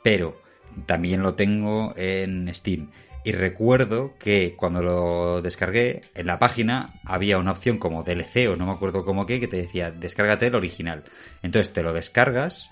pero 0.04 0.42
también 0.86 1.22
lo 1.22 1.34
tengo 1.36 1.94
en 1.98 2.54
Steam. 2.56 2.90
Y 3.24 3.34
recuerdo 3.34 4.16
que 4.20 4.56
cuando 4.56 4.82
lo 4.82 5.42
descargué, 5.42 6.02
en 6.16 6.26
la 6.26 6.40
página 6.40 6.96
había 7.06 7.38
una 7.38 7.52
opción 7.52 7.78
como 7.78 8.04
DLC 8.04 8.50
o 8.50 8.56
no 8.56 8.66
me 8.66 8.72
acuerdo 8.72 9.06
cómo 9.06 9.28
qué, 9.28 9.40
que 9.40 9.48
te 9.48 9.58
decía, 9.58 9.92
descárgate 9.92 10.48
el 10.48 10.56
original. 10.56 11.04
Entonces 11.44 11.72
te 11.72 11.84
lo 11.84 11.94
descargas 11.94 12.70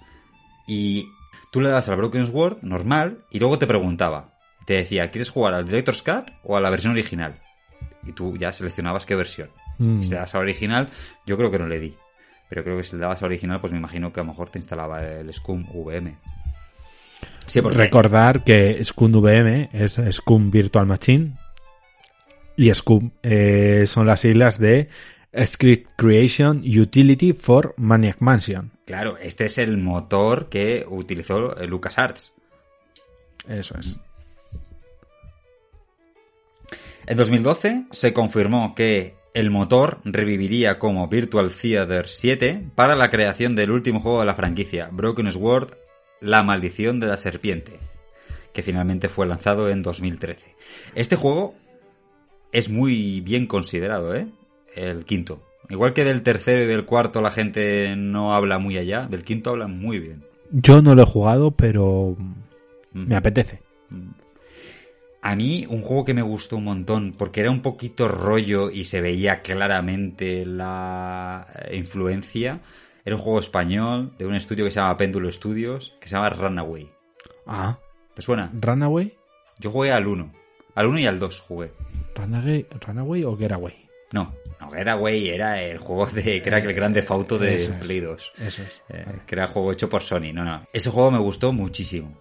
y 0.68 1.08
tú 1.52 1.62
le 1.62 1.70
das 1.70 1.90
al 1.90 1.98
Broken 1.98 2.26
Sword 2.26 2.64
normal 2.64 3.26
y 3.30 3.38
luego 3.40 3.60
te 3.60 3.68
preguntaba. 3.68 4.34
Te 4.66 4.74
decía, 4.74 5.12
¿quieres 5.12 5.30
jugar 5.30 5.54
al 5.54 5.66
Director's 5.66 6.02
Cut 6.02 6.32
o 6.44 6.58
a 6.58 6.62
la 6.62 6.72
versión 6.72 6.94
original? 6.94 7.40
Y 8.04 8.14
tú 8.14 8.36
ya 8.36 8.52
seleccionabas 8.52 9.06
qué 9.06 9.16
versión. 9.16 9.50
Mm. 9.78 10.02
Si 10.02 10.10
le 10.10 10.18
das 10.18 10.34
al 10.34 10.42
original, 10.42 10.90
yo 11.28 11.38
creo 11.38 11.52
que 11.52 11.60
no 11.60 11.68
le 11.68 11.80
di. 11.80 11.96
Pero 12.50 12.64
creo 12.64 12.78
que 12.78 12.84
si 12.84 12.96
le 12.96 13.04
dabas 13.04 13.22
al 13.22 13.28
original, 13.28 13.62
pues 13.62 13.72
me 13.72 13.78
imagino 13.78 14.12
que 14.12 14.20
a 14.20 14.24
lo 14.24 14.30
mejor 14.30 14.50
te 14.50 14.58
instalaba 14.58 15.02
el 15.04 15.32
Scum 15.32 15.66
VM. 15.72 16.18
Sí, 17.48 17.62
porque 17.62 17.78
Recordar 17.78 18.44
que 18.44 18.84
Scum 18.84 19.12
VM 19.12 19.70
es 19.74 20.00
Scum 20.12 20.52
Virtual 20.52 20.86
Machine 20.86 21.36
y 22.56 22.74
Scum 22.74 23.12
eh, 23.24 23.86
son 23.88 24.06
las 24.06 24.20
siglas 24.20 24.60
de 24.60 24.90
Script 25.46 25.90
Creation 25.96 26.64
Utility 26.64 27.34
for 27.34 27.74
Maniac 27.78 28.18
Mansion. 28.20 28.72
Claro, 28.86 29.18
este 29.18 29.46
es 29.46 29.58
el 29.58 29.78
motor 29.78 30.50
que 30.50 30.86
utilizó 30.88 31.58
eh, 31.58 31.68
LucasArts. 31.68 32.34
Eso 33.48 33.76
es. 33.80 34.00
En 37.06 37.18
2012 37.18 37.86
se 37.90 38.14
confirmó 38.14 38.76
que 38.76 39.16
el 39.34 39.50
motor 39.50 40.00
reviviría 40.04 40.78
como 40.78 41.08
Virtual 41.08 41.50
Theater 41.50 42.08
7 42.08 42.72
para 42.76 42.96
la 42.96 43.10
creación 43.10 43.56
del 43.56 43.72
último 43.72 44.00
juego 44.00 44.20
de 44.20 44.26
la 44.26 44.36
franquicia, 44.36 44.90
Broken 44.92 45.32
Sword, 45.32 45.74
La 46.22 46.44
maldición 46.44 47.00
de 47.00 47.08
la 47.08 47.18
serpiente, 47.18 47.80
que 48.54 48.62
finalmente 48.64 49.10
fue 49.10 49.26
lanzado 49.28 49.70
en 49.70 49.82
2013. 49.82 50.56
Este 50.96 51.16
juego 51.16 51.56
es 52.52 52.70
muy 52.70 53.22
bien 53.22 53.48
considerado, 53.48 54.16
¿eh? 54.16 54.28
El 54.76 55.06
quinto. 55.06 55.42
Igual 55.70 55.94
que 55.94 56.04
del 56.04 56.24
tercero 56.24 56.64
y 56.64 56.68
del 56.68 56.86
cuarto 56.86 57.22
la 57.22 57.32
gente 57.32 57.96
no 57.96 58.34
habla 58.34 58.58
muy 58.60 58.78
allá, 58.78 59.08
del 59.08 59.24
quinto 59.24 59.52
habla 59.52 59.68
muy 59.68 60.00
bien. 60.00 60.24
Yo 60.52 60.82
no 60.82 60.96
lo 60.96 61.04
he 61.04 61.06
jugado, 61.06 61.52
pero 61.52 62.18
Mm. 62.92 63.08
me 63.08 63.16
apetece. 63.16 63.62
A 65.22 65.36
mí, 65.36 65.66
un 65.70 65.82
juego 65.82 66.06
que 66.06 66.14
me 66.14 66.22
gustó 66.22 66.58
un 66.58 66.64
montón, 66.64 67.14
porque 67.18 67.42
era 67.42 67.52
un 67.52 67.62
poquito 67.62 68.08
rollo 68.08 68.72
y 68.72 68.86
se 68.86 69.02
veía 69.02 69.42
claramente 69.42 70.46
la 70.46 71.46
influencia, 71.74 72.62
era 73.10 73.16
un 73.16 73.24
juego 73.24 73.40
español 73.40 74.12
de 74.20 74.28
un 74.28 74.36
estudio 74.36 74.66
que 74.66 74.70
se 74.72 74.80
llama 74.80 74.96
Péndulo 74.96 75.32
Studios, 75.32 75.96
que 76.00 76.08
se 76.08 76.16
llama 76.16 76.30
Runaway. 76.30 76.88
Ah, 77.48 77.80
¿Te 78.14 78.22
suena? 78.22 78.52
Runaway, 78.54 79.18
Yo 79.58 79.72
jugué 79.72 79.92
al 79.92 80.06
1. 80.06 80.32
Al 80.76 80.86
1 80.86 81.00
y 81.00 81.06
al 81.08 81.18
2 81.18 81.42
jugué. 81.42 81.72
Runaway, 82.16 82.68
Runaway 82.86 83.24
o 83.24 83.36
Getaway. 83.36 83.90
No, 84.12 84.36
no, 84.62 84.70
Getaway 84.70 85.30
era 85.30 85.60
el 85.60 85.80
juego 85.80 86.06
de, 86.06 86.40
que 86.42 86.50
era 86.50 86.60
el 86.60 86.72
grande 86.74 87.02
fauto 87.02 87.40
de 87.40 87.56
Eso 87.64 87.74
es. 87.74 87.80
Play 87.80 88.00
2. 88.00 88.34
Eso 88.42 88.62
es. 88.62 88.82
Eh, 88.90 89.04
Vale. 89.08 89.20
que 89.26 89.34
era 89.36 89.46
el 89.46 89.50
juego 89.50 89.72
hecho 89.72 89.90
por 89.90 90.04
Sony. 90.04 90.32
No, 90.32 90.44
no. 90.44 90.62
Ese 90.72 90.92
juego 90.92 91.10
me 91.10 91.20
gustó 91.20 91.52
muchísimo. 91.52 92.16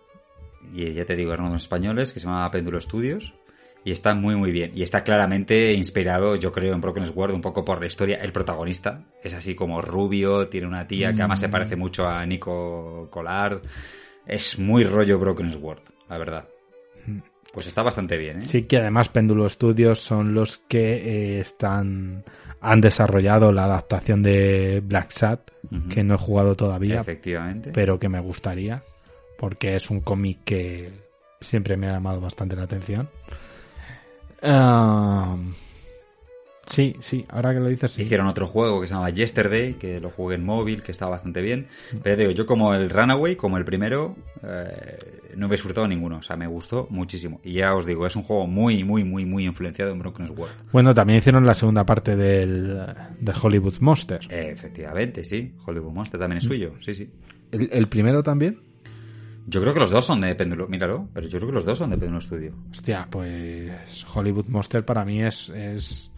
Y 0.73 0.95
ya 0.95 1.05
te 1.05 1.17
digo, 1.17 1.35
eran 1.35 1.47
unos 1.47 1.63
españoles 1.63 2.13
que 2.15 2.21
se 2.21 2.27
llama 2.27 2.51
Péndulo 2.51 2.81
Studios. 2.81 3.35
Y 3.85 3.93
está 3.93 4.15
muy, 4.15 4.37
muy 4.37 4.51
bien. 4.53 4.73
Y 4.75 4.83
está 4.83 5.03
claramente 5.03 5.73
inspirado, 5.73 6.37
yo 6.37 6.53
creo, 6.53 6.75
en 6.75 6.81
Broken 6.81 7.07
Sword 7.07 7.33
un 7.33 7.41
poco 7.41 7.65
por 7.65 7.81
la 7.81 7.87
historia. 7.87 8.17
El 8.19 8.33
protagonista 8.33 9.05
es 9.23 9.33
así 9.35 9.55
como 9.55 9.81
rubio, 9.81 10.49
tiene 10.49 10.67
una 10.67 10.87
tía 10.87 11.15
que 11.15 11.23
además 11.23 11.41
se 11.41 11.49
Mm. 11.49 11.53
parece 11.53 11.77
mucho 11.77 12.07
a 12.07 12.25
Nico 12.27 13.09
Collard. 13.11 13.63
Es 14.27 14.59
muy 14.59 14.85
rollo 14.85 15.19
Broken 15.19 15.53
Sword, 15.53 15.81
la 16.09 16.19
verdad. 16.19 16.49
Pues 17.53 17.67
está 17.67 17.83
bastante 17.83 18.19
bien, 18.19 18.41
¿eh? 18.41 18.43
Sí 18.43 18.65
que 18.65 18.77
además 18.77 19.09
Péndulo 19.09 19.49
Studios 19.49 20.01
son 20.01 20.35
los 20.35 20.59
que 20.59 21.37
eh, 21.37 21.41
están 21.41 22.25
han 22.61 22.81
desarrollado 22.81 23.53
la 23.53 23.65
adaptación 23.65 24.23
de 24.23 24.83
Black 24.85 25.13
Sat, 25.13 25.51
que 25.89 26.03
no 26.05 26.15
he 26.15 26.19
jugado 26.19 26.57
todavía, 26.57 27.01
Efectivamente. 27.01 27.71
pero 27.73 27.99
que 27.99 28.09
me 28.09 28.19
gustaría, 28.21 28.83
porque 29.39 29.77
es 29.77 29.89
un 29.91 30.01
cómic 30.01 30.41
que 30.45 30.91
siempre 31.41 31.77
me 31.77 31.87
ha 31.89 31.93
llamado 31.93 32.21
bastante 32.21 32.57
la 32.57 32.65
atención. 32.65 33.09
Ah, 34.43 35.37
sí, 36.67 36.97
sí, 37.01 37.25
ahora 37.29 37.53
que 37.55 37.61
lo 37.61 37.69
dices, 37.69 37.93
sí. 37.93 38.03
Hicieron 38.03 38.27
otro 38.27 38.47
juego 38.47 38.81
que 38.81 38.87
se 38.87 38.95
llama 38.95 39.11
Yesterday, 39.11 39.75
que 39.75 40.01
lo 40.01 40.11
jugué 40.11 40.37
en 40.37 40.45
móvil, 40.45 40.83
que 40.83 40.93
estaba 40.93 41.11
bastante 41.13 41.43
bien. 41.43 41.67
Pero 42.03 42.17
digo, 42.17 42.31
yo 42.31 42.47
como 42.47 42.75
el 42.75 42.91
Runaway, 42.91 43.37
como 43.37 43.57
el 43.59 43.65
primero, 43.65 44.17
eh, 44.43 45.31
no 45.37 45.49
me 45.49 45.55
he 45.55 45.57
disfrutado 45.57 45.89
ninguno. 45.89 46.19
O 46.19 46.23
sea, 46.23 46.37
me 46.37 46.47
gustó 46.47 46.87
muchísimo. 46.91 47.41
Y 47.43 47.55
ya 47.55 47.75
os 47.75 47.85
digo, 47.87 48.07
es 48.07 48.15
un 48.17 48.23
juego 48.23 48.47
muy, 48.47 48.85
muy, 48.85 49.05
muy, 49.05 49.25
muy 49.25 49.45
influenciado 49.45 49.93
en 49.93 49.99
Broken 49.99 50.29
Sword. 50.29 50.51
Bueno, 50.73 50.95
también 50.95 51.19
hicieron 51.19 51.45
la 51.45 51.55
segunda 51.55 51.85
parte 51.85 52.17
del, 52.17 52.79
del 53.19 53.35
Hollywood 53.41 53.75
Monster. 53.81 54.21
Eh, 54.31 54.51
efectivamente, 54.53 55.25
sí. 55.25 55.55
Hollywood 55.67 55.93
Monster 55.93 56.21
también 56.21 56.39
es 56.39 56.45
suyo, 56.45 56.75
sí, 56.81 56.95
sí. 56.95 57.11
¿El, 57.51 57.71
el 57.73 57.89
primero 57.89 58.23
también? 58.23 58.68
Yo 59.51 59.63
creo 59.63 59.73
que 59.73 59.81
los 59.81 59.91
dos 59.91 60.05
son 60.05 60.21
de 60.21 60.35
Péndulo, 60.35 60.69
míralo, 60.69 61.09
pero 61.15 61.27
yo 61.27 61.39
creo 61.39 61.49
que 61.49 61.55
los 61.55 61.65
dos 61.65 61.79
son 61.79 61.89
de 61.91 61.97
Péndulo 61.97 62.21
Studio. 62.21 62.55
Hostia, 62.71 63.07
pues 63.11 64.05
Hollywood 64.15 64.47
Monster 64.49 64.85
para 64.85 65.05
mí 65.07 65.23
es, 65.23 65.49
es 65.51 66.13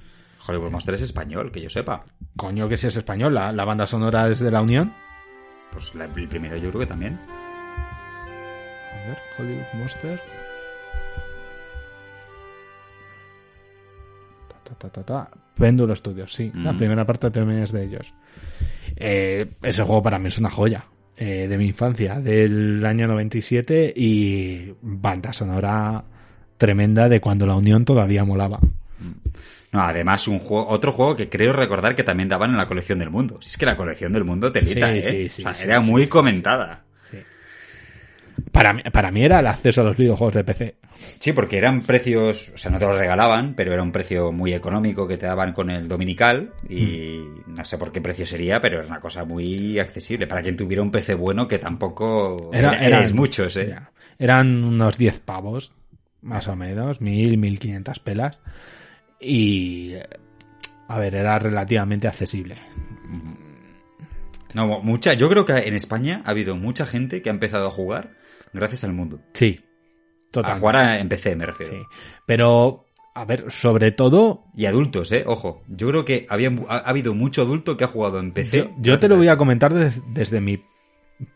Hollywood 0.49 0.71
Monster 0.73 0.95
es 0.95 1.03
español, 1.03 1.53
que 1.53 1.61
yo 1.63 1.71
sepa. 1.71 2.05
coño 2.37 2.69
que 2.69 2.77
si 2.77 2.89
es 2.89 2.97
español, 2.97 3.35
la, 3.35 3.53
la 3.53 3.65
banda 3.65 3.87
sonora 3.87 4.29
es 4.29 4.41
de 4.41 4.51
la 4.51 4.61
Unión. 4.63 4.93
Pues 5.73 5.95
la- 5.95 6.07
el 6.07 6.29
primero 6.29 6.57
yo 6.57 6.71
creo 6.71 6.81
que 6.81 6.87
también. 6.87 7.21
A 8.93 9.07
ver, 9.07 9.19
Hollywood 9.39 9.67
Monster. 9.75 10.21
Ta, 14.49 14.57
ta, 14.65 14.75
ta, 14.75 14.91
ta, 14.91 15.03
ta. 15.05 15.31
Péndulo 15.55 15.95
Studios, 15.95 16.33
sí. 16.35 16.51
La 16.55 16.73
Mm. 16.73 16.79
primera 16.79 17.05
parte 17.07 17.31
también 17.31 17.63
es 17.63 17.71
de 17.73 17.85
ellos. 17.85 18.13
Eh, 18.97 19.53
ese 19.63 19.83
juego 19.85 20.03
para 20.03 20.19
mí 20.19 20.27
es 20.29 20.39
una 20.39 20.51
joya. 20.51 20.85
Eh, 21.23 21.47
de 21.49 21.59
mi 21.59 21.67
infancia, 21.67 22.19
del 22.19 22.83
año 22.87 23.07
97 23.07 23.93
y 23.95 24.73
banda 24.81 25.35
sonora 25.35 26.03
tremenda 26.57 27.11
de 27.11 27.21
cuando 27.21 27.47
la 27.47 27.57
Unión 27.57 27.85
todavía 27.85 28.25
molaba. 28.25 28.59
No, 29.73 29.81
además 29.83 30.27
un 30.29 30.39
juego, 30.39 30.67
otro 30.69 30.93
juego 30.93 31.17
que 31.17 31.29
creo 31.29 31.53
recordar 31.53 31.95
que 31.95 32.05
también 32.05 32.31
daban 32.31 32.53
en 32.53 32.57
la 32.57 32.67
colección 32.67 32.99
del 32.99 33.11
mundo. 33.11 33.37
Si 33.43 33.51
es 33.51 33.59
que 33.59 33.67
la 33.67 33.77
colección 33.77 34.15
del 34.15 34.25
mundo 34.25 34.51
telita, 34.51 34.91
Sí, 34.93 34.99
¿eh? 34.99 35.03
sí, 35.03 35.29
sí, 35.29 35.43
O 35.43 35.45
sea, 35.45 35.55
sí, 35.55 35.65
era 35.65 35.81
muy 35.81 36.07
comentada. 36.07 36.85
Para 38.53 38.73
mí, 38.73 38.83
para 38.93 39.11
mí 39.11 39.23
era 39.25 39.41
el 39.41 39.47
acceso 39.47 39.81
a 39.81 39.85
los 39.85 39.97
videojuegos 39.97 40.35
de 40.35 40.45
PC. 40.45 40.77
Sí, 41.19 41.33
porque 41.33 41.59
eran 41.59 41.83
precios, 41.83 42.51
o 42.55 42.59
sea, 42.59 42.71
no 42.71 42.79
te 42.79 42.87
los 42.87 42.99
regalaban, 42.99 43.55
pero 43.55 43.73
era 43.73 43.83
un 43.83 43.93
precio 43.93 44.33
muy 44.33 44.53
económico 44.53 45.07
que 45.09 45.17
te 45.17 45.27
daban 45.27 45.53
con 45.53 45.71
el 45.71 45.89
dominical 45.89 46.53
y 46.69 47.19
Hmm. 47.19 47.55
no 47.55 47.65
sé 47.65 47.79
por 47.79 47.91
qué 47.93 48.01
precio 48.01 48.27
sería, 48.27 48.61
pero 48.61 48.79
era 48.79 48.87
una 48.87 49.01
cosa 49.01 49.25
muy 49.25 49.79
accesible 49.79 50.27
para 50.27 50.43
quien 50.43 50.57
tuviera 50.57 50.83
un 50.83 50.91
PC 50.91 51.15
bueno 51.15 51.49
que 51.49 51.59
tampoco 51.59 52.51
Era- 52.53 52.75
era, 52.75 52.99
eran- 52.99 53.15
muchos, 53.17 53.57
¿eh? 53.57 53.69
ya. 53.69 53.91
Eran 54.19 54.63
unos 54.65 54.99
10 54.99 55.19
pavos, 55.21 55.73
más 56.23 56.47
o 56.49 56.57
menos, 56.57 57.01
1000, 57.01 57.39
1500 57.39 57.99
pelas. 58.01 58.39
Y. 59.21 59.95
A 60.89 60.99
ver, 60.99 61.15
era 61.15 61.39
relativamente 61.39 62.09
accesible. 62.09 62.57
No, 64.55 64.81
mucha, 64.83 65.15
yo 65.15 65.29
creo 65.29 65.45
que 65.45 65.53
en 65.53 65.75
España 65.75 66.23
ha 66.25 66.31
habido 66.31 66.57
mucha 66.57 66.85
gente 66.85 67.23
que 67.23 67.29
ha 67.31 67.33
empezado 67.33 67.69
a 67.69 67.71
jugar 67.71 68.15
gracias 68.53 68.85
al 68.85 68.93
mundo. 68.93 69.21
Sí, 69.35 69.61
A 69.61 70.33
total. 70.33 70.59
jugar 70.61 70.77
a- 70.77 70.99
en 71.01 71.09
PC, 71.09 71.37
me 71.37 71.47
refiero. 71.47 71.75
Sí. 71.75 71.83
Pero, 72.27 72.87
a 73.15 73.25
ver, 73.25 73.51
sobre 73.51 73.93
todo. 73.93 74.45
Y 74.57 74.67
adultos, 74.67 75.11
eh, 75.13 75.25
ojo. 75.27 75.63
Yo 75.69 75.89
creo 75.89 76.05
que 76.05 76.27
había, 76.29 76.51
ha, 76.69 76.77
ha 76.77 76.89
habido 76.91 77.15
mucho 77.15 77.43
adulto 77.43 77.77
que 77.77 77.85
ha 77.85 77.89
jugado 77.89 78.19
en 78.21 78.33
PC. 78.33 78.59
Yo, 78.59 78.71
yo 78.79 78.99
te 78.99 79.09
lo 79.09 79.17
voy 79.17 79.29
a 79.29 79.37
comentar 79.37 79.75
des- 79.75 80.01
desde 80.15 80.41
mi 80.41 80.63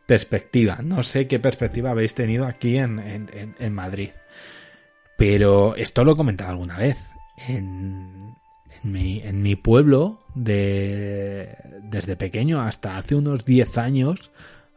perspectiva. 0.06 0.78
No 0.82 1.02
sé 1.02 1.26
qué 1.26 1.38
perspectiva 1.38 1.90
habéis 1.90 2.14
tenido 2.14 2.46
aquí 2.46 2.76
en, 2.78 2.98
en- 2.98 3.30
en- 3.34 3.54
en 3.58 3.74
Madrid. 3.74 4.10
Pero 5.16 5.76
esto 5.76 6.04
lo 6.04 6.12
he 6.12 6.16
comentado 6.16 6.50
alguna 6.50 6.78
vez. 6.78 6.98
En, 7.48 8.34
en 8.82 8.92
mi, 8.92 9.20
en 9.20 9.42
mi 9.42 9.56
pueblo, 9.56 10.20
de, 10.34 11.56
desde 11.82 12.16
pequeño 12.16 12.60
hasta 12.60 12.96
hace 12.96 13.14
unos 13.14 13.44
10 13.44 13.78
años, 13.78 14.30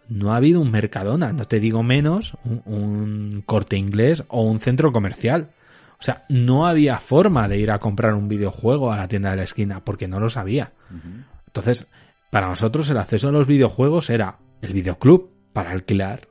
no 0.10 0.34
ha 0.34 0.38
habido 0.38 0.62
un 0.62 0.72
Mercadona, 0.72 1.34
no 1.34 1.46
te 1.46 1.60
digo 1.60 1.84
menos, 1.84 2.34
un, 2.44 2.62
un 2.66 3.44
corte 3.46 3.78
inglés 3.78 4.24
o 4.28 4.44
un 4.44 4.60
centro 4.60 4.92
comercial. 4.92 5.52
O 6.00 6.04
sea, 6.04 6.26
no 6.30 6.68
había 6.68 7.00
forma 7.00 7.48
de 7.48 7.58
ir 7.58 7.72
a 7.72 7.80
comprar 7.80 8.14
un 8.14 8.28
videojuego 8.28 8.92
a 8.92 8.98
la 8.98 9.08
tienda 9.08 9.32
de 9.32 9.38
la 9.38 9.44
esquina 9.44 9.84
porque 9.84 10.08
no 10.08 10.20
lo 10.20 10.30
sabía. 10.30 10.74
Entonces, 11.48 11.88
para 12.30 12.48
nosotros 12.48 12.90
el 12.90 12.98
acceso 12.98 13.30
a 13.30 13.32
los 13.32 13.48
videojuegos 13.48 14.10
era 14.10 14.38
el 14.62 14.74
videoclub 14.74 15.32
para 15.54 15.72
alquilar 15.72 16.28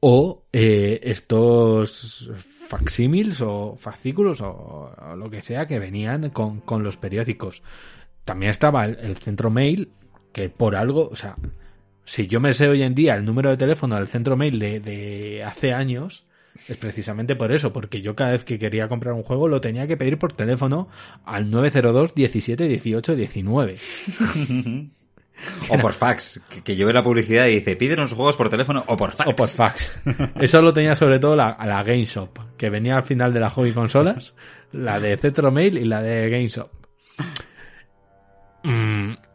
o 0.00 0.46
eh, 0.52 1.00
estos 1.02 2.30
facsímiles 2.66 3.42
o 3.42 3.76
fascículos 3.78 4.40
o, 4.40 4.94
o 4.96 5.16
lo 5.16 5.28
que 5.28 5.42
sea 5.42 5.66
que 5.66 5.78
venían 5.78 6.30
con, 6.30 6.60
con 6.60 6.82
los 6.82 6.96
periódicos. 6.96 7.62
También 8.24 8.50
estaba 8.50 8.86
el, 8.86 8.98
el 9.00 9.16
centro 9.18 9.50
mail 9.50 9.92
que 10.32 10.48
por 10.48 10.76
algo, 10.76 11.08
o 11.08 11.16
sea, 11.16 11.36
si 12.10 12.26
yo 12.26 12.40
me 12.40 12.52
sé 12.54 12.68
hoy 12.68 12.82
en 12.82 12.96
día 12.96 13.14
el 13.14 13.24
número 13.24 13.50
de 13.50 13.56
teléfono 13.56 13.94
del 13.94 14.08
centro 14.08 14.36
mail 14.36 14.58
de, 14.58 14.80
de 14.80 15.44
hace 15.44 15.72
años, 15.72 16.24
es 16.66 16.76
precisamente 16.76 17.36
por 17.36 17.52
eso, 17.52 17.72
porque 17.72 18.02
yo 18.02 18.16
cada 18.16 18.32
vez 18.32 18.42
que 18.42 18.58
quería 18.58 18.88
comprar 18.88 19.14
un 19.14 19.22
juego 19.22 19.46
lo 19.46 19.60
tenía 19.60 19.86
que 19.86 19.96
pedir 19.96 20.18
por 20.18 20.32
teléfono 20.32 20.88
al 21.24 21.52
902 21.52 22.12
17 22.16 22.66
18 22.66 23.14
19. 23.14 23.76
O 25.70 25.78
por 25.78 25.94
fax. 25.94 26.40
Que, 26.50 26.62
que 26.62 26.76
yo 26.76 26.84
veo 26.84 26.92
la 26.92 27.04
publicidad 27.04 27.46
y 27.46 27.54
dice, 27.54 27.76
pídenos 27.76 28.12
juegos 28.12 28.36
por 28.36 28.50
teléfono 28.50 28.82
o 28.88 28.96
por 28.96 29.12
fax. 29.12 29.30
O 29.30 29.36
por 29.36 29.48
fax. 29.48 29.90
Eso 30.40 30.60
lo 30.62 30.72
tenía 30.72 30.96
sobre 30.96 31.20
todo 31.20 31.36
la, 31.36 31.56
la 31.64 31.82
GameShop, 31.84 32.56
que 32.56 32.70
venía 32.70 32.96
al 32.96 33.04
final 33.04 33.32
de 33.32 33.38
la 33.38 33.50
hobby 33.50 33.72
consolas, 33.72 34.34
la 34.72 34.98
de 34.98 35.16
Centro 35.16 35.52
Mail 35.52 35.78
y 35.78 35.84
la 35.84 36.02
de 36.02 36.28
GameShop. 36.28 36.70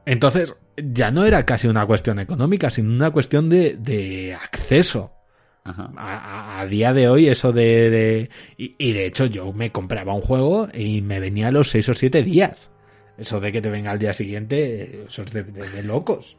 Entonces, 0.05 0.55
ya 0.77 1.09
no 1.11 1.25
era 1.25 1.45
casi 1.45 1.67
una 1.67 1.85
cuestión 1.85 2.19
económica, 2.19 2.69
sino 2.69 2.91
una 2.93 3.11
cuestión 3.11 3.49
de, 3.49 3.75
de 3.79 4.33
acceso. 4.35 5.11
Ajá. 5.63 5.91
A, 5.97 6.59
a- 6.61 6.65
día 6.67 6.93
de 6.93 7.07
hoy, 7.09 7.27
eso 7.27 7.51
de. 7.51 7.89
de- 7.89 8.29
y, 8.57 8.75
y 8.77 8.93
de 8.93 9.07
hecho, 9.07 9.25
yo 9.25 9.51
me 9.51 9.71
compraba 9.71 10.13
un 10.13 10.21
juego 10.21 10.67
y 10.73 11.01
me 11.01 11.19
venía 11.19 11.47
a 11.47 11.51
los 11.51 11.71
6 11.71 11.89
o 11.89 11.93
7 11.95 12.21
días. 12.21 12.69
Eso 13.17 13.39
de 13.39 13.51
que 13.51 13.61
te 13.61 13.69
venga 13.71 13.91
al 13.91 13.97
día 13.99 14.13
siguiente, 14.13 15.05
eso 15.07 15.23
es 15.23 15.31
de, 15.33 15.43
de- 15.43 15.69
de 15.69 15.83
locos. 15.83 16.37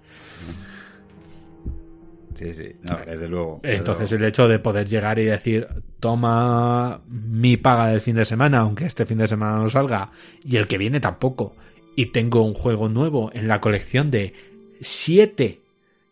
Sí, 2.34 2.52
sí. 2.52 2.76
No, 2.88 2.98
desde 3.06 3.28
luego. 3.28 3.60
desde 3.62 3.76
Entonces, 3.78 4.10
luego. 4.10 4.24
el 4.24 4.28
hecho 4.28 4.46
de 4.48 4.58
poder 4.58 4.86
llegar 4.88 5.18
y 5.18 5.24
decir, 5.24 5.66
toma 6.00 7.00
mi 7.08 7.56
paga 7.56 7.88
del 7.88 8.02
fin 8.02 8.14
de 8.14 8.26
semana, 8.26 8.58
aunque 8.58 8.84
este 8.84 9.06
fin 9.06 9.18
de 9.18 9.26
semana 9.26 9.56
no 9.56 9.70
salga, 9.70 10.10
y 10.44 10.56
el 10.56 10.66
que 10.66 10.76
viene 10.76 11.00
tampoco, 11.00 11.56
y 11.96 12.06
tengo 12.06 12.42
un 12.42 12.54
juego 12.54 12.88
nuevo 12.88 13.30
en 13.34 13.48
la 13.48 13.60
colección 13.60 14.10
de 14.12 14.34
7 14.80 15.60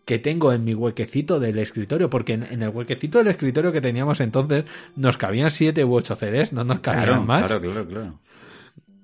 que 0.05 0.19
tengo 0.19 0.53
en 0.53 0.65
mi 0.65 0.75
huequecito 0.75 1.41
del 1.41 1.59
escritorio, 1.59 2.11
porque 2.11 2.35
en, 2.35 2.43
en 2.43 2.63
el 2.63 2.69
huequecito 2.71 3.19
del 3.19 3.29
escritorio 3.29 3.73
que 3.73 3.81
teníamos 3.81 4.21
entonces 4.21 4.65
nos 4.97 5.17
cabían 5.17 5.51
7 5.51 5.83
u 5.85 5.95
8 5.95 6.17
CDs, 6.17 6.53
no 6.53 6.65
nos 6.65 6.81
cabían 6.81 7.05
Claro, 7.07 7.23
más. 7.23 7.47
claro, 7.47 7.63
claro, 7.63 7.87
claro. 7.87 8.19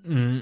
Mm, 0.04 0.38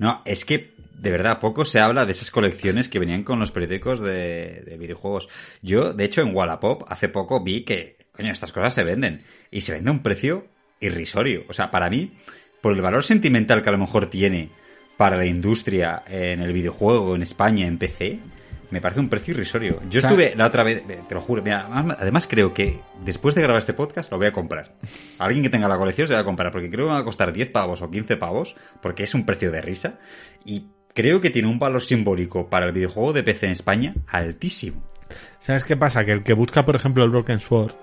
No, 0.00 0.22
es 0.24 0.44
que 0.44 0.72
de 0.98 1.10
verdad 1.10 1.38
poco 1.38 1.64
se 1.64 1.80
habla 1.80 2.06
de 2.06 2.12
esas 2.12 2.30
colecciones 2.30 2.88
que 2.88 2.98
venían 2.98 3.22
con 3.24 3.38
los 3.38 3.52
periódicos 3.52 4.00
de, 4.00 4.62
de 4.66 4.76
videojuegos. 4.78 5.28
Yo, 5.62 5.92
de 5.92 6.04
hecho, 6.04 6.22
en 6.22 6.34
Wallapop 6.34 6.84
hace 6.88 7.08
poco 7.08 7.42
vi 7.42 7.62
que, 7.64 7.96
coño, 8.12 8.32
estas 8.32 8.52
cosas 8.52 8.74
se 8.74 8.84
venden. 8.84 9.22
Y 9.50 9.60
se 9.60 9.72
vende 9.72 9.90
a 9.90 9.92
un 9.92 10.02
precio 10.02 10.46
irrisorio. 10.80 11.44
O 11.48 11.52
sea, 11.52 11.70
para 11.70 11.90
mí, 11.90 12.12
por 12.62 12.74
el 12.74 12.80
valor 12.80 13.04
sentimental 13.04 13.60
que 13.62 13.68
a 13.68 13.72
lo 13.72 13.78
mejor 13.78 14.06
tiene 14.06 14.50
para 14.96 15.16
la 15.16 15.26
industria 15.26 16.02
en 16.08 16.40
el 16.40 16.52
videojuego 16.52 17.14
en 17.16 17.22
España, 17.22 17.66
en 17.66 17.78
PC, 17.78 18.18
me 18.70 18.80
parece 18.80 19.00
un 19.00 19.08
precio 19.08 19.34
irrisorio. 19.34 19.80
Yo 19.88 19.98
O 19.98 20.00
sea- 20.00 20.10
estuve 20.10 20.34
la 20.36 20.46
otra 20.46 20.62
vez, 20.64 20.82
eh, 20.88 21.00
te 21.08 21.14
lo 21.14 21.20
juro, 21.20 21.42
mira, 21.42 21.68
además- 21.98 22.26
creo 22.28 22.52
que 22.54 22.80
después 23.04 23.34
de 23.34 23.42
grabar 23.42 23.58
este 23.60 23.72
podcast 23.72 24.10
lo 24.10 24.18
voy 24.18 24.26
a 24.26 24.32
comprar. 24.32 24.72
Alguien 25.18 25.42
que 25.42 25.50
tenga 25.50 25.68
la 25.68 25.78
colección 25.78 26.08
se 26.08 26.14
va 26.14 26.20
a 26.20 26.24
comprar, 26.24 26.50
porque 26.52 26.70
creo 26.70 26.86
que 26.86 26.90
me 26.90 26.94
va 26.94 27.00
a 27.00 27.04
costar 27.04 27.32
10 27.32 27.48
pavos 27.50 27.82
o 27.82 27.90
15 27.90 28.16
pavos, 28.16 28.56
porque 28.82 29.04
es 29.04 29.14
un 29.14 29.24
precio 29.26 29.52
de 29.52 29.60
risa. 29.60 29.94
Y 30.44 30.66
creo 30.92 31.20
que 31.20 31.30
tiene 31.30 31.48
un 31.48 31.58
valor 31.58 31.82
simbólico 31.82 32.48
para 32.48 32.66
el 32.66 32.72
videojuego 32.72 33.12
de 33.12 33.22
PC 33.22 33.46
en 33.46 33.52
España 33.52 33.94
altísimo. 34.08 34.82
¿Sabes 35.38 35.64
qué 35.64 35.76
pasa? 35.76 36.04
Que 36.04 36.12
el 36.12 36.22
que 36.24 36.32
busca, 36.32 36.64
por 36.64 36.74
ejemplo, 36.74 37.04
el 37.04 37.10
Broken 37.10 37.38
Sword, 37.40 37.74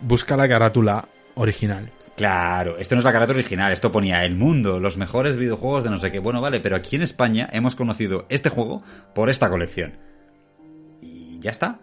busca 0.00 0.36
la 0.36 0.48
carátula 0.48 1.06
original. 1.34 1.88
Claro, 2.16 2.76
esto 2.78 2.94
no 2.94 2.98
es 3.00 3.04
la 3.04 3.12
carátula 3.12 3.38
original, 3.38 3.72
esto 3.72 3.90
ponía 3.90 4.24
el 4.24 4.34
mundo, 4.36 4.78
los 4.80 4.98
mejores 4.98 5.36
videojuegos 5.36 5.82
de 5.84 5.90
no 5.90 5.98
sé 5.98 6.12
qué. 6.12 6.18
Bueno, 6.18 6.40
vale, 6.40 6.60
pero 6.60 6.76
aquí 6.76 6.96
en 6.96 7.02
España 7.02 7.48
hemos 7.52 7.74
conocido 7.74 8.26
este 8.28 8.50
juego 8.50 8.82
por 9.14 9.30
esta 9.30 9.48
colección. 9.48 9.98
Y 11.00 11.38
ya 11.40 11.50
está. 11.50 11.80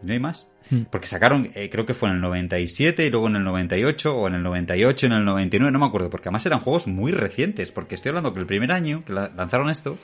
No 0.00 0.12
hay 0.12 0.20
más. 0.20 0.46
Hmm. 0.70 0.82
Porque 0.92 1.08
sacaron, 1.08 1.50
eh, 1.56 1.68
creo 1.70 1.84
que 1.84 1.92
fue 1.94 2.08
en 2.08 2.14
el 2.14 2.20
97 2.20 3.04
y 3.04 3.10
luego 3.10 3.26
en 3.26 3.34
el 3.34 3.42
98 3.42 4.16
o 4.16 4.28
en 4.28 4.34
el 4.34 4.42
98 4.44 5.06
en 5.06 5.12
el 5.12 5.24
99, 5.24 5.72
no 5.72 5.80
me 5.80 5.86
acuerdo, 5.86 6.08
porque 6.08 6.28
además 6.28 6.46
eran 6.46 6.60
juegos 6.60 6.86
muy 6.86 7.10
recientes, 7.10 7.72
porque 7.72 7.96
estoy 7.96 8.10
hablando 8.10 8.32
que 8.32 8.38
el 8.38 8.46
primer 8.46 8.70
año 8.70 9.04
que 9.04 9.12
la- 9.12 9.32
lanzaron 9.36 9.70
esto, 9.70 9.98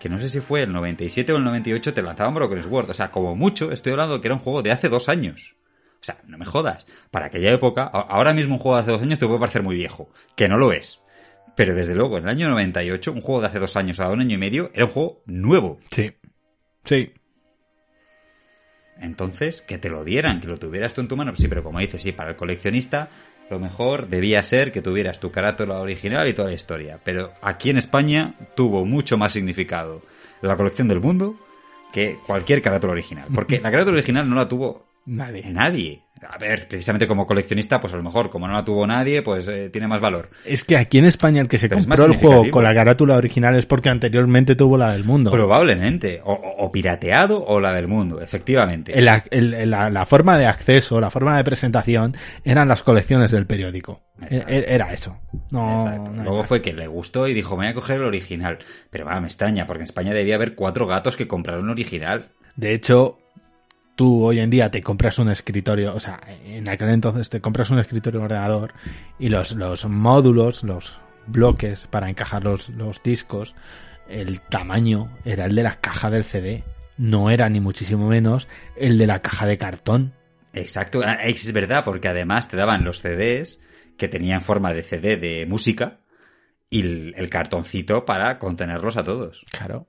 que 0.00 0.08
no 0.08 0.18
sé 0.18 0.28
si 0.28 0.40
fue 0.40 0.62
el 0.62 0.72
97 0.72 1.32
o 1.32 1.36
el 1.36 1.44
98, 1.44 1.94
te 1.94 2.02
lanzaban 2.02 2.34
Broken 2.34 2.60
Sword, 2.60 2.90
o 2.90 2.94
sea, 2.94 3.12
como 3.12 3.36
mucho, 3.36 3.70
estoy 3.70 3.92
hablando 3.92 4.20
que 4.20 4.26
era 4.26 4.34
un 4.34 4.40
juego 4.40 4.62
de 4.62 4.72
hace 4.72 4.88
dos 4.88 5.08
años. 5.08 5.54
O 6.06 6.12
sea, 6.12 6.18
no 6.28 6.38
me 6.38 6.44
jodas. 6.44 6.86
Para 7.10 7.26
aquella 7.26 7.52
época, 7.52 7.82
ahora 7.82 8.32
mismo 8.32 8.54
un 8.54 8.60
juego 8.60 8.76
de 8.76 8.82
hace 8.82 8.92
dos 8.92 9.02
años 9.02 9.18
te 9.18 9.26
puede 9.26 9.40
parecer 9.40 9.64
muy 9.64 9.74
viejo, 9.74 10.08
que 10.36 10.46
no 10.48 10.56
lo 10.56 10.72
es. 10.72 11.00
Pero 11.56 11.74
desde 11.74 11.96
luego, 11.96 12.16
en 12.16 12.22
el 12.24 12.30
año 12.30 12.48
98, 12.48 13.10
un 13.10 13.20
juego 13.20 13.40
de 13.40 13.48
hace 13.48 13.58
dos 13.58 13.74
años 13.74 13.98
a 13.98 14.08
un 14.10 14.20
año 14.20 14.36
y 14.36 14.38
medio 14.38 14.70
era 14.72 14.84
un 14.84 14.92
juego 14.92 15.22
nuevo. 15.26 15.80
Sí. 15.90 16.12
Sí. 16.84 17.12
Entonces, 19.00 19.62
que 19.62 19.78
te 19.78 19.88
lo 19.88 20.04
dieran, 20.04 20.40
que 20.40 20.46
lo 20.46 20.58
tuvieras 20.58 20.94
tú 20.94 21.00
en 21.00 21.08
tu 21.08 21.16
mano. 21.16 21.34
Sí, 21.34 21.48
pero 21.48 21.64
como 21.64 21.80
dices, 21.80 22.00
sí, 22.00 22.12
para 22.12 22.30
el 22.30 22.36
coleccionista, 22.36 23.08
lo 23.50 23.58
mejor 23.58 24.06
debía 24.06 24.40
ser 24.44 24.70
que 24.70 24.82
tuvieras 24.82 25.18
tu 25.18 25.32
carátula 25.32 25.80
original 25.80 26.28
y 26.28 26.34
toda 26.34 26.50
la 26.50 26.54
historia. 26.54 27.00
Pero 27.02 27.32
aquí 27.42 27.70
en 27.70 27.78
España 27.78 28.36
tuvo 28.54 28.84
mucho 28.84 29.18
más 29.18 29.32
significado 29.32 30.02
la 30.40 30.56
colección 30.56 30.86
del 30.86 31.00
mundo 31.00 31.36
que 31.92 32.16
cualquier 32.24 32.62
carátula 32.62 32.92
original. 32.92 33.26
Porque 33.34 33.58
la 33.58 33.72
carátula 33.72 33.96
original 33.96 34.30
no 34.30 34.36
la 34.36 34.46
tuvo 34.46 34.86
Nadie. 35.06 35.44
nadie. 35.50 36.02
A 36.28 36.38
ver, 36.38 36.66
precisamente 36.66 37.06
como 37.06 37.26
coleccionista, 37.26 37.78
pues 37.78 37.92
a 37.92 37.96
lo 37.98 38.02
mejor, 38.02 38.30
como 38.30 38.48
no 38.48 38.54
la 38.54 38.64
tuvo 38.64 38.86
nadie, 38.86 39.20
pues 39.22 39.46
eh, 39.48 39.68
tiene 39.70 39.86
más 39.86 40.00
valor. 40.00 40.30
Es 40.46 40.64
que 40.64 40.76
aquí 40.78 40.96
en 40.98 41.04
España 41.04 41.42
el 41.42 41.48
que 41.48 41.58
se 41.58 41.68
Pero 41.68 41.82
compró 41.82 42.06
el 42.06 42.14
juego 42.14 42.50
con 42.50 42.64
la 42.64 42.72
carátula 42.74 43.16
original 43.16 43.54
es 43.54 43.66
porque 43.66 43.90
anteriormente 43.90 44.56
tuvo 44.56 44.78
la 44.78 44.92
del 44.94 45.04
mundo. 45.04 45.30
Probablemente. 45.30 46.22
O, 46.24 46.72
pirateado 46.72 47.44
o 47.44 47.60
la 47.60 47.72
del 47.74 47.86
mundo, 47.86 48.20
efectivamente. 48.22 48.98
El 48.98 49.08
el- 49.30 49.70
la, 49.70 49.90
la 49.90 50.06
forma 50.06 50.38
de 50.38 50.46
acceso, 50.46 51.00
la 51.00 51.10
forma 51.10 51.36
de 51.36 51.44
presentación 51.44 52.16
eran 52.44 52.66
las 52.66 52.82
colecciones 52.82 53.30
del 53.30 53.46
periódico. 53.46 54.00
Exacto. 54.22 54.50
E- 54.50 54.74
Era 54.74 54.94
eso. 54.94 55.18
No, 55.50 56.12
Luego 56.24 56.44
fue 56.44 56.62
que 56.62 56.72
le 56.72 56.86
gustó 56.86 57.28
y 57.28 57.34
dijo, 57.34 57.56
me 57.58 57.64
voy 57.66 57.70
a 57.72 57.74
coger 57.74 57.96
el 57.96 58.04
original. 58.04 58.58
Pero 58.90 59.04
va, 59.04 59.20
me 59.20 59.26
extraña, 59.26 59.66
porque 59.66 59.80
en 59.82 59.84
España 59.84 60.14
debía 60.14 60.36
haber 60.36 60.54
cuatro 60.54 60.86
gatos 60.86 61.14
que 61.16 61.28
compraron 61.28 61.68
original. 61.68 62.24
De 62.56 62.72
hecho, 62.72 63.18
tú 63.96 64.24
hoy 64.24 64.38
en 64.38 64.50
día 64.50 64.70
te 64.70 64.82
compras 64.82 65.18
un 65.18 65.30
escritorio, 65.30 65.94
o 65.94 66.00
sea, 66.00 66.20
en 66.44 66.68
aquel 66.68 66.90
entonces 66.90 67.28
te 67.30 67.40
compras 67.40 67.70
un 67.70 67.78
escritorio 67.80 68.22
ordenador 68.22 68.74
y 69.18 69.28
los, 69.30 69.52
los 69.52 69.86
módulos, 69.86 70.62
los 70.62 71.00
bloques 71.26 71.88
para 71.88 72.08
encajar 72.08 72.44
los, 72.44 72.68
los 72.68 73.02
discos, 73.02 73.56
el 74.08 74.40
tamaño 74.40 75.10
era 75.24 75.46
el 75.46 75.54
de 75.56 75.62
la 75.64 75.80
caja 75.80 76.10
del 76.10 76.24
CD. 76.24 76.62
No 76.98 77.30
era 77.30 77.48
ni 77.48 77.60
muchísimo 77.60 78.08
menos 78.08 78.46
el 78.76 78.96
de 78.96 79.06
la 79.06 79.20
caja 79.20 79.46
de 79.46 79.58
cartón. 79.58 80.12
Exacto, 80.52 81.02
Ah, 81.04 81.18
es 81.24 81.52
verdad, 81.52 81.84
porque 81.84 82.08
además 82.08 82.48
te 82.48 82.56
daban 82.56 82.84
los 82.84 83.00
CDs 83.00 83.58
que 83.98 84.08
tenían 84.08 84.40
forma 84.40 84.72
de 84.72 84.82
CD 84.82 85.16
de 85.16 85.44
música 85.46 85.98
y 86.70 86.80
el, 86.80 87.14
el 87.16 87.28
cartoncito 87.28 88.04
para 88.04 88.38
contenerlos 88.38 88.96
a 88.96 89.04
todos. 89.04 89.42
Claro. 89.50 89.88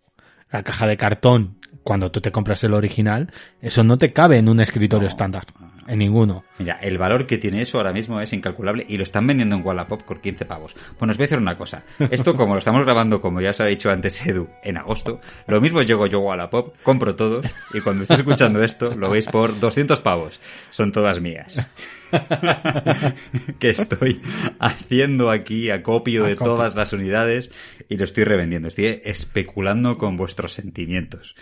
La 0.51 0.63
caja 0.63 0.87
de 0.87 0.97
cartón, 0.97 1.57
cuando 1.83 2.11
tú 2.11 2.21
te 2.21 2.31
compras 2.31 2.63
el 2.63 2.73
original, 2.73 3.31
eso 3.61 3.83
no 3.83 3.97
te 3.97 4.11
cabe 4.13 4.37
en 4.37 4.49
un 4.49 4.59
escritorio 4.59 5.07
No. 5.07 5.11
estándar. 5.11 5.45
En 5.88 5.99
ninguno. 5.99 6.43
Mira, 6.59 6.77
el 6.81 6.97
valor 6.97 7.26
que 7.26 7.38
tiene 7.38 7.61
eso 7.61 7.77
ahora 7.77 7.93
mismo 7.93 8.19
es 8.19 8.34
incalculable 8.34 8.85
y 8.88 8.97
lo 8.97 9.03
están 9.03 9.26
vendiendo 9.26 9.55
en 9.55 9.65
Wallapop 9.65 10.03
por 10.03 10.19
15 10.19 10.45
pavos. 10.45 10.76
Bueno, 10.99 11.11
os 11.11 11.18
voy 11.18 11.23
a 11.23 11.27
decir 11.27 11.38
una 11.38 11.57
cosa. 11.57 11.84
Esto, 12.11 12.35
como 12.35 12.53
lo 12.53 12.59
estamos 12.59 12.84
grabando, 12.84 13.22
como 13.22 13.39
ya 13.39 13.51
os 13.51 13.61
ha 13.61 13.65
dicho 13.65 13.89
antes 13.89 14.26
Edu, 14.26 14.49
en 14.64 14.77
agosto, 14.77 15.22
lo 15.47 15.61
mismo 15.61 15.81
llego 15.81 16.05
yo 16.05 16.19
a 16.19 16.22
Wallapop, 16.22 16.76
compro 16.84 17.15
todos 17.15 17.45
y 17.73 17.80
cuando 17.80 18.03
estéis 18.03 18.19
escuchando 18.19 18.61
esto, 18.61 18.95
lo 18.95 19.09
veis 19.09 19.27
por 19.27 19.57
200 19.57 20.01
pavos. 20.01 20.41
Son 20.72 20.91
todas 20.91 21.22
mías. 21.22 21.65
que 23.59 23.69
estoy 23.69 24.22
haciendo 24.59 25.31
aquí 25.31 25.69
acopio 25.69 26.26
de 26.26 26.35
todas 26.35 26.76
las 26.76 26.91
unidades 26.91 27.49
y 27.88 27.95
lo 27.95 28.03
estoy 28.03 28.26
revendiendo. 28.26 28.68
Estoy 28.68 29.01
especulando 29.03 29.97
con 29.97 30.18
vuestros 30.18 30.51
sentimientos. 30.51 31.35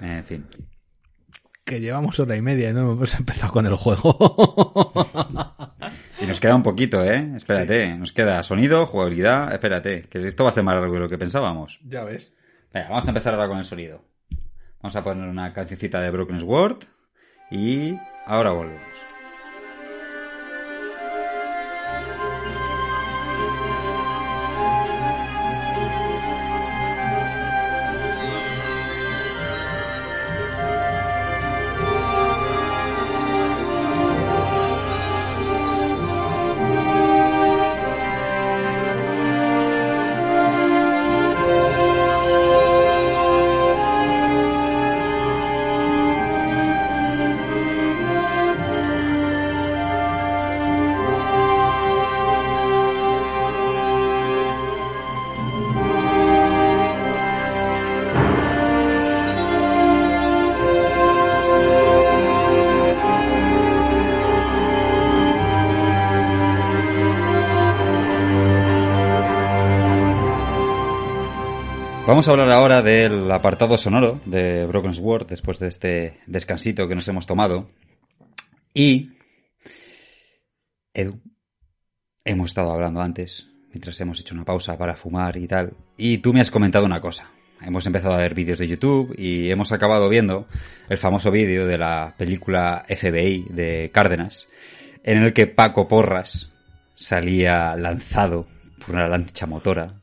En 0.00 0.24
fin. 0.24 0.46
Que 1.70 1.78
llevamos 1.78 2.18
hora 2.18 2.36
y 2.36 2.42
media 2.42 2.70
y 2.70 2.72
no 2.72 2.80
hemos 2.80 3.14
empezado 3.14 3.52
con 3.52 3.64
el 3.64 3.76
juego. 3.76 4.18
Y 6.20 6.26
nos 6.26 6.38
queda 6.38 6.54
un 6.54 6.62
poquito, 6.62 7.02
¿eh? 7.02 7.30
Espérate, 7.34 7.94
nos 7.94 8.12
queda 8.12 8.42
sonido, 8.42 8.84
jugabilidad, 8.84 9.54
espérate, 9.54 10.02
que 10.02 10.26
esto 10.26 10.44
va 10.44 10.50
a 10.50 10.52
ser 10.52 10.64
más 10.64 10.74
largo 10.74 10.92
de 10.92 11.00
lo 11.00 11.08
que 11.08 11.16
pensábamos. 11.16 11.80
ya 11.86 12.04
ves. 12.04 12.34
Venga, 12.74 12.88
vamos 12.90 13.06
a 13.06 13.10
empezar 13.10 13.32
ahora 13.32 13.48
con 13.48 13.56
el 13.56 13.64
sonido. 13.64 14.04
Vamos 14.82 14.96
a 14.96 15.02
poner 15.02 15.26
una 15.26 15.54
cancioncita 15.54 15.98
de 16.00 16.10
Broken 16.10 16.40
Sword 16.40 16.84
y 17.50 17.96
ahora 18.26 18.50
volvemos. 18.50 19.09
Vamos 72.20 72.28
a 72.28 72.32
hablar 72.32 72.50
ahora 72.50 72.82
del 72.82 73.32
apartado 73.32 73.78
sonoro 73.78 74.20
de 74.26 74.66
Broken 74.66 74.92
Sword 74.92 75.26
después 75.26 75.58
de 75.58 75.68
este 75.68 76.20
descansito 76.26 76.86
que 76.86 76.94
nos 76.94 77.08
hemos 77.08 77.24
tomado. 77.24 77.70
Y... 78.74 79.12
Edu, 80.92 81.18
hemos 82.22 82.50
estado 82.50 82.72
hablando 82.72 83.00
antes, 83.00 83.46
mientras 83.70 83.98
hemos 84.02 84.20
hecho 84.20 84.34
una 84.34 84.44
pausa 84.44 84.76
para 84.76 84.96
fumar 84.96 85.38
y 85.38 85.46
tal, 85.46 85.72
y 85.96 86.18
tú 86.18 86.34
me 86.34 86.42
has 86.42 86.50
comentado 86.50 86.84
una 86.84 87.00
cosa. 87.00 87.30
Hemos 87.62 87.86
empezado 87.86 88.12
a 88.12 88.18
ver 88.18 88.34
vídeos 88.34 88.58
de 88.58 88.68
YouTube 88.68 89.14
y 89.16 89.50
hemos 89.50 89.72
acabado 89.72 90.06
viendo 90.10 90.46
el 90.90 90.98
famoso 90.98 91.30
vídeo 91.30 91.66
de 91.66 91.78
la 91.78 92.16
película 92.18 92.84
FBI 92.86 93.46
de 93.48 93.90
Cárdenas, 93.94 94.46
en 95.04 95.22
el 95.22 95.32
que 95.32 95.46
Paco 95.46 95.88
Porras 95.88 96.50
salía 96.96 97.74
lanzado 97.76 98.46
por 98.78 98.94
una 98.94 99.08
lancha 99.08 99.46
motora 99.46 99.99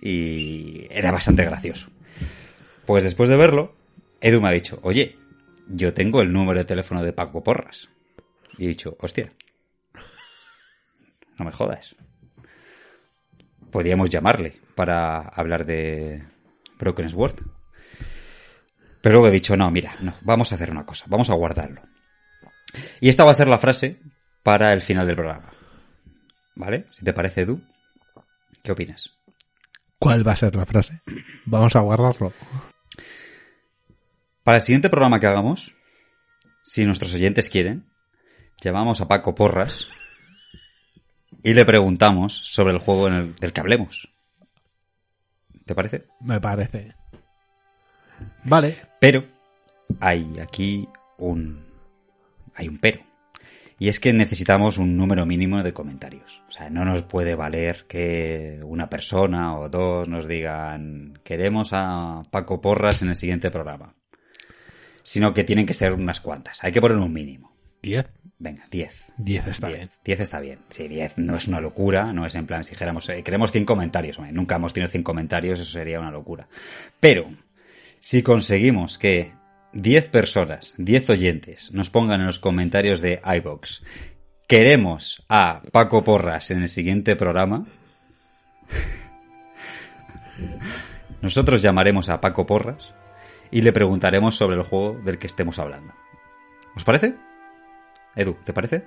y 0.00 0.86
era 0.90 1.12
bastante 1.12 1.44
gracioso. 1.44 1.90
Pues 2.86 3.04
después 3.04 3.28
de 3.28 3.36
verlo, 3.36 3.74
Edu 4.20 4.40
me 4.40 4.48
ha 4.48 4.52
dicho, 4.52 4.78
oye, 4.82 5.16
yo 5.68 5.94
tengo 5.94 6.20
el 6.22 6.32
número 6.32 6.58
de 6.58 6.64
teléfono 6.64 7.02
de 7.02 7.12
Paco 7.12 7.42
Porras. 7.42 7.88
Y 8.58 8.64
he 8.64 8.68
dicho, 8.68 8.96
hostia, 9.00 9.28
no 11.38 11.44
me 11.44 11.52
jodas. 11.52 11.94
Podríamos 13.70 14.10
llamarle 14.10 14.60
para 14.74 15.20
hablar 15.20 15.64
de 15.64 16.24
Broken 16.78 17.08
Sword. 17.08 17.40
Pero 19.00 19.14
luego 19.14 19.28
he 19.28 19.32
dicho, 19.32 19.56
no, 19.56 19.70
mira, 19.70 19.94
no, 20.00 20.14
vamos 20.22 20.52
a 20.52 20.56
hacer 20.56 20.70
una 20.70 20.84
cosa, 20.84 21.06
vamos 21.08 21.30
a 21.30 21.34
guardarlo. 21.34 21.82
Y 23.00 23.08
esta 23.08 23.24
va 23.24 23.30
a 23.30 23.34
ser 23.34 23.48
la 23.48 23.58
frase 23.58 24.00
para 24.42 24.72
el 24.72 24.82
final 24.82 25.06
del 25.06 25.16
programa. 25.16 25.50
¿Vale? 26.54 26.86
Si 26.90 27.04
te 27.04 27.12
parece, 27.12 27.42
Edu, 27.42 27.62
¿qué 28.62 28.72
opinas? 28.72 29.19
¿Cuál 30.00 30.26
va 30.26 30.32
a 30.32 30.36
ser 30.36 30.54
la 30.56 30.64
frase? 30.64 31.02
Vamos 31.44 31.76
a 31.76 31.80
guardarlo. 31.80 32.32
Para 34.42 34.56
el 34.56 34.62
siguiente 34.62 34.88
programa 34.88 35.20
que 35.20 35.26
hagamos, 35.26 35.74
si 36.64 36.86
nuestros 36.86 37.12
oyentes 37.12 37.50
quieren, 37.50 37.84
llamamos 38.62 39.02
a 39.02 39.08
Paco 39.08 39.34
Porras 39.34 39.88
y 41.44 41.52
le 41.52 41.66
preguntamos 41.66 42.34
sobre 42.34 42.72
el 42.72 42.78
juego 42.78 43.08
en 43.08 43.14
el, 43.14 43.36
del 43.36 43.52
que 43.52 43.60
hablemos. 43.60 44.08
¿Te 45.66 45.74
parece? 45.74 46.06
Me 46.20 46.40
parece. 46.40 46.94
Vale. 48.44 48.78
Pero 49.00 49.26
hay 50.00 50.32
aquí 50.42 50.88
un 51.18 51.62
hay 52.54 52.68
un 52.68 52.78
pero. 52.78 53.09
Y 53.80 53.88
es 53.88 53.98
que 53.98 54.12
necesitamos 54.12 54.76
un 54.76 54.94
número 54.94 55.24
mínimo 55.24 55.62
de 55.62 55.72
comentarios. 55.72 56.42
O 56.50 56.52
sea, 56.52 56.68
no 56.68 56.84
nos 56.84 57.02
puede 57.02 57.34
valer 57.34 57.86
que 57.88 58.60
una 58.62 58.90
persona 58.90 59.58
o 59.58 59.70
dos 59.70 60.06
nos 60.06 60.28
digan 60.28 61.18
queremos 61.24 61.70
a 61.72 62.22
Paco 62.30 62.60
Porras 62.60 63.00
en 63.00 63.08
el 63.08 63.16
siguiente 63.16 63.50
programa. 63.50 63.94
Sino 65.02 65.32
que 65.32 65.44
tienen 65.44 65.64
que 65.64 65.72
ser 65.72 65.94
unas 65.94 66.20
cuantas. 66.20 66.62
Hay 66.62 66.72
que 66.72 66.80
poner 66.82 66.98
un 66.98 67.10
mínimo. 67.10 67.56
¿Diez? 67.80 68.06
Venga, 68.38 68.66
10. 68.70 69.12
10 69.16 69.46
está 69.46 69.68
Diez. 69.68 69.78
bien. 69.78 69.90
10 70.04 70.20
está 70.20 70.40
bien. 70.40 70.58
Sí, 70.68 70.86
10 70.86 71.16
no 71.16 71.36
es 71.36 71.48
una 71.48 71.62
locura, 71.62 72.12
no 72.12 72.26
es 72.26 72.34
en 72.34 72.46
plan 72.46 72.64
si 72.64 72.72
dijéramos, 72.72 73.08
eh, 73.08 73.22
queremos 73.22 73.50
100 73.50 73.64
comentarios. 73.64 74.18
Hombre, 74.18 74.34
nunca 74.34 74.56
hemos 74.56 74.74
tenido 74.74 74.90
100 74.90 75.02
comentarios, 75.02 75.58
eso 75.58 75.70
sería 75.70 76.00
una 76.00 76.10
locura. 76.10 76.46
Pero, 77.00 77.30
si 77.98 78.22
conseguimos 78.22 78.98
que 78.98 79.32
10 79.72 80.08
personas, 80.08 80.74
10 80.78 81.10
oyentes, 81.10 81.70
nos 81.72 81.90
pongan 81.90 82.20
en 82.20 82.26
los 82.26 82.38
comentarios 82.38 83.00
de 83.00 83.20
iBox, 83.24 83.82
queremos 84.48 85.24
a 85.28 85.62
Paco 85.72 86.02
Porras 86.02 86.50
en 86.50 86.62
el 86.62 86.68
siguiente 86.68 87.16
programa, 87.16 87.66
nosotros 91.22 91.62
llamaremos 91.62 92.08
a 92.08 92.20
Paco 92.20 92.46
Porras 92.46 92.94
y 93.50 93.62
le 93.62 93.72
preguntaremos 93.72 94.36
sobre 94.36 94.56
el 94.56 94.62
juego 94.62 95.00
del 95.04 95.18
que 95.18 95.26
estemos 95.26 95.58
hablando. 95.58 95.92
¿Os 96.76 96.84
parece? 96.84 97.14
Edu, 98.16 98.36
¿te 98.44 98.52
parece? 98.52 98.84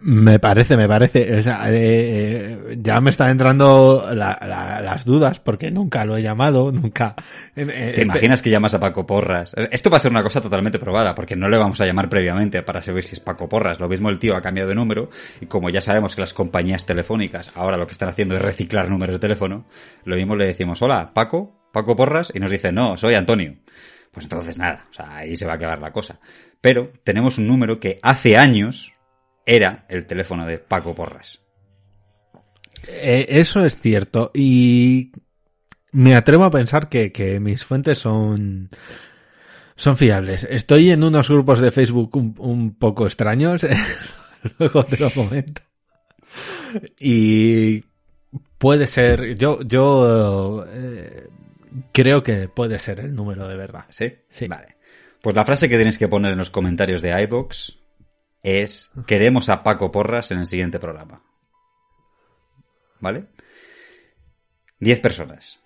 Me 0.00 0.38
parece, 0.38 0.76
me 0.76 0.88
parece. 0.88 1.36
O 1.36 1.42
sea, 1.42 1.70
eh, 1.70 1.74
eh, 1.74 2.78
ya 2.80 3.00
me 3.00 3.10
están 3.10 3.30
entrando 3.30 4.08
la- 4.14 4.38
la- 4.40 4.80
las 4.80 5.04
dudas 5.04 5.38
porque 5.40 5.70
nunca 5.70 6.04
lo 6.06 6.16
he 6.16 6.22
llamado, 6.22 6.72
nunca. 6.72 7.14
eh, 7.54 7.92
¿Te 7.94 8.02
imaginas 8.02 8.40
que 8.40 8.48
llamas 8.50 8.72
a 8.74 8.80
Paco 8.80 9.04
Porras? 9.06 9.52
Esto 9.70 9.90
va 9.90 9.98
a 9.98 10.00
ser 10.00 10.10
una 10.10 10.22
cosa 10.22 10.40
totalmente 10.40 10.78
probada, 10.78 11.14
porque 11.14 11.36
no 11.36 11.48
le 11.48 11.58
vamos 11.58 11.80
a 11.80 11.86
llamar 11.86 12.08
previamente 12.08 12.62
para 12.62 12.80
saber 12.80 13.04
si 13.04 13.14
es 13.14 13.20
Paco 13.20 13.48
Porras. 13.48 13.78
Lo 13.78 13.88
mismo 13.88 14.08
el 14.08 14.18
tío 14.18 14.34
ha 14.36 14.40
cambiado 14.40 14.68
de 14.70 14.74
número, 14.74 15.10
y 15.40 15.46
como 15.46 15.68
ya 15.68 15.80
sabemos 15.82 16.14
que 16.14 16.22
las 16.22 16.32
compañías 16.32 16.86
telefónicas 16.86 17.50
ahora 17.54 17.76
lo 17.76 17.86
que 17.86 17.92
están 17.92 18.08
haciendo 18.08 18.34
es 18.36 18.42
reciclar 18.42 18.88
números 18.88 19.16
de 19.16 19.20
teléfono, 19.20 19.66
lo 20.04 20.16
mismo 20.16 20.36
le 20.36 20.46
decimos, 20.46 20.80
hola, 20.80 21.10
Paco, 21.12 21.68
Paco 21.72 21.96
Porras, 21.96 22.32
y 22.34 22.40
nos 22.40 22.50
dice, 22.50 22.72
no, 22.72 22.96
soy 22.96 23.14
Antonio. 23.14 23.56
Pues 24.10 24.24
entonces 24.24 24.56
nada, 24.56 24.86
o 24.90 24.94
sea, 24.94 25.18
ahí 25.18 25.36
se 25.36 25.44
va 25.44 25.54
a 25.54 25.58
quedar 25.58 25.78
la 25.80 25.92
cosa. 25.92 26.18
Pero 26.62 26.90
tenemos 27.04 27.36
un 27.36 27.46
número 27.46 27.78
que 27.78 27.98
hace 28.02 28.38
años 28.38 28.94
era 29.46 29.86
el 29.88 30.06
teléfono 30.06 30.44
de 30.44 30.58
Paco 30.58 30.94
Porras. 30.94 31.38
Eh, 32.88 33.26
eso 33.30 33.64
es 33.64 33.78
cierto. 33.78 34.30
Y 34.34 35.12
me 35.92 36.14
atrevo 36.14 36.44
a 36.44 36.50
pensar 36.50 36.88
que, 36.88 37.12
que 37.12 37.40
mis 37.40 37.64
fuentes 37.64 37.98
son, 37.98 38.70
son 39.76 39.96
fiables. 39.96 40.46
Estoy 40.50 40.90
en 40.90 41.04
unos 41.04 41.30
grupos 41.30 41.60
de 41.60 41.70
Facebook 41.70 42.14
un, 42.16 42.34
un 42.38 42.74
poco 42.74 43.06
extraños. 43.06 43.64
Luego 44.58 44.84
te 44.84 44.98
lo 44.98 45.10
comento. 45.10 45.62
Y 47.00 47.84
puede 48.58 48.86
ser, 48.86 49.36
yo, 49.36 49.62
yo 49.62 50.66
eh, 50.68 51.28
creo 51.92 52.22
que 52.22 52.48
puede 52.48 52.78
ser 52.78 53.00
el 53.00 53.14
número 53.14 53.48
de 53.48 53.56
verdad. 53.56 53.84
¿Sí? 53.88 54.12
Sí. 54.28 54.48
Vale. 54.48 54.76
Pues 55.22 55.34
la 55.34 55.44
frase 55.44 55.68
que 55.68 55.78
tenéis 55.78 55.98
que 55.98 56.08
poner 56.08 56.32
en 56.32 56.38
los 56.38 56.50
comentarios 56.50 57.02
de 57.02 57.22
iBox 57.22 57.78
es 58.46 58.90
queremos 59.08 59.48
a 59.48 59.64
Paco 59.64 59.90
Porras 59.90 60.30
en 60.30 60.38
el 60.38 60.46
siguiente 60.46 60.78
programa. 60.78 61.20
¿Vale? 63.00 63.26
Diez 64.78 65.00
personas. 65.00 65.58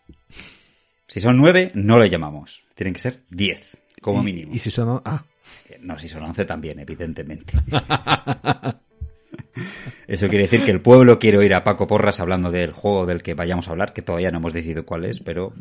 Si 1.07 1.21
son 1.21 1.37
nueve, 1.37 1.73
no 1.75 1.99
lo 1.99 2.07
llamamos. 2.07 2.63
Tienen 2.75 2.95
que 2.95 3.01
ser 3.01 3.25
diez, 3.29 3.77
como 4.01 4.23
mínimo. 4.23 4.55
Y, 4.55 4.61
si 4.61 4.71
son, 4.71 5.03
ah, 5.05 5.27
No, 5.81 5.99
si 5.99 6.09
son 6.09 6.23
once 6.23 6.47
también, 6.47 6.79
evidentemente. 6.79 7.53
Eso 10.07 10.29
quiere 10.29 10.45
decir 10.45 10.65
que 10.65 10.71
el 10.71 10.81
pueblo 10.81 11.19
quiere 11.19 11.37
oír 11.37 11.53
a 11.53 11.65
Paco 11.65 11.87
Porras 11.87 12.19
hablando 12.19 12.51
del 12.51 12.73
juego 12.73 13.05
del 13.05 13.23
que 13.23 13.35
vayamos 13.35 13.69
a 13.69 13.73
hablar, 13.73 13.93
que 13.93 14.01
todavía 14.01 14.31
no 14.31 14.39
hemos 14.39 14.55
decidido 14.55 14.87
cuál 14.87 15.05
es, 15.05 15.21
pero 15.21 15.53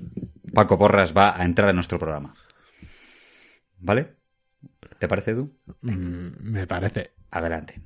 Paco 0.54 0.78
Porras 0.78 1.14
va 1.16 1.38
a 1.38 1.44
entrar 1.44 1.70
en 1.70 1.76
nuestro 1.76 2.00
programa. 2.00 2.34
¿Vale? 3.80 4.19
¿Te 5.00 5.08
parece, 5.08 5.32
Edu? 5.32 5.52
mm, 5.82 6.28
me 6.42 6.68
parece. 6.68 7.12
Adelante. 7.32 7.82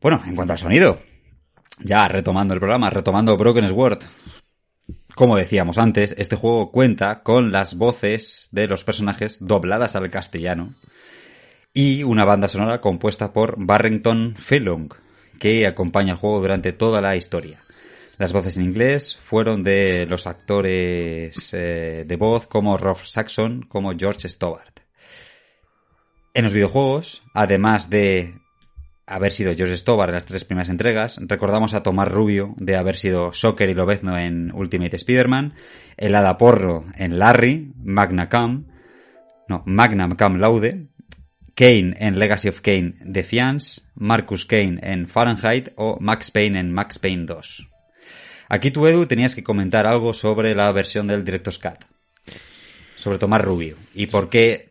Bueno, 0.00 0.22
en 0.26 0.34
cuanto 0.34 0.52
al 0.52 0.58
sonido, 0.58 0.98
ya 1.80 2.08
retomando 2.08 2.54
el 2.54 2.60
programa, 2.60 2.90
retomando 2.90 3.36
Broken 3.36 3.68
Sword. 3.68 3.98
Como 5.14 5.36
decíamos 5.36 5.78
antes, 5.78 6.14
este 6.16 6.36
juego 6.36 6.70
cuenta 6.70 7.22
con 7.22 7.52
las 7.52 7.76
voces 7.76 8.48
de 8.52 8.66
los 8.66 8.84
personajes 8.84 9.38
dobladas 9.40 9.96
al 9.96 10.10
castellano 10.10 10.74
y 11.74 12.02
una 12.02 12.24
banda 12.24 12.48
sonora 12.48 12.80
compuesta 12.80 13.32
por 13.32 13.56
Barrington 13.58 14.36
Philung, 14.36 14.92
que 15.38 15.66
acompaña 15.66 16.12
el 16.12 16.18
juego 16.18 16.40
durante 16.40 16.72
toda 16.72 17.00
la 17.00 17.16
historia. 17.16 17.60
Las 18.16 18.32
voces 18.32 18.56
en 18.56 18.64
inglés 18.64 19.18
fueron 19.22 19.62
de 19.62 20.06
los 20.06 20.26
actores 20.26 21.52
eh, 21.52 22.04
de 22.06 22.16
voz 22.16 22.46
como 22.46 22.78
Rob 22.78 22.98
Saxon, 23.04 23.62
como 23.62 23.96
George 23.96 24.28
Stobart. 24.28 24.77
En 26.34 26.44
los 26.44 26.52
videojuegos, 26.52 27.22
además 27.34 27.90
de 27.90 28.34
haber 29.06 29.32
sido 29.32 29.54
George 29.54 29.76
Stobar 29.76 30.10
en 30.10 30.14
las 30.14 30.26
tres 30.26 30.44
primeras 30.44 30.68
entregas, 30.68 31.18
recordamos 31.20 31.74
a 31.74 31.82
Tomás 31.82 32.08
Rubio 32.08 32.54
de 32.58 32.76
haber 32.76 32.96
sido 32.96 33.32
Shocker 33.32 33.70
y 33.70 33.74
Lobezno 33.74 34.18
en 34.18 34.52
Ultimate 34.54 34.96
Spider-Man, 34.96 35.54
el 35.96 36.14
Hada 36.14 36.36
Porro 36.36 36.84
en 36.96 37.18
Larry, 37.18 37.72
Magna 37.82 38.28
Cum, 38.28 38.66
no, 39.48 39.62
Magnum 39.66 40.14
Cum 40.16 40.36
Laude, 40.38 40.88
Kane 41.54 41.96
en 41.98 42.18
Legacy 42.18 42.48
of 42.48 42.60
Kane 42.60 42.94
Defiance, 43.00 43.80
Marcus 43.96 44.44
Kane 44.44 44.78
en 44.82 45.08
Fahrenheit 45.08 45.70
o 45.74 45.98
Max 46.00 46.30
Payne 46.30 46.60
en 46.60 46.72
Max 46.72 47.00
Payne 47.00 47.24
2. 47.24 47.68
Aquí 48.48 48.70
tú, 48.70 48.86
Edu, 48.86 49.06
tenías 49.06 49.34
que 49.34 49.42
comentar 49.42 49.86
algo 49.86 50.14
sobre 50.14 50.54
la 50.54 50.70
versión 50.70 51.06
del 51.08 51.24
Director's 51.24 51.58
Cut. 51.58 51.84
Sobre 52.94 53.18
Tomás 53.18 53.42
Rubio. 53.42 53.76
Y 53.94 54.06
por 54.06 54.28
qué... 54.30 54.70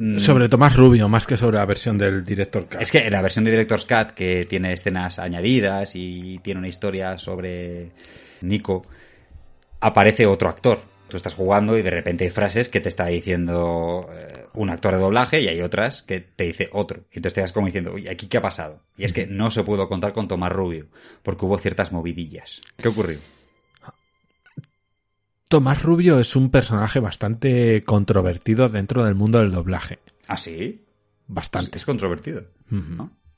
mm, 0.00 0.18
Sobre 0.18 0.48
Tomás 0.48 0.74
Rubio, 0.74 1.08
más 1.08 1.26
que 1.26 1.36
sobre 1.36 1.58
la 1.58 1.66
versión 1.66 1.96
del 1.96 2.24
director 2.24 2.64
Cut. 2.64 2.80
es 2.80 2.90
que 2.90 3.06
en 3.06 3.12
la 3.12 3.22
versión 3.22 3.44
de 3.44 3.52
Director's 3.52 3.84
Cut, 3.84 4.12
que 4.12 4.46
tiene 4.46 4.72
escenas 4.72 5.18
añadidas 5.18 5.92
y 5.94 6.40
tiene 6.42 6.58
una 6.58 6.68
historia 6.68 7.18
sobre 7.18 7.92
Nico, 8.40 8.82
aparece 9.80 10.26
otro 10.26 10.48
actor. 10.48 10.82
Tú 11.08 11.16
estás 11.16 11.34
jugando 11.34 11.76
y 11.76 11.82
de 11.82 11.90
repente 11.90 12.24
hay 12.24 12.30
frases 12.30 12.68
que 12.68 12.80
te 12.80 12.88
está 12.88 13.06
diciendo 13.06 14.08
eh, 14.12 14.46
un 14.54 14.70
actor 14.70 14.94
de 14.94 15.00
doblaje 15.00 15.40
y 15.40 15.48
hay 15.48 15.60
otras 15.60 16.02
que 16.02 16.20
te 16.20 16.44
dice 16.44 16.68
otro. 16.72 17.00
Y 17.10 17.16
entonces 17.16 17.34
te 17.34 17.40
das 17.40 17.52
como 17.52 17.66
diciendo, 17.66 17.92
oye, 17.94 18.08
¿aquí 18.08 18.28
qué 18.28 18.38
ha 18.38 18.42
pasado? 18.42 18.82
Y 18.96 19.04
es 19.04 19.12
que 19.12 19.26
no 19.26 19.50
se 19.50 19.64
pudo 19.64 19.88
contar 19.88 20.12
con 20.12 20.28
Tomás 20.28 20.52
Rubio, 20.52 20.86
porque 21.24 21.44
hubo 21.44 21.58
ciertas 21.58 21.90
movidillas. 21.90 22.60
¿Qué 22.76 22.88
ocurrió? 22.88 23.18
Tomás 25.50 25.82
Rubio 25.82 26.20
es 26.20 26.36
un 26.36 26.48
personaje 26.48 27.00
bastante 27.00 27.82
controvertido 27.82 28.68
dentro 28.68 29.04
del 29.04 29.16
mundo 29.16 29.40
del 29.40 29.50
doblaje. 29.50 29.98
¿Ah, 30.28 30.36
sí? 30.36 30.84
Bastante. 31.26 31.76
Es 31.76 31.84
controvertido. 31.84 32.44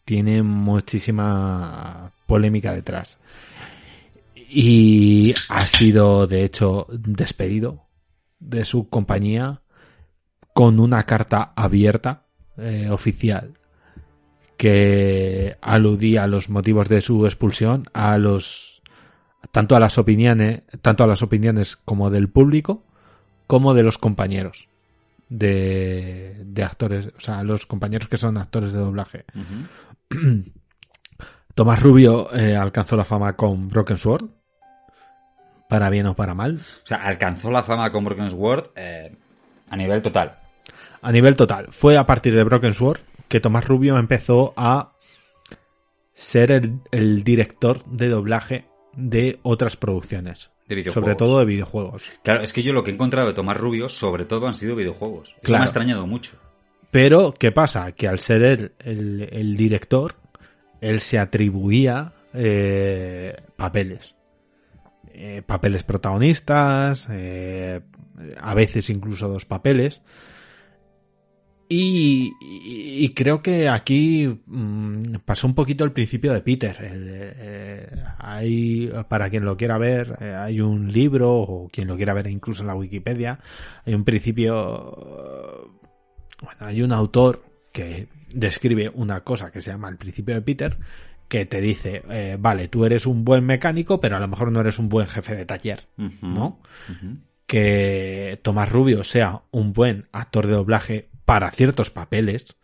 Tiene 0.04 0.42
muchísima 0.42 2.12
polémica 2.26 2.74
detrás. 2.74 3.16
Y 4.34 5.34
ha 5.48 5.64
sido, 5.64 6.26
de 6.26 6.44
hecho, 6.44 6.86
despedido 6.90 7.86
de 8.38 8.66
su 8.66 8.90
compañía 8.90 9.62
con 10.52 10.80
una 10.80 11.04
carta 11.04 11.54
abierta, 11.56 12.26
eh, 12.58 12.90
oficial, 12.90 13.54
que 14.58 15.56
aludía 15.62 16.24
a 16.24 16.26
los 16.26 16.50
motivos 16.50 16.90
de 16.90 17.00
su 17.00 17.24
expulsión, 17.24 17.84
a 17.94 18.18
los 18.18 18.81
tanto 19.50 19.76
a 19.76 19.80
las 19.80 19.98
opiniones, 19.98 20.62
tanto 20.80 21.04
a 21.04 21.06
las 21.06 21.22
opiniones 21.22 21.76
como 21.76 22.10
del 22.10 22.28
público, 22.28 22.84
como 23.46 23.74
de 23.74 23.82
los 23.82 23.98
compañeros 23.98 24.68
de, 25.28 26.42
de 26.44 26.62
actores, 26.62 27.08
o 27.16 27.20
sea, 27.20 27.42
los 27.42 27.66
compañeros 27.66 28.08
que 28.08 28.18
son 28.18 28.36
actores 28.38 28.72
de 28.72 28.78
doblaje. 28.78 29.24
Tomás 31.54 31.82
Rubio 31.82 32.32
eh, 32.34 32.56
alcanzó 32.56 32.96
la 32.96 33.04
fama 33.04 33.34
con 33.34 33.68
Broken 33.68 33.96
Sword, 33.96 34.26
para 35.68 35.88
bien 35.88 36.06
o 36.06 36.14
para 36.14 36.34
mal, 36.34 36.60
O 36.84 36.86
sea, 36.86 36.98
alcanzó 36.98 37.50
la 37.50 37.62
fama 37.62 37.90
con 37.90 38.04
Broken 38.04 38.30
Sword 38.30 38.72
eh, 38.76 39.16
a 39.70 39.76
nivel 39.76 40.02
total. 40.02 40.38
a 41.00 41.10
nivel 41.12 41.34
total. 41.34 41.68
Fue 41.70 41.96
a 41.96 42.04
partir 42.04 42.34
de 42.34 42.44
Broken 42.44 42.74
Sword 42.74 43.00
que 43.28 43.40
Tomás 43.40 43.66
Rubio 43.66 43.96
empezó 43.96 44.52
a 44.56 44.92
ser 46.12 46.52
el, 46.52 46.80
el 46.90 47.24
director 47.24 47.82
de 47.86 48.08
doblaje 48.08 48.66
de 48.94 49.38
otras 49.42 49.76
producciones, 49.76 50.50
De 50.68 50.84
sobre 50.90 51.14
todo 51.14 51.38
de 51.38 51.44
videojuegos. 51.44 52.10
Claro, 52.22 52.42
es 52.42 52.52
que 52.52 52.62
yo 52.62 52.72
lo 52.72 52.82
que 52.82 52.90
he 52.90 52.94
encontrado 52.94 53.28
de 53.28 53.34
Tomás 53.34 53.56
Rubio, 53.56 53.88
sobre 53.88 54.24
todo, 54.24 54.46
han 54.46 54.54
sido 54.54 54.76
videojuegos. 54.76 55.36
Eso 55.42 55.52
me 55.52 55.58
ha 55.58 55.64
extrañado 55.64 56.06
mucho. 56.06 56.36
Pero, 56.90 57.32
¿qué 57.32 57.52
pasa? 57.52 57.92
Que 57.92 58.06
al 58.06 58.18
ser 58.18 58.42
él 58.42 58.72
el, 58.78 59.28
el 59.32 59.56
director, 59.56 60.16
él 60.80 61.00
se 61.00 61.18
atribuía 61.18 62.12
eh, 62.34 63.36
papeles. 63.56 64.14
Eh, 65.14 65.42
papeles 65.44 65.82
protagonistas, 65.82 67.06
eh, 67.10 67.80
a 68.40 68.54
veces 68.54 68.90
incluso 68.90 69.28
dos 69.28 69.44
papeles. 69.44 70.02
Y, 71.74 72.34
y- 72.42 73.04
y 73.04 73.08
creo 73.14 73.40
que 73.42 73.68
aquí 73.68 74.28
mm, 74.46 75.14
pasó 75.24 75.46
un 75.46 75.54
poquito 75.54 75.84
el 75.84 75.92
principio 75.92 76.32
de 76.34 76.42
Peter. 76.42 76.76
El, 76.84 77.06
eh, 77.10 77.88
hay, 78.18 78.92
para 79.08 79.30
quien 79.30 79.44
lo 79.46 79.56
quiera 79.56 79.78
ver, 79.78 80.18
eh, 80.20 80.34
hay 80.34 80.60
un 80.60 80.92
libro, 80.92 81.32
o 81.34 81.68
quien 81.72 81.88
lo 81.88 81.96
quiera 81.96 82.12
ver 82.12 82.26
incluso 82.26 82.60
en 82.62 82.66
la 82.68 82.74
Wikipedia, 82.74 83.38
hay 83.86 83.94
un 83.94 84.04
principio 84.04 85.70
bueno, 86.42 86.58
hay 86.60 86.82
un 86.82 86.92
autor 86.92 87.44
que 87.72 88.08
describe 88.34 88.90
una 88.94 89.20
cosa 89.20 89.50
que 89.50 89.60
se 89.62 89.70
llama 89.70 89.88
el 89.88 89.96
principio 89.96 90.34
de 90.34 90.42
Peter, 90.42 90.76
que 91.28 91.46
te 91.46 91.60
dice, 91.62 92.02
eh, 92.10 92.36
vale, 92.38 92.68
tú 92.68 92.84
eres 92.84 93.06
un 93.06 93.24
buen 93.24 93.44
mecánico, 93.46 93.98
pero 94.00 94.16
a 94.16 94.20
lo 94.20 94.28
mejor 94.28 94.52
no 94.52 94.60
eres 94.60 94.78
un 94.78 94.88
buen 94.90 95.06
jefe 95.06 95.34
de 95.36 95.46
taller. 95.46 95.86
¿no? 96.20 96.58
Que 97.46 98.38
Tomás 98.42 98.70
Rubio 98.70 99.04
sea 99.04 99.42
un 99.50 99.72
buen 99.72 100.06
actor 100.12 100.46
de 100.46 100.52
doblaje 100.54 101.08
para 101.32 101.50
ciertos 101.50 101.88
papeles, 101.88 102.58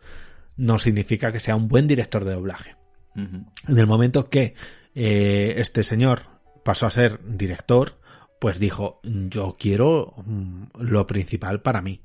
no 0.55 0.77
significa 0.77 1.31
que 1.31 1.39
sea 1.39 1.55
un 1.55 1.67
buen 1.67 1.87
director 1.87 2.23
de 2.23 2.35
doblaje. 2.35 2.75
En 3.15 3.47
el 3.65 3.87
momento 3.87 4.29
que 4.29 4.53
eh, 4.93 5.55
este 5.57 5.83
señor 5.83 6.27
pasó 6.63 6.85
a 6.85 6.91
ser 6.91 7.19
director, 7.25 7.99
pues 8.39 8.59
dijo, 8.59 8.99
yo 9.01 9.55
quiero 9.57 10.13
mm, 10.23 10.65
lo 10.81 11.07
principal 11.07 11.63
para 11.63 11.81
mí. 11.81 12.03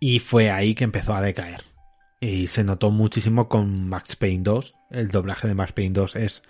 Y 0.00 0.18
fue 0.18 0.50
ahí 0.50 0.74
que 0.74 0.84
empezó 0.84 1.14
a 1.14 1.22
decaer. 1.22 1.64
Y 2.20 2.48
se 2.48 2.62
notó 2.62 2.90
muchísimo 2.90 3.48
con 3.48 3.88
Max 3.88 4.16
Payne 4.16 4.42
2. 4.42 4.74
El 4.90 5.08
doblaje 5.08 5.48
de 5.48 5.54
Max 5.54 5.72
Payne 5.72 5.94
2 5.94 6.16
es 6.16 6.42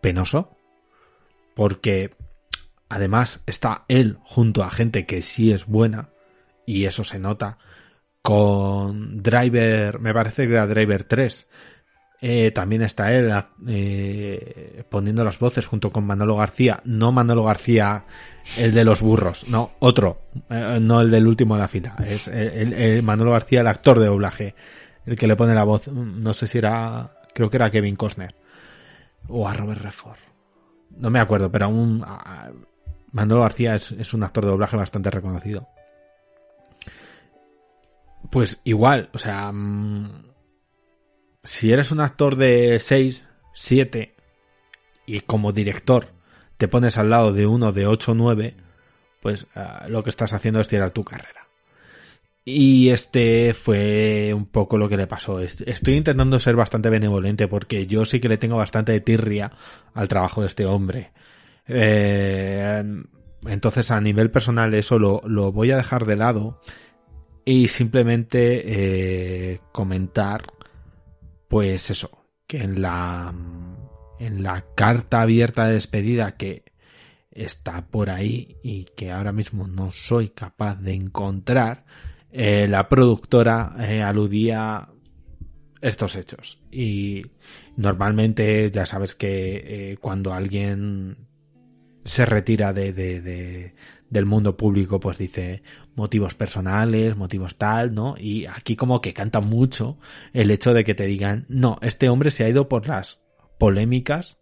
penoso. 0.00 0.56
Porque 1.56 2.14
además 2.88 3.40
está 3.46 3.84
él 3.88 4.18
junto 4.22 4.62
a 4.62 4.70
gente 4.70 5.06
que 5.06 5.22
sí 5.22 5.50
es 5.50 5.66
buena. 5.66 6.10
Y 6.64 6.84
eso 6.84 7.02
se 7.02 7.18
nota. 7.18 7.58
Con 8.22 9.20
Driver, 9.22 9.98
me 9.98 10.14
parece 10.14 10.46
que 10.46 10.52
era 10.52 10.66
Driver 10.66 11.04
3. 11.04 11.48
Eh, 12.24 12.52
también 12.52 12.82
está 12.82 13.12
él 13.12 13.32
eh, 13.66 14.84
poniendo 14.88 15.24
las 15.24 15.40
voces 15.40 15.66
junto 15.66 15.90
con 15.90 16.06
Manolo 16.06 16.36
García. 16.36 16.80
No 16.84 17.10
Manolo 17.10 17.42
García, 17.42 18.04
el 18.56 18.72
de 18.72 18.84
los 18.84 19.02
burros, 19.02 19.48
no, 19.48 19.72
otro, 19.80 20.28
eh, 20.48 20.78
no 20.80 21.00
el 21.00 21.10
del 21.10 21.26
último 21.26 21.56
de 21.56 21.60
la 21.62 21.66
fila. 21.68 21.96
Es 22.06 22.28
el, 22.28 22.72
el 22.74 23.02
Manolo 23.02 23.32
García, 23.32 23.62
el 23.62 23.66
actor 23.66 23.98
de 23.98 24.06
doblaje, 24.06 24.54
el 25.04 25.16
que 25.16 25.26
le 25.26 25.34
pone 25.34 25.52
la 25.52 25.64
voz. 25.64 25.88
No 25.88 26.32
sé 26.32 26.46
si 26.46 26.58
era, 26.58 27.12
creo 27.34 27.50
que 27.50 27.56
era 27.56 27.70
Kevin 27.72 27.96
Costner 27.96 28.36
o 29.26 29.48
a 29.48 29.54
Robert 29.54 29.80
Redford. 29.82 30.18
No 30.90 31.10
me 31.10 31.18
acuerdo, 31.18 31.50
pero 31.50 31.64
aún 31.64 32.04
a- 32.06 32.44
a- 32.46 32.52
Manolo 33.10 33.42
García 33.42 33.74
es, 33.74 33.90
es 33.92 34.14
un 34.14 34.22
actor 34.22 34.44
de 34.44 34.50
doblaje 34.52 34.76
bastante 34.76 35.10
reconocido. 35.10 35.66
Pues 38.30 38.60
igual, 38.64 39.10
o 39.12 39.18
sea, 39.18 39.50
mm, 39.52 40.24
si 41.42 41.72
eres 41.72 41.90
un 41.90 42.00
actor 42.00 42.36
de 42.36 42.78
6, 42.80 43.24
7 43.52 44.14
y 45.06 45.20
como 45.20 45.52
director 45.52 46.08
te 46.56 46.68
pones 46.68 46.98
al 46.98 47.10
lado 47.10 47.32
de 47.32 47.46
uno 47.46 47.72
de 47.72 47.86
8 47.86 48.12
o 48.12 48.14
9, 48.14 48.54
pues 49.20 49.46
ah, 49.54 49.86
lo 49.88 50.02
que 50.04 50.10
estás 50.10 50.32
haciendo 50.32 50.60
es 50.60 50.68
tirar 50.68 50.92
tu 50.92 51.02
carrera. 51.04 51.48
Y 52.44 52.88
este 52.90 53.54
fue 53.54 54.32
un 54.34 54.46
poco 54.46 54.76
lo 54.78 54.88
que 54.88 54.96
le 54.96 55.06
pasó. 55.06 55.40
Est- 55.40 55.62
Estoy 55.66 55.94
intentando 55.96 56.38
ser 56.40 56.56
bastante 56.56 56.90
benevolente 56.90 57.46
porque 57.48 57.86
yo 57.86 58.04
sí 58.04 58.20
que 58.20 58.28
le 58.28 58.38
tengo 58.38 58.56
bastante 58.56 58.98
tirria 59.00 59.52
al 59.94 60.08
trabajo 60.08 60.40
de 60.40 60.48
este 60.48 60.66
hombre. 60.66 61.12
Eh, 61.68 62.82
entonces 63.46 63.90
a 63.90 64.00
nivel 64.00 64.30
personal 64.30 64.74
eso 64.74 64.98
lo, 64.98 65.22
lo 65.24 65.52
voy 65.52 65.70
a 65.70 65.76
dejar 65.76 66.04
de 66.06 66.16
lado 66.16 66.60
y 67.44 67.68
simplemente 67.68 68.62
eh, 69.54 69.60
comentar 69.72 70.42
pues 71.48 71.90
eso, 71.90 72.26
que 72.46 72.58
en 72.58 72.80
la 72.80 73.34
en 74.18 74.42
la 74.42 74.64
carta 74.74 75.22
abierta 75.22 75.66
de 75.66 75.74
despedida 75.74 76.36
que 76.36 76.64
está 77.32 77.86
por 77.86 78.10
ahí 78.10 78.56
y 78.62 78.84
que 78.96 79.10
ahora 79.10 79.32
mismo 79.32 79.66
no 79.66 79.90
soy 79.92 80.28
capaz 80.28 80.76
de 80.76 80.92
encontrar, 80.92 81.84
eh, 82.30 82.66
la 82.68 82.88
productora 82.88 83.74
eh, 83.80 84.02
aludía 84.02 84.88
estos 85.80 86.16
hechos. 86.16 86.60
Y 86.70 87.22
normalmente 87.76 88.70
ya 88.70 88.86
sabes 88.86 89.14
que 89.14 89.90
eh, 89.92 89.96
cuando 90.00 90.32
alguien 90.32 91.28
se 92.04 92.26
retira 92.26 92.72
de, 92.72 92.92
de- 92.92 93.20
de- 93.20 93.74
del 94.10 94.26
mundo 94.26 94.56
público, 94.56 95.00
pues 95.00 95.16
dice 95.18 95.62
motivos 95.94 96.34
personales, 96.34 97.16
motivos 97.16 97.56
tal, 97.56 97.94
¿no? 97.94 98.14
Y 98.18 98.46
aquí 98.46 98.76
como 98.76 99.00
que 99.00 99.14
canta 99.14 99.40
mucho 99.40 99.98
el 100.34 100.50
hecho 100.50 100.74
de 100.74 100.84
que 100.84 100.94
te 100.94 101.06
digan, 101.06 101.46
no, 101.48 101.78
este 101.82 102.08
hombre 102.10 102.30
se 102.30 102.44
ha 102.44 102.48
ido 102.48 102.68
por 102.68 102.86
las 102.86 103.20
polémicas 103.58 104.38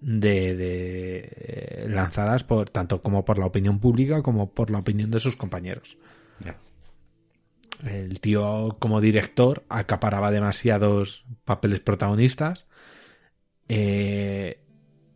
de, 0.00 0.54
de 0.54 1.28
eh, 1.34 1.86
lanzadas 1.88 2.44
por 2.44 2.68
tanto 2.70 3.00
como 3.02 3.24
por 3.24 3.38
la 3.38 3.46
opinión 3.46 3.80
pública 3.80 4.22
como 4.22 4.52
por 4.52 4.70
la 4.70 4.78
opinión 4.78 5.10
de 5.10 5.20
sus 5.20 5.34
compañeros. 5.36 5.96
El 7.84 8.20
tío 8.20 8.76
como 8.78 9.00
director 9.00 9.64
acaparaba 9.68 10.30
demasiados 10.30 11.24
papeles 11.44 11.80
protagonistas 11.80 12.66
eh, 13.68 14.63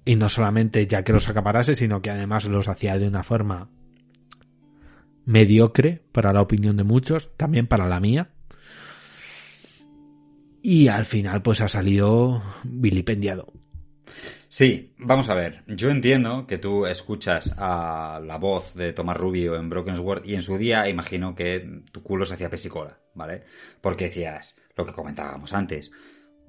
y 0.08 0.16
no 0.16 0.30
solamente 0.30 0.86
ya 0.86 1.04
que 1.04 1.12
los 1.12 1.28
acaparase, 1.28 1.74
sino 1.74 2.00
que 2.00 2.08
además 2.08 2.46
los 2.46 2.66
hacía 2.66 2.98
de 2.98 3.06
una 3.06 3.22
forma 3.22 3.68
mediocre 5.26 6.02
para 6.12 6.32
la 6.32 6.40
opinión 6.40 6.78
de 6.78 6.84
muchos, 6.84 7.36
también 7.36 7.66
para 7.66 7.86
la 7.88 8.00
mía. 8.00 8.30
Y 10.62 10.88
al 10.88 11.04
final 11.04 11.42
pues 11.42 11.60
ha 11.60 11.68
salido 11.68 12.42
vilipendiado. 12.64 13.52
Sí, 14.48 14.94
vamos 14.96 15.28
a 15.28 15.34
ver. 15.34 15.62
Yo 15.66 15.90
entiendo 15.90 16.46
que 16.46 16.56
tú 16.56 16.86
escuchas 16.86 17.52
a 17.58 18.18
la 18.24 18.38
voz 18.38 18.72
de 18.72 18.94
Tomás 18.94 19.18
Rubio 19.18 19.56
en 19.56 19.68
Broken 19.68 19.96
Sword 19.96 20.24
y 20.24 20.36
en 20.36 20.42
su 20.42 20.56
día 20.56 20.88
imagino 20.88 21.34
que 21.34 21.82
tu 21.92 22.02
culo 22.02 22.24
se 22.24 22.32
hacía 22.32 22.48
pesicola, 22.48 22.98
¿vale? 23.12 23.42
Porque 23.82 24.04
decías 24.04 24.56
lo 24.74 24.86
que 24.86 24.94
comentábamos 24.94 25.52
antes. 25.52 25.90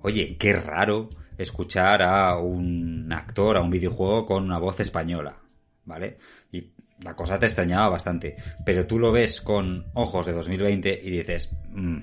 Oye, 0.01 0.37
qué 0.37 0.53
raro 0.53 1.09
escuchar 1.39 2.03
a 2.03 2.37
un 2.37 3.11
actor, 3.11 3.57
a 3.57 3.61
un 3.61 3.69
videojuego 3.69 4.25
con 4.25 4.43
una 4.43 4.59
voz 4.59 4.79
española, 4.79 5.37
¿vale? 5.85 6.17
Y 6.51 6.71
la 7.03 7.15
cosa 7.15 7.39
te 7.39 7.45
extrañaba 7.45 7.89
bastante. 7.89 8.35
Pero 8.65 8.85
tú 8.85 8.99
lo 8.99 9.11
ves 9.11 9.41
con 9.41 9.85
ojos 9.93 10.25
de 10.25 10.33
2020 10.33 10.99
y 11.01 11.09
dices, 11.11 11.51
"Mm, 11.71 11.97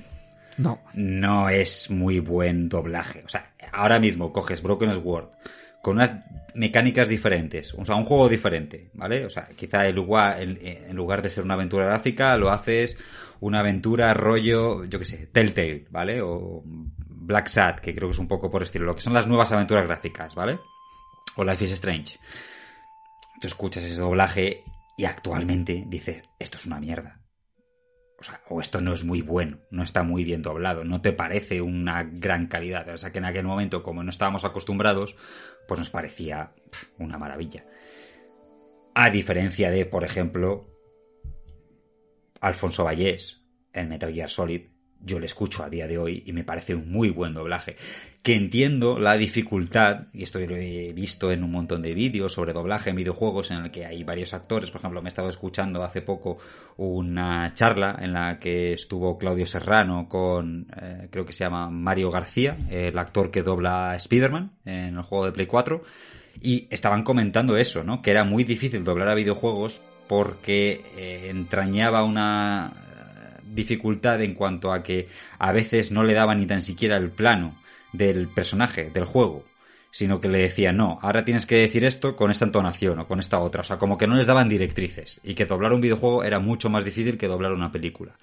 No. 0.58 0.80
no 0.94 1.48
es 1.50 1.90
muy 1.90 2.18
buen 2.20 2.68
doblaje. 2.68 3.22
O 3.24 3.28
sea, 3.28 3.52
ahora 3.72 4.00
mismo 4.00 4.32
coges 4.32 4.62
Broken 4.62 4.92
Sword 4.94 5.28
con 5.82 5.96
unas 5.96 6.12
mecánicas 6.54 7.08
diferentes, 7.08 7.74
o 7.74 7.84
sea, 7.84 7.94
un 7.94 8.04
juego 8.04 8.28
diferente, 8.30 8.90
¿vale? 8.94 9.26
O 9.26 9.30
sea, 9.30 9.46
quizá 9.54 9.86
en 9.86 9.94
lugar, 9.94 10.40
en 10.40 10.96
lugar 10.96 11.20
de 11.20 11.28
ser 11.30 11.44
una 11.44 11.54
aventura 11.54 11.84
gráfica, 11.84 12.36
lo 12.38 12.50
haces 12.50 12.98
una 13.40 13.60
aventura 13.60 14.14
rollo, 14.14 14.84
yo 14.84 14.98
qué 14.98 15.04
sé, 15.04 15.26
Telltale, 15.26 15.84
¿vale? 15.90 16.22
O 16.22 16.64
Black 17.26 17.48
Sat, 17.48 17.80
que 17.80 17.94
creo 17.94 18.08
que 18.08 18.12
es 18.12 18.18
un 18.18 18.28
poco 18.28 18.50
por 18.50 18.62
estilo, 18.62 18.84
lo 18.84 18.94
que 18.94 19.02
son 19.02 19.12
las 19.12 19.26
nuevas 19.26 19.50
aventuras 19.50 19.84
gráficas, 19.84 20.34
¿vale? 20.34 20.60
O 21.34 21.44
Life 21.44 21.64
is 21.64 21.72
Strange. 21.72 22.18
Tú 23.40 23.48
escuchas 23.48 23.84
ese 23.84 24.00
doblaje 24.00 24.62
y 24.96 25.04
actualmente 25.04 25.84
dices, 25.88 26.22
esto 26.38 26.56
es 26.56 26.66
una 26.66 26.78
mierda. 26.78 27.20
O 28.18 28.22
sea, 28.22 28.40
o 28.48 28.60
esto 28.60 28.80
no 28.80 28.94
es 28.94 29.04
muy 29.04 29.20
bueno, 29.20 29.58
no 29.70 29.82
está 29.82 30.02
muy 30.02 30.24
bien 30.24 30.40
doblado, 30.40 30.84
no 30.84 31.02
te 31.02 31.12
parece 31.12 31.60
una 31.60 32.04
gran 32.04 32.46
calidad. 32.46 32.88
O 32.88 32.96
sea, 32.96 33.12
que 33.12 33.18
en 33.18 33.26
aquel 33.26 33.44
momento, 33.44 33.82
como 33.82 34.02
no 34.02 34.10
estábamos 34.10 34.44
acostumbrados, 34.44 35.16
pues 35.68 35.78
nos 35.78 35.90
parecía 35.90 36.52
una 36.98 37.18
maravilla. 37.18 37.66
A 38.94 39.10
diferencia 39.10 39.70
de, 39.70 39.84
por 39.84 40.04
ejemplo, 40.04 40.70
Alfonso 42.40 42.84
Vallés 42.84 43.42
en 43.74 43.90
Metal 43.90 44.14
Gear 44.14 44.30
Solid, 44.30 44.75
yo 45.06 45.20
le 45.20 45.26
escucho 45.26 45.62
a 45.62 45.70
día 45.70 45.86
de 45.86 45.98
hoy 45.98 46.24
y 46.26 46.32
me 46.32 46.44
parece 46.44 46.74
un 46.74 46.90
muy 46.90 47.10
buen 47.10 47.32
doblaje. 47.32 47.76
Que 48.22 48.34
entiendo 48.34 48.98
la 48.98 49.16
dificultad, 49.16 50.08
y 50.12 50.24
esto 50.24 50.40
lo 50.40 50.56
he 50.56 50.92
visto 50.92 51.30
en 51.30 51.44
un 51.44 51.52
montón 51.52 51.80
de 51.80 51.94
vídeos 51.94 52.32
sobre 52.32 52.52
doblaje 52.52 52.90
en 52.90 52.96
videojuegos 52.96 53.52
en 53.52 53.58
el 53.58 53.70
que 53.70 53.86
hay 53.86 54.02
varios 54.02 54.34
actores. 54.34 54.70
Por 54.70 54.80
ejemplo, 54.80 55.00
me 55.00 55.06
he 55.06 55.10
estado 55.10 55.28
escuchando 55.28 55.84
hace 55.84 56.02
poco 56.02 56.38
una 56.76 57.54
charla 57.54 57.96
en 58.00 58.12
la 58.14 58.40
que 58.40 58.72
estuvo 58.72 59.16
Claudio 59.16 59.46
Serrano 59.46 60.08
con, 60.08 60.66
eh, 60.76 61.06
creo 61.10 61.24
que 61.24 61.32
se 61.32 61.44
llama 61.44 61.70
Mario 61.70 62.10
García, 62.10 62.56
el 62.68 62.98
actor 62.98 63.30
que 63.30 63.44
dobla 63.44 63.92
a 63.92 63.96
Spider-Man 63.96 64.50
en 64.64 64.96
el 64.96 65.02
juego 65.02 65.26
de 65.26 65.32
Play 65.32 65.46
4. 65.46 65.82
Y 66.40 66.66
estaban 66.70 67.04
comentando 67.04 67.56
eso, 67.56 67.84
¿no? 67.84 68.02
Que 68.02 68.10
era 68.10 68.24
muy 68.24 68.42
difícil 68.42 68.82
doblar 68.82 69.08
a 69.08 69.14
videojuegos 69.14 69.82
porque 70.08 70.84
eh, 70.96 71.28
entrañaba 71.30 72.04
una 72.04 72.72
dificultad 73.54 74.22
en 74.22 74.34
cuanto 74.34 74.72
a 74.72 74.82
que 74.82 75.08
a 75.38 75.52
veces 75.52 75.90
no 75.90 76.04
le 76.04 76.14
daba 76.14 76.34
ni 76.34 76.46
tan 76.46 76.62
siquiera 76.62 76.96
el 76.96 77.10
plano 77.10 77.56
del 77.92 78.28
personaje, 78.28 78.90
del 78.90 79.04
juego, 79.04 79.44
sino 79.90 80.20
que 80.20 80.28
le 80.28 80.38
decía, 80.38 80.72
no, 80.72 80.98
ahora 81.02 81.24
tienes 81.24 81.46
que 81.46 81.56
decir 81.56 81.84
esto 81.84 82.16
con 82.16 82.30
esta 82.30 82.44
entonación 82.44 82.98
o 82.98 83.06
con 83.06 83.18
esta 83.18 83.40
otra, 83.40 83.62
o 83.62 83.64
sea, 83.64 83.78
como 83.78 83.96
que 83.96 84.06
no 84.06 84.16
les 84.16 84.26
daban 84.26 84.48
directrices 84.48 85.20
y 85.22 85.34
que 85.34 85.46
doblar 85.46 85.72
un 85.72 85.80
videojuego 85.80 86.24
era 86.24 86.38
mucho 86.38 86.68
más 86.68 86.84
difícil 86.84 87.16
que 87.18 87.28
doblar 87.28 87.52
una 87.52 87.72
película. 87.72 88.16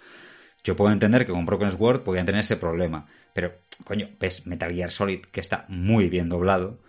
Yo 0.63 0.75
puedo 0.75 0.93
entender 0.93 1.25
que 1.25 1.31
con 1.33 1.45
Broken 1.45 1.71
Sword 1.71 2.03
podían 2.03 2.25
tener 2.25 2.41
ese 2.41 2.57
problema, 2.57 3.07
pero, 3.33 3.53
coño, 3.83 4.09
ves 4.19 4.45
Metal 4.45 4.73
Gear 4.73 4.91
Solid 4.91 5.21
que 5.21 5.41
está 5.41 5.65
muy 5.67 6.09
bien 6.09 6.29
doblado, 6.29 6.79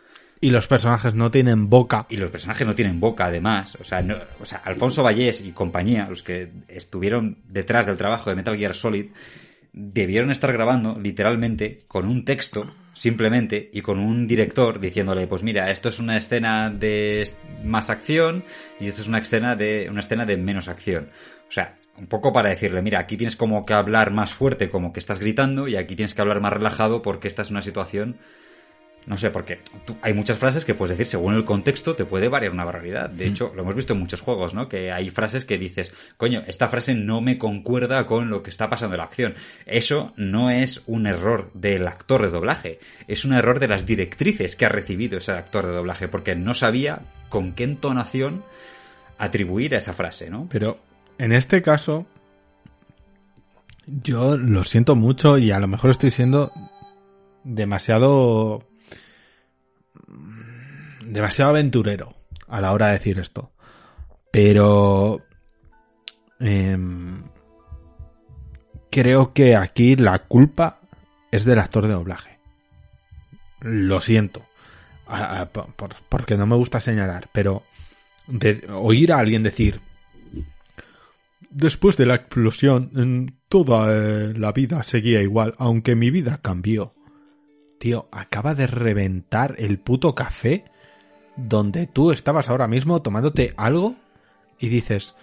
y 0.40 0.50
los 0.50 0.66
personajes 0.66 1.14
no 1.14 1.30
tienen 1.30 1.70
boca. 1.70 2.06
Y 2.08 2.16
los 2.16 2.30
personajes 2.30 2.66
no 2.66 2.74
tienen 2.74 3.00
boca, 3.00 3.26
además. 3.26 3.76
O 3.80 3.84
sea, 3.84 4.02
no, 4.02 4.16
o 4.40 4.44
sea, 4.44 4.60
Alfonso 4.64 5.02
Vallés 5.02 5.40
y 5.40 5.52
compañía, 5.52 6.06
los 6.08 6.22
que 6.22 6.50
estuvieron 6.68 7.38
detrás 7.48 7.86
del 7.86 7.96
trabajo 7.96 8.30
de 8.30 8.36
Metal 8.36 8.56
Gear 8.56 8.74
Solid, 8.74 9.06
debieron 9.72 10.30
estar 10.30 10.52
grabando 10.52 10.98
literalmente 11.00 11.84
con 11.88 12.06
un 12.06 12.24
texto, 12.24 12.72
simplemente, 12.92 13.70
y 13.72 13.80
con 13.80 13.98
un 13.98 14.26
director 14.26 14.78
diciéndole, 14.78 15.26
pues 15.26 15.42
mira, 15.42 15.70
esto 15.70 15.88
es 15.88 15.98
una 15.98 16.16
escena 16.16 16.70
de 16.70 17.28
más 17.64 17.90
acción 17.90 18.44
y 18.78 18.86
esto 18.86 19.00
es 19.00 19.08
una 19.08 19.18
escena 19.18 19.56
de, 19.56 19.88
una 19.90 20.00
escena 20.00 20.26
de 20.26 20.36
menos 20.36 20.68
acción. 20.68 21.10
O 21.48 21.52
sea, 21.52 21.76
un 21.96 22.06
poco 22.06 22.32
para 22.32 22.50
decirle, 22.50 22.82
mira, 22.82 23.00
aquí 23.00 23.16
tienes 23.16 23.36
como 23.36 23.64
que 23.64 23.72
hablar 23.72 24.12
más 24.12 24.32
fuerte 24.32 24.68
como 24.68 24.92
que 24.92 25.00
estás 25.00 25.18
gritando 25.18 25.68
y 25.68 25.76
aquí 25.76 25.96
tienes 25.96 26.14
que 26.14 26.22
hablar 26.22 26.40
más 26.40 26.52
relajado 26.52 27.02
porque 27.02 27.28
esta 27.28 27.42
es 27.42 27.50
una 27.50 27.62
situación 27.62 28.18
no 29.06 29.18
sé, 29.18 29.30
porque 29.30 29.60
hay 30.00 30.14
muchas 30.14 30.38
frases 30.38 30.64
que 30.64 30.74
puedes 30.74 30.96
decir 30.96 31.06
según 31.06 31.34
el 31.34 31.44
contexto 31.44 31.94
te 31.94 32.04
puede 32.04 32.28
variar 32.28 32.52
una 32.52 32.64
barbaridad. 32.64 33.10
De 33.10 33.26
hecho, 33.26 33.52
lo 33.54 33.62
hemos 33.62 33.74
visto 33.74 33.92
en 33.92 34.00
muchos 34.00 34.22
juegos, 34.22 34.54
¿no? 34.54 34.68
Que 34.68 34.92
hay 34.92 35.10
frases 35.10 35.44
que 35.44 35.58
dices, 35.58 35.92
coño, 36.16 36.42
esta 36.46 36.68
frase 36.68 36.94
no 36.94 37.20
me 37.20 37.36
concuerda 37.36 38.06
con 38.06 38.30
lo 38.30 38.42
que 38.42 38.50
está 38.50 38.70
pasando 38.70 38.94
en 38.94 38.98
la 38.98 39.04
acción. 39.04 39.34
Eso 39.66 40.12
no 40.16 40.50
es 40.50 40.82
un 40.86 41.06
error 41.06 41.50
del 41.52 41.86
actor 41.86 42.22
de 42.22 42.30
doblaje, 42.30 42.78
es 43.06 43.24
un 43.24 43.34
error 43.34 43.60
de 43.60 43.68
las 43.68 43.84
directrices 43.84 44.56
que 44.56 44.66
ha 44.66 44.70
recibido 44.70 45.18
ese 45.18 45.32
actor 45.32 45.66
de 45.66 45.72
doblaje, 45.72 46.08
porque 46.08 46.34
no 46.34 46.54
sabía 46.54 47.00
con 47.28 47.52
qué 47.52 47.64
entonación 47.64 48.42
atribuir 49.18 49.74
a 49.74 49.78
esa 49.78 49.92
frase, 49.92 50.30
¿no? 50.30 50.48
Pero 50.50 50.78
en 51.18 51.32
este 51.32 51.62
caso, 51.62 52.06
yo 53.86 54.36
lo 54.36 54.64
siento 54.64 54.96
mucho 54.96 55.38
y 55.38 55.50
a 55.50 55.58
lo 55.58 55.68
mejor 55.68 55.90
estoy 55.90 56.10
siendo 56.10 56.52
demasiado 57.44 58.66
demasiado 61.06 61.50
aventurero 61.50 62.14
a 62.48 62.60
la 62.60 62.72
hora 62.72 62.88
de 62.88 62.92
decir 62.94 63.18
esto. 63.18 63.52
Pero 64.30 65.22
em, 66.40 67.24
creo 68.90 69.32
que 69.32 69.56
aquí 69.56 69.96
la 69.96 70.20
culpa 70.20 70.80
es 71.30 71.44
del 71.44 71.58
actor 71.58 71.86
de 71.86 71.94
doblaje. 71.94 72.38
Lo 73.60 74.00
siento. 74.00 74.42
porque 76.08 76.36
no 76.36 76.46
me 76.46 76.56
gusta 76.56 76.80
señalar, 76.80 77.28
pero 77.32 77.62
oír 78.68 79.12
a 79.12 79.18
alguien 79.18 79.42
decir 79.42 79.80
después 81.54 81.96
de 81.96 82.06
la 82.06 82.16
explosión 82.16 83.38
toda 83.48 83.86
eh, 83.94 84.34
la 84.36 84.52
vida 84.52 84.82
seguía 84.82 85.22
igual, 85.22 85.54
aunque 85.58 85.94
mi 85.94 86.10
vida 86.10 86.40
cambió. 86.42 86.94
Tío, 87.78 88.08
acaba 88.12 88.54
de 88.54 88.66
reventar 88.66 89.54
el 89.58 89.78
puto 89.78 90.14
café 90.14 90.64
donde 91.36 91.86
tú 91.86 92.12
estabas 92.12 92.48
ahora 92.48 92.68
mismo 92.68 93.02
tomándote 93.02 93.54
algo 93.56 93.94
y 94.58 94.68
dices, 94.68 95.14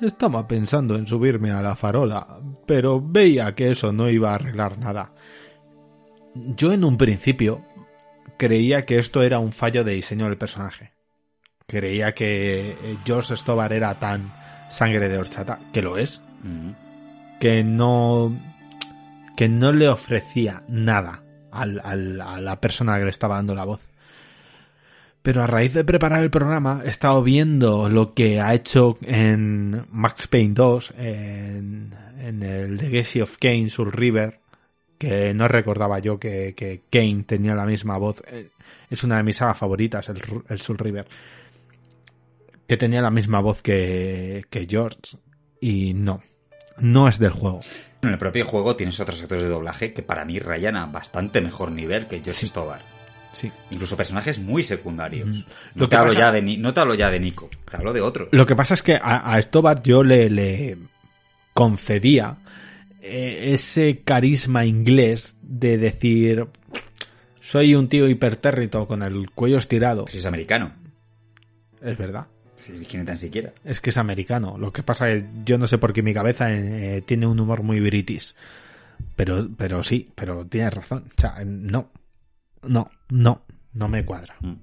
estaba 0.00 0.46
pensando 0.46 0.96
en 0.96 1.06
subirme 1.06 1.50
a 1.50 1.62
la 1.62 1.76
farola, 1.76 2.40
pero 2.66 3.00
veía 3.00 3.54
que 3.54 3.70
eso 3.70 3.92
no 3.92 4.08
iba 4.08 4.30
a 4.30 4.34
arreglar 4.34 4.78
nada. 4.78 5.12
Yo 6.34 6.72
en 6.72 6.84
un 6.84 6.96
principio 6.96 7.64
creía 8.36 8.84
que 8.84 8.98
esto 8.98 9.22
era 9.22 9.38
un 9.38 9.52
fallo 9.52 9.84
de 9.84 9.94
diseño 9.94 10.26
del 10.26 10.38
personaje. 10.38 10.92
Creía 11.66 12.12
que 12.12 12.70
eh, 12.70 12.98
George 13.04 13.36
Stobar 13.36 13.72
era 13.72 13.98
tan 13.98 14.32
sangre 14.68 15.08
de 15.08 15.18
horchata, 15.18 15.60
que 15.72 15.82
lo 15.82 15.96
es, 15.96 16.20
que 17.40 17.64
no 17.64 18.32
que 19.36 19.48
no 19.48 19.72
le 19.72 19.88
ofrecía 19.88 20.62
nada 20.68 21.22
al, 21.50 21.80
a 21.80 22.40
la 22.40 22.60
persona 22.60 22.98
que 22.98 23.04
le 23.04 23.10
estaba 23.10 23.36
dando 23.36 23.54
la 23.54 23.64
voz. 23.64 23.80
Pero 25.24 25.42
a 25.42 25.46
raíz 25.46 25.72
de 25.72 25.84
preparar 25.84 26.22
el 26.22 26.28
programa 26.28 26.82
he 26.84 26.90
estado 26.90 27.22
viendo 27.22 27.88
lo 27.88 28.12
que 28.12 28.42
ha 28.42 28.52
hecho 28.52 28.98
en 29.00 29.86
Max 29.90 30.26
Payne 30.26 30.52
2, 30.52 30.94
en, 30.98 31.94
el 32.42 32.76
Legacy 32.76 33.22
of 33.22 33.38
Kane, 33.38 33.70
Soul 33.70 33.90
River, 33.90 34.40
que 34.98 35.32
no 35.32 35.48
recordaba 35.48 35.98
yo 35.98 36.20
que, 36.20 36.52
que, 36.54 36.82
Kane 36.90 37.24
tenía 37.26 37.54
la 37.54 37.64
misma 37.64 37.96
voz. 37.96 38.22
Eh, 38.26 38.50
es 38.90 39.02
una 39.02 39.16
de 39.16 39.22
mis 39.22 39.38
sagas 39.38 39.56
favoritas, 39.56 40.10
el, 40.10 40.20
el 40.46 40.60
Soul 40.60 40.76
River. 40.76 41.06
Que 42.68 42.76
tenía 42.76 43.00
la 43.00 43.10
misma 43.10 43.40
voz 43.40 43.62
que, 43.62 44.44
que 44.50 44.66
George. 44.68 45.16
Y 45.58 45.94
no, 45.94 46.20
no 46.76 47.08
es 47.08 47.18
del 47.18 47.30
juego. 47.30 47.60
En 48.02 48.10
el 48.10 48.18
propio 48.18 48.44
juego 48.44 48.76
tienes 48.76 49.00
otros 49.00 49.22
actores 49.22 49.44
de 49.44 49.48
doblaje 49.48 49.94
que 49.94 50.02
para 50.02 50.26
mí 50.26 50.38
rayan 50.38 50.76
a 50.76 50.84
bastante 50.84 51.40
mejor 51.40 51.72
nivel 51.72 52.08
que 52.08 52.20
George 52.20 52.46
Stobar. 52.46 52.93
Incluso 53.70 53.96
personajes 53.96 54.38
muy 54.38 54.62
secundarios. 54.62 55.46
No, 55.74 55.88
te 55.88 55.96
hablo 55.96 56.12
ya 56.12 56.30
de, 56.30 56.42
no 56.42 56.72
te 56.72 56.80
hablo 56.80 56.94
ya 56.94 57.10
de 57.10 57.20
Nico, 57.20 57.50
te 57.70 57.76
hablo 57.76 57.92
de 57.92 58.00
otro. 58.00 58.28
Lo 58.32 58.46
que 58.46 58.56
pasa 58.56 58.74
es 58.74 58.82
que 58.82 58.94
a, 58.94 59.34
a 59.34 59.82
yo 59.82 60.04
le, 60.04 60.30
le 60.30 60.76
concedía 61.52 62.36
eh, 63.02 63.52
ese 63.54 64.02
carisma 64.04 64.64
inglés 64.64 65.36
de 65.42 65.78
decir 65.78 66.46
soy 67.40 67.74
un 67.74 67.88
tío 67.88 68.08
hipertérrito 68.08 68.86
con 68.86 69.02
el 69.02 69.30
cuello 69.30 69.58
estirado. 69.58 70.06
Si 70.08 70.18
es 70.18 70.26
americano. 70.26 70.72
Es 71.82 71.98
verdad. 71.98 72.26
¿Quién 72.88 73.04
tan 73.04 73.18
siquiera? 73.18 73.52
Es 73.62 73.80
que 73.80 73.90
es 73.90 73.98
americano. 73.98 74.56
Lo 74.56 74.72
que 74.72 74.82
pasa 74.82 75.10
es 75.10 75.22
que 75.22 75.28
yo 75.44 75.58
no 75.58 75.66
sé 75.66 75.76
por 75.76 75.92
qué 75.92 76.02
mi 76.02 76.14
cabeza 76.14 76.50
eh, 76.50 77.02
tiene 77.04 77.26
un 77.26 77.38
humor 77.38 77.62
muy 77.62 77.80
british. 77.80 78.34
Pero, 79.16 79.48
pero 79.54 79.82
sí, 79.82 80.10
pero 80.14 80.46
tienes 80.46 80.72
razón. 80.72 81.04
O 81.14 81.20
sea, 81.20 81.42
no 81.44 81.90
no, 82.66 82.90
no, 83.10 83.42
no 83.72 83.88
me 83.88 84.04
cuadra. 84.04 84.36
Mm. 84.40 84.54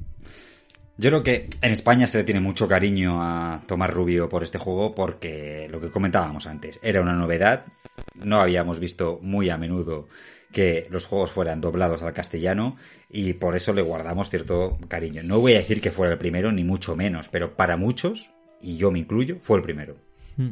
Yo 0.97 1.09
creo 1.09 1.23
que 1.23 1.49
en 1.61 1.71
España 1.71 2.05
se 2.05 2.19
le 2.19 2.23
tiene 2.23 2.41
mucho 2.41 2.67
cariño 2.67 3.23
a 3.23 3.63
Tomás 3.65 3.89
Rubio 3.89 4.29
por 4.29 4.43
este 4.43 4.59
juego 4.59 4.93
porque 4.93 5.67
lo 5.71 5.81
que 5.81 5.89
comentábamos 5.89 6.45
antes, 6.45 6.79
era 6.83 7.01
una 7.01 7.13
novedad, 7.13 7.65
no 8.23 8.39
habíamos 8.39 8.79
visto 8.79 9.19
muy 9.21 9.49
a 9.49 9.57
menudo 9.57 10.07
que 10.51 10.85
los 10.91 11.07
juegos 11.07 11.31
fueran 11.31 11.59
doblados 11.59 12.03
al 12.03 12.13
castellano 12.13 12.75
y 13.09 13.33
por 13.33 13.55
eso 13.55 13.73
le 13.73 13.81
guardamos 13.81 14.29
cierto 14.29 14.77
cariño. 14.87 15.23
No 15.23 15.39
voy 15.39 15.53
a 15.53 15.59
decir 15.59 15.81
que 15.81 15.89
fuera 15.89 16.13
el 16.13 16.19
primero, 16.19 16.51
ni 16.51 16.63
mucho 16.63 16.95
menos, 16.95 17.29
pero 17.29 17.55
para 17.55 17.77
muchos, 17.77 18.29
y 18.61 18.77
yo 18.77 18.91
me 18.91 18.99
incluyo, 18.99 19.37
fue 19.39 19.57
el 19.57 19.63
primero. 19.63 19.95
Mm. 20.37 20.51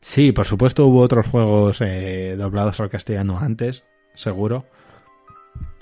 Sí, 0.00 0.32
por 0.32 0.44
supuesto 0.44 0.86
hubo 0.86 1.00
otros 1.00 1.28
juegos 1.28 1.80
eh, 1.80 2.34
doblados 2.36 2.78
al 2.80 2.90
castellano 2.90 3.38
antes, 3.38 3.84
seguro 4.14 4.66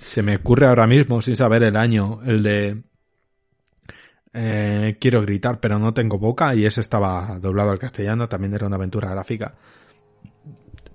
se 0.01 0.23
me 0.23 0.37
ocurre 0.37 0.67
ahora 0.67 0.87
mismo, 0.87 1.23
sin 1.23 1.37
saber 1.37 1.63
el 1.63 1.77
año, 1.77 2.21
el 2.25 2.43
de 2.43 2.83
eh, 4.33 4.97
Quiero 5.01 5.23
gritar, 5.23 5.61
pero 5.61 5.79
no 5.79 5.93
tengo 5.95 6.19
boca, 6.19 6.55
y 6.55 6.65
ese 6.65 6.81
estaba 6.81 7.39
doblado 7.41 7.71
al 7.71 7.79
castellano, 7.79 8.29
también 8.29 8.55
era 8.55 8.67
una 8.67 8.77
aventura 8.77 9.11
gráfica. 9.11 9.55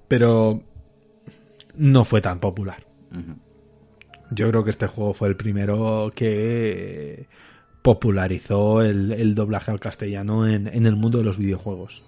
Pero 0.07 0.61
no 1.75 2.03
fue 2.05 2.21
tan 2.21 2.39
popular. 2.39 2.85
Yo 4.31 4.49
creo 4.49 4.63
que 4.63 4.69
este 4.71 4.87
juego 4.87 5.13
fue 5.13 5.27
el 5.29 5.35
primero 5.35 6.11
que 6.15 7.27
popularizó 7.81 8.81
el, 8.81 9.11
el 9.11 9.35
doblaje 9.35 9.71
al 9.71 9.79
castellano 9.79 10.47
en, 10.47 10.67
en 10.67 10.85
el 10.85 10.95
mundo 10.95 11.19
de 11.19 11.23
los 11.23 11.37
videojuegos. 11.37 12.03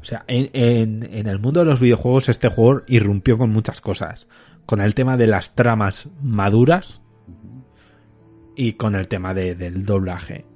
O 0.00 0.04
sea, 0.04 0.24
en, 0.26 0.50
en- 0.52 1.08
en 1.12 1.26
el 1.26 1.38
mundo 1.38 1.60
de 1.60 1.66
los 1.66 1.80
videojuegos 1.80 2.28
este 2.28 2.48
juego 2.48 2.82
irrumpió 2.88 3.38
con 3.38 3.50
muchas 3.50 3.80
cosas. 3.80 4.26
Con 4.70 4.80
el 4.80 4.94
tema 4.94 5.16
de 5.16 5.26
las 5.26 5.56
tramas 5.56 6.08
maduras 6.22 7.00
y 8.54 8.74
con 8.74 8.94
el 8.94 9.08
tema 9.08 9.34
de- 9.34 9.56
del 9.56 9.84
doblaje. 9.84 10.46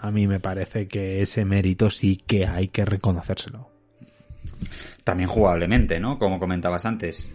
A 0.00 0.12
mí 0.12 0.28
me 0.28 0.38
parece 0.38 0.86
que 0.86 1.20
ese 1.20 1.44
mérito 1.44 1.90
sí 1.90 2.22
que 2.24 2.46
hay 2.46 2.68
que 2.68 2.84
reconocérselo. 2.84 3.72
También 5.02 5.28
jugablemente, 5.28 5.98
¿no? 5.98 6.20
Como 6.20 6.38
comentabas 6.38 6.86
antes. 6.86 7.28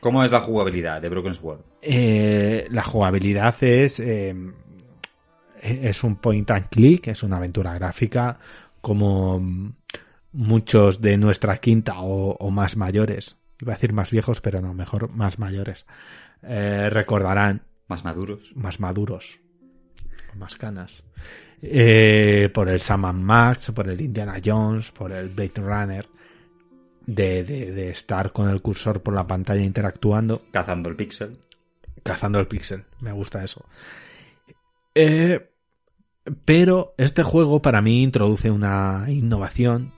¿Cómo 0.00 0.24
es 0.24 0.32
la 0.32 0.40
jugabilidad 0.40 1.00
de 1.00 1.08
Broken 1.08 1.34
Sword? 1.34 1.60
Eh, 1.80 2.66
la 2.68 2.82
jugabilidad 2.82 3.54
es, 3.62 4.00
eh, 4.00 4.34
es 5.62 6.02
un 6.02 6.16
point 6.16 6.50
and 6.50 6.68
click, 6.68 7.06
es 7.06 7.22
una 7.22 7.36
aventura 7.36 7.74
gráfica 7.74 8.40
como 8.80 9.40
muchos 10.32 11.00
de 11.00 11.16
nuestra 11.16 11.58
quinta 11.58 12.00
o, 12.00 12.32
o 12.32 12.50
más 12.50 12.76
mayores, 12.76 13.36
iba 13.60 13.72
a 13.72 13.76
decir 13.76 13.92
más 13.92 14.10
viejos, 14.10 14.40
pero 14.40 14.60
no, 14.60 14.74
mejor 14.74 15.10
más 15.10 15.38
mayores, 15.38 15.86
eh, 16.42 16.88
recordarán 16.90 17.62
Más 17.88 18.04
maduros. 18.04 18.52
más 18.54 18.80
maduros, 18.80 19.40
con 20.30 20.38
más 20.38 20.56
canas, 20.56 21.02
eh, 21.62 22.50
por 22.54 22.68
el 22.68 22.80
Sam 22.80 23.04
and 23.06 23.22
Max, 23.22 23.70
por 23.74 23.88
el 23.88 24.00
Indiana 24.00 24.40
Jones, 24.44 24.90
por 24.90 25.12
el 25.12 25.28
Blade 25.28 25.52
Runner, 25.56 26.08
de, 27.06 27.42
de, 27.44 27.72
de 27.72 27.90
estar 27.90 28.32
con 28.32 28.48
el 28.48 28.62
cursor 28.62 29.02
por 29.02 29.14
la 29.14 29.26
pantalla 29.26 29.62
interactuando 29.62 30.42
Cazando 30.52 30.88
el 30.88 30.96
pixel. 30.96 31.38
cazando 32.02 32.38
el 32.38 32.46
pixel. 32.46 32.84
Me 33.00 33.12
gusta 33.12 33.42
eso. 33.42 33.64
Eh, 34.94 35.50
pero 36.44 36.94
este 36.98 37.22
juego 37.22 37.60
para 37.62 37.80
mí 37.82 38.02
introduce 38.02 38.50
una 38.50 39.06
innovación. 39.08 39.92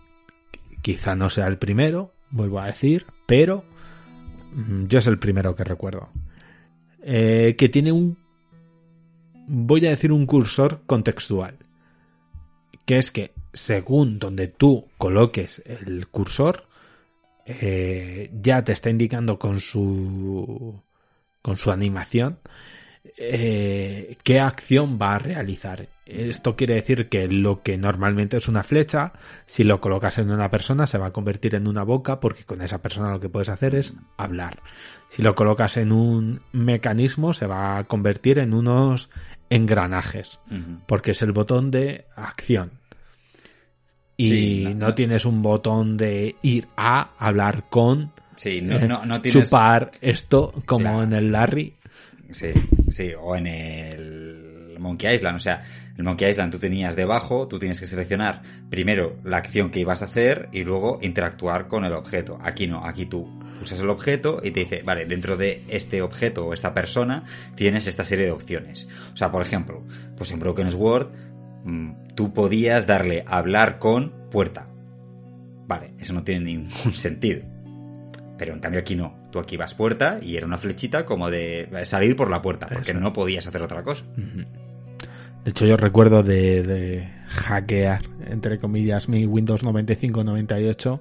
Quizá 0.80 1.14
no 1.14 1.28
sea 1.30 1.46
el 1.48 1.58
primero, 1.58 2.12
vuelvo 2.30 2.60
a 2.60 2.66
decir, 2.66 3.06
pero 3.32 3.64
mm, 4.52 4.88
yo 4.88 4.98
es 4.98 5.06
el 5.06 5.18
primero 5.18 5.56
que 5.56 5.64
recuerdo. 5.64 6.10
Eh, 7.02 7.54
que 7.56 7.70
tiene 7.70 7.90
un, 7.90 8.18
voy 9.46 9.86
a 9.86 9.88
decir 9.88 10.12
un 10.12 10.26
cursor 10.26 10.82
contextual. 10.84 11.56
Que 12.84 12.98
es 12.98 13.10
que 13.10 13.32
según 13.54 14.18
donde 14.18 14.48
tú 14.48 14.86
coloques 14.98 15.62
el 15.64 16.08
cursor, 16.08 16.66
eh, 17.46 18.30
ya 18.34 18.62
te 18.64 18.72
está 18.72 18.90
indicando 18.90 19.38
con 19.38 19.60
su 19.60 20.82
con 21.40 21.56
su 21.56 21.72
animación 21.72 22.38
eh, 23.16 24.18
qué 24.22 24.40
acción 24.40 24.98
va 25.00 25.14
a 25.14 25.20
realizar. 25.20 25.88
Esto 26.04 26.56
quiere 26.56 26.74
decir 26.74 27.08
que 27.08 27.28
lo 27.28 27.62
que 27.62 27.78
normalmente 27.78 28.36
es 28.36 28.48
una 28.48 28.64
flecha, 28.64 29.12
si 29.46 29.62
lo 29.62 29.80
colocas 29.80 30.18
en 30.18 30.30
una 30.30 30.50
persona 30.50 30.86
se 30.88 30.98
va 30.98 31.06
a 31.06 31.12
convertir 31.12 31.54
en 31.54 31.68
una 31.68 31.84
boca 31.84 32.18
porque 32.18 32.42
con 32.44 32.60
esa 32.60 32.82
persona 32.82 33.12
lo 33.12 33.20
que 33.20 33.28
puedes 33.28 33.48
hacer 33.48 33.76
es 33.76 33.94
hablar. 34.16 34.62
Si 35.10 35.22
lo 35.22 35.34
colocas 35.36 35.76
en 35.76 35.92
un 35.92 36.40
mecanismo 36.52 37.34
se 37.34 37.46
va 37.46 37.78
a 37.78 37.84
convertir 37.84 38.40
en 38.40 38.52
unos 38.52 39.10
engranajes 39.48 40.40
porque 40.86 41.12
es 41.12 41.22
el 41.22 41.30
botón 41.32 41.70
de 41.70 42.06
acción. 42.16 42.72
Y 44.16 44.28
Sí, 44.28 44.74
no, 44.74 44.94
tienes 44.94 45.24
un 45.24 45.40
botón 45.42 45.96
de 45.96 46.36
ir 46.42 46.66
a 46.76 47.12
hablar 47.18 47.68
con, 47.70 48.12
Sí, 48.34 48.60
no, 48.60 48.76
eh, 48.76 48.88
no, 48.88 49.06
no 49.06 49.20
tienes... 49.20 49.44
chupar 49.48 49.92
esto 50.00 50.52
como 50.66 50.80
Claro. 50.84 51.02
en 51.04 51.12
el 51.12 51.32
Larry. 51.32 51.74
Sí, 52.30 52.48
sí, 52.90 53.10
o 53.18 53.36
en 53.36 53.46
el 53.46 54.51
Monkey 54.78 55.14
Island. 55.14 55.36
O 55.36 55.40
sea, 55.40 55.62
el 55.96 56.04
Monkey 56.04 56.30
Island 56.30 56.52
tú 56.52 56.58
tenías 56.58 56.96
debajo, 56.96 57.48
tú 57.48 57.58
tienes 57.58 57.80
que 57.80 57.86
seleccionar 57.86 58.42
primero 58.70 59.16
la 59.24 59.38
acción 59.38 59.70
que 59.70 59.80
ibas 59.80 60.02
a 60.02 60.06
hacer 60.06 60.48
y 60.52 60.64
luego 60.64 60.98
interactuar 61.02 61.68
con 61.68 61.84
el 61.84 61.92
objeto. 61.92 62.38
Aquí 62.42 62.66
no, 62.66 62.84
aquí 62.84 63.06
tú 63.06 63.28
usas 63.62 63.80
el 63.80 63.90
objeto 63.90 64.40
y 64.42 64.50
te 64.50 64.60
dice, 64.60 64.82
vale, 64.82 65.06
dentro 65.06 65.36
de 65.36 65.62
este 65.68 66.02
objeto 66.02 66.46
o 66.46 66.54
esta 66.54 66.74
persona 66.74 67.24
tienes 67.54 67.86
esta 67.86 68.04
serie 68.04 68.26
de 68.26 68.32
opciones. 68.32 68.88
O 69.12 69.16
sea, 69.16 69.30
por 69.30 69.42
ejemplo, 69.42 69.82
pues 70.16 70.32
en 70.32 70.40
Broken 70.40 70.70
Sword 70.70 71.10
mm, 71.64 72.14
tú 72.14 72.32
podías 72.32 72.86
darle 72.86 73.24
hablar 73.26 73.78
con 73.78 74.12
puerta. 74.30 74.68
Vale, 75.66 75.94
eso 75.98 76.12
no 76.12 76.24
tiene 76.24 76.44
ningún 76.44 76.70
sentido. 76.92 77.51
Pero 78.42 78.54
en 78.54 78.58
cambio 78.60 78.80
aquí 78.80 78.96
no. 78.96 79.14
Tú 79.30 79.38
aquí 79.38 79.56
vas 79.56 79.72
puerta 79.72 80.18
y 80.20 80.36
era 80.36 80.46
una 80.46 80.58
flechita 80.58 81.06
como 81.06 81.30
de 81.30 81.68
salir 81.84 82.16
por 82.16 82.28
la 82.28 82.42
puerta, 82.42 82.66
porque 82.66 82.90
Eso. 82.90 82.98
no 82.98 83.12
podías 83.12 83.46
hacer 83.46 83.62
otra 83.62 83.84
cosa. 83.84 84.04
De 84.16 85.50
hecho, 85.50 85.64
yo 85.64 85.76
recuerdo 85.76 86.24
de, 86.24 86.64
de 86.64 87.08
hackear, 87.28 88.02
entre 88.26 88.58
comillas, 88.58 89.08
mi 89.08 89.26
Windows 89.26 89.62
95-98 89.62 90.98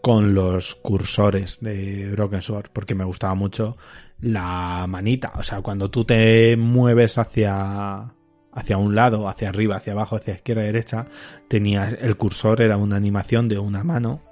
con 0.00 0.34
los 0.34 0.74
cursores 0.76 1.58
de 1.60 2.08
Broken 2.12 2.40
Sword, 2.40 2.70
porque 2.72 2.94
me 2.94 3.04
gustaba 3.04 3.34
mucho 3.34 3.76
la 4.18 4.86
manita. 4.88 5.32
O 5.36 5.42
sea, 5.42 5.60
cuando 5.60 5.90
tú 5.90 6.06
te 6.06 6.56
mueves 6.56 7.18
hacia, 7.18 8.10
hacia 8.54 8.78
un 8.78 8.94
lado, 8.94 9.28
hacia 9.28 9.50
arriba, 9.50 9.76
hacia 9.76 9.92
abajo, 9.92 10.16
hacia 10.16 10.32
izquierda, 10.32 10.62
derecha, 10.62 11.08
tenías 11.46 11.94
el 12.00 12.16
cursor, 12.16 12.62
era 12.62 12.78
una 12.78 12.96
animación 12.96 13.48
de 13.48 13.58
una 13.58 13.84
mano 13.84 14.22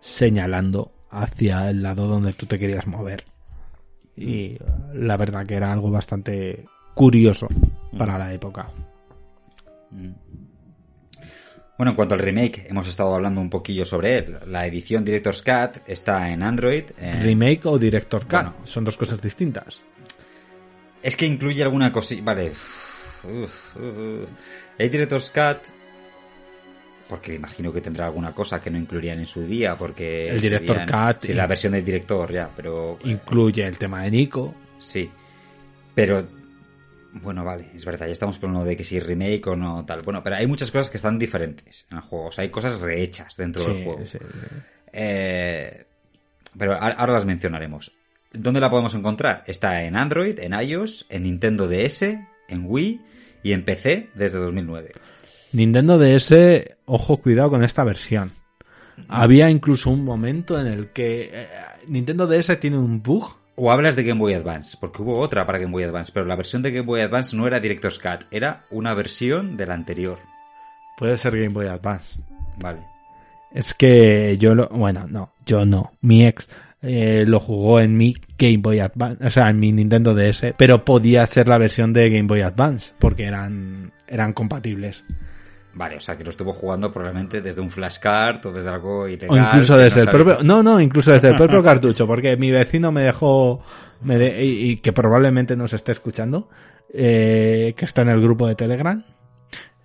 señalando 0.00 0.94
hacia 1.10 1.68
el 1.70 1.82
lado 1.82 2.06
donde 2.06 2.32
tú 2.32 2.46
te 2.46 2.58
querías 2.58 2.86
mover. 2.86 3.24
Y 4.16 4.56
la 4.94 5.16
verdad 5.16 5.46
que 5.46 5.54
era 5.54 5.72
algo 5.72 5.90
bastante 5.90 6.64
curioso 6.94 7.48
para 7.96 8.18
la 8.18 8.32
época. 8.32 8.70
Mm. 9.90 10.10
Bueno, 11.78 11.92
en 11.92 11.96
cuanto 11.96 12.14
al 12.14 12.20
remake, 12.20 12.66
hemos 12.68 12.86
estado 12.88 13.14
hablando 13.14 13.40
un 13.40 13.48
poquillo 13.48 13.86
sobre 13.86 14.18
él. 14.18 14.36
La 14.48 14.66
edición 14.66 15.02
Director's 15.04 15.40
Cut 15.42 15.82
está 15.86 16.30
en 16.30 16.42
Android. 16.42 16.84
en- 16.98 17.22
Remake 17.22 17.62
o 17.64 17.78
Director 17.78 18.22
Cut 18.24 18.30
bueno. 18.32 18.54
son 18.64 18.84
dos 18.84 18.98
cosas 18.98 19.20
distintas. 19.22 19.80
Es 21.02 21.16
que 21.16 21.24
incluye 21.24 21.62
alguna 21.62 21.90
cosilla. 21.90 22.22
Vale. 22.22 22.50
Uf, 22.50 23.76
uf. 23.76 24.28
El 24.76 24.90
Director's 24.90 25.30
Cut. 25.30 25.58
Porque 27.10 27.34
imagino 27.34 27.72
que 27.72 27.80
tendrá 27.80 28.06
alguna 28.06 28.32
cosa 28.32 28.60
que 28.60 28.70
no 28.70 28.78
incluirían 28.78 29.18
en 29.18 29.26
su 29.26 29.42
día. 29.42 29.76
Porque. 29.76 30.28
El 30.28 30.40
Director 30.40 30.76
serían- 30.76 31.16
Sí, 31.20 31.34
la 31.34 31.46
versión 31.48 31.72
del 31.72 31.84
director, 31.84 32.32
ya, 32.32 32.48
pero. 32.56 32.98
Incluye 33.04 33.66
el 33.66 33.76
tema 33.76 34.04
de 34.04 34.10
Nico. 34.12 34.54
Sí. 34.78 35.10
Pero. 35.94 36.24
Bueno, 37.12 37.44
vale, 37.44 37.70
es 37.74 37.84
verdad, 37.84 38.06
ya 38.06 38.12
estamos 38.12 38.38
con 38.38 38.52
lo 38.52 38.62
de 38.62 38.76
que 38.76 38.84
si 38.84 39.00
remake 39.00 39.44
o 39.48 39.56
no 39.56 39.84
tal. 39.84 40.02
Bueno, 40.02 40.22
pero 40.22 40.36
hay 40.36 40.46
muchas 40.46 40.70
cosas 40.70 40.88
que 40.90 40.96
están 40.98 41.18
diferentes 41.18 41.84
en 41.90 41.96
el 41.96 42.02
juego. 42.04 42.26
O 42.28 42.32
sea, 42.32 42.42
hay 42.42 42.50
cosas 42.50 42.80
rehechas 42.80 43.36
dentro 43.36 43.64
del 43.64 43.82
juego. 43.84 44.06
sí, 44.06 44.18
sí. 44.18 44.24
Eh, 44.92 45.84
pero 46.56 46.74
ahora 46.74 47.12
las 47.12 47.24
mencionaremos. 47.24 47.92
¿Dónde 48.32 48.60
la 48.60 48.70
podemos 48.70 48.94
encontrar? 48.94 49.42
Está 49.48 49.82
en 49.82 49.96
Android, 49.96 50.38
en 50.38 50.52
iOS, 50.54 51.06
en 51.08 51.24
Nintendo 51.24 51.66
DS, 51.66 52.02
en 52.48 52.62
Wii 52.64 53.00
y 53.42 53.52
en 53.54 53.64
PC 53.64 54.10
desde 54.14 54.38
2009. 54.38 54.92
Nintendo 55.52 55.98
DS, 55.98 56.32
ojo, 56.86 57.16
cuidado 57.18 57.50
con 57.50 57.64
esta 57.64 57.84
versión. 57.84 58.32
Había 59.08 59.50
incluso 59.50 59.90
un 59.90 60.04
momento 60.04 60.60
en 60.60 60.66
el 60.66 60.88
que 60.88 61.30
eh, 61.32 61.48
Nintendo 61.86 62.26
DS 62.26 62.58
tiene 62.60 62.78
un 62.78 63.02
bug. 63.02 63.36
O 63.56 63.70
hablas 63.72 63.96
de 63.96 64.04
Game 64.04 64.20
Boy 64.20 64.34
Advance, 64.34 64.76
porque 64.80 65.02
hubo 65.02 65.18
otra 65.18 65.44
para 65.46 65.58
Game 65.58 65.72
Boy 65.72 65.84
Advance, 65.84 66.12
pero 66.14 66.26
la 66.26 66.36
versión 66.36 66.62
de 66.62 66.70
Game 66.70 66.86
Boy 66.86 67.00
Advance 67.00 67.36
no 67.36 67.46
era 67.46 67.60
Director's 67.60 67.98
Cut, 67.98 68.26
era 68.30 68.64
una 68.70 68.94
versión 68.94 69.56
de 69.56 69.66
la 69.66 69.74
anterior. 69.74 70.18
Puede 70.96 71.18
ser 71.18 71.36
Game 71.36 71.52
Boy 71.52 71.66
Advance. 71.66 72.18
Vale. 72.58 72.80
Es 73.52 73.74
que 73.74 74.36
yo 74.38 74.54
lo. 74.54 74.68
Bueno, 74.68 75.06
no, 75.08 75.32
yo 75.44 75.66
no. 75.66 75.92
Mi 76.00 76.24
ex 76.24 76.48
eh, 76.82 77.24
lo 77.26 77.40
jugó 77.40 77.80
en 77.80 77.96
mi 77.96 78.16
Game 78.38 78.58
Boy 78.58 78.80
Advance, 78.80 79.26
o 79.26 79.30
sea, 79.30 79.50
en 79.50 79.60
mi 79.60 79.72
Nintendo 79.72 80.14
DS, 80.14 80.54
pero 80.56 80.84
podía 80.84 81.26
ser 81.26 81.48
la 81.48 81.58
versión 81.58 81.92
de 81.92 82.08
Game 82.08 82.28
Boy 82.28 82.40
Advance, 82.40 82.94
porque 82.98 83.24
eran, 83.24 83.92
eran 84.06 84.32
compatibles. 84.32 85.04
Vale, 85.72 85.96
o 85.96 86.00
sea 86.00 86.16
que 86.16 86.24
lo 86.24 86.30
estuvo 86.30 86.52
jugando 86.52 86.90
probablemente 86.90 87.40
desde 87.40 87.60
un 87.60 87.70
flashcard 87.70 88.44
o 88.46 88.52
desde 88.52 88.68
algo 88.70 89.06
ilegal. 89.06 89.30
O 89.30 89.36
incluso 89.36 89.76
desde 89.76 89.96
no 89.98 90.02
el 90.02 90.08
propio, 90.08 90.38
no, 90.42 90.62
no, 90.62 90.80
incluso 90.80 91.12
desde 91.12 91.28
el 91.30 91.36
propio 91.36 91.62
cartucho, 91.64 92.06
porque 92.06 92.36
mi 92.36 92.50
vecino 92.50 92.90
me 92.90 93.02
dejó, 93.02 93.62
me 94.02 94.18
de- 94.18 94.44
y, 94.44 94.70
y 94.72 94.76
que 94.78 94.92
probablemente 94.92 95.56
nos 95.56 95.72
esté 95.72 95.92
escuchando, 95.92 96.48
eh, 96.92 97.74
que 97.76 97.84
está 97.84 98.02
en 98.02 98.08
el 98.08 98.20
grupo 98.20 98.48
de 98.48 98.56
Telegram, 98.56 99.04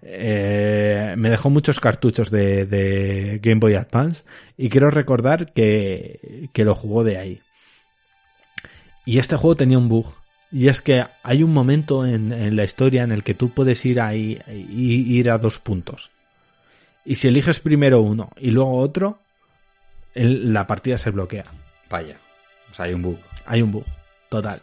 eh, 0.02 1.14
me 1.18 1.30
dejó 1.30 1.49
muchos 1.49 1.80
cartuchos 1.80 2.30
de, 2.32 2.66
de 2.66 3.40
Game 3.41 3.60
Boy 3.60 3.76
Advance 3.76 4.24
y 4.57 4.70
quiero 4.70 4.90
recordar 4.91 5.53
que, 5.53 6.49
que 6.53 6.64
lo 6.66 6.76
jugó 6.76 7.03
de 7.03 7.18
ahí. 7.18 7.41
Y 9.06 9.20
este 9.20 9.36
juego 9.36 9.56
tenía 9.56 9.78
un 9.78 9.88
bug. 9.90 10.07
Y 10.57 10.69
es 10.69 10.82
que 10.82 11.03
hay 11.22 11.44
un 11.44 11.52
momento 11.53 12.06
en, 12.06 12.32
en 12.32 12.56
la 12.56 12.64
historia 12.64 13.03
en 13.03 13.11
el 13.11 13.23
que 13.23 13.34
tú 13.34 13.49
puedes 13.49 13.84
ir 13.86 13.99
a, 13.99 14.15
ir, 14.15 14.41
ir 14.48 15.30
a 15.30 15.38
dos 15.38 15.60
puntos. 15.60 16.11
Y 17.03 17.15
si 17.15 17.27
eliges 17.27 17.60
primero 17.60 17.99
uno 18.02 18.30
y 18.38 18.52
luego 18.52 18.77
otro, 18.77 19.19
el- 20.14 20.53
la 20.53 20.65
partida 20.65 20.98
se 20.98 21.10
bloquea. 21.11 21.44
Vaya. 21.90 22.18
O 22.72 22.73
sea, 22.73 22.86
hay 22.86 22.94
un 22.94 23.02
bug. 23.02 23.18
Hay 23.45 23.61
un 23.61 23.72
bug, 23.73 23.84
total. 24.30 24.61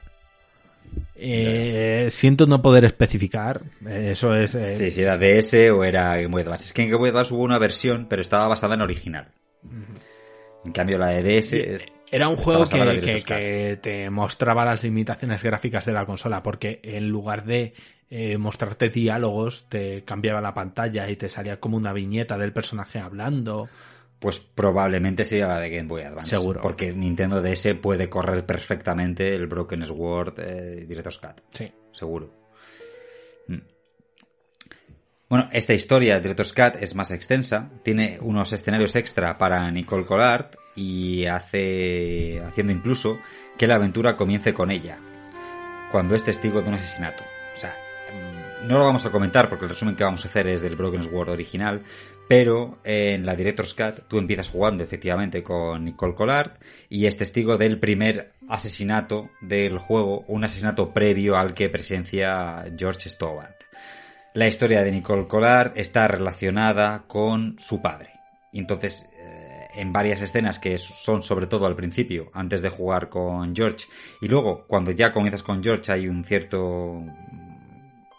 Eh, 1.14 2.08
siento 2.10 2.46
no 2.46 2.62
poder 2.62 2.84
especificar. 2.86 3.60
Eso 3.86 4.34
es. 4.34 4.54
eh, 4.54 4.76
Sí, 4.76 4.90
si 4.90 5.02
era 5.02 5.18
DS 5.18 5.70
o 5.72 5.84
era 5.84 6.16
Game 6.16 6.28
Boy 6.28 6.42
Advance. 6.42 6.64
Es 6.64 6.72
que 6.72 6.82
en 6.82 6.88
Game 6.88 7.00
Boy 7.00 7.10
Advance 7.10 7.34
hubo 7.34 7.42
una 7.42 7.58
versión, 7.58 8.06
pero 8.08 8.22
estaba 8.22 8.48
basada 8.48 8.74
en 8.74 8.80
original. 8.80 9.28
En 10.64 10.72
cambio, 10.72 10.96
la 10.98 11.08
de 11.08 11.22
DS 11.22 11.52
es- 11.74 11.84
Era 12.12 12.28
un 12.28 12.36
juego 12.36 12.66
que, 12.66 13.22
que 13.24 13.78
te 13.80 14.10
mostraba 14.10 14.66
las 14.66 14.84
limitaciones 14.84 15.42
gráficas 15.42 15.86
de 15.86 15.92
la 15.92 16.04
consola, 16.04 16.42
porque 16.42 16.78
en 16.82 17.08
lugar 17.08 17.44
de 17.46 17.72
eh, 18.10 18.36
mostrarte 18.36 18.90
diálogos, 18.90 19.64
te 19.70 20.04
cambiaba 20.04 20.42
la 20.42 20.52
pantalla 20.52 21.08
y 21.08 21.16
te 21.16 21.30
salía 21.30 21.58
como 21.58 21.78
una 21.78 21.94
viñeta 21.94 22.36
del 22.36 22.52
personaje 22.52 22.98
hablando. 22.98 23.70
Pues 24.18 24.40
probablemente 24.40 25.24
sería 25.24 25.46
la 25.46 25.58
de 25.58 25.70
Game 25.70 25.88
Boy 25.88 26.02
Advance. 26.02 26.28
Seguro. 26.28 26.60
Porque 26.60 26.92
Nintendo 26.92 27.40
DS 27.40 27.74
puede 27.80 28.10
correr 28.10 28.44
perfectamente 28.44 29.34
el 29.34 29.46
Broken 29.46 29.86
Sword 29.86 30.34
eh, 30.40 30.84
Director's 30.86 31.18
Cut. 31.18 31.40
Sí. 31.52 31.72
Seguro. 31.92 32.30
Mm. 33.48 33.60
Bueno, 35.30 35.48
esta 35.50 35.72
historia 35.72 36.16
de 36.16 36.20
Director's 36.20 36.52
Cut 36.52 36.76
es 36.82 36.94
más 36.94 37.10
extensa. 37.10 37.70
Tiene 37.82 38.18
unos 38.20 38.52
escenarios 38.52 38.94
extra 38.96 39.38
para 39.38 39.70
Nicole 39.70 40.04
Collard 40.04 40.50
y 40.74 41.26
hace. 41.26 42.42
haciendo 42.46 42.72
incluso 42.72 43.18
que 43.58 43.66
la 43.66 43.76
aventura 43.76 44.16
comience 44.16 44.54
con 44.54 44.70
ella. 44.70 44.98
Cuando 45.90 46.14
es 46.14 46.24
testigo 46.24 46.62
de 46.62 46.68
un 46.68 46.74
asesinato. 46.74 47.24
O 47.54 47.58
sea, 47.58 47.76
mm, 48.12 48.66
no 48.66 48.78
lo 48.78 48.84
vamos 48.84 49.04
a 49.04 49.10
comentar 49.10 49.48
porque 49.48 49.64
el 49.64 49.70
resumen 49.70 49.96
que 49.96 50.04
vamos 50.04 50.24
a 50.24 50.28
hacer 50.28 50.46
es 50.46 50.62
del 50.62 50.76
Broken 50.76 51.04
Sword 51.04 51.30
original. 51.30 51.82
Pero 52.28 52.78
en 52.84 53.26
la 53.26 53.36
Director's 53.36 53.74
Cut 53.74 54.08
tú 54.08 54.18
empiezas 54.18 54.48
jugando 54.48 54.82
efectivamente 54.82 55.42
con 55.42 55.84
Nicole 55.84 56.14
Collard 56.14 56.52
y 56.88 57.06
es 57.06 57.16
testigo 57.16 57.58
del 57.58 57.78
primer 57.78 58.32
asesinato 58.48 59.30
del 59.40 59.78
juego, 59.78 60.24
un 60.28 60.44
asesinato 60.44 60.94
previo 60.94 61.36
al 61.36 61.52
que 61.52 61.68
presencia 61.68 62.64
George 62.76 63.10
Stobart. 63.10 63.62
La 64.34 64.46
historia 64.46 64.82
de 64.82 64.92
Nicole 64.92 65.26
Collard 65.26 65.72
está 65.74 66.08
relacionada 66.08 67.04
con 67.06 67.56
su 67.58 67.82
padre. 67.82 68.12
Entonces, 68.54 69.06
en 69.74 69.92
varias 69.92 70.20
escenas 70.20 70.58
que 70.58 70.78
son 70.78 71.22
sobre 71.22 71.46
todo 71.46 71.66
al 71.66 71.76
principio, 71.76 72.30
antes 72.32 72.62
de 72.62 72.68
jugar 72.68 73.08
con 73.08 73.54
George, 73.54 73.86
y 74.20 74.28
luego 74.28 74.64
cuando 74.66 74.90
ya 74.90 75.12
comienzas 75.12 75.42
con 75.42 75.62
George 75.62 75.92
hay 75.92 76.08
un 76.08 76.24
cierto 76.24 77.02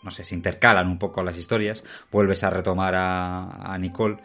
no 0.03 0.11
sé, 0.11 0.25
se 0.25 0.35
intercalan 0.35 0.87
un 0.87 0.99
poco 0.99 1.23
las 1.23 1.37
historias, 1.37 1.83
vuelves 2.11 2.43
a 2.43 2.49
retomar 2.49 2.93
a, 2.93 3.73
a 3.73 3.77
Nicole 3.77 4.17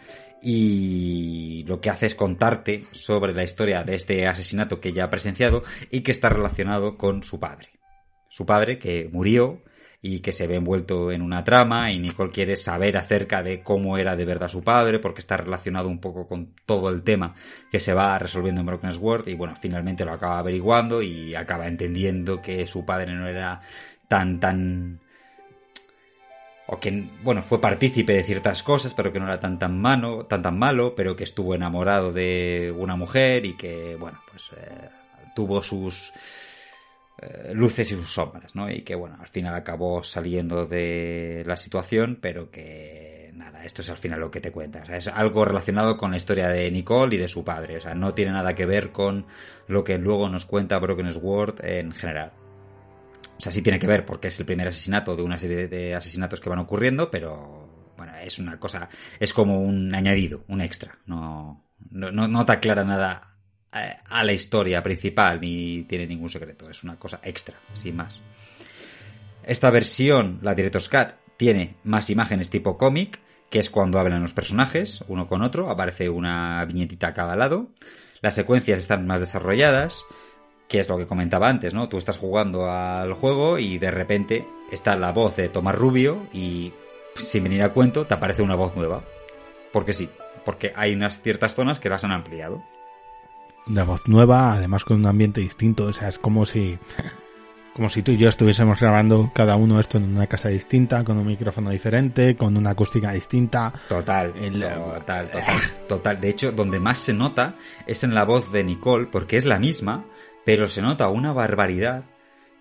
y 0.42 1.64
lo 1.66 1.80
que 1.80 1.90
hace 1.90 2.06
es 2.06 2.14
contarte 2.14 2.86
sobre 2.92 3.32
la 3.32 3.44
historia 3.44 3.84
de 3.84 3.94
este 3.94 4.26
asesinato 4.26 4.80
que 4.80 4.92
ya 4.92 5.04
ha 5.04 5.10
presenciado 5.10 5.62
y 5.90 6.00
que 6.02 6.12
está 6.12 6.28
relacionado 6.28 6.96
con 6.96 7.22
su 7.22 7.40
padre. 7.40 7.70
Su 8.28 8.46
padre 8.46 8.78
que 8.78 9.08
murió 9.12 9.62
y 10.00 10.20
que 10.20 10.32
se 10.32 10.46
ve 10.46 10.56
envuelto 10.56 11.10
en 11.10 11.22
una 11.22 11.42
trama 11.42 11.90
y 11.90 11.98
Nicole 11.98 12.30
quiere 12.30 12.56
saber 12.56 12.96
acerca 12.96 13.42
de 13.42 13.62
cómo 13.62 13.98
era 13.98 14.14
de 14.14 14.24
verdad 14.24 14.48
su 14.48 14.62
padre 14.62 15.00
porque 15.00 15.20
está 15.20 15.36
relacionado 15.36 15.88
un 15.88 16.00
poco 16.00 16.28
con 16.28 16.54
todo 16.66 16.88
el 16.88 17.02
tema 17.02 17.34
que 17.70 17.80
se 17.80 17.94
va 17.94 18.18
resolviendo 18.18 18.60
en 18.60 18.66
Broken 18.68 18.92
Sword 18.92 19.28
y 19.28 19.34
bueno, 19.34 19.56
finalmente 19.60 20.04
lo 20.04 20.12
acaba 20.12 20.38
averiguando 20.38 21.02
y 21.02 21.34
acaba 21.34 21.66
entendiendo 21.66 22.40
que 22.40 22.66
su 22.66 22.84
padre 22.84 23.14
no 23.14 23.26
era 23.26 23.60
tan 24.06 24.38
tan 24.38 25.00
o 26.68 26.78
que 26.78 27.08
bueno 27.22 27.42
fue 27.42 27.60
partícipe 27.60 28.12
de 28.12 28.22
ciertas 28.22 28.62
cosas 28.62 28.94
pero 28.94 29.12
que 29.12 29.18
no 29.18 29.26
era 29.26 29.40
tan 29.40 29.58
tan 29.58 29.80
malo 29.80 30.26
tan 30.26 30.42
tan 30.42 30.58
malo 30.58 30.94
pero 30.94 31.16
que 31.16 31.24
estuvo 31.24 31.54
enamorado 31.54 32.12
de 32.12 32.72
una 32.76 32.94
mujer 32.94 33.46
y 33.46 33.56
que 33.56 33.96
bueno 33.98 34.20
pues 34.30 34.50
eh, 34.56 34.88
tuvo 35.34 35.62
sus 35.62 36.12
eh, 37.20 37.52
luces 37.54 37.90
y 37.90 37.94
sus 37.94 38.12
sombras 38.12 38.54
no 38.54 38.70
y 38.70 38.82
que 38.82 38.94
bueno 38.94 39.16
al 39.20 39.28
final 39.28 39.54
acabó 39.54 40.02
saliendo 40.02 40.66
de 40.66 41.42
la 41.46 41.56
situación 41.56 42.18
pero 42.20 42.50
que 42.50 43.32
nada 43.34 43.64
esto 43.64 43.82
es 43.82 43.90
al 43.90 43.96
final 43.96 44.20
lo 44.20 44.30
que 44.30 44.40
te 44.40 44.50
cuenta. 44.50 44.82
O 44.82 44.84
sea, 44.84 44.96
es 44.96 45.08
algo 45.08 45.44
relacionado 45.44 45.96
con 45.96 46.10
la 46.10 46.16
historia 46.16 46.48
de 46.48 46.70
Nicole 46.70 47.16
y 47.16 47.18
de 47.18 47.28
su 47.28 47.44
padre. 47.44 47.76
O 47.76 47.80
sea 47.80 47.94
no 47.94 48.14
tiene 48.14 48.32
nada 48.32 48.54
que 48.54 48.66
ver 48.66 48.92
con 48.92 49.26
lo 49.66 49.84
que 49.84 49.98
luego 49.98 50.28
nos 50.28 50.44
cuenta 50.44 50.78
Broken 50.78 51.12
Sword 51.12 51.64
en 51.64 51.92
general. 51.92 52.32
O 53.36 53.40
sea, 53.40 53.52
sí 53.52 53.62
tiene 53.62 53.78
que 53.78 53.86
ver 53.86 54.04
porque 54.04 54.28
es 54.28 54.40
el 54.40 54.46
primer 54.46 54.68
asesinato 54.68 55.14
de 55.14 55.22
una 55.22 55.38
serie 55.38 55.68
de 55.68 55.94
asesinatos 55.94 56.40
que 56.40 56.50
van 56.50 56.58
ocurriendo, 56.58 57.08
pero 57.08 57.92
bueno, 57.96 58.12
es 58.16 58.38
una 58.40 58.58
cosa, 58.58 58.88
es 59.20 59.32
como 59.32 59.60
un 59.60 59.94
añadido, 59.94 60.44
un 60.48 60.60
extra. 60.60 60.98
No, 61.06 61.64
no, 61.90 62.10
no, 62.10 62.26
no 62.26 62.44
te 62.44 62.52
aclara 62.52 62.82
nada 62.84 63.37
a 63.70 64.24
la 64.24 64.32
historia 64.32 64.82
principal 64.82 65.40
ni 65.40 65.84
tiene 65.84 66.06
ningún 66.06 66.30
secreto. 66.30 66.70
Es 66.70 66.82
una 66.84 66.96
cosa 66.96 67.20
extra, 67.22 67.56
sin 67.74 67.96
más. 67.96 68.20
Esta 69.42 69.70
versión, 69.70 70.38
la 70.42 70.54
Director's 70.54 70.88
Cut, 70.88 71.14
tiene 71.36 71.76
más 71.84 72.10
imágenes 72.10 72.50
tipo 72.50 72.76
cómic, 72.76 73.20
que 73.50 73.58
es 73.58 73.70
cuando 73.70 73.98
hablan 73.98 74.22
los 74.22 74.34
personajes 74.34 75.02
uno 75.08 75.26
con 75.26 75.42
otro, 75.42 75.70
aparece 75.70 76.08
una 76.08 76.64
viñetita 76.64 77.08
a 77.08 77.14
cada 77.14 77.36
lado. 77.36 77.68
Las 78.20 78.34
secuencias 78.34 78.78
están 78.78 79.06
más 79.06 79.20
desarrolladas 79.20 80.04
que 80.68 80.78
es 80.78 80.88
lo 80.88 80.98
que 80.98 81.06
comentaba 81.06 81.48
antes, 81.48 81.74
¿no? 81.74 81.88
Tú 81.88 81.96
estás 81.96 82.18
jugando 82.18 82.70
al 82.70 83.14
juego 83.14 83.58
y 83.58 83.78
de 83.78 83.90
repente 83.90 84.46
está 84.70 84.96
la 84.96 85.12
voz 85.12 85.36
de 85.36 85.48
Tomás 85.48 85.74
Rubio 85.74 86.28
y 86.32 86.72
sin 87.16 87.44
venir 87.44 87.62
a 87.62 87.72
cuento 87.72 88.06
te 88.06 88.14
aparece 88.14 88.42
una 88.42 88.54
voz 88.54 88.76
nueva. 88.76 89.02
Porque 89.72 89.94
sí, 89.94 90.10
porque 90.44 90.72
hay 90.76 90.94
unas 90.94 91.22
ciertas 91.22 91.54
zonas 91.54 91.80
que 91.80 91.88
las 91.88 92.04
han 92.04 92.12
ampliado. 92.12 92.62
De 93.68 93.82
voz 93.82 94.06
nueva, 94.08 94.52
además 94.54 94.84
con 94.84 94.98
un 94.98 95.06
ambiente 95.06 95.40
distinto. 95.40 95.84
O 95.86 95.92
sea, 95.92 96.08
es 96.08 96.18
como 96.18 96.44
si. 96.46 96.78
Como 97.74 97.88
si 97.88 98.02
tú 98.02 98.10
y 98.10 98.16
yo 98.16 98.28
estuviésemos 98.28 98.80
grabando 98.80 99.30
cada 99.32 99.54
uno 99.54 99.78
esto 99.78 99.98
en 99.98 100.16
una 100.16 100.26
casa 100.26 100.48
distinta, 100.48 101.04
con 101.04 101.16
un 101.16 101.24
micrófono 101.28 101.70
diferente, 101.70 102.34
con 102.36 102.56
una 102.56 102.70
acústica 102.70 103.12
distinta. 103.12 103.72
Total, 103.88 104.32
El- 104.36 104.60
total, 104.62 105.30
total, 105.30 105.54
total. 105.88 106.20
De 106.20 106.28
hecho, 106.28 106.50
donde 106.50 106.80
más 106.80 106.98
se 106.98 107.12
nota 107.14 107.54
es 107.86 108.02
en 108.02 108.14
la 108.16 108.24
voz 108.24 108.50
de 108.50 108.64
Nicole, 108.64 109.06
porque 109.06 109.36
es 109.36 109.44
la 109.44 109.60
misma, 109.60 110.04
pero 110.44 110.66
se 110.68 110.82
nota 110.82 111.06
una 111.06 111.32
barbaridad 111.32 112.02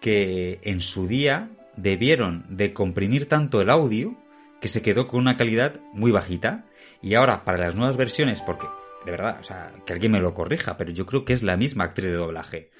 que 0.01 0.59
en 0.61 0.81
su 0.81 1.07
día 1.07 1.49
debieron 1.77 2.45
de 2.49 2.73
comprimir 2.73 3.27
tanto 3.27 3.59
el 3.59 3.71
audio 3.71 4.15
que 4.61 4.67
se 4.67 4.83
quedó 4.83 5.07
con 5.07 5.19
una 5.21 5.35
calidad 5.35 5.79
muy 5.93 6.11
bajita. 6.11 6.65
Y 7.01 7.15
ahora, 7.15 7.43
para 7.43 7.57
las 7.57 7.73
nuevas 7.75 7.97
versiones, 7.97 8.41
porque, 8.41 8.67
de 9.07 9.11
verdad, 9.11 9.37
o 9.39 9.43
sea, 9.43 9.71
que 9.85 9.93
alguien 9.93 10.11
me 10.11 10.19
lo 10.19 10.33
corrija, 10.33 10.75
pero 10.75 10.91
yo 10.91 11.05
creo 11.05 11.23
que 11.23 11.31
es 11.31 11.41
la 11.41 11.55
misma 11.55 11.85
actriz 11.85 12.11
de 12.11 12.17
doblaje. 12.17 12.71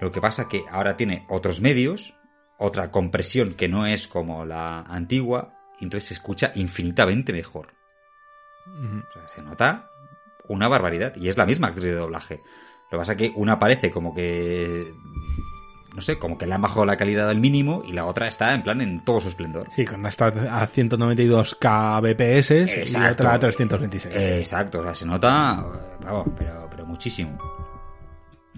Lo 0.00 0.10
que 0.10 0.22
pasa 0.22 0.48
que 0.48 0.64
ahora 0.70 0.96
tiene 0.96 1.26
otros 1.28 1.60
medios, 1.60 2.14
otra 2.56 2.90
compresión 2.90 3.52
que 3.52 3.68
no 3.68 3.86
es 3.86 4.08
como 4.08 4.46
la 4.46 4.80
antigua, 4.80 5.52
y 5.78 5.84
entonces 5.84 6.08
se 6.08 6.14
escucha 6.14 6.52
infinitamente 6.54 7.34
mejor. 7.34 7.74
O 8.66 9.12
sea, 9.12 9.28
se 9.28 9.42
nota 9.42 9.90
una 10.48 10.66
barbaridad. 10.66 11.14
Y 11.16 11.28
es 11.28 11.36
la 11.36 11.44
misma 11.44 11.68
actriz 11.68 11.84
de 11.84 11.92
doblaje. 11.92 12.36
Lo 12.36 12.90
que 12.92 12.96
pasa 12.96 13.12
es 13.12 13.18
que 13.18 13.32
una 13.34 13.58
parece 13.58 13.90
como 13.90 14.14
que. 14.14 14.94
No 15.96 16.02
sé, 16.02 16.18
como 16.18 16.36
que 16.36 16.46
le 16.46 16.54
han 16.54 16.60
bajado 16.60 16.84
la 16.84 16.98
calidad 16.98 17.30
al 17.30 17.40
mínimo 17.40 17.82
y 17.82 17.94
la 17.94 18.04
otra 18.04 18.28
está 18.28 18.52
en 18.52 18.62
plan 18.62 18.82
en 18.82 19.02
todo 19.02 19.18
su 19.18 19.28
esplendor. 19.28 19.68
Sí, 19.70 19.86
con 19.86 20.04
esta 20.04 20.26
a 20.26 20.66
192 20.66 21.54
kbps 21.54 22.50
y 22.50 22.54
Exacto. 22.80 23.12
otra 23.22 23.32
a 23.32 23.38
326. 23.38 24.14
Eh, 24.14 24.38
Exacto, 24.40 24.80
o 24.80 24.82
sea, 24.82 24.94
se 24.94 25.06
nota, 25.06 25.66
vamos, 26.04 26.28
pero, 26.36 26.68
pero 26.70 26.84
muchísimo. 26.84 27.38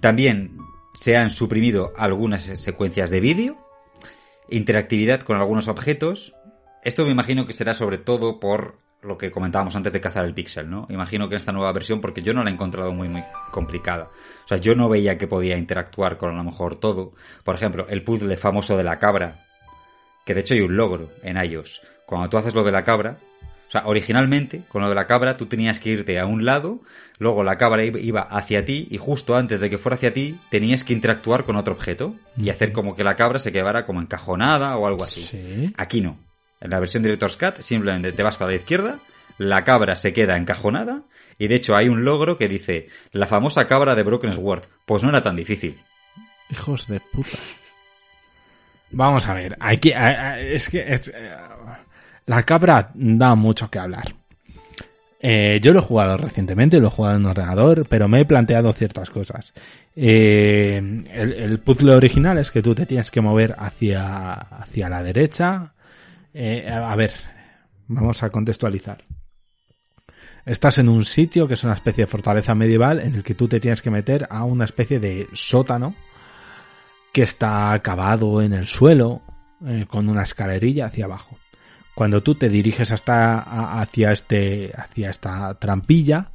También 0.01 0.57
se 0.93 1.15
han 1.15 1.29
suprimido 1.29 1.93
algunas 1.95 2.43
secuencias 2.43 3.09
de 3.09 3.21
vídeo, 3.21 3.57
interactividad 4.49 5.21
con 5.21 5.37
algunos 5.37 5.69
objetos. 5.69 6.35
Esto 6.83 7.05
me 7.05 7.11
imagino 7.11 7.45
que 7.45 7.53
será 7.53 7.73
sobre 7.73 7.99
todo 7.99 8.41
por 8.41 8.79
lo 9.01 9.17
que 9.17 9.31
comentábamos 9.31 9.75
antes 9.75 9.93
de 9.93 10.01
cazar 10.01 10.25
el 10.25 10.33
pixel, 10.33 10.69
¿no? 10.69 10.85
Imagino 10.89 11.29
que 11.29 11.35
en 11.35 11.37
esta 11.37 11.51
nueva 11.53 11.71
versión, 11.71 12.01
porque 12.01 12.21
yo 12.21 12.33
no 12.33 12.43
la 12.43 12.49
he 12.49 12.53
encontrado 12.53 12.91
muy, 12.91 13.07
muy 13.07 13.23
complicada. 13.51 14.09
O 14.43 14.47
sea, 14.47 14.57
yo 14.57 14.75
no 14.75 14.89
veía 14.89 15.17
que 15.17 15.27
podía 15.27 15.57
interactuar 15.57 16.17
con 16.17 16.31
a 16.31 16.37
lo 16.37 16.43
mejor 16.43 16.75
todo. 16.75 17.13
Por 17.43 17.55
ejemplo, 17.55 17.85
el 17.89 18.03
puzzle 18.03 18.35
famoso 18.35 18.75
de 18.75 18.83
la 18.83 18.99
cabra, 18.99 19.45
que 20.25 20.33
de 20.33 20.41
hecho 20.41 20.53
hay 20.53 20.61
un 20.61 20.75
logro 20.75 21.09
en 21.23 21.37
iOS. 21.37 21.81
Cuando 22.05 22.29
tú 22.29 22.37
haces 22.37 22.53
lo 22.55 22.63
de 22.63 22.71
la 22.73 22.83
cabra, 22.83 23.17
o 23.67 23.71
sea, 23.71 23.83
originalmente, 23.85 24.63
con 24.67 24.81
lo 24.81 24.89
de 24.89 24.95
la 24.95 25.05
cabra, 25.07 25.37
tú 25.37 25.45
tenías 25.45 25.79
que 25.79 25.89
irte 25.91 26.19
a 26.19 26.25
un 26.25 26.43
lado, 26.43 26.79
luego 27.19 27.43
la 27.43 27.55
cabra 27.57 27.83
iba- 27.85 28.21
hacia 28.23 28.65
ti 28.65 28.87
y 28.89 28.97
justo 28.97 29.37
antes 29.37 29.59
de 29.59 29.69
que 29.69 29.77
fuera 29.77 29.95
hacia 29.95 30.11
ti, 30.11 30.39
tenías 30.49 30.83
que 30.83 30.91
interactuar 30.93 31.45
con 31.45 31.55
otro 31.55 31.73
objeto 31.73 32.15
y 32.35 32.49
hacer 32.49 32.73
como 32.73 32.95
que 32.95 33.03
la 33.03 33.15
cabra 33.15 33.39
se 33.39 33.51
quedara 33.51 33.85
como 33.85 34.01
encajonada 34.01 34.75
o 34.75 34.87
algo 34.87 35.03
así. 35.03 35.21
Sí. 35.21 35.73
Aquí 35.77 36.01
no. 36.01 36.17
En 36.61 36.69
la 36.71 36.79
versión 36.79 37.03
Director's 37.03 37.37
Cut 37.37 37.61
simplemente 37.61 38.11
te 38.11 38.23
vas 38.23 38.37
para 38.37 38.51
la 38.51 38.57
izquierda, 38.57 38.99
la 39.37 39.63
cabra 39.63 39.95
se 39.95 40.11
queda 40.13 40.35
encajonada 40.35 41.03
y 41.37 41.47
de 41.47 41.55
hecho 41.55 41.75
hay 41.77 41.87
un 41.87 42.03
logro 42.03 42.37
que 42.37 42.47
dice 42.49 42.87
la 43.11 43.25
famosa 43.27 43.65
cabra 43.67 43.95
de 43.95 44.03
Broken 44.03 44.33
Sword. 44.33 44.63
Pues 44.85 45.03
no 45.03 45.09
era 45.09 45.21
tan 45.21 45.35
difícil. 45.37 45.79
Hijos 46.49 46.87
de 46.87 46.99
puta. 46.99 47.37
Vamos 48.91 49.27
a 49.27 49.33
ver, 49.35 49.55
hay 49.59 49.77
que, 49.77 49.93
a- 49.95 50.31
a- 50.31 50.39
es 50.39 50.67
que 50.69 50.81
es- 50.91 51.09
eh, 51.09 51.31
la 52.25 52.43
cabra 52.43 52.91
da 52.95 53.35
mucho 53.35 53.69
que 53.69 53.79
hablar. 53.79 54.13
Eh, 55.21 55.59
yo 55.61 55.73
lo 55.73 55.79
he 55.79 55.83
jugado 55.83 56.17
recientemente, 56.17 56.79
lo 56.79 56.87
he 56.87 56.91
jugado 56.91 57.17
en 57.17 57.25
ordenador, 57.25 57.85
pero 57.89 58.07
me 58.07 58.21
he 58.21 58.25
planteado 58.25 58.71
ciertas 58.73 59.09
cosas. 59.09 59.53
Eh, 59.95 60.77
el, 60.77 61.33
el 61.33 61.59
puzzle 61.59 61.93
original 61.93 62.37
es 62.37 62.51
que 62.51 62.61
tú 62.61 62.73
te 62.73 62.85
tienes 62.85 63.11
que 63.11 63.19
mover 63.21 63.53
hacia, 63.57 64.31
hacia 64.33 64.89
la 64.89 65.03
derecha. 65.03 65.73
Eh, 66.33 66.69
a 66.69 66.95
ver, 66.95 67.13
vamos 67.87 68.23
a 68.23 68.29
contextualizar. 68.29 69.03
Estás 70.45 70.77
en 70.79 70.89
un 70.89 71.05
sitio 71.05 71.47
que 71.47 71.53
es 71.53 71.63
una 71.63 71.73
especie 71.73 72.05
de 72.05 72.11
fortaleza 72.11 72.55
medieval 72.55 72.99
en 72.99 73.15
el 73.15 73.23
que 73.23 73.35
tú 73.35 73.47
te 73.47 73.59
tienes 73.59 73.81
que 73.81 73.91
meter 73.91 74.27
a 74.29 74.45
una 74.45 74.65
especie 74.65 74.99
de 74.99 75.27
sótano 75.33 75.95
que 77.13 77.23
está 77.23 77.79
cavado 77.83 78.41
en 78.41 78.53
el 78.53 78.65
suelo 78.65 79.21
eh, 79.67 79.85
con 79.87 80.09
una 80.09 80.23
escalerilla 80.23 80.87
hacia 80.87 81.05
abajo. 81.05 81.37
Cuando 81.93 82.23
tú 82.23 82.35
te 82.35 82.49
diriges 82.49 82.91
hasta 82.91 83.81
hacia 83.81 84.11
este 84.11 84.71
hacia 84.73 85.09
esta 85.09 85.53
trampilla, 85.55 86.31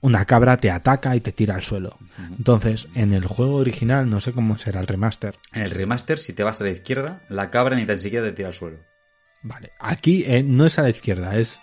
una 0.00 0.24
cabra 0.24 0.58
te 0.58 0.70
ataca 0.70 1.16
y 1.16 1.20
te 1.20 1.32
tira 1.32 1.56
al 1.56 1.62
suelo. 1.62 1.98
Entonces, 2.36 2.88
en 2.94 3.12
el 3.12 3.26
juego 3.26 3.56
original, 3.56 4.08
no 4.08 4.20
sé 4.20 4.32
cómo 4.32 4.56
será 4.56 4.80
el 4.80 4.86
remaster. 4.86 5.36
En 5.52 5.62
el 5.62 5.72
remaster, 5.72 6.18
si 6.18 6.32
te 6.34 6.44
vas 6.44 6.60
a 6.60 6.64
la 6.64 6.70
izquierda, 6.70 7.22
la 7.28 7.50
cabra 7.50 7.74
ni 7.74 7.84
tan 7.84 7.98
siquiera 7.98 8.26
te 8.26 8.32
tira 8.32 8.48
al 8.48 8.54
suelo. 8.54 8.78
Vale, 9.42 9.72
aquí 9.78 10.24
eh, 10.26 10.42
no 10.42 10.66
es 10.66 10.78
a 10.78 10.82
la 10.82 10.90
izquierda, 10.90 11.36
es 11.36 11.58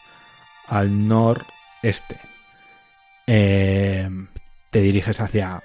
al 0.67 1.07
noreste. 1.07 2.19
Eh, 3.27 4.09
te 4.69 4.81
diriges 4.81 5.19
hacia, 5.19 5.61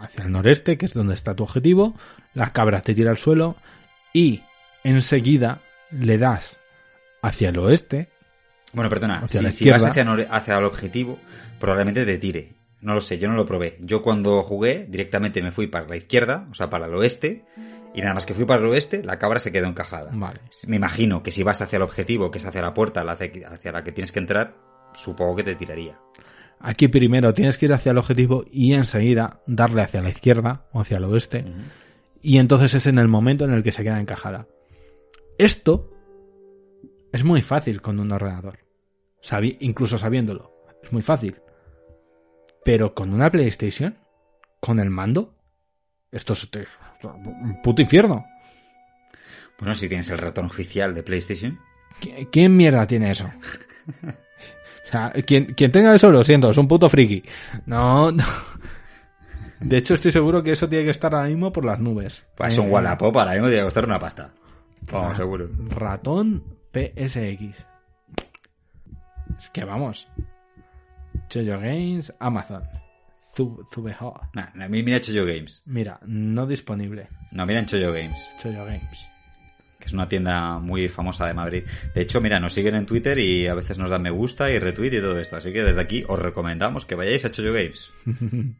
hacia 0.00 0.24
el 0.24 0.32
noreste, 0.32 0.76
que 0.76 0.86
es 0.86 0.94
donde 0.94 1.14
está 1.14 1.34
tu 1.34 1.42
objetivo. 1.42 1.94
La 2.34 2.52
cabra 2.52 2.82
te 2.82 2.94
tira 2.94 3.10
al 3.10 3.18
suelo 3.18 3.56
y 4.12 4.42
enseguida 4.84 5.60
le 5.90 6.18
das 6.18 6.60
hacia 7.22 7.50
el 7.50 7.58
oeste. 7.58 8.08
Bueno, 8.72 8.88
perdona, 8.88 9.20
Hacia 9.20 9.38
si, 9.38 9.44
la 9.44 9.50
si 9.50 9.70
vas 9.70 9.84
hacia 9.84 10.56
el 10.56 10.64
objetivo, 10.64 11.18
probablemente 11.58 12.04
te 12.04 12.18
tire. 12.18 12.54
No 12.80 12.94
lo 12.94 13.00
sé, 13.00 13.18
yo 13.18 13.28
no 13.28 13.34
lo 13.34 13.44
probé. 13.44 13.76
Yo 13.80 14.00
cuando 14.00 14.42
jugué, 14.42 14.86
directamente 14.88 15.42
me 15.42 15.50
fui 15.50 15.66
para 15.66 15.86
la 15.86 15.96
izquierda, 15.96 16.46
o 16.50 16.54
sea, 16.54 16.70
para 16.70 16.86
el 16.86 16.94
oeste, 16.94 17.44
y 17.94 18.00
nada 18.02 18.14
más 18.14 18.24
que 18.26 18.34
fui 18.34 18.44
para 18.44 18.60
el 18.62 18.68
oeste, 18.68 19.02
la 19.02 19.18
cabra 19.18 19.40
se 19.40 19.50
quedó 19.52 19.66
encajada. 19.66 20.10
Vale. 20.12 20.40
Me 20.66 20.76
imagino 20.76 21.22
que 21.22 21.30
si 21.30 21.42
vas 21.42 21.60
hacia 21.62 21.76
el 21.76 21.82
objetivo, 21.82 22.30
que 22.30 22.38
es 22.38 22.44
hacia 22.46 22.62
la 22.62 22.72
puerta 22.74 23.02
hacia, 23.10 23.72
la 23.72 23.82
que 23.84 23.92
tienes 23.92 24.12
que 24.12 24.18
entrar, 24.20 24.56
supongo 24.94 25.36
que 25.36 25.44
te 25.44 25.54
tiraría. 25.54 25.98
Aquí 26.60 26.88
primero 26.88 27.32
tienes 27.32 27.56
que 27.58 27.66
ir 27.66 27.72
hacia 27.72 27.92
el 27.92 27.98
objetivo 27.98 28.44
y 28.50 28.74
enseguida 28.74 29.40
darle 29.46 29.82
hacia 29.82 30.02
la 30.02 30.10
izquierda 30.10 30.66
o 30.72 30.80
hacia 30.80 30.98
el 30.98 31.04
oeste. 31.04 31.44
Y 32.22 32.36
entonces 32.38 32.74
es 32.74 32.86
en 32.86 32.98
el 32.98 33.08
momento 33.08 33.44
en 33.46 33.52
el 33.52 33.62
que 33.62 33.72
se 33.72 33.82
queda 33.82 33.98
encajada. 33.98 34.46
Esto 35.38 35.90
es 37.12 37.24
muy 37.24 37.40
fácil 37.42 37.80
con 37.80 37.98
un 37.98 38.12
ordenador. 38.12 38.58
Sabi- 39.22 39.56
incluso 39.60 39.96
sabiéndolo. 39.98 40.52
Es 40.82 40.92
muy 40.92 41.02
fácil. 41.02 41.36
Pero 42.64 42.94
con 42.94 43.14
una 43.14 43.30
PlayStation, 43.30 43.96
con 44.60 44.78
el 44.80 44.90
mando, 44.90 45.34
esto 46.12 46.34
es 46.34 46.50
te- 46.50 46.66
un 47.02 47.60
puto 47.62 47.82
infierno. 47.82 48.26
Bueno, 49.58 49.74
si 49.74 49.88
tienes 49.88 50.08
el 50.10 50.18
ratón 50.18 50.46
oficial 50.46 50.94
de 50.94 51.02
PlayStation. 51.02 51.58
¿Qui- 52.00 52.28
¿Quién 52.32 52.56
mierda 52.56 52.86
tiene 52.86 53.10
eso? 53.10 53.30
O 54.82 54.92
sea, 54.92 55.12
quien, 55.24 55.44
quien 55.54 55.70
tenga 55.70 55.94
eso, 55.94 56.10
lo 56.10 56.24
siento, 56.24 56.50
es 56.50 56.56
un 56.56 56.66
puto 56.66 56.88
friki. 56.88 57.22
No, 57.66 58.10
no. 58.10 58.24
De 59.60 59.76
hecho, 59.76 59.94
estoy 59.94 60.10
seguro 60.10 60.42
que 60.42 60.50
eso 60.50 60.68
tiene 60.68 60.84
que 60.86 60.90
estar 60.90 61.14
ahora 61.14 61.28
mismo 61.28 61.52
por 61.52 61.64
las 61.64 61.78
nubes. 61.78 62.24
Pues 62.34 62.54
es 62.54 62.58
un 62.58 62.66
Eh, 62.66 62.70
Wallapop, 62.70 63.16
ahora 63.16 63.32
mismo 63.34 63.46
tiene 63.46 63.60
que 63.60 63.66
costar 63.66 63.84
una 63.84 64.00
pasta. 64.00 64.32
Vamos, 64.90 65.16
seguro. 65.16 65.48
Ratón 65.68 66.42
PSX. 66.72 67.64
Es 69.38 69.48
que 69.52 69.64
vamos. 69.64 70.08
Choyo 71.28 71.60
Games, 71.60 72.12
Amazon. 72.18 72.64
Zub- 73.36 73.66
Zubeho. 73.72 74.20
Nah, 74.34 74.48
mira 74.68 75.00
Choyo 75.00 75.24
Games. 75.24 75.62
Mira, 75.66 75.98
no 76.06 76.46
disponible. 76.46 77.08
No, 77.32 77.46
mira 77.46 77.60
en 77.60 77.66
Choyo 77.66 77.92
Games. 77.92 78.18
Choyo 78.42 78.64
Games. 78.64 79.06
que 79.78 79.86
es 79.86 79.94
una 79.94 80.08
tienda 80.08 80.58
muy 80.58 80.88
famosa 80.90 81.26
de 81.26 81.32
Madrid. 81.34 81.64
De 81.94 82.02
hecho, 82.02 82.20
mira, 82.20 82.38
nos 82.38 82.52
siguen 82.52 82.74
en 82.74 82.84
Twitter 82.86 83.18
y 83.18 83.46
a 83.48 83.54
veces 83.54 83.78
nos 83.78 83.88
dan 83.88 84.02
me 84.02 84.10
gusta 84.10 84.50
y 84.50 84.58
retweet 84.58 84.92
y 84.92 85.00
todo 85.00 85.18
esto. 85.18 85.36
Así 85.36 85.52
que 85.54 85.62
desde 85.62 85.80
aquí 85.80 86.04
os 86.06 86.18
recomendamos 86.20 86.84
que 86.84 86.96
vayáis 86.96 87.24
a 87.24 87.30
Choyo 87.30 87.52
Games. 87.54 87.90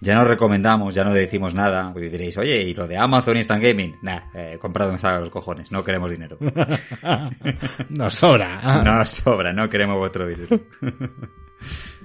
ya 0.00 0.14
no 0.14 0.24
recomendamos, 0.24 0.94
ya 0.94 1.02
no 1.02 1.12
decimos 1.12 1.52
nada. 1.54 1.92
Porque 1.92 2.10
diréis, 2.10 2.36
oye, 2.38 2.62
¿y 2.62 2.74
lo 2.74 2.86
de 2.86 2.96
Amazon 2.96 3.36
Instant 3.38 3.62
Gaming? 3.64 3.96
Nah, 4.02 4.20
eh, 4.34 4.58
comprad 4.60 4.92
me 4.92 4.98
salga 5.00 5.18
los 5.20 5.30
cojones. 5.30 5.72
No 5.72 5.82
queremos 5.82 6.10
dinero. 6.12 6.38
Nos 7.88 8.14
sobra. 8.14 8.82
no 8.84 8.94
nos 8.98 9.10
sobra, 9.10 9.52
no 9.52 9.68
queremos 9.68 9.96
vuestro 9.98 10.26
dinero. 10.28 10.60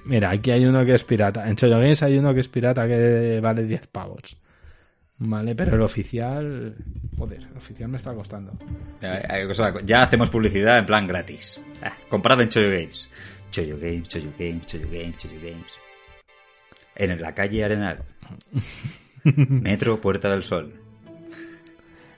Mira, 0.04 0.30
aquí 0.30 0.50
hay 0.50 0.64
uno 0.64 0.84
que 0.84 0.94
es 0.94 1.04
pirata. 1.04 1.48
En 1.48 1.56
Choyo 1.56 1.78
Games 1.78 2.02
hay 2.02 2.18
uno 2.18 2.34
que 2.34 2.40
es 2.40 2.48
pirata 2.48 2.86
que 2.86 3.40
vale 3.40 3.64
10 3.64 3.86
pavos. 3.86 4.36
Vale, 5.18 5.54
pero 5.54 5.76
el 5.76 5.82
oficial. 5.82 6.74
Joder, 7.16 7.42
el 7.42 7.56
oficial 7.56 7.88
me 7.88 7.96
está 7.96 8.12
costando. 8.12 8.52
Ya, 9.84 10.02
hacemos 10.02 10.30
publicidad 10.30 10.78
en 10.78 10.86
plan 10.86 11.06
gratis. 11.06 11.60
Ah, 11.82 11.92
comprad 12.08 12.40
en 12.40 12.48
Choyo 12.48 12.70
Games. 12.70 13.08
Choyo 13.52 13.78
Games, 13.78 14.08
Choyo 14.08 14.32
Games, 14.38 14.66
Choyo 14.66 14.86
Games, 14.90 15.16
Choyo 15.18 15.40
Games. 15.40 15.72
En 16.96 17.20
la 17.20 17.34
calle 17.34 17.64
Arenal. 17.64 18.02
Metro 19.24 20.00
Puerta 20.00 20.30
del 20.30 20.42
Sol. 20.42 20.72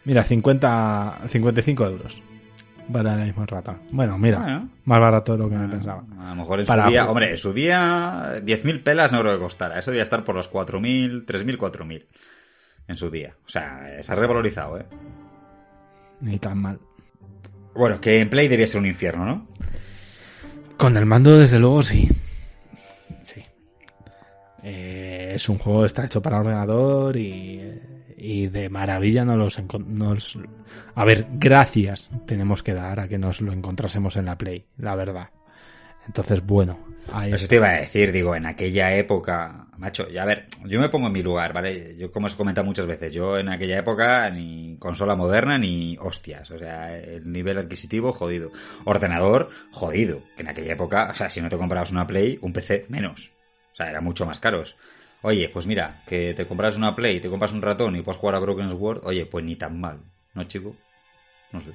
Mira, 0.04 0.24
50, 0.24 1.24
55 1.28 1.86
euros. 1.86 2.22
Para 2.92 3.16
la 3.16 3.24
misma 3.24 3.46
rata. 3.46 3.78
Bueno, 3.90 4.18
mira, 4.18 4.38
Bueno. 4.40 4.68
más 4.84 5.00
barato 5.00 5.32
de 5.32 5.38
lo 5.38 5.48
que 5.48 5.56
me 5.56 5.68
pensaba. 5.68 6.04
A 6.20 6.30
lo 6.30 6.36
mejor 6.36 6.60
en 6.60 6.66
Para 6.66 6.84
su 6.84 6.90
día, 6.90 7.08
hombre, 7.08 7.30
en 7.30 7.38
su 7.38 7.52
día 7.52 8.40
10.000 8.42 8.82
pelas 8.82 9.10
no 9.12 9.20
creo 9.20 9.34
que 9.34 9.42
costara. 9.42 9.78
Eso 9.78 9.90
debía 9.90 10.02
estar 10.02 10.22
por 10.22 10.34
los 10.34 10.50
4.000, 10.50 11.24
3.000, 11.24 11.56
4.000 11.58 12.06
en 12.88 12.96
su 12.96 13.10
día. 13.10 13.34
O 13.44 13.48
sea, 13.48 14.02
se 14.02 14.12
ha 14.12 14.14
revalorizado, 14.14 14.78
¿eh? 14.78 14.86
Ni 16.20 16.38
tan 16.38 16.58
mal. 16.58 16.78
Bueno, 17.74 18.00
que 18.00 18.20
en 18.20 18.28
Play 18.30 18.48
debía 18.48 18.66
ser 18.66 18.80
un 18.80 18.86
infierno, 18.86 19.24
¿no? 19.24 19.48
Con 20.76 20.96
el 20.96 21.06
mando, 21.06 21.38
desde 21.38 21.58
luego, 21.58 21.82
sí. 21.82 22.08
Sí. 23.22 23.42
Eh, 24.62 25.32
es 25.34 25.48
un 25.48 25.58
juego 25.58 25.80
que 25.80 25.86
está 25.86 26.04
hecho 26.04 26.20
para 26.22 26.40
ordenador 26.40 27.16
y, 27.16 27.80
y 28.24 28.48
de 28.48 28.70
maravilla 28.70 29.24
nos 29.24 29.36
los, 29.36 29.62
nos... 29.86 30.38
A 30.94 31.04
ver, 31.04 31.26
gracias 31.32 32.10
tenemos 32.26 32.62
que 32.62 32.72
dar 32.72 32.98
a 33.00 33.08
que 33.08 33.18
nos 33.18 33.42
lo 33.42 33.52
encontrásemos 33.52 34.16
en 34.16 34.24
la 34.24 34.38
Play, 34.38 34.64
la 34.78 34.96
verdad. 34.96 35.28
Entonces, 36.06 36.44
bueno, 36.44 36.78
ahí 37.12 37.32
Eso 37.32 37.46
te 37.46 37.56
iba 37.56 37.68
a 37.68 37.80
decir, 37.80 38.12
digo, 38.12 38.34
en 38.34 38.46
aquella 38.46 38.94
época, 38.94 39.66
macho, 39.76 40.08
ya 40.08 40.22
a 40.22 40.26
ver, 40.26 40.46
yo 40.64 40.80
me 40.80 40.88
pongo 40.88 41.06
en 41.08 41.12
mi 41.12 41.22
lugar, 41.22 41.52
¿vale? 41.52 41.96
Yo, 41.98 42.10
como 42.12 42.26
os 42.26 42.34
he 42.34 42.36
comentado 42.36 42.66
muchas 42.66 42.86
veces, 42.86 43.12
yo 43.12 43.38
en 43.38 43.50
aquella 43.50 43.78
época 43.78 44.28
ni 44.30 44.76
consola 44.78 45.16
moderna 45.16 45.58
ni 45.58 45.96
hostias, 45.98 46.50
o 46.50 46.58
sea, 46.58 46.96
el 46.96 47.30
nivel 47.30 47.58
adquisitivo 47.58 48.12
jodido. 48.12 48.52
Ordenador, 48.84 49.50
jodido, 49.70 50.20
que 50.36 50.42
en 50.42 50.48
aquella 50.48 50.72
época, 50.72 51.08
o 51.10 51.14
sea, 51.14 51.30
si 51.30 51.42
no 51.42 51.50
te 51.50 51.58
comprabas 51.58 51.90
una 51.90 52.06
Play, 52.06 52.38
un 52.40 52.52
PC 52.52 52.86
menos. 52.88 53.32
O 53.72 53.76
sea, 53.76 53.90
eran 53.90 54.04
mucho 54.04 54.24
más 54.24 54.38
caros. 54.38 54.76
Oye, 55.26 55.48
pues 55.48 55.66
mira, 55.66 56.02
que 56.06 56.34
te 56.34 56.46
compras 56.46 56.76
una 56.76 56.94
Play, 56.94 57.18
te 57.18 57.30
compras 57.30 57.54
un 57.54 57.62
ratón 57.62 57.96
y 57.96 58.02
puedes 58.02 58.20
jugar 58.20 58.34
a 58.34 58.40
Broken 58.40 58.68
Sword, 58.68 59.00
oye, 59.04 59.24
pues 59.24 59.42
ni 59.42 59.56
tan 59.56 59.80
mal, 59.80 60.00
¿no, 60.34 60.44
chico? 60.44 60.76
No 61.50 61.62
sé. 61.62 61.70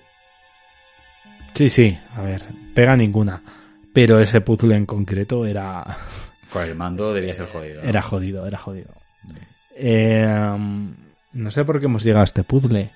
Sí, 1.55 1.67
sí, 1.67 1.97
a 2.15 2.21
ver, 2.21 2.43
pega 2.75 2.95
ninguna. 2.95 3.41
Pero 3.91 4.19
ese 4.19 4.41
puzzle 4.41 4.75
en 4.75 4.85
concreto 4.85 5.47
era, 5.47 5.83
Con 6.53 6.63
el 6.63 6.75
mando 6.75 7.11
debía 7.11 7.33
ser 7.33 7.47
jodido. 7.47 7.81
¿no? 7.81 7.89
era 7.89 8.03
jodido, 8.03 8.45
era 8.45 8.59
jodido. 8.59 8.93
Eh, 9.75 10.27
no 11.33 11.49
sé 11.49 11.65
por 11.65 11.79
qué 11.79 11.87
hemos 11.87 12.03
llegado 12.03 12.21
a 12.21 12.25
este 12.25 12.43
puzzle. 12.43 12.91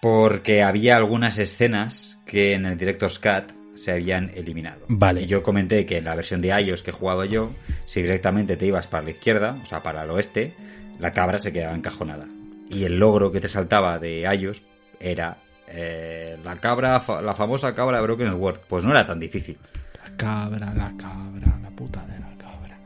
Porque 0.00 0.64
había 0.64 0.96
algunas 0.96 1.38
escenas 1.38 2.18
que 2.26 2.54
en 2.54 2.66
el 2.66 2.76
Director's 2.76 3.20
Cut 3.20 3.52
se 3.74 3.92
habían 3.92 4.30
eliminado. 4.34 4.84
Vale. 4.88 5.22
Y 5.22 5.26
yo 5.26 5.42
comenté 5.42 5.84
que 5.86 5.98
en 5.98 6.04
la 6.04 6.14
versión 6.14 6.40
de 6.40 6.48
iOS 6.60 6.82
que 6.82 6.90
he 6.90 6.94
jugado 6.94 7.24
yo, 7.24 7.50
si 7.86 8.02
directamente 8.02 8.56
te 8.56 8.66
ibas 8.66 8.86
para 8.86 9.04
la 9.04 9.10
izquierda, 9.10 9.58
o 9.62 9.66
sea, 9.66 9.82
para 9.82 10.04
el 10.04 10.10
oeste, 10.10 10.54
la 11.00 11.12
cabra 11.12 11.38
se 11.38 11.52
quedaba 11.52 11.74
encajonada. 11.74 12.26
Y 12.70 12.84
el 12.84 12.98
logro 12.98 13.30
que 13.32 13.40
te 13.40 13.48
saltaba 13.48 13.98
de 13.98 14.20
iOS 14.22 14.62
era 15.00 15.36
eh, 15.68 16.38
la 16.44 16.56
cabra, 16.56 17.02
la 17.22 17.34
famosa 17.34 17.74
cabra 17.74 17.98
de 17.98 18.02
Broken 18.04 18.30
Sword. 18.32 18.60
Pues 18.68 18.84
no 18.84 18.90
era 18.92 19.04
tan 19.06 19.18
difícil. 19.20 19.58
La 20.02 20.16
cabra, 20.16 20.72
la 20.74 20.92
cabra, 20.96 21.58
la 21.62 21.70
puta 21.70 22.04
de 22.06 22.18
la 22.20 22.30
cabra. 22.38 22.78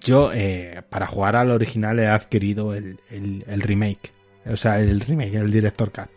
Yo, 0.00 0.30
eh, 0.32 0.82
para 0.88 1.06
jugar 1.06 1.34
al 1.36 1.50
original, 1.50 1.98
he 1.98 2.06
adquirido 2.06 2.74
el, 2.74 3.00
el- 3.10 3.44
el 3.48 3.60
remake. 3.62 4.12
O 4.46 4.56
sea, 4.56 4.78
el 4.80 5.00
remake, 5.00 5.34
el 5.34 5.50
Director 5.50 5.90
Cut. 5.90 6.10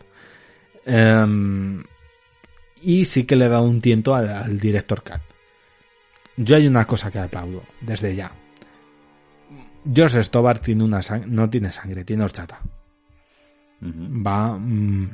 Em, 0.84 1.82
y 2.82 3.04
sí 3.04 3.24
que 3.24 3.36
le 3.36 3.48
dado 3.48 3.64
un 3.64 3.80
tiento 3.80 4.14
al, 4.14 4.28
al 4.28 4.58
Director 4.58 5.02
Cut. 5.02 5.20
Yo 6.36 6.56
hay 6.56 6.66
una 6.66 6.86
cosa 6.86 7.10
que 7.10 7.18
aplaudo, 7.18 7.62
desde 7.80 8.14
ya. 8.14 8.32
George 9.92 10.22
Stobar 10.22 10.58
tiene 10.58 10.84
una 10.84 11.00
no 11.26 11.48
tiene 11.48 11.72
sangre, 11.72 12.04
tiene 12.04 12.24
horchata. 12.24 12.60
Va. 13.82 14.58
mm, 14.58 15.08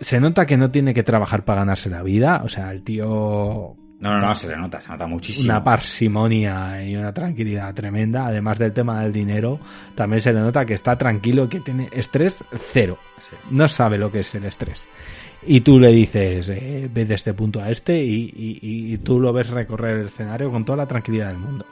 se 0.00 0.20
nota 0.20 0.44
que 0.44 0.56
no 0.56 0.70
tiene 0.70 0.92
que 0.92 1.02
trabajar 1.02 1.44
para 1.44 1.60
ganarse 1.60 1.88
la 1.88 2.02
vida. 2.02 2.42
O 2.44 2.48
sea, 2.48 2.70
el 2.70 2.82
tío. 2.82 3.76
No, 3.98 4.12
no, 4.12 4.18
no, 4.18 4.34
se 4.34 4.48
le 4.48 4.56
nota, 4.58 4.78
se 4.80 4.90
nota 4.90 5.06
muchísimo. 5.06 5.46
Una 5.46 5.64
parsimonia 5.64 6.84
y 6.84 6.96
una 6.96 7.14
tranquilidad 7.14 7.74
tremenda. 7.74 8.26
Además 8.26 8.58
del 8.58 8.72
tema 8.72 9.02
del 9.02 9.12
dinero, 9.12 9.58
también 9.94 10.20
se 10.20 10.34
le 10.34 10.40
nota 10.40 10.66
que 10.66 10.74
está 10.74 10.98
tranquilo, 10.98 11.48
que 11.48 11.60
tiene 11.60 11.88
estrés 11.92 12.44
cero. 12.72 12.98
Sí. 13.18 13.36
No 13.50 13.68
sabe 13.68 13.96
lo 13.96 14.12
que 14.12 14.20
es 14.20 14.34
el 14.34 14.44
estrés. 14.44 14.86
Y 15.46 15.60
tú 15.60 15.78
le 15.78 15.88
dices, 15.88 16.48
eh, 16.48 16.90
ve 16.92 17.04
de 17.04 17.14
este 17.14 17.32
punto 17.32 17.60
a 17.60 17.70
este 17.70 18.02
y, 18.02 18.96
tú 19.04 19.20
lo 19.20 19.32
ves 19.32 19.48
recorrer 19.50 20.00
el 20.00 20.06
escenario 20.06 20.50
con 20.50 20.64
toda 20.64 20.78
la 20.78 20.88
tranquilidad 20.88 21.28
del 21.28 21.38
mundo. 21.38 21.64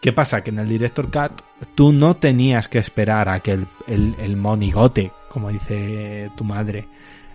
¿Qué 0.00 0.12
pasa? 0.12 0.42
Que 0.42 0.50
en 0.50 0.60
el 0.60 0.68
Director 0.68 1.10
Cut 1.10 1.42
tú 1.74 1.92
no 1.92 2.16
tenías 2.16 2.68
que 2.68 2.78
esperar 2.78 3.28
a 3.28 3.40
que 3.40 3.58
el 3.86 4.36
monigote, 4.36 5.12
como 5.28 5.50
dice 5.50 6.30
tu 6.36 6.44
madre, 6.44 6.86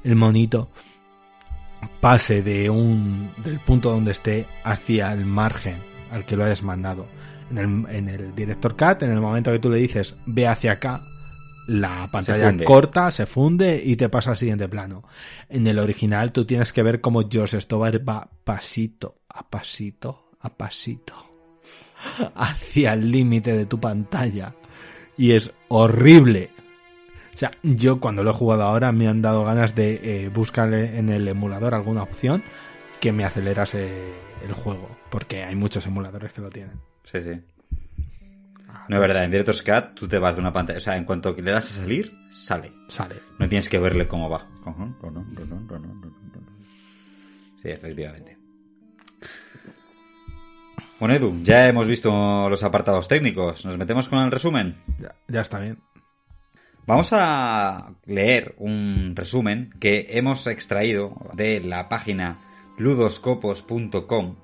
el 0.03 0.15
monito, 0.15 0.69
pase 1.99 2.41
de 2.41 2.69
un, 2.69 3.31
del 3.43 3.59
punto 3.59 3.91
donde 3.91 4.11
esté 4.11 4.45
hacia 4.63 5.11
el 5.13 5.25
margen 5.25 5.77
al 6.11 6.25
que 6.25 6.35
lo 6.35 6.45
hayas 6.45 6.63
mandado. 6.63 7.07
En 7.49 7.57
el, 7.57 7.95
en 7.95 8.09
el 8.09 8.35
Director 8.35 8.75
Cut, 8.75 9.03
en 9.03 9.11
el 9.11 9.21
momento 9.21 9.51
que 9.51 9.59
tú 9.59 9.69
le 9.69 9.77
dices 9.77 10.15
ve 10.25 10.47
hacia 10.47 10.73
acá, 10.73 11.03
la 11.67 12.09
pantalla 12.11 12.55
corta, 12.63 13.11
se 13.11 13.25
funde 13.25 13.81
y 13.83 13.95
te 13.95 14.09
pasa 14.09 14.31
al 14.31 14.37
siguiente 14.37 14.67
plano. 14.67 15.03
En 15.49 15.67
el 15.67 15.79
original 15.79 16.31
tú 16.31 16.45
tienes 16.45 16.73
que 16.73 16.83
ver 16.83 17.01
cómo 17.01 17.27
George 17.29 17.59
Stobar 17.59 18.07
va 18.07 18.29
pasito 18.43 19.19
a 19.29 19.49
pasito 19.49 20.29
a 20.39 20.49
pasito 20.49 21.13
hacia 22.35 22.93
el 22.93 23.11
límite 23.11 23.55
de 23.55 23.65
tu 23.65 23.79
pantalla. 23.79 24.55
Y 25.17 25.33
es 25.33 25.51
horrible. 25.67 26.51
O 27.33 27.37
sea, 27.37 27.51
yo 27.63 27.99
cuando 27.99 28.23
lo 28.23 28.31
he 28.31 28.33
jugado 28.33 28.63
ahora 28.63 28.91
me 28.91 29.07
han 29.07 29.21
dado 29.21 29.43
ganas 29.43 29.75
de 29.75 29.99
eh, 30.03 30.29
buscar 30.29 30.73
en 30.73 31.09
el 31.09 31.27
emulador 31.27 31.73
alguna 31.73 32.03
opción 32.03 32.43
que 32.99 33.11
me 33.11 33.25
acelerase 33.25 34.13
el 34.43 34.53
juego. 34.53 34.89
Porque 35.09 35.43
hay 35.43 35.55
muchos 35.55 35.85
emuladores 35.85 36.31
que 36.33 36.41
lo 36.41 36.49
tienen. 36.49 36.79
Sí, 37.03 37.19
sí. 37.19 37.31
No 38.89 38.95
es 38.95 39.01
verdad, 39.01 39.25
en 39.25 39.31
Director's 39.31 39.61
Cut 39.61 39.95
tú 39.95 40.07
te 40.07 40.17
vas 40.17 40.35
de 40.35 40.41
una 40.41 40.53
pantalla. 40.53 40.77
O 40.77 40.81
sea, 40.81 40.97
en 40.97 41.03
cuanto 41.03 41.33
le 41.33 41.51
das 41.51 41.71
a 41.71 41.81
salir, 41.81 42.13
sale. 42.33 42.71
Sale. 42.87 43.15
No 43.37 43.49
tienes 43.49 43.69
que 43.69 43.79
verle 43.79 44.07
cómo 44.07 44.29
va. 44.29 44.47
Sí, 47.57 47.69
efectivamente. 47.69 48.37
Bueno, 50.99 51.15
Edu, 51.15 51.43
ya 51.43 51.67
hemos 51.67 51.87
visto 51.87 52.49
los 52.49 52.63
apartados 52.63 53.07
técnicos. 53.07 53.65
¿Nos 53.65 53.77
metemos 53.77 54.07
con 54.07 54.19
el 54.19 54.31
resumen? 54.31 54.77
Ya, 54.99 55.15
ya 55.27 55.41
está 55.41 55.59
bien. 55.59 55.79
Vamos 56.87 57.09
a 57.11 57.95
leer 58.05 58.55
un 58.57 59.13
resumen 59.13 59.71
que 59.79 60.07
hemos 60.11 60.47
extraído 60.47 61.15
de 61.33 61.59
la 61.59 61.89
página 61.89 62.37
ludoscopos.com. 62.77 64.37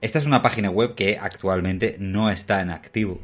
Esta 0.00 0.18
es 0.18 0.26
una 0.26 0.40
página 0.40 0.70
web 0.70 0.94
que 0.94 1.18
actualmente 1.18 1.96
no 1.98 2.30
está 2.30 2.62
en 2.62 2.70
activo, 2.70 3.20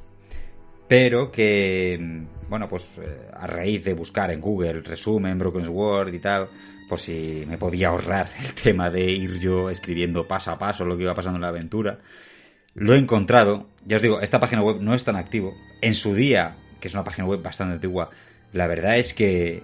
pero 0.91 1.31
que, 1.31 2.27
bueno, 2.49 2.69
pues 2.69 2.91
eh, 3.01 3.29
a 3.33 3.47
raíz 3.47 3.85
de 3.85 3.95
buscar 3.95 4.33
en 4.33 4.41
Google 4.41 4.81
resumen, 4.81 5.39
Broken 5.39 5.65
Sword 5.65 6.13
y 6.13 6.19
tal, 6.19 6.49
por 6.89 6.99
si 6.99 7.45
me 7.47 7.59
podía 7.59 7.91
ahorrar 7.91 8.29
el 8.41 8.53
tema 8.55 8.91
de 8.91 9.09
ir 9.09 9.39
yo 9.39 9.71
escribiendo 9.71 10.27
paso 10.27 10.51
a 10.51 10.59
paso 10.59 10.85
lo 10.85 10.97
que 10.97 11.05
iba 11.05 11.15
pasando 11.15 11.37
en 11.37 11.43
la 11.43 11.49
aventura, 11.51 12.01
lo 12.75 12.93
he 12.93 12.99
encontrado. 12.99 13.69
Ya 13.87 13.95
os 13.95 14.03
digo, 14.03 14.21
esta 14.21 14.41
página 14.41 14.65
web 14.65 14.79
no 14.81 14.93
está 14.93 15.13
en 15.13 15.19
activo. 15.19 15.55
En 15.81 15.95
su 15.95 16.13
día, 16.13 16.57
que 16.81 16.89
es 16.89 16.95
una 16.95 17.05
página 17.05 17.29
web 17.29 17.41
bastante 17.41 17.75
antigua, 17.75 18.11
la 18.53 18.67
verdad 18.67 18.99
es 18.99 19.15
que 19.15 19.63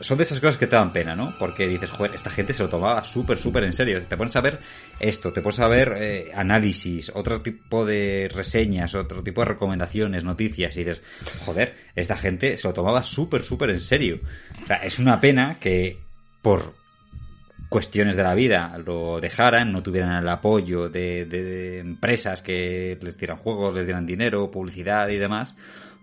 son 0.00 0.16
de 0.18 0.24
esas 0.24 0.40
cosas 0.40 0.56
que 0.56 0.66
te 0.66 0.76
dan 0.76 0.92
pena, 0.92 1.16
¿no? 1.16 1.34
Porque 1.38 1.66
dices, 1.66 1.90
joder, 1.90 2.14
esta 2.14 2.30
gente 2.30 2.52
se 2.52 2.62
lo 2.62 2.68
tomaba 2.68 3.02
súper, 3.04 3.38
súper 3.38 3.64
en 3.64 3.72
serio. 3.72 4.00
Te 4.06 4.16
pones 4.16 4.36
a 4.36 4.40
ver 4.40 4.58
esto, 4.98 5.32
te 5.32 5.42
pones 5.42 5.60
a 5.60 5.68
ver 5.68 5.94
eh, 5.98 6.30
análisis, 6.34 7.10
otro 7.14 7.40
tipo 7.40 7.84
de 7.84 8.30
reseñas, 8.32 8.94
otro 8.94 9.22
tipo 9.22 9.40
de 9.42 9.46
recomendaciones, 9.48 10.24
noticias, 10.24 10.76
y 10.76 10.84
dices, 10.84 11.02
joder, 11.44 11.74
esta 11.94 12.16
gente 12.16 12.56
se 12.56 12.68
lo 12.68 12.74
tomaba 12.74 13.02
súper, 13.02 13.42
súper 13.44 13.70
en 13.70 13.80
serio. 13.80 14.20
O 14.62 14.66
sea, 14.66 14.76
es 14.76 14.98
una 14.98 15.20
pena 15.20 15.56
que 15.60 15.98
por 16.42 16.74
cuestiones 17.68 18.16
de 18.16 18.22
la 18.24 18.34
vida 18.34 18.76
lo 18.84 19.20
dejaran, 19.20 19.70
no 19.70 19.82
tuvieran 19.82 20.20
el 20.22 20.28
apoyo 20.28 20.88
de, 20.88 21.24
de- 21.24 21.44
de 21.44 21.78
empresas 21.78 22.42
que 22.42 22.98
les 23.00 23.16
dieran 23.16 23.36
juegos, 23.36 23.76
les 23.76 23.84
dieran 23.86 24.06
dinero, 24.06 24.50
publicidad 24.50 25.08
y 25.08 25.18
demás, 25.18 25.54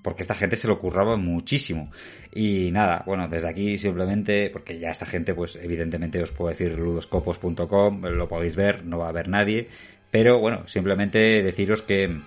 porque 0.01 0.23
esta 0.23 0.35
gente 0.35 0.55
se 0.55 0.67
lo 0.67 0.79
curraba 0.79 1.17
muchísimo. 1.17 1.91
Y 2.33 2.71
nada, 2.71 3.03
bueno, 3.05 3.27
desde 3.27 3.49
aquí 3.49 3.77
simplemente, 3.77 4.49
porque 4.49 4.79
ya 4.79 4.89
esta 4.89 5.05
gente, 5.05 5.33
pues 5.33 5.55
evidentemente 5.55 6.21
os 6.21 6.31
puedo 6.31 6.49
decir 6.49 6.77
ludoscopos.com, 6.77 8.01
lo 8.01 8.27
podéis 8.27 8.55
ver, 8.55 8.85
no 8.85 8.99
va 8.99 9.07
a 9.07 9.09
haber 9.09 9.27
nadie, 9.27 9.67
pero 10.11 10.39
bueno, 10.39 10.67
simplemente 10.67 11.43
deciros 11.43 11.81
que 11.81 12.21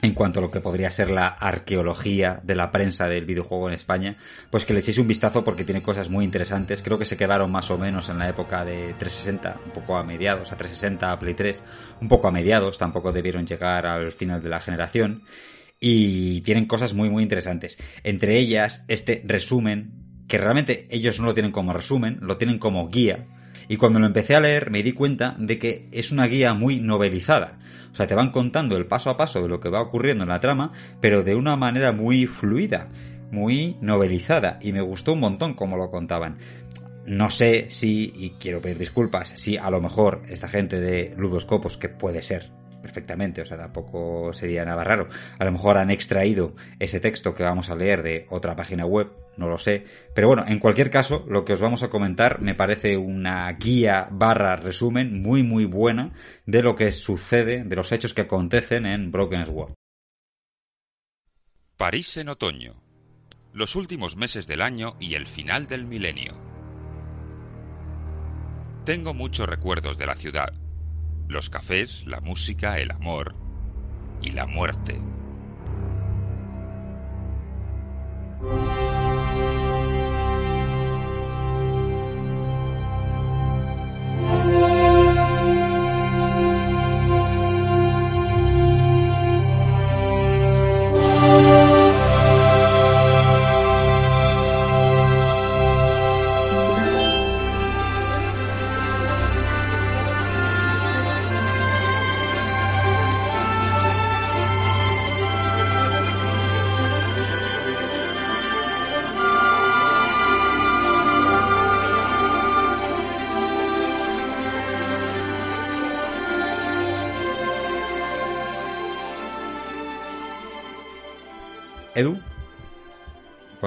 en 0.00 0.14
cuanto 0.14 0.38
a 0.38 0.42
lo 0.42 0.50
que 0.50 0.60
podría 0.60 0.90
ser 0.90 1.10
la 1.10 1.26
arqueología 1.26 2.40
de 2.42 2.54
la 2.54 2.70
prensa 2.70 3.08
del 3.08 3.24
videojuego 3.24 3.68
en 3.68 3.74
España, 3.74 4.16
pues 4.50 4.64
que 4.64 4.72
le 4.72 4.80
echéis 4.80 4.98
un 4.98 5.08
vistazo 5.08 5.42
porque 5.42 5.64
tiene 5.64 5.82
cosas 5.82 6.08
muy 6.08 6.24
interesantes. 6.24 6.82
Creo 6.82 6.98
que 6.98 7.04
se 7.04 7.16
quedaron 7.16 7.50
más 7.50 7.70
o 7.70 7.78
menos 7.78 8.08
en 8.08 8.18
la 8.18 8.28
época 8.28 8.64
de 8.64 8.94
360, 8.98 9.60
un 9.66 9.72
poco 9.72 9.96
a 9.96 10.04
mediados, 10.04 10.52
a 10.52 10.56
360, 10.56 11.10
a 11.10 11.18
Play 11.18 11.34
3, 11.34 11.64
un 12.00 12.08
poco 12.08 12.28
a 12.28 12.32
mediados, 12.32 12.78
tampoco 12.78 13.12
debieron 13.12 13.46
llegar 13.46 13.86
al 13.86 14.12
final 14.12 14.40
de 14.40 14.48
la 14.48 14.60
generación. 14.60 15.22
Y 15.80 16.40
tienen 16.42 16.66
cosas 16.66 16.94
muy, 16.94 17.08
muy 17.08 17.22
interesantes. 17.22 17.78
Entre 18.02 18.38
ellas, 18.38 18.84
este 18.88 19.22
resumen, 19.24 19.92
que 20.26 20.38
realmente 20.38 20.86
ellos 20.90 21.20
no 21.20 21.26
lo 21.26 21.34
tienen 21.34 21.52
como 21.52 21.72
resumen, 21.72 22.18
lo 22.20 22.36
tienen 22.36 22.58
como 22.58 22.88
guía, 22.88 23.26
y 23.68 23.76
cuando 23.76 24.00
lo 24.00 24.06
empecé 24.06 24.34
a 24.34 24.40
leer 24.40 24.70
me 24.70 24.82
di 24.82 24.92
cuenta 24.92 25.36
de 25.38 25.58
que 25.58 25.88
es 25.92 26.10
una 26.10 26.26
guía 26.26 26.54
muy 26.54 26.80
novelizada. 26.80 27.58
O 27.92 27.94
sea, 27.94 28.06
te 28.06 28.14
van 28.14 28.30
contando 28.30 28.76
el 28.76 28.86
paso 28.86 29.10
a 29.10 29.16
paso 29.16 29.42
de 29.42 29.48
lo 29.48 29.60
que 29.60 29.68
va 29.68 29.82
ocurriendo 29.82 30.24
en 30.24 30.30
la 30.30 30.40
trama, 30.40 30.72
pero 31.00 31.22
de 31.22 31.34
una 31.34 31.56
manera 31.56 31.92
muy 31.92 32.26
fluida, 32.26 32.88
muy 33.30 33.76
novelizada. 33.80 34.58
Y 34.62 34.72
me 34.72 34.80
gustó 34.80 35.12
un 35.12 35.20
montón 35.20 35.54
como 35.54 35.76
lo 35.76 35.90
contaban. 35.90 36.38
No 37.06 37.30
sé 37.30 37.66
si, 37.68 38.12
y 38.16 38.30
quiero 38.38 38.60
pedir 38.60 38.78
disculpas, 38.78 39.32
si 39.36 39.56
a 39.56 39.70
lo 39.70 39.80
mejor 39.80 40.22
esta 40.28 40.48
gente 40.48 40.80
de 40.80 41.14
Ludoscopos, 41.16 41.76
que 41.76 41.88
puede 41.88 42.22
ser 42.22 42.50
perfectamente, 42.80 43.42
o 43.42 43.44
sea, 43.44 43.56
tampoco 43.56 44.32
sería 44.32 44.64
nada 44.64 44.84
raro. 44.84 45.08
A 45.38 45.44
lo 45.44 45.52
mejor 45.52 45.78
han 45.78 45.90
extraído 45.90 46.54
ese 46.78 47.00
texto 47.00 47.34
que 47.34 47.42
vamos 47.42 47.70
a 47.70 47.76
leer 47.76 48.02
de 48.02 48.26
otra 48.30 48.56
página 48.56 48.86
web, 48.86 49.10
no 49.36 49.48
lo 49.48 49.58
sé. 49.58 49.84
Pero 50.14 50.28
bueno, 50.28 50.44
en 50.46 50.58
cualquier 50.58 50.90
caso, 50.90 51.24
lo 51.28 51.44
que 51.44 51.52
os 51.52 51.60
vamos 51.60 51.82
a 51.82 51.90
comentar 51.90 52.40
me 52.40 52.54
parece 52.54 52.96
una 52.96 53.50
guía 53.52 54.08
barra 54.10 54.56
resumen 54.56 55.22
muy 55.22 55.42
muy 55.42 55.64
buena 55.64 56.12
de 56.46 56.62
lo 56.62 56.74
que 56.74 56.92
sucede, 56.92 57.64
de 57.64 57.76
los 57.76 57.92
hechos 57.92 58.14
que 58.14 58.22
acontecen 58.22 58.86
en 58.86 59.10
Broken 59.10 59.46
Sword. 59.46 59.74
París 61.76 62.16
en 62.16 62.28
otoño. 62.28 62.82
Los 63.52 63.76
últimos 63.76 64.16
meses 64.16 64.46
del 64.46 64.62
año 64.62 64.94
y 65.00 65.14
el 65.14 65.26
final 65.26 65.66
del 65.68 65.86
milenio. 65.86 66.36
Tengo 68.84 69.14
muchos 69.14 69.48
recuerdos 69.48 69.98
de 69.98 70.06
la 70.06 70.14
ciudad. 70.16 70.67
Los 71.28 71.50
cafés, 71.50 72.02
la 72.06 72.20
música, 72.20 72.78
el 72.78 72.90
amor 72.90 73.34
y 74.22 74.30
la 74.30 74.46
muerte. 74.46 74.98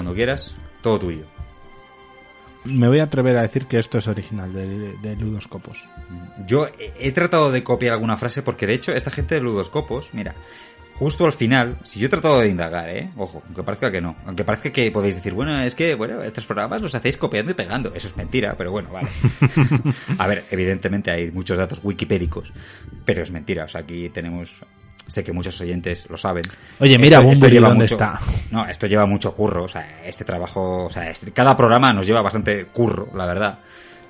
Cuando 0.02 0.16
quieras, 0.16 0.56
todo 0.82 0.98
tuyo. 0.98 1.26
Me 2.66 2.88
voy 2.88 3.02
a 3.02 3.04
atrever 3.04 3.38
a 3.38 3.44
decir 3.44 3.68
que 3.68 3.78
esto 3.78 4.00
es 4.00 4.08
original 4.08 4.52
de, 4.52 4.94
de 4.98 5.16
Ludoscopos. 5.16 5.86
Yo 6.48 6.66
he, 6.80 7.08
he 7.08 7.12
tratado 7.12 7.52
de 7.52 7.64
copiar 7.64 7.94
alguna 7.94 8.18
frase 8.18 8.42
porque 8.42 8.66
de 8.66 8.74
hecho 8.74 8.94
esta 8.94 9.12
gente 9.12 9.36
de 9.36 9.42
Ludoscopos, 9.42 10.16
mira, 10.16 10.34
justo 10.96 11.26
al 11.26 11.34
final, 11.34 11.78
si 11.84 12.00
yo 12.00 12.08
he 12.08 12.10
tratado 12.10 12.40
de 12.40 12.50
indagar, 12.50 12.90
¿eh? 12.90 13.12
Ojo, 13.16 13.44
aunque 13.46 13.62
parezca 13.62 13.92
que 13.92 14.02
no. 14.02 14.16
Aunque 14.26 14.44
parezca 14.44 14.72
que 14.72 14.90
podéis 14.90 15.14
decir, 15.14 15.36
bueno, 15.36 15.62
es 15.62 15.76
que, 15.76 15.94
bueno, 15.94 16.24
estos 16.24 16.48
programas 16.48 16.82
los 16.82 16.96
hacéis 16.96 17.16
copiando 17.16 17.52
y 17.52 17.56
pegando. 17.56 17.94
Eso 17.94 18.08
es 18.08 18.18
mentira, 18.18 18.56
pero 18.58 18.72
bueno, 18.72 18.90
vale. 18.92 19.10
A 20.18 20.26
ver, 20.26 20.46
evidentemente 20.50 21.12
hay 21.12 21.30
muchos 21.30 21.60
datos 21.60 21.80
wikipédicos, 21.84 22.52
pero 23.06 23.22
es 23.22 23.30
mentira. 23.30 23.66
O 23.66 23.68
sea, 23.68 23.82
aquí 23.82 24.10
tenemos 24.10 24.64
sé 25.08 25.24
que 25.24 25.32
muchos 25.32 25.60
oyentes 25.62 26.10
lo 26.10 26.18
saben. 26.18 26.44
Oye, 26.80 26.98
mira, 26.98 27.20
Bumburi, 27.20 27.58
¿dónde 27.58 27.86
está? 27.86 28.20
No, 28.52 28.66
esto 28.66 28.88
lleva 28.88 29.06
mucho 29.06 29.34
curro, 29.34 29.66
o 29.66 29.68
sea, 29.68 30.02
este 30.04 30.24
trabajo, 30.24 30.86
o 30.86 30.90
sea, 30.90 31.10
este, 31.10 31.32
cada 31.32 31.56
programa 31.56 31.94
nos 31.94 32.06
lleva 32.06 32.22
bastante 32.22 32.66
curro, 32.66 33.10
la 33.16 33.26
verdad. 33.26 33.60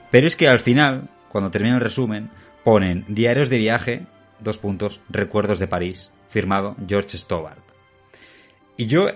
Pero 0.09 0.27
es 0.27 0.35
que 0.35 0.47
al 0.47 0.59
final, 0.59 1.09
cuando 1.29 1.49
termina 1.51 1.75
el 1.75 1.81
resumen, 1.81 2.29
ponen 2.63 3.05
diarios 3.07 3.49
de 3.49 3.57
viaje, 3.57 4.05
dos 4.39 4.57
puntos, 4.57 5.01
recuerdos 5.09 5.59
de 5.59 5.67
París, 5.67 6.11
firmado 6.29 6.75
George 6.87 7.17
Stobart. 7.17 7.59
Y 8.77 8.87
yo 8.87 9.07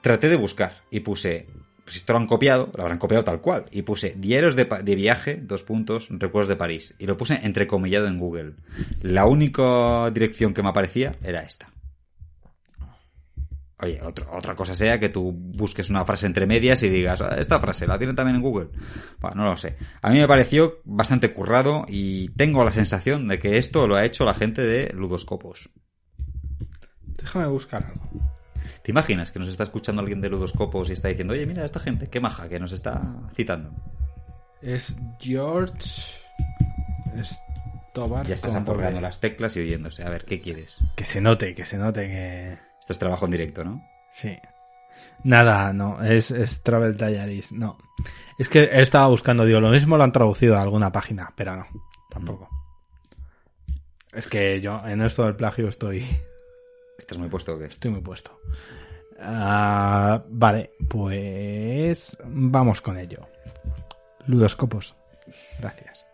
traté 0.00 0.28
de 0.28 0.36
buscar 0.36 0.82
y 0.90 1.00
puse, 1.00 1.46
pues 1.84 1.96
esto 1.96 2.14
lo 2.14 2.18
han 2.18 2.26
copiado, 2.26 2.70
lo 2.74 2.82
habrán 2.82 2.98
copiado 2.98 3.24
tal 3.24 3.40
cual, 3.40 3.66
y 3.70 3.82
puse 3.82 4.14
diarios 4.16 4.56
de, 4.56 4.64
de, 4.64 4.94
viaje, 4.94 5.38
dos 5.42 5.62
puntos, 5.62 6.08
recuerdos 6.10 6.48
de 6.48 6.56
París, 6.56 6.94
y 6.98 7.06
lo 7.06 7.16
puse 7.16 7.38
entrecomillado 7.42 8.06
en 8.06 8.18
Google. 8.18 8.54
La 9.02 9.26
única 9.26 10.10
dirección 10.10 10.54
que 10.54 10.62
me 10.62 10.70
aparecía 10.70 11.16
era 11.22 11.42
esta. 11.42 11.68
Oye, 13.80 14.00
otro, 14.02 14.26
otra 14.32 14.54
cosa 14.54 14.74
sea 14.74 14.98
que 14.98 15.10
tú 15.10 15.32
busques 15.32 15.90
una 15.90 16.04
frase 16.04 16.26
entre 16.26 16.46
medias 16.46 16.82
y 16.84 16.88
digas, 16.88 17.20
"Ah, 17.20 17.34
esta 17.36 17.58
frase 17.58 17.86
la 17.86 17.98
tienen 17.98 18.16
también 18.16 18.36
en 18.36 18.42
Google. 18.42 18.68
Bueno, 19.20 19.42
no 19.42 19.50
lo 19.50 19.56
sé. 19.56 19.76
A 20.00 20.10
mí 20.10 20.18
me 20.18 20.28
pareció 20.28 20.80
bastante 20.84 21.34
currado 21.34 21.84
y 21.88 22.28
tengo 22.30 22.64
la 22.64 22.72
sensación 22.72 23.28
de 23.28 23.38
que 23.38 23.58
esto 23.58 23.86
lo 23.86 23.96
ha 23.96 24.04
hecho 24.04 24.24
la 24.24 24.34
gente 24.34 24.62
de 24.62 24.90
Ludoscopos. 24.94 25.70
Déjame 27.02 27.46
buscar 27.48 27.84
algo. 27.84 28.33
¿Te 28.82 28.90
imaginas 28.90 29.32
que 29.32 29.38
nos 29.38 29.48
está 29.48 29.64
escuchando 29.64 30.00
alguien 30.00 30.20
de 30.20 30.28
Ludoscopos 30.28 30.90
y 30.90 30.92
está 30.92 31.08
diciendo, 31.08 31.34
oye, 31.34 31.46
mira, 31.46 31.64
esta 31.64 31.80
gente, 31.80 32.06
qué 32.06 32.20
maja, 32.20 32.48
que 32.48 32.60
nos 32.60 32.72
está 32.72 33.00
citando? 33.34 33.70
Es 34.60 34.94
George 35.20 35.72
Stobart. 37.22 38.26
Ya 38.26 38.34
estás 38.34 38.54
apagando 38.54 38.90
doble. 38.90 39.00
las 39.00 39.20
teclas 39.20 39.56
y 39.56 39.60
oyéndose. 39.60 40.02
A 40.04 40.10
ver, 40.10 40.24
¿qué 40.24 40.40
quieres? 40.40 40.76
Que 40.96 41.04
se 41.04 41.20
note, 41.20 41.54
que 41.54 41.66
se 41.66 41.76
note 41.78 42.08
que... 42.08 42.52
Esto 42.80 42.92
es 42.92 42.98
trabajo 42.98 43.24
en 43.24 43.30
directo, 43.30 43.64
¿no? 43.64 43.82
Sí. 44.10 44.36
Nada, 45.22 45.72
no, 45.72 46.02
es, 46.02 46.30
es 46.30 46.62
Travel 46.62 46.96
Diaries, 46.96 47.52
no. 47.52 47.78
Es 48.38 48.48
que 48.48 48.64
he 48.64 48.82
estado 48.82 49.08
buscando, 49.10 49.44
digo, 49.44 49.60
lo 49.60 49.70
mismo 49.70 49.96
lo 49.96 50.04
han 50.04 50.12
traducido 50.12 50.56
a 50.56 50.62
alguna 50.62 50.92
página, 50.92 51.32
pero 51.34 51.56
no, 51.56 51.66
tampoco. 52.10 52.48
Es 54.12 54.28
que 54.28 54.60
yo 54.60 54.82
en 54.86 55.00
esto 55.00 55.24
del 55.24 55.34
plagio 55.34 55.68
estoy, 55.68 56.06
¿Estás 56.98 57.18
muy 57.18 57.28
puesto 57.28 57.54
o 57.54 57.58
qué? 57.58 57.66
estoy 57.66 57.90
muy 57.90 58.00
puesto. 58.00 58.38
Ah, 59.20 60.22
vale, 60.28 60.72
pues 60.88 62.16
vamos 62.24 62.80
con 62.80 62.96
ello. 62.98 63.20
Ludoscopos, 64.26 64.96
gracias. 65.60 66.04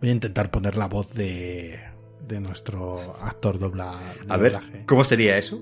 Voy 0.00 0.08
a 0.10 0.12
intentar 0.12 0.50
poner 0.50 0.76
la 0.76 0.86
voz 0.88 1.12
de, 1.14 1.78
de 2.26 2.40
nuestro 2.40 3.16
actor 3.20 3.58
dobla, 3.58 3.98
de 4.26 4.32
A 4.32 4.36
ver, 4.36 4.52
doblaje. 4.52 4.84
¿cómo 4.86 5.04
sería 5.04 5.36
eso? 5.38 5.60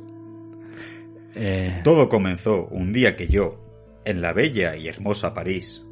Eh, 1.35 1.81
Todo 1.85 2.09
comenzó 2.09 2.67
un 2.67 2.93
día 2.93 3.17
que 3.17 3.29
yo, 3.29 3.59
en 4.05 4.21
la 4.23 4.33
bella 4.33 4.77
y 4.77 4.89
hermosa 4.89 5.35
París, 5.35 5.83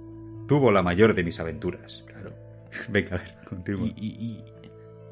tuvo 0.47 0.73
la 0.73 0.83
mayor 0.83 1.15
de 1.15 1.25
mis 1.25 1.39
aventuras. 1.41 2.05
claro. 2.07 2.33
Venga, 2.89 3.17
a 3.17 3.19
ver, 3.19 3.37
continúa. 3.49 3.89
y, 3.97 4.07
y- 4.07 4.45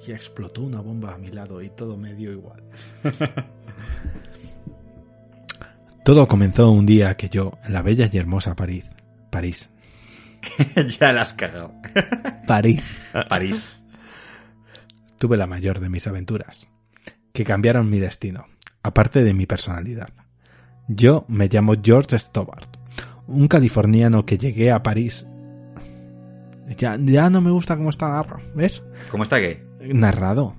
y- 0.06 0.12
explotó 0.12 0.62
una 0.62 0.80
bomba 0.80 1.14
a 1.14 1.18
mi 1.18 1.28
lado 1.28 1.62
y 1.62 1.68
todo 1.70 1.96
me 1.96 2.14
dio 2.14 2.32
igual. 2.32 2.62
todo 6.04 6.28
comenzó 6.28 6.70
un 6.70 6.86
día 6.86 7.16
que 7.16 7.28
yo, 7.28 7.58
en 7.64 7.72
la 7.72 7.82
bella 7.82 8.08
y 8.12 8.18
hermosa 8.18 8.54
París, 8.54 8.86
París, 9.30 9.70
ya 11.00 11.12
la 11.12 11.22
has 11.22 11.32
cagado. 11.32 11.72
París, 12.46 12.82
París. 13.28 13.66
tuve 15.18 15.36
la 15.36 15.46
mayor 15.46 15.80
de 15.80 15.88
mis 15.88 16.06
aventuras, 16.06 16.68
que 17.32 17.44
cambiaron 17.44 17.90
mi 17.90 17.98
destino, 17.98 18.46
aparte 18.82 19.24
de 19.24 19.34
mi 19.34 19.46
personalidad. 19.46 20.10
Yo 20.88 21.24
me 21.28 21.48
llamo 21.48 21.74
George 21.82 22.16
Stobart, 22.18 22.76
un 23.26 23.48
californiano 23.48 24.24
que 24.24 24.38
llegué 24.38 24.70
a 24.70 24.84
París. 24.84 25.26
Ya, 26.78 26.96
ya 27.00 27.28
no 27.30 27.40
me 27.40 27.50
gusta 27.50 27.76
cómo 27.76 27.90
está 27.90 28.24
¿ves? 28.54 28.82
¿Cómo 29.10 29.24
está 29.24 29.38
qué? 29.38 29.65
Narrado. 29.92 30.54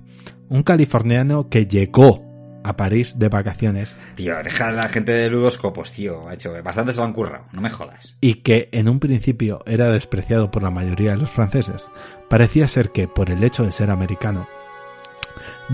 Un 0.48 0.62
californiano 0.62 1.48
que 1.48 1.66
llegó 1.66 2.24
a 2.64 2.76
París 2.76 3.18
de 3.18 3.28
vacaciones 3.28 3.94
Tío, 4.16 4.34
deja 4.42 4.66
a 4.66 4.72
la 4.72 4.88
gente 4.88 5.12
de 5.12 5.30
Ludoscopos, 5.30 5.92
tío. 5.92 6.22
Macho, 6.24 6.52
bastante 6.62 6.92
se 6.92 6.98
lo 6.98 7.04
han 7.04 7.12
currado. 7.12 7.44
No 7.52 7.60
me 7.60 7.70
jodas. 7.70 8.16
y 8.20 8.34
que 8.42 8.68
en 8.72 8.88
un 8.88 8.98
principio 8.98 9.62
era 9.66 9.90
despreciado 9.90 10.50
por 10.50 10.62
la 10.62 10.70
mayoría 10.70 11.12
de 11.12 11.18
los 11.18 11.30
franceses. 11.30 11.88
Parecía 12.28 12.66
ser 12.66 12.90
que, 12.90 13.06
por 13.06 13.30
el 13.30 13.44
hecho 13.44 13.64
de 13.64 13.72
ser 13.72 13.90
americano, 13.90 14.48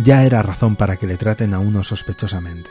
ya 0.02 0.24
era 0.24 0.42
razón 0.42 0.76
para 0.76 0.96
que 0.96 1.06
le 1.06 1.16
traten 1.16 1.54
a 1.54 1.58
uno 1.58 1.84
sospechosamente. 1.84 2.70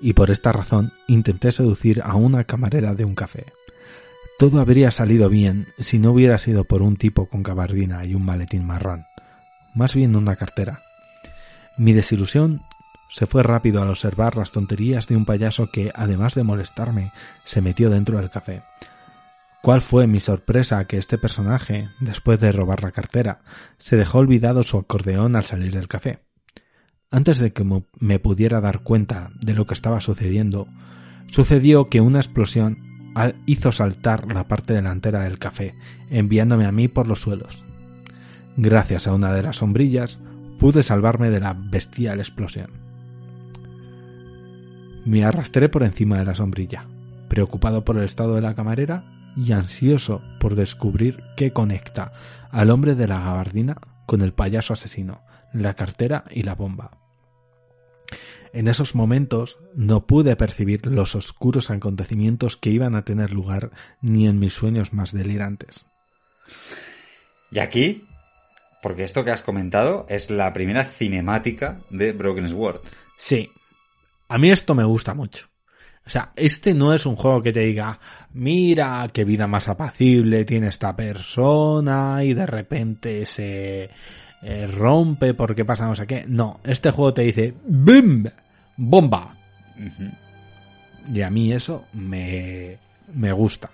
Y 0.00 0.12
por 0.12 0.30
esta 0.30 0.52
razón 0.52 0.92
intenté 1.08 1.50
seducir 1.50 2.02
a 2.04 2.14
una 2.14 2.44
camarera 2.44 2.94
de 2.94 3.04
un 3.04 3.14
café. 3.14 3.46
Todo 4.38 4.60
habría 4.60 4.90
salido 4.90 5.30
bien 5.30 5.68
si 5.78 5.98
no 5.98 6.12
hubiera 6.12 6.36
sido 6.36 6.64
por 6.64 6.82
un 6.82 6.96
tipo 6.96 7.26
con 7.26 7.42
gabardina 7.42 8.04
y 8.04 8.14
un 8.14 8.24
maletín 8.24 8.66
marrón. 8.66 9.05
Más 9.76 9.94
bien 9.94 10.16
una 10.16 10.34
cartera. 10.34 10.82
Mi 11.76 11.92
desilusión 11.92 12.62
se 13.08 13.26
fue 13.26 13.42
rápido 13.44 13.82
al 13.82 13.90
observar 13.90 14.36
las 14.36 14.50
tonterías 14.50 15.06
de 15.06 15.16
un 15.16 15.24
payaso 15.24 15.70
que, 15.70 15.92
además 15.94 16.34
de 16.34 16.42
molestarme, 16.42 17.12
se 17.44 17.60
metió 17.60 17.90
dentro 17.90 18.18
del 18.18 18.30
café. 18.30 18.62
¿Cuál 19.62 19.82
fue 19.82 20.06
mi 20.06 20.18
sorpresa 20.18 20.84
que 20.86 20.96
este 20.96 21.18
personaje, 21.18 21.88
después 22.00 22.40
de 22.40 22.52
robar 22.52 22.82
la 22.82 22.92
cartera, 22.92 23.40
se 23.78 23.96
dejó 23.96 24.18
olvidado 24.18 24.62
su 24.62 24.78
acordeón 24.78 25.36
al 25.36 25.44
salir 25.44 25.72
del 25.72 25.88
café? 25.88 26.20
Antes 27.10 27.38
de 27.38 27.52
que 27.52 27.64
me 28.00 28.18
pudiera 28.18 28.60
dar 28.60 28.80
cuenta 28.80 29.30
de 29.40 29.54
lo 29.54 29.66
que 29.66 29.74
estaba 29.74 30.00
sucediendo, 30.00 30.66
sucedió 31.30 31.86
que 31.90 32.00
una 32.00 32.18
explosión 32.20 32.78
ha- 33.14 33.32
hizo 33.46 33.72
saltar 33.72 34.26
la 34.32 34.48
parte 34.48 34.72
delantera 34.72 35.20
del 35.20 35.38
café, 35.38 35.74
enviándome 36.10 36.64
a 36.64 36.72
mí 36.72 36.88
por 36.88 37.06
los 37.06 37.20
suelos. 37.20 37.64
Gracias 38.56 39.06
a 39.06 39.14
una 39.14 39.34
de 39.34 39.42
las 39.42 39.56
sombrillas, 39.56 40.18
pude 40.58 40.82
salvarme 40.82 41.30
de 41.30 41.40
la 41.40 41.54
bestial 41.54 42.20
explosión. 42.20 42.70
Me 45.04 45.24
arrastré 45.24 45.68
por 45.68 45.82
encima 45.82 46.18
de 46.18 46.24
la 46.24 46.34
sombrilla, 46.34 46.86
preocupado 47.28 47.84
por 47.84 47.98
el 47.98 48.04
estado 48.04 48.34
de 48.34 48.40
la 48.40 48.54
camarera 48.54 49.04
y 49.36 49.52
ansioso 49.52 50.22
por 50.40 50.54
descubrir 50.54 51.22
qué 51.36 51.52
conecta 51.52 52.12
al 52.50 52.70
hombre 52.70 52.94
de 52.94 53.06
la 53.06 53.20
gabardina 53.20 53.76
con 54.06 54.22
el 54.22 54.32
payaso 54.32 54.72
asesino, 54.72 55.20
la 55.52 55.74
cartera 55.74 56.24
y 56.30 56.42
la 56.42 56.54
bomba. 56.54 56.92
En 58.54 58.68
esos 58.68 58.94
momentos 58.94 59.58
no 59.74 60.06
pude 60.06 60.34
percibir 60.34 60.86
los 60.86 61.14
oscuros 61.14 61.70
acontecimientos 61.70 62.56
que 62.56 62.70
iban 62.70 62.94
a 62.94 63.04
tener 63.04 63.32
lugar 63.32 63.70
ni 64.00 64.26
en 64.26 64.38
mis 64.38 64.54
sueños 64.54 64.94
más 64.94 65.12
delirantes. 65.12 65.84
Y 67.50 67.58
aquí, 67.58 68.06
porque 68.86 69.02
esto 69.02 69.24
que 69.24 69.32
has 69.32 69.42
comentado 69.42 70.06
es 70.08 70.30
la 70.30 70.52
primera 70.52 70.84
cinemática 70.84 71.80
de 71.90 72.12
Broken 72.12 72.48
Sword. 72.48 72.82
Sí, 73.18 73.50
a 74.28 74.38
mí 74.38 74.48
esto 74.48 74.76
me 74.76 74.84
gusta 74.84 75.12
mucho. 75.12 75.48
O 76.06 76.10
sea, 76.10 76.30
este 76.36 76.72
no 76.72 76.94
es 76.94 77.04
un 77.04 77.16
juego 77.16 77.42
que 77.42 77.52
te 77.52 77.66
diga, 77.66 77.98
mira 78.32 79.04
qué 79.12 79.24
vida 79.24 79.48
más 79.48 79.66
apacible 79.66 80.44
tiene 80.44 80.68
esta 80.68 80.94
persona 80.94 82.22
y 82.22 82.32
de 82.32 82.46
repente 82.46 83.26
se 83.26 83.90
eh, 84.42 84.66
rompe 84.68 85.34
porque 85.34 85.64
pasa 85.64 85.88
no 85.88 85.96
sé 85.96 86.06
qué. 86.06 86.24
No, 86.28 86.60
este 86.62 86.92
juego 86.92 87.12
te 87.12 87.22
dice, 87.22 87.54
¡bim! 87.66 88.26
¡Bomba! 88.76 89.34
Y 91.12 91.22
a 91.22 91.30
mí 91.30 91.52
eso 91.52 91.86
me, 91.92 92.78
me 93.12 93.32
gusta. 93.32 93.68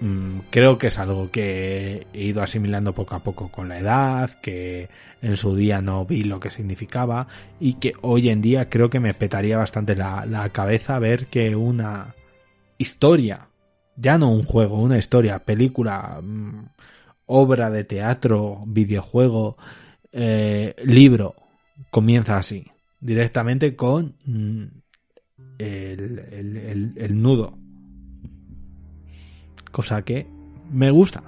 Mm, 0.00 0.40
Creo 0.50 0.78
que 0.78 0.88
es 0.88 0.98
algo 0.98 1.30
que 1.30 2.06
he 2.12 2.24
ido 2.24 2.42
asimilando 2.42 2.94
poco 2.94 3.14
a 3.14 3.22
poco 3.22 3.50
con 3.50 3.68
la 3.68 3.78
edad, 3.78 4.30
que 4.40 4.88
en 5.22 5.36
su 5.36 5.56
día 5.56 5.82
no 5.82 6.04
vi 6.04 6.22
lo 6.22 6.40
que 6.40 6.50
significaba 6.50 7.26
y 7.58 7.74
que 7.74 7.94
hoy 8.02 8.28
en 8.30 8.40
día 8.40 8.68
creo 8.68 8.90
que 8.90 9.00
me 9.00 9.14
petaría 9.14 9.58
bastante 9.58 9.96
la, 9.96 10.50
cabeza 10.52 10.98
ver 10.98 11.26
que 11.26 11.56
una 11.56 12.14
historia, 12.78 13.48
ya 13.96 14.18
no 14.18 14.30
un 14.30 14.44
juego, 14.44 14.80
una 14.80 14.98
historia, 14.98 15.40
película, 15.44 16.20
mm, 16.22 16.66
obra 17.26 17.70
de 17.70 17.84
teatro, 17.84 18.62
videojuego, 18.66 19.56
eh, 20.12 20.74
libro, 20.84 21.34
comienza 21.90 22.36
así, 22.38 22.66
directamente 23.00 23.76
con 23.76 24.16
mm, 24.24 24.64
el 25.58 27.20
nudo. 27.22 27.58
Cosa 29.70 30.02
que 30.02 30.26
me 30.70 30.90
gusta. 30.90 31.22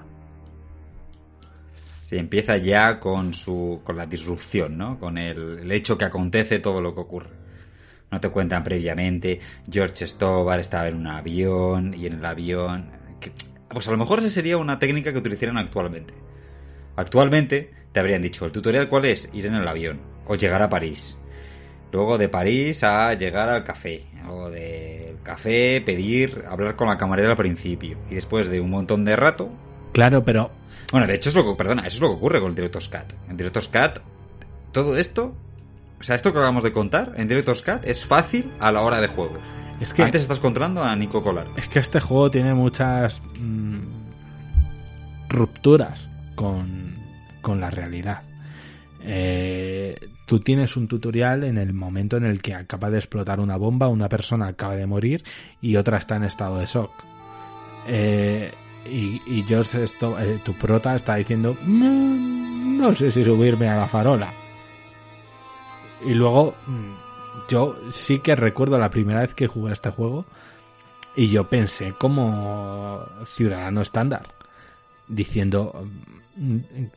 Se 2.03 2.17
empieza 2.17 2.57
ya 2.57 2.99
con 2.99 3.33
su 3.33 3.81
con 3.83 3.95
la 3.95 4.05
disrupción, 4.05 4.77
¿no? 4.77 4.99
Con 4.99 5.17
el, 5.17 5.59
el 5.59 5.71
hecho 5.71 5.97
que 5.97 6.05
acontece 6.05 6.59
todo 6.59 6.81
lo 6.81 6.93
que 6.93 7.01
ocurre. 7.01 7.41
No 8.11 8.19
te 8.19 8.29
cuentan 8.29 8.63
previamente, 8.63 9.39
George 9.71 10.05
Stobar 10.05 10.59
estaba 10.59 10.89
en 10.89 10.95
un 10.95 11.07
avión 11.07 11.93
y 11.93 12.07
en 12.07 12.13
el 12.13 12.25
avión... 12.25 12.91
pues 13.69 13.87
a 13.87 13.91
lo 13.91 13.97
mejor 13.97 14.19
esa 14.19 14.29
sería 14.29 14.57
una 14.57 14.79
técnica 14.79 15.13
que 15.13 15.19
utilizaran 15.19 15.57
actualmente. 15.57 16.13
Actualmente 16.97 17.71
te 17.93 17.99
habrían 18.01 18.21
dicho, 18.21 18.45
¿el 18.45 18.51
tutorial 18.51 18.89
cuál 18.89 19.05
es? 19.05 19.29
Ir 19.31 19.45
en 19.45 19.55
el 19.55 19.65
avión 19.65 20.01
o 20.25 20.35
llegar 20.35 20.61
a 20.61 20.69
París. 20.69 21.17
Luego 21.91 22.17
de 22.17 22.29
París 22.29 22.83
a 22.83 23.13
llegar 23.13 23.49
al 23.49 23.63
café. 23.63 24.03
O 24.29 24.49
del 24.49 25.17
café 25.23 25.81
pedir, 25.85 26.45
hablar 26.49 26.75
con 26.75 26.87
la 26.87 26.97
camarera 26.97 27.31
al 27.31 27.37
principio. 27.37 27.97
Y 28.09 28.15
después 28.15 28.47
de 28.47 28.61
un 28.61 28.69
montón 28.69 29.03
de 29.05 29.15
rato... 29.15 29.49
Claro, 29.91 30.23
pero 30.23 30.51
Bueno, 30.91 31.05
de 31.07 31.15
hecho 31.15 31.29
es 31.29 31.35
lo 31.35 31.43
que, 31.45 31.55
perdona, 31.55 31.81
eso 31.81 31.95
es 31.95 32.01
lo 32.01 32.09
que 32.09 32.15
ocurre 32.15 32.39
con 32.39 32.49
el 32.49 32.55
Director's 32.55 32.87
Cut. 32.87 33.13
En 33.29 33.35
Director's 33.37 33.67
Cut, 33.67 33.99
todo 34.71 34.97
esto... 34.97 35.35
O 35.99 36.03
sea, 36.03 36.15
esto 36.15 36.31
que 36.31 36.39
acabamos 36.39 36.63
de 36.63 36.71
contar 36.71 37.13
en 37.17 37.27
Director's 37.27 37.61
Cut 37.61 37.83
es 37.83 38.05
fácil 38.05 38.51
a 38.59 38.71
la 38.71 38.81
hora 38.81 38.99
de 39.01 39.07
juego. 39.07 39.37
es 39.79 39.93
que 39.93 40.01
Antes 40.01 40.21
estás 40.23 40.39
controlando 40.39 40.83
a 40.83 40.95
Nico 40.95 41.21
Colar. 41.21 41.47
es 41.57 41.67
que 41.67 41.79
este 41.79 41.99
juego 41.99 42.31
tiene 42.31 42.53
muchas 42.53 43.21
mm, 43.39 43.81
rupturas 45.29 46.09
con, 46.35 46.95
con 47.41 47.59
la 47.59 47.69
realidad. 47.69 48.23
Eh, 49.03 49.95
tú 50.25 50.39
tienes 50.39 50.77
un 50.77 50.87
tutorial 50.87 51.43
en 51.43 51.57
el 51.57 51.73
momento 51.73 52.17
en 52.17 52.25
el 52.25 52.41
que 52.41 52.53
acaba 52.53 52.89
de 52.89 52.97
explotar 52.99 53.39
una 53.39 53.57
bomba, 53.57 53.87
una 53.87 54.07
persona 54.09 54.47
acaba 54.47 54.75
de 54.75 54.85
morir 54.85 55.23
y 55.61 55.75
otra 55.75 55.97
está 55.97 56.15
en 56.15 56.23
estado 56.23 56.57
de 56.59 56.65
shock. 56.65 56.91
Eh, 57.87 58.51
y, 58.85 59.21
y 59.25 59.43
George, 59.47 59.83
esto, 59.83 60.19
eh, 60.19 60.39
tu 60.43 60.57
prota, 60.57 60.95
está 60.95 61.15
diciendo, 61.15 61.55
"Mm, 61.63 62.77
no 62.77 62.93
sé 62.93 63.11
si 63.11 63.23
subirme 63.23 63.67
a 63.67 63.75
la 63.75 63.87
farola. 63.87 64.33
Y 66.05 66.13
luego, 66.13 66.55
mm, 66.67 66.93
yo 67.49 67.75
sí 67.91 68.19
que 68.19 68.35
recuerdo 68.35 68.77
la 68.77 68.89
primera 68.89 69.21
vez 69.21 69.33
que 69.33 69.47
jugué 69.47 69.73
este 69.73 69.89
juego 69.91 70.25
y 71.15 71.29
yo 71.29 71.47
pensé 71.49 71.93
como 71.97 73.03
ciudadano 73.25 73.81
estándar, 73.81 74.27
diciendo, 75.07 75.73
"Mm, 75.83 76.20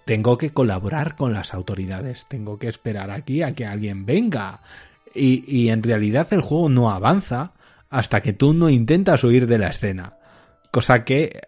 tengo 0.05 0.39
que 0.39 0.51
colaborar 0.51 1.17
con 1.17 1.33
las 1.33 1.55
autoridades, 1.55 2.27
tengo 2.29 2.59
que 2.59 2.69
esperar 2.69 3.11
aquí 3.11 3.43
a 3.43 3.55
que 3.55 3.67
alguien 3.67 4.07
venga. 4.07 4.61
Y, 5.15 5.45
y 5.47 5.71
en 5.71 5.83
realidad 5.83 6.27
el 6.33 6.41
juego 6.41 6.69
no 6.69 6.91
avanza 6.91 7.53
hasta 7.91 8.21
que 8.21 8.33
tú 8.33 8.53
no 8.53 8.69
intentas 8.71 9.23
huir 9.25 9.47
de 9.47 9.59
la 9.59 9.69
escena. 9.69 10.15
Cosa 10.73 11.05
que 11.05 11.25
eh, 11.25 11.41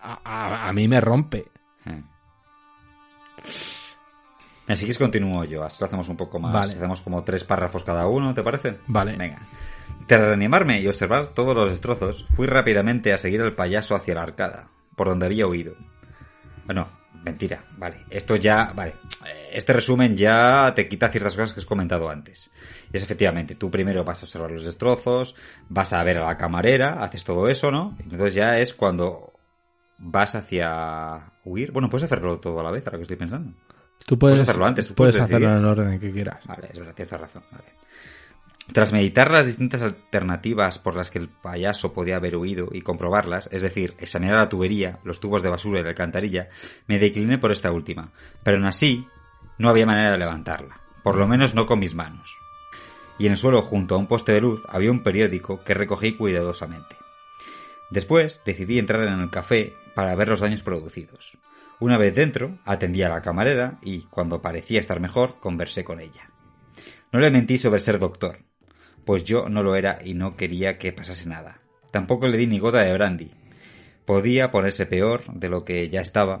a, 0.00 0.20
a- 0.24 0.68
a 0.68 0.72
mí 0.72 0.86
me 0.86 1.00
rompe. 1.00 1.46
Eh. 1.86 2.02
Así 4.68 4.86
que 4.86 4.94
continúo 4.94 5.44
yo, 5.44 5.64
así 5.64 5.78
lo 5.80 5.86
hacemos 5.86 6.08
un 6.08 6.16
poco 6.16 6.38
más. 6.38 6.52
Vale. 6.52 6.72
Hacemos 6.74 7.02
como 7.02 7.24
tres 7.24 7.44
párrafos 7.44 7.82
cada 7.84 8.06
uno, 8.06 8.32
¿te 8.32 8.42
parece? 8.42 8.76
Vale. 8.86 9.16
Venga. 9.16 9.38
Tras 10.06 10.20
reanimarme 10.20 10.80
y 10.80 10.86
observar 10.88 11.26
todos 11.28 11.54
los 11.54 11.68
destrozos, 11.68 12.24
fui 12.28 12.46
rápidamente 12.46 13.12
a 13.12 13.18
seguir 13.18 13.40
al 13.42 13.54
payaso 13.54 13.94
hacia 13.94 14.14
la 14.14 14.22
arcada, 14.22 14.68
por 14.96 15.08
donde 15.08 15.26
había 15.26 15.46
huido. 15.46 15.74
Bueno, 16.64 16.88
mentira, 17.24 17.64
vale. 17.76 18.04
Esto 18.10 18.36
ya, 18.36 18.72
vale. 18.74 18.94
Este 19.52 19.72
resumen 19.72 20.16
ya 20.16 20.72
te 20.74 20.88
quita 20.88 21.08
ciertas 21.08 21.34
cosas 21.36 21.52
que 21.54 21.60
has 21.60 21.66
comentado 21.66 22.08
antes. 22.08 22.50
Y 22.92 22.96
es 22.96 23.02
efectivamente, 23.02 23.54
tú 23.54 23.70
primero 23.70 24.04
vas 24.04 24.22
a 24.22 24.26
observar 24.26 24.50
los 24.50 24.64
destrozos, 24.64 25.34
vas 25.68 25.92
a 25.92 26.02
ver 26.04 26.18
a 26.18 26.26
la 26.26 26.36
camarera, 26.36 27.02
haces 27.02 27.24
todo 27.24 27.48
eso, 27.48 27.70
¿no? 27.70 27.96
Entonces 28.00 28.34
ya 28.34 28.58
es 28.58 28.74
cuando 28.74 29.32
vas 29.98 30.34
hacia 30.34 31.32
huir. 31.44 31.72
Bueno, 31.72 31.88
puedes 31.88 32.04
hacerlo 32.04 32.38
todo 32.40 32.60
a 32.60 32.62
la 32.62 32.70
vez, 32.70 32.86
ahora 32.86 32.98
que 32.98 33.02
estoy 33.02 33.16
pensando. 33.16 33.52
Tú 34.06 34.18
puedes, 34.18 34.38
Puedes 34.38 34.48
hacerlo 34.48 34.66
antes, 34.66 34.92
puedes 34.92 35.16
puedes 35.16 35.20
hacerlo 35.20 35.48
en 35.48 35.58
el 35.58 35.64
orden 35.64 36.00
que 36.00 36.10
quieras. 36.10 36.44
Vale, 36.46 36.68
es 36.72 36.78
verdad, 36.78 36.94
tienes 36.94 37.12
razón. 37.12 37.44
Vale. 37.52 37.64
Tras 38.70 38.92
meditar 38.92 39.30
las 39.30 39.46
distintas 39.46 39.82
alternativas 39.82 40.78
por 40.78 40.94
las 40.94 41.10
que 41.10 41.18
el 41.18 41.28
payaso 41.28 41.92
podía 41.92 42.16
haber 42.16 42.36
huido 42.36 42.68
y 42.70 42.80
comprobarlas, 42.80 43.48
es 43.52 43.60
decir, 43.60 43.94
examinar 43.98 44.36
la 44.36 44.48
tubería, 44.48 45.00
los 45.02 45.18
tubos 45.18 45.42
de 45.42 45.50
basura 45.50 45.80
y 45.80 45.82
la 45.82 45.90
alcantarilla, 45.90 46.48
me 46.86 46.98
decliné 47.00 47.38
por 47.38 47.50
esta 47.50 47.72
última. 47.72 48.12
Pero 48.44 48.58
aún 48.58 48.66
así, 48.66 49.06
no 49.58 49.68
había 49.68 49.84
manera 49.84 50.12
de 50.12 50.18
levantarla. 50.18 50.80
Por 51.02 51.16
lo 51.16 51.26
menos 51.26 51.54
no 51.54 51.66
con 51.66 51.80
mis 51.80 51.94
manos. 51.94 52.38
Y 53.18 53.26
en 53.26 53.32
el 53.32 53.38
suelo, 53.38 53.62
junto 53.62 53.94
a 53.94 53.98
un 53.98 54.06
poste 54.06 54.32
de 54.32 54.40
luz, 54.40 54.62
había 54.68 54.92
un 54.92 55.02
periódico 55.02 55.62
que 55.64 55.74
recogí 55.74 56.16
cuidadosamente. 56.16 56.96
Después 57.90 58.40
decidí 58.46 58.78
entrar 58.78 59.02
en 59.02 59.20
el 59.20 59.30
café 59.30 59.74
para 59.94 60.14
ver 60.14 60.28
los 60.28 60.40
daños 60.40 60.62
producidos. 60.62 61.36
Una 61.78 61.98
vez 61.98 62.14
dentro, 62.14 62.58
atendí 62.64 63.02
a 63.02 63.08
la 63.08 63.22
camarera 63.22 63.78
y, 63.82 64.02
cuando 64.02 64.40
parecía 64.40 64.80
estar 64.80 65.00
mejor, 65.00 65.40
conversé 65.40 65.84
con 65.84 66.00
ella. 66.00 66.30
No 67.12 67.20
le 67.20 67.30
mentí 67.30 67.58
sobre 67.58 67.80
ser 67.80 67.98
doctor, 67.98 68.38
pues 69.04 69.24
yo 69.24 69.48
no 69.48 69.62
lo 69.62 69.76
era 69.76 69.98
y 70.04 70.14
no 70.14 70.36
quería 70.36 70.78
que 70.78 70.92
pasase 70.92 71.28
nada. 71.28 71.60
Tampoco 71.90 72.28
le 72.28 72.38
di 72.38 72.46
ni 72.46 72.58
gota 72.58 72.82
de 72.82 72.92
brandy. 72.92 73.30
Podía 74.04 74.50
ponerse 74.50 74.86
peor 74.86 75.22
de 75.32 75.48
lo 75.48 75.64
que 75.64 75.88
ya 75.88 76.00
estaba, 76.00 76.40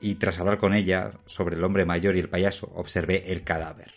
y 0.00 0.16
tras 0.16 0.38
hablar 0.38 0.58
con 0.58 0.74
ella 0.74 1.12
sobre 1.24 1.56
el 1.56 1.64
hombre 1.64 1.84
mayor 1.84 2.16
y 2.16 2.20
el 2.20 2.28
payaso, 2.28 2.70
observé 2.74 3.32
el 3.32 3.42
cadáver. 3.42 3.92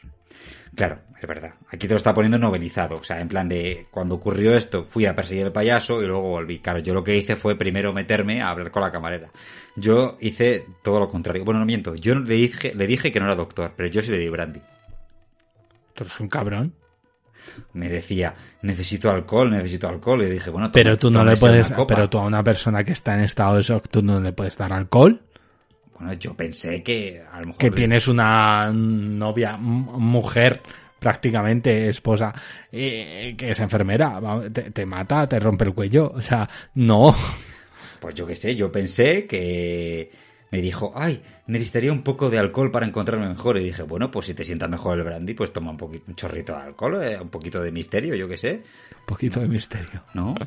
Claro, 0.76 1.02
es 1.20 1.28
verdad. 1.28 1.56
Aquí 1.68 1.88
te 1.88 1.94
lo 1.94 1.98
está 1.98 2.14
poniendo 2.14 2.38
novelizado. 2.38 2.98
O 2.98 3.04
sea, 3.04 3.20
en 3.20 3.28
plan 3.28 3.50
de 3.50 3.88
cuando 3.92 4.16
ocurrió 4.16 4.56
esto, 4.56 4.86
fui 4.86 5.06
a 5.06 5.16
perseguir 5.16 5.46
al 5.46 5.52
payaso 5.52 6.02
y 6.02 6.06
luego 6.06 6.30
volví. 6.30 6.60
Claro, 6.60 6.80
yo 6.80 6.94
lo 6.94 7.04
que 7.04 7.18
hice 7.18 7.36
fue 7.36 7.58
primero 7.58 7.92
meterme 7.92 8.42
a 8.42 8.50
hablar 8.50 8.72
con 8.72 8.84
la 8.84 8.92
camarera. 8.92 9.30
Yo 9.76 10.18
hice 10.22 10.66
todo 10.84 11.00
lo 11.00 11.08
contrario. 11.08 11.44
Bueno, 11.44 11.60
no 11.60 11.66
miento. 11.66 11.96
Yo 11.96 12.16
le 12.16 12.36
dije, 12.36 12.74
le 12.76 12.88
dije 12.88 13.12
que 13.12 13.20
no 13.20 13.26
era 13.26 13.36
doctor, 13.36 13.74
pero 13.76 13.90
yo 13.90 14.02
sí 14.02 14.12
le 14.12 14.20
di 14.20 14.30
brandy. 14.30 14.62
Tú 15.96 16.06
un 16.20 16.30
cabrón. 16.30 16.74
Me 17.74 17.90
decía, 17.90 18.34
necesito 18.62 19.10
alcohol, 19.10 19.50
necesito 19.50 19.88
alcohol. 19.88 20.24
Y 20.24 20.30
dije, 20.30 20.50
bueno, 20.50 20.72
Pero 20.72 20.98
tú 20.98 21.10
no 21.10 21.24
le 21.24 21.36
puedes, 21.36 21.74
pero 21.88 22.10
tú 22.10 22.18
a 22.18 22.26
una 22.26 22.44
persona 22.44 22.84
que 22.84 22.94
está 22.94 23.18
en 23.18 23.26
estado 23.26 23.58
de 23.58 23.64
shock, 23.64 23.90
tú 23.90 24.02
no 24.02 24.20
le 24.20 24.34
puedes 24.34 24.58
dar 24.58 24.74
alcohol. 24.74 25.22
Bueno, 25.98 26.14
yo 26.14 26.34
pensé 26.34 26.82
que 26.82 27.22
a 27.30 27.40
lo 27.42 27.48
mejor... 27.48 27.60
Que 27.60 27.72
tienes 27.72 28.08
una 28.08 28.72
novia, 28.74 29.58
mujer, 29.58 30.62
prácticamente 30.98 31.90
esposa, 31.90 32.34
eh, 32.72 33.36
que 33.38 33.52
es 33.52 33.60
enfermera, 33.60 34.20
te, 34.54 34.72
te 34.72 34.86
mata, 34.86 35.28
te 35.28 35.40
rompe 35.40 35.66
el 35.66 35.74
cuello. 35.74 36.12
O 36.16 36.22
sea, 36.22 36.50
no. 36.76 37.16
Pues 38.00 38.16
yo 38.16 38.26
qué 38.26 38.36
sé, 38.36 38.56
yo 38.56 38.72
pensé 38.72 39.28
que 39.28 40.10
me 40.52 40.62
dijo, 40.62 40.94
ay, 40.96 41.22
necesitaría 41.48 41.92
un 41.92 42.04
poco 42.04 42.30
de 42.30 42.40
alcohol 42.40 42.72
para 42.72 42.86
encontrarme 42.86 43.28
mejor. 43.30 43.58
Y 43.58 43.66
dije, 43.66 43.84
bueno, 43.84 44.10
pues 44.10 44.28
si 44.28 44.34
te 44.34 44.44
sientas 44.44 44.70
mejor 44.70 44.98
el 44.98 45.04
brandy, 45.04 45.34
pues 45.34 45.54
toma 45.54 45.72
un 45.72 45.78
poquito, 45.78 46.06
un 46.08 46.16
chorrito 46.16 46.54
de 46.54 46.62
alcohol, 46.62 47.04
eh, 47.04 47.20
un 47.20 47.30
poquito 47.30 47.62
de 47.62 47.72
misterio, 47.72 48.16
yo 48.16 48.28
qué 48.28 48.38
sé. 48.38 48.64
Un 49.00 49.06
poquito 49.06 49.40
de 49.40 49.48
misterio. 49.48 50.04
¿No? 50.14 50.36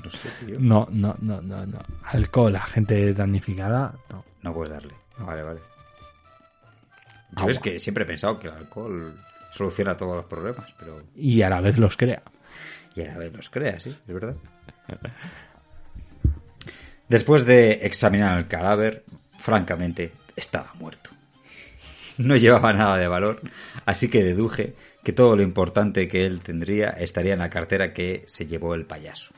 No 0.00 0.08
sé, 0.10 0.28
tío. 0.46 0.60
No, 0.60 0.86
no, 0.92 1.16
no, 1.20 1.42
no, 1.42 1.66
no. 1.66 1.78
Alcohol 2.04 2.54
a 2.54 2.60
gente 2.60 3.12
damnificada, 3.12 3.92
no. 4.10 4.24
No 4.40 4.54
puedes 4.54 4.72
darle. 4.72 4.94
Vale, 5.18 5.42
vale. 5.42 5.60
Yo 7.32 7.40
Agua. 7.40 7.50
es 7.50 7.58
que 7.58 7.80
siempre 7.80 8.04
he 8.04 8.06
pensado 8.06 8.38
que 8.38 8.46
el 8.46 8.54
alcohol 8.54 9.12
soluciona 9.50 9.96
todos 9.96 10.14
los 10.14 10.24
problemas, 10.26 10.72
pero... 10.78 11.02
Y 11.16 11.42
a 11.42 11.48
la 11.48 11.60
vez 11.60 11.78
los 11.78 11.96
crea. 11.96 12.22
Y 12.94 13.00
a 13.00 13.06
la 13.06 13.18
vez 13.18 13.32
los 13.34 13.50
crea, 13.50 13.80
sí, 13.80 13.90
es 13.90 14.14
verdad. 14.14 14.36
Después 17.12 17.44
de 17.44 17.72
examinar 17.82 18.38
el 18.38 18.48
cadáver, 18.48 19.04
francamente, 19.38 20.12
estaba 20.34 20.72
muerto. 20.78 21.10
No 22.16 22.36
llevaba 22.36 22.72
nada 22.72 22.96
de 22.96 23.06
valor, 23.06 23.42
así 23.84 24.08
que 24.08 24.24
deduje 24.24 24.72
que 25.04 25.12
todo 25.12 25.36
lo 25.36 25.42
importante 25.42 26.08
que 26.08 26.24
él 26.24 26.42
tendría 26.42 26.88
estaría 26.88 27.34
en 27.34 27.40
la 27.40 27.50
cartera 27.50 27.92
que 27.92 28.24
se 28.28 28.46
llevó 28.46 28.74
el 28.74 28.86
payaso. 28.86 29.34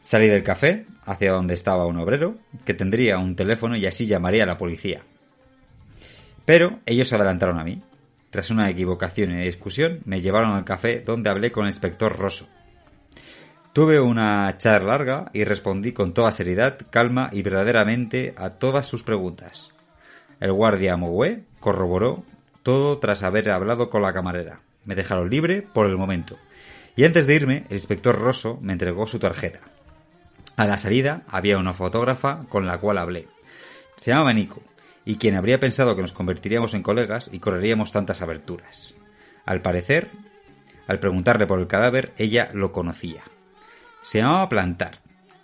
Salí 0.00 0.28
del 0.28 0.42
café 0.42 0.86
hacia 1.04 1.32
donde 1.32 1.52
estaba 1.52 1.84
un 1.84 1.98
obrero, 1.98 2.38
que 2.64 2.72
tendría 2.72 3.18
un 3.18 3.36
teléfono 3.36 3.76
y 3.76 3.84
así 3.84 4.06
llamaría 4.06 4.44
a 4.44 4.46
la 4.46 4.56
policía. 4.56 5.02
Pero 6.46 6.80
ellos 6.86 7.08
se 7.08 7.16
adelantaron 7.16 7.58
a 7.58 7.64
mí. 7.64 7.82
Tras 8.30 8.50
una 8.50 8.70
equivocación 8.70 9.32
y 9.32 9.44
discusión, 9.44 10.00
me 10.06 10.22
llevaron 10.22 10.52
al 10.52 10.64
café 10.64 11.00
donde 11.00 11.28
hablé 11.28 11.52
con 11.52 11.66
el 11.66 11.72
inspector 11.72 12.16
Rosso. 12.16 12.48
Tuve 13.72 14.00
una 14.00 14.58
charla 14.58 14.88
larga 14.88 15.30
y 15.32 15.44
respondí 15.44 15.92
con 15.92 16.12
toda 16.12 16.32
seriedad, 16.32 16.76
calma 16.90 17.30
y 17.30 17.42
verdaderamente 17.42 18.34
a 18.36 18.50
todas 18.50 18.86
sus 18.86 19.04
preguntas. 19.04 19.72
El 20.40 20.52
guardia 20.52 20.96
Moué 20.96 21.44
corroboró 21.60 22.24
todo 22.64 22.98
tras 22.98 23.22
haber 23.22 23.48
hablado 23.52 23.88
con 23.88 24.02
la 24.02 24.12
camarera. 24.12 24.60
Me 24.84 24.96
dejaron 24.96 25.30
libre 25.30 25.62
por 25.62 25.86
el 25.86 25.96
momento. 25.96 26.36
Y 26.96 27.04
antes 27.04 27.28
de 27.28 27.34
irme, 27.36 27.64
el 27.68 27.74
inspector 27.74 28.18
Rosso 28.18 28.58
me 28.60 28.72
entregó 28.72 29.06
su 29.06 29.20
tarjeta. 29.20 29.60
A 30.56 30.66
la 30.66 30.76
salida 30.76 31.22
había 31.28 31.56
una 31.56 31.72
fotógrafa 31.72 32.40
con 32.48 32.66
la 32.66 32.78
cual 32.78 32.98
hablé. 32.98 33.28
Se 33.94 34.10
llamaba 34.10 34.32
Nico, 34.32 34.62
y 35.04 35.14
quien 35.14 35.36
habría 35.36 35.60
pensado 35.60 35.94
que 35.94 36.02
nos 36.02 36.12
convertiríamos 36.12 36.74
en 36.74 36.82
colegas 36.82 37.30
y 37.32 37.38
correríamos 37.38 37.92
tantas 37.92 38.20
aberturas. 38.20 38.94
Al 39.46 39.62
parecer, 39.62 40.08
al 40.88 40.98
preguntarle 40.98 41.46
por 41.46 41.60
el 41.60 41.68
cadáver, 41.68 42.12
ella 42.18 42.50
lo 42.52 42.72
conocía. 42.72 43.22
Se 44.02 44.18
llamaba 44.18 44.48
Plantar, 44.48 44.98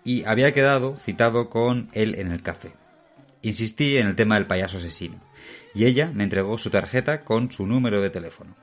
y 0.04 0.24
había 0.24 0.52
quedado 0.52 0.96
citado 0.96 1.50
con 1.50 1.88
él 1.92 2.14
en 2.16 2.30
el 2.30 2.42
café. 2.42 2.72
Insistí 3.42 3.98
en 3.98 4.06
el 4.06 4.16
tema 4.16 4.36
del 4.36 4.46
payaso 4.46 4.78
asesino, 4.78 5.20
y 5.74 5.84
ella 5.84 6.10
me 6.12 6.24
entregó 6.24 6.58
su 6.58 6.70
tarjeta 6.70 7.22
con 7.22 7.50
su 7.50 7.66
número 7.66 8.00
de 8.00 8.10
teléfono. 8.10 8.56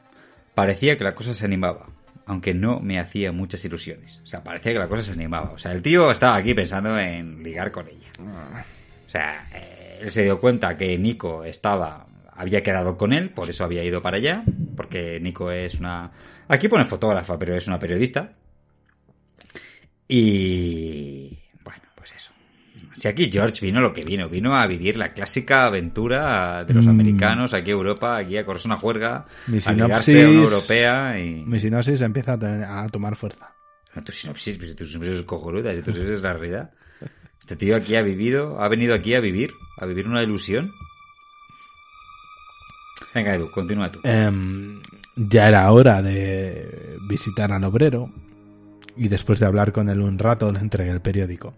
Parecía 0.56 0.98
que 0.98 1.04
la 1.04 1.16
cosa 1.16 1.34
se 1.34 1.46
animaba, 1.46 1.88
aunque 2.26 2.54
no 2.54 2.80
me 2.80 3.00
hacía 3.00 3.32
muchas 3.32 3.64
ilusiones. 3.66 4.22
O 4.24 4.28
sea, 4.28 4.44
parecía 4.44 4.74
que 4.74 4.80
la 4.80 4.88
cosa 4.88 5.04
se 5.04 5.12
animaba. 5.12 5.52
O 5.52 5.58
sea, 5.58 5.72
el 5.72 5.82
tío 5.82 6.12
estaba 6.12 6.36
aquí 6.36 6.54
pensando 6.54 6.98
en 6.98 7.44
ligar 7.44 7.72
con 7.72 7.88
ella. 7.88 8.12
O 9.08 9.10
sea, 9.10 9.48
eh, 9.54 10.00
él 10.02 10.12
se 10.12 10.24
dio 10.24 10.40
cuenta 10.40 10.78
que 10.78 10.98
Nico 10.98 11.44
estaba 11.44 12.08
había 12.36 12.64
quedado 12.64 12.98
con 12.98 13.14
él, 13.14 13.30
por 13.30 13.50
eso 13.50 13.64
había 13.64 13.84
ido 13.84 14.02
para 14.02 14.18
allá, 14.18 14.44
porque 14.76 15.20
Nico 15.20 15.52
es 15.52 15.80
una... 15.80 16.12
Aquí 16.48 16.68
pone 16.68 16.86
fotógrafa, 16.86 17.38
pero 17.38 17.56
es 17.56 17.68
una 17.68 17.80
periodista. 17.80 18.32
Y... 20.16 21.40
Bueno, 21.64 21.82
pues 21.96 22.14
eso. 22.16 22.32
Si 22.94 23.08
aquí 23.08 23.32
George 23.32 23.66
vino 23.66 23.82
lo 23.82 23.92
que 23.92 24.04
vino, 24.04 24.30
vino 24.30 24.56
a 24.56 24.68
vivir 24.68 24.96
la 24.96 25.10
clásica 25.10 25.66
aventura 25.66 26.64
de 26.66 26.72
los 26.76 26.86
Mm. 26.86 26.90
americanos 26.90 27.56
aquí 27.56 27.72
a 27.72 27.74
Europa, 27.74 28.18
aquí 28.18 28.38
a 28.38 28.46
correrse 28.46 28.68
una 28.68 28.78
juerga, 28.78 29.26
Mi 29.48 29.58
a 29.66 29.72
ligarse 29.72 30.24
a 30.24 30.30
una 30.30 30.44
europea 30.44 31.20
y... 31.20 31.44
Mi 31.44 31.60
sinopsis 31.60 32.00
empieza 32.02 32.34
a, 32.34 32.90
tomar 32.90 33.16
fuerza. 33.16 33.56
No, 33.96 34.04
tu 34.04 34.12
sinopsis, 34.12 34.60
tu 34.76 34.86
sinopsis 34.86 35.16
es 35.16 35.24
cojonuda, 35.24 35.74
si 35.74 35.82
tu 35.82 35.92
sinopsis 35.92 36.18
es 36.18 36.22
la 36.22 36.34
realidad. 36.34 36.72
Este 37.40 37.56
tío 37.56 37.76
aquí 37.76 37.96
ha 37.96 38.04
vivido, 38.04 38.62
ha 38.62 38.68
venido 38.68 38.94
aquí 38.94 39.16
a 39.16 39.20
vivir, 39.20 39.52
a 39.80 39.88
vivir 39.88 40.08
una 40.08 40.22
ilusión. 40.22 40.72
Venga, 43.16 43.34
Edu, 43.34 43.50
continúa 43.50 43.92
tú. 43.92 44.00
Em, 44.04 44.80
ya 45.16 45.48
era 45.48 45.72
hora 45.72 46.04
de 46.04 46.98
visitar 47.10 47.52
al 47.52 47.64
obrero 47.64 48.12
y 48.96 49.08
después 49.08 49.40
de 49.40 49.46
hablar 49.46 49.72
con 49.72 49.90
él 49.90 50.02
un 50.02 50.20
rato 50.20 50.52
le 50.52 50.60
entregué 50.60 50.92
el 50.92 51.02
periódico. 51.02 51.54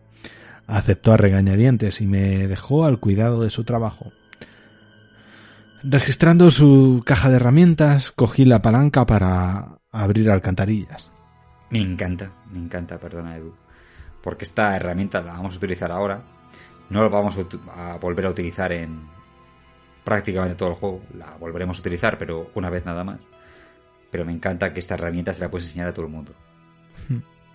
Aceptó 0.68 1.14
a 1.14 1.18
regañadientes 1.18 2.02
y 2.02 2.08
me 2.08 2.48
dejó 2.48 2.86
al 2.86 3.00
cuidado 3.00 3.42
de 3.44 3.50
su 3.50 3.64
trabajo. 3.64 4.12
Registrando 5.84 6.50
su 6.50 7.04
caja 7.06 7.30
de 7.30 7.36
herramientas, 7.36 8.12
cogí 8.12 8.46
la 8.46 8.62
palanca 8.62 9.06
para 9.06 9.78
abrir 9.92 10.32
alcantarillas. 10.32 11.12
Me 11.70 11.80
encanta, 11.82 12.32
me 12.52 12.58
encanta, 12.58 12.98
perdona 12.98 13.38
Edu. 13.38 13.54
Porque 14.24 14.46
esta 14.46 14.76
herramienta 14.76 15.22
la 15.22 15.34
vamos 15.34 15.54
a 15.54 15.58
utilizar 15.58 15.92
ahora. 15.92 16.24
No 16.90 17.04
la 17.04 17.10
vamos 17.10 17.38
a, 17.76 17.98
volver 17.98 18.26
a 18.26 18.30
utilizar 18.32 18.72
en 18.72 19.08
prácticamente 20.04 20.56
todo 20.56 20.70
el 20.70 20.76
juego. 20.76 21.02
La 21.14 21.36
volveremos 21.40 21.78
a 21.78 21.82
utilizar, 21.82 22.18
pero 22.18 22.50
una 22.56 22.72
vez 22.72 22.86
nada 22.86 23.04
más. 23.04 23.20
Pero 24.10 24.26
me 24.26 24.32
encanta 24.32 24.74
que 24.74 24.80
esta 24.80 24.96
herramienta 24.96 25.34
se 25.34 25.42
la 25.42 25.52
puedes 25.52 25.68
enseñar 25.68 25.90
a 25.90 25.94
todo 25.94 26.06
el 26.06 26.12
mundo. 26.12 26.34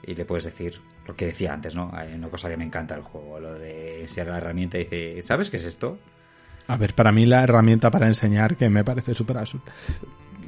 Y 0.07 0.15
le 0.15 0.25
puedes 0.25 0.45
decir 0.45 0.81
lo 1.07 1.15
que 1.15 1.27
decía 1.27 1.53
antes, 1.53 1.75
¿no? 1.75 1.91
Hay 1.93 2.15
una 2.15 2.29
cosa 2.29 2.49
que 2.49 2.57
me 2.57 2.65
encanta 2.65 2.95
del 2.95 3.05
juego, 3.05 3.39
lo 3.41 3.59
de 3.59 4.03
enseñar 4.03 4.29
la 4.29 4.39
herramienta 4.39 4.79
y 4.79 4.85
dice, 4.85 5.23
¿sabes 5.23 5.51
qué 5.51 5.57
es 5.57 5.65
esto? 5.65 5.99
A 6.67 6.77
ver, 6.77 6.95
para 6.95 7.13
mí 7.13 7.27
la 7.27 7.43
herramienta 7.43 7.91
para 7.91 8.07
enseñar 8.07 8.57
que 8.57 8.71
me 8.71 8.85
parece 8.85 9.15
súper 9.15 9.39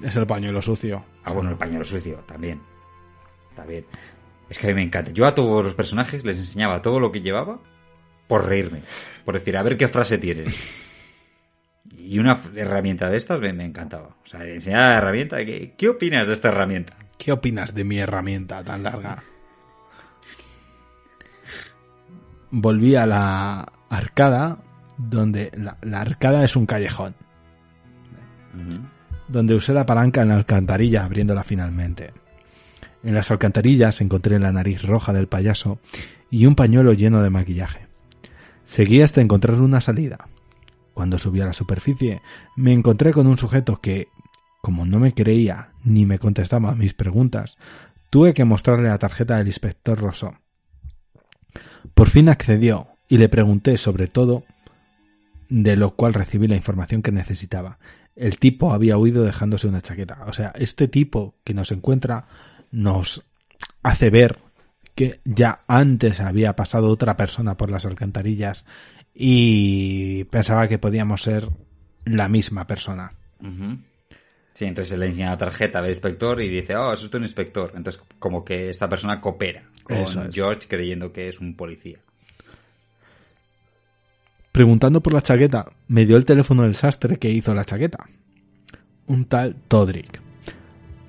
es 0.03 0.17
el 0.17 0.27
pañuelo 0.27 0.61
sucio. 0.61 1.05
Ah, 1.25 1.33
bueno, 1.33 1.51
el 1.51 1.57
pañuelo 1.57 1.85
sucio, 1.85 2.19
también. 2.27 2.61
También. 3.55 3.85
Es 4.49 4.59
que 4.59 4.67
a 4.67 4.69
mí 4.71 4.75
me 4.75 4.83
encanta. 4.83 5.11
Yo 5.13 5.27
a 5.27 5.35
todos 5.35 5.65
los 5.65 5.75
personajes 5.75 6.25
les 6.25 6.39
enseñaba 6.39 6.83
todo 6.83 7.01
lo 7.01 7.13
que 7.13 7.21
llevaba 7.21 7.59
por 8.27 8.47
reírme. 8.47 8.83
Por 9.25 9.35
decir, 9.35 9.57
a 9.57 9.63
ver 9.63 9.77
qué 9.77 9.89
frase 9.89 10.19
tienen. 10.19 10.47
Y 11.97 12.19
una 12.19 12.39
herramienta 12.57 13.09
de 13.11 13.17
estas 13.17 13.41
me, 13.41 13.53
me 13.53 13.65
encantaba. 13.65 14.17
O 14.23 14.27
sea, 14.27 14.45
enseñar 14.45 14.93
la 14.93 14.99
herramienta. 14.99 15.45
¿qué, 15.45 15.75
¿Qué 15.77 15.89
opinas 15.89 16.27
de 16.27 16.35
esta 16.35 16.49
herramienta? 16.49 16.97
¿Qué 17.19 17.33
opinas 17.33 17.75
de 17.75 17.85
mi 17.85 17.99
herramienta 17.99 18.63
tan 18.65 18.83
larga? 18.83 19.23
Volví 22.53 22.95
a 22.95 23.07
la 23.07 23.73
arcada, 23.89 24.59
donde 24.97 25.51
la, 25.57 25.77
la 25.83 26.01
arcada 26.01 26.45
es 26.45 26.55
un 26.55 26.67
callejón, 26.67 27.15
donde 29.27 29.55
usé 29.55 29.73
la 29.73 29.87
palanca 29.87 30.23
en 30.23 30.29
la 30.29 30.35
alcantarilla 30.35 31.05
abriéndola 31.05 31.43
finalmente. 31.43 32.13
En 33.03 33.15
las 33.15 33.31
alcantarillas 33.31 34.01
encontré 34.01 34.39
la 34.39 34.53
nariz 34.53 34.83
roja 34.83 35.13
del 35.13 35.27
payaso 35.27 35.81
y 36.31 36.47
un 36.47 36.55
pañuelo 36.55 36.93
lleno 36.93 37.23
de 37.23 37.31
maquillaje. 37.31 37.89
Seguí 38.65 39.03
hasta 39.03 39.21
encontrar 39.21 39.61
una 39.61 39.81
salida. 39.81 40.29
Cuando 40.95 41.19
subí 41.19 41.41
a 41.41 41.47
la 41.47 41.53
superficie, 41.53 42.21
me 42.57 42.73
encontré 42.73 43.13
con 43.13 43.27
un 43.27 43.39
sujeto 43.39 43.81
que, 43.81 44.09
como 44.61 44.85
no 44.85 44.99
me 44.99 45.15
creía 45.15 45.71
ni 45.85 46.07
me 46.07 46.19
contestaba 46.19 46.71
a 46.71 46.75
mis 46.77 46.95
preguntas, 46.95 47.57
tuve 48.11 48.35
que 48.35 48.45
mostrarle 48.45 48.89
la 48.89 48.99
tarjeta 48.99 49.39
del 49.39 49.49
inspector 49.49 49.99
Rosso. 49.99 50.35
Por 51.95 52.09
fin 52.09 52.29
accedió 52.29 52.89
y 53.09 53.19
le 53.19 53.29
pregunté 53.29 53.77
sobre 53.79 54.07
todo, 54.07 54.45
de 55.49 55.77
lo 55.77 55.95
cual 55.97 56.15
recibí 56.15 56.47
la 56.47 56.57
información 56.57 57.03
que 57.03 57.13
necesitaba. 57.13 57.79
El 58.17 58.39
tipo 58.39 58.73
había 58.73 58.99
huido 58.99 59.23
dejándose 59.25 59.67
una 59.67 59.81
chaqueta. 59.81 60.25
O 60.27 60.33
sea, 60.33 60.53
este 60.57 60.89
tipo 60.89 61.37
que 61.45 61.55
nos 61.55 61.73
encuentra 61.73 62.27
nos 62.71 63.23
hace 63.83 64.11
ver 64.11 64.39
que 64.95 65.21
ya 65.25 65.61
antes 65.67 66.21
había 66.21 66.55
pasado 66.55 66.89
otra 66.89 67.17
persona 67.17 67.57
por 67.57 67.71
las 67.71 67.85
alcantarillas 67.87 68.65
y 69.15 70.25
pensaba 70.25 70.69
que 70.69 70.79
podíamos 70.79 71.23
ser 71.23 71.49
la 72.05 72.29
misma 72.29 72.67
persona. 72.67 73.13
Sí, 74.55 74.67
entonces 74.67 74.99
le 74.99 75.07
enseña 75.07 75.31
la 75.31 75.39
tarjeta 75.39 75.81
del 75.81 75.91
inspector 75.91 76.41
y 76.41 76.49
dice, 76.49 76.77
oh, 76.77 76.93
es 76.93 77.03
usted 77.03 77.19
un 77.19 77.25
inspector. 77.25 77.73
Entonces, 77.75 78.03
como 78.19 78.45
que 78.45 78.71
esta 78.71 78.89
persona 78.89 79.21
coopera 79.21 79.65
con 79.83 79.97
es. 79.97 80.17
George 80.31 80.69
creyendo 80.69 81.13
que 81.13 81.29
es 81.29 81.41
un 81.41 81.57
policía. 81.57 81.99
Preguntando 84.53 85.03
por 85.03 85.15
la 85.15 85.23
chaqueta, 85.23 85.73
me 85.89 86.05
dio 86.05 86.19
el 86.19 86.27
teléfono 86.27 86.65
del 86.65 86.75
sastre 86.75 87.17
que 87.17 87.31
hizo 87.31 87.55
la 87.55 87.65
chaqueta. 87.65 88.07
Un 89.07 89.25
tal 89.25 89.57
Todrick. 89.69 90.21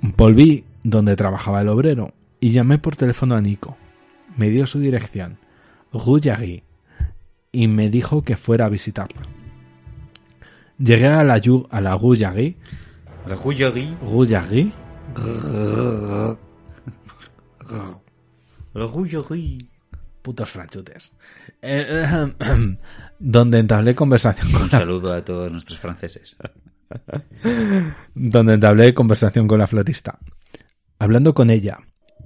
Volví 0.02 0.64
donde 0.84 1.15
trabajaba 1.18 1.61
el 1.61 1.68
obrero 1.68 2.14
y 2.40 2.52
llamé 2.52 2.78
por 2.78 2.95
teléfono 2.95 3.36
a 3.36 3.41
Nico. 3.41 3.78
Me 4.38 4.49
dio 4.49 4.65
su 4.65 4.80
dirección, 4.80 5.38
Jarry, 6.24 6.64
y 7.52 7.68
me 7.68 7.90
dijo 7.90 8.24
que 8.24 8.38
fuera 8.38 8.65
a 8.65 8.70
visitarla. 8.70 9.22
Llegué 10.78 11.07
a 11.07 11.23
la, 11.23 11.41
a 11.70 11.81
la 11.81 11.96
La 13.27 13.35
Rouillerie. 13.35 13.95
Jarry, 14.29 14.71
La 18.73 18.85
Rouillerie. 18.85 19.57
putos 20.21 20.49
franchutes, 20.49 21.11
Eh, 21.61 21.85
eh, 22.05 22.34
donde 23.19 23.60
entablé 23.60 23.93
conversación 23.95 24.52
con 24.52 24.61
Un 24.63 24.68
la 24.68 24.79
saludo 24.79 25.13
a 25.13 25.23
todos 25.23 25.52
nuestros 25.52 25.79
franceses. 25.79 26.35
donde 28.13 28.53
entablé 28.55 28.93
conversación 28.93 29.47
con 29.47 29.60
la 29.60 29.68
florista. 29.68 30.19
Hablando 30.99 31.34
con 31.34 31.49
ella 31.49 31.79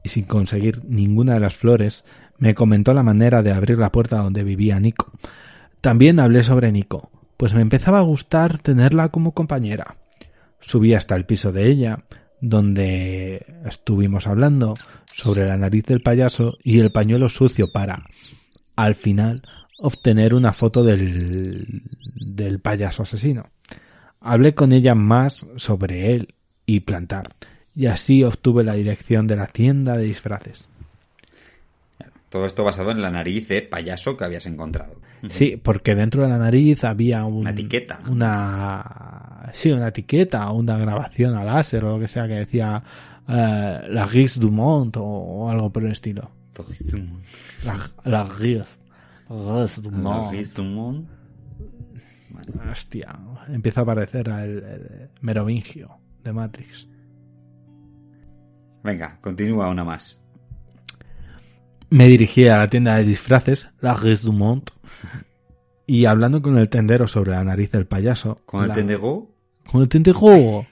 y 0.03 0.09
sin 0.09 0.25
conseguir 0.25 0.83
ninguna 0.85 1.35
de 1.35 1.39
las 1.39 1.55
flores, 1.55 2.03
me 2.37 2.53
comentó 2.55 2.93
la 2.93 3.03
manera 3.03 3.41
de 3.43 3.51
abrir 3.51 3.77
la 3.77 3.91
puerta 3.91 4.17
donde 4.17 4.43
vivía 4.43 4.79
Nico. 4.79 5.11
También 5.81 6.19
hablé 6.19 6.43
sobre 6.43 6.71
Nico, 6.71 7.11
pues 7.37 7.53
me 7.53 7.61
empezaba 7.61 7.99
a 7.99 8.03
gustar 8.03 8.59
tenerla 8.59 9.09
como 9.09 9.33
compañera. 9.33 9.95
Subí 10.59 10.93
hasta 10.93 11.15
el 11.15 11.25
piso 11.25 11.51
de 11.51 11.67
ella, 11.67 12.03
donde 12.41 13.45
estuvimos 13.65 14.27
hablando 14.27 14.75
sobre 15.11 15.47
la 15.47 15.57
nariz 15.57 15.85
del 15.85 16.01
payaso 16.01 16.57
y 16.63 16.79
el 16.79 16.91
pañuelo 16.91 17.29
sucio 17.29 17.71
para, 17.71 18.05
al 18.75 18.95
final, 18.95 19.43
obtener 19.79 20.33
una 20.33 20.53
foto 20.53 20.83
del, 20.83 21.83
del 22.15 22.59
payaso 22.59 23.03
asesino. 23.03 23.49
Hablé 24.19 24.55
con 24.55 24.71
ella 24.71 24.95
más 24.95 25.45
sobre 25.55 26.13
él 26.13 26.33
y 26.65 26.81
plantar, 26.81 27.35
y 27.75 27.85
así 27.85 28.23
obtuve 28.23 28.63
la 28.63 28.73
dirección 28.73 29.27
de 29.27 29.35
la 29.35 29.47
tienda 29.47 29.97
de 29.97 30.03
disfraces. 30.03 30.67
Todo 32.29 32.45
esto 32.45 32.63
basado 32.63 32.91
en 32.91 33.01
la 33.01 33.09
nariz 33.09 33.47
de 33.47 33.61
payaso 33.61 34.17
que 34.17 34.25
habías 34.25 34.45
encontrado. 34.45 34.95
Sí, 35.29 35.57
porque 35.61 35.95
dentro 35.95 36.21
de 36.23 36.29
la 36.29 36.37
nariz 36.37 36.83
había 36.83 37.25
un- 37.25 37.37
Una 37.37 37.49
etiqueta. 37.51 37.99
Una, 38.07 39.49
sí, 39.53 39.71
una 39.71 39.87
etiqueta, 39.87 40.51
una 40.51 40.77
grabación 40.77 41.35
a 41.35 41.43
láser 41.43 41.83
o 41.85 41.93
lo 41.95 41.99
que 41.99 42.07
sea 42.07 42.27
que 42.27 42.35
decía 42.35 42.81
eh, 43.27 43.81
la 43.89 44.05
Gris 44.07 44.39
du 44.39 44.51
Monde 44.51 44.99
o, 44.99 45.03
o 45.03 45.49
algo 45.49 45.71
por 45.71 45.83
el 45.83 45.91
estilo. 45.91 46.29
La, 47.65 47.77
la 48.05 48.23
Gris, 48.37 48.79
Gris 50.31 50.53
du 50.55 50.63
Monde. 50.63 51.07
Hostia, 52.71 53.17
empieza 53.49 53.81
a 53.81 53.83
aparecer 53.83 54.27
el, 54.29 54.57
el 54.63 55.09
merovingio 55.21 55.97
de 56.23 56.31
Matrix. 56.33 56.87
Venga, 58.83 59.17
continúa 59.21 59.67
una 59.69 59.83
más. 59.83 60.19
Me 61.89 62.07
dirigí 62.07 62.47
a 62.47 62.57
la 62.57 62.69
tienda 62.69 62.95
de 62.95 63.03
disfraces, 63.05 63.67
la 63.81 63.95
Gris 63.95 64.21
du 64.23 64.33
Monde, 64.33 64.65
y 65.85 66.05
hablando 66.05 66.41
con 66.41 66.57
el 66.57 66.69
tendero 66.69 67.07
sobre 67.07 67.31
la 67.31 67.43
nariz 67.43 67.71
del 67.71 67.85
payaso. 67.85 68.41
Con 68.45 68.63
el 68.63 68.69
la- 68.69 68.75
tendego, 68.75 69.31
Con 69.71 69.81
el 69.81 69.89
tendero, 69.89 70.65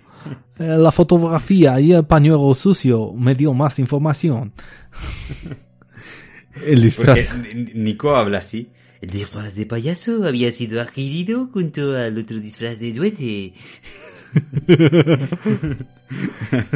eh, 0.59 0.77
la 0.77 0.91
fotografía 0.91 1.79
y 1.79 1.93
el 1.93 2.05
pañuelo 2.05 2.53
sucio 2.53 3.13
me 3.13 3.35
dio 3.35 3.53
más 3.53 3.79
información. 3.79 4.53
El 6.65 6.81
disfraz. 6.81 7.19
Porque 7.27 7.71
Nico 7.75 8.15
habla 8.15 8.37
así. 8.37 8.69
El 9.01 9.09
disfraz 9.09 9.55
de 9.55 9.65
payaso 9.65 10.25
había 10.25 10.51
sido 10.53 10.79
adquirido 10.81 11.49
junto 11.51 11.95
al 11.97 12.17
otro 12.17 12.39
disfraz 12.39 12.79
de 12.79 12.93
duende. 12.93 13.53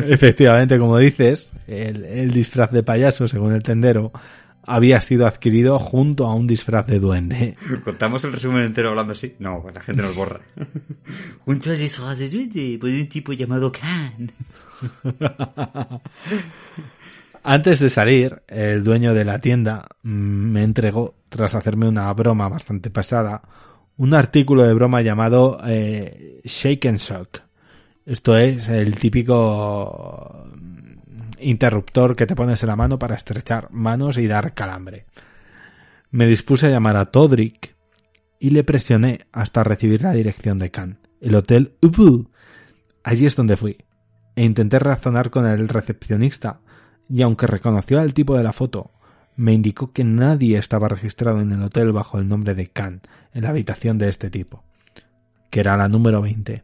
Efectivamente, 0.08 0.78
como 0.78 0.98
dices, 0.98 1.52
el, 1.68 2.04
el 2.06 2.32
disfraz 2.32 2.72
de 2.72 2.84
payaso, 2.84 3.28
según 3.28 3.54
el 3.54 3.64
tendero, 3.64 4.12
había 4.70 5.02
sido 5.02 5.26
adquirido 5.26 5.80
junto 5.80 6.28
a 6.28 6.36
un 6.36 6.46
disfraz 6.46 6.86
de 6.86 7.00
duende. 7.00 7.58
¿Contamos 7.84 8.24
el 8.24 8.34
resumen 8.34 8.64
entero 8.64 8.90
hablando 8.90 9.14
así? 9.14 9.34
No, 9.40 9.62
pues 9.62 9.74
la 9.74 9.82
gente 9.82 10.04
nos 10.04 10.16
borra. 10.16 10.40
junto 11.46 11.72
al 11.72 11.80
disfraz 11.80 12.18
de 12.20 12.30
duende 12.30 12.78
por 12.80 12.90
un 12.90 13.08
tipo 13.08 13.34
llamado 13.34 13.72
Khan. 13.72 14.32
Antes 17.44 17.80
de 17.80 17.90
salir, 17.90 18.44
el 18.48 18.84
dueño 18.84 19.14
de 19.14 19.26
la 19.26 19.40
tienda 19.40 19.88
mm, 20.04 20.10
me 20.10 20.64
entregó, 20.64 21.16
tras 21.30 21.56
hacerme 21.56 21.88
una 21.88 22.14
broma 22.14 22.48
bastante 22.48 22.92
pasada, 22.92 23.42
un 23.98 24.14
artículo 24.14 24.64
de 24.64 24.74
broma 24.74 25.02
llamado 25.02 25.60
eh, 25.66 26.42
Shake 26.44 26.86
and 26.86 27.00
Shock. 27.00 27.42
Esto 28.06 28.38
es 28.38 28.70
el 28.70 28.98
típico 28.98 30.48
interruptor 31.42 32.16
que 32.16 32.26
te 32.26 32.36
pones 32.36 32.64
en 32.64 32.68
la 32.68 32.76
mano 32.76 33.00
para 33.00 33.16
estrechar 33.16 33.70
manos 33.72 34.18
y 34.18 34.28
dar 34.28 34.54
calambre. 34.54 35.06
Me 36.12 36.28
dispuse 36.28 36.68
a 36.68 36.70
llamar 36.70 36.98
a 36.98 37.06
Todrick 37.06 37.76
y 38.40 38.52
le 38.52 38.64
presioné 38.64 39.28
hasta 39.32 39.64
recibir 39.64 40.02
la 40.02 40.14
dirección 40.14 40.60
de 40.60 40.72
Khan, 40.72 41.00
el 41.22 41.36
hotel 41.36 41.74
Ubu. 41.82 42.30
Allí 43.04 43.26
es 43.26 43.36
donde 43.36 43.58
fui 43.58 43.78
e 44.36 44.46
intenté 44.46 44.80
razonar 44.80 45.32
con 45.32 45.46
el 45.46 45.68
recepcionista 45.68 46.62
y 47.10 47.24
aunque 47.24 47.46
reconoció 47.46 48.00
al 48.00 48.14
tipo 48.14 48.38
de 48.38 48.44
la 48.44 48.54
foto, 48.54 48.92
me 49.36 49.54
indicó 49.54 49.92
que 49.92 50.04
nadie 50.04 50.58
estaba 50.58 50.88
registrado 50.88 51.42
en 51.42 51.52
el 51.52 51.62
hotel 51.62 51.92
bajo 51.92 52.20
el 52.20 52.28
nombre 52.28 52.56
de 52.56 52.68
Khan 52.68 53.02
en 53.34 53.44
la 53.44 53.50
habitación 53.50 53.98
de 53.98 54.10
este 54.10 54.30
tipo, 54.30 54.64
que 55.50 55.60
era 55.60 55.76
la 55.76 55.90
número 55.90 56.22
20. 56.22 56.64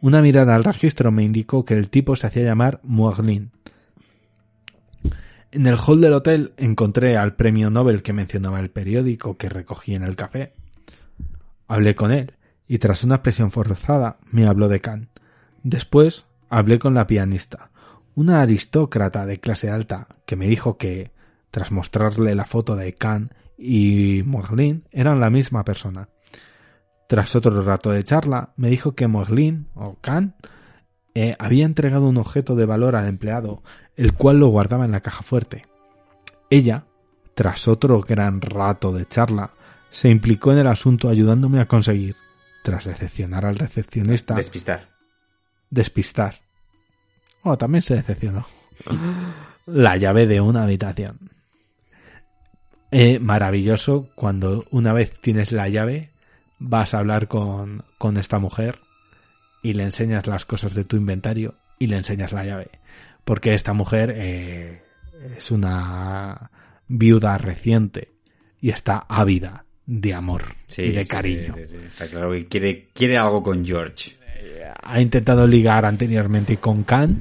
Una 0.00 0.22
mirada 0.22 0.54
al 0.54 0.64
registro 0.64 1.12
me 1.12 1.22
indicó 1.22 1.64
que 1.64 1.74
el 1.74 1.88
tipo 1.88 2.16
se 2.16 2.26
hacía 2.26 2.44
llamar 2.44 2.80
Muaglin. 2.82 3.52
En 5.54 5.66
el 5.66 5.76
hall 5.78 6.00
del 6.00 6.14
hotel 6.14 6.52
encontré 6.56 7.16
al 7.16 7.36
premio 7.36 7.70
Nobel 7.70 8.02
que 8.02 8.12
mencionaba 8.12 8.58
el 8.58 8.70
periódico 8.70 9.36
que 9.36 9.48
recogí 9.48 9.94
en 9.94 10.02
el 10.02 10.16
café. 10.16 10.52
Hablé 11.68 11.94
con 11.94 12.10
él 12.10 12.34
y 12.66 12.78
tras 12.78 13.04
una 13.04 13.22
presión 13.22 13.52
forzada 13.52 14.18
me 14.32 14.48
habló 14.48 14.66
de 14.66 14.80
Khan. 14.80 15.10
Después 15.62 16.26
hablé 16.48 16.80
con 16.80 16.94
la 16.94 17.06
pianista, 17.06 17.70
una 18.16 18.42
aristócrata 18.42 19.26
de 19.26 19.38
clase 19.38 19.70
alta, 19.70 20.08
que 20.26 20.34
me 20.34 20.48
dijo 20.48 20.76
que, 20.76 21.12
tras 21.52 21.70
mostrarle 21.70 22.34
la 22.34 22.46
foto 22.46 22.74
de 22.74 22.92
Khan 22.94 23.30
y 23.56 24.24
Moslin, 24.26 24.88
eran 24.90 25.20
la 25.20 25.30
misma 25.30 25.64
persona. 25.64 26.08
Tras 27.06 27.36
otro 27.36 27.62
rato 27.62 27.92
de 27.92 28.02
charla, 28.02 28.54
me 28.56 28.70
dijo 28.70 28.96
que 28.96 29.06
Moslin, 29.06 29.68
o 29.74 29.98
Khan, 30.00 30.34
eh, 31.14 31.36
había 31.38 31.64
entregado 31.64 32.08
un 32.08 32.16
objeto 32.16 32.56
de 32.56 32.66
valor 32.66 32.96
al 32.96 33.06
empleado, 33.06 33.62
el 33.96 34.12
cual 34.14 34.38
lo 34.40 34.48
guardaba 34.48 34.84
en 34.84 34.92
la 34.92 35.00
caja 35.00 35.22
fuerte. 35.22 35.62
Ella, 36.50 36.84
tras 37.34 37.68
otro 37.68 38.00
gran 38.00 38.40
rato 38.40 38.92
de 38.92 39.06
charla, 39.06 39.50
se 39.90 40.08
implicó 40.08 40.52
en 40.52 40.58
el 40.58 40.66
asunto 40.66 41.08
ayudándome 41.08 41.60
a 41.60 41.66
conseguir, 41.66 42.16
tras 42.62 42.84
decepcionar 42.84 43.44
al 43.44 43.56
recepcionista, 43.56 44.34
Despistar. 44.34 44.88
despistar. 45.70 46.40
Oh, 47.42 47.56
también 47.58 47.82
se 47.82 47.94
decepcionó. 47.94 48.46
La 49.66 49.96
llave 49.96 50.26
de 50.26 50.40
una 50.40 50.62
habitación. 50.64 51.30
Eh, 52.90 53.18
maravilloso 53.18 54.08
cuando 54.14 54.64
una 54.70 54.92
vez 54.92 55.18
tienes 55.20 55.52
la 55.52 55.68
llave, 55.68 56.10
vas 56.58 56.94
a 56.94 56.98
hablar 56.98 57.28
con, 57.28 57.84
con 57.98 58.16
esta 58.16 58.38
mujer 58.38 58.78
y 59.62 59.74
le 59.74 59.82
enseñas 59.84 60.26
las 60.26 60.44
cosas 60.44 60.74
de 60.74 60.84
tu 60.84 60.96
inventario 60.96 61.54
y 61.78 61.88
le 61.88 61.96
enseñas 61.96 62.32
la 62.32 62.44
llave. 62.44 62.70
Porque 63.24 63.54
esta 63.54 63.72
mujer 63.72 64.12
eh, 64.16 64.82
es 65.36 65.50
una 65.50 66.50
viuda 66.88 67.38
reciente 67.38 68.12
y 68.60 68.70
está 68.70 68.98
ávida 69.08 69.64
de 69.86 70.14
amor 70.14 70.54
Sí, 70.68 70.82
y 70.82 70.92
de 70.92 71.06
cariño. 71.06 71.54
sí, 71.56 71.66
sí, 71.66 71.76
sí. 71.78 71.86
Está 71.86 72.06
claro 72.08 72.32
que 72.32 72.44
quiere, 72.46 72.88
quiere 72.92 73.16
algo 73.18 73.42
con 73.42 73.64
George. 73.64 74.16
Ha 74.82 75.00
intentado 75.00 75.46
ligar 75.46 75.84
anteriormente 75.86 76.56
con 76.58 76.84
Khan 76.84 77.20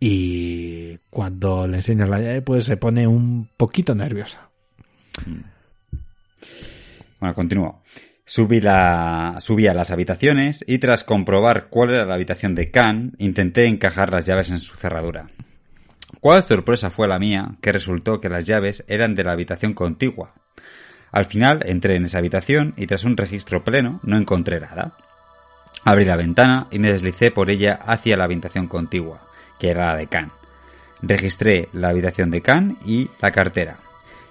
y 0.00 0.96
cuando 1.10 1.66
le 1.66 1.76
enseñas 1.76 2.08
la 2.08 2.20
llave 2.20 2.42
pues 2.42 2.64
se 2.64 2.76
pone 2.76 3.06
un 3.06 3.48
poquito 3.56 3.94
nerviosa. 3.94 4.48
Bueno, 7.20 7.34
continúo. 7.34 7.82
Subí, 8.30 8.60
la, 8.60 9.36
subí 9.40 9.68
a 9.68 9.72
las 9.72 9.90
habitaciones 9.90 10.62
y 10.66 10.76
tras 10.80 11.02
comprobar 11.02 11.68
cuál 11.70 11.94
era 11.94 12.04
la 12.04 12.14
habitación 12.14 12.54
de 12.54 12.70
Khan, 12.70 13.14
intenté 13.16 13.66
encajar 13.66 14.12
las 14.12 14.26
llaves 14.26 14.50
en 14.50 14.58
su 14.58 14.76
cerradura. 14.76 15.30
Cuál 16.20 16.42
sorpresa 16.42 16.90
fue 16.90 17.08
la 17.08 17.18
mía, 17.18 17.56
que 17.62 17.72
resultó 17.72 18.20
que 18.20 18.28
las 18.28 18.44
llaves 18.44 18.84
eran 18.86 19.14
de 19.14 19.24
la 19.24 19.32
habitación 19.32 19.72
contigua. 19.72 20.34
Al 21.10 21.24
final 21.24 21.62
entré 21.64 21.96
en 21.96 22.04
esa 22.04 22.18
habitación 22.18 22.74
y 22.76 22.86
tras 22.86 23.04
un 23.04 23.16
registro 23.16 23.64
pleno 23.64 23.98
no 24.02 24.18
encontré 24.18 24.60
nada. 24.60 24.92
Abrí 25.84 26.04
la 26.04 26.16
ventana 26.16 26.66
y 26.70 26.78
me 26.80 26.92
deslicé 26.92 27.30
por 27.30 27.48
ella 27.48 27.78
hacia 27.82 28.18
la 28.18 28.24
habitación 28.24 28.68
contigua, 28.68 29.26
que 29.58 29.70
era 29.70 29.92
la 29.92 29.96
de 29.96 30.06
Khan. 30.06 30.32
Registré 31.00 31.70
la 31.72 31.88
habitación 31.88 32.30
de 32.30 32.42
Khan 32.42 32.76
y 32.84 33.08
la 33.22 33.30
cartera. 33.30 33.78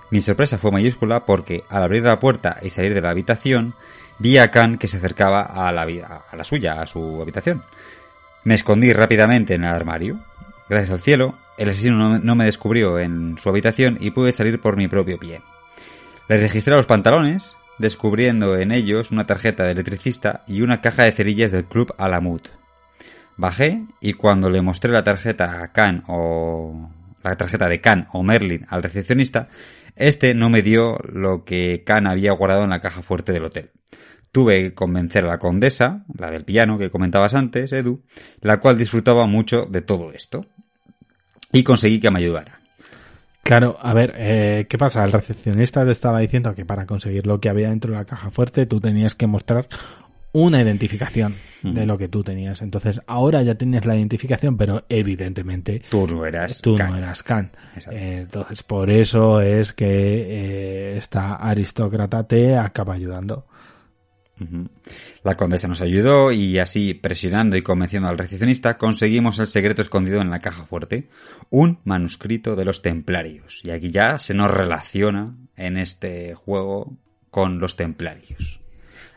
Mi 0.10 0.22
sorpresa 0.22 0.58
fue 0.58 0.72
mayúscula 0.72 1.26
porque 1.26 1.64
al 1.70 1.84
abrir 1.84 2.04
la 2.04 2.20
puerta 2.20 2.60
y 2.62 2.70
salir 2.70 2.94
de 2.94 3.02
la 3.02 3.10
habitación 3.10 3.76
vi 4.20 4.38
a 4.38 4.50
Khan 4.52 4.78
que 4.78 4.88
se 4.88 4.98
acercaba 4.98 5.42
a 5.42 5.72
la, 5.72 5.82
a 5.82 6.36
la 6.36 6.44
suya, 6.44 6.82
a 6.82 6.86
su 6.86 7.22
habitación. 7.22 7.64
Me 8.44 8.56
escondí 8.56 8.94
rápidamente 8.94 9.56
en 9.56 9.64
el 9.64 9.70
armario. 9.70 10.20
Gracias 10.70 10.92
al 10.92 11.02
cielo, 11.02 11.38
el 11.58 11.70
asesino 11.70 11.98
no, 11.98 12.20
no 12.20 12.36
me 12.36 12.46
descubrió 12.46 13.00
en 13.00 13.38
su 13.38 13.50
habitación 13.50 13.98
y 14.00 14.12
pude 14.12 14.32
salir 14.32 14.62
por 14.62 14.78
mi 14.78 14.88
propio 14.88 15.18
pie. 15.18 15.42
Le 16.30 16.38
registré 16.38 16.74
los 16.74 16.86
pantalones, 16.86 17.58
descubriendo 17.78 18.58
en 18.58 18.72
ellos 18.72 19.12
una 19.12 19.26
tarjeta 19.26 19.64
de 19.64 19.72
electricista 19.72 20.44
y 20.48 20.62
una 20.62 20.82
caja 20.82 21.04
de 21.04 21.12
cerillas 21.12 21.52
del 21.52 21.66
club 21.66 21.94
Alamut. 21.98 22.48
Bajé 23.38 23.84
y 24.02 24.14
cuando 24.14 24.50
le 24.50 24.62
mostré 24.62 24.92
la 24.92 25.04
tarjeta 25.04 25.62
a 25.62 25.72
Khan 25.72 26.04
o 26.08 26.90
la 27.24 27.36
tarjeta 27.36 27.70
de 27.70 27.82
Khan 27.82 28.08
o 28.14 28.24
Merlin 28.24 28.66
al 28.70 28.84
recepcionista, 28.84 29.50
este 29.98 30.34
no 30.34 30.50
me 30.50 30.62
dio 30.62 30.98
lo 31.12 31.44
que 31.44 31.84
Khan 31.86 32.08
había 32.08 32.34
guardado 32.34 32.64
en 32.64 32.70
la 32.70 32.80
caja 32.80 33.02
fuerte 33.02 33.32
del 33.32 33.46
hotel. 33.46 33.72
Tuve 34.32 34.62
que 34.62 34.74
convencer 34.74 35.26
a 35.26 35.30
la 35.30 35.40
condesa, 35.40 36.06
la 36.18 36.30
del 36.30 36.44
piano 36.44 36.78
que 36.78 36.92
comentabas 36.92 37.34
antes, 37.34 37.72
Edu, 37.74 38.04
la 38.42 38.60
cual 38.60 38.78
disfrutaba 38.78 39.26
mucho 39.26 39.66
de 39.66 39.82
todo 39.82 40.12
esto. 40.12 40.46
Y 41.52 41.64
conseguí 41.64 42.00
que 42.00 42.12
me 42.12 42.20
ayudara. 42.20 42.60
Claro, 43.48 43.78
a 43.82 43.94
ver, 43.94 44.14
eh, 44.18 44.66
¿qué 44.70 44.78
pasa? 44.78 45.06
El 45.06 45.14
recepcionista 45.14 45.86
te 45.86 45.92
estaba 45.92 46.20
diciendo 46.20 46.54
que 46.54 46.66
para 46.66 46.86
conseguir 46.86 47.26
lo 47.26 47.40
que 47.40 47.48
había 47.48 47.70
dentro 47.70 47.92
de 47.92 47.98
la 47.98 48.04
caja 48.04 48.30
fuerte 48.30 48.66
tú 48.66 48.82
tenías 48.82 49.16
que 49.16 49.26
mostrar 49.26 49.68
una 50.32 50.62
identificación 50.62 51.36
de 51.64 51.86
lo 51.86 51.98
que 51.98 52.08
tú 52.08 52.24
tenías. 52.24 52.62
Entonces, 52.62 53.02
ahora 53.08 53.42
ya 53.44 53.56
tienes 53.56 53.86
la 53.86 53.96
identificación, 53.96 54.58
pero 54.58 54.86
evidentemente 54.90 55.82
Tú 55.90 56.08
no 56.08 56.26
eras 56.26 56.62
tú 56.62 56.76
Khan. 56.76 56.92
no 56.92 56.98
eras 56.98 57.24
Khan. 57.24 57.52
Eh, 57.92 58.20
entonces, 58.22 58.64
por 58.64 58.90
eso 58.90 59.42
es 59.42 59.74
que 59.74 59.86
eh, 59.86 60.98
esta 60.98 61.36
aristócrata 61.36 62.28
te 62.28 62.56
acaba 62.56 62.94
ayudando. 62.94 63.46
La 65.24 65.36
condesa 65.36 65.68
nos 65.68 65.82
ayudó 65.82 66.32
y 66.32 66.60
así, 66.60 66.94
presionando 66.94 67.58
y 67.58 67.64
convenciendo 67.64 68.08
al 68.08 68.20
recepcionista, 68.20 68.78
conseguimos 68.78 69.40
el 69.40 69.48
secreto 69.48 69.82
escondido 69.82 70.22
en 70.22 70.30
la 70.30 70.40
caja 70.40 70.64
fuerte, 70.64 71.10
un 71.50 71.80
manuscrito 71.86 72.56
de 72.56 72.64
los 72.66 72.84
templarios. 72.84 73.62
Y 73.64 73.72
aquí 73.72 73.90
ya 73.90 74.20
se 74.20 74.36
nos 74.36 74.52
relaciona 74.52 75.36
en 75.56 75.78
este 75.78 76.36
juego 76.36 76.96
con 77.32 77.58
los 77.60 77.76
templarios. 77.76 78.62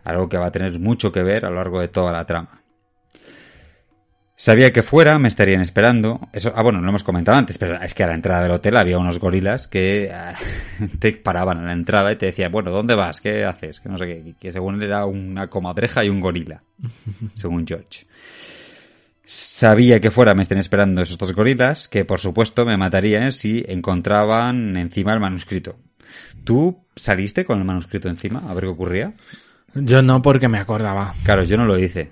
Algo 0.05 0.29
que 0.29 0.39
va 0.39 0.47
a 0.47 0.53
tener 0.53 0.79
mucho 0.79 1.13
que 1.13 1.23
ver 1.23 1.45
a 1.45 1.51
lo 1.51 1.57
largo 1.57 1.81
de 1.81 1.89
toda 1.89 2.13
la 2.13 2.27
trama. 2.27 2.61
Sabía 4.41 4.73
que 4.73 4.83
fuera 4.83 5.19
me 5.19 5.29
estarían 5.29 5.61
esperando. 5.61 6.31
Eso, 6.33 6.51
ah, 6.57 6.63
bueno, 6.63 6.79
no 6.79 6.85
lo 6.85 6.91
hemos 6.93 7.05
comentado 7.05 7.37
antes, 7.37 7.59
pero 7.59 7.75
es 7.75 7.93
que 7.93 8.05
a 8.05 8.07
la 8.07 8.15
entrada 8.15 8.45
del 8.45 8.53
hotel 8.53 8.79
había 8.79 8.97
unos 8.97 9.19
gorilas 9.19 9.67
que 9.67 10.11
te 10.99 11.13
paraban 11.13 11.59
a 11.59 11.67
la 11.67 11.73
entrada 11.75 12.11
y 12.11 12.17
te 12.17 12.25
decían, 12.25 12.51
bueno, 12.51 12.71
¿dónde 12.71 12.95
vas? 12.95 13.21
¿Qué 13.21 13.45
haces? 13.45 13.81
Que 13.81 13.91
no 13.91 13.99
sé 13.99 14.07
qué. 14.07 14.35
Que 14.41 14.51
según 14.51 14.77
él 14.77 14.85
era 14.85 15.05
una 15.05 15.49
comadreja 15.49 16.05
y 16.05 16.09
un 16.09 16.21
gorila. 16.21 16.63
según 17.35 17.67
George. 17.67 18.07
Sabía 19.23 20.01
que 20.01 20.11
fuera 20.11 20.35
me 20.35 20.41
estén 20.41 20.57
esperando 20.57 21.03
esos 21.03 21.19
dos 21.19 21.35
gorilas, 21.35 21.87
que 21.87 22.07
por 22.07 22.19
supuesto 22.19 22.65
me 22.65 22.79
matarían 22.79 23.33
si 23.33 23.63
encontraban 23.69 24.75
encima 24.79 25.13
el 25.13 25.21
manuscrito. 25.21 25.77
¿Tú 26.45 26.87
saliste 26.97 27.45
con 27.45 27.59
el 27.59 27.67
manuscrito 27.67 28.09
encima 28.09 28.43
a 28.49 28.55
ver 28.55 28.65
qué 28.65 28.71
ocurría? 28.71 29.15
Yo 29.75 30.03
no 30.03 30.21
porque 30.23 30.49
me 30.49 30.59
acordaba. 30.59 31.15
Claro, 31.25 31.45
yo 31.45 31.57
no 31.57 31.65
lo 31.65 31.79
hice. 31.79 32.11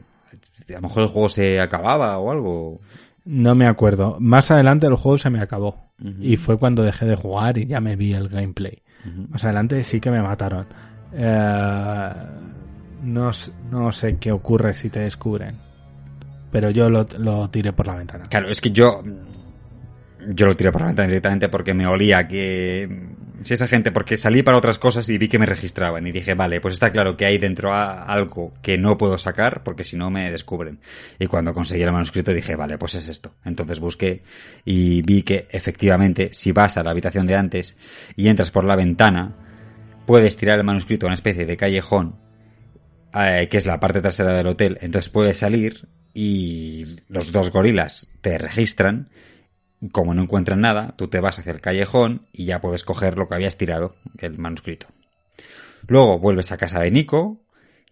A 0.68 0.72
lo 0.72 0.82
mejor 0.82 1.04
el 1.04 1.08
juego 1.08 1.28
se 1.28 1.60
acababa 1.60 2.18
o 2.18 2.30
algo. 2.30 2.80
No 3.24 3.54
me 3.54 3.66
acuerdo. 3.66 4.16
Más 4.20 4.50
adelante 4.50 4.86
el 4.86 4.94
juego 4.94 5.18
se 5.18 5.30
me 5.30 5.40
acabó. 5.40 5.88
Y 6.20 6.36
fue 6.36 6.58
cuando 6.58 6.82
dejé 6.82 7.06
de 7.06 7.16
jugar 7.16 7.58
y 7.58 7.66
ya 7.66 7.80
me 7.80 7.96
vi 7.96 8.12
el 8.12 8.28
gameplay. 8.28 8.82
Más 9.28 9.44
adelante 9.44 9.82
sí 9.84 10.00
que 10.00 10.10
me 10.10 10.22
mataron. 10.22 10.66
Eh, 11.12 12.10
no, 13.02 13.30
no 13.70 13.92
sé 13.92 14.16
qué 14.18 14.30
ocurre 14.32 14.74
si 14.74 14.90
te 14.90 15.00
descubren. 15.00 15.56
Pero 16.50 16.70
yo 16.70 16.88
lo, 16.88 17.06
lo 17.18 17.50
tiré 17.50 17.72
por 17.72 17.86
la 17.86 17.96
ventana. 17.96 18.24
Claro, 18.28 18.48
es 18.48 18.60
que 18.60 18.70
yo. 18.70 19.02
Yo 20.26 20.46
lo 20.46 20.56
tiré 20.56 20.72
por 20.72 20.80
la 20.80 20.88
ventana 20.88 21.08
directamente 21.08 21.48
porque 21.48 21.74
me 21.74 21.86
olía 21.86 22.26
que. 22.26 23.16
Si 23.42 23.54
esa 23.54 23.68
gente, 23.68 23.92
porque 23.92 24.16
salí 24.16 24.42
para 24.42 24.56
otras 24.56 24.80
cosas 24.80 25.08
y 25.08 25.16
vi 25.16 25.28
que 25.28 25.38
me 25.38 25.46
registraban 25.46 26.04
y 26.06 26.10
dije, 26.10 26.34
vale, 26.34 26.60
pues 26.60 26.74
está 26.74 26.90
claro 26.90 27.16
que 27.16 27.24
hay 27.24 27.38
dentro 27.38 27.72
algo 27.72 28.52
que 28.62 28.78
no 28.78 28.98
puedo 28.98 29.16
sacar 29.16 29.62
porque 29.62 29.84
si 29.84 29.96
no 29.96 30.10
me 30.10 30.30
descubren. 30.32 30.80
Y 31.20 31.26
cuando 31.26 31.54
conseguí 31.54 31.82
el 31.82 31.92
manuscrito 31.92 32.32
dije, 32.32 32.56
vale, 32.56 32.78
pues 32.78 32.96
es 32.96 33.06
esto. 33.06 33.34
Entonces 33.44 33.78
busqué 33.78 34.24
y 34.64 35.02
vi 35.02 35.22
que 35.22 35.46
efectivamente, 35.50 36.30
si 36.32 36.50
vas 36.50 36.76
a 36.78 36.82
la 36.82 36.90
habitación 36.90 37.28
de 37.28 37.36
antes 37.36 37.76
y 38.16 38.28
entras 38.28 38.50
por 38.50 38.64
la 38.64 38.74
ventana, 38.74 39.36
puedes 40.04 40.36
tirar 40.36 40.58
el 40.58 40.64
manuscrito 40.64 41.06
a 41.06 41.08
una 41.08 41.14
especie 41.14 41.46
de 41.46 41.56
callejón 41.56 42.16
eh, 43.14 43.48
que 43.50 43.56
es 43.56 43.66
la 43.66 43.80
parte 43.80 44.02
trasera 44.02 44.34
del 44.34 44.46
hotel. 44.48 44.78
Entonces 44.80 45.08
puedes 45.08 45.38
salir 45.38 45.88
y 46.12 46.98
los 47.08 47.32
dos 47.32 47.50
gorilas 47.50 48.10
te 48.20 48.36
registran. 48.38 49.08
Como 49.92 50.14
no 50.14 50.22
encuentran 50.22 50.60
nada, 50.60 50.94
tú 50.96 51.08
te 51.08 51.20
vas 51.20 51.38
hacia 51.38 51.52
el 51.52 51.60
callejón 51.60 52.26
y 52.32 52.46
ya 52.46 52.60
puedes 52.60 52.84
coger 52.84 53.16
lo 53.16 53.28
que 53.28 53.36
habías 53.36 53.56
tirado, 53.56 53.94
el 54.18 54.38
manuscrito. 54.38 54.88
Luego 55.86 56.18
vuelves 56.18 56.50
a 56.50 56.56
casa 56.56 56.80
de 56.80 56.90
Nico, 56.90 57.40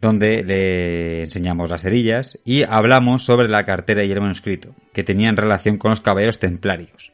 donde 0.00 0.42
le 0.42 1.22
enseñamos 1.22 1.70
las 1.70 1.82
cerillas 1.82 2.38
y 2.44 2.64
hablamos 2.64 3.24
sobre 3.24 3.48
la 3.48 3.64
cartera 3.64 4.04
y 4.04 4.12
el 4.12 4.20
manuscrito, 4.20 4.74
que 4.92 5.04
tenían 5.04 5.36
relación 5.36 5.78
con 5.78 5.90
los 5.90 6.00
caballeros 6.00 6.38
templarios. 6.38 7.12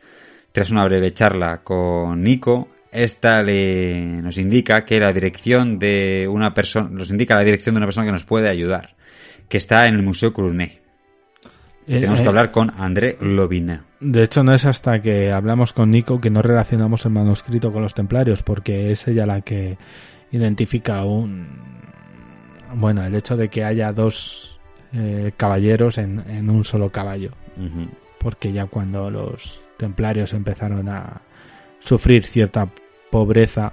Tras 0.52 0.70
una 0.70 0.84
breve 0.84 1.12
charla 1.12 1.62
con 1.62 2.22
Nico, 2.22 2.68
esta 2.90 3.42
le 3.42 4.04
nos 4.22 4.36
indica 4.38 4.84
que 4.84 5.00
la 5.00 5.12
dirección 5.12 5.78
de 5.78 6.28
una 6.30 6.52
persona, 6.52 6.88
nos 6.90 7.10
indica 7.10 7.34
la 7.34 7.44
dirección 7.44 7.74
de 7.74 7.78
una 7.78 7.86
persona 7.86 8.06
que 8.06 8.12
nos 8.12 8.24
puede 8.24 8.48
ayudar, 8.48 8.94
que 9.48 9.56
está 9.56 9.86
en 9.86 9.94
el 9.94 10.02
Museo 10.02 10.32
Crunet. 10.32 10.82
Eh, 11.86 12.00
Tenemos 12.00 12.20
eh, 12.20 12.22
que 12.22 12.28
hablar 12.28 12.50
con 12.50 12.70
André 12.76 13.16
Lobina. 13.20 13.86
De 14.02 14.24
hecho, 14.24 14.42
no 14.42 14.52
es 14.52 14.64
hasta 14.66 15.00
que 15.00 15.30
hablamos 15.30 15.72
con 15.72 15.90
Nico 15.90 16.20
que 16.20 16.28
no 16.28 16.42
relacionamos 16.42 17.04
el 17.04 17.12
manuscrito 17.12 17.72
con 17.72 17.82
los 17.82 17.94
templarios, 17.94 18.42
porque 18.42 18.90
es 18.90 19.06
ella 19.06 19.26
la 19.26 19.42
que 19.42 19.78
identifica 20.32 21.04
un. 21.04 21.46
Bueno, 22.74 23.04
el 23.04 23.14
hecho 23.14 23.36
de 23.36 23.48
que 23.48 23.62
haya 23.62 23.92
dos 23.92 24.58
eh, 24.92 25.32
caballeros 25.36 25.98
en, 25.98 26.18
en 26.28 26.50
un 26.50 26.64
solo 26.64 26.90
caballo. 26.90 27.30
Porque 28.18 28.52
ya 28.52 28.66
cuando 28.66 29.10
los 29.10 29.62
templarios 29.76 30.32
empezaron 30.32 30.88
a 30.88 31.20
sufrir 31.78 32.24
cierta 32.24 32.68
pobreza, 33.10 33.72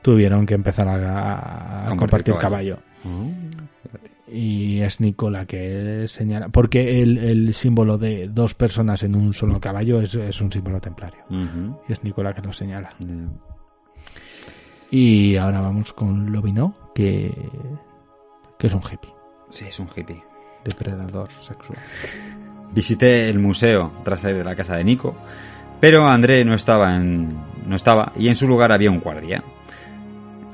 tuvieron 0.00 0.46
que 0.46 0.54
empezar 0.54 0.88
a, 0.88 1.84
Compartir 1.88 1.98
compartir 1.98 2.34
caballo. 2.38 2.78
caballo. 3.02 4.15
Y 4.28 4.80
es 4.80 4.98
Nico 5.00 5.30
la 5.30 5.46
que 5.46 6.04
señala. 6.08 6.48
Porque 6.48 7.00
el, 7.02 7.18
el 7.18 7.54
símbolo 7.54 7.96
de 7.98 8.28
dos 8.28 8.54
personas 8.54 9.02
en 9.04 9.14
un 9.14 9.32
solo 9.34 9.60
caballo 9.60 10.00
es, 10.00 10.14
es 10.16 10.40
un 10.40 10.50
símbolo 10.50 10.80
templario. 10.80 11.24
Y 11.88 11.92
es 11.92 12.02
Nico 12.02 12.22
la 12.22 12.34
que 12.34 12.42
lo 12.42 12.52
señala. 12.52 12.90
Y 14.90 15.36
ahora 15.36 15.60
vamos 15.60 15.92
con 15.92 16.32
Lobino, 16.32 16.74
que, 16.94 17.32
que 18.58 18.66
es 18.66 18.74
un 18.74 18.80
hippie, 18.82 19.10
Sí, 19.50 19.64
es 19.66 19.78
un 19.80 19.88
hippie. 19.94 20.22
depredador 20.64 21.28
sexual. 21.40 21.78
Visité 22.72 23.28
el 23.28 23.38
museo 23.38 23.92
tras 24.04 24.20
salir 24.20 24.38
de 24.38 24.44
la 24.44 24.54
casa 24.56 24.76
de 24.76 24.84
Nico, 24.84 25.14
pero 25.80 26.06
André 26.06 26.44
no 26.44 26.54
estaba 26.54 26.94
en, 26.96 27.28
no 27.66 27.76
estaba 27.76 28.12
y 28.16 28.28
en 28.28 28.36
su 28.36 28.46
lugar 28.48 28.72
había 28.72 28.90
un 28.90 29.00
guardia. 29.00 29.42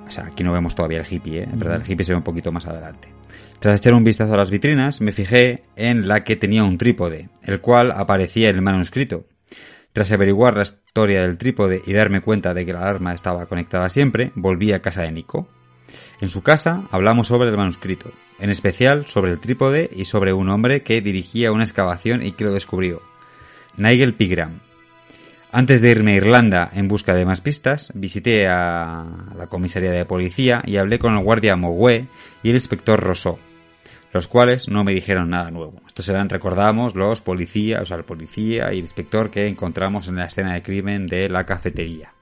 O 0.07 0.10
sea, 0.10 0.26
aquí 0.26 0.42
no 0.44 0.52
vemos 0.52 0.75
todavía 0.75 1.01
el 1.01 1.07
hippie, 1.10 1.41
¿eh? 1.42 1.49
En 1.51 1.59
verdad, 1.59 1.81
el 1.83 1.91
hippie 1.91 2.05
se 2.05 2.12
ve 2.12 2.18
un 2.18 2.25
poquito 2.25 2.52
más 2.52 2.67
adelante. 2.67 3.09
Tras 3.63 3.79
echar 3.79 3.95
un 3.95 4.03
vistazo 4.03 4.35
a 4.35 4.39
las 4.39 4.51
vitrinas, 4.51 5.01
me 5.01 5.13
fijé 5.13 5.63
en 5.77 6.09
la 6.09 6.25
que 6.25 6.35
tenía 6.35 6.65
un 6.65 6.79
trípode, 6.79 7.29
el 7.45 7.61
cual 7.61 7.93
aparecía 7.93 8.51
en 8.51 8.57
el 8.57 8.63
manuscrito. 8.63 9.29
Tras 9.93 10.11
averiguar 10.11 10.57
la 10.57 10.65
historia 10.65 11.23
del 11.23 11.39
trípode 11.39 11.81
y 11.87 11.93
darme 11.93 12.23
cuenta 12.23 12.55
de 12.55 12.67
que 12.67 12.73
la 12.73 12.81
alarma 12.81 13.15
estaba 13.15 13.47
conectada 13.47 13.89
siempre, 13.89 14.33
volví 14.35 14.73
a 14.73 14.83
casa 14.83 15.03
de 15.03 15.13
Nico. 15.13 15.49
En 16.21 16.29
su 16.29 16.43
casa 16.43 16.89
hablamos 16.91 17.29
sobre 17.29 17.51
el 17.51 17.57
manuscrito, 17.57 18.11
en 18.41 18.51
especial 18.51 19.07
sobre 19.07 19.31
el 19.31 19.39
trípode 19.39 19.89
y 19.95 20.07
sobre 20.07 20.33
un 20.33 20.49
hombre 20.49 20.83
que 20.83 21.01
dirigía 21.01 21.53
una 21.53 21.63
excavación 21.63 22.25
y 22.25 22.33
que 22.33 22.43
lo 22.43 22.55
descubrió. 22.55 23.01
Nigel 23.77 24.15
Pigram. 24.15 24.59
Antes 25.53 25.81
de 25.81 25.91
irme 25.93 26.15
a 26.15 26.17
Irlanda 26.17 26.69
en 26.75 26.89
busca 26.89 27.15
de 27.15 27.25
más 27.25 27.41
pistas, 27.41 27.93
visité 27.95 28.49
a 28.49 29.07
la 29.37 29.47
comisaría 29.47 29.93
de 29.93 30.05
policía 30.05 30.63
y 30.67 30.79
hablé 30.79 30.99
con 30.99 31.17
el 31.17 31.23
guardia 31.23 31.55
Mogüe 31.55 32.09
y 32.43 32.49
el 32.49 32.57
inspector 32.57 32.99
Rousseau, 32.99 33.39
los 34.13 34.29
cuales 34.29 34.69
no 34.69 34.85
me 34.85 34.93
dijeron 34.93 35.31
nada 35.31 35.51
nuevo. 35.51 35.81
Estos 35.87 36.09
eran, 36.09 36.29
recordamos, 36.29 36.95
los 36.95 37.23
policías, 37.23 37.83
o 37.83 37.87
sea, 37.87 37.97
el 37.97 38.05
policía 38.05 38.73
y 38.73 38.79
el 38.79 38.85
inspector 38.85 39.31
que 39.31 39.49
encontramos 39.49 40.09
en 40.09 40.17
la 40.17 40.27
escena 40.27 40.55
de 40.55 40.63
crimen 40.63 41.07
de 41.07 41.29
la 41.29 41.45
cafetería. 41.47 42.13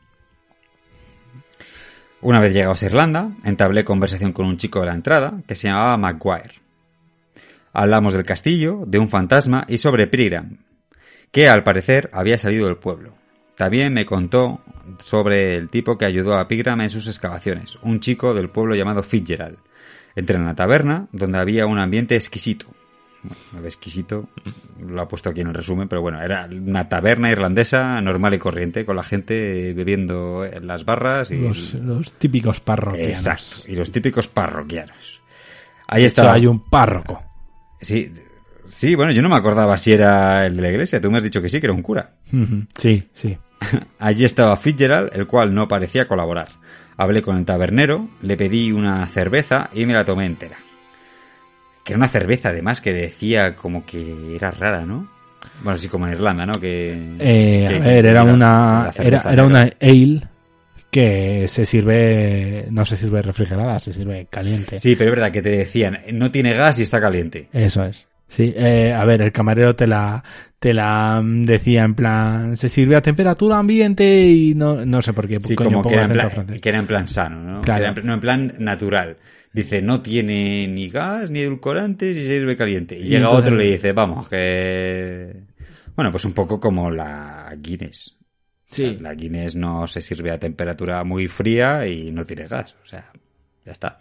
Una 2.23 2.41
vez 2.41 2.52
llegados 2.52 2.83
a 2.83 2.86
Irlanda, 2.86 3.33
entablé 3.44 3.85
conversación 3.85 4.33
con 4.33 4.47
un 4.47 4.57
chico 4.57 4.81
de 4.81 4.86
la 4.86 4.94
entrada 4.94 5.43
que 5.47 5.57
se 5.57 5.69
llamaba 5.69 5.97
Maguire. 5.97 6.60
Hablamos 7.73 8.15
del 8.15 8.25
castillo, 8.25 8.85
de 8.86 8.99
un 8.99 9.09
fantasma 9.09 9.65
y 9.69 9.78
sobre 9.78 10.07
Prigram, 10.07 10.59
que 11.33 11.49
al 11.49 11.62
parecer 11.62 12.10
había 12.12 12.39
salido 12.39 12.67
del 12.67 12.77
pueblo. 12.77 13.15
También 13.57 13.93
me 13.93 14.07
contó 14.07 14.60
sobre 15.01 15.57
el 15.57 15.70
tipo 15.70 15.99
que 15.99 16.05
ayudó 16.05 16.35
a 16.35 16.47
Pigram 16.47 16.81
en 16.83 16.91
sus 16.91 17.07
excavaciones, 17.07 17.78
un 17.83 18.01
chico 18.01 18.33
del 18.33 18.51
pueblo 18.51 18.75
llamado 18.75 19.02
Fitzgerald. 19.02 19.59
Entré 20.14 20.36
en 20.36 20.47
la 20.47 20.55
taberna, 20.55 21.08
donde 21.12 21.39
había 21.39 21.66
un 21.66 21.78
ambiente 21.78 22.16
exquisito. 22.16 22.66
Bueno, 23.52 23.66
exquisito, 23.66 24.28
lo 24.80 25.02
ha 25.02 25.08
puesto 25.08 25.28
aquí 25.28 25.42
en 25.42 25.48
el 25.48 25.55
resumen, 25.55 25.89
pero 25.89 26.00
bueno, 26.00 26.22
era 26.22 26.48
una 26.50 26.89
taberna 26.89 27.30
irlandesa 27.30 28.00
normal 28.00 28.32
y 28.34 28.39
corriente, 28.39 28.86
con 28.86 28.97
la 28.97 29.02
gente 29.02 29.74
bebiendo 29.74 30.44
en 30.44 30.66
las 30.66 30.86
barras 30.86 31.30
y... 31.30 31.36
Los, 31.36 31.74
los 31.74 32.12
típicos 32.14 32.60
parroquianos. 32.60 33.10
Exacto, 33.10 33.56
y 33.70 33.76
los 33.76 33.92
típicos 33.92 34.26
parroquianos. 34.28 35.20
Ahí 35.86 36.05
estaba. 36.05 36.32
hay 36.32 36.47
un 36.47 36.60
párroco. 36.60 37.22
Sí, 37.80 38.10
sí, 38.66 38.94
bueno, 38.94 39.12
yo 39.12 39.20
no 39.20 39.28
me 39.28 39.36
acordaba 39.36 39.76
si 39.76 39.92
era 39.92 40.47
el 40.47 40.56
de 40.56 40.62
la 40.62 40.70
iglesia, 40.70 41.00
tú 41.00 41.10
me 41.10 41.18
has 41.18 41.24
dicho 41.24 41.42
que 41.42 41.50
sí, 41.50 41.60
que 41.60 41.66
era 41.66 41.74
un 41.74 41.82
cura. 41.82 42.14
Sí, 42.78 43.08
sí. 43.12 43.36
Allí 43.98 44.24
estaba 44.24 44.56
Fitzgerald, 44.56 45.10
el 45.12 45.26
cual 45.26 45.52
no 45.52 45.68
parecía 45.68 46.08
colaborar. 46.08 46.48
Hablé 47.02 47.22
con 47.22 47.38
el 47.38 47.46
tabernero, 47.46 48.08
le 48.20 48.36
pedí 48.36 48.72
una 48.72 49.06
cerveza 49.06 49.70
y 49.72 49.86
me 49.86 49.94
la 49.94 50.04
tomé 50.04 50.26
entera. 50.26 50.56
Que 51.82 51.94
era 51.94 51.96
una 51.98 52.08
cerveza, 52.08 52.50
además, 52.50 52.82
que 52.82 52.92
decía 52.92 53.56
como 53.56 53.86
que 53.86 54.36
era 54.36 54.50
rara, 54.50 54.84
¿no? 54.84 55.08
Bueno, 55.62 55.78
sí, 55.78 55.88
como 55.88 56.06
en 56.06 56.12
Irlanda, 56.12 56.44
¿no? 56.44 56.52
Que, 56.52 56.92
Eh, 57.18 57.66
que- 57.68 57.76
a 57.76 57.78
ver, 57.78 58.04
era 58.04 58.22
una, 58.22 58.90
era, 58.98 59.22
era 59.32 59.44
una 59.44 59.70
ale 59.80 60.28
que 60.90 61.46
se 61.48 61.64
sirve, 61.64 62.66
no 62.70 62.84
se 62.84 62.98
sirve 62.98 63.22
refrigerada, 63.22 63.78
se 63.78 63.94
sirve 63.94 64.26
caliente. 64.28 64.78
Sí, 64.78 64.94
pero 64.94 65.08
es 65.10 65.16
verdad 65.16 65.32
que 65.32 65.40
te 65.40 65.50
decían, 65.50 66.00
no 66.12 66.30
tiene 66.30 66.52
gas 66.52 66.80
y 66.80 66.82
está 66.82 67.00
caliente. 67.00 67.48
Eso 67.52 67.82
es. 67.84 68.08
Sí, 68.31 68.55
eh, 68.57 68.92
a 68.92 69.05
ver, 69.05 69.23
el 69.23 69.33
camarero 69.33 69.75
te 69.75 69.86
la, 69.89 70.23
te 70.59 70.73
la 70.73 71.20
mm, 71.23 71.44
decía 71.44 71.84
en 71.84 71.94
plan, 71.94 72.57
se 72.57 72.68
sirve 72.68 72.94
a 72.97 73.02
temperatura 73.02 73.59
ambiente 73.59 74.25
y 74.26 74.55
no, 74.55 74.86
no 74.86 75.02
sé 75.02 75.12
por 75.12 75.26
qué. 75.26 75.39
Sí, 75.42 75.57
coño 75.57 75.70
como 75.83 75.89
que 75.89 75.94
era, 75.97 76.05
en 76.05 76.12
plan, 76.12 76.31
francés. 76.31 76.60
que 76.60 76.68
era 76.68 76.78
en 76.78 76.86
plan 76.86 77.09
sano, 77.09 77.41
¿no? 77.41 77.60
Claro. 77.62 77.83
Era 77.86 77.94
en 78.00 78.07
no 78.07 78.15
en 78.15 78.20
plan 78.20 78.55
natural. 78.59 79.17
Dice, 79.52 79.83
no 79.83 80.00
tiene 80.00 80.68
ni 80.68 80.89
gas 80.91 81.28
ni 81.28 81.41
edulcorantes 81.41 82.17
y 82.17 82.23
se 82.23 82.28
sirve 82.39 82.57
caliente. 82.57 82.97
Y, 82.97 83.00
Y 83.00 83.09
llega 83.09 83.25
entonces- 83.25 83.49
otro 83.52 83.55
y 83.60 83.65
le 83.67 83.73
dice, 83.73 83.92
vamos, 83.92 84.28
que... 84.28 85.34
Bueno, 85.97 86.12
pues 86.12 86.25
un 86.25 86.33
poco 86.33 86.60
como 86.60 86.89
la 86.89 87.52
Guinness. 87.59 88.17
O 88.70 88.75
sea, 88.76 88.89
Sí. 88.91 88.97
la 89.00 89.12
Guinness 89.15 89.57
no 89.57 89.89
se 89.89 90.00
sirve 90.00 90.31
a 90.31 90.39
temperatura 90.39 91.02
muy 91.02 91.26
fría 91.26 91.84
y 91.84 92.12
no 92.12 92.25
tiene 92.25 92.47
gas. 92.47 92.76
O 92.84 92.86
sea, 92.86 93.10
ya 93.67 93.73
está. 93.73 93.99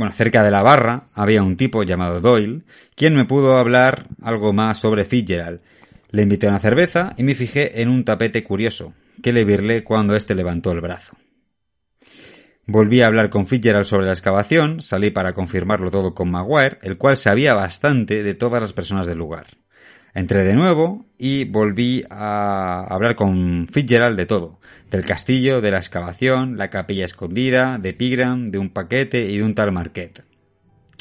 Bueno, 0.00 0.14
cerca 0.14 0.42
de 0.42 0.50
la 0.50 0.62
barra 0.62 1.08
había 1.12 1.42
un 1.42 1.58
tipo 1.58 1.82
llamado 1.82 2.22
Doyle, 2.22 2.62
quien 2.94 3.14
me 3.14 3.26
pudo 3.26 3.58
hablar 3.58 4.06
algo 4.22 4.54
más 4.54 4.78
sobre 4.78 5.04
Fitzgerald. 5.04 5.60
Le 6.10 6.22
invité 6.22 6.46
a 6.46 6.48
una 6.48 6.58
cerveza 6.58 7.12
y 7.18 7.22
me 7.22 7.34
fijé 7.34 7.82
en 7.82 7.90
un 7.90 8.02
tapete 8.02 8.42
curioso, 8.42 8.94
que 9.22 9.34
le 9.34 9.44
virlé 9.44 9.84
cuando 9.84 10.16
éste 10.16 10.34
levantó 10.34 10.72
el 10.72 10.80
brazo. 10.80 11.18
Volví 12.64 13.02
a 13.02 13.08
hablar 13.08 13.28
con 13.28 13.46
Fitzgerald 13.46 13.84
sobre 13.84 14.06
la 14.06 14.12
excavación, 14.12 14.80
salí 14.80 15.10
para 15.10 15.34
confirmarlo 15.34 15.90
todo 15.90 16.14
con 16.14 16.30
Maguire, 16.30 16.78
el 16.80 16.96
cual 16.96 17.18
sabía 17.18 17.52
bastante 17.52 18.22
de 18.22 18.32
todas 18.32 18.62
las 18.62 18.72
personas 18.72 19.06
del 19.06 19.18
lugar. 19.18 19.48
Entré 20.14 20.44
de 20.44 20.54
nuevo 20.54 21.06
y 21.18 21.44
volví 21.44 22.04
a 22.10 22.84
hablar 22.88 23.14
con 23.14 23.68
Fitzgerald 23.70 24.16
de 24.16 24.26
todo, 24.26 24.58
del 24.90 25.04
castillo, 25.04 25.60
de 25.60 25.70
la 25.70 25.78
excavación, 25.78 26.56
la 26.56 26.68
capilla 26.68 27.04
escondida, 27.04 27.78
de 27.78 27.92
Pigram, 27.92 28.46
de 28.46 28.58
un 28.58 28.70
paquete 28.70 29.30
y 29.30 29.38
de 29.38 29.44
un 29.44 29.54
tal 29.54 29.70
Marquette. 29.70 30.24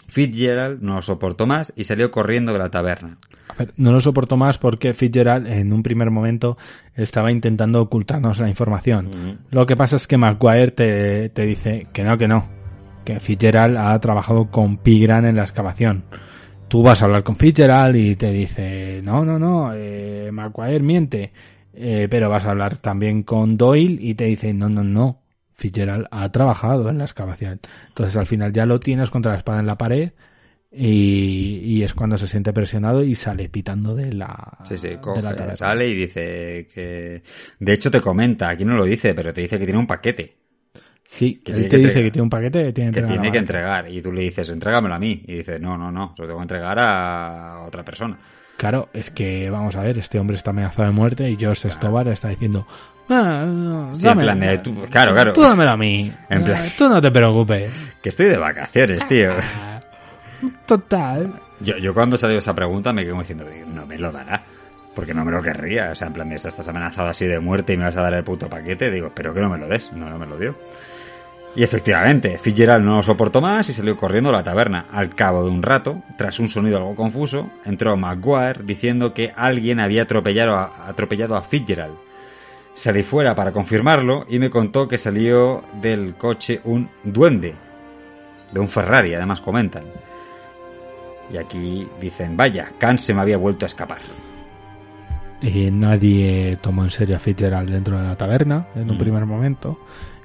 Fitzgerald 0.08 0.82
no 0.82 0.96
lo 0.96 1.02
soportó 1.02 1.48
más 1.48 1.74
y 1.76 1.84
salió 1.86 2.12
corriendo 2.12 2.54
de 2.54 2.60
la 2.60 2.70
taberna. 2.70 3.18
A 3.48 3.54
ver, 3.54 3.74
no 3.78 3.92
lo 3.92 4.00
soporto 4.00 4.38
más 4.38 4.58
porque 4.58 4.94
Fitzgerald 4.94 5.48
en 5.48 5.74
un 5.74 5.82
primer 5.82 6.12
momento 6.12 6.58
estaba 6.96 7.32
intentando 7.32 7.82
ocultarnos 7.82 8.40
la 8.40 8.50
información. 8.50 9.40
Lo 9.50 9.66
que 9.66 9.76
pasa 9.76 9.96
es 9.96 10.08
que 10.08 10.18
Maguire 10.18 10.72
te, 10.72 11.30
te 11.30 11.46
dice 11.46 11.88
que 11.92 12.04
no, 12.04 12.18
que 12.18 12.28
no, 12.28 12.48
que 13.06 13.20
Fitzgerald 13.20 13.78
ha 13.78 14.00
trabajado 14.00 14.52
con 14.52 14.78
Pigran 14.78 15.26
en 15.26 15.36
la 15.36 15.44
excavación. 15.44 16.04
Tú 16.70 16.84
vas 16.84 17.02
a 17.02 17.06
hablar 17.06 17.24
con 17.24 17.36
Fitzgerald 17.36 17.96
y 17.96 18.16
te 18.16 18.32
dice, 18.32 19.02
no, 19.04 19.26
no, 19.26 19.40
no, 19.40 19.72
eh, 19.74 20.30
Maguire 20.32 20.80
miente. 20.80 21.32
Eh, 21.74 22.08
pero 22.10 22.30
vas 22.30 22.46
a 22.46 22.52
hablar 22.52 22.78
también 22.78 23.24
con 23.24 23.58
Doyle 23.58 23.98
y 24.00 24.14
te 24.14 24.26
dice, 24.26 24.54
no, 24.54 24.70
no, 24.70 24.84
no, 24.84 25.22
Fitzgerald 25.54 26.08
ha 26.12 26.32
trabajado 26.32 26.90
en 26.90 27.00
la 27.00 27.06
excavación. 27.06 27.60
Entonces 27.88 28.16
al 28.18 28.28
final 28.28 28.54
ya 28.54 28.66
lo 28.66 28.80
tienes 28.80 29.10
contra 29.10 29.32
la 29.32 29.40
espada 29.40 29.60
en 29.60 29.66
la 29.66 29.78
pared 29.78 30.12
y, 30.72 31.62
y 31.64 31.84
es 31.84 31.94
cuando 31.94 32.18
se 32.18 32.28
siente 32.28 32.54
presionado 32.54 33.04
y 33.04 33.16
sale 33.16 33.50
pitando 33.50 33.96
de 33.96 34.14
la, 34.14 34.58
Sí, 34.64 34.78
sí, 34.78 34.90
de 34.90 35.22
la 35.22 35.36
coge, 35.36 35.54
sale 35.56 35.88
y 35.88 35.96
dice 35.96 36.68
que... 36.74 37.24
De 37.60 37.74
hecho 37.74 37.90
te 37.90 38.02
comenta, 38.02 38.50
aquí 38.50 38.66
no 38.66 38.76
lo 38.76 38.86
dice, 38.86 39.14
pero 39.16 39.34
te 39.34 39.42
dice 39.42 39.58
que 39.58 39.66
tiene 39.66 39.80
un 39.80 39.88
paquete 39.88 40.38
Sí, 41.12 41.42
que 41.44 41.54
él 41.54 41.64
te 41.64 41.70
que 41.70 41.78
dice 41.88 42.04
que 42.04 42.12
tiene 42.12 42.22
un 42.24 42.30
paquete 42.30 42.66
que 42.66 42.72
tiene 42.74 42.92
que 42.92 43.00
entregar 43.00 43.10
tiene 43.22 43.32
que 43.32 43.38
entregar 43.40 43.90
y 43.92 44.00
tú 44.00 44.12
le 44.12 44.22
dices, 44.22 44.48
entrégamelo 44.50 44.94
a 44.94 45.00
mí. 45.00 45.24
Y 45.26 45.38
dice, 45.38 45.60
no, 45.60 45.76
no, 45.76 45.92
no, 45.92 46.14
se 46.16 46.22
lo 46.22 46.28
tengo 46.28 46.40
que 46.40 46.44
entregar 46.44 46.78
a 46.80 47.64
otra 47.66 47.84
persona. 47.84 48.16
Claro, 48.58 48.90
es 48.94 49.10
que 49.10 49.50
vamos 49.50 49.76
a 49.76 49.82
ver, 49.82 49.98
este 49.98 50.20
hombre 50.20 50.38
está 50.38 50.52
amenazado 50.52 50.88
de 50.88 50.94
muerte 50.94 51.28
y 51.28 51.36
George 51.36 51.72
Stobar 51.72 52.08
está 52.10 52.28
diciendo, 52.30 52.68
"Ah, 53.10 53.44
no, 53.48 53.96
Sí, 53.96 54.08
en 54.08 54.20
plan 54.20 54.40
de, 54.40 54.58
tú- 54.60 54.86
claro, 54.92 55.14
claro. 55.14 55.34
tú 55.34 55.42
dámelo 55.42 55.72
a 55.72 55.78
mí, 55.78 56.14
En 56.30 56.44
plan- 56.44 56.62
Ah, 56.64 56.72
tú 56.78 56.88
no 56.88 57.02
te 57.02 57.10
preocupes. 57.10 57.72
Que 58.04 58.10
estoy 58.10 58.28
de 58.28 58.38
vacaciones, 58.38 59.08
tío. 59.08 59.32
Total. 60.66 61.34
Yo, 61.60 61.78
yo 61.78 61.94
cuando 61.94 62.18
salió 62.18 62.38
esa 62.38 62.54
pregunta 62.54 62.94
me 62.94 63.02
quedo 63.04 63.12
como 63.14 63.24
diciendo, 63.24 63.46
no 63.68 63.86
me 63.86 63.98
lo 63.98 64.12
dará. 64.12 64.44
Porque 64.96 65.14
no 65.14 65.24
me 65.24 65.32
lo 65.32 65.42
querría. 65.42 65.92
O 65.92 65.96
sea, 65.96 66.08
en 66.08 66.14
plan 66.14 66.30
de, 66.30 66.36
estás 66.36 66.68
amenazado 66.68 67.10
así 67.10 67.26
de 67.26 67.40
muerte 67.40 67.74
y 67.74 67.78
me 67.78 67.84
vas 67.86 67.96
a 67.98 68.02
dar 68.02 68.14
el 68.14 68.24
puto 68.24 68.50
paquete. 68.50 68.92
Digo, 68.92 69.12
pero 69.14 69.34
que 69.34 69.40
no 69.42 69.50
me 69.50 69.58
lo 69.58 69.68
des. 69.68 69.92
No, 69.94 70.10
no 70.10 70.18
me 70.18 70.26
lo 70.26 70.38
dio. 70.38 70.56
Y 71.56 71.64
efectivamente, 71.64 72.38
Fitzgerald 72.38 72.86
no 72.86 72.98
lo 72.98 73.04
soportó 73.04 73.42
más 73.42 73.68
y 73.70 73.74
salió 73.74 73.98
corriendo 73.98 74.30
a 74.30 74.34
la 74.34 74.44
taberna. 74.44 74.86
Al 74.92 75.16
cabo 75.16 75.44
de 75.44 75.50
un 75.50 75.64
rato, 75.64 76.04
tras 76.18 76.40
un 76.40 76.48
sonido 76.48 76.78
algo 76.78 76.96
confuso, 76.96 77.50
entró 77.66 77.98
Maguire 77.98 78.62
diciendo 78.64 79.14
que 79.14 79.34
alguien 79.36 79.80
había 79.80 80.04
atropellado 80.04 80.56
a, 80.56 80.88
atropellado 80.88 81.36
a 81.36 81.42
Fitzgerald. 81.42 81.96
Salí 82.76 83.04
fuera 83.04 83.36
para 83.36 83.52
confirmarlo 83.52 84.26
y 84.30 84.38
me 84.40 84.50
contó 84.50 84.88
que 84.88 84.98
salió 84.98 85.64
del 85.82 86.16
coche 86.16 86.62
un 86.64 86.90
duende. 87.04 87.56
De 88.54 88.60
un 88.60 88.68
Ferrari, 88.68 89.14
además 89.16 89.42
comentan. 89.42 89.84
Y 91.34 91.38
aquí 91.38 91.88
dicen, 92.00 92.38
vaya, 92.38 92.72
Khan 92.78 92.98
se 93.00 93.14
me 93.14 93.22
había 93.22 93.38
vuelto 93.38 93.66
a 93.66 93.68
escapar. 93.68 94.00
Y 95.42 95.72
nadie 95.72 96.58
tomó 96.62 96.84
en 96.84 96.92
serio 96.92 97.16
a 97.16 97.20
Fitzgerald 97.20 97.70
dentro 97.70 97.98
de 97.98 98.04
la 98.04 98.16
taberna 98.16 98.68
en 98.76 98.90
un 98.90 98.96
Mm. 98.96 99.00
primer 99.00 99.26
momento. 99.26 99.80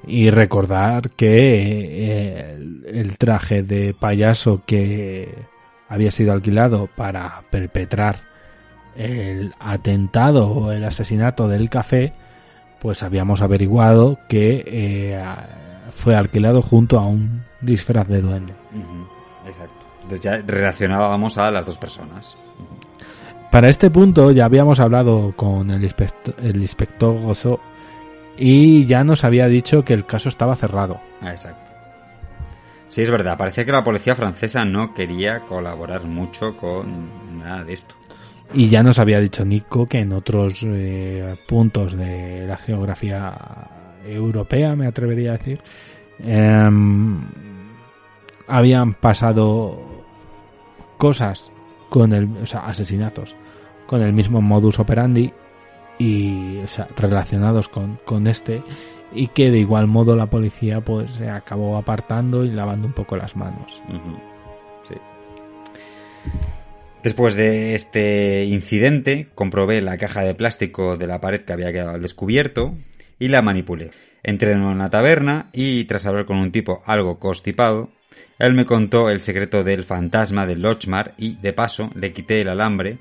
Y 0.06 0.30
recordar 0.30 1.10
que 1.10 1.36
eh, 2.08 2.54
el, 2.54 2.84
el 2.86 3.18
traje 3.18 3.62
de 3.62 3.94
payaso 3.94 4.62
que 4.66 5.34
había 5.88 6.10
sido 6.10 6.32
alquilado 6.32 6.88
para 6.94 7.42
perpetrar 7.50 8.34
el 8.96 9.54
atentado 9.58 10.48
o 10.48 10.72
el 10.72 10.84
asesinato 10.84 11.48
del 11.48 11.70
café, 11.70 12.12
pues 12.80 13.02
habíamos 13.02 13.40
averiguado 13.42 14.18
que 14.28 14.64
eh, 14.66 15.24
fue 15.90 16.14
alquilado 16.14 16.62
junto 16.62 16.98
a 16.98 17.06
un 17.06 17.42
disfraz 17.60 18.08
de 18.08 18.20
duende. 18.20 18.54
Exacto. 19.46 19.74
Entonces 20.02 20.20
ya 20.20 20.36
relacionábamos 20.46 21.38
a 21.38 21.50
las 21.50 21.64
dos 21.64 21.78
personas. 21.78 22.36
Para 23.50 23.68
este 23.68 23.90
punto 23.90 24.32
ya 24.32 24.44
habíamos 24.44 24.80
hablado 24.80 25.32
con 25.36 25.70
el, 25.70 25.82
inspector, 25.84 26.34
el 26.42 26.56
inspector 26.56 27.14
y 28.36 28.84
ya 28.86 29.04
nos 29.04 29.24
había 29.24 29.48
dicho 29.48 29.84
que 29.84 29.94
el 29.94 30.06
caso 30.06 30.28
estaba 30.28 30.56
cerrado. 30.56 31.00
Ah, 31.20 31.30
exacto. 31.30 31.70
Sí, 32.88 33.02
es 33.02 33.10
verdad. 33.10 33.36
Parecía 33.36 33.64
que 33.64 33.72
la 33.72 33.82
policía 33.82 34.14
francesa 34.14 34.64
no 34.64 34.94
quería 34.94 35.40
colaborar 35.40 36.04
mucho 36.04 36.56
con 36.56 37.38
nada 37.38 37.64
de 37.64 37.72
esto. 37.72 37.94
Y 38.52 38.68
ya 38.68 38.82
nos 38.82 38.98
había 38.98 39.18
dicho 39.18 39.44
Nico 39.44 39.86
que 39.86 40.00
en 40.00 40.12
otros 40.12 40.60
eh, 40.64 41.36
puntos 41.48 41.96
de 41.96 42.46
la 42.46 42.56
geografía 42.56 43.34
europea, 44.06 44.76
me 44.76 44.86
atrevería 44.86 45.30
a 45.30 45.38
decir, 45.38 45.60
em, 46.20 47.20
habían 48.46 48.94
pasado 48.94 50.04
cosas 50.98 51.50
con 51.88 52.12
el, 52.12 52.28
o 52.42 52.46
sea, 52.46 52.66
asesinatos 52.66 53.34
con 53.86 54.02
el 54.02 54.12
mismo 54.12 54.40
modus 54.40 54.78
operandi 54.78 55.32
y, 55.98 56.58
o 56.58 56.68
sea, 56.68 56.86
relacionados 56.96 57.68
con, 57.68 57.98
con 58.04 58.26
este 58.26 58.62
y 59.14 59.28
que 59.28 59.50
de 59.50 59.58
igual 59.58 59.86
modo 59.86 60.16
la 60.16 60.26
policía 60.26 60.80
pues 60.80 61.12
se 61.12 61.28
acabó 61.28 61.76
apartando 61.76 62.44
y 62.44 62.50
lavando 62.50 62.86
un 62.86 62.92
poco 62.92 63.16
las 63.16 63.36
manos. 63.36 63.80
Sí. 64.88 64.94
Después 67.02 67.34
de 67.34 67.74
este 67.74 68.44
incidente, 68.44 69.28
comprobé 69.34 69.80
la 69.82 69.96
caja 69.96 70.22
de 70.22 70.34
plástico 70.34 70.96
de 70.96 71.06
la 71.06 71.20
pared 71.20 71.42
que 71.42 71.52
había 71.52 71.72
quedado 71.72 71.90
al 71.90 72.02
descubierto 72.02 72.74
y 73.18 73.28
la 73.28 73.42
manipulé. 73.42 73.90
Entré 74.22 74.52
en 74.52 74.62
una 74.62 74.90
taberna 74.90 75.50
y, 75.52 75.84
tras 75.84 76.06
hablar 76.06 76.24
con 76.24 76.38
un 76.38 76.50
tipo 76.50 76.82
algo 76.86 77.18
constipado, 77.18 77.90
él 78.38 78.54
me 78.54 78.64
contó 78.64 79.10
el 79.10 79.20
secreto 79.20 79.62
del 79.62 79.84
fantasma 79.84 80.46
de 80.46 80.56
Lochmar 80.56 81.14
y, 81.18 81.36
de 81.36 81.52
paso, 81.52 81.90
le 81.94 82.12
quité 82.12 82.40
el 82.40 82.48
alambre 82.48 82.98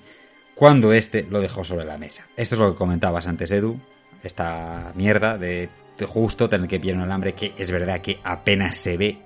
cuando 0.55 0.93
éste 0.93 1.25
lo 1.29 1.41
dejó 1.41 1.63
sobre 1.63 1.85
la 1.85 1.97
mesa. 1.97 2.25
Esto 2.37 2.55
es 2.55 2.61
lo 2.61 2.71
que 2.71 2.77
comentabas 2.77 3.27
antes, 3.27 3.51
Edu. 3.51 3.79
Esta 4.23 4.91
mierda 4.95 5.37
de, 5.37 5.69
justo 6.07 6.49
tener 6.49 6.67
que 6.67 6.79
pillar 6.79 6.97
un 6.97 7.03
alambre 7.03 7.33
que 7.33 7.53
es 7.57 7.71
verdad 7.71 8.01
que 8.01 8.19
apenas 8.23 8.75
se 8.75 8.97
ve. 8.97 9.17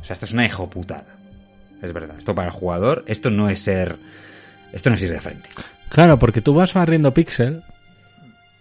O 0.00 0.04
sea, 0.04 0.14
esto 0.14 0.26
es 0.26 0.32
una 0.32 0.44
hijoputada. 0.44 1.16
Es 1.80 1.92
verdad. 1.92 2.16
Esto 2.18 2.34
para 2.34 2.48
el 2.48 2.54
jugador, 2.54 3.04
esto 3.06 3.30
no 3.30 3.48
es 3.48 3.60
ser. 3.60 3.96
Esto 4.72 4.90
no 4.90 4.96
es 4.96 5.02
ir 5.02 5.12
de 5.12 5.20
frente. 5.20 5.48
Claro, 5.88 6.18
porque 6.18 6.40
tú 6.40 6.54
vas 6.54 6.72
barriendo 6.74 7.12
pixel 7.12 7.62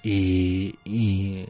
y, 0.03 0.75
y 0.83 1.45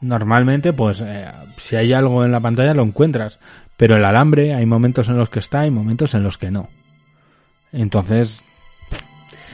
normalmente, 0.00 0.72
pues, 0.72 1.02
eh, 1.04 1.26
si 1.56 1.76
hay 1.76 1.92
algo 1.92 2.24
en 2.24 2.32
la 2.32 2.40
pantalla 2.40 2.74
lo 2.74 2.82
encuentras. 2.82 3.40
Pero 3.76 3.96
el 3.96 4.04
alambre 4.04 4.54
hay 4.54 4.66
momentos 4.66 5.08
en 5.08 5.16
los 5.16 5.30
que 5.30 5.38
está 5.38 5.66
y 5.66 5.70
momentos 5.70 6.14
en 6.14 6.22
los 6.22 6.36
que 6.36 6.50
no. 6.50 6.68
Entonces, 7.72 8.44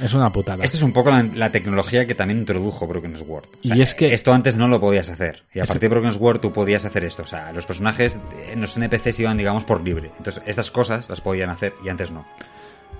es 0.02 0.14
una 0.14 0.30
putada. 0.32 0.62
Esta 0.64 0.76
es 0.76 0.82
un 0.82 0.92
poco 0.92 1.10
la, 1.10 1.22
la 1.22 1.50
tecnología 1.52 2.06
que 2.06 2.14
también 2.14 2.40
introdujo 2.40 2.86
Broken 2.86 3.16
Sword. 3.16 3.46
O 3.46 3.66
sea, 3.66 3.76
Y 3.76 3.82
es 3.82 3.94
que- 3.94 4.12
Esto 4.12 4.32
antes 4.32 4.56
no 4.56 4.68
lo 4.68 4.80
podías 4.80 5.08
hacer. 5.08 5.44
Y 5.54 5.60
a 5.60 5.64
partir 5.64 5.82
de 5.82 5.88
Broken 5.88 6.12
Sword 6.12 6.40
tú 6.40 6.52
podías 6.52 6.84
hacer 6.84 7.04
esto. 7.04 7.22
O 7.22 7.26
sea, 7.26 7.52
los 7.52 7.66
personajes, 7.66 8.18
eh, 8.46 8.54
los 8.56 8.76
NPCs 8.76 9.20
iban, 9.20 9.36
digamos, 9.36 9.64
por 9.64 9.82
libre. 9.82 10.10
Entonces, 10.18 10.42
estas 10.46 10.70
cosas 10.70 11.08
las 11.08 11.20
podían 11.20 11.50
hacer 11.50 11.74
y 11.84 11.88
antes 11.88 12.10
no. 12.10 12.26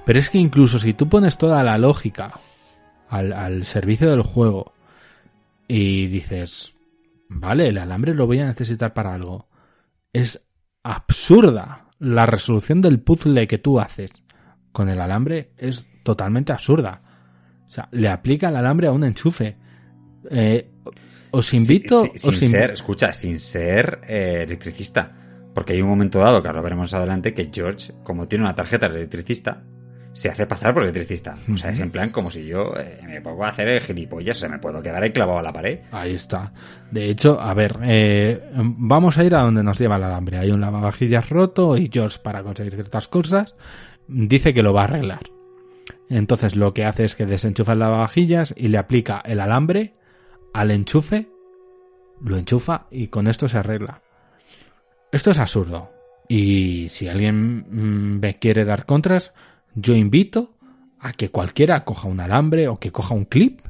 Pero 0.04 0.18
es 0.18 0.30
que 0.30 0.38
incluso 0.38 0.78
si 0.78 0.92
tú 0.92 1.08
pones 1.08 1.36
toda 1.36 1.62
la 1.62 1.78
lógica 1.78 2.40
al, 3.08 3.32
al 3.32 3.64
servicio 3.64 4.10
del 4.10 4.22
juego 4.22 4.72
y 5.68 6.06
dices, 6.06 6.74
vale, 7.28 7.68
el 7.68 7.78
alambre 7.78 8.14
lo 8.14 8.26
voy 8.26 8.38
a 8.40 8.46
necesitar 8.46 8.94
para 8.94 9.14
algo, 9.14 9.48
es 10.12 10.40
absurda 10.82 11.88
la 11.98 12.26
resolución 12.26 12.80
del 12.80 13.00
puzzle 13.00 13.46
que 13.46 13.58
tú 13.58 13.80
haces 13.80 14.10
con 14.72 14.88
el 14.88 15.00
alambre 15.00 15.50
es 15.56 15.88
totalmente 16.06 16.52
absurda. 16.52 17.02
O 17.66 17.70
sea, 17.70 17.88
le 17.90 18.08
aplica 18.08 18.48
el 18.48 18.56
alambre 18.56 18.86
a 18.86 18.92
un 18.92 19.04
enchufe. 19.04 19.56
Eh, 20.30 20.70
os 21.32 21.52
invito... 21.52 22.04
Si- 22.04 22.10
si- 22.10 22.18
sin 22.18 22.30
os 22.30 22.38
ser, 22.50 22.70
escucha, 22.70 23.12
sin 23.12 23.38
ser 23.40 24.00
eh, 24.08 24.44
electricista. 24.46 25.12
Porque 25.52 25.72
hay 25.72 25.82
un 25.82 25.88
momento 25.88 26.20
dado, 26.20 26.40
que 26.42 26.48
ahora 26.48 26.62
veremos 26.62 26.94
adelante, 26.94 27.34
que 27.34 27.50
George, 27.52 27.92
como 28.04 28.28
tiene 28.28 28.44
una 28.44 28.54
tarjeta 28.54 28.88
de 28.88 28.96
electricista, 28.98 29.62
se 30.12 30.28
hace 30.30 30.46
pasar 30.46 30.72
por 30.72 30.82
electricista. 30.84 31.36
O 31.52 31.56
sea, 31.56 31.70
es 31.70 31.80
en 31.80 31.90
plan 31.90 32.10
como 32.10 32.30
si 32.30 32.46
yo 32.46 32.72
eh, 32.78 33.00
me 33.06 33.20
pongo 33.20 33.44
a 33.44 33.48
hacer 33.48 33.68
el 33.68 33.80
gilipollas, 33.80 34.36
o 34.36 34.40
sea, 34.40 34.48
me 34.48 34.58
puedo 34.58 34.80
quedar 34.80 35.02
ahí 35.02 35.12
clavado 35.12 35.38
a 35.38 35.42
la 35.42 35.52
pared. 35.52 35.80
Ahí 35.92 36.14
está. 36.14 36.52
De 36.90 37.10
hecho, 37.10 37.40
a 37.40 37.52
ver, 37.54 37.78
eh, 37.84 38.40
vamos 38.54 39.18
a 39.18 39.24
ir 39.24 39.34
a 39.34 39.42
donde 39.42 39.62
nos 39.62 39.78
lleva 39.78 39.96
el 39.96 40.04
alambre. 40.04 40.38
Hay 40.38 40.50
un 40.52 40.60
lavavajillas 40.60 41.28
roto 41.30 41.76
y 41.76 41.90
George, 41.92 42.18
para 42.22 42.42
conseguir 42.42 42.74
ciertas 42.74 43.08
cosas, 43.08 43.54
dice 44.08 44.54
que 44.54 44.62
lo 44.62 44.72
va 44.72 44.82
a 44.82 44.84
arreglar. 44.84 45.20
Entonces 46.08 46.56
lo 46.56 46.72
que 46.72 46.84
hace 46.84 47.04
es 47.04 47.16
que 47.16 47.26
desenchufa 47.26 47.72
el 47.72 47.80
lavavajillas 47.80 48.54
y 48.56 48.68
le 48.68 48.78
aplica 48.78 49.22
el 49.24 49.40
alambre 49.40 49.94
al 50.52 50.70
enchufe, 50.70 51.28
lo 52.22 52.36
enchufa 52.36 52.86
y 52.90 53.08
con 53.08 53.26
esto 53.26 53.48
se 53.48 53.58
arregla. 53.58 54.02
Esto 55.12 55.30
es 55.30 55.38
absurdo. 55.38 55.90
Y 56.28 56.88
si 56.88 57.08
alguien 57.08 57.66
mm, 57.68 58.20
me 58.20 58.38
quiere 58.38 58.64
dar 58.64 58.86
contras, 58.86 59.32
yo 59.74 59.94
invito 59.94 60.54
a 60.98 61.12
que 61.12 61.28
cualquiera 61.30 61.84
coja 61.84 62.08
un 62.08 62.20
alambre 62.20 62.68
o 62.68 62.78
que 62.78 62.90
coja 62.90 63.14
un 63.14 63.24
clip 63.24 63.60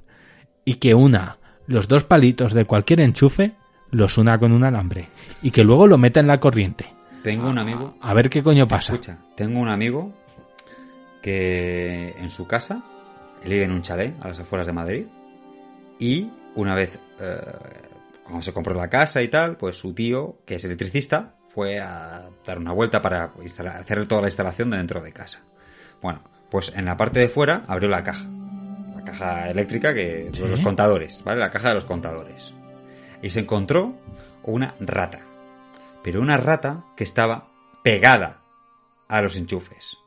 y 0.64 0.76
que 0.76 0.94
una 0.94 1.38
los 1.66 1.88
dos 1.88 2.04
palitos 2.04 2.52
de 2.52 2.64
cualquier 2.64 3.00
enchufe, 3.00 3.56
los 3.90 4.18
una 4.18 4.38
con 4.38 4.52
un 4.52 4.64
alambre 4.64 5.08
y 5.42 5.50
que 5.50 5.64
luego 5.64 5.86
lo 5.86 5.98
meta 5.98 6.20
en 6.20 6.28
la 6.28 6.38
corriente. 6.38 6.86
Tengo 7.22 7.48
un 7.48 7.58
amigo. 7.58 7.96
A 8.00 8.14
ver 8.14 8.30
qué 8.30 8.42
coño 8.42 8.68
pasa. 8.68 8.92
Escucha, 8.92 9.18
tengo 9.36 9.58
un 9.58 9.68
amigo 9.68 10.14
que 11.26 12.14
en 12.20 12.30
su 12.30 12.46
casa, 12.46 12.84
él 13.42 13.50
vive 13.50 13.64
en 13.64 13.72
un 13.72 13.82
chalet 13.82 14.14
a 14.22 14.28
las 14.28 14.38
afueras 14.38 14.68
de 14.68 14.72
Madrid, 14.72 15.06
y 15.98 16.30
una 16.54 16.72
vez, 16.76 17.00
eh, 17.18 17.40
cuando 18.22 18.42
se 18.42 18.52
compró 18.52 18.74
la 18.74 18.88
casa 18.88 19.20
y 19.22 19.26
tal, 19.28 19.56
pues 19.56 19.74
su 19.76 19.92
tío, 19.92 20.38
que 20.46 20.54
es 20.54 20.64
electricista, 20.64 21.34
fue 21.48 21.80
a 21.80 22.28
dar 22.46 22.58
una 22.58 22.70
vuelta 22.70 23.02
para 23.02 23.32
instalar- 23.42 23.80
hacer 23.80 24.06
toda 24.06 24.20
la 24.20 24.28
instalación 24.28 24.70
de 24.70 24.76
dentro 24.76 25.02
de 25.02 25.12
casa. 25.12 25.40
Bueno, 26.00 26.22
pues 26.48 26.72
en 26.76 26.84
la 26.84 26.96
parte 26.96 27.18
de 27.18 27.28
fuera 27.28 27.64
abrió 27.66 27.88
la 27.88 28.04
caja. 28.04 28.28
La 28.94 29.02
caja 29.02 29.50
eléctrica 29.50 29.92
que 29.94 30.28
Sí. 30.32 30.42
los 30.46 30.60
contadores, 30.60 31.24
¿vale? 31.24 31.40
La 31.40 31.50
caja 31.50 31.70
de 31.70 31.74
los 31.74 31.86
contadores. 31.86 32.54
Y 33.20 33.30
se 33.30 33.40
encontró 33.40 33.96
una 34.44 34.76
rata. 34.78 35.22
Pero 36.04 36.20
una 36.20 36.36
rata 36.36 36.84
que 36.96 37.02
estaba 37.02 37.48
pegada 37.82 38.42
a 39.08 39.22
los 39.22 39.34
enchufes. 39.34 39.98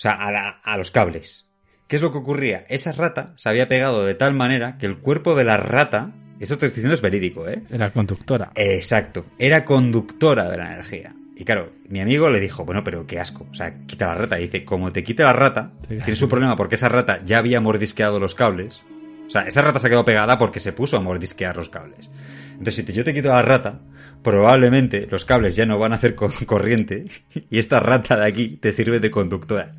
O 0.00 0.02
sea, 0.02 0.12
a, 0.12 0.32
la- 0.32 0.60
a 0.64 0.78
los 0.78 0.90
cables. 0.90 1.46
¿Qué 1.86 1.96
es 1.96 2.00
lo 2.02 2.10
que 2.10 2.16
ocurría? 2.16 2.64
Esa 2.70 2.90
rata 2.92 3.34
se 3.36 3.50
había 3.50 3.68
pegado 3.68 4.06
de 4.06 4.14
tal 4.14 4.32
manera 4.32 4.78
que 4.78 4.86
el 4.86 4.96
cuerpo 4.96 5.34
de 5.34 5.44
la 5.44 5.58
rata, 5.58 6.12
esto 6.40 6.56
te 6.56 6.64
estoy 6.64 6.76
diciendo 6.82 6.94
es 6.94 7.02
verídico, 7.02 7.46
¿eh? 7.46 7.64
Era 7.70 7.90
conductora. 7.90 8.50
Exacto, 8.54 9.26
era 9.38 9.62
conductora 9.66 10.48
de 10.48 10.56
la 10.56 10.72
energía. 10.72 11.14
Y 11.36 11.44
claro, 11.44 11.72
mi 11.86 12.00
amigo 12.00 12.30
le 12.30 12.40
dijo, 12.40 12.64
bueno, 12.64 12.82
pero 12.82 13.06
qué 13.06 13.20
asco, 13.20 13.46
o 13.50 13.52
sea, 13.52 13.74
quita 13.86 14.06
la 14.06 14.14
rata. 14.14 14.38
Y 14.40 14.44
dice, 14.44 14.64
como 14.64 14.90
te 14.90 15.04
quite 15.04 15.22
la 15.22 15.34
rata, 15.34 15.72
tienes 16.04 16.22
un 16.22 16.28
problema 16.30 16.56
porque 16.56 16.76
esa 16.76 16.88
rata 16.88 17.20
ya 17.22 17.36
había 17.36 17.60
mordisqueado 17.60 18.18
los 18.18 18.34
cables. 18.34 18.80
O 19.26 19.30
sea, 19.30 19.42
esa 19.42 19.60
rata 19.60 19.80
se 19.80 19.86
ha 19.86 19.90
quedado 19.90 20.06
pegada 20.06 20.38
porque 20.38 20.60
se 20.60 20.72
puso 20.72 20.96
a 20.96 21.00
mordisquear 21.02 21.56
los 21.58 21.68
cables. 21.68 22.08
Entonces, 22.52 22.76
si 22.76 22.84
te- 22.84 22.92
yo 22.94 23.04
te 23.04 23.12
quito 23.12 23.28
la 23.28 23.42
rata, 23.42 23.80
probablemente 24.22 25.06
los 25.10 25.24
cables 25.24 25.56
ya 25.56 25.66
no 25.66 25.78
van 25.78 25.92
a 25.92 25.96
hacer 25.96 26.14
co- 26.14 26.32
corriente 26.46 27.04
y 27.50 27.58
esta 27.58 27.80
rata 27.80 28.16
de 28.16 28.26
aquí 28.26 28.56
te 28.56 28.72
sirve 28.72 29.00
de 29.00 29.10
conductora. 29.10 29.74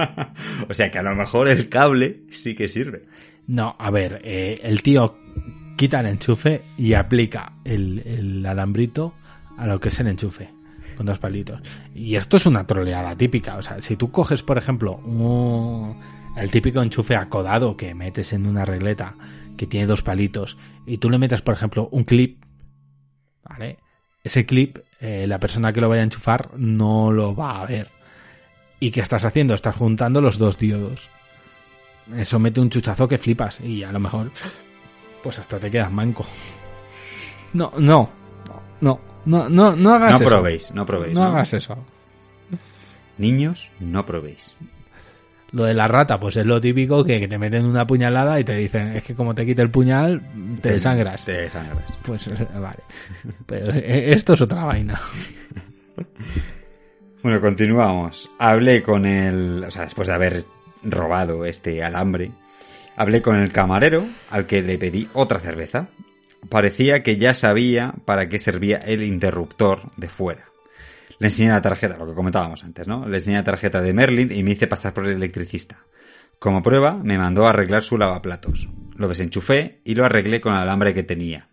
O 0.68 0.74
sea 0.74 0.90
que 0.90 0.98
a 0.98 1.02
lo 1.02 1.14
mejor 1.14 1.48
el 1.48 1.68
cable 1.68 2.22
sí 2.30 2.54
que 2.54 2.68
sirve. 2.68 3.06
No, 3.46 3.74
a 3.78 3.90
ver, 3.90 4.20
eh, 4.24 4.60
el 4.62 4.82
tío 4.82 5.16
quita 5.76 6.00
el 6.00 6.06
enchufe 6.06 6.62
y 6.76 6.92
aplica 6.94 7.54
el, 7.64 8.00
el 8.06 8.46
alambrito 8.46 9.14
a 9.56 9.66
lo 9.66 9.80
que 9.80 9.88
es 9.88 9.98
el 10.00 10.06
enchufe 10.08 10.50
con 10.96 11.06
dos 11.06 11.18
palitos. 11.18 11.60
Y 11.94 12.16
esto 12.16 12.36
es 12.36 12.46
una 12.46 12.66
troleada 12.66 13.16
típica. 13.16 13.56
O 13.56 13.62
sea, 13.62 13.80
si 13.80 13.96
tú 13.96 14.10
coges, 14.12 14.42
por 14.42 14.58
ejemplo, 14.58 14.96
un- 14.98 15.98
el 16.36 16.50
típico 16.50 16.82
enchufe 16.82 17.16
acodado 17.16 17.76
que 17.76 17.94
metes 17.94 18.32
en 18.32 18.46
una 18.46 18.64
regleta 18.64 19.14
que 19.56 19.66
tiene 19.66 19.86
dos 19.86 20.02
palitos 20.02 20.56
y 20.86 20.98
tú 20.98 21.10
le 21.10 21.18
metes, 21.18 21.42
por 21.42 21.54
ejemplo, 21.54 21.88
un 21.92 22.04
clip, 22.04 22.42
¿vale? 23.42 23.78
Ese 24.22 24.44
clip, 24.46 24.78
eh, 25.00 25.26
la 25.26 25.40
persona 25.40 25.72
que 25.72 25.80
lo 25.80 25.88
vaya 25.88 26.02
a 26.02 26.04
enchufar 26.04 26.50
no 26.56 27.10
lo 27.10 27.34
va 27.34 27.62
a 27.62 27.66
ver. 27.66 27.88
¿Y 28.80 28.90
qué 28.90 29.00
estás 29.02 29.24
haciendo? 29.24 29.54
Estás 29.54 29.76
juntando 29.76 30.20
los 30.20 30.38
dos 30.38 30.58
diodos. 30.58 31.08
Eso 32.16 32.38
mete 32.38 32.60
un 32.60 32.70
chuchazo 32.70 33.06
que 33.06 33.18
flipas 33.18 33.60
y 33.60 33.84
a 33.84 33.92
lo 33.92 34.00
mejor 34.00 34.32
pues 35.22 35.38
hasta 35.38 35.58
te 35.58 35.70
quedas 35.70 35.92
manco. 35.92 36.26
No, 37.52 37.72
no, 37.78 38.08
no, 38.80 38.98
no, 39.26 39.48
no, 39.48 39.76
no 39.76 39.94
hagas 39.94 40.12
No 40.12 40.16
eso. 40.16 40.24
probéis, 40.24 40.72
no 40.72 40.86
probéis. 40.86 41.14
No 41.14 41.20
¿no? 41.24 41.26
hagas 41.30 41.52
eso. 41.52 41.76
Niños, 43.18 43.70
no 43.78 44.06
probéis. 44.06 44.56
Lo 45.52 45.64
de 45.64 45.74
la 45.74 45.88
rata, 45.88 46.18
pues 46.18 46.36
es 46.36 46.46
lo 46.46 46.60
típico 46.60 47.04
que, 47.04 47.20
que 47.20 47.28
te 47.28 47.36
meten 47.38 47.64
una 47.66 47.86
puñalada 47.86 48.38
y 48.40 48.44
te 48.44 48.56
dicen, 48.56 48.96
es 48.96 49.02
que 49.02 49.14
como 49.14 49.34
te 49.34 49.44
quite 49.44 49.60
el 49.62 49.70
puñal, 49.70 50.22
te 50.62 50.72
desangras. 50.72 51.24
Te 51.24 51.32
desangras. 51.32 51.98
Pues 52.02 52.28
vale. 52.54 52.78
Pero 53.46 53.72
eh, 53.72 54.14
esto 54.14 54.32
es 54.34 54.40
otra 54.40 54.64
vaina. 54.64 54.98
Bueno, 57.22 57.38
continuamos. 57.42 58.30
Hablé 58.38 58.82
con 58.82 59.04
el... 59.04 59.62
O 59.64 59.70
sea, 59.70 59.84
después 59.84 60.08
de 60.08 60.14
haber 60.14 60.44
robado 60.82 61.44
este 61.44 61.82
alambre, 61.84 62.30
hablé 62.96 63.20
con 63.20 63.36
el 63.36 63.52
camarero 63.52 64.06
al 64.30 64.46
que 64.46 64.62
le 64.62 64.78
pedí 64.78 65.06
otra 65.12 65.38
cerveza. 65.38 65.88
Parecía 66.48 67.02
que 67.02 67.18
ya 67.18 67.34
sabía 67.34 67.92
para 68.06 68.30
qué 68.30 68.38
servía 68.38 68.78
el 68.78 69.02
interruptor 69.02 69.90
de 69.98 70.08
fuera. 70.08 70.46
Le 71.18 71.26
enseñé 71.26 71.50
la 71.50 71.60
tarjeta, 71.60 71.98
lo 71.98 72.06
que 72.06 72.14
comentábamos 72.14 72.64
antes, 72.64 72.88
¿no? 72.88 73.06
Le 73.06 73.18
enseñé 73.18 73.36
la 73.36 73.44
tarjeta 73.44 73.82
de 73.82 73.92
Merlin 73.92 74.32
y 74.32 74.42
me 74.42 74.52
hice 74.52 74.66
pasar 74.66 74.94
por 74.94 75.04
el 75.04 75.16
electricista. 75.16 75.84
Como 76.38 76.62
prueba, 76.62 76.94
me 76.94 77.18
mandó 77.18 77.46
a 77.46 77.50
arreglar 77.50 77.82
su 77.82 77.98
lavaplatos. 77.98 78.70
Lo 78.96 79.08
desenchufé 79.08 79.82
y 79.84 79.94
lo 79.94 80.06
arreglé 80.06 80.40
con 80.40 80.54
el 80.54 80.60
alambre 80.60 80.94
que 80.94 81.02
tenía. 81.02 81.50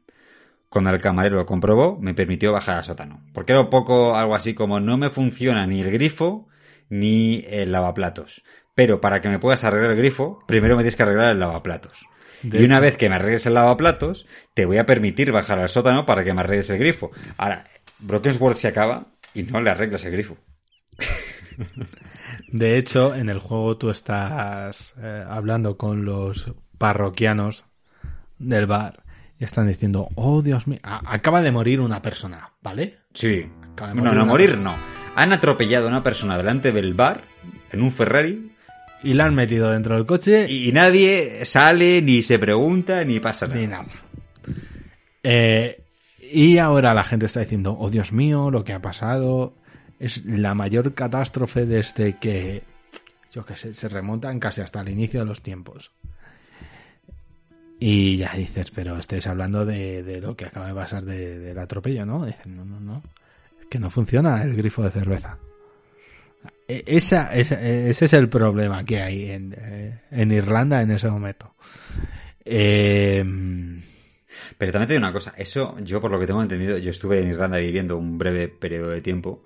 Cuando 0.70 0.90
el 0.90 1.02
camarero 1.02 1.38
lo 1.38 1.46
comprobó, 1.46 1.98
me 2.00 2.14
permitió 2.14 2.52
bajar 2.52 2.78
al 2.78 2.84
sótano. 2.84 3.24
Porque 3.34 3.54
era 3.54 3.62
un 3.62 3.70
poco 3.70 4.16
algo 4.18 4.36
así 4.36 4.54
como 4.54 4.80
no 4.80 4.98
me 4.98 5.10
funciona 5.10 5.66
ni 5.66 5.82
el 5.82 5.92
grifo 5.92 6.48
ni 6.90 7.44
el 7.48 7.72
lavaplatos. 7.72 8.44
Pero 8.76 9.02
para 9.02 9.22
que 9.22 9.30
me 9.30 9.40
puedas 9.40 9.64
arreglar 9.64 9.92
el 9.92 9.98
grifo, 9.98 10.40
primero 10.48 10.76
me 10.76 10.84
tienes 10.84 10.96
que 10.96 11.04
arreglar 11.04 11.32
el 11.32 11.40
lavaplatos. 11.40 12.06
De 12.44 12.62
y 12.62 12.66
una 12.66 12.76
hecho- 12.76 12.82
vez 12.84 12.98
que 12.98 13.10
me 13.10 13.16
arregles 13.16 13.46
el 13.48 13.54
lavaplatos, 13.56 14.28
te 14.54 14.66
voy 14.66 14.78
a 14.78 14.86
permitir 14.86 15.32
bajar 15.32 15.58
al 15.60 15.70
sótano 15.70 16.06
para 16.06 16.24
que 16.24 16.34
me 16.34 16.42
arregles 16.42 16.70
el 16.70 16.78
grifo. 16.80 17.12
Ahora, 17.38 17.64
Broken 18.00 18.34
Sword 18.34 18.56
se 18.58 18.68
acaba 18.68 19.08
y 19.34 19.44
no 19.44 19.62
le 19.62 19.70
arreglas 19.72 20.06
el 20.06 20.12
grifo. 20.12 20.38
De 22.52 22.78
hecho, 22.78 23.16
en 23.16 23.30
el 23.30 23.40
juego 23.40 23.78
tú 23.78 23.90
estás 23.90 24.94
eh, 25.02 25.24
hablando 25.28 25.78
con 25.78 26.06
los 26.06 26.52
parroquianos 26.78 27.66
del 28.38 28.68
bar 28.68 29.04
y 29.40 29.44
están 29.44 29.68
diciendo, 29.68 30.10
oh 30.16 30.42
Dios 30.42 30.68
mío, 30.68 30.80
a- 30.84 31.14
acaba 31.14 31.42
de 31.42 31.52
morir 31.52 31.80
una 31.80 32.02
persona, 32.02 32.52
¿vale? 32.62 33.00
Sí. 33.14 33.46
Acaba 33.74 33.90
de 33.90 33.96
No, 33.96 34.02
morir 34.04 34.18
no, 34.20 34.26
morir 34.26 34.50
persona. 34.52 34.78
no. 34.78 34.84
Han 35.16 35.34
atropellado 35.34 35.86
a 35.86 35.90
una 35.90 36.04
persona 36.04 36.38
delante 36.38 36.72
del 36.72 36.94
bar 36.94 37.22
en 37.72 37.82
un 37.82 37.92
Ferrari 37.92 38.52
Y 39.04 39.14
la 39.14 39.26
han 39.26 39.36
metido 39.36 39.72
dentro 39.72 39.96
del 39.96 40.06
coche 40.08 40.52
y 40.52 40.72
nadie 40.72 41.46
sale, 41.46 42.02
ni 42.02 42.24
se 42.24 42.40
pregunta, 42.40 43.04
ni 43.06 43.20
pasa 43.20 43.46
nada. 43.48 43.60
Ni 43.60 43.68
nada. 43.68 43.86
Eh, 45.24 45.84
y 46.20 46.58
ahora 46.58 46.94
la 46.94 47.04
gente 47.04 47.26
está 47.28 47.40
diciendo, 47.42 47.76
oh 47.80 47.90
Dios 47.90 48.12
mío, 48.12 48.50
lo 48.52 48.64
que 48.64 48.74
ha 48.74 48.82
pasado 48.82 49.54
es 50.00 50.26
la 50.26 50.54
mayor 50.54 50.94
catástrofe 50.94 51.66
desde 51.66 52.18
que, 52.18 52.64
yo 53.32 53.46
qué 53.46 53.56
sé, 53.56 53.74
se 53.74 53.88
remontan 53.90 54.40
casi 54.40 54.62
hasta 54.62 54.82
el 54.82 54.90
inicio 54.90 55.20
de 55.22 55.26
los 55.26 55.42
tiempos. 55.42 55.92
Y 57.80 58.18
ya 58.18 58.34
dices, 58.34 58.72
pero 58.72 58.98
estáis 58.98 59.28
hablando 59.28 59.66
de, 59.66 60.02
de 60.04 60.20
lo 60.20 60.36
que 60.36 60.46
acaba 60.46 60.68
de 60.68 60.74
pasar 60.74 61.04
de- 61.06 61.38
del 61.40 61.60
atropello, 61.60 62.06
¿no? 62.06 62.26
Dicen, 62.26 62.56
no, 62.56 62.66
no, 62.66 62.80
no. 62.80 63.04
Es 63.62 63.68
que 63.68 63.78
no 63.80 63.90
funciona 63.90 64.42
el 64.44 64.56
grifo 64.56 64.82
de 64.84 64.90
cerveza. 64.90 65.38
E- 66.68 66.84
Esa, 66.88 67.34
esa- 67.36 67.62
ese 67.62 68.06
es 68.06 68.14
el 68.14 68.30
problema 68.30 68.84
que 68.84 69.02
hay 69.02 69.30
en, 69.32 69.56
eh, 69.58 70.02
en 70.12 70.32
Irlanda 70.32 70.82
en 70.82 70.92
ese 70.92 71.10
momento. 71.10 71.54
Eh, 72.44 73.24
Pero 74.58 74.72
también 74.72 74.88
te 74.88 74.94
digo 74.94 75.04
una 75.06 75.14
cosa, 75.14 75.34
eso 75.38 75.76
yo 75.84 76.02
por 76.02 76.10
lo 76.12 76.20
que 76.20 76.26
tengo 76.28 76.42
entendido, 76.42 76.78
yo 76.78 76.90
estuve 76.90 77.20
en 77.22 77.30
Irlanda 77.30 77.58
viviendo 77.58 77.98
un 77.98 78.18
breve 78.18 78.48
periodo 78.48 78.90
de 78.90 79.02
tiempo, 79.02 79.44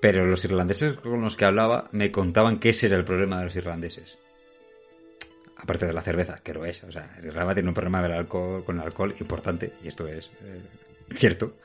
pero 0.00 0.26
los 0.26 0.44
irlandeses 0.44 0.92
con 0.94 1.20
los 1.22 1.36
que 1.36 1.44
hablaba 1.46 1.88
me 1.92 2.10
contaban 2.10 2.58
que 2.58 2.68
ese 2.70 2.86
era 2.86 2.96
el 2.96 3.04
problema 3.04 3.38
de 3.38 3.44
los 3.44 3.56
irlandeses. 3.56 4.18
Aparte 5.64 5.86
de 5.86 5.94
la 5.94 6.02
cerveza, 6.02 6.36
que 6.42 6.52
lo 6.52 6.66
es, 6.66 6.84
o 6.84 6.92
sea, 6.92 7.08
Irlanda 7.22 7.54
tiene 7.54 7.70
un 7.70 7.74
problema 7.74 8.02
del 8.02 8.12
alcohol, 8.12 8.64
con 8.64 8.76
el 8.76 8.84
alcohol 8.84 9.14
importante, 9.18 9.72
y 9.82 9.88
esto 9.88 10.06
es 10.06 10.30
eh, 10.42 10.60
cierto. 11.14 11.56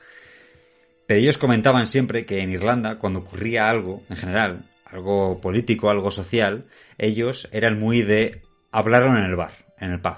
Pero 1.06 1.20
ellos 1.20 1.36
comentaban 1.36 1.86
siempre 1.86 2.24
que 2.24 2.40
en 2.40 2.50
Irlanda, 2.50 2.96
cuando 2.96 3.18
ocurría 3.18 3.68
algo, 3.68 4.02
en 4.08 4.16
general, 4.16 4.64
algo 4.86 5.40
político, 5.42 5.90
algo 5.90 6.10
social, 6.10 6.66
ellos 6.96 7.46
eran 7.52 7.78
muy 7.78 8.00
de 8.00 8.40
hablaron 8.72 9.18
en 9.18 9.24
el 9.24 9.36
bar, 9.36 9.52
en 9.78 9.92
el 9.92 10.00
pub. 10.00 10.16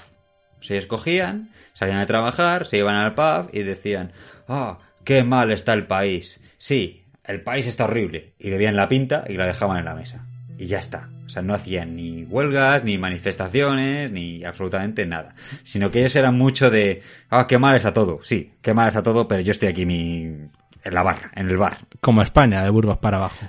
Se 0.61 0.77
escogían, 0.77 1.51
salían 1.75 1.99
a 1.99 2.07
trabajar, 2.07 2.67
se 2.67 2.79
iban 2.79 2.95
al 2.95 3.15
pub 3.15 3.51
y 3.53 3.65
decían, 3.65 4.13
ah, 4.47 4.79
qué 5.05 5.25
mal 5.25 5.51
está 5.51 5.73
el 5.73 5.89
país. 5.89 6.41
Sí, 6.59 7.05
el 7.25 7.43
país 7.43 7.67
está 7.67 7.85
horrible. 7.85 8.35
Y 8.39 8.51
bebían 8.51 8.77
la 8.77 8.89
pinta 8.89 9.25
y 9.27 9.35
la 9.35 9.47
dejaban 9.47 9.79
en 9.79 9.87
la 9.87 9.97
mesa. 9.97 10.29
Y 10.59 10.67
ya 10.67 10.79
está. 10.79 11.11
O 11.27 11.29
sea, 11.29 11.43
no 11.43 11.55
hacían 11.55 11.97
ni 11.97 12.25
huelgas, 12.25 12.85
ni 12.85 12.99
manifestaciones, 12.99 14.13
ni 14.13 14.45
absolutamente 14.45 15.07
nada. 15.07 15.35
Sino 15.63 15.91
que 15.91 16.01
ellos 16.01 16.15
eran 16.17 16.37
mucho 16.37 16.71
de, 16.71 17.03
ah, 17.31 17.47
qué 17.47 17.59
mal 17.59 17.75
está 17.75 17.93
todo. 17.93 18.21
Sí, 18.23 18.53
qué 18.61 18.75
mal 18.75 18.89
está 18.89 19.03
todo, 19.03 19.27
pero 19.27 19.41
yo 19.41 19.53
estoy 19.53 19.69
aquí 19.69 19.87
mi... 19.87 20.25
en 20.25 20.95
la 20.95 21.03
barra, 21.03 21.31
en 21.35 21.49
el 21.49 21.57
bar. 21.57 21.79
como 22.01 22.23
España, 22.23 22.63
de 22.63 22.71
Burgos 22.71 22.99
para 22.99 23.17
abajo. 23.17 23.47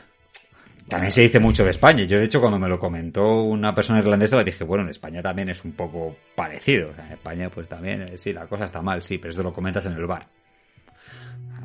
También 0.88 1.12
se 1.12 1.22
dice 1.22 1.40
mucho 1.40 1.64
de 1.64 1.72
España. 1.72 2.04
Yo, 2.04 2.20
de 2.20 2.26
hecho, 2.26 2.40
cuando 2.40 2.60
me 2.60 2.68
lo 2.68 2.78
comentó 2.78 3.42
una 3.44 3.74
persona 3.74 4.00
irlandesa, 4.00 4.38
le 4.38 4.44
dije, 4.44 4.64
bueno, 4.64 4.84
en 4.84 4.90
España 4.90 5.22
también 5.22 5.50
es 5.50 5.64
un 5.64 5.72
poco 5.72 6.16
parecido. 6.36 6.92
O 6.92 6.96
sea, 6.96 7.06
en 7.08 7.14
España, 7.14 7.50
pues 7.50 7.68
también, 7.68 8.02
eh, 8.02 8.18
sí, 8.18 8.34
la 8.34 8.46
cosa 8.48 8.66
está 8.66 8.82
mal, 8.82 9.02
sí, 9.02 9.18
pero 9.18 9.32
esto 9.32 9.44
lo 9.44 9.54
comentas 9.54 9.86
en 9.86 9.94
el 9.94 10.06
bar. 10.06 10.28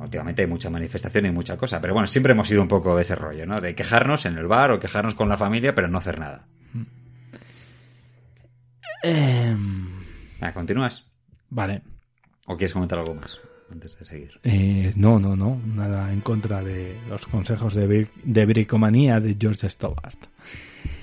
Últimamente 0.01 0.43
hay 0.43 0.49
mucha 0.49 0.70
manifestación 0.70 1.27
y 1.27 1.31
mucha 1.31 1.57
cosa. 1.57 1.81
Pero 1.81 1.94
bueno, 1.94 2.07
siempre 2.07 2.33
hemos 2.33 2.51
ido 2.51 2.62
un 2.62 2.68
poco 2.68 2.94
de 2.97 3.02
ese 3.02 3.15
rollo, 3.15 3.47
¿no? 3.47 3.60
De 3.60 3.75
quejarnos 3.75 4.27
en 4.27 4.36
el 4.36 4.47
bar 4.47 4.70
o 4.70 4.81
quejarnos 4.81 5.15
con 5.15 5.28
la 5.28 5.36
familia, 5.36 5.75
pero 5.75 5.89
no 5.89 5.99
hacer 5.99 6.18
nada. 6.18 6.47
Venga, 9.02 10.52
¿Continúas? 10.55 11.05
vale. 11.51 11.83
¿O 12.47 12.57
quieres 12.57 12.73
comentar 12.73 12.99
algo 12.99 13.15
más? 13.15 13.39
antes 13.70 13.99
de 13.99 14.05
seguir. 14.05 14.41
Eh, 14.44 14.93
no, 14.97 15.20
no, 15.20 15.36
no, 15.36 15.60
nada 15.67 16.10
en 16.12 16.20
contra 16.20 16.62
de 16.62 16.97
los 17.09 17.27
consejos 17.27 17.75
de, 17.75 18.09
de 18.25 18.47
bricomanía 18.47 19.20
de 19.20 19.36
George 19.39 19.68
Stobart. 19.68 20.18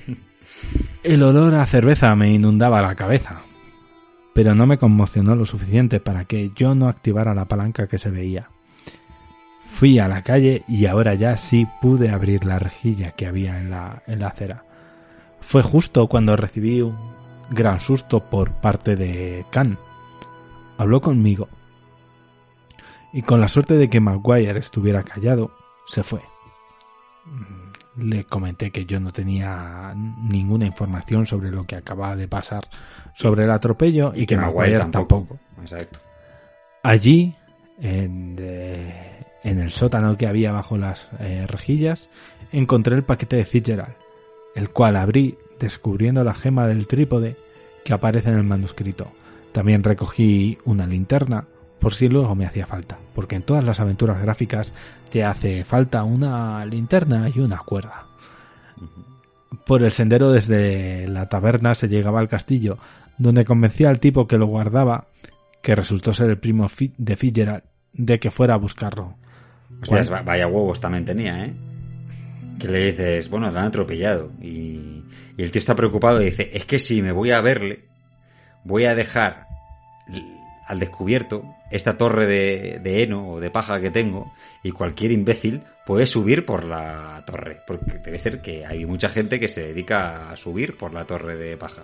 El 1.04 1.22
olor 1.22 1.54
a 1.56 1.66
cerveza 1.66 2.16
me 2.16 2.32
inundaba 2.32 2.82
la 2.82 2.96
cabeza, 2.96 3.42
pero 4.34 4.56
no 4.56 4.66
me 4.66 4.78
conmocionó 4.78 5.36
lo 5.36 5.46
suficiente 5.46 6.00
para 6.00 6.26
que 6.26 6.52
yo 6.56 6.74
no 6.74 6.88
activara 6.88 7.36
la 7.36 7.48
palanca 7.48 7.88
que 7.88 8.00
se 8.00 8.10
veía. 8.10 8.50
Fui 9.76 10.00
a 10.00 10.08
la 10.08 10.22
calle 10.22 10.64
y 10.70 10.86
ahora 10.86 11.16
ya 11.16 11.36
sí 11.36 11.68
pude 11.82 12.10
abrir 12.10 12.46
la 12.46 12.60
rejilla 12.60 13.12
que 13.12 13.28
había 13.28 13.60
en 13.60 13.70
la, 13.70 14.04
en 14.08 14.20
la 14.20 14.28
acera. 14.28 14.64
Fue 15.42 15.64
justo 15.64 16.08
cuando 16.08 16.38
recibí 16.38 16.80
un 16.80 16.96
gran 17.50 17.82
susto 17.82 18.22
por 18.22 18.54
parte 18.54 18.96
de 18.96 19.46
Khan. 19.52 19.78
Habló 20.78 21.02
conmigo 21.02 21.50
y 23.12 23.22
con 23.22 23.42
la 23.42 23.50
suerte 23.50 23.74
de 23.74 23.90
que 23.90 24.00
Maguire 24.00 24.60
estuviera 24.60 25.04
callado, 25.04 25.52
se 25.88 26.04
fue. 26.04 26.22
Le 27.98 28.24
comenté 28.24 28.72
que 28.72 28.86
yo 28.86 29.02
no 29.02 29.12
tenía 29.12 29.94
ninguna 29.94 30.66
información 30.66 31.28
sobre 31.28 31.52
lo 31.52 31.66
que 31.66 31.76
acababa 31.76 32.16
de 32.16 32.30
pasar 32.30 32.70
sobre 33.14 33.44
el 33.44 33.52
atropello 33.52 34.14
y, 34.16 34.26
que, 34.26 34.38
Maguire, 34.38 34.86
tampoco. 34.90 35.38
Exacto. 35.60 36.00
Allí, 36.82 37.36
en, 37.82 38.38
eh, 38.40 39.15
en 39.46 39.60
el 39.60 39.72
sótano 39.72 40.18
que 40.18 40.26
había 40.26 40.52
bajo 40.52 40.76
las 40.76 41.08
eh, 41.20 41.46
rejillas, 41.48 42.10
encontré 42.52 42.96
el 42.96 43.04
paquete 43.04 43.36
de 43.38 43.46
Fitzgerald, 43.46 43.94
el 44.56 44.72
cual 44.72 44.96
abrí 44.96 45.38
descubriendo 45.60 46.24
la 46.24 46.34
gema 46.34 46.66
del 46.66 46.88
trípode 46.88 47.38
que 47.84 47.94
aparece 47.94 48.30
en 48.30 48.40
el 48.40 48.44
manuscrito. 48.44 49.12
También 49.52 49.84
recogí 49.84 50.58
una 50.66 50.88
linterna 50.88 51.46
por 51.80 51.94
si 51.94 52.10
luego 52.10 52.34
me 52.34 52.48
hacía 52.48 52.66
falta, 52.66 52.98
porque 53.14 53.36
en 53.36 53.44
todas 53.44 53.64
las 53.64 53.80
aventuras 53.80 54.20
gráficas 54.20 54.74
te 55.12 55.24
hace 55.24 55.64
falta 55.64 56.04
una 56.04 56.66
linterna 56.66 57.30
y 57.34 57.40
una 57.40 57.60
cuerda. 57.60 58.08
Por 59.64 59.84
el 59.84 59.92
sendero 59.92 60.32
desde 60.32 61.08
la 61.08 61.30
taberna 61.30 61.76
se 61.76 61.88
llegaba 61.88 62.20
al 62.20 62.30
castillo, 62.30 62.80
donde 63.20 63.46
convencía 63.46 63.90
al 63.90 64.00
tipo 64.00 64.28
que 64.28 64.40
lo 64.40 64.48
guardaba, 64.48 65.06
que 65.62 65.76
resultó 65.76 66.16
ser 66.16 66.32
el 66.32 66.40
primo 66.40 66.68
de 66.98 67.16
Fitzgerald, 67.16 67.64
de 67.94 68.20
que 68.20 68.32
fuera 68.32 68.56
a 68.56 68.58
buscarlo. 68.58 69.16
Hostias, 69.82 70.12
va- 70.12 70.22
vaya 70.22 70.48
huevos 70.48 70.80
también 70.80 71.06
tenía, 71.06 71.46
¿eh? 71.46 71.54
Que 72.60 72.68
le 72.68 72.86
dices, 72.92 73.30
bueno, 73.30 73.52
lo 73.52 73.60
han 73.60 73.66
atropellado. 73.68 74.32
Y, 74.42 75.04
el 75.38 75.52
tío 75.52 75.60
está 75.60 75.76
preocupado 75.76 76.22
y 76.22 76.26
dice, 76.26 76.50
es 76.54 76.66
que 76.66 76.80
si 76.80 77.02
me 77.02 77.12
voy 77.12 77.32
a 77.32 77.42
verle, 77.42 77.86
voy 78.64 78.86
a 78.86 78.96
dejar 78.96 79.48
al 80.68 80.80
descubierto 80.80 81.44
esta 81.72 81.98
torre 81.98 82.26
de 82.26 83.04
heno 83.04 83.30
o 83.32 83.40
de 83.42 83.52
paja 83.52 83.82
que 83.82 83.92
tengo 83.92 84.32
y 84.64 84.72
cualquier 84.72 85.12
imbécil 85.12 85.62
puede 85.86 86.06
subir 86.06 86.46
por 86.46 86.64
la 86.64 87.22
torre. 87.28 87.58
Porque 87.68 88.00
debe 88.04 88.18
ser 88.18 88.42
que 88.42 88.66
hay 88.66 88.86
mucha 88.86 89.10
gente 89.10 89.40
que 89.40 89.48
se 89.48 89.68
dedica 89.68 90.32
a 90.32 90.38
subir 90.38 90.78
por 90.78 90.94
la 90.94 91.06
torre 91.06 91.36
de 91.36 91.58
paja. 91.58 91.84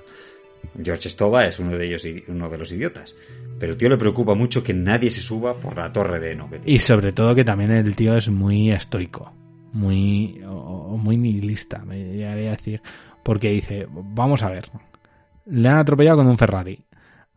George 0.83 1.09
Stova 1.09 1.45
es 1.45 1.59
uno 1.59 1.77
de 1.77 1.85
ellos, 1.85 2.07
uno 2.27 2.49
de 2.49 2.57
los 2.57 2.71
idiotas. 2.71 3.15
Pero 3.59 3.73
el 3.73 3.77
tío 3.77 3.89
le 3.89 3.97
preocupa 3.97 4.33
mucho 4.33 4.63
que 4.63 4.73
nadie 4.73 5.09
se 5.09 5.21
suba 5.21 5.55
por 5.55 5.77
la 5.77 5.91
torre 5.93 6.19
de 6.19 6.35
tiene. 6.35 6.61
Y 6.65 6.79
sobre 6.79 7.11
todo 7.11 7.35
que 7.35 7.43
también 7.43 7.71
el 7.71 7.95
tío 7.95 8.15
es 8.17 8.29
muy 8.29 8.71
estoico, 8.71 9.31
muy, 9.73 10.41
o- 10.47 10.97
muy 10.97 11.17
nihilista, 11.17 11.79
me 11.85 11.97
llegaría 12.03 12.49
a 12.49 12.55
decir, 12.55 12.81
porque 13.23 13.49
dice, 13.49 13.87
vamos 13.91 14.41
a 14.41 14.49
ver, 14.49 14.69
le 15.45 15.69
han 15.69 15.77
atropellado 15.77 16.17
con 16.17 16.27
un 16.27 16.37
Ferrari. 16.37 16.83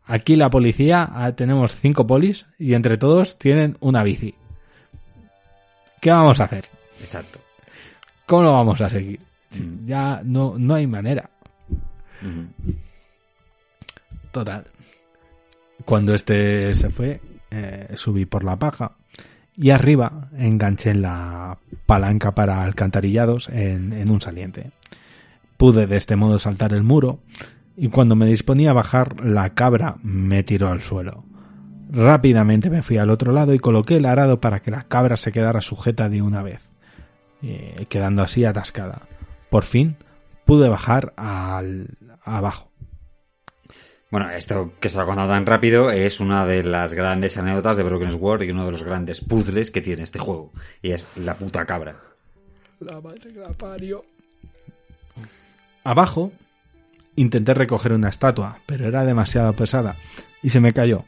Aquí 0.06 0.36
la 0.36 0.48
policía, 0.50 1.10
ah, 1.12 1.32
tenemos 1.32 1.76
cinco 1.76 2.06
polis 2.06 2.46
y 2.58 2.74
entre 2.74 2.96
todos 2.98 3.38
tienen 3.38 3.76
una 3.80 4.02
bici. 4.02 4.34
¿Qué 6.00 6.10
vamos 6.10 6.40
a 6.40 6.44
hacer? 6.44 6.66
Exacto. 7.00 7.38
¿Cómo 8.26 8.42
lo 8.44 8.52
vamos 8.52 8.80
a 8.80 8.88
seguir? 8.88 9.20
Mm. 9.52 9.86
Ya 9.86 10.20
no, 10.24 10.54
no 10.58 10.74
hay 10.74 10.86
manera. 10.86 11.28
Ujú. 12.22 12.74
Total. 14.34 14.64
Cuando 15.84 16.12
este 16.12 16.74
se 16.74 16.90
fue, 16.90 17.20
eh, 17.52 17.90
subí 17.94 18.26
por 18.26 18.42
la 18.42 18.58
paja 18.58 18.96
y 19.56 19.70
arriba 19.70 20.28
enganché 20.36 20.92
la 20.92 21.56
palanca 21.86 22.34
para 22.34 22.64
alcantarillados 22.64 23.48
en, 23.48 24.10
un 24.10 24.20
saliente. 24.20 24.72
Pude 25.56 25.86
de 25.86 25.96
este 25.96 26.16
modo 26.16 26.40
saltar 26.40 26.72
el 26.72 26.82
muro 26.82 27.20
y 27.76 27.90
cuando 27.90 28.16
me 28.16 28.26
disponía 28.26 28.70
a 28.70 28.74
bajar, 28.74 29.24
la 29.24 29.54
cabra 29.54 29.98
me 30.02 30.42
tiró 30.42 30.66
al 30.66 30.82
suelo. 30.82 31.24
Rápidamente 31.90 32.70
me 32.70 32.82
fui 32.82 32.96
al 32.96 33.10
otro 33.10 33.30
lado 33.30 33.54
y 33.54 33.60
coloqué 33.60 33.98
el 33.98 34.04
arado 34.04 34.40
para 34.40 34.62
que 34.62 34.72
la 34.72 34.82
cabra 34.82 35.16
se 35.16 35.30
quedara 35.30 35.60
sujeta 35.60 36.08
de 36.08 36.22
una 36.22 36.42
vez, 36.42 36.72
eh, 37.40 37.86
quedando 37.88 38.22
así 38.22 38.44
atascada. 38.44 39.02
Por 39.48 39.62
fin 39.62 39.96
pude 40.44 40.68
bajar 40.68 41.12
al 41.16 41.96
abajo. 42.24 42.73
Bueno, 44.14 44.30
esto 44.30 44.74
que 44.78 44.88
se 44.88 45.00
ha 45.00 45.04
contado 45.06 45.26
tan 45.28 45.44
rápido 45.44 45.90
es 45.90 46.20
una 46.20 46.46
de 46.46 46.62
las 46.62 46.92
grandes 46.92 47.36
anécdotas 47.36 47.76
de 47.76 47.82
Broken 47.82 48.12
Sword 48.12 48.42
y 48.44 48.52
uno 48.52 48.64
de 48.64 48.70
los 48.70 48.84
grandes 48.84 49.20
puzzles 49.20 49.72
que 49.72 49.80
tiene 49.80 50.04
este 50.04 50.20
juego. 50.20 50.52
Y 50.82 50.92
es 50.92 51.08
la 51.16 51.34
puta 51.34 51.64
cabra. 51.66 51.96
La 52.78 53.00
madre 53.00 53.32
que 53.32 53.40
la 53.40 53.48
parió. 53.48 54.04
Abajo 55.82 56.30
intenté 57.16 57.54
recoger 57.54 57.92
una 57.92 58.08
estatua, 58.08 58.58
pero 58.66 58.86
era 58.86 59.04
demasiado 59.04 59.52
pesada 59.52 59.96
y 60.44 60.50
se 60.50 60.60
me 60.60 60.72
cayó. 60.72 61.06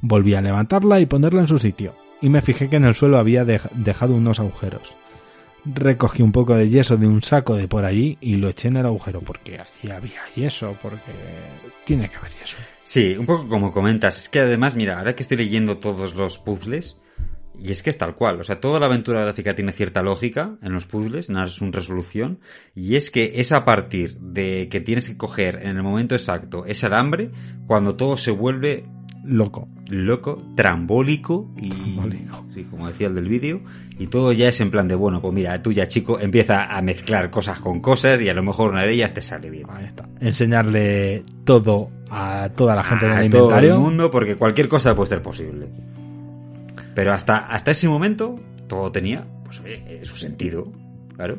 Volví 0.00 0.34
a 0.34 0.40
levantarla 0.40 1.00
y 1.00 1.04
ponerla 1.04 1.42
en 1.42 1.48
su 1.48 1.58
sitio, 1.58 1.94
y 2.22 2.30
me 2.30 2.40
fijé 2.40 2.70
que 2.70 2.76
en 2.76 2.86
el 2.86 2.94
suelo 2.94 3.18
había 3.18 3.44
dej- 3.44 3.70
dejado 3.72 4.14
unos 4.14 4.40
agujeros. 4.40 4.96
Recogí 5.74 6.22
un 6.22 6.32
poco 6.32 6.54
de 6.56 6.68
yeso 6.68 6.96
de 6.96 7.06
un 7.06 7.22
saco 7.22 7.56
de 7.56 7.68
por 7.68 7.84
allí 7.84 8.16
y 8.20 8.36
lo 8.36 8.48
eché 8.48 8.68
en 8.68 8.76
el 8.76 8.86
agujero, 8.86 9.20
porque 9.20 9.58
allí 9.58 9.90
había 9.90 10.20
yeso, 10.34 10.76
porque 10.80 11.12
tiene 11.84 12.08
que 12.08 12.16
haber 12.16 12.32
yeso. 12.32 12.56
Sí, 12.82 13.16
un 13.18 13.26
poco 13.26 13.48
como 13.48 13.72
comentas. 13.72 14.18
Es 14.18 14.28
que 14.28 14.40
además, 14.40 14.76
mira, 14.76 14.98
ahora 14.98 15.14
que 15.14 15.22
estoy 15.22 15.36
leyendo 15.36 15.78
todos 15.78 16.14
los 16.14 16.38
puzzles, 16.38 16.98
y 17.58 17.72
es 17.72 17.82
que 17.82 17.90
es 17.90 17.98
tal 17.98 18.14
cual. 18.14 18.40
O 18.40 18.44
sea, 18.44 18.60
toda 18.60 18.78
la 18.78 18.86
aventura 18.86 19.20
gráfica 19.20 19.54
tiene 19.54 19.72
cierta 19.72 20.02
lógica 20.02 20.56
en 20.62 20.72
los 20.72 20.86
puzzles, 20.86 21.28
nada 21.28 21.46
es 21.46 21.60
una 21.60 21.72
resolución. 21.72 22.40
Y 22.74 22.96
es 22.96 23.10
que 23.10 23.32
es 23.36 23.52
a 23.52 23.64
partir 23.64 24.16
de 24.20 24.68
que 24.70 24.80
tienes 24.80 25.08
que 25.08 25.16
coger 25.16 25.60
en 25.62 25.76
el 25.76 25.82
momento 25.82 26.14
exacto 26.14 26.64
ese 26.66 26.86
alambre 26.86 27.30
cuando 27.66 27.96
todo 27.96 28.16
se 28.16 28.30
vuelve 28.30 28.86
Loco. 29.30 29.66
loco, 29.90 30.38
trambólico 30.56 31.50
y 31.56 31.68
Trambólico. 31.68 32.46
sí, 32.54 32.64
como 32.64 32.88
decía 32.88 33.08
el 33.08 33.14
del 33.14 33.28
vídeo, 33.28 33.60
y 33.98 34.06
todo 34.06 34.32
ya 34.32 34.48
es 34.48 34.60
en 34.62 34.70
plan 34.70 34.88
de 34.88 34.94
bueno, 34.94 35.20
pues 35.20 35.34
mira, 35.34 35.60
tú 35.62 35.70
ya 35.70 35.86
chico 35.86 36.18
empieza 36.18 36.64
a 36.64 36.80
mezclar 36.80 37.30
cosas 37.30 37.60
con 37.60 37.80
cosas 37.80 38.22
y 38.22 38.28
a 38.28 38.34
lo 38.34 38.42
mejor 38.42 38.70
una 38.72 38.82
de 38.84 38.94
ellas 38.94 39.12
te 39.12 39.20
sale 39.20 39.50
bien. 39.50 39.66
Ahí 39.70 39.84
está. 39.84 40.08
Enseñarle 40.20 41.24
todo 41.44 41.90
a 42.10 42.48
toda 42.56 42.74
la 42.74 42.82
gente 42.84 43.04
a 43.06 43.18
del 43.20 43.30
todo 43.30 43.44
inventario. 43.44 43.74
el 43.74 43.80
mundo 43.80 44.10
porque 44.10 44.36
cualquier 44.36 44.68
cosa 44.68 44.94
puede 44.94 45.08
ser 45.08 45.20
posible. 45.22 45.68
Pero 46.94 47.12
hasta, 47.12 47.36
hasta 47.48 47.70
ese 47.70 47.86
momento 47.88 48.34
todo 48.66 48.90
tenía 48.90 49.26
pues 49.44 49.60
oye, 49.60 49.82
eh, 49.86 50.00
su 50.04 50.16
sentido, 50.16 50.72
claro. 51.16 51.38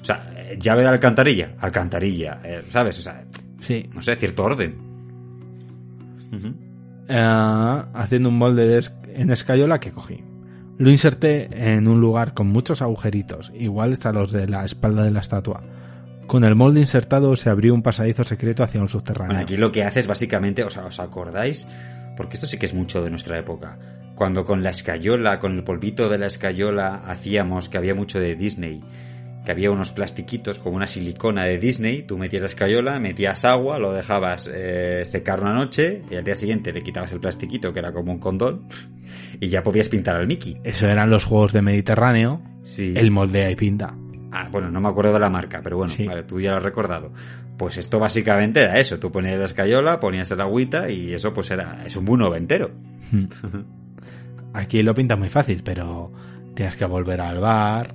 O 0.00 0.04
sea, 0.04 0.32
eh, 0.36 0.56
llave 0.60 0.82
de 0.82 0.88
alcantarilla, 0.88 1.54
alcantarilla, 1.60 2.40
eh, 2.44 2.62
¿sabes? 2.70 2.98
O 2.98 3.02
sea, 3.02 3.24
Sí. 3.60 3.88
no 3.94 4.00
sé, 4.02 4.16
cierto 4.16 4.42
orden. 4.44 4.74
Eh, 7.10 7.82
haciendo 7.94 8.28
un 8.28 8.38
molde 8.38 8.80
en 9.14 9.30
escayola 9.30 9.80
que 9.80 9.90
cogí. 9.90 10.22
Lo 10.78 10.90
inserté 10.90 11.48
en 11.74 11.88
un 11.88 12.00
lugar 12.00 12.32
con 12.32 12.46
muchos 12.46 12.80
agujeritos, 12.80 13.52
igual 13.54 13.92
hasta 13.92 14.12
los 14.12 14.32
de 14.32 14.48
la 14.48 14.64
espalda 14.64 15.02
de 15.02 15.10
la 15.10 15.20
estatua. 15.20 15.60
Con 16.26 16.44
el 16.44 16.54
molde 16.54 16.80
insertado 16.80 17.34
se 17.34 17.50
abrió 17.50 17.74
un 17.74 17.82
pasadizo 17.82 18.22
secreto 18.22 18.62
hacia 18.62 18.80
un 18.80 18.88
subterráneo. 18.88 19.30
Bueno, 19.30 19.42
aquí 19.42 19.56
lo 19.56 19.72
que 19.72 19.82
haces 19.82 20.06
básicamente, 20.06 20.62
o 20.62 20.70
sea, 20.70 20.84
¿os 20.84 21.00
acordáis? 21.00 21.66
Porque 22.16 22.34
esto 22.34 22.46
sí 22.46 22.56
que 22.56 22.66
es 22.66 22.74
mucho 22.74 23.02
de 23.02 23.10
nuestra 23.10 23.38
época. 23.38 23.76
Cuando 24.14 24.44
con 24.44 24.62
la 24.62 24.70
escayola, 24.70 25.38
con 25.38 25.56
el 25.56 25.64
polvito 25.64 26.08
de 26.08 26.18
la 26.18 26.26
escayola, 26.26 27.02
hacíamos 27.06 27.68
que 27.68 27.78
había 27.78 27.94
mucho 27.94 28.20
de 28.20 28.36
Disney, 28.36 28.80
que 29.44 29.52
había 29.52 29.70
unos 29.70 29.92
plastiquitos 29.92 30.58
como 30.58 30.76
una 30.76 30.86
silicona 30.86 31.44
de 31.44 31.58
Disney, 31.58 32.02
tú 32.02 32.18
metías 32.18 32.42
la 32.42 32.48
escayola, 32.48 33.00
metías 33.00 33.44
agua, 33.44 33.78
lo 33.78 33.92
dejabas 33.92 34.50
eh, 34.52 35.02
secar 35.04 35.40
una 35.40 35.54
noche 35.54 36.02
y 36.10 36.16
al 36.16 36.24
día 36.24 36.34
siguiente 36.34 36.72
le 36.72 36.82
quitabas 36.82 37.12
el 37.12 37.20
plastiquito, 37.20 37.72
que 37.72 37.78
era 37.78 37.92
como 37.92 38.12
un 38.12 38.18
condón, 38.18 38.66
y 39.40 39.48
ya 39.48 39.62
podías 39.62 39.88
pintar 39.88 40.16
al 40.16 40.26
Mickey. 40.26 40.58
Eso 40.62 40.86
eran 40.88 41.08
los 41.10 41.24
juegos 41.24 41.52
de 41.52 41.62
Mediterráneo. 41.62 42.42
Sí. 42.62 42.92
El 42.94 43.10
moldea 43.10 43.50
y 43.50 43.56
pinta. 43.56 43.94
Ah, 44.32 44.48
bueno, 44.52 44.70
no 44.70 44.80
me 44.80 44.88
acuerdo 44.88 45.12
de 45.14 45.18
la 45.20 45.30
marca, 45.30 45.60
pero 45.62 45.78
bueno, 45.78 45.92
Sí. 45.92 46.04
vale, 46.06 46.22
tú 46.24 46.38
ya 46.40 46.50
lo 46.50 46.58
has 46.58 46.62
recordado. 46.62 47.10
Pues 47.56 47.76
esto 47.78 47.98
básicamente 47.98 48.60
era 48.62 48.78
eso, 48.78 48.98
tú 48.98 49.10
ponías 49.10 49.38
la 49.38 49.44
escayola, 49.46 49.98
ponías 50.00 50.30
el 50.30 50.40
agüita 50.40 50.90
y 50.90 51.12
eso 51.14 51.32
pues 51.34 51.50
era, 51.50 51.82
es 51.84 51.96
un 51.96 52.04
muy 52.04 52.16
noventero. 52.18 52.70
Aquí 54.52 54.82
lo 54.82 54.94
pinta 54.94 55.16
muy 55.16 55.28
fácil, 55.28 55.62
pero 55.64 56.12
tienes 56.54 56.76
que 56.76 56.84
volver 56.84 57.20
al 57.20 57.38
bar, 57.38 57.94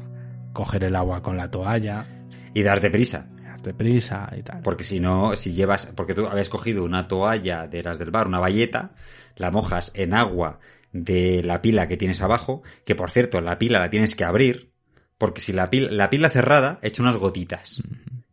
coger 0.55 0.85
el 0.85 0.95
agua 0.95 1.21
con 1.21 1.37
la 1.37 1.51
toalla, 1.51 2.07
Y 2.55 2.63
darte 2.63 2.89
prisa. 2.89 3.27
darte 3.43 3.73
prisa 3.75 4.31
y 4.35 4.41
tal. 4.41 4.61
Porque 4.63 4.83
si 4.83 4.99
no, 4.99 5.35
si 5.35 5.53
llevas, 5.53 5.87
porque 5.95 6.15
tú 6.15 6.25
habías 6.25 6.49
cogido 6.49 6.83
una 6.83 7.07
toalla 7.07 7.67
de 7.67 7.83
las 7.83 7.99
del 7.99 8.09
bar, 8.09 8.27
una 8.27 8.39
bayeta, 8.39 8.95
la 9.35 9.51
mojas 9.51 9.91
en 9.93 10.15
agua 10.15 10.59
de 10.93 11.43
la 11.43 11.61
pila 11.61 11.87
que 11.87 11.97
tienes 11.97 12.21
abajo, 12.21 12.63
que 12.85 12.95
por 12.95 13.11
cierto, 13.11 13.41
la 13.41 13.59
pila 13.59 13.79
la 13.79 13.89
tienes 13.89 14.15
que 14.15 14.23
abrir, 14.23 14.71
porque 15.17 15.41
si 15.41 15.51
la 15.51 15.69
pila, 15.69 15.91
la 15.91 16.09
pila 16.09 16.29
cerrada 16.29 16.79
echa 16.81 17.03
unas 17.03 17.17
gotitas. 17.17 17.83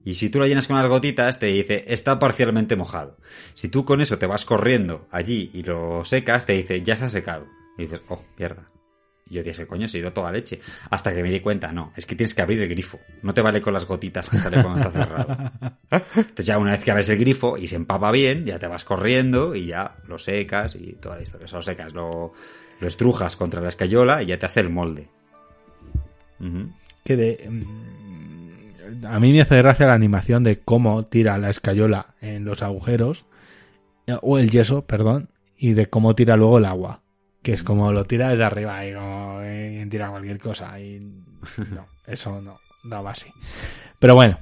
Y 0.04 0.14
si 0.14 0.30
tú 0.30 0.38
la 0.38 0.46
llenas 0.46 0.66
con 0.66 0.76
unas 0.76 0.88
gotitas, 0.88 1.38
te 1.38 1.46
dice, 1.46 1.84
está 1.88 2.18
parcialmente 2.18 2.76
mojado. 2.76 3.18
Si 3.54 3.68
tú 3.68 3.84
con 3.84 4.00
eso 4.00 4.18
te 4.18 4.26
vas 4.26 4.44
corriendo 4.44 5.06
allí 5.10 5.50
y 5.52 5.62
lo 5.62 6.04
secas, 6.04 6.46
te 6.46 6.54
dice, 6.54 6.82
ya 6.82 6.96
se 6.96 7.04
ha 7.04 7.08
secado. 7.08 7.46
Y 7.78 7.82
dices, 7.82 8.02
oh, 8.08 8.22
mierda. 8.36 8.71
Yo 9.32 9.42
dije, 9.42 9.66
coño, 9.66 9.88
se 9.88 9.96
ha 9.96 10.00
ido 10.00 10.12
toda 10.12 10.30
leche. 10.30 10.60
Hasta 10.90 11.14
que 11.14 11.22
me 11.22 11.30
di 11.30 11.40
cuenta, 11.40 11.72
no, 11.72 11.92
es 11.96 12.06
que 12.06 12.14
tienes 12.14 12.34
que 12.34 12.42
abrir 12.42 12.60
el 12.62 12.68
grifo. 12.68 13.00
No 13.22 13.32
te 13.34 13.40
vale 13.42 13.60
con 13.60 13.72
las 13.74 13.86
gotitas 13.86 14.28
que 14.28 14.36
sale 14.36 14.62
cuando 14.62 14.80
está 14.80 14.90
cerrado. 14.92 15.52
Entonces 16.16 16.46
ya 16.46 16.58
una 16.58 16.72
vez 16.72 16.84
que 16.84 16.90
abres 16.90 17.08
el 17.08 17.18
grifo 17.18 17.56
y 17.56 17.66
se 17.66 17.76
empapa 17.76 18.10
bien, 18.12 18.44
ya 18.44 18.58
te 18.58 18.66
vas 18.66 18.84
corriendo 18.84 19.54
y 19.54 19.66
ya 19.66 19.96
lo 20.06 20.18
secas 20.18 20.74
y 20.76 20.92
toda 21.00 21.16
la 21.16 21.22
historia. 21.22 21.46
Eso 21.46 21.56
lo 21.56 21.62
secas, 21.62 21.92
lo, 21.94 22.32
lo 22.80 22.86
estrujas 22.86 23.36
contra 23.36 23.60
la 23.60 23.68
escayola 23.68 24.22
y 24.22 24.26
ya 24.26 24.38
te 24.38 24.46
hace 24.46 24.60
el 24.60 24.70
molde. 24.70 25.08
Que 27.04 27.16
de... 27.16 27.46
mm, 27.48 29.06
A 29.06 29.20
mí 29.20 29.32
me 29.32 29.40
hace 29.42 29.56
gracia 29.56 29.86
la 29.86 29.94
animación 29.94 30.42
de 30.44 30.58
cómo 30.58 31.04
tira 31.06 31.38
la 31.38 31.50
escayola 31.50 32.14
en 32.20 32.44
los 32.44 32.62
agujeros, 32.62 33.24
eh, 34.06 34.16
o 34.20 34.38
el 34.38 34.50
yeso, 34.50 34.84
perdón, 34.84 35.28
y 35.56 35.72
de 35.74 35.86
cómo 35.86 36.14
tira 36.16 36.36
luego 36.36 36.58
el 36.58 36.64
agua. 36.64 37.01
Que 37.42 37.54
es 37.54 37.62
como 37.62 37.92
lo 37.92 38.04
tira 38.04 38.28
desde 38.30 38.44
arriba 38.44 38.86
y 38.86 38.94
como 38.94 39.40
eh, 39.42 39.86
tira 39.90 40.10
cualquier 40.10 40.38
cosa. 40.38 40.78
Y 40.78 41.00
no, 41.70 41.86
eso 42.06 42.40
no, 42.40 42.58
no 42.84 43.02
va 43.02 43.10
así. 43.10 43.28
Pero 43.98 44.14
bueno. 44.14 44.38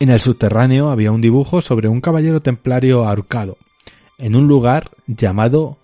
En 0.00 0.10
el 0.10 0.20
subterráneo 0.20 0.90
había 0.90 1.12
un 1.12 1.20
dibujo 1.20 1.62
sobre 1.62 1.88
un 1.88 2.00
caballero 2.00 2.42
templario 2.42 3.06
ahorcado, 3.06 3.56
en 4.18 4.34
un 4.34 4.48
lugar 4.48 4.90
llamado 5.06 5.78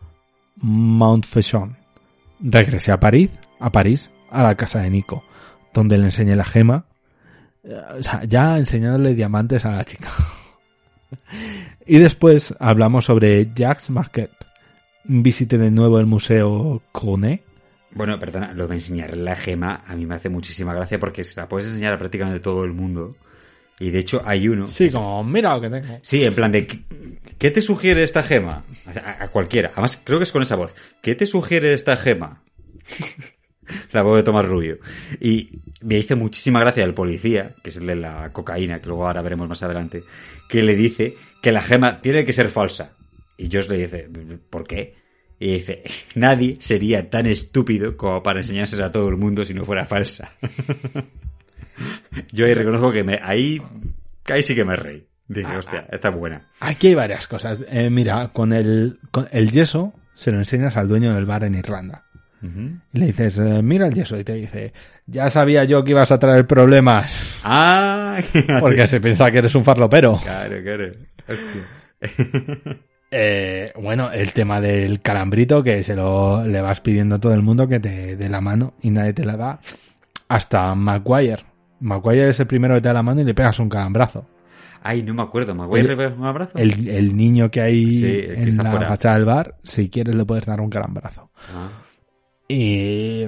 Montfaucon. 0.56 1.76
Regresé 2.40 2.92
a 2.92 3.00
París, 3.00 3.30
a 3.60 3.70
París, 3.70 4.10
a 4.30 4.42
la 4.42 4.56
casa 4.56 4.80
de 4.80 4.90
Nico, 4.90 5.22
donde 5.72 5.96
le 5.96 6.04
enseñé 6.04 6.36
la 6.36 6.44
gema. 6.44 6.84
Eh, 7.62 7.74
O 7.98 8.02
sea, 8.02 8.24
ya 8.24 8.58
enseñándole 8.58 9.14
diamantes 9.14 9.64
a 9.64 9.70
la 9.70 9.84
chica. 9.84 10.10
y 11.86 11.98
después 11.98 12.54
hablamos 12.58 13.04
sobre 13.04 13.52
Jacques 13.54 13.90
Marquet. 13.90 14.30
Visité 15.12 15.58
de 15.58 15.72
nuevo 15.72 15.98
el 15.98 16.06
museo 16.06 16.82
Coné. 16.92 17.42
Bueno, 17.92 18.16
perdona, 18.20 18.52
lo 18.52 18.68
de 18.68 18.76
enseñar 18.76 19.16
la 19.16 19.34
gema 19.34 19.82
a 19.84 19.96
mí 19.96 20.06
me 20.06 20.14
hace 20.14 20.28
muchísima 20.28 20.72
gracia 20.72 21.00
porque 21.00 21.24
se 21.24 21.40
la 21.40 21.48
puedes 21.48 21.66
enseñar 21.66 21.94
a 21.94 21.98
prácticamente 21.98 22.38
todo 22.38 22.62
el 22.64 22.72
mundo. 22.72 23.16
Y 23.80 23.90
de 23.90 23.98
hecho 23.98 24.22
hay 24.24 24.46
uno. 24.46 24.68
Sí, 24.68 24.86
que- 24.86 24.92
como, 24.92 25.24
mira 25.24 25.56
lo 25.56 25.60
que 25.62 25.68
tengo. 25.70 25.98
Sí, 26.02 26.22
en 26.22 26.32
plan 26.32 26.52
de, 26.52 26.64
¿qué- 26.66 26.84
¿qué 27.38 27.50
te 27.50 27.60
sugiere 27.60 28.04
esta 28.04 28.22
gema? 28.22 28.62
A, 29.04 29.24
a 29.24 29.28
cualquiera. 29.32 29.70
Además, 29.72 30.00
creo 30.04 30.20
que 30.20 30.24
es 30.24 30.30
con 30.32 30.42
esa 30.42 30.54
voz. 30.54 30.76
¿Qué 31.02 31.16
te 31.16 31.26
sugiere 31.26 31.72
esta 31.72 31.96
gema? 31.96 32.44
la 33.92 34.02
voz 34.02 34.16
de 34.18 34.22
Tomás 34.22 34.46
Rubio. 34.46 34.78
Y 35.20 35.58
me 35.80 35.98
hizo 35.98 36.16
muchísima 36.16 36.60
gracia 36.60 36.84
el 36.84 36.94
policía, 36.94 37.54
que 37.64 37.70
es 37.70 37.76
el 37.78 37.86
de 37.88 37.96
la 37.96 38.32
cocaína, 38.32 38.80
que 38.80 38.86
luego 38.86 39.08
ahora 39.08 39.22
veremos 39.22 39.48
más 39.48 39.62
adelante, 39.64 40.04
que 40.48 40.62
le 40.62 40.76
dice 40.76 41.16
que 41.42 41.50
la 41.50 41.62
gema 41.62 42.00
tiene 42.00 42.24
que 42.24 42.32
ser 42.32 42.48
falsa. 42.48 42.92
Y 43.36 43.48
Josh 43.50 43.68
le 43.68 43.78
dice, 43.78 44.08
¿por 44.50 44.64
qué? 44.68 44.99
Y 45.40 45.54
dice, 45.54 45.82
nadie 46.16 46.58
sería 46.60 47.08
tan 47.08 47.24
estúpido 47.24 47.96
como 47.96 48.22
para 48.22 48.40
enseñársela 48.40 48.86
a 48.86 48.92
todo 48.92 49.08
el 49.08 49.16
mundo 49.16 49.44
si 49.46 49.54
no 49.54 49.64
fuera 49.64 49.86
falsa. 49.86 50.32
Yo 52.30 52.44
ahí 52.44 52.52
reconozco 52.52 52.92
que 52.92 53.02
me, 53.02 53.18
ahí, 53.22 53.60
ahí 54.26 54.42
sí 54.42 54.54
que 54.54 54.66
me 54.66 54.76
reí. 54.76 55.06
Dije, 55.28 55.56
hostia, 55.56 55.86
está 55.90 56.10
buena. 56.10 56.42
Aquí 56.60 56.88
hay 56.88 56.94
varias 56.94 57.26
cosas. 57.26 57.58
Eh, 57.70 57.88
mira, 57.88 58.28
con 58.34 58.52
el, 58.52 58.98
con 59.10 59.28
el 59.32 59.50
yeso 59.50 59.94
se 60.14 60.30
lo 60.30 60.38
enseñas 60.38 60.76
al 60.76 60.88
dueño 60.88 61.14
del 61.14 61.24
bar 61.24 61.44
en 61.44 61.54
Irlanda. 61.54 62.04
Y 62.42 62.98
le 62.98 63.06
dices, 63.06 63.38
eh, 63.38 63.62
mira 63.62 63.86
el 63.86 63.94
yeso. 63.94 64.18
Y 64.18 64.24
te 64.24 64.34
dice, 64.34 64.74
ya 65.06 65.30
sabía 65.30 65.64
yo 65.64 65.84
que 65.84 65.92
ibas 65.92 66.10
a 66.10 66.18
traer 66.18 66.46
problemas. 66.46 67.18
Ah, 67.44 68.20
Porque 68.60 68.86
se 68.88 69.00
piensa 69.00 69.30
que 69.30 69.38
eres 69.38 69.54
un 69.54 69.64
farlopero. 69.64 70.18
claro, 70.22 70.62
claro. 70.62 70.92
Hostia. 71.28 72.76
Eh, 73.10 73.72
bueno, 73.76 74.10
el 74.12 74.32
tema 74.32 74.60
del 74.60 75.00
calambrito, 75.00 75.62
que 75.64 75.82
se 75.82 75.96
lo 75.96 76.44
le 76.46 76.60
vas 76.60 76.80
pidiendo 76.80 77.16
a 77.16 77.20
todo 77.20 77.34
el 77.34 77.42
mundo 77.42 77.66
que 77.66 77.80
te 77.80 78.16
dé 78.16 78.28
la 78.28 78.40
mano 78.40 78.74
y 78.82 78.90
nadie 78.90 79.12
te 79.12 79.24
la 79.24 79.36
da. 79.36 79.60
Hasta 80.28 80.74
Maguire. 80.76 81.44
Maguire 81.80 82.28
es 82.30 82.38
el 82.40 82.46
primero 82.46 82.74
que 82.74 82.80
te 82.82 82.88
da 82.88 82.94
la 82.94 83.02
mano 83.02 83.20
y 83.20 83.24
le 83.24 83.34
pegas 83.34 83.58
un 83.58 83.68
calambrazo. 83.68 84.26
Ay, 84.82 85.02
no 85.02 85.12
me 85.12 85.22
acuerdo. 85.22 85.54
¿Me 85.54 85.66
voy 85.66 85.80
a 85.80 85.82
El- 85.82 85.88
rever 85.88 86.12
un 86.12 86.24
abrazo? 86.24 86.52
El, 86.56 86.88
el 86.88 87.16
niño 87.16 87.50
que 87.50 87.60
hay 87.60 87.96
Sí, 87.96 88.04
el 88.06 88.34
que 88.34 88.42
en 88.50 88.56
la 88.56 88.70
fuera. 88.70 88.88
fachada 88.88 89.16
del 89.16 89.24
bar, 89.24 89.56
si 89.64 89.88
quieres 89.90 90.14
le 90.14 90.24
puedes 90.24 90.46
dar 90.46 90.60
un 90.60 90.70
calambrazo. 90.70 91.30
Ah. 91.52 91.70
Y 92.48 93.26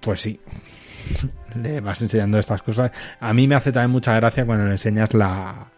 pues 0.00 0.20
sí, 0.20 0.40
le 1.60 1.80
vas 1.80 2.00
enseñando 2.02 2.38
estas 2.38 2.62
cosas. 2.62 2.90
A 3.20 3.34
mí 3.34 3.46
me 3.48 3.54
hace 3.56 3.72
también 3.72 3.90
mucha 3.90 4.14
gracia 4.14 4.46
cuando 4.46 4.64
le 4.66 4.72
enseñas 4.72 5.12
la... 5.14 5.70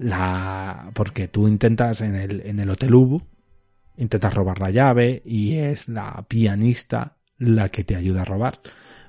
la 0.00 0.90
porque 0.94 1.28
tú 1.28 1.46
intentas 1.46 2.00
en 2.00 2.14
el, 2.16 2.40
en 2.46 2.58
el 2.58 2.70
Hotel 2.70 2.94
Ubu, 2.94 3.22
intentas 3.96 4.34
robar 4.34 4.58
la 4.60 4.70
llave 4.70 5.22
y 5.24 5.54
es 5.56 5.88
la 5.88 6.24
pianista 6.28 7.16
la 7.38 7.68
que 7.68 7.84
te 7.84 7.96
ayuda 7.96 8.22
a 8.22 8.24
robar. 8.24 8.60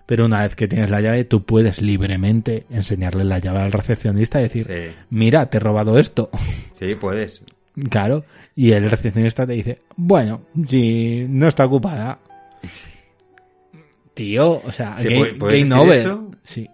Pero 0.06 0.26
una 0.26 0.42
vez 0.42 0.56
que 0.56 0.68
tienes 0.68 0.90
la 0.90 1.00
llave, 1.00 1.24
tú 1.24 1.46
puedes 1.46 1.82
libremente 1.82 2.66
enseñarle 2.70 3.24
la 3.24 3.40
llave 3.40 3.60
al 3.60 3.72
recepcionista 3.72 4.40
y 4.40 4.44
decir, 4.44 4.66
Sí, 4.66 4.94
mira, 5.10 5.50
te 5.50 5.58
he 5.58 5.60
robado 5.62 5.98
esto. 5.98 6.30
sí, 6.74 6.96
puedes. 7.00 7.42
Claro. 7.90 8.26
Y 8.54 8.74
el 8.74 8.90
recepcionista 8.92 9.48
te 9.48 9.54
dice, 9.54 9.80
bueno, 9.96 10.42
si 10.68 11.26
no 11.30 11.48
está 11.48 11.66
ocupada. 11.66 12.20
Tío, 14.14 14.62
o 14.66 14.72
sea, 14.74 14.98
¿Te 14.98 15.14
game, 15.14 15.34
puede- 15.36 15.60
game 15.64 15.74
over. 15.82 15.96
eso? 15.98 16.32
Sí. 16.44 16.70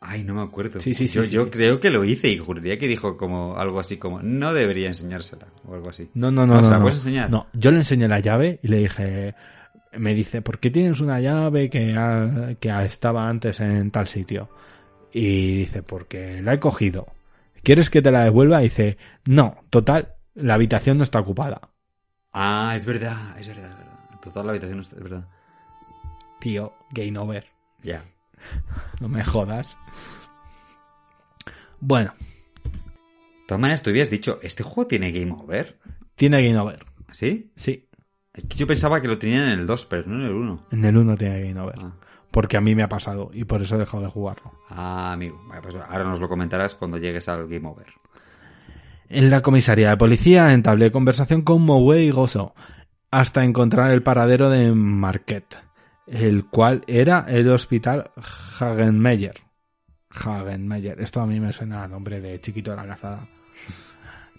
Ay, 0.00 0.22
no 0.22 0.34
me 0.34 0.42
acuerdo. 0.42 0.78
Sí, 0.80 0.94
sí, 0.94 1.08
sí, 1.08 1.14
Yo, 1.16 1.22
sí, 1.24 1.30
yo 1.30 1.44
sí. 1.44 1.50
creo 1.50 1.80
que 1.80 1.90
lo 1.90 2.04
hice 2.04 2.28
y 2.28 2.38
juraría 2.38 2.78
que 2.78 2.86
dijo 2.86 3.16
como 3.16 3.56
algo 3.56 3.80
así 3.80 3.96
como 3.96 4.22
no 4.22 4.54
debería 4.54 4.86
enseñársela 4.88 5.48
o 5.66 5.74
algo 5.74 5.90
así. 5.90 6.08
No, 6.14 6.30
no, 6.30 6.46
no, 6.46 6.54
No, 6.54 6.60
no. 6.60 6.64
¿se 6.66 6.70
la 6.70 6.76
no. 6.76 6.82
puedes 6.82 6.98
enseñar? 6.98 7.30
No, 7.30 7.46
yo 7.52 7.72
le 7.72 7.78
enseñé 7.78 8.06
la 8.06 8.20
llave 8.20 8.60
y 8.62 8.68
le 8.68 8.76
dije, 8.78 9.34
me 9.96 10.14
dice, 10.14 10.40
¿por 10.40 10.60
qué 10.60 10.70
tienes 10.70 11.00
una 11.00 11.18
llave 11.20 11.68
que, 11.68 11.94
ha- 11.96 12.54
que 12.60 12.68
estaba 12.84 13.28
antes 13.28 13.58
en 13.60 13.90
tal 13.90 14.06
sitio? 14.06 14.48
Y 15.12 15.56
dice, 15.58 15.82
porque 15.82 16.42
la 16.42 16.52
he 16.54 16.60
cogido. 16.60 17.08
¿Quieres 17.64 17.90
que 17.90 18.00
te 18.00 18.12
la 18.12 18.22
devuelva? 18.22 18.60
Y 18.60 18.64
dice, 18.64 18.98
no, 19.24 19.64
total, 19.70 20.14
la 20.36 20.54
habitación 20.54 20.96
no 20.98 21.02
está 21.02 21.18
ocupada. 21.18 21.60
Ah, 22.32 22.74
es 22.76 22.84
verdad, 22.86 23.36
es 23.40 23.48
verdad, 23.48 23.70
es 23.72 23.76
verdad. 23.78 24.20
Toda 24.22 24.44
la 24.44 24.50
habitación 24.52 24.78
está- 24.80 24.96
es 24.96 25.02
verdad. 25.02 25.26
Tío, 26.38 26.72
game 26.92 27.18
over. 27.18 27.46
Ya. 27.82 28.04
No 29.00 29.08
me 29.08 29.22
jodas. 29.24 29.76
Bueno, 31.80 32.12
De 32.64 33.46
todas 33.46 33.60
maneras, 33.60 33.82
tú 33.82 33.90
habías 33.90 34.10
dicho, 34.10 34.38
¿este 34.42 34.62
juego 34.62 34.86
tiene 34.88 35.12
game 35.12 35.32
over? 35.32 35.78
tiene 36.16 36.42
game 36.42 36.58
over. 36.58 36.84
¿Sí? 37.12 37.52
Sí, 37.56 37.88
Es 38.34 38.44
que 38.44 38.56
yo 38.56 38.66
pensaba 38.66 39.00
que 39.00 39.06
lo 39.08 39.18
tenían 39.18 39.44
en 39.44 39.60
el 39.60 39.66
2, 39.66 39.86
pero 39.86 40.02
no 40.08 40.16
en 40.16 40.22
el 40.26 40.32
1. 40.32 40.66
en 40.72 40.84
el 40.84 40.96
1 40.96 41.16
tiene 41.16 41.40
game 41.48 41.60
over. 41.60 41.76
Ah. 41.78 41.92
Porque 42.32 42.56
a 42.56 42.60
mí 42.60 42.74
me 42.74 42.82
ha 42.82 42.88
pasado 42.88 43.30
y 43.32 43.44
por 43.44 43.62
eso 43.62 43.76
he 43.76 43.78
dejado 43.78 44.02
de 44.02 44.10
jugarlo. 44.10 44.52
Ah, 44.68 45.12
amigo. 45.12 45.40
Vale, 45.48 45.62
pues 45.62 45.76
ahora 45.76 46.04
nos 46.04 46.20
lo 46.20 46.28
comentarás 46.28 46.74
cuando 46.74 46.98
llegues 46.98 47.26
al 47.28 47.48
Game 47.48 47.66
Over. 47.66 47.86
En 49.08 49.30
la 49.30 49.40
comisaría 49.40 49.88
de 49.90 49.96
policía 49.96 50.52
entablé 50.52 50.92
conversación 50.92 51.40
con 51.42 51.62
Moe 51.62 52.02
y 52.02 52.10
Gozo 52.10 52.54
hasta 53.10 53.44
encontrar 53.44 53.90
el 53.92 54.02
paradero 54.02 54.50
de 54.50 54.72
Marquette, 54.72 55.56
el 56.10 56.46
cual 56.46 56.82
era 56.86 57.24
el 57.28 57.48
hospital 57.50 58.10
Hagenmeyer. 58.58 59.34
Hagenmeyer, 60.10 61.00
esto 61.00 61.20
a 61.20 61.26
mí 61.26 61.38
me 61.40 61.52
suena 61.52 61.84
a 61.84 61.88
nombre 61.88 62.20
de 62.20 62.40
chiquito 62.40 62.70
de 62.70 62.76
la 62.76 62.86
cazada. 62.86 63.28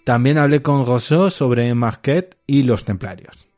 También 0.04 0.38
hablé 0.38 0.62
con 0.62 0.84
Gozo 0.84 1.30
sobre 1.30 1.72
Marquette 1.74 2.36
y 2.46 2.62
los 2.62 2.84
templarios. 2.84 3.48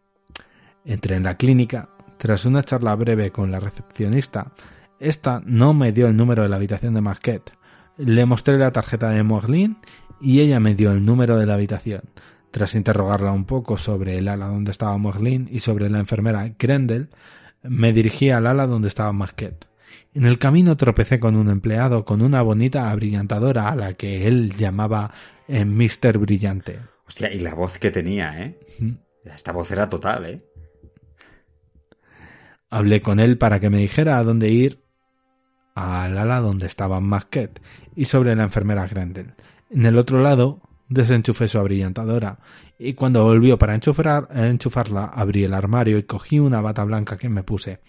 Entré 0.84 1.16
en 1.16 1.22
la 1.22 1.36
clínica, 1.36 1.88
tras 2.18 2.44
una 2.44 2.62
charla 2.62 2.94
breve 2.96 3.30
con 3.30 3.50
la 3.50 3.60
recepcionista, 3.60 4.52
esta 4.98 5.42
no 5.44 5.74
me 5.74 5.92
dio 5.92 6.06
el 6.06 6.16
número 6.16 6.42
de 6.42 6.48
la 6.48 6.56
habitación 6.56 6.94
de 6.94 7.00
Marquette. 7.00 7.52
Le 7.96 8.24
mostré 8.26 8.58
la 8.58 8.72
tarjeta 8.72 9.10
de 9.10 9.22
Morlin 9.22 9.78
y 10.20 10.40
ella 10.40 10.60
me 10.60 10.74
dio 10.74 10.92
el 10.92 11.04
número 11.04 11.36
de 11.36 11.46
la 11.46 11.54
habitación. 11.54 12.02
Tras 12.50 12.74
interrogarla 12.74 13.32
un 13.32 13.44
poco 13.44 13.78
sobre 13.78 14.18
el 14.18 14.28
ala 14.28 14.46
donde 14.46 14.70
estaba 14.70 14.96
Morlin 14.98 15.48
y 15.50 15.60
sobre 15.60 15.88
la 15.90 15.98
enfermera 15.98 16.52
Grendel, 16.58 17.10
me 17.62 17.92
dirigí 17.92 18.30
al 18.30 18.46
ala 18.46 18.66
donde 18.66 18.88
estaba 18.88 19.12
Marquette. 19.12 19.66
En 20.14 20.26
el 20.26 20.38
camino 20.38 20.76
tropecé 20.76 21.18
con 21.20 21.36
un 21.36 21.48
empleado 21.48 22.04
con 22.04 22.22
una 22.22 22.42
bonita 22.42 22.90
abrillantadora 22.90 23.68
a 23.68 23.76
la 23.76 23.94
que 23.94 24.26
él 24.26 24.54
llamaba 24.56 25.12
eh, 25.48 25.64
Mr. 25.64 26.18
Brillante. 26.18 26.80
Hostia, 27.06 27.32
y 27.32 27.40
la 27.40 27.54
voz 27.54 27.78
que 27.78 27.90
tenía, 27.90 28.42
¿eh? 28.42 28.58
Esta 29.24 29.52
voz 29.52 29.70
era 29.70 29.88
total, 29.88 30.26
¿eh? 30.26 30.42
Hablé 32.70 33.00
con 33.00 33.20
él 33.20 33.38
para 33.38 33.60
que 33.60 33.70
me 33.70 33.78
dijera 33.78 34.18
a 34.18 34.24
dónde 34.24 34.48
ir 34.48 34.82
al 35.74 36.16
ala 36.18 36.40
donde 36.40 36.66
estaba 36.66 37.00
Marquette 37.00 37.60
y 37.94 38.06
sobre 38.06 38.34
la 38.34 38.44
enfermera 38.44 38.86
Grendel. 38.86 39.34
En 39.70 39.86
el 39.86 39.98
otro 39.98 40.20
lado 40.20 40.60
Desenchufé 40.92 41.48
su 41.48 41.58
abrillantadora 41.58 42.38
y 42.82 42.94
cuando 42.94 43.24
volvió 43.24 43.58
para 43.58 43.74
enchufar, 43.74 44.28
enchufarla 44.34 45.04
abrí 45.04 45.44
el 45.44 45.54
armario 45.54 45.98
y 45.98 46.02
cogí 46.02 46.38
una 46.38 46.60
bata 46.60 46.84
blanca 46.84 47.16
que 47.16 47.28
me 47.28 47.42
puse. 47.42 47.80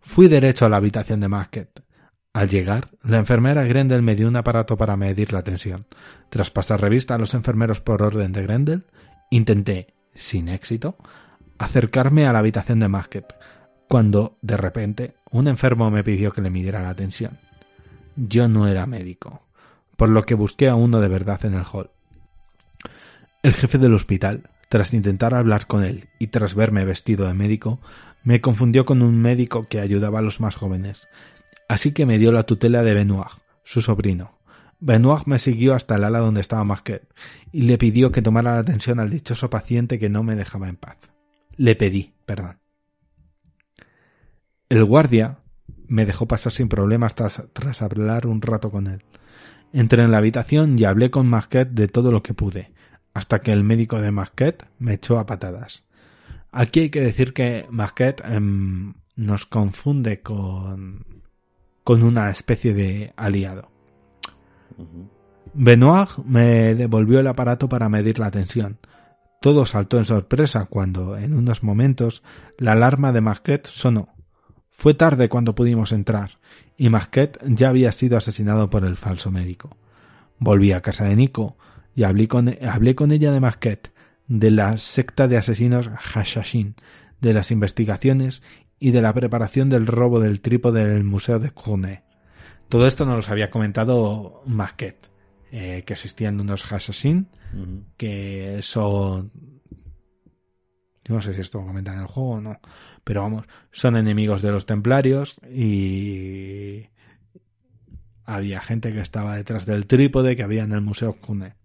Fui 0.00 0.28
derecho 0.28 0.64
a 0.64 0.68
la 0.68 0.78
habitación 0.78 1.20
de 1.20 1.28
Masket. 1.28 1.82
Al 2.32 2.48
llegar, 2.48 2.90
la 3.02 3.18
enfermera 3.18 3.64
Grendel 3.64 4.02
me 4.02 4.14
dio 4.14 4.28
un 4.28 4.36
aparato 4.36 4.76
para 4.76 4.96
medir 4.96 5.32
la 5.32 5.42
tensión. 5.42 5.86
Tras 6.30 6.50
pasar 6.50 6.80
revista 6.80 7.14
a 7.14 7.18
los 7.18 7.34
enfermeros 7.34 7.80
por 7.80 8.02
orden 8.02 8.32
de 8.32 8.42
Grendel, 8.42 8.86
intenté, 9.30 9.94
sin 10.14 10.48
éxito, 10.48 10.96
acercarme 11.58 12.26
a 12.26 12.32
la 12.32 12.38
habitación 12.38 12.80
de 12.80 12.88
Masket, 12.88 13.34
cuando, 13.88 14.38
de 14.40 14.56
repente, 14.56 15.14
un 15.30 15.48
enfermo 15.48 15.90
me 15.90 16.04
pidió 16.04 16.32
que 16.32 16.42
le 16.42 16.50
midiera 16.50 16.82
la 16.82 16.94
tensión. 16.94 17.38
Yo 18.16 18.48
no 18.48 18.66
era 18.68 18.86
médico, 18.86 19.42
por 19.96 20.08
lo 20.08 20.22
que 20.22 20.34
busqué 20.34 20.68
a 20.68 20.74
uno 20.76 21.00
de 21.00 21.08
verdad 21.08 21.44
en 21.44 21.54
el 21.54 21.64
hall. 21.70 21.90
El 23.40 23.54
jefe 23.54 23.78
del 23.78 23.94
hospital, 23.94 24.48
tras 24.68 24.92
intentar 24.92 25.32
hablar 25.32 25.68
con 25.68 25.84
él 25.84 26.08
y 26.18 26.26
tras 26.26 26.56
verme 26.56 26.84
vestido 26.84 27.26
de 27.26 27.34
médico, 27.34 27.80
me 28.24 28.40
confundió 28.40 28.84
con 28.84 29.00
un 29.00 29.22
médico 29.22 29.68
que 29.68 29.78
ayudaba 29.80 30.18
a 30.18 30.22
los 30.22 30.40
más 30.40 30.56
jóvenes, 30.56 31.06
así 31.68 31.92
que 31.92 32.04
me 32.04 32.18
dio 32.18 32.32
la 32.32 32.42
tutela 32.42 32.82
de 32.82 32.94
Benoit, 32.94 33.28
su 33.62 33.80
sobrino. 33.80 34.38
Benoit 34.80 35.24
me 35.26 35.38
siguió 35.38 35.74
hasta 35.74 35.94
el 35.94 36.04
ala 36.04 36.18
donde 36.18 36.40
estaba 36.40 36.64
Masquet 36.64 37.08
y 37.52 37.62
le 37.62 37.78
pidió 37.78 38.10
que 38.10 38.22
tomara 38.22 38.54
la 38.54 38.58
atención 38.58 38.98
al 38.98 39.10
dichoso 39.10 39.48
paciente 39.50 40.00
que 40.00 40.08
no 40.08 40.24
me 40.24 40.34
dejaba 40.34 40.68
en 40.68 40.76
paz. 40.76 40.96
Le 41.56 41.76
pedí, 41.76 42.14
perdón. 42.26 42.58
El 44.68 44.84
guardia 44.84 45.38
me 45.86 46.06
dejó 46.06 46.26
pasar 46.26 46.52
sin 46.52 46.68
problemas 46.68 47.14
tras, 47.14 47.44
tras 47.52 47.82
hablar 47.82 48.26
un 48.26 48.42
rato 48.42 48.68
con 48.70 48.88
él. 48.88 49.04
Entré 49.72 50.02
en 50.02 50.10
la 50.10 50.18
habitación 50.18 50.76
y 50.76 50.84
hablé 50.84 51.10
con 51.10 51.28
Masquet 51.28 51.68
de 51.68 51.86
todo 51.86 52.10
lo 52.10 52.22
que 52.22 52.34
pude, 52.34 52.72
hasta 53.14 53.40
que 53.40 53.52
el 53.52 53.64
médico 53.64 54.00
de 54.00 54.10
Masquet 54.10 54.66
me 54.78 54.94
echó 54.94 55.18
a 55.18 55.26
patadas. 55.26 55.82
Aquí 56.50 56.80
hay 56.80 56.90
que 56.90 57.00
decir 57.00 57.32
que 57.32 57.66
Masquet 57.70 58.22
em, 58.24 58.94
nos 59.16 59.46
confunde 59.46 60.22
con, 60.22 61.22
con 61.84 62.02
una 62.02 62.30
especie 62.30 62.74
de 62.74 63.12
aliado. 63.16 63.70
Benoit 65.54 66.10
me 66.24 66.74
devolvió 66.74 67.20
el 67.20 67.26
aparato 67.26 67.68
para 67.68 67.88
medir 67.88 68.18
la 68.18 68.30
tensión. 68.30 68.78
Todo 69.40 69.66
saltó 69.66 69.98
en 69.98 70.04
sorpresa 70.04 70.66
cuando, 70.66 71.16
en 71.16 71.34
unos 71.34 71.62
momentos, 71.62 72.22
la 72.56 72.72
alarma 72.72 73.12
de 73.12 73.20
Masquet 73.20 73.66
sonó. 73.66 74.08
Fue 74.68 74.94
tarde 74.94 75.28
cuando 75.28 75.54
pudimos 75.54 75.92
entrar, 75.92 76.38
y 76.76 76.88
Masquet 76.88 77.38
ya 77.44 77.68
había 77.68 77.92
sido 77.92 78.16
asesinado 78.16 78.70
por 78.70 78.84
el 78.84 78.96
falso 78.96 79.30
médico. 79.30 79.76
Volví 80.38 80.72
a 80.72 80.82
casa 80.82 81.04
de 81.04 81.16
Nico 81.16 81.56
y 81.98 82.04
hablé 82.04 82.28
con, 82.28 82.56
hablé 82.64 82.94
con 82.94 83.10
ella 83.10 83.32
de 83.32 83.40
Masquet, 83.40 83.92
de 84.28 84.52
la 84.52 84.76
secta 84.76 85.26
de 85.26 85.36
asesinos 85.36 85.88
Hashashin, 85.88 86.76
de 87.20 87.34
las 87.34 87.50
investigaciones 87.50 88.40
y 88.78 88.92
de 88.92 89.02
la 89.02 89.12
preparación 89.12 89.68
del 89.68 89.88
robo 89.88 90.20
del 90.20 90.40
trípode 90.40 90.86
del 90.86 91.02
Museo 91.02 91.40
de 91.40 91.50
Cournay. 91.50 92.02
Todo 92.68 92.86
esto 92.86 93.04
nos 93.04 93.26
lo 93.26 93.32
había 93.32 93.50
comentado 93.50 94.44
Masquet, 94.46 95.10
eh, 95.50 95.82
que 95.84 95.94
existían 95.94 96.38
unos 96.38 96.62
Hashashin, 96.62 97.30
que 97.96 98.60
son... 98.62 99.32
No 101.08 101.20
sé 101.20 101.34
si 101.34 101.40
esto 101.40 101.58
lo 101.58 101.66
comentan 101.66 101.94
en 101.94 102.02
el 102.02 102.06
juego 102.06 102.30
o 102.30 102.40
no, 102.40 102.60
pero 103.02 103.22
vamos, 103.22 103.44
son 103.72 103.96
enemigos 103.96 104.40
de 104.40 104.52
los 104.52 104.66
templarios 104.66 105.40
y 105.52 106.90
había 108.24 108.60
gente 108.60 108.92
que 108.92 109.00
estaba 109.00 109.34
detrás 109.34 109.66
del 109.66 109.88
trípode 109.88 110.36
que 110.36 110.44
había 110.44 110.62
en 110.62 110.72
el 110.72 110.80
Museo 110.80 111.16
Cune. 111.20 111.58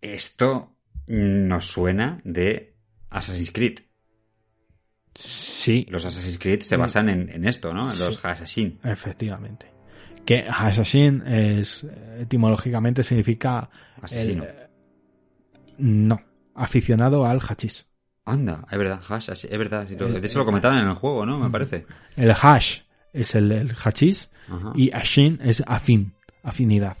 Esto 0.00 0.76
nos 1.08 1.66
suena 1.66 2.20
de 2.24 2.76
Assassin's 3.10 3.50
Creed. 3.52 3.78
Sí. 5.14 5.86
Los 5.90 6.04
Assassin's 6.06 6.38
Creed 6.38 6.62
se 6.62 6.76
basan 6.76 7.08
en, 7.08 7.28
en 7.30 7.44
esto, 7.46 7.74
¿no? 7.74 7.90
En 7.92 7.98
los 7.98 8.14
Sí. 8.14 8.20
Assassin. 8.22 8.78
Efectivamente. 8.84 9.66
Que 10.24 10.44
assassin 10.48 11.22
es 11.26 11.84
etimológicamente 12.18 13.02
significa 13.02 13.68
Asesino. 14.00 14.44
el- 14.44 14.54
no, 15.78 16.20
aficionado 16.54 17.24
al 17.26 17.40
hachís. 17.40 17.86
Anda, 18.26 18.64
es 18.70 18.78
verdad, 18.78 19.00
hash, 19.08 19.30
es 19.30 19.50
verdad. 19.58 19.86
sí, 19.88 19.96
lo- 19.96 20.08
De 20.12 20.24
hecho 20.24 20.38
lo 20.38 20.44
comentaban 20.44 20.78
en 20.78 20.88
el 20.88 20.94
juego, 20.94 21.24
¿no? 21.26 21.38
Me 21.38 21.50
parece. 21.50 21.86
El 22.16 22.30
hash 22.30 22.80
es 23.12 23.34
el, 23.34 23.50
el 23.50 23.72
hachís 23.82 24.30
Ajá. 24.48 24.72
y 24.76 24.92
ashin 24.92 25.38
es 25.42 25.64
afín, 25.66 26.12
afinidad. 26.42 26.96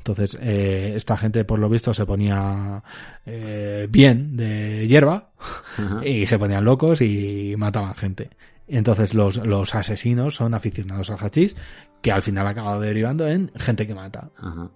Entonces, 0.00 0.38
eh, 0.40 0.94
esta 0.96 1.18
gente, 1.18 1.44
por 1.44 1.58
lo 1.58 1.68
visto, 1.68 1.92
se 1.92 2.06
ponía 2.06 2.82
eh, 3.26 3.86
bien 3.90 4.34
de 4.34 4.88
hierba 4.88 5.32
Ajá. 5.76 6.06
y 6.06 6.24
se 6.24 6.38
ponían 6.38 6.64
locos 6.64 7.02
y 7.02 7.54
mataban 7.58 7.94
gente. 7.94 8.30
Entonces, 8.66 9.12
los, 9.12 9.36
los 9.44 9.74
asesinos 9.74 10.36
son 10.36 10.54
aficionados 10.54 11.10
al 11.10 11.18
hachís, 11.18 11.54
que 12.00 12.12
al 12.12 12.22
final 12.22 12.46
ha 12.46 12.50
acabado 12.50 12.80
derivando 12.80 13.28
en 13.28 13.52
gente 13.56 13.86
que 13.86 13.94
mata. 13.94 14.30
Ajá. 14.38 14.70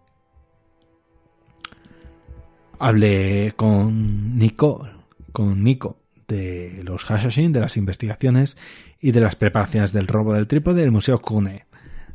Hablé 2.79 3.55
con 3.57 4.37
Nico, 4.37 4.87
con 5.33 5.65
Nico 5.65 6.01
de 6.29 6.83
los 6.85 7.05
Hashashin, 7.05 7.53
de 7.55 7.61
las 7.61 7.79
investigaciones 7.79 8.59
y 9.01 9.13
de 9.13 9.21
las 9.21 9.37
preparaciones 9.37 9.95
del 9.95 10.07
robo 10.07 10.35
del 10.35 10.49
trípode 10.49 10.83
del 10.83 10.91
Museo 10.91 11.23
Kune. 11.23 11.65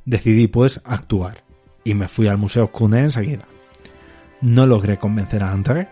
Decidí 0.05 0.47
pues 0.47 0.79
actuar 0.83 1.48
y 1.89 1.95
me 1.95 2.07
fui 2.07 2.27
al 2.27 2.37
Museo 2.37 2.71
Kune 2.71 2.99
enseguida. 2.99 3.47
No 4.41 4.67
logré 4.67 4.97
convencer 4.97 5.41
a 5.41 5.51
André, 5.51 5.87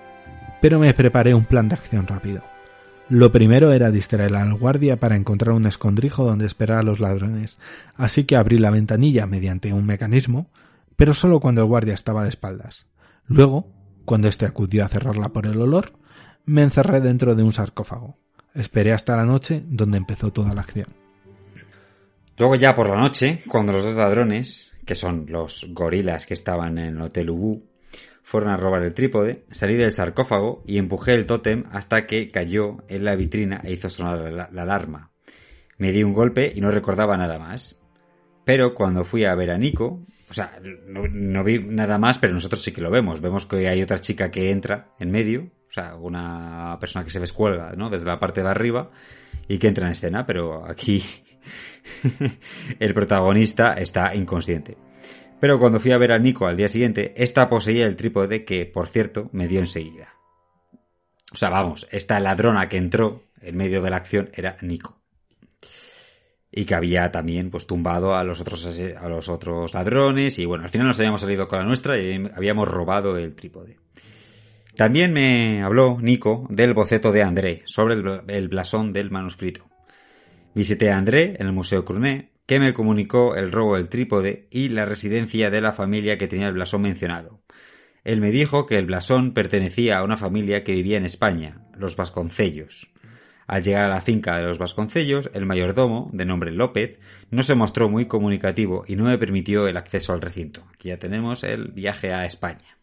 pero 0.62 0.78
me 0.78 0.94
preparé 0.94 1.34
un 1.34 1.46
plan 1.46 1.70
de 1.70 1.76
acción 1.76 2.06
rápido. 2.06 2.44
Lo 3.10 3.32
primero 3.32 3.72
era 3.72 3.90
distraer 3.90 4.36
al 4.36 4.54
guardia 4.54 5.00
para 5.00 5.16
encontrar 5.16 5.56
un 5.56 5.66
escondrijo 5.66 6.24
donde 6.24 6.46
esperar 6.46 6.80
a 6.80 6.84
los 6.84 7.00
ladrones, 7.00 7.58
así 7.96 8.26
que 8.26 8.36
abrí 8.36 8.60
la 8.60 8.70
ventanilla 8.70 9.26
mediante 9.26 9.74
un 9.74 9.88
mecanismo, 9.88 10.52
pero 10.96 11.16
solo 11.16 11.40
cuando 11.40 11.62
el 11.62 11.68
guardia 11.68 11.96
estaba 11.96 12.24
de 12.24 12.30
espaldas. 12.30 12.86
Luego, 13.26 13.72
cuando 14.06 14.28
éste 14.28 14.46
acudió 14.46 14.86
a 14.86 14.90
cerrarla 14.90 15.30
por 15.30 15.48
el 15.48 15.60
olor, 15.60 15.94
me 16.46 16.62
encerré 16.62 17.02
dentro 17.02 17.34
de 17.34 17.42
un 17.42 17.54
sarcófago. 17.54 18.20
Esperé 18.54 18.94
hasta 18.94 19.18
la 19.18 19.26
noche, 19.26 19.64
donde 19.66 19.98
empezó 19.98 20.32
toda 20.32 20.54
la 20.54 20.62
acción. 20.62 20.88
Luego 22.38 22.54
ya 22.54 22.76
por 22.76 22.88
la 22.88 22.98
noche, 22.98 23.42
cuando 23.48 23.74
los 23.74 23.84
dos 23.84 23.96
ladrones, 23.96 24.72
que 24.88 24.96
son 24.96 25.28
los 25.30 25.68
gorilas 25.70 26.26
que 26.26 26.34
estaban 26.34 26.80
en 26.80 26.96
el 26.96 27.02
Hotel 27.02 27.30
Ubu, 27.30 27.70
fueron 28.24 28.50
a 28.50 28.58
robar 28.58 28.84
el 28.84 28.94
trípode, 28.94 29.46
salí 29.52 29.76
del 29.76 29.92
sarcófago 29.92 30.64
y 30.66 30.80
empujé 30.80 31.14
el 31.14 31.28
tótem 31.28 31.66
hasta 31.72 32.08
que 32.08 32.30
cayó 32.30 32.78
en 32.88 33.06
la 33.06 33.16
vitrina 33.16 33.62
e 33.64 33.74
hizo 33.74 33.90
sonar 33.90 34.34
la, 34.34 34.50
la 34.52 34.62
alarma. 34.64 35.12
Me 35.78 35.92
di 35.92 36.04
un 36.04 36.14
golpe 36.14 36.52
y 36.54 36.60
no 36.60 36.72
recordaba 36.72 37.16
nada 37.18 37.38
más. 37.38 37.78
Pero 38.44 38.74
cuando 38.74 39.04
fui 39.04 39.26
a 39.26 39.36
ver 39.36 39.52
a 39.52 39.58
Nico, 39.58 40.06
o 40.30 40.34
sea, 40.34 40.60
no, 40.88 41.08
no 41.08 41.44
vi 41.44 41.60
nada 41.60 41.98
más, 41.98 42.18
pero 42.18 42.34
nosotros 42.34 42.62
sí 42.62 42.72
que 42.72 42.82
lo 42.82 42.90
vemos. 42.90 43.22
Vemos 43.22 43.46
que 43.46 43.68
hay 43.68 43.82
otra 43.82 44.00
chica 44.00 44.32
que 44.32 44.52
entra 44.52 44.94
en 45.00 45.12
medio, 45.12 45.52
o 45.70 45.72
sea, 45.72 45.96
una 45.96 46.78
persona 46.80 47.06
que 47.06 47.12
se 47.12 47.20
descuelga, 47.20 47.74
¿no? 47.78 47.90
Desde 47.90 48.06
la 48.06 48.20
parte 48.20 48.42
de 48.42 48.50
arriba 48.50 48.90
y 49.48 49.58
que 49.58 49.68
entra 49.68 49.88
en 49.88 49.94
escena, 49.94 50.26
pero 50.26 50.66
aquí 50.66 51.04
el 52.80 52.94
protagonista 52.94 53.74
está 53.74 54.16
inconsciente. 54.16 54.78
Pero 55.40 55.60
cuando 55.60 55.80
fui 55.80 55.92
a 55.92 55.98
ver 55.98 56.12
a 56.12 56.20
Nico 56.20 56.48
al 56.48 56.58
día 56.58 56.68
siguiente, 56.68 57.14
esta 57.16 57.48
poseía 57.50 57.86
el 57.86 57.96
trípode 57.96 58.44
que, 58.44 58.66
por 58.66 58.88
cierto, 58.88 59.30
me 59.34 59.48
dio 59.48 59.60
enseguida. 59.60 60.16
O 61.34 61.38
sea, 61.38 61.50
vamos, 61.50 61.88
esta 61.92 62.20
ladrona 62.20 62.70
que 62.70 62.78
entró 62.78 63.24
en 63.42 63.56
medio 63.56 63.82
de 63.82 63.90
la 63.90 63.98
acción 63.98 64.30
era 64.34 64.58
Nico. 64.62 65.00
Y 66.52 66.66
que 66.66 66.76
había 66.76 67.12
también 67.12 67.52
pues 67.52 67.68
tumbado 67.68 68.16
a 68.16 68.24
los 68.24 68.40
otros 68.40 68.66
a 68.66 69.10
los 69.10 69.30
otros 69.30 69.74
ladrones 69.74 70.40
y 70.40 70.46
bueno, 70.46 70.64
al 70.64 70.70
final 70.70 70.88
nos 70.88 70.98
habíamos 70.98 71.22
salido 71.22 71.48
con 71.48 71.60
la 71.60 71.66
nuestra 71.66 71.98
y 72.00 72.30
habíamos 72.34 72.68
robado 72.68 73.18
el 73.18 73.36
trípode. 73.36 73.78
También 74.76 75.12
me 75.12 75.62
habló 75.62 76.00
Nico 76.00 76.48
del 76.50 76.74
boceto 76.74 77.12
de 77.12 77.24
André 77.24 77.64
sobre 77.66 77.96
el, 77.96 78.22
el 78.28 78.48
blasón 78.48 78.94
del 78.94 79.12
manuscrito. 79.12 79.66
Visité 80.58 80.92
a 80.92 80.98
André 80.98 81.36
en 81.40 81.46
el 81.46 81.54
Museo 81.54 81.86
Crunet, 81.86 82.32
que 82.48 82.60
me 82.60 82.74
comunicó 82.74 83.36
el 83.36 83.52
robo 83.52 83.76
del 83.76 83.90
trípode 83.90 84.48
y 84.50 84.70
la 84.70 84.86
residencia 84.86 85.52
de 85.52 85.62
la 85.62 85.72
familia 85.72 86.18
que 86.18 86.28
tenía 86.28 86.48
el 86.48 86.54
blasón 86.56 86.82
mencionado. 86.82 87.42
Él 88.04 88.22
me 88.22 88.32
dijo 88.32 88.66
que 88.66 88.76
el 88.78 88.88
blasón 88.88 89.34
pertenecía 89.34 90.00
a 90.00 90.04
una 90.04 90.18
familia 90.18 90.64
que 90.64 90.72
vivía 90.72 90.98
en 90.98 91.06
España, 91.06 91.62
los 91.78 91.96
Vasconcellos. 91.96 92.90
Al 93.46 93.64
llegar 93.64 93.86
a 93.86 93.90
la 93.90 94.02
finca 94.02 94.36
de 94.38 94.44
los 94.44 94.58
Vasconcellos, 94.58 95.30
el 95.34 95.46
mayordomo, 95.46 96.10
de 96.12 96.26
nombre 96.26 96.52
López, 96.52 97.00
no 97.30 97.44
se 97.44 97.54
mostró 97.54 97.88
muy 97.90 98.08
comunicativo 98.08 98.84
y 98.88 98.96
no 98.96 99.04
me 99.04 99.18
permitió 99.20 99.68
el 99.68 99.78
acceso 99.78 100.12
al 100.14 100.22
recinto. 100.22 100.64
Aquí 100.74 100.88
ya 100.90 100.98
tenemos 100.98 101.44
el 101.44 101.68
viaje 101.72 102.14
a 102.14 102.26
España. 102.26 102.78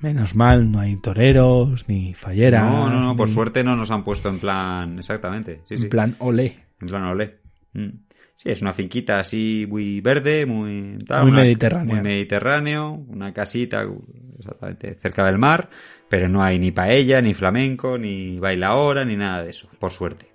Menos 0.00 0.34
mal, 0.34 0.70
no 0.70 0.80
hay 0.80 0.96
toreros, 0.96 1.88
ni 1.88 2.12
falleras. 2.12 2.64
No, 2.70 2.90
no, 2.90 3.00
no, 3.00 3.16
por 3.16 3.28
ni- 3.28 3.34
suerte 3.34 3.64
no 3.64 3.76
nos 3.76 3.90
han 3.90 4.04
puesto 4.04 4.28
en 4.28 4.38
plan... 4.40 4.98
Exactamente, 4.98 5.62
sí. 5.66 5.74
En 5.74 5.88
plan 5.88 6.16
olé. 6.18 6.63
Mm. 7.72 7.88
Sí, 8.36 8.50
es 8.50 8.62
una 8.62 8.72
finquita 8.72 9.18
así 9.20 9.64
muy 9.68 10.00
verde, 10.00 10.44
muy... 10.44 10.98
tal, 11.06 11.22
Muy 11.22 11.32
una- 11.32 11.42
mediterráneo. 11.42 11.94
Muy 11.94 12.02
mediterráneo, 12.02 12.90
una 12.92 13.32
casita 13.32 13.86
exactamente, 14.38 14.94
cerca 15.00 15.24
del 15.24 15.38
mar, 15.38 15.70
pero 16.08 16.28
no 16.28 16.42
hay 16.42 16.58
ni 16.58 16.70
paella, 16.72 17.20
ni 17.20 17.32
flamenco, 17.32 17.96
ni 17.96 18.38
bailaora, 18.38 19.04
ni 19.04 19.16
nada 19.16 19.42
de 19.44 19.50
eso, 19.50 19.68
por 19.78 19.92
suerte. 19.92 20.26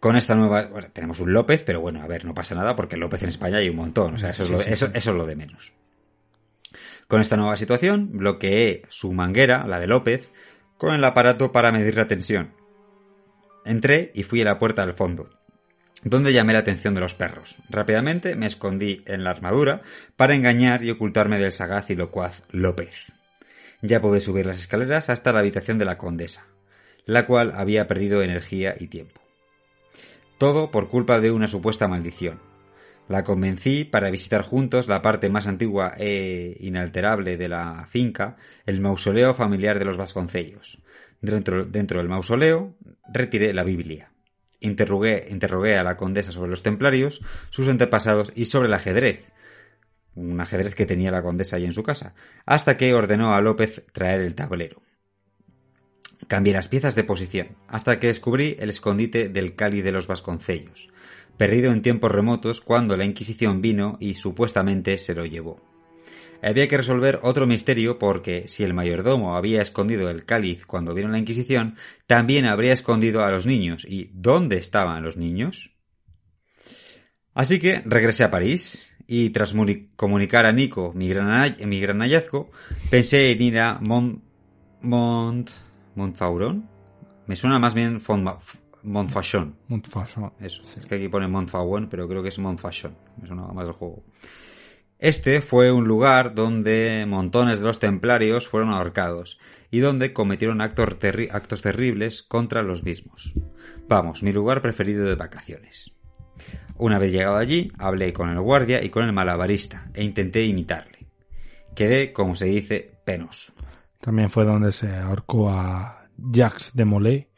Con 0.00 0.16
esta 0.16 0.34
nueva, 0.34 0.66
bueno, 0.66 0.88
tenemos 0.92 1.20
un 1.20 1.32
López, 1.32 1.62
pero 1.62 1.80
bueno, 1.80 2.02
a 2.02 2.06
ver, 2.08 2.24
no 2.24 2.34
pasa 2.34 2.54
nada 2.54 2.74
porque 2.74 2.96
López 2.96 3.22
en 3.22 3.28
España 3.28 3.58
hay 3.58 3.68
un 3.68 3.76
montón, 3.76 4.14
o 4.14 4.16
sea, 4.16 4.30
eso, 4.30 4.42
es, 4.44 4.50
lo, 4.50 4.58
sí, 4.58 4.72
eso- 4.72 4.86
sí. 4.86 4.92
eso 4.96 5.10
es 5.12 5.16
lo 5.16 5.26
de 5.26 5.36
menos. 5.36 5.72
Con 7.06 7.20
esta 7.20 7.36
nueva 7.36 7.56
situación, 7.56 8.08
bloqueé 8.12 8.82
su 8.88 9.12
manguera, 9.12 9.66
la 9.68 9.78
de 9.78 9.86
López, 9.86 10.32
con 10.78 10.94
el 10.94 11.04
aparato 11.04 11.52
para 11.52 11.70
medir 11.70 11.94
la 11.94 12.06
tensión. 12.08 12.50
Entré 13.64 14.10
y 14.14 14.24
fui 14.24 14.40
a 14.40 14.44
la 14.44 14.58
puerta 14.58 14.84
del 14.84 14.94
fondo, 14.94 15.30
donde 16.02 16.32
llamé 16.32 16.52
la 16.52 16.60
atención 16.60 16.94
de 16.94 17.00
los 17.00 17.14
perros. 17.14 17.58
Rápidamente 17.70 18.34
me 18.34 18.46
escondí 18.46 19.02
en 19.06 19.22
la 19.22 19.30
armadura 19.30 19.82
para 20.16 20.34
engañar 20.34 20.82
y 20.84 20.90
ocultarme 20.90 21.38
del 21.38 21.52
sagaz 21.52 21.90
y 21.90 21.94
locuaz 21.94 22.42
López. 22.50 23.12
Ya 23.82 24.00
pude 24.00 24.20
subir 24.20 24.46
las 24.46 24.58
escaleras 24.58 25.10
hasta 25.10 25.32
la 25.32 25.40
habitación 25.40 25.78
de 25.78 25.84
la 25.84 25.98
condesa, 25.98 26.46
la 27.04 27.26
cual 27.26 27.52
había 27.54 27.86
perdido 27.86 28.22
energía 28.22 28.74
y 28.78 28.88
tiempo. 28.88 29.20
Todo 30.38 30.70
por 30.70 30.88
culpa 30.88 31.20
de 31.20 31.30
una 31.30 31.46
supuesta 31.46 31.86
maldición. 31.86 32.40
La 33.08 33.24
convencí 33.24 33.84
para 33.84 34.10
visitar 34.10 34.42
juntos 34.42 34.88
la 34.88 35.02
parte 35.02 35.28
más 35.28 35.46
antigua 35.46 35.92
e 35.98 36.56
inalterable 36.60 37.36
de 37.36 37.48
la 37.48 37.86
finca, 37.90 38.36
el 38.64 38.80
mausoleo 38.80 39.34
familiar 39.34 39.78
de 39.78 39.84
los 39.84 39.96
Vasconcellos. 39.96 40.78
Dentro, 41.22 41.64
del 41.64 42.08
mausoleo 42.08 42.74
retiré 43.12 43.54
la 43.54 43.62
Biblia. 43.62 44.10
Interrogué, 44.58 45.28
interrogué 45.30 45.76
a 45.76 45.84
la 45.84 45.96
condesa 45.96 46.32
sobre 46.32 46.50
los 46.50 46.62
templarios, 46.62 47.20
sus 47.50 47.68
antepasados 47.68 48.32
y 48.34 48.46
sobre 48.46 48.66
el 48.68 48.74
ajedrez, 48.74 49.30
un 50.14 50.40
ajedrez 50.40 50.74
que 50.74 50.86
tenía 50.86 51.10
la 51.12 51.22
condesa 51.22 51.56
allí 51.56 51.64
en 51.64 51.72
su 51.72 51.84
casa, 51.84 52.14
hasta 52.44 52.76
que 52.76 52.92
ordenó 52.92 53.34
a 53.34 53.40
López 53.40 53.84
traer 53.92 54.20
el 54.20 54.34
tablero. 54.34 54.82
Cambié 56.26 56.52
las 56.52 56.68
piezas 56.68 56.94
de 56.96 57.04
posición, 57.04 57.56
hasta 57.68 57.98
que 58.00 58.08
descubrí 58.08 58.56
el 58.58 58.70
escondite 58.70 59.28
del 59.28 59.54
Cali 59.54 59.80
de 59.80 59.92
los 59.92 60.08
Vasconcellos, 60.08 60.90
perdido 61.36 61.72
en 61.72 61.82
tiempos 61.82 62.10
remotos 62.10 62.60
cuando 62.60 62.96
la 62.96 63.04
Inquisición 63.04 63.60
vino 63.60 63.96
y 64.00 64.14
supuestamente 64.14 64.98
se 64.98 65.14
lo 65.14 65.24
llevó. 65.24 65.71
Había 66.42 66.66
que 66.68 66.76
resolver 66.76 67.20
otro 67.22 67.46
misterio 67.46 67.98
porque 67.98 68.48
si 68.48 68.64
el 68.64 68.74
mayordomo 68.74 69.36
había 69.36 69.62
escondido 69.62 70.10
el 70.10 70.24
cáliz 70.24 70.66
cuando 70.66 70.92
vino 70.92 71.08
la 71.08 71.18
Inquisición, 71.18 71.76
también 72.06 72.46
habría 72.46 72.72
escondido 72.72 73.24
a 73.24 73.30
los 73.30 73.46
niños. 73.46 73.86
¿Y 73.88 74.10
dónde 74.12 74.56
estaban 74.58 75.02
los 75.04 75.16
niños? 75.16 75.72
Así 77.34 77.58
que 77.60 77.82
regresé 77.86 78.24
a 78.24 78.30
París 78.30 78.90
y 79.06 79.30
tras 79.30 79.54
muni- 79.54 79.90
comunicar 79.96 80.44
a 80.44 80.52
Nico 80.52 80.92
mi 80.94 81.08
gran, 81.08 81.56
mi 81.66 81.80
gran 81.80 82.00
hallazgo, 82.00 82.50
pensé 82.90 83.30
en 83.30 83.42
ir 83.42 83.58
a 83.58 83.78
Mont, 83.80 84.22
Mont, 84.82 85.50
Montfauron. 85.94 86.68
Me 87.26 87.36
suena 87.36 87.58
más 87.58 87.72
bien 87.72 88.00
Font-. 88.00 88.36
Montfaucon. 88.82 89.54
Eso, 90.40 90.62
es 90.76 90.86
que 90.86 90.96
aquí 90.96 91.08
pone 91.08 91.28
Montfaucon, 91.28 91.88
pero 91.88 92.08
creo 92.08 92.20
que 92.22 92.30
es 92.30 92.38
Montfaucon. 92.38 92.96
Me 93.20 93.28
suena 93.28 93.42
más 93.46 93.68
el 93.68 93.74
juego. 93.74 94.02
Este 95.02 95.40
fue 95.40 95.72
un 95.72 95.88
lugar 95.88 96.32
donde 96.32 97.06
montones 97.08 97.58
de 97.58 97.66
los 97.66 97.80
templarios 97.80 98.46
fueron 98.46 98.70
ahorcados 98.70 99.40
y 99.68 99.80
donde 99.80 100.12
cometieron 100.12 100.60
actos, 100.60 100.90
terri- 101.00 101.28
actos 101.32 101.60
terribles 101.60 102.22
contra 102.22 102.62
los 102.62 102.84
mismos. 102.84 103.34
Vamos, 103.88 104.22
mi 104.22 104.32
lugar 104.32 104.62
preferido 104.62 105.04
de 105.04 105.16
vacaciones. 105.16 105.90
Una 106.76 107.00
vez 107.00 107.10
llegado 107.10 107.36
allí, 107.36 107.72
hablé 107.78 108.12
con 108.12 108.30
el 108.30 108.40
guardia 108.40 108.80
y 108.84 108.90
con 108.90 109.04
el 109.04 109.12
malabarista 109.12 109.90
e 109.92 110.04
intenté 110.04 110.44
imitarle. 110.44 111.08
Quedé, 111.74 112.12
como 112.12 112.36
se 112.36 112.46
dice, 112.46 112.92
penoso. 113.04 113.54
También 114.00 114.30
fue 114.30 114.44
donde 114.44 114.70
se 114.70 114.94
ahorcó 114.94 115.50
a 115.50 116.06
Jacques 116.16 116.76
de 116.76 116.84
Molay, 116.84 117.28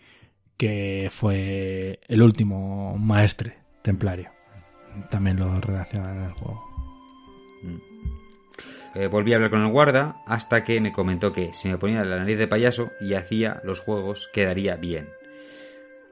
que 0.59 1.09
fue 1.11 1.99
el 2.09 2.21
último 2.21 2.99
maestre 2.99 3.57
templario. 3.81 4.29
También 5.11 5.39
lo 5.39 5.59
relacionan 5.63 6.19
en 6.19 6.25
el 6.25 6.33
juego. 6.33 6.74
Eh, 8.95 9.09
volví 9.09 9.33
a 9.33 9.37
hablar 9.37 9.51
con 9.51 9.63
el 9.63 9.73
guarda 9.73 10.23
hasta 10.27 10.63
que 10.63 10.81
me 10.81 10.93
comentó 10.93 11.33
que 11.33 11.53
si 11.53 11.69
me 11.69 11.79
ponía 11.79 12.05
la 12.05 12.19
nariz 12.19 12.39
de 12.39 12.47
payaso 12.47 12.93
y 13.01 13.15
hacía 13.15 13.61
los 13.65 13.81
juegos 13.81 14.31
quedaría 14.33 14.77
bien. 14.77 15.09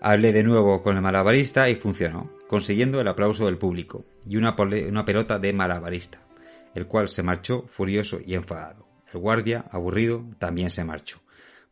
Hablé 0.00 0.32
de 0.32 0.42
nuevo 0.42 0.82
con 0.82 0.96
el 0.96 1.02
malabarista 1.02 1.68
y 1.68 1.76
funcionó, 1.76 2.32
consiguiendo 2.48 3.00
el 3.00 3.06
aplauso 3.06 3.46
del 3.46 3.56
público 3.56 4.04
y 4.26 4.36
una, 4.36 4.56
una 4.58 5.04
pelota 5.04 5.38
de 5.38 5.52
malabarista, 5.52 6.18
el 6.74 6.88
cual 6.88 7.08
se 7.08 7.22
marchó 7.22 7.62
furioso 7.68 8.18
y 8.24 8.34
enfadado. 8.34 8.84
El 9.12 9.20
guardia, 9.20 9.64
aburrido, 9.70 10.24
también 10.40 10.70
se 10.70 10.82
marchó. 10.82 11.20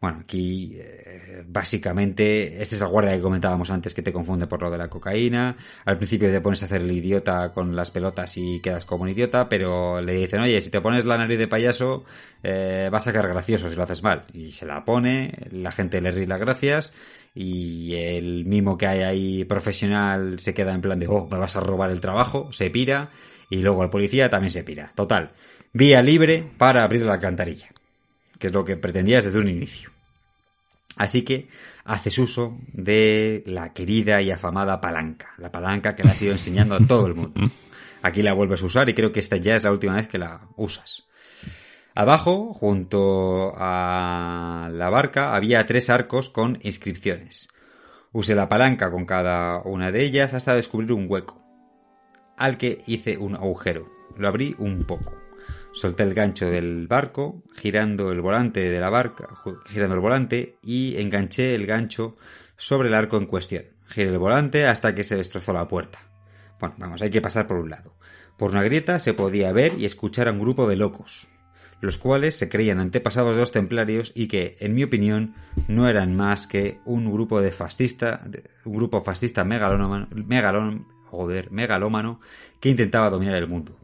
Bueno, 0.00 0.20
aquí 0.22 0.72
eh, 0.76 1.44
básicamente 1.46 2.62
este 2.62 2.74
es 2.74 2.80
el 2.80 2.88
guardia 2.88 3.14
que 3.14 3.20
comentábamos 3.20 3.70
antes 3.70 3.92
que 3.92 4.00
te 4.00 4.14
confunde 4.14 4.46
por 4.46 4.62
lo 4.62 4.70
de 4.70 4.78
la 4.78 4.88
cocaína. 4.88 5.58
Al 5.84 5.98
principio 5.98 6.30
te 6.30 6.40
pones 6.40 6.62
a 6.62 6.66
hacer 6.66 6.80
el 6.80 6.90
idiota 6.90 7.52
con 7.52 7.76
las 7.76 7.90
pelotas 7.90 8.34
y 8.38 8.60
quedas 8.60 8.86
como 8.86 9.02
un 9.02 9.10
idiota, 9.10 9.46
pero 9.50 10.00
le 10.00 10.14
dicen, 10.14 10.40
oye, 10.40 10.58
si 10.62 10.70
te 10.70 10.80
pones 10.80 11.04
la 11.04 11.18
nariz 11.18 11.38
de 11.38 11.48
payaso 11.48 12.04
eh, 12.42 12.88
vas 12.90 13.06
a 13.06 13.12
quedar 13.12 13.28
gracioso 13.28 13.68
si 13.68 13.76
lo 13.76 13.82
haces 13.82 14.02
mal. 14.02 14.24
Y 14.32 14.52
se 14.52 14.64
la 14.64 14.86
pone, 14.86 15.34
la 15.50 15.70
gente 15.70 16.00
le 16.00 16.12
ríe 16.12 16.26
las 16.26 16.40
gracias 16.40 16.92
y 17.34 17.94
el 17.94 18.46
mimo 18.46 18.78
que 18.78 18.86
hay 18.86 19.02
ahí 19.02 19.44
profesional 19.44 20.38
se 20.38 20.54
queda 20.54 20.72
en 20.72 20.80
plan 20.80 20.98
de, 20.98 21.08
oh, 21.08 21.28
me 21.30 21.36
vas 21.36 21.56
a 21.56 21.60
robar 21.60 21.90
el 21.90 22.00
trabajo, 22.00 22.50
se 22.52 22.70
pira 22.70 23.10
y 23.50 23.58
luego 23.58 23.82
el 23.84 23.90
policía 23.90 24.30
también 24.30 24.50
se 24.50 24.64
pira. 24.64 24.92
Total, 24.94 25.32
vía 25.74 26.00
libre 26.00 26.50
para 26.56 26.84
abrir 26.84 27.04
la 27.04 27.12
alcantarilla 27.12 27.68
que 28.40 28.48
es 28.48 28.52
lo 28.52 28.64
que 28.64 28.76
pretendías 28.76 29.24
desde 29.24 29.38
un 29.38 29.48
inicio. 29.48 29.90
Así 30.96 31.22
que 31.22 31.48
haces 31.84 32.18
uso 32.18 32.58
de 32.72 33.44
la 33.46 33.72
querida 33.72 34.20
y 34.22 34.30
afamada 34.30 34.80
palanca, 34.80 35.34
la 35.38 35.52
palanca 35.52 35.94
que 35.94 36.02
le 36.02 36.10
has 36.10 36.22
ido 36.22 36.32
enseñando 36.32 36.74
a 36.74 36.80
todo 36.80 37.06
el 37.06 37.14
mundo. 37.14 37.40
Aquí 38.02 38.22
la 38.22 38.32
vuelves 38.32 38.62
a 38.62 38.66
usar 38.66 38.88
y 38.88 38.94
creo 38.94 39.12
que 39.12 39.20
esta 39.20 39.36
ya 39.36 39.54
es 39.54 39.64
la 39.64 39.70
última 39.70 39.94
vez 39.94 40.08
que 40.08 40.18
la 40.18 40.48
usas. 40.56 41.04
Abajo, 41.94 42.54
junto 42.54 43.52
a 43.56 44.70
la 44.72 44.88
barca, 44.88 45.34
había 45.34 45.66
tres 45.66 45.90
arcos 45.90 46.30
con 46.30 46.58
inscripciones. 46.62 47.48
Usé 48.12 48.34
la 48.34 48.48
palanca 48.48 48.90
con 48.90 49.04
cada 49.04 49.60
una 49.62 49.92
de 49.92 50.02
ellas 50.02 50.32
hasta 50.32 50.54
descubrir 50.54 50.92
un 50.92 51.06
hueco, 51.08 51.42
al 52.36 52.56
que 52.56 52.82
hice 52.86 53.18
un 53.18 53.34
agujero. 53.34 53.86
Lo 54.16 54.28
abrí 54.28 54.54
un 54.58 54.84
poco. 54.84 55.19
Solté 55.72 56.02
el 56.02 56.14
gancho 56.14 56.50
del 56.50 56.88
barco, 56.88 57.42
girando 57.54 58.10
el 58.10 58.20
volante 58.20 58.68
de 58.70 58.80
la 58.80 58.90
barca, 58.90 59.28
girando 59.66 59.94
el 59.94 60.00
volante 60.00 60.56
y 60.62 61.00
enganché 61.00 61.54
el 61.54 61.64
gancho 61.64 62.16
sobre 62.56 62.88
el 62.88 62.94
arco 62.94 63.16
en 63.16 63.26
cuestión. 63.26 63.64
Giré 63.86 64.10
el 64.10 64.18
volante 64.18 64.66
hasta 64.66 64.94
que 64.94 65.04
se 65.04 65.16
destrozó 65.16 65.52
la 65.52 65.68
puerta. 65.68 66.00
Bueno, 66.58 66.74
vamos, 66.78 67.02
hay 67.02 67.10
que 67.10 67.20
pasar 67.22 67.46
por 67.46 67.56
un 67.58 67.70
lado. 67.70 67.94
Por 68.36 68.50
una 68.50 68.62
grieta 68.62 68.98
se 68.98 69.14
podía 69.14 69.52
ver 69.52 69.78
y 69.78 69.84
escuchar 69.84 70.26
a 70.26 70.32
un 70.32 70.40
grupo 70.40 70.68
de 70.68 70.76
locos, 70.76 71.28
los 71.80 71.98
cuales 71.98 72.36
se 72.36 72.48
creían 72.48 72.80
antepasados 72.80 73.36
de 73.36 73.40
los 73.40 73.52
templarios 73.52 74.12
y 74.14 74.26
que, 74.26 74.56
en 74.60 74.74
mi 74.74 74.82
opinión, 74.82 75.34
no 75.68 75.88
eran 75.88 76.16
más 76.16 76.46
que 76.46 76.80
un 76.84 77.10
grupo 77.12 77.40
de 77.40 77.52
fascista, 77.52 78.26
un 78.64 78.74
grupo 78.74 79.02
fascista 79.02 79.46
joder, 81.06 81.50
megalómano 81.50 82.20
que 82.60 82.68
intentaba 82.68 83.10
dominar 83.10 83.36
el 83.36 83.48
mundo. 83.48 83.79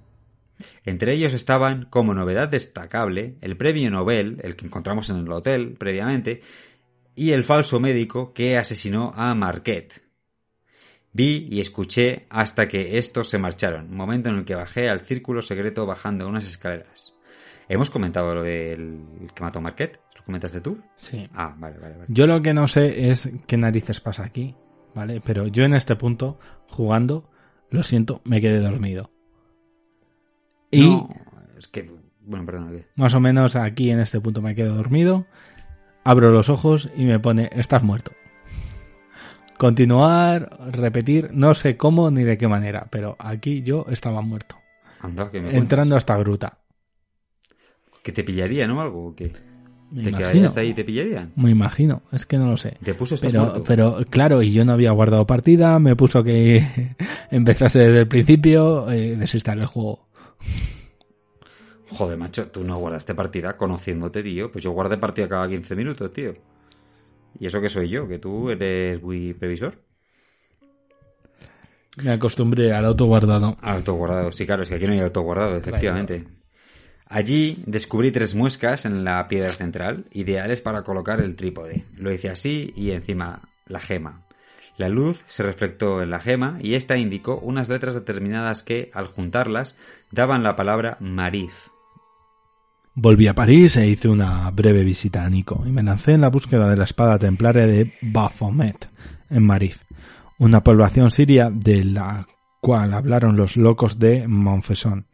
Entre 0.84 1.12
ellos 1.12 1.34
estaban, 1.34 1.86
como 1.90 2.14
novedad 2.14 2.48
destacable, 2.48 3.36
el 3.40 3.56
premio 3.56 3.90
Nobel, 3.90 4.40
el 4.42 4.56
que 4.56 4.66
encontramos 4.66 5.10
en 5.10 5.18
el 5.18 5.32
hotel 5.32 5.74
previamente, 5.78 6.40
y 7.14 7.32
el 7.32 7.44
falso 7.44 7.80
médico 7.80 8.32
que 8.32 8.56
asesinó 8.58 9.12
a 9.14 9.34
Marquette. 9.34 10.02
Vi 11.12 11.48
y 11.50 11.60
escuché 11.60 12.26
hasta 12.28 12.68
que 12.68 12.98
estos 12.98 13.30
se 13.30 13.38
marcharon, 13.38 13.90
momento 13.94 14.28
en 14.28 14.36
el 14.36 14.44
que 14.44 14.54
bajé 14.54 14.90
al 14.90 15.00
círculo 15.00 15.40
secreto 15.40 15.86
bajando 15.86 16.28
unas 16.28 16.44
escaleras. 16.44 17.14
¿Hemos 17.68 17.90
comentado 17.90 18.34
lo 18.34 18.42
del 18.42 19.00
que 19.34 19.42
mató 19.42 19.58
a 19.58 19.62
Marquette? 19.62 19.98
¿Lo 20.14 20.24
comentaste 20.24 20.60
tú? 20.60 20.78
Sí. 20.96 21.26
Ah, 21.34 21.54
vale, 21.58 21.78
vale, 21.78 21.94
vale. 21.94 22.06
Yo 22.08 22.26
lo 22.26 22.42
que 22.42 22.52
no 22.52 22.68
sé 22.68 23.10
es 23.10 23.30
qué 23.46 23.56
narices 23.56 24.00
pasa 24.00 24.24
aquí, 24.24 24.54
¿vale? 24.94 25.20
Pero 25.24 25.46
yo 25.46 25.64
en 25.64 25.74
este 25.74 25.96
punto, 25.96 26.38
jugando, 26.68 27.30
lo 27.70 27.82
siento, 27.82 28.20
me 28.24 28.40
quedé 28.40 28.60
dormido. 28.60 29.10
Y 30.70 30.80
No, 30.80 31.08
es 31.58 31.68
que... 31.68 31.90
Bueno, 32.20 32.44
perdona, 32.44 32.70
¿qué? 32.72 32.86
más 32.96 33.14
o 33.14 33.20
menos 33.20 33.54
aquí 33.54 33.90
en 33.90 34.00
este 34.00 34.20
punto 34.20 34.42
me 34.42 34.54
quedo 34.56 34.74
dormido, 34.74 35.26
abro 36.02 36.32
los 36.32 36.48
ojos 36.48 36.88
y 36.96 37.04
me 37.04 37.20
pone, 37.20 37.50
estás 37.52 37.84
muerto. 37.84 38.10
Continuar, 39.58 40.50
repetir, 40.72 41.30
no 41.32 41.54
sé 41.54 41.76
cómo 41.76 42.10
ni 42.10 42.24
de 42.24 42.36
qué 42.36 42.46
manera, 42.46 42.88
pero 42.90 43.16
aquí 43.18 43.62
yo 43.62 43.86
estaba 43.88 44.20
muerto. 44.20 44.56
Anda, 45.00 45.30
que 45.30 45.40
me. 45.40 45.56
Entrando 45.56 45.94
a 45.94 45.98
esta 45.98 46.16
gruta. 46.18 46.58
Que 48.02 48.12
te 48.12 48.22
pillaría, 48.22 48.66
¿no? 48.66 48.80
Algo, 48.80 49.06
¿o 49.08 49.14
qué? 49.14 49.32
Me 49.90 50.02
¿Te 50.02 50.08
imagino. 50.10 50.18
quedarías 50.18 50.56
ahí 50.56 50.68
y 50.70 50.74
te 50.74 50.84
pillarían? 50.84 51.32
Me 51.36 51.50
imagino, 51.50 52.02
es 52.12 52.26
que 52.26 52.36
no 52.38 52.50
lo 52.50 52.56
sé. 52.56 52.76
Te 52.82 52.92
puso 52.94 53.14
estás 53.14 53.32
Pero, 53.32 53.44
muerto. 53.44 53.64
pero 53.66 53.98
claro, 54.10 54.42
y 54.42 54.52
yo 54.52 54.64
no 54.64 54.72
había 54.72 54.90
guardado 54.90 55.26
partida, 55.26 55.78
me 55.78 55.96
puso 55.96 56.22
que 56.22 56.96
empezase 57.30 57.78
desde 57.78 58.00
el 58.00 58.08
principio, 58.08 58.90
eh, 58.90 59.12
el 59.12 59.66
juego. 59.66 60.05
Joder, 61.88 62.16
macho, 62.16 62.48
tú 62.48 62.64
no 62.64 62.78
guardaste 62.78 63.14
partida 63.14 63.56
conociéndote, 63.56 64.22
tío. 64.22 64.50
Pues 64.50 64.64
yo 64.64 64.72
guardé 64.72 64.98
partida 64.98 65.28
cada 65.28 65.48
15 65.48 65.76
minutos, 65.76 66.12
tío. 66.12 66.34
¿Y 67.38 67.46
eso 67.46 67.60
que 67.60 67.68
soy 67.68 67.88
yo? 67.88 68.08
¿Que 68.08 68.18
tú 68.18 68.50
eres 68.50 69.00
muy 69.02 69.34
previsor? 69.34 69.82
Me 72.02 72.12
acostumbré 72.12 72.72
al 72.72 72.84
autoguardado. 72.84 73.56
Autoguardado, 73.62 74.30
sí, 74.32 74.44
claro, 74.44 74.64
es 74.64 74.68
que 74.68 74.74
aquí 74.74 74.86
no 74.86 74.92
hay 74.92 75.00
autoguardado, 75.00 75.56
efectivamente. 75.56 76.24
Allí 77.08 77.62
descubrí 77.66 78.10
tres 78.10 78.34
muescas 78.34 78.84
en 78.84 79.04
la 79.04 79.28
piedra 79.28 79.50
central, 79.50 80.06
ideales 80.10 80.60
para 80.60 80.82
colocar 80.82 81.20
el 81.20 81.36
trípode. 81.36 81.84
Lo 81.94 82.12
hice 82.12 82.28
así 82.28 82.72
y 82.76 82.90
encima 82.90 83.48
la 83.66 83.78
gema. 83.78 84.25
La 84.76 84.88
luz 84.88 85.24
se 85.26 85.42
reflectó 85.42 86.02
en 86.02 86.10
la 86.10 86.20
gema 86.20 86.58
y 86.60 86.74
esta 86.74 86.98
indicó 86.98 87.38
unas 87.38 87.68
letras 87.68 87.94
determinadas 87.94 88.62
que, 88.62 88.90
al 88.92 89.06
juntarlas, 89.06 89.76
daban 90.10 90.42
la 90.42 90.54
palabra 90.54 90.98
Marif. 91.00 91.54
Volví 92.94 93.26
a 93.26 93.34
París 93.34 93.76
e 93.76 93.86
hice 93.88 94.08
una 94.08 94.50
breve 94.50 94.82
visita 94.82 95.24
a 95.24 95.30
Nico 95.30 95.62
y 95.66 95.72
me 95.72 95.82
lancé 95.82 96.12
en 96.12 96.22
la 96.22 96.30
búsqueda 96.30 96.68
de 96.68 96.76
la 96.76 96.84
espada 96.84 97.18
templaria 97.18 97.66
de 97.66 97.92
Baphomet 98.02 98.90
en 99.30 99.44
Marif, 99.44 99.78
una 100.38 100.62
población 100.62 101.10
siria 101.10 101.50
de 101.50 101.84
la 101.84 102.26
cual 102.60 102.94
hablaron 102.94 103.36
los 103.36 103.56
locos 103.56 103.98
de 103.98 104.26
Montfesson. 104.26 105.06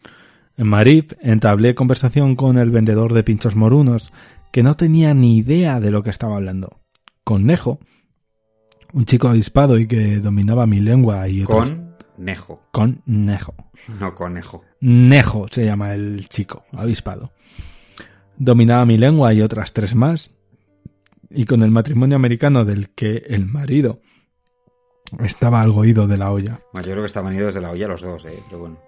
En 0.57 0.67
Marif 0.67 1.13
entablé 1.21 1.75
conversación 1.75 2.37
con 2.37 2.59
el 2.59 2.71
vendedor 2.71 3.15
de 3.15 3.25
pinchos 3.25 3.57
morunos, 3.57 4.13
que 4.53 4.63
no 4.63 4.75
tenía 4.75 5.15
ni 5.15 5.39
idea 5.39 5.81
de 5.81 5.91
lo 5.91 6.03
que 6.03 6.11
estaba 6.11 6.37
hablando. 6.37 6.81
Con 7.25 7.47
Nejo, 7.47 7.81
un 8.93 9.05
chico 9.05 9.29
avispado 9.29 9.79
y 9.79 9.87
que 9.87 10.19
dominaba 10.21 10.67
mi 10.67 10.81
lengua 10.81 11.29
y 11.29 11.43
otras- 11.43 11.71
Con 11.71 11.93
Nejo, 12.19 12.63
con 12.71 13.03
Nejo. 13.07 13.55
no 13.99 14.15
conejo. 14.15 14.63
Nejo 14.81 15.47
se 15.51 15.65
llama 15.65 15.95
el 15.95 16.29
chico, 16.29 16.65
avispado. 16.73 17.33
Dominaba 18.37 18.85
mi 18.85 18.99
lengua 18.99 19.33
y 19.35 19.41
otras 19.43 19.73
tres 19.73 19.95
más. 19.95 20.31
Y 21.31 21.47
con 21.47 21.63
el 21.63 21.71
matrimonio 21.71 22.17
americano 22.17 22.65
del 22.65 22.91
que 22.91 23.25
el 23.29 23.47
marido 23.47 24.01
estaba 25.21 25.63
algo 25.63 25.85
ido 25.85 26.07
de 26.07 26.19
la 26.19 26.31
olla. 26.31 26.61
Bueno, 26.73 26.87
yo 26.87 26.93
creo 26.93 27.03
que 27.05 27.07
estaban 27.07 27.35
idos 27.35 27.55
de 27.55 27.61
la 27.61 27.71
olla 27.71 27.89
los 27.89 28.03
dos, 28.03 28.25
eh, 28.27 28.39
pero 28.47 28.61
bueno. 28.61 28.79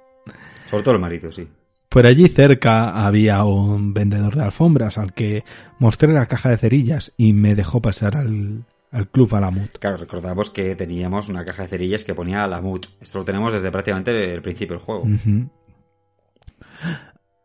Sobre 0.71 0.83
todo 0.83 0.95
el 0.95 1.01
marido, 1.01 1.33
sí. 1.33 1.49
Por 1.89 2.07
allí 2.07 2.29
cerca 2.29 3.07
había 3.07 3.45
un 3.45 3.95
vendedor 3.95 4.35
de 4.37 4.43
alfombras 4.45 4.99
al 4.99 5.13
que 5.15 5.45
mostré 5.79 6.13
la 6.13 6.27
caja 6.27 6.51
de 6.51 6.57
cerillas 6.59 7.13
y 7.17 7.33
me 7.33 7.55
dejó 7.55 7.81
pasar 7.81 8.17
al, 8.17 8.65
al 8.95 9.09
club 9.09 9.35
Alamut. 9.35 9.79
Claro, 9.79 9.97
recordamos 9.97 10.51
que 10.51 10.77
teníamos 10.77 11.29
una 11.29 11.45
caja 11.45 11.63
de 11.63 11.69
cerillas 11.69 12.05
que 12.05 12.15
ponía 12.15 12.45
Alamut. 12.45 12.87
Esto 13.01 13.19
lo 13.19 13.25
tenemos 13.25 13.53
desde 13.53 13.71
prácticamente 13.73 14.33
el 14.33 14.41
principio 14.41 14.77
del 14.77 14.85
juego. 14.85 15.05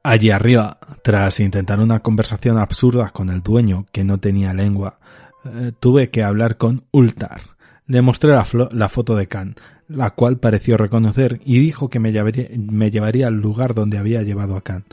Allí 0.04 0.30
arriba, 0.30 0.78
tras 1.04 1.40
intentar 1.40 1.80
una 1.80 2.02
conversación 2.02 2.58
absurda 2.58 3.10
con 3.10 3.30
el 3.30 3.42
dueño 3.42 3.88
que 3.92 4.04
no 4.04 4.20
tenía 4.20 4.54
lengua, 4.54 5.00
eh, 5.44 5.72
tuve 5.80 6.12
que 6.12 6.24
hablar 6.24 6.58
con 6.58 6.84
Ultar. 6.92 7.42
Le 7.88 8.04
mostré 8.04 8.30
la, 8.30 8.46
la 8.72 8.90
foto 8.90 9.16
de 9.16 9.28
Khan, 9.28 9.56
la 9.88 10.12
cual 10.12 10.38
pareció 10.38 10.78
reconocer 10.78 11.42
y 11.44 11.58
dijo 11.58 11.90
que 11.90 12.00
me 12.00 12.12
llevaría, 12.12 12.48
me 12.56 12.92
llevaría 12.92 13.28
al 13.28 13.42
lugar 13.42 13.74
donde 13.74 13.98
había 13.98 14.22
llevado 14.22 14.56
a 14.56 14.62
Khan, 14.62 14.86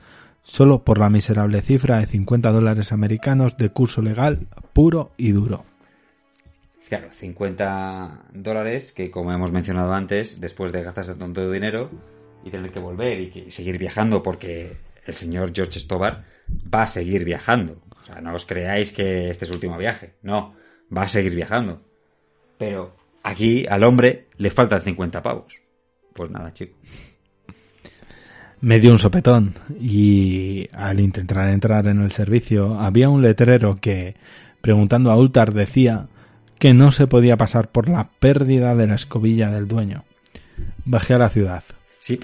solo 0.43 0.85
por 0.85 0.97
la 0.97 1.11
miserable 1.11 1.61
cifra 1.61 1.99
de 1.99 2.07
50 2.07 2.51
dólares 2.51 2.93
americanos 2.93 3.59
de 3.59 3.69
curso 3.69 4.01
legal 4.01 4.47
puro 4.73 5.13
y 5.19 5.33
duro. 5.33 5.67
Claro, 6.89 7.09
50 7.13 8.27
dólares 8.33 8.93
que, 8.93 9.11
como 9.11 9.33
hemos 9.33 9.51
mencionado 9.51 9.93
antes, 9.93 10.41
después 10.41 10.71
de 10.71 10.85
gastarse 10.85 11.15
tanto 11.15 11.51
dinero 11.51 11.91
y 12.45 12.51
tener 12.51 12.71
que 12.71 12.79
volver 12.79 13.21
y 13.21 13.51
seguir 13.51 13.77
viajando 13.77 14.23
porque 14.23 14.77
el 15.05 15.15
señor 15.15 15.53
George 15.53 15.81
Stobar 15.81 16.25
va 16.73 16.83
a 16.83 16.87
seguir 16.87 17.25
viajando. 17.25 17.83
O 18.01 18.05
sea, 18.05 18.21
no 18.21 18.35
os 18.35 18.47
creáis 18.47 18.93
que 18.93 19.31
este 19.31 19.45
es 19.45 19.49
su 19.49 19.55
último 19.55 19.77
viaje. 19.77 20.15
No, 20.23 20.55
va 20.97 21.03
a 21.03 21.09
seguir 21.09 21.35
viajando. 21.35 21.83
Pero 22.57 22.95
aquí 23.25 23.67
al 23.69 23.83
hombre 23.83 24.29
le 24.37 24.51
faltan 24.51 24.83
50 24.83 25.23
pavos. 25.25 25.61
Pues 26.13 26.31
nada, 26.31 26.53
chico. 26.53 26.77
Me 28.61 28.79
dio 28.79 28.93
un 28.93 28.99
sopetón 28.99 29.55
y 29.81 30.69
al 30.73 31.01
intentar 31.01 31.49
entrar 31.49 31.89
en 31.89 32.01
el 32.01 32.13
servicio 32.13 32.79
había 32.79 33.09
un 33.09 33.23
letrero 33.23 33.77
que, 33.81 34.15
preguntando 34.61 35.11
a 35.11 35.17
Ultar, 35.17 35.53
decía 35.53 36.09
que 36.59 36.75
no 36.75 36.93
se 36.93 37.07
podía 37.07 37.37
pasar 37.37 37.71
por 37.71 37.89
la 37.89 38.09
pérdida 38.19 38.75
de 38.75 38.87
la 38.87 38.95
escobilla 38.95 39.51
del 39.51 39.69
dueño. 39.69 40.05
Bajé 40.85 41.15
a 41.15 41.19
la 41.19 41.29
ciudad. 41.29 41.65
Sí, 42.01 42.21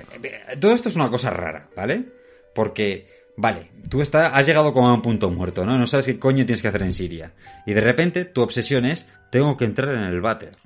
todo 0.61 0.73
esto 0.73 0.89
es 0.89 0.97
una 0.97 1.11
cosa 1.11 1.31
rara, 1.31 1.69
¿vale? 1.77 2.05
Porque, 2.55 3.09
vale, 3.37 3.71
tú 3.89 4.01
está, 4.01 4.29
has 4.29 4.47
llegado 4.47 4.73
como 4.73 4.89
a 4.89 4.95
un 4.95 5.03
punto 5.03 5.31
muerto, 5.31 5.67
¿no? 5.67 5.77
No 5.77 5.87
sabes 5.87 6.07
qué 6.07 6.19
coño 6.19 6.47
tienes 6.47 6.63
que 6.63 6.69
hacer 6.69 6.83
en 6.83 6.93
Siria. 6.93 7.33
Y 7.67 7.73
de 7.73 7.81
repente 7.81 8.25
tu 8.25 8.43
obsesión 8.43 8.85
es, 8.85 9.07
tengo 9.31 9.57
que 9.57 9.65
entrar 9.65 9.95
en 9.95 10.05
el 10.05 10.21
váter. 10.21 10.57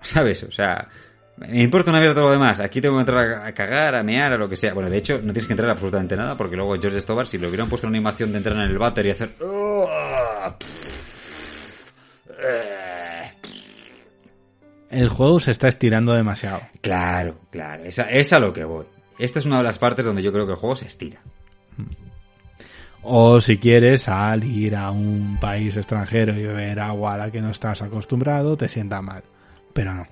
¿Sabes? 0.00 0.42
O 0.44 0.50
sea, 0.50 0.88
me 1.36 1.62
importa 1.62 1.90
una 1.90 2.00
mierda 2.00 2.14
todo 2.14 2.26
lo 2.26 2.32
demás. 2.32 2.60
Aquí 2.60 2.80
tengo 2.80 2.96
que 2.96 3.00
entrar 3.00 3.28
a, 3.28 3.46
a 3.46 3.52
cagar, 3.52 3.94
a 3.94 4.02
mear, 4.02 4.32
a 4.32 4.38
lo 4.38 4.48
que 4.48 4.56
sea. 4.56 4.72
Bueno, 4.72 4.88
de 4.88 4.96
hecho, 4.96 5.16
no 5.18 5.32
tienes 5.32 5.46
que 5.46 5.52
entrar 5.52 5.70
absolutamente 5.70 6.16
nada, 6.16 6.36
porque 6.36 6.56
luego 6.56 6.80
George 6.80 7.00
Stobar, 7.00 7.26
si 7.26 7.38
le 7.38 7.48
hubieran 7.48 7.68
puesto 7.68 7.86
una 7.86 7.96
animación 7.96 8.32
de 8.32 8.38
entrar 8.38 8.56
en 8.56 8.62
el 8.62 8.78
váter 8.78 9.06
y 9.06 9.10
hacer... 9.10 9.30
El 14.90 15.08
juego 15.08 15.38
se 15.38 15.52
está 15.52 15.68
estirando 15.68 16.12
demasiado. 16.12 16.60
Claro, 16.80 17.38
claro, 17.50 17.84
es 17.84 17.98
a, 17.98 18.10
es 18.10 18.32
a 18.32 18.40
lo 18.40 18.52
que 18.52 18.64
voy. 18.64 18.86
Esta 19.18 19.38
es 19.38 19.46
una 19.46 19.58
de 19.58 19.64
las 19.64 19.78
partes 19.78 20.04
donde 20.04 20.22
yo 20.22 20.32
creo 20.32 20.46
que 20.46 20.52
el 20.52 20.58
juego 20.58 20.76
se 20.76 20.86
estira. 20.86 21.20
O 23.02 23.40
si 23.40 23.58
quieres 23.58 24.02
salir 24.02 24.76
a 24.76 24.90
un 24.90 25.38
país 25.40 25.76
extranjero 25.76 26.38
y 26.38 26.42
beber 26.42 26.80
agua 26.80 27.14
a 27.14 27.18
la 27.18 27.30
que 27.30 27.40
no 27.40 27.50
estás 27.50 27.82
acostumbrado, 27.82 28.56
te 28.56 28.68
sienta 28.68 29.00
mal. 29.00 29.22
Pero 29.72 29.94
no. 29.94 30.06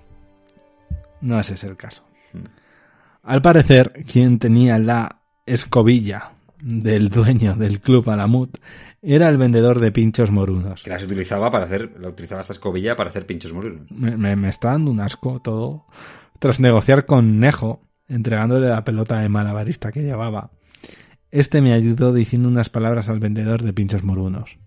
No 1.21 1.41
ese 1.41 1.55
es 1.55 1.65
el 1.65 1.77
caso. 1.77 2.05
Al 3.23 3.43
parecer, 3.43 4.05
quien 4.11 4.39
tenía 4.39 4.79
la 4.79 5.21
escobilla 5.45 6.33
del 6.63 7.09
dueño 7.09 7.57
del 7.57 7.81
club 7.81 8.09
Alamut 8.11 8.57
era 9.03 9.29
el 9.29 9.39
vendedor 9.39 9.79
de 9.81 9.93
pinchos 9.93 10.31
morunos. 10.31 10.83
Que 10.83 10.91
las 10.91 11.05
utilizaba 11.05 11.51
para 11.51 11.65
hacer, 11.67 11.93
la 12.01 12.09
utilizaba 12.09 12.41
esta 12.41 12.53
escobilla 12.53 12.97
para 12.97 13.11
hacer 13.11 13.27
pinchos 13.27 13.53
morunos. 13.53 13.91
Me, 13.91 14.17
me- 14.17 14.37
me 14.37 14.49
está 14.49 14.71
dando 14.71 14.91
un 14.91 15.01
asco 15.01 15.41
todo. 15.41 15.87
Tras 16.39 16.61
negociar 16.61 17.07
con 17.07 17.41
Nejo, 17.41 17.81
entregándole 18.09 18.69
la 18.69 18.85
pelota 18.85 19.21
de 19.21 19.29
malabarista 19.29 19.93
que 19.93 20.03
llevaba, 20.03 20.51
este 21.31 21.61
me 21.61 21.73
ayudó 21.73 22.13
diciendo 22.13 22.49
unas 22.49 22.71
palabras 22.71 23.09
al 23.09 23.21
vendedor 23.21 23.63
de 23.63 23.73
pinchos 23.73 24.03
morunos. 24.03 24.59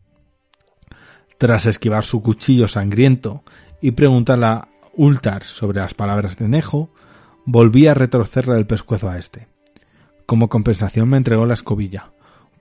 Tras 1.37 1.65
esquivar 1.65 2.03
su 2.03 2.21
cuchillo 2.21 2.67
sangriento 2.67 3.43
y 3.81 3.91
preguntarle 3.91 4.45
a 4.45 4.67
Ultar 4.93 5.43
sobre 5.43 5.79
las 5.79 5.93
palabras 5.93 6.37
de 6.37 6.47
Nejo, 6.49 6.93
volví 7.45 7.87
a 7.87 7.93
retorcerle 7.93 8.57
el 8.57 8.67
pescuezo 8.67 9.09
a 9.09 9.17
este. 9.17 9.47
Como 10.25 10.49
compensación 10.49 11.09
me 11.09 11.17
entregó 11.17 11.45
la 11.45 11.53
escobilla. 11.55 12.11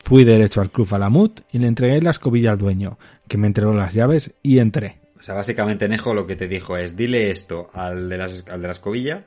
Fui 0.02 0.24
derecho 0.24 0.60
al 0.60 0.70
Club 0.70 0.88
Alamut 0.94 1.40
y 1.52 1.58
le 1.58 1.68
entregué 1.68 2.00
la 2.00 2.10
escobilla 2.10 2.52
al 2.52 2.58
dueño, 2.58 2.98
que 3.28 3.38
me 3.38 3.46
entregó 3.46 3.72
las 3.74 3.94
llaves 3.94 4.32
y 4.42 4.58
entré. 4.58 4.98
O 5.18 5.22
sea, 5.22 5.34
básicamente 5.34 5.88
Nejo 5.88 6.14
lo 6.14 6.26
que 6.26 6.34
te 6.36 6.48
dijo 6.48 6.76
es, 6.76 6.96
dile 6.96 7.30
esto 7.30 7.68
al 7.74 8.08
de, 8.08 8.16
las- 8.18 8.44
al 8.48 8.60
de 8.62 8.66
la 8.68 8.72
escobilla, 8.72 9.26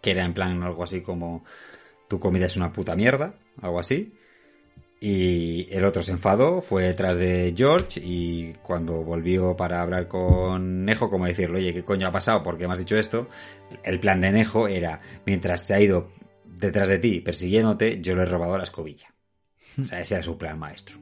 que 0.00 0.12
era 0.12 0.24
en 0.24 0.32
plan 0.32 0.62
algo 0.62 0.84
así 0.84 1.00
como, 1.02 1.44
tu 2.08 2.20
comida 2.20 2.46
es 2.46 2.56
una 2.56 2.72
puta 2.72 2.94
mierda, 2.96 3.34
algo 3.60 3.80
así. 3.80 4.14
Y 5.00 5.68
el 5.72 5.84
otro 5.84 6.02
se 6.02 6.12
enfadó, 6.12 6.60
fue 6.62 6.84
detrás 6.84 7.16
de 7.16 7.54
George 7.56 8.00
y 8.02 8.54
cuando 8.62 9.04
volvió 9.04 9.56
para 9.56 9.80
hablar 9.80 10.08
con 10.08 10.84
Nejo, 10.84 11.08
como 11.10 11.26
decirle, 11.26 11.58
oye, 11.58 11.74
¿qué 11.74 11.84
coño 11.84 12.08
ha 12.08 12.12
pasado? 12.12 12.42
¿Por 12.42 12.56
qué 12.58 12.66
me 12.66 12.72
has 12.72 12.80
dicho 12.80 12.96
esto? 12.96 13.28
El 13.84 14.00
plan 14.00 14.20
de 14.20 14.32
Nejo 14.32 14.66
era, 14.66 15.00
mientras 15.26 15.62
se 15.62 15.74
ha 15.74 15.80
ido 15.80 16.08
detrás 16.44 16.88
de 16.88 16.98
ti 16.98 17.20
persiguiéndote, 17.20 18.00
yo 18.00 18.16
le 18.16 18.22
he 18.22 18.26
robado 18.26 18.56
la 18.56 18.64
escobilla. 18.64 19.14
O 19.78 19.84
sea, 19.84 20.00
ese 20.00 20.14
era 20.14 20.22
su 20.22 20.36
plan 20.36 20.58
maestro. 20.58 20.98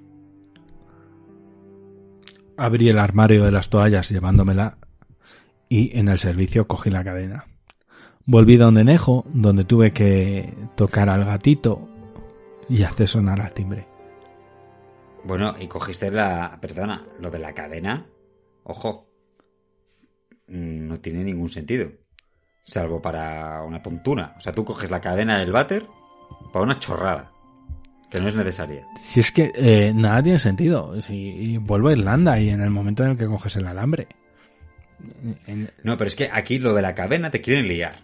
Abrí 2.57 2.89
el 2.89 2.99
armario 2.99 3.45
de 3.45 3.53
las 3.53 3.69
toallas 3.69 4.09
llevándomela 4.09 4.79
y 5.69 5.99
en 5.99 6.09
el 6.09 6.19
servicio 6.19 6.67
cogí 6.67 6.91
la 6.91 7.05
cadena. 7.05 7.47
Volví 8.25 8.57
donde 8.57 8.85
Nejo, 8.85 9.25
donde 9.29 9.65
tuve 9.65 9.93
que 9.93 10.53
tocar 10.75 11.09
al 11.09 11.25
gatito 11.25 11.89
y 12.69 12.83
hacer 12.83 13.09
sonar 13.09 13.41
al 13.41 13.55
timbre. 13.55 13.87
Bueno, 15.25 15.55
y 15.59 15.69
cogiste 15.69 16.11
la... 16.11 16.59
Perdona, 16.61 17.07
lo 17.21 17.31
de 17.31 17.39
la 17.39 17.53
cadena. 17.53 18.07
Ojo. 18.65 19.09
No 20.49 21.01
tiene 21.01 21.25
ningún 21.25 21.49
sentido. 21.49 21.91
Salvo 22.63 23.03
para 23.03 23.63
una 23.63 23.83
tontuna. 23.83 24.35
O 24.39 24.41
sea, 24.41 24.53
tú 24.53 24.65
coges 24.65 24.91
la 24.91 25.01
cadena 25.01 25.39
del 25.39 25.53
váter 25.53 25.87
para 26.53 26.65
una 26.65 26.79
chorrada. 26.79 27.33
Que 28.11 28.21
no 28.21 28.29
es 28.29 28.35
necesaria. 28.37 28.87
Si 29.03 29.21
es 29.21 29.33
que 29.33 29.51
eh, 29.55 29.93
nada 29.95 30.23
tiene 30.23 30.39
sentido. 30.39 31.01
Si 31.03 31.15
y 31.15 31.57
vuelvo 31.59 31.89
a 31.89 31.93
Irlanda 31.93 32.39
y 32.39 32.51
en 32.51 32.61
el 32.61 32.71
momento 32.71 33.03
en 33.05 33.11
el 33.11 33.17
que 33.17 33.27
coges 33.27 33.57
el 33.57 33.67
alambre. 33.67 34.07
En- 35.47 35.71
No, 35.83 35.97
pero 35.97 36.09
es 36.09 36.17
que 36.17 36.29
aquí 36.33 36.59
lo 36.59 36.73
de 36.75 36.83
la 36.83 36.95
cadena 36.95 37.31
te 37.31 37.41
quieren 37.41 37.67
liar. 37.69 37.97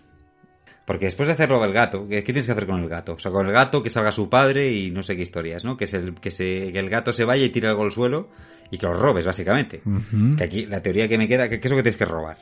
Porque 0.85 1.05
después 1.07 1.29
de 1.29 1.35
hacerlo 1.35 1.65
el 1.65 1.73
gato, 1.73 2.09
¿qué, 2.09 2.23
tienes 2.23 2.45
que 2.47 2.53
hacer 2.53 2.67
con 2.67 2.81
el 2.83 2.89
gato? 2.89 3.15
O 3.15 3.19
sea, 3.19 3.31
con 3.31 3.47
el 3.47 3.53
gato 3.53 3.83
que 3.85 3.89
salga 3.91 4.11
su 4.11 4.29
padre 4.29 4.73
y 4.73 4.91
no 4.91 5.03
sé 5.05 5.15
qué 5.17 5.23
historias, 5.23 5.65
¿no? 5.65 5.77
Que, 5.77 5.85
es 5.85 5.95
el, 5.95 6.15
que, 6.15 6.33
se, 6.33 6.71
que 6.73 6.79
el 6.81 6.91
gato 6.91 7.13
se 7.13 7.25
vaya 7.25 7.45
y 7.45 7.51
tire 7.51 7.69
algo 7.69 7.85
al 7.85 7.93
suelo 7.93 8.29
y 8.71 8.79
que 8.79 8.87
lo 8.87 8.95
robes, 8.95 9.25
básicamente. 9.25 9.81
Que 10.37 10.43
aquí 10.45 10.67
la 10.67 10.83
teoría 10.83 11.07
que 11.07 11.19
me 11.19 11.29
queda, 11.29 11.49
que 11.49 11.61
¿qué 11.61 11.69
es 11.69 11.71
lo 11.71 11.77
que 11.77 11.85
tienes 11.85 11.97
que 11.99 12.05
robar? 12.05 12.39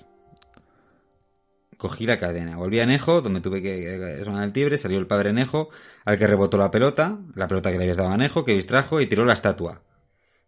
Cogí 1.81 2.05
la 2.05 2.19
cadena, 2.19 2.59
volví 2.59 2.79
a 2.79 2.85
Nejo, 2.85 3.23
donde 3.23 3.41
tuve 3.41 3.63
que 3.63 4.21
sonar 4.23 4.45
el 4.45 4.53
tibre, 4.53 4.77
salió 4.77 4.99
el 4.99 5.07
padre 5.07 5.33
Nejo, 5.33 5.71
al 6.05 6.19
que 6.19 6.27
rebotó 6.27 6.59
la 6.59 6.71
pelota, 6.71 7.19
la 7.35 7.49
pelota 7.49 7.71
que 7.73 7.79
le 7.79 7.85
habías 7.85 7.97
dado 7.97 8.11
a 8.11 8.19
Nejo, 8.19 8.45
que 8.45 8.53
distrajo 8.53 9.01
y 9.01 9.07
tiró 9.07 9.25
la 9.25 9.33
estatua. 9.33 9.81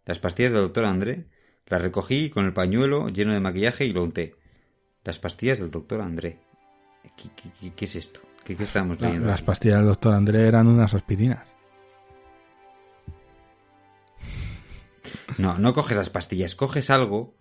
Las 0.05 0.19
pastillas 0.19 0.51
del 0.51 0.61
doctor 0.61 0.85
André, 0.85 1.25
las 1.65 1.81
recogí 1.81 2.29
con 2.29 2.45
el 2.45 2.53
pañuelo 2.53 3.09
lleno 3.09 3.33
de 3.33 3.39
maquillaje 3.39 3.83
y 3.85 3.93
lo 3.93 4.03
unté. 4.03 4.35
Las 5.03 5.17
pastillas 5.17 5.57
del 5.59 5.71
doctor 5.71 6.01
André. 6.01 6.39
¿Qué, 7.17 7.29
qué- 7.75 7.85
es 7.85 7.95
esto? 7.95 8.19
¿Qué, 8.45 8.55
qué 8.55 8.63
estamos 8.63 9.01
leyendo? 9.01 9.25
las 9.25 9.39
aquí? 9.39 9.47
pastillas 9.47 9.77
del 9.77 9.87
doctor 9.87 10.13
André 10.13 10.47
eran 10.47 10.67
unas 10.67 10.93
aspirinas. 10.93 11.47
No, 15.39 15.57
no 15.57 15.73
coges 15.73 15.97
las 15.97 16.11
pastillas, 16.11 16.53
coges 16.53 16.91
algo. 16.91 17.35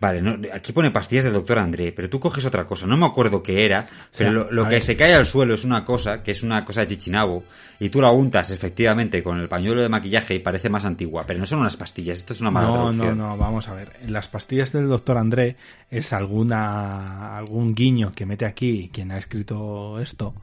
Vale, 0.00 0.22
no, 0.22 0.38
aquí 0.54 0.72
pone 0.72 0.90
pastillas 0.90 1.24
del 1.24 1.34
doctor 1.34 1.58
André, 1.58 1.92
pero 1.92 2.08
tú 2.08 2.18
coges 2.18 2.42
otra 2.46 2.66
cosa. 2.66 2.86
No 2.86 2.96
me 2.96 3.04
acuerdo 3.04 3.42
qué 3.42 3.66
era, 3.66 3.86
pero 4.16 4.44
sea, 4.44 4.50
lo, 4.50 4.64
que 4.64 4.76
ver. 4.76 4.82
se 4.82 4.96
cae 4.96 5.12
al 5.12 5.26
suelo 5.26 5.52
es 5.52 5.64
una 5.64 5.84
cosa, 5.84 6.22
que 6.22 6.30
es 6.30 6.42
una 6.42 6.64
cosa 6.64 6.80
de 6.80 6.86
chichinabo, 6.86 7.44
y 7.78 7.90
tú 7.90 8.00
la 8.00 8.10
untas 8.10 8.50
efectivamente 8.50 9.22
con 9.22 9.38
el 9.38 9.46
pañuelo 9.46 9.82
de 9.82 9.90
maquillaje 9.90 10.34
y 10.34 10.38
parece 10.38 10.70
más 10.70 10.86
antigua, 10.86 11.24
pero 11.26 11.38
no 11.38 11.44
son 11.44 11.58
unas 11.58 11.76
pastillas, 11.76 12.20
esto 12.20 12.32
es 12.32 12.40
una 12.40 12.50
mala 12.50 12.68
No, 12.68 12.76
no, 12.76 12.82
traducción. 12.82 13.18
no, 13.18 13.36
vamos 13.36 13.68
a 13.68 13.74
ver. 13.74 13.92
En 14.00 14.14
las 14.14 14.26
pastillas 14.28 14.72
del 14.72 14.88
doctor 14.88 15.18
André 15.18 15.56
es 15.90 16.14
alguna 16.14 17.36
algún 17.36 17.74
guiño 17.74 18.12
que 18.12 18.24
mete 18.24 18.46
aquí 18.46 18.90
quien 18.90 19.12
ha 19.12 19.18
escrito 19.18 20.00
esto. 20.00 20.34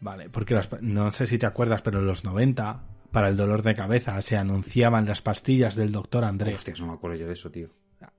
Vale, 0.00 0.28
porque 0.28 0.52
las 0.54 0.68
no 0.82 1.10
sé 1.12 1.26
si 1.26 1.38
te 1.38 1.46
acuerdas, 1.46 1.80
pero 1.80 2.00
en 2.00 2.06
los 2.06 2.24
90, 2.24 2.82
para 3.10 3.30
el 3.30 3.38
dolor 3.38 3.62
de 3.62 3.74
cabeza, 3.74 4.20
se 4.20 4.36
anunciaban 4.36 5.06
las 5.06 5.22
pastillas 5.22 5.76
del 5.76 5.92
doctor 5.92 6.24
André. 6.24 6.52
Hostias, 6.52 6.78
no 6.80 6.88
me 6.88 6.92
acuerdo 6.92 7.16
yo 7.16 7.26
de 7.26 7.32
eso, 7.32 7.50
tío. 7.50 7.68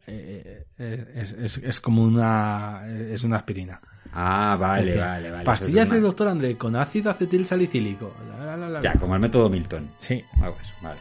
Eh, 0.08 0.66
eh, 0.78 1.06
es, 1.16 1.32
es- 1.34 1.58
es 1.58 1.80
como 1.82 2.03
una 2.03 2.84
es 2.88 3.24
una 3.24 3.38
aspirina. 3.38 3.80
Ah, 4.14 4.56
vale, 4.60 4.95
vale, 4.98 5.32
vale. 5.32 5.44
Pastillas 5.44 5.72
Eso 5.76 5.82
es 5.84 5.90
del 5.90 6.00
una- 6.00 6.08
doctor 6.08 6.28
André 6.28 6.58
con 6.58 6.76
ácido 6.76 7.10
acetil 7.12 7.45
salicílico. 7.48 8.14
La, 8.38 8.45
la, 8.45 8.58
la, 8.58 8.70
la, 8.70 8.82
Ya, 8.82 8.94
como 9.00 9.16
el 9.16 9.22
método 9.22 9.50
Milton. 9.50 9.90
Sí. 10.00 10.24
Algo 10.42 10.58
eso, 10.62 10.74
vale. 10.82 11.00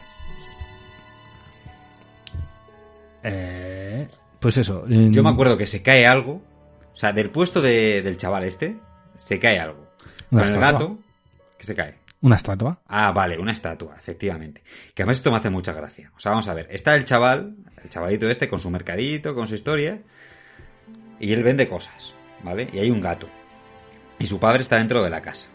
Eh, 3.23 4.07
pues 4.39 4.57
eso. 4.57 4.85
en- 4.87 5.13
Yo 5.13 5.23
me 5.23 5.29
acuerdo 5.29 5.57
que 5.57 5.67
se 5.67 5.81
cae 5.81 6.05
algo, 6.05 6.41
o 6.91 6.95
sea, 6.95 7.13
del 7.13 7.29
puesto 7.29 7.61
de- 7.61 8.01
del 8.01 8.17
chaval 8.17 8.43
este, 8.43 8.77
se 9.15 9.39
cae 9.39 9.59
algo. 9.59 9.87
Con 10.29 10.41
el 10.41 10.57
gato, 10.59 10.97
que 11.57 11.65
se 11.65 11.75
cae. 11.75 11.95
Una 12.23 12.37
estatua. 12.37 12.81
Ah, 12.87 13.11
vale, 13.11 13.37
una 13.37 13.51
estatua, 13.51 13.97
efectivamente. 13.97 14.63
Que 14.95 15.03
además 15.03 15.17
esto 15.17 15.29
me 15.29 15.35
hace 15.35 15.49
mucha 15.49 15.73
gracia. 15.73 16.09
O 16.15 16.21
sea, 16.21 16.31
vamos 16.31 16.47
a 16.47 16.53
ver, 16.53 16.67
está 16.71 16.95
el 16.95 17.03
chaval, 17.03 17.57
el 17.83 17.89
chavalito 17.89 18.29
este 18.29 18.47
con 18.47 18.59
su 18.59 18.69
mercadito, 18.69 19.35
con 19.35 19.45
su 19.45 19.55
historia, 19.55 20.01
y 21.19 21.33
él 21.33 21.43
vende 21.43 21.67
cosas, 21.67 22.13
¿vale? 22.41 22.69
Y 22.71 22.79
hay 22.79 22.91
un 22.91 23.01
gato. 23.01 23.27
Y 24.19 24.27
su 24.27 24.39
padre 24.39 24.61
está 24.61 24.77
dentro 24.77 25.03
de 25.03 25.09
la 25.09 25.21
casa. 25.21 25.49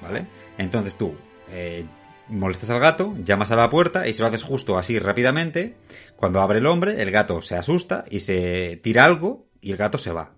¿Vale? 0.00 0.26
Entonces 0.56 0.96
tú 0.96 1.14
eh, 1.50 1.84
molestas 2.28 2.70
al 2.70 2.80
gato, 2.80 3.14
llamas 3.22 3.50
a 3.50 3.56
la 3.56 3.68
puerta 3.68 4.08
y 4.08 4.14
se 4.14 4.22
lo 4.22 4.28
haces 4.28 4.44
justo 4.44 4.78
así 4.78 4.98
rápidamente. 4.98 5.76
Cuando 6.16 6.40
abre 6.40 6.60
el 6.60 6.66
hombre, 6.66 7.02
el 7.02 7.10
gato 7.10 7.42
se 7.42 7.56
asusta 7.56 8.06
y 8.10 8.20
se 8.20 8.80
tira 8.82 9.04
algo 9.04 9.50
y 9.60 9.72
el 9.72 9.76
gato 9.76 9.98
se 9.98 10.12
va. 10.12 10.32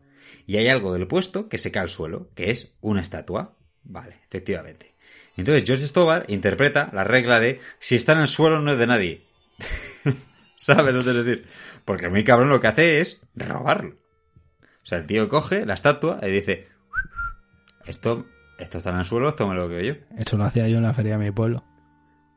Y 0.44 0.56
hay 0.56 0.66
algo 0.66 0.92
del 0.92 1.06
puesto 1.06 1.48
que 1.48 1.58
se 1.58 1.70
cae 1.70 1.84
al 1.84 1.88
suelo, 1.88 2.30
que 2.34 2.50
es 2.50 2.74
una 2.80 3.00
estatua. 3.00 3.54
Vale, 3.84 4.16
efectivamente. 4.26 4.93
Entonces 5.36 5.64
George 5.66 5.86
Stobar 5.86 6.24
interpreta 6.28 6.90
la 6.92 7.04
regla 7.04 7.40
de 7.40 7.60
si 7.80 7.96
está 7.96 8.12
en 8.12 8.20
el 8.20 8.28
suelo 8.28 8.60
no 8.60 8.72
es 8.72 8.78
de 8.78 8.86
nadie. 8.86 9.26
¿Sabes 10.56 10.94
lo 10.94 11.02
que 11.04 11.10
es 11.10 11.16
decir? 11.24 11.46
Porque 11.84 12.06
el 12.06 12.10
muy 12.12 12.24
cabrón 12.24 12.48
lo 12.48 12.60
que 12.60 12.68
hace 12.68 13.00
es 13.00 13.20
robarlo. 13.34 13.96
O 14.82 14.86
sea, 14.86 14.98
el 14.98 15.06
tío 15.06 15.28
coge 15.28 15.66
la 15.66 15.74
estatua 15.74 16.20
y 16.22 16.30
dice, 16.30 16.68
esto, 17.86 18.26
esto 18.58 18.78
está 18.78 18.90
en 18.90 18.98
el 18.98 19.04
suelo, 19.04 19.28
esto 19.28 19.46
me 19.48 19.54
lo 19.54 19.68
quedo 19.68 19.80
yo. 19.80 19.94
Eso 20.16 20.36
lo 20.36 20.44
hacía 20.44 20.68
yo 20.68 20.76
en 20.78 20.82
la 20.84 20.94
feria 20.94 21.18
de 21.18 21.24
mi 21.24 21.30
pueblo. 21.30 21.62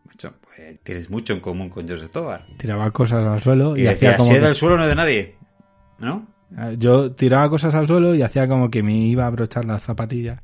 Macho, 0.06 0.34
pues 0.42 0.80
tienes 0.84 1.10
mucho 1.10 1.34
en 1.34 1.40
común 1.40 1.70
con 1.70 1.86
George 1.88 2.08
Stobar. 2.08 2.46
Tiraba 2.58 2.90
cosas 2.92 3.26
al 3.26 3.42
suelo 3.42 3.78
y, 3.78 3.84
Y, 3.84 3.88
hacía 3.88 4.18
como 4.18 4.28
si 4.30 4.34
es 4.34 4.40
que- 4.40 4.46
del 4.46 4.56
suelo 4.56 4.78
no 4.78 4.84
es 4.84 4.90
de 4.90 4.96
nadie. 4.96 5.36
¿No? 6.00 6.28
Yo 6.78 7.12
tiraba 7.12 7.50
cosas 7.50 7.74
al 7.76 7.88
suelo 7.88 8.16
y 8.16 8.22
hacía 8.22 8.48
como 8.48 8.72
que 8.72 8.82
me 8.82 8.94
iba 8.96 9.26
a 9.26 9.28
abrochar 9.28 9.66
las 9.66 9.84
zapatillas 9.84 10.42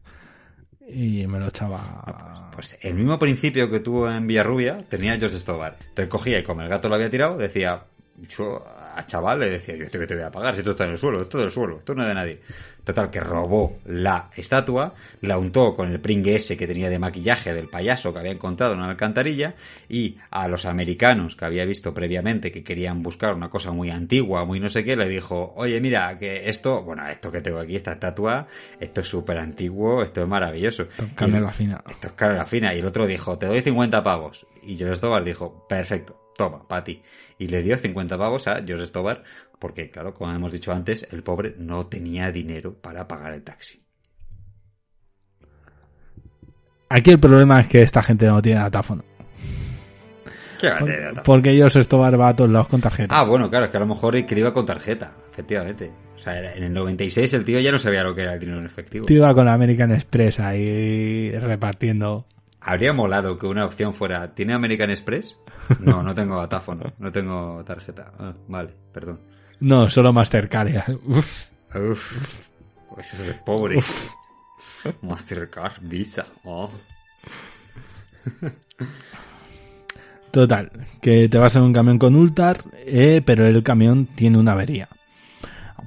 y 0.94 1.28
me 1.28 1.40
lo 1.40 1.48
echaba. 1.48 2.50
Pues 2.54 2.78
el 2.82 2.94
mismo 2.94 3.18
principio 3.18 3.70
que 3.70 3.80
tuvo 3.80 4.10
en 4.10 4.28
Villarrubia 4.28 4.86
tenía 4.90 5.18
George 5.18 5.40
Stobar. 5.40 5.78
Entonces 5.80 6.08
cogía 6.08 6.40
y 6.40 6.44
como 6.44 6.62
el 6.62 6.70
gato 6.70 6.90
lo 6.90 6.96
había 6.96 7.10
tirado, 7.10 7.38
decía, 7.38 7.86
yo 8.30 8.64
a 8.96 9.06
chaval 9.06 9.40
le 9.40 9.50
decía, 9.50 9.76
yo 9.76 9.86
esto 9.86 9.98
que 10.00 10.08
te 10.08 10.16
voy 10.16 10.24
a 10.24 10.32
pagar, 10.32 10.54
si 10.54 10.60
esto 10.60 10.72
está 10.72 10.86
en 10.86 10.92
el 10.92 10.98
suelo, 10.98 11.22
esto 11.22 11.38
es 11.38 11.44
del 11.46 11.52
suelo, 11.52 11.78
esto 11.80 11.96
no 11.96 12.04
es 12.04 12.08
de 12.08 12.14
nadie. 12.14 12.40
Total, 12.84 13.10
que 13.10 13.22
robó 13.22 13.80
la 13.86 14.30
estatua, 14.36 14.94
la 15.22 15.38
untó 15.38 15.74
con 15.74 15.90
el 15.90 16.02
pringue 16.02 16.36
ese 16.36 16.58
que 16.58 16.68
tenía 16.68 16.90
de 16.90 17.00
maquillaje 17.00 17.54
del 17.54 17.70
payaso 17.70 18.12
que 18.14 18.20
había 18.20 18.34
encontrado 18.34 18.74
en 18.74 18.80
una 18.80 18.90
alcantarilla 18.90 19.56
y 19.88 20.18
a 20.32 20.48
los 20.50 20.66
americanos 20.66 21.36
que 21.38 21.46
había 21.46 21.64
visto 21.66 21.94
previamente 21.94 22.52
que 22.52 22.62
querían 22.64 23.02
buscar 23.02 23.34
una 23.34 23.50
cosa 23.50 23.72
muy 23.72 23.90
antigua, 23.90 24.44
muy 24.46 24.60
no 24.60 24.68
sé 24.68 24.84
qué, 24.84 24.96
le 24.98 25.08
dijo, 25.08 25.54
oye, 25.56 25.80
mira, 25.80 26.18
que 26.20 26.50
esto, 26.50 26.84
bueno, 26.84 27.08
esto 27.08 27.32
que 27.32 27.40
tengo 27.42 27.60
aquí, 27.60 27.78
esta 27.78 27.94
estatua, 27.94 28.48
esto 28.80 29.00
es 29.02 29.08
súper 29.08 29.38
antiguo, 29.38 30.04
esto 30.04 30.22
es 30.22 30.28
maravilloso. 30.28 30.88
Canela 31.16 31.50
Y- 31.52 31.54
fina. 31.54 31.84
esto 31.90 32.08
es 32.08 32.14
cara 32.14 32.34
la 32.36 32.46
fina. 32.46 32.76
Y 32.76 32.80
el 32.80 32.86
otro 32.86 33.08
dijo, 33.08 33.38
te 33.38 33.46
doy 33.48 33.62
50 33.62 34.04
pavos. 34.04 34.46
Y 34.62 34.76
George 34.78 34.96
Stobar 34.98 35.24
dijo, 35.24 35.66
perfecto, 35.70 36.20
toma, 36.38 36.68
para 36.68 36.84
ti. 36.84 37.02
Y 37.38 37.48
le 37.48 37.64
dio 37.64 37.78
50 37.78 38.18
pavos 38.18 38.48
a 38.48 38.64
George 38.66 38.86
Stobar 38.86 39.24
porque, 39.60 39.90
claro, 39.90 40.14
como 40.14 40.32
hemos 40.34 40.52
dicho 40.52 40.74
antes, 40.74 41.08
el 41.12 41.24
pobre 41.24 41.56
no 41.58 41.88
tenía 41.88 42.32
dinero 42.32 42.74
para 42.82 43.08
pagar 43.08 43.34
el 43.34 43.44
taxi. 43.44 43.84
Aquí 46.90 47.10
el 47.12 47.20
problema 47.20 47.62
es 47.62 47.68
que 47.68 47.82
esta 47.82 48.04
gente 48.04 48.26
no 48.28 48.42
tiene 48.42 48.60
datáfono. 48.60 49.04
¿Qué 50.60 50.70
Por- 50.80 51.24
porque 51.24 51.50
ellos 51.52 51.76
esto 51.76 51.98
va 51.98 52.08
a 52.30 52.36
todos 52.36 52.50
lados 52.50 52.68
con 52.68 52.80
tarjeta. 52.82 53.18
Ah, 53.18 53.24
bueno, 53.24 53.50
claro, 53.50 53.66
es 53.66 53.72
que 53.72 53.78
a 53.78 53.82
lo 53.82 53.88
mejor 53.88 54.16
el 54.16 54.26
que 54.26 54.38
iba 54.40 54.54
con 54.54 54.66
tarjeta, 54.66 55.12
efectivamente. 55.32 55.92
O 56.16 56.20
sea, 56.20 56.54
en 56.54 56.64
el 56.64 56.72
96 56.72 57.34
el 57.34 57.44
tío 57.44 57.60
ya 57.60 57.72
no 57.72 57.80
sabía 57.80 58.04
lo 58.04 58.14
que 58.16 58.22
era 58.22 58.34
el 58.36 58.40
dinero 58.40 58.60
en 58.60 58.66
efectivo. 58.68 59.06
Tío 59.06 59.18
iba 59.18 59.34
con 59.34 59.48
American 59.48 59.92
Express 59.92 60.40
ahí 60.40 61.32
repartiendo. 61.32 62.26
Habría 62.66 62.94
molado 62.94 63.38
que 63.38 63.46
una 63.46 63.66
opción 63.66 63.94
fuera, 63.94 64.34
¿tiene 64.34 64.54
American 64.54 64.90
Express? 64.90 65.38
No, 65.80 66.02
no 66.02 66.16
tengo 66.16 66.40
datáfono, 66.40 66.94
no 66.98 67.12
tengo 67.12 67.64
tarjeta. 67.66 68.12
Ah, 68.18 68.34
vale, 68.48 68.74
perdón. 68.94 69.20
No, 69.60 69.90
solo 69.90 70.14
Mastercard. 70.14 70.96
Uf. 71.06 71.46
Uf, 71.76 72.48
pues 72.94 73.14
eso 73.14 73.24
es 73.24 73.38
pobre. 73.40 73.82
Mastercard, 75.02 75.82
Visa. 75.82 76.26
Oh. 76.44 76.70
Total, 80.32 80.72
que 81.02 81.30
te 81.30 81.38
vas 81.38 81.56
en 81.56 81.64
un 81.64 81.74
camión 81.74 82.00
con 82.00 82.16
Ultar, 82.16 82.58
eh, 82.86 83.22
pero 83.26 83.46
el 83.46 83.62
camión 83.62 84.06
tiene 84.06 84.38
una 84.38 84.54
avería. 84.54 84.90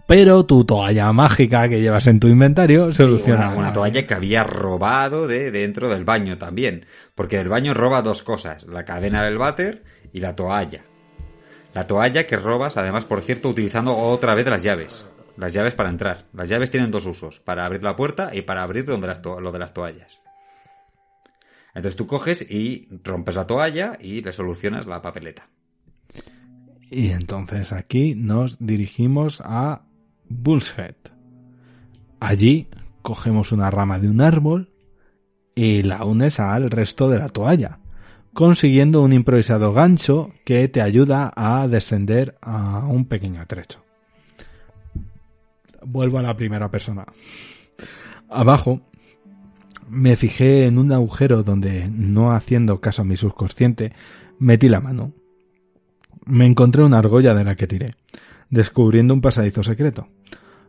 Pero 0.07 0.47
tu 0.47 0.65
toalla 0.65 1.13
mágica 1.13 1.69
que 1.69 1.81
llevas 1.81 2.07
en 2.07 2.21
tu 2.21 2.29
inventario 2.29 2.93
Sí, 2.93 3.03
soluciona. 3.03 3.49
una, 3.49 3.57
una 3.59 3.73
toalla 3.73 4.07
que 4.07 4.15
había 4.15 4.45
robado 4.45 5.27
de 5.27 5.51
dentro 5.51 5.89
del 5.89 6.05
baño 6.05 6.39
también. 6.39 6.87
Porque 7.15 7.41
el 7.41 7.49
baño 7.49 7.75
roba 7.75 8.03
dos 8.03 8.23
cosas: 8.23 8.65
la 8.67 8.85
cadena 8.85 9.23
del 9.25 9.39
váter 9.39 9.85
y 10.13 10.21
la 10.21 10.37
toalla. 10.37 10.85
La 11.75 11.87
toalla 11.87 12.27
que 12.27 12.37
robas, 12.37 12.77
además, 12.77 13.05
por 13.05 13.21
cierto, 13.21 13.49
utilizando 13.49 13.97
otra 13.97 14.35
vez 14.35 14.47
las 14.47 14.63
llaves. 14.63 15.05
Las 15.37 15.53
llaves 15.53 15.75
para 15.75 15.91
entrar. 15.91 16.25
Las 16.33 16.49
llaves 16.49 16.71
tienen 16.71 16.91
dos 16.91 17.05
usos: 17.07 17.41
para 17.41 17.65
abrir 17.67 17.83
la 17.83 17.97
puerta 17.97 18.31
y 18.33 18.43
para 18.43 18.63
abrir 18.63 18.85
donde 18.85 19.09
las 19.09 19.21
lo 19.25 19.53
de 19.53 19.59
las 19.59 19.75
toallas. 19.75 20.19
Entonces 21.75 21.97
tú 21.97 22.07
coges 22.07 22.47
y 22.49 22.89
rompes 23.05 23.35
la 23.35 23.47
toalla 23.47 23.99
y 24.01 24.23
le 24.23 24.33
solucionas 24.33 24.87
la 24.87 25.03
papeleta. 25.03 25.49
Y 26.91 27.11
entonces 27.11 27.73
aquí 27.73 28.15
nos 28.15 28.65
dirigimos 28.65 29.43
a 29.45 29.83
Bullshead. 30.29 30.97
Allí 32.21 32.69
cogemos 33.03 33.53
una 33.53 33.71
rama 33.71 33.99
de 33.99 34.09
un 34.09 34.21
árbol 34.21 34.73
y 35.55 35.83
la 35.83 36.05
unes 36.05 36.41
al 36.41 36.71
resto 36.71 37.09
de 37.09 37.19
la 37.19 37.29
toalla, 37.29 37.79
consiguiendo 38.33 39.03
un 39.03 39.13
improvisado 39.13 39.73
gancho 39.73 40.33
que 40.45 40.69
te 40.69 40.83
ayuda 40.83 41.33
a 41.35 41.67
descender 41.69 42.37
a 42.41 42.87
un 42.87 43.07
pequeño 43.07 43.45
trecho. 43.47 43.83
Vuelvo 45.85 46.19
a 46.19 46.23
la 46.23 46.37
primera 46.37 46.71
persona. 46.71 47.07
Abajo 48.29 48.81
me 49.89 50.17
fijé 50.17 50.67
en 50.67 50.79
un 50.79 50.93
agujero 50.93 51.43
donde, 51.43 51.89
no 51.91 52.33
haciendo 52.33 52.81
caso 52.81 53.03
a 53.03 53.05
mi 53.05 53.17
subconsciente, 53.17 53.93
metí 54.39 54.69
la 54.69 54.81
mano 54.81 55.13
me 56.27 56.45
encontré 56.45 56.83
una 56.83 56.99
argolla 56.99 57.35
de 57.35 57.45
la 57.45 57.55
que 57.55 57.67
tiré, 57.67 57.93
descubriendo 58.51 59.15
un 59.15 59.21
pasadizo 59.21 59.63
secreto. 59.63 60.09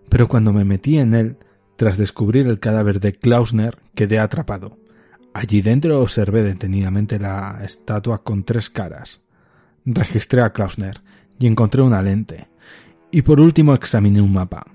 Pero 0.09 0.27
cuando 0.27 0.53
me 0.53 0.64
metí 0.64 0.97
en 0.97 1.14
él, 1.14 1.38
Tras 1.77 1.95
descubrir 1.95 2.47
el 2.47 2.59
cadáver 2.59 2.99
de 2.99 3.14
Klausner, 3.14 3.77
quedé 3.93 4.17
atrapado. 4.17 4.80
Allí 5.33 5.61
dentro 5.61 6.01
observé 6.01 6.41
detenidamente 6.41 7.19
la 7.19 7.59
estatua 7.64 8.23
con 8.23 8.43
tres 8.43 8.72
caras. 8.72 9.22
Registré 9.85 10.41
a 10.41 10.51
Klausner 10.51 11.01
y 11.38 11.45
encontré 11.45 11.83
una 11.83 12.01
lente. 12.01 12.47
Y 13.11 13.22
por 13.22 13.39
último 13.39 13.75
examiné 13.75 14.22
un 14.22 14.33
mapa. 14.33 14.65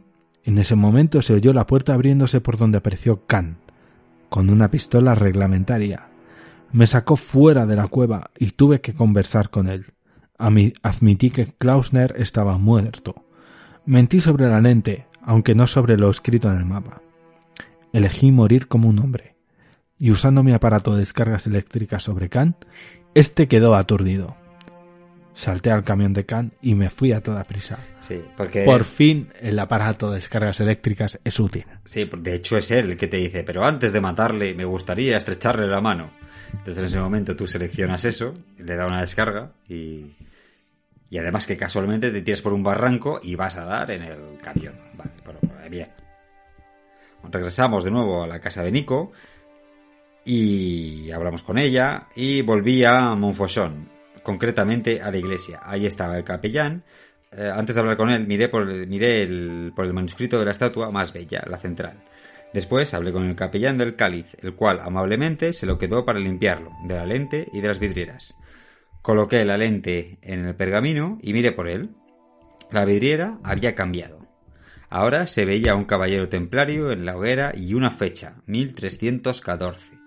En 0.45 0.59
ese 0.59 0.77
momento 0.77 1.23
se 1.23 1.35
oyó 1.35 1.53
la 1.53 1.67
puerta 1.67 1.93
abriéndose 1.93 2.41
por 2.41 2.57
donde 2.57 2.79
apareció 2.79 3.27
Khan, 3.27 3.59
con 4.29 4.49
una 4.49 4.71
pistola 4.71 5.17
reglamentaria. 5.17 6.09
Me 6.71 6.87
sacó 6.87 7.17
fuera 7.17 7.67
de 7.67 7.75
la 7.75 7.89
cueva 7.89 8.31
y 8.39 8.53
tuve 8.53 8.81
que 8.81 8.95
conversar 8.95 9.51
con 9.51 9.69
él. 9.69 9.87
Admití 10.43 11.31
que 11.31 11.53
Klausner 11.57 12.15
estaba 12.19 12.59
muerto. 12.59 13.25
Mentí 13.87 14.21
sobre 14.21 14.49
la 14.49 14.61
lente, 14.61 15.07
aunque 15.23 15.55
no 15.55 15.69
sobre 15.69 15.97
lo 15.97 16.11
escrito 16.11 16.51
en 16.51 16.59
el 16.59 16.65
mapa. 16.65 17.01
Elegí 17.93 18.33
morir 18.33 18.67
como 18.67 18.89
un 18.89 18.99
hombre. 18.99 19.37
Y 20.01 20.11
usando 20.11 20.43
mi 20.43 20.53
aparato 20.53 20.95
de 20.95 20.99
descargas 20.99 21.47
eléctricas 21.47 22.03
sobre 22.03 22.29
Khan, 22.29 22.57
este 23.15 23.47
quedó 23.47 23.77
aturdido. 23.77 24.37
Salté 25.33 25.71
al 25.71 25.85
camión 25.85 26.13
de 26.13 26.27
Khan 26.27 26.53
y 26.61 26.75
me 26.75 26.91
fui 26.91 27.13
a 27.13 27.23
toda 27.23 27.45
prisa. 27.45 27.79
Sí, 28.01 28.21
porque... 28.37 28.65
Por 28.65 28.83
fin 28.83 29.29
el 29.41 29.57
aparato 29.61 30.11
de 30.11 30.17
descargas 30.17 30.59
eléctricas 30.59 31.21
es 31.23 31.39
útil. 31.39 31.67
Sí, 31.85 32.11
de 32.19 32.35
hecho 32.35 32.59
es 32.59 32.73
él 32.73 32.91
el 32.91 32.99
que 32.99 33.07
te 33.07 33.19
dice, 33.19 33.45
pero 33.45 33.65
antes 33.65 33.93
de 33.93 34.01
matarle 34.01 34.55
me 34.55 34.65
gustaría 34.65 35.17
estrecharle 35.17 35.69
la 35.69 35.81
mano. 35.81 36.11
Entonces 36.51 36.79
en 36.79 36.85
ese 36.87 36.99
momento 36.99 37.37
tú 37.37 37.47
seleccionas 37.47 38.05
eso, 38.05 38.35
le 38.59 38.75
da 38.75 38.89
una 38.89 39.01
descarga 39.01 39.53
y, 39.69 40.17
y 41.13 41.19
además 41.19 41.47
que 41.47 41.59
casualmente 41.59 42.11
te 42.11 42.23
tiras 42.23 42.41
por 42.41 42.55
un 42.55 42.63
barranco 42.63 43.21
y 43.23 43.35
vas 43.35 43.59
a 43.59 43.67
dar 43.67 43.91
en 43.91 44.03
el 44.03 44.39
camión. 44.43 44.75
Vale, 44.95 45.11
pero 45.23 45.39
bien. 45.69 45.89
Regresamos 47.31 47.85
de 47.85 47.91
nuevo 47.91 48.23
a 48.23 48.27
la 48.27 48.41
casa 48.41 48.63
de 48.63 48.73
Nico 48.73 49.13
y 50.25 51.11
hablamos 51.11 51.43
con 51.43 51.59
ella 51.59 52.09
y 52.17 52.41
volví 52.41 52.83
a 52.83 53.15
Montfauchon, 53.15 53.91
concretamente 54.23 55.03
a 55.03 55.11
la 55.11 55.19
iglesia. 55.19 55.61
Ahí 55.63 55.85
estaba 55.85 56.17
el 56.17 56.25
capellán. 56.25 56.83
Eh, 57.31 57.51
antes 57.55 57.77
de 57.77 57.81
hablar 57.83 57.99
con 57.99 58.09
él, 58.09 58.27
miré, 58.27 58.49
por, 58.49 58.65
miré 58.65 59.21
el, 59.21 59.75
por 59.77 59.85
el 59.85 59.93
manuscrito 59.93 60.39
de 60.39 60.47
la 60.47 60.53
estatua 60.53 60.91
más 60.91 61.13
bella, 61.13 61.45
la 61.47 61.59
central. 61.59 62.03
Después 62.55 62.95
hablé 62.95 63.13
con 63.13 63.27
el 63.27 63.37
capellán 63.37 63.77
del 63.77 63.97
cáliz, 63.97 64.35
el 64.41 64.55
cual 64.55 64.81
amablemente 64.81 65.53
se 65.53 65.67
lo 65.67 65.77
quedó 65.77 66.07
para 66.07 66.21
limpiarlo, 66.21 66.71
de 66.87 66.95
la 66.95 67.05
lente 67.05 67.49
y 67.53 67.61
de 67.61 67.69
las 67.69 67.79
vidrieras. 67.79 68.35
Coloqué 69.03 69.45
la 69.45 69.59
lente 69.59 70.19
en 70.23 70.47
el 70.47 70.55
pergamino 70.55 71.19
y 71.21 71.33
miré 71.33 71.51
por 71.51 71.69
él. 71.69 71.91
La 72.71 72.85
vidriera 72.85 73.39
había 73.43 73.75
cambiado. 73.75 74.23
Ahora 74.89 75.27
se 75.27 75.45
veía 75.45 75.75
un 75.75 75.87
caballero 75.87 76.29
templario 76.29 76.93
en 76.93 77.05
la 77.05 77.17
hoguera 77.17 77.53
y 77.57 77.75
una 77.75 77.91
fecha, 77.91 78.37
1314. 78.47 79.99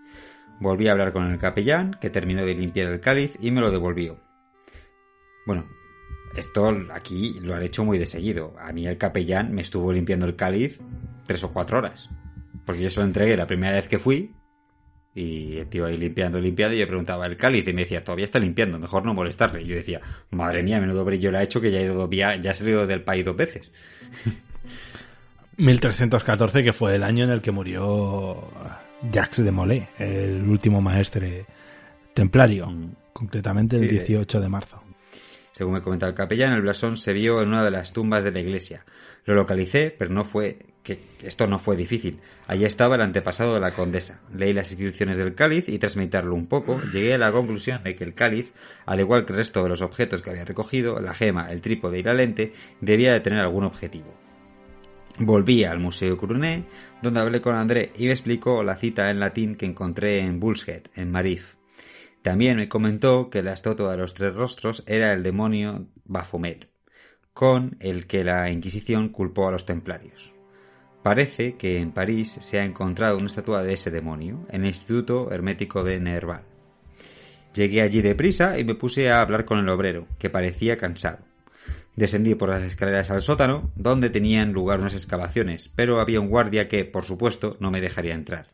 Volví 0.62 0.88
a 0.88 0.94
hablar 0.94 1.12
con 1.12 1.30
el 1.30 1.38
capellán, 1.38 1.98
que 2.00 2.10
terminó 2.10 2.46
de 2.46 2.56
limpiar 2.56 2.88
el 2.88 3.02
cáliz 3.02 3.38
y 3.42 3.52
me 3.52 3.60
lo 3.60 3.70
devolvió. 3.70 4.20
Bueno, 5.46 5.68
esto 6.38 6.74
aquí 6.94 7.40
lo 7.42 7.54
han 7.54 7.64
hecho 7.64 7.84
muy 7.84 7.98
de 7.98 8.06
seguido. 8.06 8.56
A 8.60 8.72
mí 8.72 8.88
el 8.88 8.98
capellán 8.98 9.54
me 9.54 9.62
estuvo 9.62 9.92
limpiando 9.92 10.26
el 10.26 10.36
cáliz 10.36 10.80
tres 11.26 11.44
o 11.44 11.52
cuatro 11.52 11.80
horas. 11.80 12.10
Porque 12.66 12.82
yo 12.82 12.90
se 12.90 13.02
lo 13.02 13.06
entregué 13.06 13.36
la 13.36 13.48
primera 13.48 13.74
vez 13.74 13.88
que 13.88 14.00
fui. 14.00 14.36
Y 15.16 15.58
el 15.58 15.68
tío 15.68 15.86
ahí 15.86 15.98
limpiando, 15.98 16.40
limpiando. 16.40 16.76
Y 16.76 16.80
yo 16.80 16.88
preguntaba 16.88 17.26
el 17.26 17.38
cáliz 17.38 17.66
y 17.68 17.74
me 17.74 17.84
decía, 17.84 18.04
todavía 18.04 18.26
está 18.26 18.38
limpiando, 18.38 18.78
mejor 18.78 19.06
no 19.06 19.14
molestarle. 19.14 19.62
Y 19.62 19.68
yo 19.68 19.76
decía, 19.76 20.02
madre 20.32 20.62
mía, 20.62 20.80
menudo 20.80 21.06
brillo 21.06 21.32
le 21.32 21.38
ha 21.38 21.44
hecho 21.44 21.62
que 21.62 21.72
ya, 21.72 21.80
he 21.80 21.86
ido, 21.86 22.10
ya, 22.12 22.36
ya 22.36 22.52
ha 22.52 22.54
salido 22.54 22.86
del 22.86 23.02
país 23.02 23.24
dos 23.24 23.36
veces. 23.36 23.72
1314, 25.58 26.64
que 26.64 26.74
fue 26.74 26.96
el 26.96 27.04
año 27.04 27.24
en 27.24 27.30
el 27.30 27.42
que 27.42 27.52
murió 27.52 28.50
Jacques 29.10 29.44
de 29.44 29.52
Molay, 29.52 29.88
el 29.98 30.44
último 30.44 30.82
maestre 30.82 31.46
templario, 32.14 32.68
mm. 32.68 32.96
concretamente 33.14 33.78
el 33.78 33.88
18 33.88 34.42
de 34.42 34.50
marzo. 34.50 34.82
Según 35.54 35.76
me 35.76 35.82
comenta 35.82 36.08
el 36.08 36.14
capellán, 36.14 36.52
el 36.52 36.62
blasón 36.62 36.98
se 36.98 37.14
vio 37.14 37.42
en 37.42 37.48
una 37.50 37.64
de 37.64 37.72
las 37.72 37.94
tumbas 37.94 38.26
de 38.26 38.32
la 38.32 38.42
iglesia. 38.42 38.86
Lo 39.24 39.36
localicé, 39.36 39.96
pero 39.98 40.12
no 40.14 40.26
fue 40.26 40.60
que 40.86 41.00
esto 41.24 41.48
no 41.48 41.58
fue 41.58 41.76
difícil. 41.76 42.20
Allí 42.48 42.64
estaba 42.64 42.96
el 42.96 43.02
antepasado 43.02 43.56
de 43.56 43.60
la 43.60 43.72
condesa. 43.72 44.22
Leí 44.34 44.54
las 44.54 44.72
inscripciones 44.72 45.18
del 45.18 45.34
cáliz 45.34 45.68
y 45.68 45.80
tras 45.80 45.98
meditarlo 45.98 46.36
un 46.36 46.46
poco, 46.46 46.80
llegué 46.94 47.16
a 47.16 47.18
la 47.18 47.32
conclusión 47.32 47.84
de 47.84 47.96
que 47.96 48.04
el 48.04 48.14
cáliz, 48.14 48.54
al 48.86 49.00
igual 49.00 49.26
que 49.26 49.34
el 49.34 49.38
resto 49.40 49.64
de 49.64 49.70
los 49.70 49.82
objetos 49.82 50.22
que 50.22 50.30
había 50.30 50.46
recogido, 50.46 51.00
la 51.02 51.16
gema, 51.16 51.52
el 51.52 51.62
trípode 51.62 51.98
y 51.98 52.04
la 52.04 52.14
lente, 52.14 52.54
debía 52.82 53.14
de 53.14 53.20
tener 53.20 53.40
algún 53.40 53.64
objetivo. 53.64 54.14
Volví 55.18 55.64
al 55.64 55.80
Museo 55.80 56.18
Cruné, 56.18 56.66
donde 57.02 57.20
hablé 57.20 57.42
con 57.42 57.56
André 57.56 57.92
y 57.98 58.06
me 58.06 58.12
explicó 58.12 58.64
la 58.64 58.76
cita 58.76 59.10
en 59.10 59.20
latín 59.20 59.56
que 59.56 59.66
encontré 59.66 60.20
en 60.20 60.40
Bullshead, 60.40 60.84
en 60.94 61.10
Marif. 61.10 61.56
También 62.22 62.58
me 62.58 62.70
comentó 62.70 63.32
que 63.32 63.42
la 63.42 63.54
estatua 63.54 63.92
de 63.92 63.98
los 63.98 64.14
tres 64.14 64.36
rostros 64.36 64.84
era 64.86 65.14
el 65.14 65.24
demonio 65.24 65.88
Baphomet, 66.04 66.70
con 67.34 67.76
el 67.80 68.06
que 68.06 68.24
la 68.24 68.52
Inquisición 68.52 69.10
culpó 69.10 69.48
a 69.48 69.52
los 69.52 69.66
templarios. 69.66 70.35
Parece 71.06 71.54
que 71.54 71.78
en 71.78 71.92
París 71.92 72.40
se 72.42 72.60
ha 72.60 72.66
encontrado 72.66 73.18
una 73.18 73.28
estatua 73.28 73.62
de 73.62 73.74
ese 73.74 73.92
demonio 73.92 74.48
en 74.50 74.62
el 74.62 74.70
Instituto 74.70 75.32
Hermético 75.32 75.84
de 75.84 76.00
Nerval. 76.00 76.42
Llegué 77.54 77.84
allí 77.84 78.02
deprisa 78.02 78.58
y 78.58 78.64
me 78.64 78.74
puse 78.74 79.12
a 79.12 79.22
hablar 79.22 79.46
con 79.46 79.60
el 79.60 79.70
obrero, 79.70 80.08
que 80.18 80.32
parecía 80.32 80.80
cansado. 80.80 81.20
Descendí 81.96 82.34
por 82.34 82.50
las 82.50 82.64
escaleras 82.64 83.12
al 83.12 83.22
sótano, 83.22 83.72
donde 83.76 84.10
tenían 84.10 84.52
lugar 84.52 84.80
unas 84.80 84.96
excavaciones, 84.96 85.72
pero 85.76 86.00
había 86.00 86.20
un 86.20 86.28
guardia 86.28 86.68
que, 86.68 86.86
por 86.86 87.04
supuesto, 87.04 87.56
no 87.60 87.70
me 87.70 87.82
dejaría 87.82 88.16
entrar. 88.16 88.48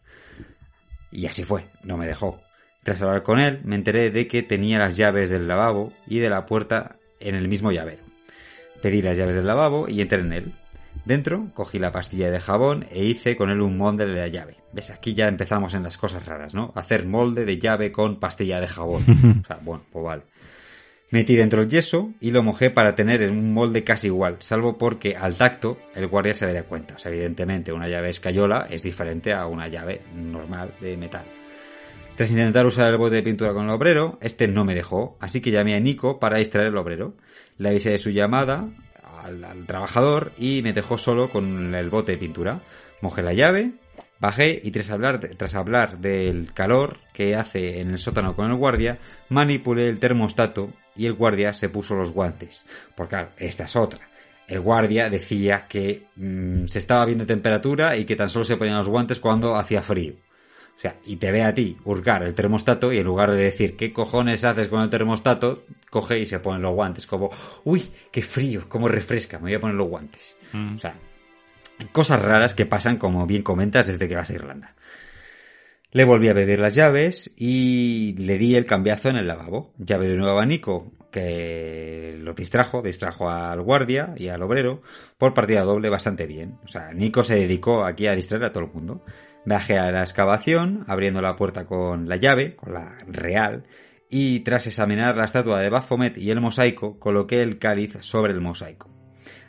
Y 1.10 1.28
así 1.28 1.46
fue, 1.46 1.68
no 1.86 1.96
me 1.96 2.06
dejó. 2.06 2.42
Tras 2.84 3.02
hablar 3.02 3.24
con 3.24 3.40
él, 3.40 3.62
me 3.64 3.76
enteré 3.76 4.12
de 4.12 4.28
que 4.28 4.44
tenía 4.44 4.78
las 4.78 4.98
llaves 4.98 5.30
del 5.30 5.48
lavabo 5.48 5.94
y 6.06 6.20
de 6.20 6.30
la 6.30 6.46
puerta 6.46 6.98
en 7.22 7.36
el 7.36 7.48
mismo 7.48 7.72
llavero. 7.72 8.04
Pedí 8.82 9.02
las 9.02 9.18
llaves 9.18 9.36
del 9.36 9.48
lavabo 9.48 9.88
y 9.88 10.02
entré 10.02 10.20
en 10.20 10.34
él. 10.34 10.54
Dentro 11.06 11.48
cogí 11.54 11.80
la 11.80 11.92
pastilla 11.92 12.30
de 12.30 12.40
jabón 12.40 12.86
e 12.92 13.04
hice 13.04 13.36
con 13.36 13.50
él 13.50 13.62
un 13.62 13.78
molde 13.78 14.06
de 14.06 14.14
la 14.14 14.28
llave. 14.28 14.58
¿Ves? 14.72 14.92
Aquí 14.92 15.14
ya 15.14 15.28
empezamos 15.28 15.74
en 15.74 15.84
las 15.84 15.98
cosas 15.98 16.26
raras, 16.26 16.54
¿no? 16.54 16.72
Hacer 16.76 17.06
molde 17.06 17.44
de 17.44 17.58
llave 17.58 17.92
con 17.92 18.20
pastilla 18.20 18.60
de 18.60 18.68
jabón. 18.68 19.04
O 19.44 19.48
sea, 19.48 19.60
bueno, 19.62 19.84
pues 19.92 20.06
vale. 20.06 20.24
Metí 21.10 21.36
dentro 21.36 21.62
el 21.62 21.70
yeso 21.70 22.12
y 22.22 22.32
lo 22.32 22.42
mojé 22.42 22.70
para 22.70 22.96
tener 22.96 23.30
un 23.30 23.54
molde 23.54 23.84
casi 23.84 24.08
igual, 24.08 24.38
salvo 24.40 24.78
porque 24.78 25.18
al 25.18 25.36
tacto 25.36 25.78
el 25.94 26.08
guardia 26.08 26.34
se 26.34 26.46
daría 26.46 26.64
cuenta. 26.64 26.96
O 26.96 27.00
sea, 27.00 27.12
evidentemente 27.12 27.74
una 27.74 27.90
llave 27.90 28.10
escayola 28.10 28.68
es 28.70 28.82
diferente 28.82 29.34
a 29.34 29.46
una 29.48 29.68
llave 29.68 30.02
normal 30.16 30.74
de 30.80 30.96
metal. 30.96 31.26
Tras 32.16 32.32
intentar 32.32 32.66
usar 32.66 32.88
el 32.88 32.98
bote 32.98 33.16
de 33.16 33.24
pintura 33.24 33.54
con 33.54 33.66
el 33.66 33.72
obrero, 33.72 34.20
este 34.22 34.48
no 34.48 34.64
me 34.64 34.74
dejó, 34.74 35.18
así 35.20 35.42
que 35.42 35.52
llamé 35.52 35.76
a 35.76 35.82
Nico 35.82 36.18
para 36.18 36.38
distraer 36.38 36.70
el 36.70 36.78
obrero. 36.78 37.16
Le 37.58 37.70
avisé 37.70 37.90
de 37.90 38.00
su 38.00 38.12
llamada 38.12 38.70
al, 39.24 39.66
trabajador 39.66 40.32
y 40.38 40.62
me 40.62 40.74
dejó 40.74 40.98
solo 40.98 41.30
con 41.30 41.74
el 41.76 41.90
bote 41.90 42.14
de 42.14 42.18
pintura. 42.18 42.62
Mojé 43.02 43.24
la 43.24 43.34
llave, 43.34 43.72
Bajé 44.22 44.62
y 44.64 44.70
tras 44.70 44.92
hablar, 44.92 45.20
tras 45.20 45.56
hablar 45.56 45.98
del 45.98 46.54
calor 46.54 46.98
que 47.12 47.36
hace 47.36 47.82
en 47.82 47.90
el 47.90 47.98
sótano 47.98 48.36
con 48.36 48.52
el 48.52 48.56
guardia, 48.56 49.00
manipulé 49.30 49.90
el 49.90 50.00
termostato 50.00 50.70
y 50.96 51.08
el 51.08 51.14
guardia 51.14 51.54
se 51.54 51.70
puso 51.70 51.96
los 51.96 52.12
guantes. 52.12 52.64
Porque 52.96 53.10
claro, 53.10 53.30
esta 53.38 53.64
es 53.64 53.76
otra. 53.76 54.08
El 54.48 54.60
guardia 54.60 55.10
decía 55.10 55.66
que 55.68 56.04
mm, 56.16 56.66
se 56.66 56.78
estaba 56.78 57.06
viendo 57.06 57.26
temperatura 57.26 57.98
y 57.98 58.06
que 58.06 58.16
tan 58.16 58.30
solo 58.30 58.46
se 58.46 58.58
ponían 58.58 58.78
los 58.78 58.90
guantes 58.90 59.20
cuando 59.20 59.56
hacía 59.56 59.82
frío. 59.82 60.14
O 60.82 60.82
sea, 60.82 60.96
y 61.06 61.18
te 61.18 61.32
ve 61.32 61.44
a 61.44 61.54
ti 61.54 61.78
hurgar 61.86 62.24
el 62.24 62.34
termostato 62.34 62.92
y 62.92 62.98
en 62.98 63.04
lugar 63.06 63.32
de 63.32 63.44
decir 63.44 63.76
qué 63.76 63.94
cojones 63.94 64.44
haces 64.44 64.68
con 64.68 64.82
el 64.82 64.90
termostato, 64.90 65.64
coge 65.92 66.20
y 66.20 66.26
se 66.26 66.40
ponen 66.40 66.64
los 66.64 66.74
guantes. 66.74 67.06
Como, 67.06 67.30
uy, 67.66 67.88
qué 68.12 68.24
frío, 68.24 68.66
cómo 68.68 68.88
refresca, 68.88 69.38
me 69.38 69.44
voy 69.44 69.54
a 69.54 69.60
poner 69.60 69.76
los 69.76 69.88
guantes. 69.88 70.36
Mm. 70.54 70.76
O 70.76 70.80
sea, 70.80 70.96
Cosas 71.92 72.22
raras 72.22 72.54
que 72.54 72.66
pasan, 72.66 72.98
como 72.98 73.26
bien 73.26 73.44
comentas, 73.44 73.88
desde 73.88 74.08
que 74.08 74.16
vas 74.16 74.30
a 74.30 74.34
Irlanda. 74.34 74.76
Le 75.92 76.06
volví 76.06 76.30
a 76.30 76.34
pedir 76.34 76.60
las 76.60 76.74
llaves 76.74 77.34
y 77.36 78.16
le 78.18 78.38
di 78.38 78.56
el 78.56 78.66
cambiazo 78.66 79.10
en 79.10 79.18
el 79.18 79.28
lavabo. 79.28 79.74
Llave 79.78 80.08
de 80.08 80.16
nuevo 80.16 80.32
abanico 80.32 80.94
que 81.12 82.18
lo 82.20 82.34
distrajo, 82.34 82.82
distrajo 82.82 83.30
al 83.30 83.62
guardia 83.62 84.14
y 84.16 84.30
al 84.30 84.42
obrero 84.42 84.82
por 85.18 85.34
partida 85.34 85.64
doble 85.64 85.90
bastante 85.90 86.28
bien. 86.28 86.60
O 86.64 86.68
sea, 86.70 86.94
Nico 86.94 87.26
se 87.26 87.36
dedicó 87.36 87.84
aquí 87.84 88.08
a 88.08 88.16
distraer 88.16 88.46
a 88.46 88.52
todo 88.54 88.64
el 88.64 88.72
mundo. 88.72 89.04
Bajé 89.46 89.80
a 89.80 89.92
la 89.92 90.02
excavación, 90.02 90.84
abriendo 90.88 91.22
la 91.22 91.36
puerta 91.36 91.66
con 91.66 92.08
la 92.08 92.18
llave, 92.18 92.56
con 92.56 92.74
la 92.74 92.98
real, 93.08 93.64
y 94.10 94.42
tras 94.42 94.68
examinar 94.68 95.16
la 95.16 95.26
estatua 95.26 95.60
de 95.60 95.70
Baphomet 95.70 96.18
y 96.18 96.32
el 96.32 96.42
mosaico, 96.42 97.00
coloqué 97.00 97.42
el 97.42 97.58
cáliz 97.58 97.98
sobre 98.02 98.34
el 98.34 98.42
mosaico. 98.42 98.90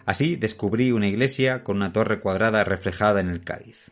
Así 0.07 0.37
descubrí 0.37 0.93
una 0.93 1.09
iglesia 1.09 1.62
con 1.62 1.77
una 1.77 1.93
torre 1.93 2.21
cuadrada 2.21 2.65
reflejada 2.65 3.21
en 3.21 3.29
el 3.29 3.45
cáliz. 3.45 3.91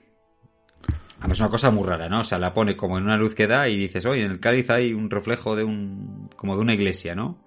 Es 1.28 1.40
una 1.40 1.50
cosa 1.50 1.70
muy 1.70 1.86
rara, 1.86 2.08
¿no? 2.08 2.20
O 2.20 2.24
sea, 2.24 2.38
la 2.38 2.52
pone 2.52 2.76
como 2.76 2.96
en 2.98 3.04
una 3.04 3.16
luz 3.16 3.34
que 3.34 3.46
da 3.46 3.68
y 3.68 3.76
dices, 3.76 4.06
oye, 4.06 4.24
en 4.24 4.30
el 4.30 4.40
cáliz 4.40 4.70
hay 4.70 4.94
un 4.94 5.10
reflejo 5.10 5.54
de 5.54 5.64
un. 5.64 6.30
como 6.34 6.56
de 6.56 6.62
una 6.62 6.74
iglesia, 6.74 7.14
¿no? 7.14 7.38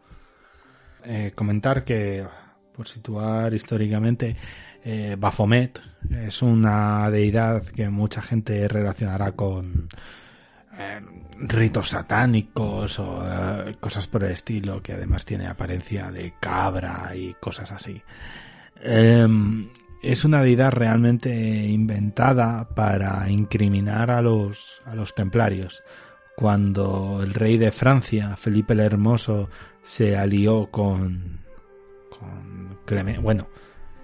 Eh, 1.04 1.32
comentar 1.34 1.84
que, 1.84 2.26
por 2.74 2.88
situar 2.88 3.54
históricamente, 3.54 4.38
eh, 4.84 5.16
Baphomet 5.18 5.82
es 6.10 6.42
una 6.42 7.10
deidad 7.10 7.64
que 7.64 7.90
mucha 7.90 8.22
gente 8.22 8.68
relacionará 8.68 9.32
con 9.34 9.88
eh, 10.78 11.02
ritos 11.40 11.90
satánicos 11.90 13.00
o 13.00 13.24
eh, 13.26 13.76
cosas 13.80 14.08
por 14.08 14.24
el 14.24 14.32
estilo, 14.32 14.82
que 14.82 14.94
además 14.94 15.26
tiene 15.26 15.48
apariencia 15.48 16.12
de 16.12 16.34
cabra 16.40 17.16
y 17.16 17.34
cosas 17.36 17.72
así. 17.72 18.02
Em, 18.82 19.70
es 20.02 20.26
una 20.26 20.42
deidad 20.42 20.72
realmente 20.72 21.34
inventada 21.34 22.68
para 22.68 23.30
incriminar 23.30 24.12
a 24.12 24.22
los, 24.22 24.82
a 24.86 24.96
los 24.96 25.16
templarios. 25.16 25.84
Cuando 26.36 27.22
el 27.24 27.34
rey 27.34 27.58
de 27.58 27.72
Francia, 27.72 28.36
Felipe 28.36 28.74
el 28.74 28.82
Hermoso, 28.82 29.50
se 29.82 30.18
alió 30.18 30.70
con, 30.72 31.40
con 32.10 32.78
bueno, 33.22 33.48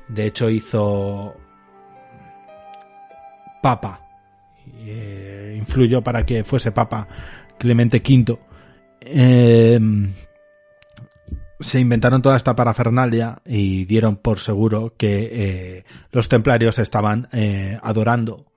de 0.07 0.25
hecho 0.25 0.49
hizo 0.49 1.35
papa, 3.61 4.01
eh, 4.77 5.55
influyó 5.57 6.01
para 6.01 6.25
que 6.25 6.43
fuese 6.43 6.71
papa 6.71 7.07
Clemente 7.57 7.97
V. 7.97 8.37
Eh, 9.01 9.79
se 11.59 11.79
inventaron 11.79 12.21
toda 12.21 12.37
esta 12.37 12.55
parafernalia 12.55 13.41
y 13.45 13.85
dieron 13.85 14.15
por 14.15 14.39
seguro 14.39 14.93
que 14.97 15.29
eh, 15.31 15.83
los 16.11 16.29
templarios 16.29 16.79
estaban 16.79 17.27
eh, 17.33 17.77
adorando 17.81 18.53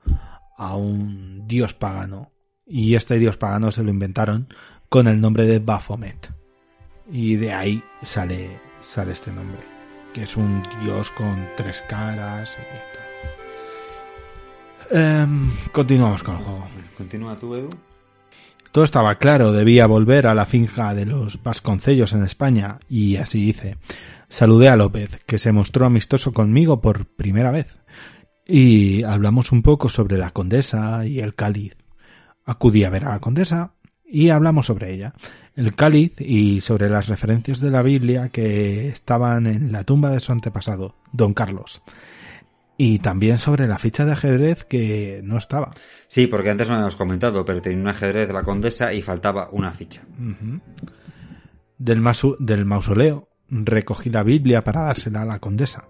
a 0.57 0.77
un 0.77 1.47
dios 1.49 1.75
pagano 1.75 2.31
y 2.65 2.95
este 2.95 3.19
dios 3.19 3.37
pagano 3.37 3.73
se 3.73 3.83
lo 3.83 3.91
inventaron 3.91 4.49
con 4.89 5.09
el 5.09 5.21
nombre 5.21 5.47
de 5.47 5.59
Baphomet 5.59 6.33
y 7.11 7.37
de 7.37 7.53
ahí 7.53 7.83
sale 8.03 8.61
sale 8.81 9.13
este 9.13 9.33
nombre 9.33 9.61
que 10.15 10.23
es 10.23 10.37
un 10.37 10.63
dios 10.83 11.11
con 11.11 11.49
tres 11.57 11.83
caras 11.89 12.57
y. 12.57 13.02
Em, 14.95 15.51
continuamos 15.73 16.23
con 16.23 16.37
el 16.37 16.43
juego. 16.43 16.67
Continúa 16.99 17.39
tú, 17.39 17.55
Edu. 17.55 17.71
Todo 18.73 18.85
estaba 18.85 19.15
claro, 19.17 19.51
debía 19.51 19.87
volver 19.87 20.27
a 20.27 20.35
la 20.35 20.45
finca 20.45 20.93
de 20.93 21.07
los 21.07 21.43
Vasconcellos 21.43 22.13
en 22.13 22.25
España, 22.25 22.79
y 22.91 23.17
así 23.17 23.49
hice. 23.49 23.79
Saludé 24.29 24.69
a 24.69 24.77
López, 24.77 25.19
que 25.25 25.39
se 25.39 25.51
mostró 25.53 25.87
amistoso 25.87 26.33
conmigo 26.33 26.83
por 26.83 27.07
primera 27.07 27.51
vez, 27.51 27.75
y 28.47 29.03
hablamos 29.03 29.51
un 29.51 29.63
poco 29.63 29.89
sobre 29.89 30.19
la 30.19 30.31
condesa 30.31 31.07
y 31.07 31.21
el 31.21 31.35
cáliz. 31.35 31.75
Acudí 32.45 32.85
a 32.85 32.91
ver 32.91 33.07
a 33.07 33.11
la 33.11 33.21
condesa 33.21 33.73
y 34.05 34.29
hablamos 34.29 34.67
sobre 34.67 34.93
ella, 34.93 35.15
el 35.57 35.75
cáliz 35.75 36.21
y 36.21 36.61
sobre 36.61 36.91
las 36.91 37.09
referencias 37.09 37.61
de 37.61 37.71
la 37.71 37.81
Biblia 37.81 38.29
que 38.29 38.89
estaban 38.89 39.47
en 39.47 39.73
la 39.73 39.85
tumba 39.85 40.11
de 40.11 40.21
su 40.21 40.33
antepasado, 40.33 40.97
don 41.13 41.33
Carlos. 41.33 41.81
Y 42.85 42.99
también 42.99 43.39
sobre 43.39 43.69
la 43.69 43.79
ficha 43.79 44.05
de 44.05 44.11
ajedrez 44.13 44.65
que 44.65 45.21
no 45.23 45.39
estaba. 45.39 45.71
Sí, 46.09 46.27
porque 46.27 46.51
antes 46.51 46.67
no 46.67 46.75
habíamos 46.75 46.97
comentado, 46.97 47.45
pero 47.45 47.63
tenía 47.63 47.79
un 47.81 47.87
ajedrez 47.89 48.27
de 48.27 48.35
la 48.35 48.43
condesa 48.43 48.93
y 48.93 49.03
faltaba 49.03 49.49
una 49.53 49.73
ficha. 49.73 50.03
Del, 51.79 52.01
masu- 52.01 52.37
del 52.41 52.65
mausoleo 52.65 53.29
recogí 53.49 54.11
la 54.11 54.25
Biblia 54.25 54.65
para 54.65 54.83
dársela 54.83 55.23
a 55.23 55.27
la 55.27 55.39
condesa. 55.39 55.85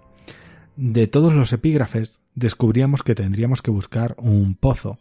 De 0.77 1.07
todos 1.07 1.33
los 1.33 1.53
epígrafes 1.55 2.21
descubríamos 2.35 3.03
que 3.03 3.15
tendríamos 3.15 3.63
que 3.63 3.71
buscar 3.71 4.15
un 4.19 4.55
pozo, 4.55 4.99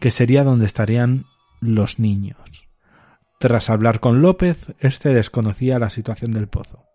que 0.00 0.10
sería 0.10 0.42
donde 0.42 0.66
estarían 0.66 1.26
los 1.60 1.98
niños. 2.00 2.68
Tras 3.38 3.70
hablar 3.70 4.00
con 4.00 4.20
López, 4.20 4.74
este 4.80 5.14
desconocía 5.14 5.78
la 5.78 5.90
situación 5.90 6.32
del 6.32 6.48
pozo. 6.48 6.86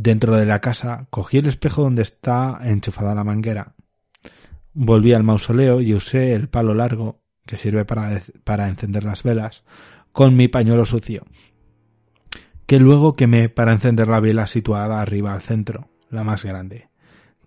Dentro 0.00 0.36
de 0.36 0.46
la 0.46 0.60
casa 0.60 1.08
cogí 1.10 1.38
el 1.38 1.46
espejo 1.46 1.82
donde 1.82 2.02
está 2.02 2.60
enchufada 2.62 3.16
la 3.16 3.24
manguera. 3.24 3.74
Volví 4.72 5.12
al 5.12 5.24
mausoleo 5.24 5.80
y 5.80 5.92
usé 5.92 6.34
el 6.34 6.48
palo 6.48 6.72
largo, 6.72 7.20
que 7.44 7.56
sirve 7.56 7.84
para, 7.84 8.68
encender 8.68 9.02
las 9.02 9.24
velas, 9.24 9.64
con 10.12 10.36
mi 10.36 10.46
pañuelo 10.46 10.84
sucio, 10.84 11.24
que 12.66 12.78
luego 12.78 13.14
quemé 13.14 13.48
para 13.48 13.72
encender 13.72 14.06
la 14.06 14.20
vela 14.20 14.46
situada 14.46 15.00
arriba 15.00 15.32
al 15.32 15.42
centro, 15.42 15.88
la 16.10 16.22
más 16.22 16.44
grande. 16.44 16.90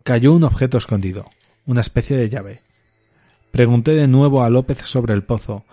Cayó 0.04 0.34
un 0.34 0.44
objeto 0.44 0.78
escondido, 0.78 1.30
una 1.66 1.80
especie 1.80 2.18
de 2.18 2.28
llave. 2.28 2.64
Pregunté 3.52 3.92
de 3.92 4.10
nuevo 4.10 4.44
a 4.44 4.50
López 4.50 4.80
sobre 4.80 5.14
el 5.14 5.24
pozo. 5.24 5.64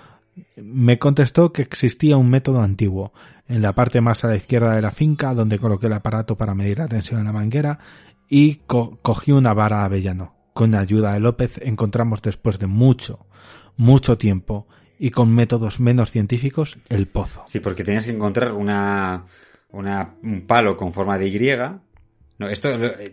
Me 0.57 0.99
contestó 0.99 1.53
que 1.53 1.63
existía 1.63 2.17
un 2.17 2.31
método 2.31 2.61
antiguo, 2.61 3.13
en 3.49 3.63
la 3.63 3.75
parte 3.75 4.01
más 4.01 4.25
a 4.25 4.29
la 4.29 4.37
izquierda 4.37 4.75
de 4.75 4.83
la 4.83 4.91
finca, 4.91 5.35
donde 5.35 5.59
coloqué 5.59 5.87
el 5.87 5.93
aparato 5.95 6.37
para 6.37 6.55
medir 6.55 6.79
la 6.79 6.89
tensión 6.89 7.21
en 7.21 7.27
la 7.27 7.33
manguera, 7.33 7.79
y 8.29 8.57
co- 8.67 8.99
cogí 9.03 9.33
una 9.33 9.55
vara 9.55 9.85
avellano. 9.85 10.35
Con 10.53 10.75
ayuda 10.75 11.13
de 11.15 11.21
López 11.21 11.59
encontramos 11.63 12.21
después 12.21 12.59
de 12.59 12.67
mucho, 12.67 13.27
mucho 13.77 14.19
tiempo, 14.19 14.67
y 14.99 15.11
con 15.11 15.33
métodos 15.35 15.79
menos 15.81 16.11
científicos, 16.11 16.79
el 16.89 17.07
pozo. 17.07 17.45
Sí, 17.47 17.61
porque 17.61 17.85
tenías 17.85 18.05
que 18.05 18.11
encontrar 18.11 18.53
una, 18.53 19.25
una 19.71 20.15
un 20.23 20.43
palo 20.47 20.77
con 20.77 20.93
forma 20.93 21.17
de 21.17 21.29
Y. 21.29 21.57
No, 22.39 22.49
esto, 22.49 22.69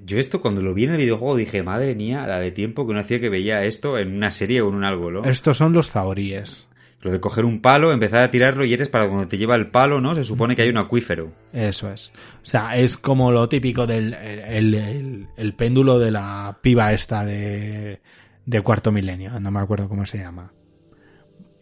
yo 0.06 0.20
esto 0.20 0.40
cuando 0.42 0.62
lo 0.62 0.74
vi 0.74 0.84
en 0.86 0.92
el 0.92 0.98
videojuego 0.98 1.36
dije, 1.36 1.64
madre 1.64 1.96
mía, 1.96 2.28
la 2.28 2.40
de 2.40 2.52
tiempo 2.52 2.86
que 2.86 2.94
no 2.94 3.00
hacía 3.00 3.20
que 3.20 3.30
veía 3.30 3.64
esto 3.64 3.98
en 3.98 4.16
una 4.16 4.30
serie 4.32 4.62
o 4.62 4.70
en 4.70 4.76
un 4.76 4.84
algo, 4.84 5.10
¿no? 5.12 5.24
Estos 5.26 5.58
son 5.58 5.74
los 5.74 5.90
zahoríes. 5.90 6.68
Lo 7.06 7.12
de 7.12 7.20
coger 7.20 7.46
un 7.46 7.62
palo, 7.62 7.92
empezar 7.92 8.24
a 8.24 8.32
tirarlo 8.32 8.66
y 8.66 8.74
eres 8.74 8.90
para 8.90 9.08
cuando 9.08 9.28
te 9.28 9.38
lleva 9.38 9.54
el 9.54 9.70
palo, 9.70 10.02
¿no? 10.02 10.16
Se 10.16 10.24
supone 10.24 10.56
que 10.56 10.64
hay 10.64 10.70
un 10.70 10.78
acuífero. 10.80 11.32
Eso 11.54 11.92
es. 11.92 12.12
O 12.42 12.46
sea, 12.46 12.76
es 12.78 12.98
como 12.98 13.32
lo 13.32 13.48
típico 13.48 13.86
del 13.86 14.16
el, 14.16 14.74
el- 14.74 15.28
el 15.38 15.54
péndulo 15.54 16.00
de 16.00 16.10
la 16.10 16.58
piba 16.64 16.94
esta 16.94 17.24
de, 17.24 18.02
de 18.48 18.62
cuarto 18.62 18.92
milenio. 18.92 19.40
No 19.40 19.52
me 19.52 19.60
acuerdo 19.60 19.88
cómo 19.88 20.04
se 20.08 20.18
llama. 20.18 20.52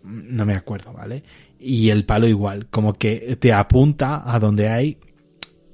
No 0.03 0.45
me 0.45 0.53
acuerdo, 0.55 0.93
¿vale? 0.93 1.23
Y 1.59 1.89
el 1.89 2.05
palo 2.05 2.25
igual, 2.27 2.67
como 2.69 2.93
que 2.93 3.35
te 3.37 3.51
apunta 3.51 4.23
a 4.25 4.39
donde 4.39 4.69
hay, 4.69 4.97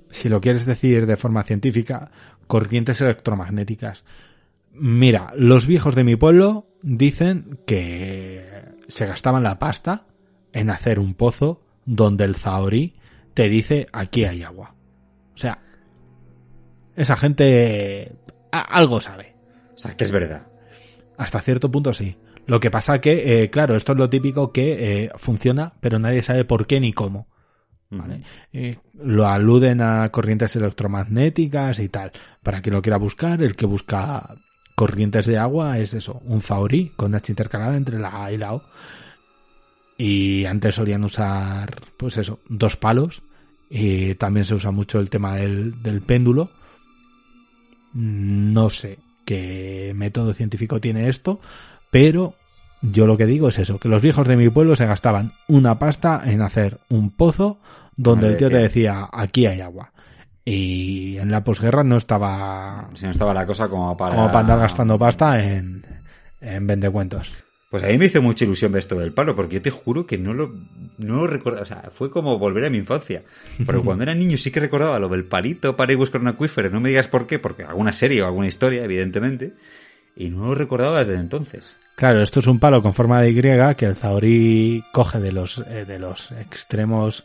si 0.09 0.29
lo 0.29 0.41
quieres 0.41 0.65
decir 0.65 1.05
de 1.05 1.15
forma 1.15 1.43
científica, 1.43 2.09
corrientes 2.47 3.01
electromagnéticas. 3.01 4.03
Mira, 4.73 5.31
los 5.35 5.67
viejos 5.67 5.93
de 5.93 6.03
mi 6.03 6.15
pueblo 6.15 6.67
dicen 6.81 7.59
que 7.67 8.38
se 8.89 9.05
gastaban 9.05 9.43
la 9.43 9.59
pasta 9.59 10.07
en 10.51 10.69
hacer 10.69 10.99
un 10.99 11.13
pozo 11.13 11.61
donde 11.85 12.25
el 12.25 12.35
zahorí 12.35 12.95
te 13.33 13.47
dice 13.47 13.87
aquí 13.93 14.25
hay 14.25 14.43
agua. 14.43 14.75
O 15.33 15.37
sea, 15.37 15.59
esa 16.95 17.15
gente 17.15 18.15
algo 18.51 18.99
sabe. 18.99 19.35
O 19.73 19.77
sea, 19.77 19.95
que 19.95 20.03
es 20.03 20.11
verdad. 20.11 20.47
Hasta 21.17 21.39
cierto 21.39 21.71
punto 21.71 21.93
sí. 21.93 22.17
Lo 22.45 22.59
que 22.59 22.71
pasa 22.71 22.99
que, 22.99 23.43
eh, 23.43 23.49
claro, 23.49 23.75
esto 23.75 23.91
es 23.91 23.97
lo 23.97 24.09
típico 24.09 24.51
que 24.51 25.03
eh, 25.03 25.11
funciona, 25.15 25.73
pero 25.79 25.99
nadie 25.99 26.23
sabe 26.23 26.45
por 26.45 26.65
qué 26.65 26.79
ni 26.79 26.93
cómo. 26.93 27.27
¿vale? 27.91 28.23
Eh, 28.51 28.77
lo 28.93 29.27
aluden 29.27 29.81
a 29.81 30.09
corrientes 30.09 30.55
electromagnéticas 30.55 31.79
y 31.79 31.89
tal. 31.89 32.11
Para 32.41 32.61
quien 32.61 32.75
lo 32.75 32.81
quiera 32.81 32.97
buscar, 32.97 33.41
el 33.43 33.55
que 33.55 33.65
busca 33.65 34.35
corrientes 34.79 35.25
de 35.25 35.37
agua 35.37 35.77
es 35.77 35.93
eso, 35.93 36.21
un 36.23 36.41
zahorí 36.41 36.93
con 36.95 37.13
H 37.13 37.33
intercalada 37.33 37.75
entre 37.75 37.99
la 37.99 38.23
A 38.23 38.31
y 38.31 38.37
la 38.37 38.53
O. 38.53 38.63
Y 39.97 40.45
antes 40.45 40.75
solían 40.75 41.03
usar, 41.03 41.81
pues 41.97 42.15
eso, 42.15 42.39
dos 42.47 42.77
palos. 42.77 43.21
Y 43.69 44.15
también 44.15 44.45
se 44.45 44.55
usa 44.55 44.71
mucho 44.71 45.01
el 45.01 45.09
tema 45.09 45.35
del, 45.35 45.83
del 45.83 45.99
péndulo. 45.99 46.49
No 47.91 48.69
sé 48.69 48.99
qué 49.25 49.91
método 49.97 50.33
científico 50.33 50.79
tiene 50.79 51.09
esto, 51.09 51.41
pero 51.91 52.35
yo 52.81 53.05
lo 53.05 53.17
que 53.17 53.25
digo 53.25 53.49
es 53.49 53.59
eso, 53.59 53.79
que 53.79 53.89
los 53.89 54.01
viejos 54.01 54.29
de 54.29 54.37
mi 54.37 54.47
pueblo 54.47 54.77
se 54.77 54.85
gastaban 54.85 55.33
una 55.49 55.77
pasta 55.77 56.21
en 56.23 56.41
hacer 56.41 56.79
un 56.87 57.09
pozo 57.09 57.59
donde 57.97 58.27
Madre 58.27 58.31
el 58.31 58.37
tío 58.37 58.49
te 58.49 58.63
decía, 58.63 59.09
aquí 59.11 59.45
hay 59.45 59.59
agua. 59.59 59.91
Y 60.49 61.17
en 61.17 61.29
la 61.29 61.43
posguerra 61.43 61.83
no 61.83 61.97
estaba 61.97 62.89
Si 62.95 63.05
no 63.05 63.11
estaba 63.11 63.33
la 63.33 63.45
cosa 63.45 63.67
como 63.67 63.95
para... 63.95 64.15
como 64.15 64.27
para 64.27 64.39
andar 64.39 64.59
gastando 64.59 64.97
pasta 64.97 65.43
en, 65.43 65.83
en 66.41 66.67
vendecuentos. 66.67 67.31
Pues 67.69 67.83
a 67.83 67.87
mí 67.87 67.99
me 67.99 68.05
hizo 68.05 68.19
mucha 68.19 68.45
ilusión 68.45 68.71
ver 68.71 68.79
esto 68.79 68.95
del 68.95 69.13
palo, 69.13 69.35
porque 69.35 69.57
yo 69.57 69.61
te 69.61 69.69
juro 69.69 70.07
que 70.07 70.17
no 70.17 70.33
lo, 70.33 70.55
no 70.97 71.17
lo 71.17 71.27
recordaba. 71.27 71.61
O 71.61 71.65
sea, 71.67 71.91
fue 71.93 72.09
como 72.09 72.39
volver 72.39 72.65
a 72.65 72.71
mi 72.71 72.79
infancia. 72.79 73.21
Pero 73.63 73.83
cuando 73.83 74.03
era 74.03 74.15
niño 74.15 74.37
sí 74.37 74.49
que 74.49 74.59
recordaba 74.59 74.97
lo 74.97 75.07
del 75.07 75.25
palito 75.25 75.75
para 75.75 75.91
ir 75.91 75.97
buscar 75.99 76.19
un 76.19 76.29
acuífero. 76.29 76.71
No 76.71 76.81
me 76.81 76.89
digas 76.89 77.07
por 77.07 77.27
qué, 77.27 77.37
porque 77.37 77.63
alguna 77.63 77.93
serie 77.93 78.23
o 78.23 78.25
alguna 78.25 78.47
historia, 78.47 78.83
evidentemente. 78.83 79.53
Y 80.15 80.31
no 80.31 80.47
lo 80.47 80.55
recordaba 80.55 80.97
desde 80.97 81.13
entonces. 81.13 81.75
Claro, 81.93 82.23
esto 82.23 82.39
es 82.39 82.47
un 82.47 82.57
palo 82.57 82.81
con 82.81 82.95
forma 82.95 83.21
de 83.21 83.29
Y 83.29 83.75
que 83.75 83.85
el 83.85 83.95
Zahorí 83.95 84.83
coge 84.91 85.19
de 85.19 85.31
los, 85.31 85.59
eh, 85.67 85.85
de 85.85 85.99
los 85.99 86.31
extremos, 86.31 87.23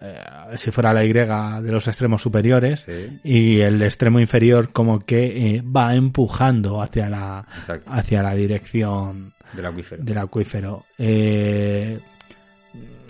eh, 0.00 0.18
si 0.56 0.70
fuera 0.70 0.92
la 0.92 1.04
Y, 1.04 1.12
de 1.12 1.72
los 1.72 1.88
extremos 1.88 2.22
superiores, 2.22 2.80
Sí, 2.80 3.20
y 3.24 3.60
el 3.60 3.80
extremo 3.82 4.20
inferior 4.20 4.72
como 4.72 5.00
que 5.00 5.56
eh, 5.56 5.62
va 5.62 5.94
empujando 5.94 6.82
hacia 6.82 7.08
la, 7.08 7.46
exacto. 7.58 7.90
hacia 7.92 8.22
la 8.22 8.34
dirección 8.34 9.32
Del 9.52 9.66
acuífero. 9.66 10.04
del 10.04 10.18
acuífero. 10.18 10.84
Eh, 10.98 11.98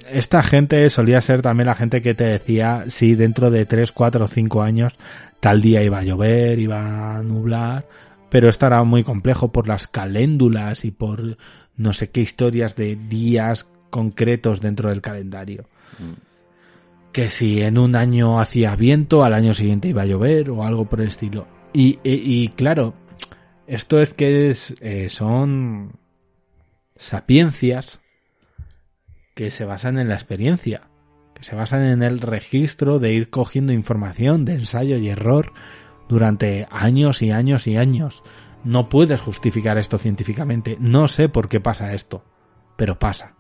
esta 0.09 0.43
gente 0.43 0.89
solía 0.89 1.21
ser 1.21 1.43
también 1.43 1.67
la 1.67 1.75
gente 1.75 2.01
que 2.01 2.15
te 2.15 2.25
decía 2.25 2.85
si 2.89 3.17
dentro 3.17 3.51
de 3.51 3.67
3, 3.67 3.91
4 3.91 4.25
o 4.25 4.29
5 4.29 4.63
años 4.63 4.95
tal 5.41 5.61
día 5.61 5.83
iba 5.83 5.99
a 5.99 6.05
llover, 6.05 6.59
iba 6.61 7.17
a 7.17 7.23
nublar, 7.23 7.87
pero 8.31 8.49
esto 8.49 8.67
era 8.67 8.85
muy 8.85 9.03
complejo 9.03 9.51
por 9.51 9.67
las 9.67 9.89
caléndulas 9.89 10.85
y 10.85 10.93
por 10.93 11.37
no 11.77 11.93
sé 11.93 12.11
qué 12.11 12.21
historias 12.21 12.77
de 12.77 12.97
días 12.97 13.67
concretos 13.91 14.61
dentro 14.61 14.91
del 14.91 15.01
calendario. 15.01 15.69
Que 17.17 17.31
si 17.31 17.63
en 17.63 17.79
un 17.79 17.97
año 17.97 18.39
hacía 18.41 18.77
viento, 18.77 19.25
al 19.25 19.33
año 19.33 19.55
siguiente 19.55 19.89
iba 19.89 20.03
a 20.03 20.07
llover 20.07 20.51
o 20.51 20.65
algo 20.65 20.85
por 20.85 21.01
el 21.01 21.09
estilo. 21.09 21.47
Y, 21.73 21.99
y- 22.05 22.43
y, 22.45 22.49
claro, 22.51 22.93
esto 23.67 24.03
es 24.03 24.13
que 24.13 24.51
es, 24.51 24.75
eh, 24.83 25.09
son 25.09 25.99
sapiencias 26.97 28.01
que 29.35 29.51
se 29.51 29.65
basan 29.65 29.99
en 29.99 30.09
la 30.09 30.15
experiencia, 30.15 30.91
que 31.35 31.43
se 31.43 31.55
basan 31.57 31.85
en 31.85 32.03
el 32.03 32.21
registro 32.21 32.99
de 32.99 33.15
ir 33.15 33.31
cogiendo 33.31 33.73
información 33.73 34.45
de 34.45 34.55
ensayo 34.57 34.99
y 34.99 35.09
error 35.09 35.53
durante 36.11 36.67
años 36.71 37.23
y 37.23 37.31
años 37.31 37.67
y 37.67 37.77
años. 37.77 38.23
No 38.63 38.89
puedes 38.91 39.23
justificar 39.23 39.79
esto 39.79 39.97
científicamente. 39.97 40.77
No 40.81 41.09
sé 41.09 41.29
por 41.31 41.49
qué 41.49 41.61
pasa 41.61 41.95
esto, 41.95 42.25
pero 42.77 42.99
pasa. 42.99 43.35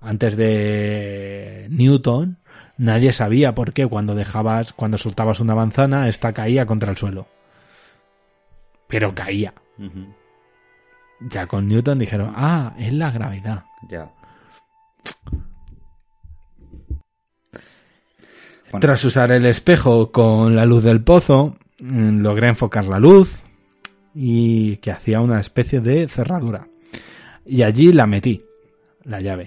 Antes 0.00 0.36
de 0.36 1.66
Newton, 1.70 2.38
nadie 2.82 3.12
sabía 3.12 3.54
por 3.54 3.72
qué 3.72 3.86
cuando 3.86 4.14
dejabas, 4.14 4.72
cuando 4.72 4.98
soltabas 4.98 5.40
una 5.40 5.54
manzana, 5.54 6.08
esta 6.08 6.32
caía 6.32 6.66
contra 6.66 6.90
el 6.90 6.96
suelo. 6.96 7.26
Pero 8.88 9.14
caía. 9.14 9.54
Ya 11.20 11.46
con 11.46 11.68
Newton 11.68 11.98
dijeron, 11.98 12.32
ah, 12.34 12.74
es 12.78 12.92
la 12.92 13.10
gravedad. 13.10 13.64
Ya. 13.88 14.10
Bueno, 18.70 18.80
Tras 18.80 19.04
usar 19.04 19.30
el 19.32 19.46
espejo 19.46 20.10
con 20.10 20.56
la 20.56 20.66
luz 20.66 20.82
del 20.82 21.02
pozo, 21.02 21.56
mm, 21.80 22.20
logré 22.20 22.48
enfocar 22.48 22.86
la 22.86 22.98
luz 22.98 23.38
y 24.14 24.76
que 24.78 24.90
hacía 24.90 25.20
una 25.20 25.40
especie 25.40 25.80
de 25.80 26.08
cerradura. 26.08 26.66
Y 27.46 27.62
allí 27.62 27.92
la 27.92 28.06
metí, 28.06 28.42
la 29.04 29.20
llave. 29.20 29.46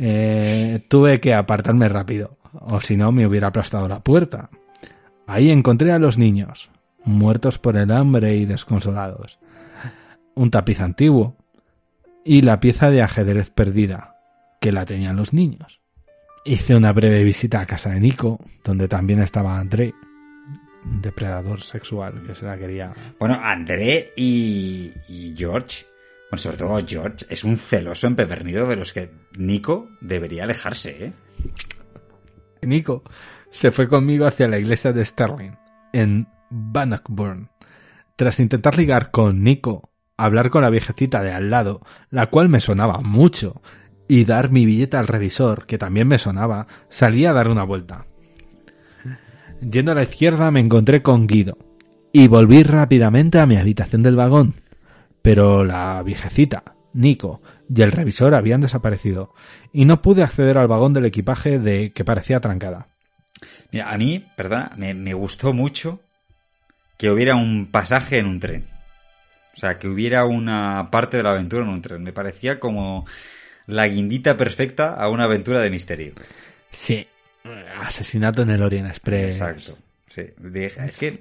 Eh, 0.00 0.84
tuve 0.88 1.20
que 1.20 1.34
apartarme 1.34 1.88
rápido, 1.88 2.37
o 2.52 2.80
si 2.80 2.96
no 2.96 3.12
me 3.12 3.26
hubiera 3.26 3.48
aplastado 3.48 3.88
la 3.88 4.00
puerta. 4.00 4.50
Ahí 5.26 5.50
encontré 5.50 5.92
a 5.92 5.98
los 5.98 6.18
niños, 6.18 6.70
muertos 7.04 7.58
por 7.58 7.76
el 7.76 7.90
hambre 7.90 8.36
y 8.36 8.46
desconsolados. 8.46 9.38
Un 10.34 10.50
tapiz 10.50 10.80
antiguo 10.80 11.36
y 12.24 12.42
la 12.42 12.60
pieza 12.60 12.90
de 12.90 13.02
ajedrez 13.02 13.50
perdida, 13.50 14.16
que 14.60 14.72
la 14.72 14.84
tenían 14.84 15.16
los 15.16 15.32
niños. 15.32 15.80
Hice 16.44 16.74
una 16.74 16.92
breve 16.92 17.24
visita 17.24 17.60
a 17.60 17.66
casa 17.66 17.90
de 17.90 18.00
Nico, 18.00 18.38
donde 18.64 18.88
también 18.88 19.20
estaba 19.20 19.58
André, 19.58 19.94
depredador 20.84 21.60
sexual 21.60 22.22
que 22.26 22.34
se 22.34 22.46
la 22.46 22.56
quería. 22.56 22.92
Bueno, 23.18 23.38
André 23.40 24.12
y, 24.16 24.92
y 25.08 25.34
George, 25.36 25.84
bueno, 26.30 26.40
sobre 26.40 26.56
todo 26.56 26.78
George, 26.86 27.26
es 27.28 27.44
un 27.44 27.56
celoso 27.56 28.06
empedernido 28.06 28.66
de 28.66 28.76
los 28.76 28.92
que 28.92 29.10
Nico 29.38 29.90
debería 30.00 30.44
alejarse, 30.44 31.04
¿eh? 31.06 31.12
Nico 32.62 33.02
se 33.50 33.72
fue 33.72 33.88
conmigo 33.88 34.26
hacia 34.26 34.48
la 34.48 34.58
iglesia 34.58 34.92
de 34.92 35.04
Sterling, 35.04 35.52
en 35.92 36.28
Bannockburn. 36.50 37.50
Tras 38.16 38.40
intentar 38.40 38.76
ligar 38.76 39.10
con 39.10 39.42
Nico, 39.42 39.90
hablar 40.16 40.50
con 40.50 40.62
la 40.62 40.70
viejecita 40.70 41.22
de 41.22 41.32
al 41.32 41.50
lado, 41.50 41.80
la 42.10 42.26
cual 42.26 42.48
me 42.48 42.60
sonaba 42.60 43.00
mucho, 43.00 43.62
y 44.08 44.24
dar 44.24 44.50
mi 44.50 44.66
billete 44.66 44.96
al 44.96 45.06
revisor, 45.06 45.66
que 45.66 45.78
también 45.78 46.08
me 46.08 46.18
sonaba, 46.18 46.66
salí 46.88 47.26
a 47.26 47.32
dar 47.32 47.48
una 47.48 47.64
vuelta. 47.64 48.06
Yendo 49.60 49.92
a 49.92 49.94
la 49.94 50.02
izquierda 50.02 50.50
me 50.50 50.60
encontré 50.60 51.02
con 51.02 51.26
Guido, 51.26 51.58
y 52.12 52.26
volví 52.28 52.62
rápidamente 52.62 53.38
a 53.38 53.46
mi 53.46 53.56
habitación 53.56 54.02
del 54.02 54.16
vagón. 54.16 54.54
Pero 55.22 55.64
la 55.64 56.02
viejecita, 56.02 56.76
Nico 56.92 57.40
y 57.74 57.82
el 57.82 57.92
revisor 57.92 58.34
habían 58.34 58.60
desaparecido, 58.60 59.34
y 59.72 59.84
no 59.84 60.02
pude 60.02 60.22
acceder 60.22 60.58
al 60.58 60.68
vagón 60.68 60.94
del 60.94 61.04
equipaje 61.04 61.58
de 61.58 61.92
que 61.92 62.04
parecía 62.04 62.40
trancada. 62.40 62.88
Mira, 63.70 63.90
a 63.90 63.98
mí, 63.98 64.24
perdona, 64.36 64.70
me, 64.76 64.94
me 64.94 65.14
gustó 65.14 65.52
mucho 65.52 66.00
que 66.96 67.10
hubiera 67.10 67.36
un 67.36 67.66
pasaje 67.70 68.18
en 68.18 68.26
un 68.26 68.40
tren. 68.40 68.66
O 69.54 69.60
sea, 69.60 69.78
que 69.78 69.88
hubiera 69.88 70.24
una 70.24 70.90
parte 70.90 71.16
de 71.16 71.22
la 71.22 71.30
aventura 71.30 71.64
en 71.64 71.70
un 71.70 71.82
tren. 71.82 72.02
Me 72.02 72.12
parecía 72.12 72.60
como 72.60 73.06
la 73.66 73.86
guindita 73.88 74.36
perfecta 74.36 74.94
a 74.94 75.08
una 75.10 75.24
aventura 75.24 75.60
de 75.60 75.70
misterio. 75.70 76.12
Sí, 76.70 77.06
asesinato 77.80 78.42
en 78.42 78.50
el 78.50 78.62
Orient 78.62 78.88
Express. 78.88 79.40
Exacto. 79.40 79.76
Sí. 80.08 80.22
Es 80.54 80.96
que, 80.96 81.18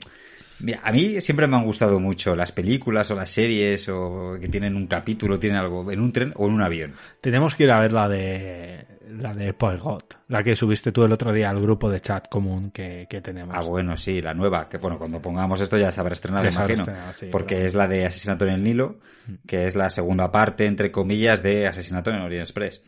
mira, 0.59 0.81
a 0.83 0.91
mí 0.91 1.21
siempre 1.21 1.47
me 1.47 1.55
han 1.55 1.65
gustado 1.65 1.99
mucho 1.99 2.35
las 2.35 2.51
películas 2.51 3.09
o 3.11 3.15
las 3.15 3.29
series 3.29 3.87
o 3.89 4.37
que 4.39 4.47
tienen 4.49 4.75
un 4.75 4.87
capítulo, 4.87 5.39
tienen 5.39 5.59
algo 5.59 5.91
en 5.91 5.99
un 5.99 6.11
tren 6.11 6.33
o 6.35 6.47
en 6.47 6.53
un 6.53 6.61
avión. 6.61 6.93
Tenemos 7.21 7.55
que 7.55 7.63
ir 7.63 7.71
a 7.71 7.79
ver 7.79 7.91
la 7.91 8.07
de 8.07 8.85
la 9.09 9.33
de 9.33 9.53
Poigot, 9.53 10.19
la 10.27 10.43
que 10.43 10.55
subiste 10.55 10.91
tú 10.91 11.03
el 11.03 11.11
otro 11.11 11.31
día 11.31 11.49
al 11.49 11.61
grupo 11.61 11.89
de 11.89 12.01
chat 12.01 12.27
común 12.27 12.71
que, 12.71 13.07
que 13.09 13.21
tenemos. 13.21 13.55
Ah, 13.55 13.61
bueno, 13.61 13.97
sí, 13.97 14.21
la 14.21 14.33
nueva, 14.33 14.67
que 14.67 14.77
bueno, 14.77 14.97
cuando 14.97 15.21
pongamos 15.21 15.61
esto 15.61 15.77
ya 15.77 15.91
se 15.91 15.99
habrá 15.99 16.13
estrenado, 16.13 16.51
se 16.51 16.57
imagino. 16.57 16.81
estrenado, 16.81 17.13
sí, 17.13 17.27
porque 17.31 17.55
claro. 17.55 17.67
es 17.67 17.75
la 17.75 17.87
de 17.87 18.05
Asesinato 18.05 18.45
en 18.45 18.53
el 18.53 18.63
Nilo, 18.63 18.99
que 19.45 19.65
es 19.65 19.75
la 19.75 19.89
segunda 19.89 20.31
parte, 20.31 20.65
entre 20.65 20.91
comillas, 20.91 21.41
de 21.41 21.67
Asesinato 21.67 22.09
en 22.09 22.17
el 22.17 22.21
Orient 22.23 22.43
Express. 22.43 22.81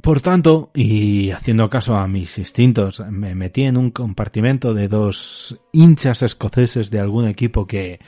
Por 0.00 0.20
tanto, 0.20 0.70
y 0.74 1.30
haciendo 1.30 1.68
caso 1.68 1.96
a 1.96 2.06
mis 2.08 2.38
instintos, 2.38 3.02
me 3.10 3.34
metí 3.34 3.62
en 3.62 3.76
un 3.76 3.90
compartimento 3.90 4.74
de 4.74 4.88
dos 4.88 5.58
hinchas 5.72 6.22
escoceses 6.22 6.90
de 6.90 7.00
algún 7.00 7.26
equipo 7.26 7.66
que 7.66 8.00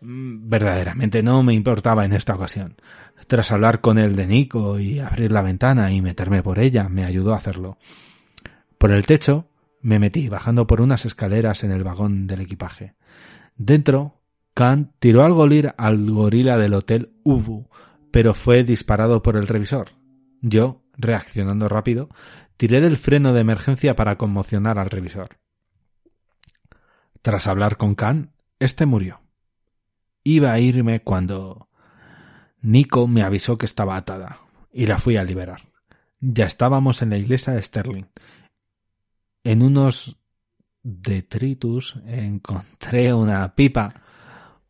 mm, 0.00 0.48
verdaderamente 0.48 1.22
no 1.22 1.42
me 1.42 1.54
importaba 1.54 2.04
en 2.04 2.12
esta 2.12 2.34
ocasión. 2.34 2.76
Tras 3.26 3.52
hablar 3.52 3.80
con 3.80 3.98
el 3.98 4.16
de 4.16 4.26
Nico 4.26 4.80
y 4.80 4.98
abrir 4.98 5.30
la 5.30 5.42
ventana 5.42 5.92
y 5.92 6.00
meterme 6.00 6.42
por 6.42 6.58
ella, 6.58 6.88
me 6.88 7.04
ayudó 7.04 7.32
a 7.34 7.36
hacerlo. 7.36 7.78
Por 8.78 8.90
el 8.90 9.06
techo 9.06 9.46
me 9.82 9.98
metí 9.98 10.28
bajando 10.28 10.66
por 10.66 10.80
unas 10.80 11.06
escaleras 11.06 11.62
en 11.64 11.70
el 11.70 11.84
vagón 11.84 12.26
del 12.26 12.40
equipaje. 12.40 12.94
Dentro, 13.56 14.20
Khan 14.54 14.92
tiró 14.98 15.22
al, 15.24 15.32
golir- 15.32 15.74
al 15.76 16.10
gorila 16.10 16.56
del 16.58 16.74
hotel 16.74 17.12
Ubu, 17.22 17.68
pero 18.10 18.34
fue 18.34 18.64
disparado 18.64 19.22
por 19.22 19.36
el 19.36 19.46
revisor. 19.46 19.90
Yo, 20.42 20.82
reaccionando 21.00 21.68
rápido, 21.68 22.08
tiré 22.56 22.80
del 22.80 22.96
freno 22.96 23.32
de 23.32 23.40
emergencia 23.40 23.94
para 23.96 24.16
conmocionar 24.16 24.78
al 24.78 24.90
revisor. 24.90 25.38
Tras 27.22 27.46
hablar 27.46 27.76
con 27.76 27.94
Khan, 27.94 28.32
este 28.58 28.86
murió. 28.86 29.20
Iba 30.24 30.52
a 30.52 30.58
irme 30.60 31.00
cuando 31.02 31.68
Nico 32.60 33.06
me 33.06 33.22
avisó 33.22 33.58
que 33.58 33.66
estaba 33.66 33.96
atada 33.96 34.40
y 34.72 34.86
la 34.86 34.98
fui 34.98 35.16
a 35.16 35.24
liberar. 35.24 35.62
Ya 36.20 36.46
estábamos 36.46 37.02
en 37.02 37.10
la 37.10 37.16
iglesia 37.18 37.52
de 37.54 37.62
Sterling. 37.62 38.04
En 39.44 39.62
unos 39.62 40.18
detritus 40.82 41.96
encontré 42.06 43.12
una 43.14 43.54
pipa, 43.54 43.94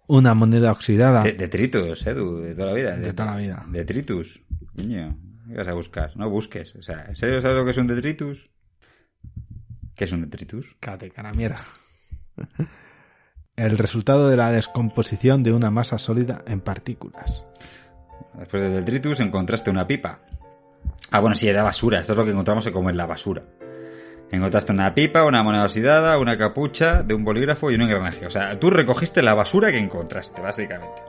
una 0.07 0.35
moneda 0.35 0.71
oxidada. 0.73 1.23
De- 1.23 1.33
Detritus, 1.33 2.07
Edu, 2.07 2.39
de 2.39 2.55
toda 2.55 2.69
la 2.69 2.75
vida. 2.75 2.97
De 2.97 3.13
toda 3.13 3.33
la 3.33 3.37
vida. 3.37 3.65
Detritus. 3.69 4.41
Niño, 4.75 5.19
¿qué 5.51 5.57
vas 5.57 5.69
a 5.69 5.75
buscar? 5.75 6.17
No 6.17 6.31
busques. 6.31 6.75
O 6.77 6.83
sea, 6.83 7.07
¿en 7.09 7.17
serio 7.17 7.41
sabes 7.41 7.57
lo 7.57 7.65
que 7.65 7.73
es 7.73 7.77
un 7.77 7.87
detritus? 7.87 8.51
¿Qué 9.95 10.05
es 10.05 10.13
un 10.13 10.23
detritus? 10.23 10.77
Cállate, 10.81 11.11
cara 11.11 11.33
mierda. 11.33 11.61
El 13.57 13.77
resultado 13.77 14.29
de 14.29 14.37
la 14.37 14.51
descomposición 14.51 15.43
de 15.43 15.53
una 15.53 15.71
masa 15.71 15.99
sólida 15.99 16.43
en 16.47 16.61
partículas. 16.61 17.45
Después 18.39 18.63
del 18.63 18.73
detritus 18.73 19.21
encontraste 19.21 19.69
una 19.69 19.87
pipa. 19.87 20.21
Ah, 21.11 21.21
bueno, 21.21 21.35
sí, 21.35 21.49
era 21.49 21.63
basura. 21.63 22.01
Esto 22.01 22.13
es 22.15 22.17
lo 22.17 22.25
que 22.25 22.31
encontramos 22.31 22.67
como 22.71 22.89
en 22.89 22.97
la 22.97 23.07
basura. 23.07 23.43
Encontraste 24.31 24.73
una 24.73 24.95
pipa, 24.95 25.25
una 25.25 25.43
moneda 25.43 25.65
oxidada, 25.65 26.17
una 26.19 26.39
capucha 26.39 27.03
de 27.03 27.15
un 27.15 27.25
bolígrafo 27.25 27.71
y 27.71 27.75
un 27.75 27.83
engranaje. 27.83 28.27
O 28.27 28.31
sea, 28.31 28.59
tú 28.59 28.71
recogiste 28.71 29.23
la 29.23 29.35
basura 29.35 29.73
que 29.73 29.79
encontraste, 29.79 30.41
básicamente. 30.41 31.03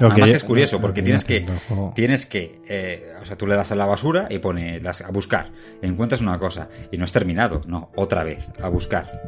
Lo 0.00 0.08
Además 0.08 0.26
que- 0.26 0.32
que 0.32 0.36
es 0.36 0.44
curioso, 0.44 0.80
porque 0.80 1.00
que 1.00 1.04
tienes 1.04 1.24
que, 1.24 1.46
tienes 1.94 2.26
que, 2.26 2.60
eh, 2.68 3.12
o 3.20 3.24
sea, 3.24 3.36
tú 3.36 3.46
le 3.46 3.54
das 3.54 3.70
a 3.70 3.76
la 3.76 3.86
basura 3.86 4.26
y 4.28 4.38
pone 4.38 4.80
las, 4.80 5.02
a 5.02 5.10
buscar. 5.10 5.50
Encuentras 5.82 6.20
una 6.20 6.38
cosa. 6.38 6.68
Y 6.90 6.98
no 6.98 7.04
es 7.04 7.12
terminado, 7.12 7.60
no, 7.66 7.90
otra 7.94 8.24
vez, 8.24 8.44
a 8.60 8.68
buscar. 8.68 9.22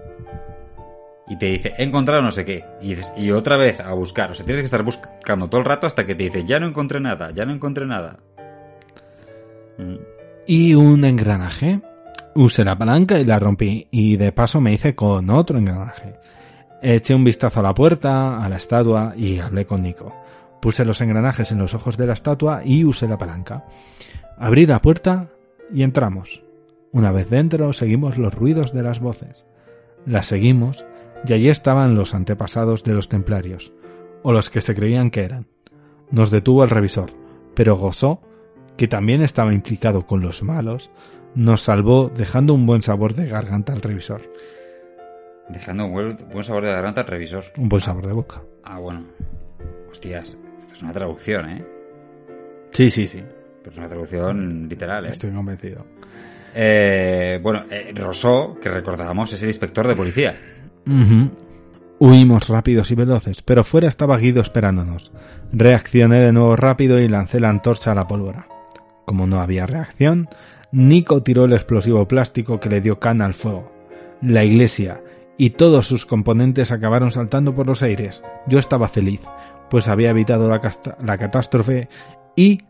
Y 1.29 1.37
te 1.39 1.47
dice, 1.47 1.73
he 1.77 1.83
encontrado 1.85 2.23
no 2.23 2.31
sé 2.31 2.45
qué. 2.45 2.65
Y 2.81 2.91
dices, 2.91 3.13
y 3.17 3.31
otra 3.31 3.57
vez 3.57 3.81
a 3.81 3.93
buscar. 3.95 4.31
O 4.31 4.35
sea, 4.35 4.45
tienes 4.47 4.63
que 4.63 4.67
estar 4.67 4.83
buscando 4.83 5.49
todo 5.49 5.61
el 5.61 5.65
rato 5.67 5.87
hasta 5.87 6.05
que 6.07 6.15
te 6.15 6.25
dice, 6.25 6.45
ya 6.45 6.59
no 6.61 6.67
encontré 6.67 7.01
nada, 7.01 7.31
ya 7.33 7.45
no 7.45 7.53
encontré 7.53 7.87
nada. 7.87 8.19
Mm. 9.79 9.97
Y 10.47 10.75
un 10.75 11.05
engranaje. 11.05 11.81
Usé 12.35 12.65
la 12.65 12.77
palanca 12.77 13.19
y 13.19 13.25
la 13.25 13.39
rompí. 13.39 13.89
Y 13.91 14.17
de 14.17 14.31
paso 14.33 14.61
me 14.61 14.73
hice 14.73 14.95
con 14.95 15.31
otro 15.31 15.59
engranaje. 15.59 16.15
Eché 16.83 17.15
un 17.15 17.25
vistazo 17.25 17.61
a 17.61 17.63
la 17.63 17.75
puerta, 17.75 18.45
a 18.45 18.49
la 18.49 18.57
estatua 18.57 19.15
y 19.17 19.39
hablé 19.39 19.65
con 19.65 19.83
Nico. 19.83 20.15
Puse 20.61 20.85
los 20.85 21.01
engranajes 21.01 21.53
en 21.53 21.59
los 21.59 21.75
ojos 21.75 21.97
de 21.97 22.07
la 22.07 22.13
estatua 22.13 22.63
y 22.65 22.85
usé 22.85 23.09
la 23.09 23.19
palanca. 23.19 23.65
Abrí 24.39 24.67
la 24.67 24.81
puerta 24.81 25.31
y 25.73 25.83
entramos. 25.83 26.43
Una 26.93 27.13
vez 27.13 27.29
dentro 27.29 27.73
seguimos 27.73 28.19
los 28.19 28.35
ruidos 28.35 28.73
de 28.73 28.83
las 28.83 29.01
voces. 29.01 29.45
Las 30.07 30.27
seguimos 30.27 30.85
y 31.27 31.33
allí 31.33 31.49
estaban 31.49 31.95
los 31.95 32.15
antepasados 32.15 32.85
de 32.85 32.95
los 32.95 33.09
templarios, 33.09 33.73
o 34.23 34.33
los 34.33 34.51
que 34.51 34.61
se 34.61 34.75
creían 34.75 35.11
que 35.11 35.25
eran. 35.25 35.47
Nos 36.11 36.31
detuvo 36.31 36.63
el 36.65 36.71
revisor, 36.71 37.11
pero 37.55 37.77
gozó 37.77 38.21
que 38.77 38.89
también 38.89 39.23
estaba 39.23 39.53
implicado 39.53 40.07
con 40.07 40.21
los 40.21 40.43
malos, 40.43 40.91
nos 41.35 41.63
salvó 41.63 42.11
dejando 42.15 42.55
un 42.55 42.67
buen 42.67 42.83
sabor 42.83 43.15
de 43.15 43.27
garganta 43.27 43.73
al 43.73 43.83
revisor. 43.83 44.23
Dejando 45.49 45.87
un 45.87 45.93
buen, 45.93 46.45
sabor 46.45 46.65
de 46.65 46.73
garganta 46.73 47.03
al 47.03 47.07
revisor. 47.07 47.45
Un 47.57 47.69
buen 47.69 47.83
sabor 47.83 48.07
de 48.07 48.13
boca. 48.13 48.43
Ah, 48.65 48.79
bueno. 48.79 49.05
Hostias, 49.91 50.37
es 50.77 50.83
una 50.83 50.93
traducción, 50.93 51.49
¿eh? 51.49 51.65
Sí, 52.71 52.91
sí, 52.91 53.07
sí. 53.07 53.23
Pero 53.63 53.73
es 53.73 53.79
una 53.79 53.89
traducción 53.89 54.69
literal, 54.69 55.07
¿eh? 55.07 55.11
Estoy 55.11 55.31
convencido. 55.31 55.87
Eh, 56.55 57.41
bueno, 57.43 57.65
eh, 57.71 57.93
Rousseau, 57.95 58.59
que 58.61 58.69
recordábamos, 58.69 59.33
es 59.33 59.43
el 59.43 59.49
inspector 59.49 59.89
de 59.89 59.97
policía. 59.97 60.37
Huimos 61.99 62.49
rápidos 62.49 62.91
y 62.91 62.95
veloces, 62.95 63.43
pero 63.43 63.65
fuera 63.65 63.89
estaba 63.89 64.19
Guido 64.19 64.43
esperándonos. 64.43 65.13
Reaccioné 65.53 66.21
de 66.21 66.33
nuevo 66.33 66.57
rápido 66.57 66.99
y 66.99 67.09
lancé 67.09 67.41
la 67.41 67.49
antorcha 67.49 67.93
a 67.93 67.95
la 67.95 68.07
pólvora. 68.07 68.47
Como 69.07 69.27
no 69.27 69.41
había 69.41 69.67
reacción, 69.67 70.29
Nico 70.73 71.23
tiró 71.23 71.47
el 71.47 71.55
explosivo 71.55 72.07
plástico 72.07 72.61
que 72.61 72.69
le 72.69 72.83
dio 72.83 73.01
cana 73.01 73.25
al 73.25 73.35
fuego. 73.35 73.73
La 74.21 74.45
iglesia 74.45 75.01
y 75.39 75.51
todos 75.51 75.87
sus 75.87 76.07
componentes 76.07 76.73
acabaron 76.73 77.13
saltando 77.13 77.55
por 77.55 77.67
los 77.67 77.83
aires. 77.83 78.23
Yo 78.47 78.59
estaba 78.59 78.89
feliz, 78.89 79.21
pues 79.71 79.89
había 79.89 80.11
evitado 80.11 80.49
la, 80.49 81.19
catástrofe 81.19 81.89
y 82.35 82.61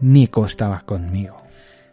Nico 0.00 0.46
estaba 0.46 0.80
conmigo. 0.80 1.42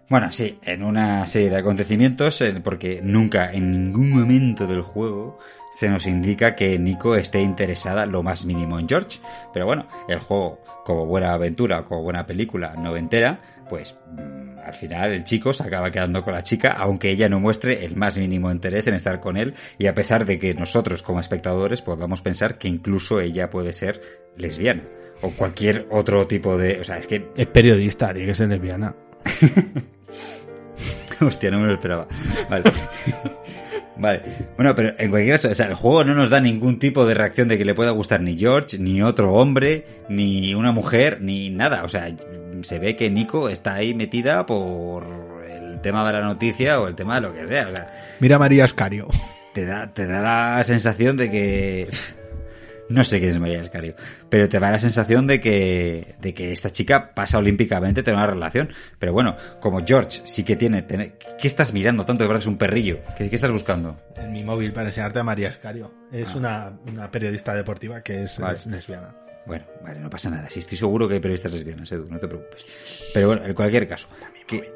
Bueno, 0.10 0.32
sí, 0.32 0.60
en 0.64 0.84
una 0.84 1.26
serie 1.26 1.50
de 1.50 1.58
acontecimientos, 1.58 2.42
eh, 2.42 2.62
porque 2.64 3.02
nunca 3.02 3.52
en 3.52 3.72
ningún 3.72 4.12
momento 4.12 4.68
del 4.68 4.82
juego 4.82 5.40
se 5.72 5.90
nos 5.90 6.06
indica 6.06 6.56
que 6.56 6.78
Nico 6.78 7.16
esté 7.16 7.42
interesada 7.42 8.06
lo 8.06 8.22
más 8.22 8.46
mínimo 8.46 8.78
en 8.78 8.88
George. 8.88 9.20
Pero 9.54 9.66
bueno, 9.66 9.88
el 10.08 10.20
juego, 10.20 10.60
como 10.86 11.06
buena 11.06 11.34
aventura, 11.34 11.84
como 11.84 12.04
buena 12.04 12.28
película 12.28 12.76
noventera, 12.76 13.40
pues 13.70 13.98
mm, 14.12 14.53
al 14.66 14.76
final 14.76 15.12
el 15.12 15.24
chico 15.24 15.54
se 15.54 15.64
acaba 15.64 15.92
quedando 15.92 16.24
con 16.24 16.34
la 16.34 16.44
chica, 16.44 16.74
aunque 16.74 17.12
ella 17.12 17.30
no 17.30 17.40
muestre 17.40 17.86
el 17.86 17.96
más 17.96 18.18
mínimo 18.18 18.52
interés 18.52 18.88
en 18.88 18.96
estar 18.96 19.20
con 19.20 19.38
él, 19.38 19.54
y 19.78 19.88
a 19.88 19.94
pesar 19.94 20.26
de 20.26 20.40
que 20.40 20.54
nosotros 20.54 21.04
como 21.04 21.20
espectadores 21.20 21.82
podamos 21.82 22.22
pensar 22.22 22.58
que 22.58 22.68
incluso 22.68 23.20
ella 23.20 23.50
puede 23.50 23.74
ser 23.74 24.02
lesbiana. 24.38 24.84
O 25.22 25.30
cualquier 25.30 25.88
otro 25.90 26.28
tipo 26.28 26.58
de... 26.58 26.80
O 26.80 26.84
sea, 26.84 26.98
es 26.98 27.08
que 27.08 27.30
Es 27.36 27.48
periodista, 27.48 28.12
tiene 28.14 28.28
que 28.28 28.34
ser 28.34 28.50
lesbiana. 28.50 28.94
Hostia, 31.22 31.52
no 31.52 31.60
me 31.60 31.68
lo 31.68 31.74
esperaba. 31.74 32.08
Vale. 32.50 32.64
Vale. 33.96 34.22
Bueno, 34.56 34.74
pero 34.76 34.94
en 34.98 35.10
cualquier 35.10 35.36
caso, 35.36 35.50
o 35.50 35.56
sea, 35.56 35.68
el 35.68 35.76
juego 35.76 36.04
no 36.04 36.16
nos 36.16 36.30
da 36.30 36.40
ningún 36.40 36.80
tipo 36.80 37.06
de 37.06 37.14
reacción 37.14 37.48
de 37.48 37.58
que 37.58 37.66
le 37.66 37.76
pueda 37.76 37.92
gustar 37.92 38.22
ni 38.22 38.38
George, 38.38 38.78
ni 38.80 39.02
otro 39.02 39.34
hombre, 39.34 39.86
ni 40.10 40.54
una 40.56 40.72
mujer, 40.72 41.20
ni 41.22 41.50
nada. 41.50 41.84
O 41.84 41.88
sea, 41.88 42.08
se 42.64 42.80
ve 42.80 42.96
que 42.96 43.10
Nico 43.10 43.50
está 43.50 43.76
ahí 43.76 43.94
metida 43.94 44.46
por 44.46 45.06
el 45.50 45.80
tema 45.82 46.06
de 46.08 46.14
la 46.14 46.22
noticia 46.26 46.80
o 46.80 46.88
el 46.88 46.96
tema 46.96 47.16
de 47.16 47.22
lo 47.22 47.34
que 47.34 47.48
sea. 47.48 47.68
O 47.70 47.76
sea, 47.76 47.88
Mira 48.20 48.36
a 48.38 48.40
María 48.40 48.66
Escario. 48.66 49.08
te 49.54 49.66
da, 49.66 49.94
te 49.94 50.08
da 50.08 50.22
la 50.22 50.64
sensación 50.64 51.18
de 51.18 51.30
que... 51.32 51.90
No 52.90 53.04
sé 53.06 53.20
quién 53.20 53.32
es 53.32 53.40
María 53.40 53.62
Escario, 53.62 53.96
pero 54.30 54.50
te 54.50 54.60
da 54.60 54.70
la 54.70 54.78
sensación 54.78 55.26
de 55.26 55.40
que, 55.40 56.16
de 56.20 56.34
que 56.34 56.52
esta 56.52 56.70
chica 56.70 57.14
pasa 57.16 57.38
olímpicamente 57.38 58.02
a 58.02 58.04
tener 58.04 58.18
una 58.18 58.28
relación. 58.28 58.70
Pero 59.00 59.14
bueno, 59.14 59.38
como 59.62 59.84
George 59.86 60.22
sí 60.26 60.44
que 60.44 60.58
tiene... 60.58 60.82
tiene- 60.82 61.14
¿Qué 61.40 61.48
estás 61.48 61.72
mirando 61.74 62.04
tanto? 62.06 62.24
De 62.24 62.28
verdad 62.28 62.42
es 62.42 62.48
un 62.48 62.58
perrillo. 62.58 63.00
¿Qué, 63.18 63.30
qué 63.30 63.36
estás 63.36 63.52
buscando? 63.52 63.98
En 64.18 64.34
mi 64.34 64.44
móvil 64.44 64.74
para 64.74 64.88
enseñarte 64.90 65.20
a 65.20 65.24
María 65.24 65.48
Escario. 65.48 65.94
Es 66.12 66.36
una, 66.36 66.74
una 66.86 67.10
periodista 67.10 67.56
deportiva 67.56 68.02
que 68.02 68.24
es, 68.26 68.38
Vale. 68.38 68.58
es 68.58 68.66
lesbiana. 68.68 69.16
Bueno, 69.46 69.66
vale, 69.84 70.00
no 70.00 70.10
pasa 70.10 70.30
nada. 70.30 70.50
Sí, 70.50 70.60
estoy 70.60 70.78
seguro 70.78 71.08
que 71.08 71.16
hay 71.16 71.20
periodistas 71.20 71.52
lesbianas, 71.52 71.92
Edu, 71.92 72.08
no 72.10 72.20
te 72.20 72.28
preocupes. 72.28 72.66
Pero 73.14 73.28
bueno, 73.28 73.46
en 73.46 73.54
cualquier 73.54 73.88
caso... 73.88 74.08
que- 74.48 74.72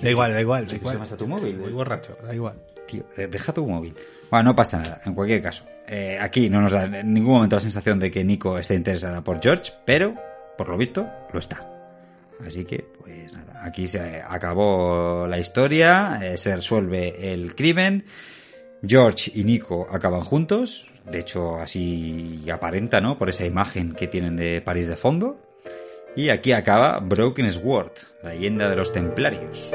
Da 0.00 0.10
igual, 0.10 0.32
da 0.32 0.40
igual, 0.40 0.64
da 0.66 0.70
¿Qué 0.70 0.76
igual. 0.76 1.00
hasta 1.02 1.16
tu 1.16 1.26
móvil? 1.28 1.56
Voy 1.58 1.70
borracho, 1.72 2.16
da 2.22 2.34
igual. 2.34 2.56
Tío, 2.86 3.04
deja 3.16 3.52
tu 3.52 3.66
móvil. 3.66 3.94
Bueno, 4.30 4.50
no 4.50 4.56
pasa 4.56 4.78
nada, 4.78 5.00
en 5.04 5.14
cualquier 5.14 5.42
caso. 5.42 5.64
Eh, 5.86 6.18
aquí 6.20 6.48
no 6.50 6.60
nos 6.60 6.72
da 6.72 6.84
en 6.84 7.12
ningún 7.12 7.34
momento 7.34 7.56
la 7.56 7.60
sensación 7.60 7.98
de 7.98 8.10
que 8.10 8.24
Nico 8.24 8.58
esté 8.58 8.74
interesada 8.74 9.22
por 9.22 9.40
George, 9.42 9.72
pero, 9.84 10.14
por 10.56 10.68
lo 10.68 10.76
visto, 10.76 11.06
lo 11.32 11.38
está. 11.38 11.68
Así 12.44 12.64
que, 12.64 12.84
pues 12.98 13.32
nada, 13.32 13.64
aquí 13.64 13.86
se 13.86 14.22
acabó 14.26 15.26
la 15.28 15.38
historia, 15.38 16.18
eh, 16.22 16.36
se 16.36 16.56
resuelve 16.56 17.32
el 17.32 17.54
crimen, 17.54 18.04
George 18.84 19.30
y 19.34 19.44
Nico 19.44 19.86
acaban 19.90 20.22
juntos, 20.22 20.90
de 21.12 21.20
hecho 21.20 21.60
así 21.60 22.44
aparenta, 22.50 23.00
¿no? 23.00 23.16
Por 23.16 23.30
esa 23.30 23.46
imagen 23.46 23.92
que 23.92 24.08
tienen 24.08 24.34
de 24.34 24.60
París 24.60 24.88
de 24.88 24.96
fondo. 24.96 25.38
Y 26.16 26.30
aquí 26.30 26.52
acaba 26.52 26.98
Broken 26.98 27.52
Sword, 27.52 27.92
la 28.22 28.30
leyenda 28.30 28.68
de 28.68 28.76
los 28.76 28.92
templarios. 28.92 29.72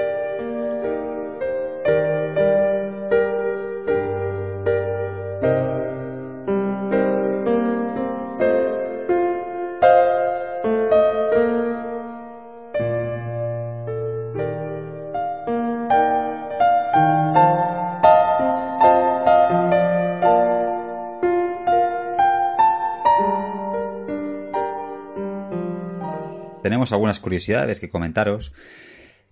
Algunas 26.91 27.19
curiosidades 27.19 27.79
que 27.79 27.89
comentaros. 27.89 28.51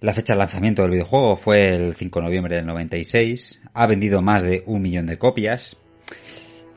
La 0.02 0.14
fecha 0.14 0.34
de 0.34 0.40
lanzamiento 0.40 0.82
del 0.82 0.92
videojuego 0.92 1.38
fue 1.38 1.70
el 1.70 1.96
5 1.96 2.20
de 2.20 2.26
noviembre 2.26 2.56
del 2.58 2.66
96. 2.66 3.62
Ha 3.74 3.88
vendido 3.88 4.22
más 4.22 4.44
de 4.44 4.64
un 4.66 4.82
millón 4.82 5.06
de 5.06 5.18
copias. 5.18 5.78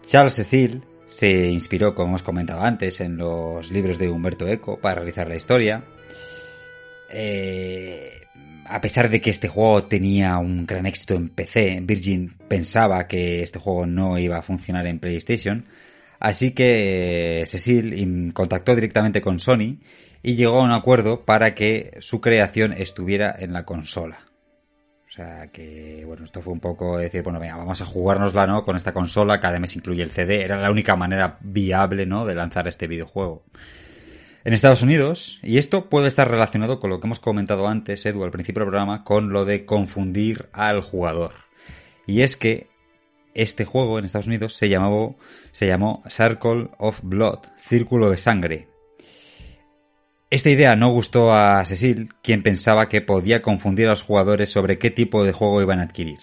Charles 0.06 0.34
Cecil 0.34 0.82
se 1.06 1.48
inspiró, 1.48 1.94
como 1.94 2.08
hemos 2.08 2.22
comentado 2.22 2.62
antes, 2.62 3.00
en 3.00 3.16
los 3.16 3.70
libros 3.70 3.98
de 3.98 4.08
Humberto 4.08 4.46
Eco 4.46 4.78
para 4.80 4.96
realizar 4.96 5.28
la 5.28 5.36
historia. 5.36 5.84
Eh, 7.10 8.12
a 8.66 8.80
pesar 8.80 9.08
de 9.08 9.20
que 9.20 9.30
este 9.30 9.48
juego 9.48 9.84
tenía 9.84 10.36
un 10.38 10.66
gran 10.66 10.86
éxito 10.86 11.14
en 11.14 11.30
PC, 11.30 11.80
Virgin 11.82 12.34
pensaba 12.48 13.06
que 13.08 13.42
este 13.42 13.58
juego 13.58 13.86
no 13.86 14.18
iba 14.18 14.38
a 14.38 14.42
funcionar 14.42 14.86
en 14.86 14.98
PlayStation. 14.98 15.66
Así 16.20 16.50
que 16.50 17.42
eh, 17.42 17.46
Cecil 17.46 18.32
contactó 18.34 18.74
directamente 18.74 19.20
con 19.20 19.38
Sony 19.38 19.78
y 20.22 20.34
llegó 20.34 20.60
a 20.60 20.64
un 20.64 20.72
acuerdo 20.72 21.24
para 21.24 21.54
que 21.54 21.96
su 22.00 22.20
creación 22.20 22.72
estuviera 22.72 23.34
en 23.38 23.52
la 23.52 23.64
consola. 23.64 24.18
O 25.06 25.10
sea 25.10 25.48
que, 25.50 26.04
bueno, 26.06 26.24
esto 26.24 26.42
fue 26.42 26.52
un 26.52 26.60
poco 26.60 26.98
decir, 26.98 27.22
bueno, 27.22 27.40
venga, 27.40 27.56
vamos 27.56 27.80
a 27.80 27.86
jugárnosla, 27.86 28.46
¿no? 28.46 28.62
Con 28.62 28.76
esta 28.76 28.92
consola, 28.92 29.40
que 29.40 29.46
además 29.46 29.74
incluye 29.74 30.02
el 30.02 30.10
CD, 30.10 30.42
era 30.42 30.58
la 30.58 30.70
única 30.70 30.96
manera 30.96 31.38
viable, 31.40 32.04
¿no? 32.04 32.26
De 32.26 32.34
lanzar 32.34 32.68
este 32.68 32.86
videojuego. 32.86 33.44
En 34.44 34.52
Estados 34.52 34.82
Unidos, 34.82 35.40
y 35.42 35.58
esto 35.58 35.88
puede 35.88 36.08
estar 36.08 36.30
relacionado 36.30 36.78
con 36.78 36.90
lo 36.90 37.00
que 37.00 37.06
hemos 37.06 37.20
comentado 37.20 37.66
antes, 37.66 38.04
Edu, 38.06 38.22
al 38.22 38.30
principio 38.30 38.60
del 38.60 38.70
programa, 38.70 39.02
con 39.02 39.30
lo 39.30 39.44
de 39.44 39.64
confundir 39.64 40.48
al 40.52 40.82
jugador. 40.82 41.32
Y 42.06 42.22
es 42.22 42.36
que 42.36 42.68
este 43.34 43.64
juego 43.64 43.98
en 43.98 44.04
Estados 44.04 44.26
Unidos 44.26 44.54
se 44.54 44.68
llamó, 44.68 45.16
se 45.52 45.66
llamó 45.66 46.02
Circle 46.08 46.70
of 46.78 47.00
Blood, 47.02 47.40
Círculo 47.56 48.10
de 48.10 48.18
Sangre. 48.18 48.68
Esta 50.30 50.50
idea 50.50 50.76
no 50.76 50.92
gustó 50.92 51.32
a 51.32 51.64
Cecil, 51.64 52.10
quien 52.22 52.42
pensaba 52.42 52.90
que 52.90 53.00
podía 53.00 53.40
confundir 53.40 53.86
a 53.86 53.90
los 53.90 54.02
jugadores 54.02 54.50
sobre 54.50 54.78
qué 54.78 54.90
tipo 54.90 55.24
de 55.24 55.32
juego 55.32 55.62
iban 55.62 55.80
a 55.80 55.84
adquirir. 55.84 56.18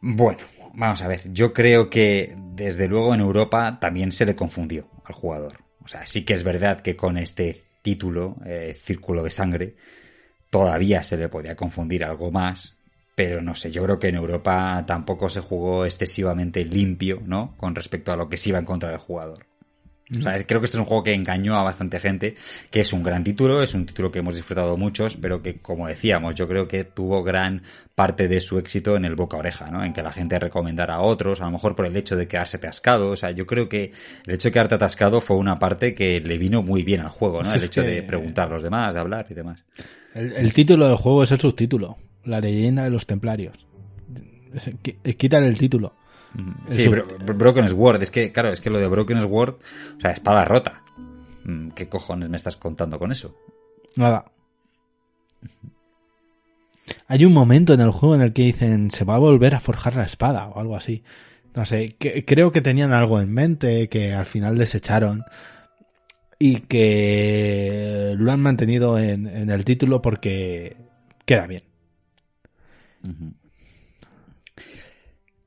Bueno, 0.00 0.38
vamos 0.74 1.02
a 1.02 1.08
ver, 1.08 1.32
yo 1.32 1.52
creo 1.52 1.90
que 1.90 2.36
desde 2.54 2.86
luego 2.86 3.14
en 3.14 3.20
Europa 3.20 3.78
también 3.80 4.12
se 4.12 4.26
le 4.26 4.36
confundió 4.36 4.88
al 5.04 5.14
jugador. 5.14 5.64
O 5.82 5.88
sea, 5.88 6.06
sí 6.06 6.24
que 6.24 6.34
es 6.34 6.44
verdad 6.44 6.80
que 6.80 6.94
con 6.94 7.18
este 7.18 7.62
título, 7.82 8.36
eh, 8.46 8.74
Círculo 8.74 9.24
de 9.24 9.30
Sangre, 9.30 9.74
todavía 10.48 11.02
se 11.02 11.16
le 11.16 11.28
podía 11.28 11.56
confundir 11.56 12.04
algo 12.04 12.30
más, 12.30 12.76
pero 13.16 13.42
no 13.42 13.56
sé, 13.56 13.72
yo 13.72 13.82
creo 13.82 13.98
que 13.98 14.08
en 14.08 14.16
Europa 14.16 14.84
tampoco 14.86 15.28
se 15.28 15.40
jugó 15.40 15.84
excesivamente 15.84 16.64
limpio, 16.64 17.22
¿no? 17.24 17.56
Con 17.56 17.74
respecto 17.74 18.12
a 18.12 18.16
lo 18.16 18.28
que 18.28 18.36
se 18.36 18.50
iba 18.50 18.58
a 18.58 18.62
encontrar 18.62 18.92
el 18.92 18.98
jugador. 18.98 19.46
O 20.16 20.20
sea, 20.20 20.36
creo 20.46 20.60
que 20.60 20.66
este 20.66 20.76
es 20.76 20.80
un 20.80 20.86
juego 20.86 21.02
que 21.02 21.14
engañó 21.14 21.56
a 21.56 21.64
bastante 21.64 21.98
gente, 21.98 22.36
que 22.70 22.80
es 22.80 22.92
un 22.92 23.02
gran 23.02 23.24
título, 23.24 23.60
es 23.60 23.74
un 23.74 23.86
título 23.86 24.12
que 24.12 24.20
hemos 24.20 24.36
disfrutado 24.36 24.76
muchos, 24.76 25.16
pero 25.16 25.42
que, 25.42 25.58
como 25.58 25.88
decíamos, 25.88 26.36
yo 26.36 26.46
creo 26.46 26.68
que 26.68 26.84
tuvo 26.84 27.24
gran 27.24 27.62
parte 27.96 28.28
de 28.28 28.40
su 28.40 28.58
éxito 28.58 28.96
en 28.96 29.04
el 29.04 29.16
boca 29.16 29.36
oreja, 29.36 29.68
¿no? 29.68 29.84
En 29.84 29.92
que 29.92 30.02
la 30.02 30.12
gente 30.12 30.38
recomendara 30.38 30.94
a 30.94 31.00
otros, 31.00 31.40
a 31.40 31.46
lo 31.46 31.50
mejor 31.50 31.74
por 31.74 31.86
el 31.86 31.96
hecho 31.96 32.14
de 32.14 32.28
quedarse 32.28 32.58
atascado. 32.58 33.10
O 33.10 33.16
sea, 33.16 33.32
yo 33.32 33.46
creo 33.46 33.68
que 33.68 33.90
el 34.26 34.34
hecho 34.34 34.48
de 34.48 34.52
quedarte 34.52 34.76
atascado 34.76 35.20
fue 35.20 35.36
una 35.38 35.58
parte 35.58 35.92
que 35.92 36.20
le 36.20 36.38
vino 36.38 36.62
muy 36.62 36.84
bien 36.84 37.00
al 37.00 37.08
juego, 37.08 37.42
¿no? 37.42 37.52
El 37.56 37.64
hecho 37.64 37.82
de 37.82 38.02
preguntar 38.02 38.48
a 38.48 38.52
los 38.52 38.62
demás, 38.62 38.94
de 38.94 39.00
hablar 39.00 39.26
y 39.28 39.34
demás. 39.34 39.64
El, 40.14 40.52
título 40.52 40.86
del 40.86 40.96
juego 40.96 41.24
es 41.24 41.32
el 41.32 41.40
subtítulo, 41.40 41.98
La 42.24 42.40
leyenda 42.40 42.84
de 42.84 42.90
los 42.90 43.06
templarios. 43.06 43.66
Quítale 45.18 45.48
el 45.48 45.58
título. 45.58 45.94
Sí, 46.68 46.88
Broken 46.88 47.68
Sword. 47.68 48.02
Es 48.02 48.10
que, 48.10 48.32
claro, 48.32 48.50
es 48.50 48.60
que 48.60 48.70
lo 48.70 48.78
de 48.78 48.86
Broken 48.86 49.20
Sword, 49.20 49.54
o 49.96 50.00
sea, 50.00 50.10
espada 50.10 50.44
rota. 50.44 50.82
Mm, 51.44 51.70
¿Qué 51.70 51.88
cojones 51.88 52.28
me 52.28 52.36
estás 52.36 52.56
contando 52.56 52.98
con 52.98 53.12
eso? 53.12 53.34
Nada. 53.96 54.26
Hay 57.08 57.24
un 57.24 57.32
momento 57.32 57.74
en 57.74 57.80
el 57.80 57.90
juego 57.90 58.14
en 58.14 58.20
el 58.20 58.32
que 58.32 58.42
dicen 58.42 58.90
se 58.90 59.04
va 59.04 59.16
a 59.16 59.18
volver 59.18 59.54
a 59.54 59.60
forjar 59.60 59.96
la 59.96 60.04
espada 60.04 60.48
o 60.48 60.58
algo 60.58 60.76
así. 60.76 61.02
No 61.54 61.64
sé, 61.64 61.96
creo 61.98 62.52
que 62.52 62.60
tenían 62.60 62.92
algo 62.92 63.20
en 63.20 63.32
mente 63.32 63.88
que 63.88 64.12
al 64.12 64.26
final 64.26 64.58
desecharon 64.58 65.24
y 66.38 66.60
que 66.60 68.14
lo 68.18 68.30
han 68.30 68.40
mantenido 68.40 68.98
en, 68.98 69.26
el 69.26 69.64
título 69.64 70.02
porque 70.02 70.76
queda 71.24 71.46
bien. 71.46 71.62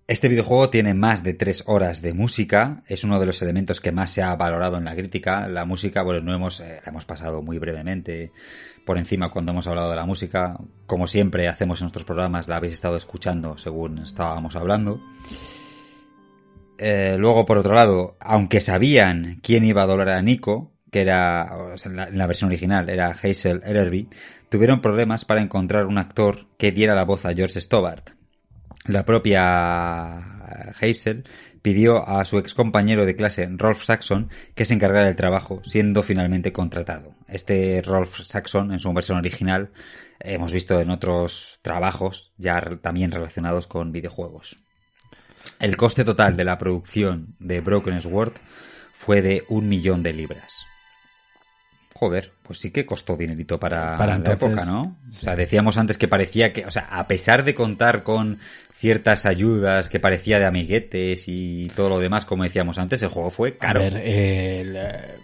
Este 0.10 0.28
videojuego 0.28 0.72
tiene 0.72 0.96
más 0.96 1.22
de 1.22 1.36
tres 1.36 1.64
horas 1.68 2.02
de 2.02 2.16
música, 2.16 2.82
es 2.88 3.04
uno 3.04 3.20
de 3.20 3.28
los 3.28 3.44
elementos 3.44 3.80
que 3.80 3.92
más 3.92 4.10
se 4.10 4.24
ha 4.24 4.36
valorado 4.36 4.76
en 4.76 4.86
la 4.86 4.96
crítica. 4.96 5.48
La 5.48 5.66
música, 5.66 6.02
bueno, 6.02 6.22
no 6.22 6.34
hemos, 6.34 6.62
eh, 6.62 6.82
la 6.84 6.90
hemos 6.90 7.06
pasado 7.06 7.44
muy 7.44 7.60
brevemente 7.60 8.32
por 8.88 8.98
encima 8.98 9.30
cuando 9.30 9.52
hemos 9.52 9.68
hablado 9.68 9.92
de 9.92 9.96
la 9.96 10.08
música. 10.08 10.58
Como 10.88 11.06
siempre 11.06 11.48
hacemos 11.48 11.80
en 11.80 11.84
nuestros 11.84 12.06
programas, 12.06 12.48
la 12.48 12.56
habéis 12.56 12.74
estado 12.74 12.96
escuchando 12.96 13.56
según 13.60 14.00
estábamos 14.00 14.56
hablando. 14.56 15.00
Eh, 16.80 17.16
luego, 17.20 17.46
por 17.46 17.60
otro 17.60 17.76
lado, 17.76 18.18
aunque 18.20 18.62
sabían 18.62 19.40
quién 19.44 19.64
iba 19.64 19.84
a 19.84 19.86
doblar 19.86 20.10
a 20.10 20.24
Nico, 20.24 20.72
que 20.90 21.02
era, 21.02 21.48
en 21.86 22.18
la, 22.18 22.26
versión 22.26 22.48
original, 22.48 22.90
era 22.90 23.12
Hazel 23.12 23.62
Ellerby, 23.64 24.10
tuvieron 24.50 24.82
problemas 24.82 25.24
para 25.24 25.44
encontrar 25.44 25.86
un 25.86 26.00
actor 26.00 26.48
que 26.58 26.72
diera 26.72 26.96
la 26.96 27.06
voz 27.06 27.26
a 27.26 27.36
George 27.36 27.62
Stobart 27.62 28.18
la 28.86 29.06
propia 29.06 30.18
Hazel 30.80 31.24
pidió 31.62 32.08
a 32.08 32.24
su 32.26 32.38
ex 32.38 32.54
compañero 32.54 33.06
de 33.06 33.16
clase, 33.16 33.48
Rolf 33.52 33.84
Saxon, 33.84 34.30
que 34.56 34.66
se 34.66 34.74
encargara 34.74 35.06
del 35.06 35.16
trabajo, 35.16 35.62
siendo 35.64 36.04
finalmente 36.04 36.54
contratado. 36.54 37.16
Este 37.28 37.82
Rolf 37.84 38.22
Saxon, 38.22 38.72
en 38.72 38.80
su 38.80 38.92
versión 38.94 39.18
original, 39.18 39.72
hemos 40.20 40.54
visto 40.54 40.80
en 40.80 40.90
otros 40.90 41.60
trabajos 41.62 42.34
ya 42.38 42.62
también 42.82 43.12
relacionados 43.12 43.68
con 43.68 43.92
videojuegos. 43.92 44.60
El 45.60 45.78
coste 45.78 46.04
total 46.04 46.38
de 46.38 46.46
la 46.46 46.58
producción 46.58 47.36
de 47.40 47.62
Broken 47.62 48.02
Sword 48.02 48.34
fue 48.94 49.22
de 49.22 49.44
un 49.50 49.70
millón 49.70 50.04
de 50.04 50.14
libras. 50.14 50.69
Joder, 52.00 52.32
pues 52.44 52.60
sí 52.60 52.72
que 52.72 52.86
costó 52.86 53.18
dinerito 53.18 53.60
para, 53.60 53.98
la 53.98 54.32
época, 54.32 54.64
¿no? 54.64 54.96
O 55.10 55.14
sea, 55.14 55.36
decíamos 55.36 55.78
antes 55.78 55.98
que 55.98 56.08
parecía 56.08 56.54
que, 56.54 56.66
o 56.66 56.72
sea, 56.72 56.88
a 56.90 57.08
pesar 57.10 57.44
de 57.44 57.54
contar 57.54 58.04
con 58.04 58.40
ciertas 58.72 59.26
ayudas 59.26 59.90
que 59.90 60.00
parecía 60.00 60.40
de 60.40 60.46
amiguetes 60.46 61.26
y 61.28 61.68
todo 61.76 61.90
lo 61.90 62.00
demás, 62.00 62.24
como 62.24 62.46
decíamos 62.46 62.80
antes, 62.80 63.04
el 63.04 63.10
juego 63.10 63.32
fue 63.32 63.58
caro. 63.58 63.82
A 63.82 63.90
ver, 63.90 65.20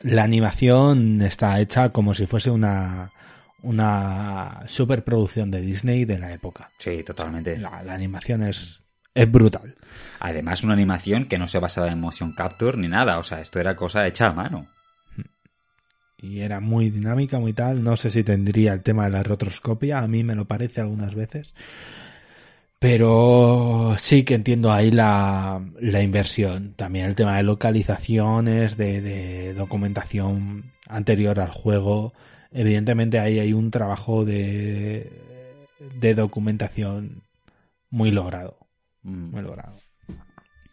la 0.00 0.24
animación 0.24 1.22
está 1.22 1.60
hecha 1.60 1.90
como 1.90 2.12
si 2.12 2.26
fuese 2.26 2.50
una 2.50 3.12
una 3.62 4.64
superproducción 4.66 5.52
de 5.52 5.60
Disney 5.60 6.06
de 6.06 6.18
la 6.18 6.32
época. 6.32 6.72
Sí, 6.78 7.04
totalmente. 7.04 7.56
La, 7.56 7.84
la 7.84 7.94
animación 7.94 8.42
es 8.42 8.80
es 9.14 9.30
brutal. 9.30 9.76
Además, 10.18 10.64
una 10.64 10.74
animación 10.74 11.26
que 11.26 11.38
no 11.38 11.46
se 11.46 11.60
basaba 11.60 11.92
en 11.92 12.00
motion 12.00 12.32
capture 12.32 12.76
ni 12.76 12.88
nada. 12.88 13.20
O 13.20 13.22
sea, 13.22 13.40
esto 13.40 13.60
era 13.60 13.76
cosa 13.76 14.08
hecha 14.08 14.26
a 14.26 14.32
mano 14.32 14.66
y 16.22 16.40
era 16.40 16.60
muy 16.60 16.90
dinámica, 16.90 17.38
muy 17.38 17.52
tal. 17.52 17.82
No 17.82 17.96
sé 17.96 18.10
si 18.10 18.24
tendría 18.24 18.72
el 18.72 18.82
tema 18.82 19.04
de 19.04 19.10
la 19.10 19.22
retroscopia, 19.22 20.00
a 20.00 20.08
mí 20.08 20.24
me 20.24 20.34
lo 20.34 20.44
parece 20.46 20.80
algunas 20.80 21.14
veces. 21.14 21.54
Pero 22.78 23.94
sí 23.98 24.24
que 24.24 24.34
entiendo 24.34 24.72
ahí 24.72 24.90
la, 24.90 25.62
la 25.80 26.02
inversión. 26.02 26.74
También 26.74 27.06
el 27.06 27.14
tema 27.14 27.36
de 27.36 27.42
localizaciones, 27.42 28.76
de, 28.76 29.00
de, 29.02 29.54
documentación 29.54 30.72
anterior 30.88 31.40
al 31.40 31.50
juego. 31.50 32.14
Evidentemente 32.50 33.18
ahí 33.18 33.38
hay 33.38 33.52
un 33.52 33.70
trabajo 33.70 34.24
de, 34.24 35.12
de 35.78 36.14
documentación 36.14 37.22
muy 37.90 38.10
logrado. 38.10 38.58
Mm. 39.02 39.30
Muy 39.30 39.42
logrado. 39.42 39.76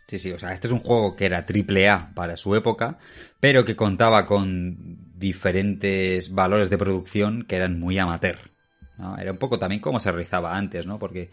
Sí, 0.07 0.19
sí, 0.19 0.31
o 0.31 0.39
sea, 0.39 0.53
este 0.53 0.67
es 0.67 0.73
un 0.73 0.79
juego 0.79 1.17
que 1.17 1.25
era 1.25 1.45
triple 1.45 1.89
A 1.89 2.13
para 2.15 2.37
su 2.37 2.55
época, 2.55 2.97
pero 3.41 3.65
que 3.65 3.75
contaba 3.75 4.25
con 4.25 5.06
diferentes 5.17 6.31
valores 6.31 6.69
de 6.69 6.77
producción 6.77 7.43
que 7.43 7.55
eran 7.55 7.79
muy 7.79 7.97
amateur. 7.97 8.37
Era 9.19 9.31
un 9.31 9.37
poco 9.37 9.59
también 9.59 9.81
como 9.81 9.99
se 9.99 10.11
realizaba 10.11 10.55
antes, 10.55 10.85
¿no? 10.85 10.97
Porque 10.97 11.29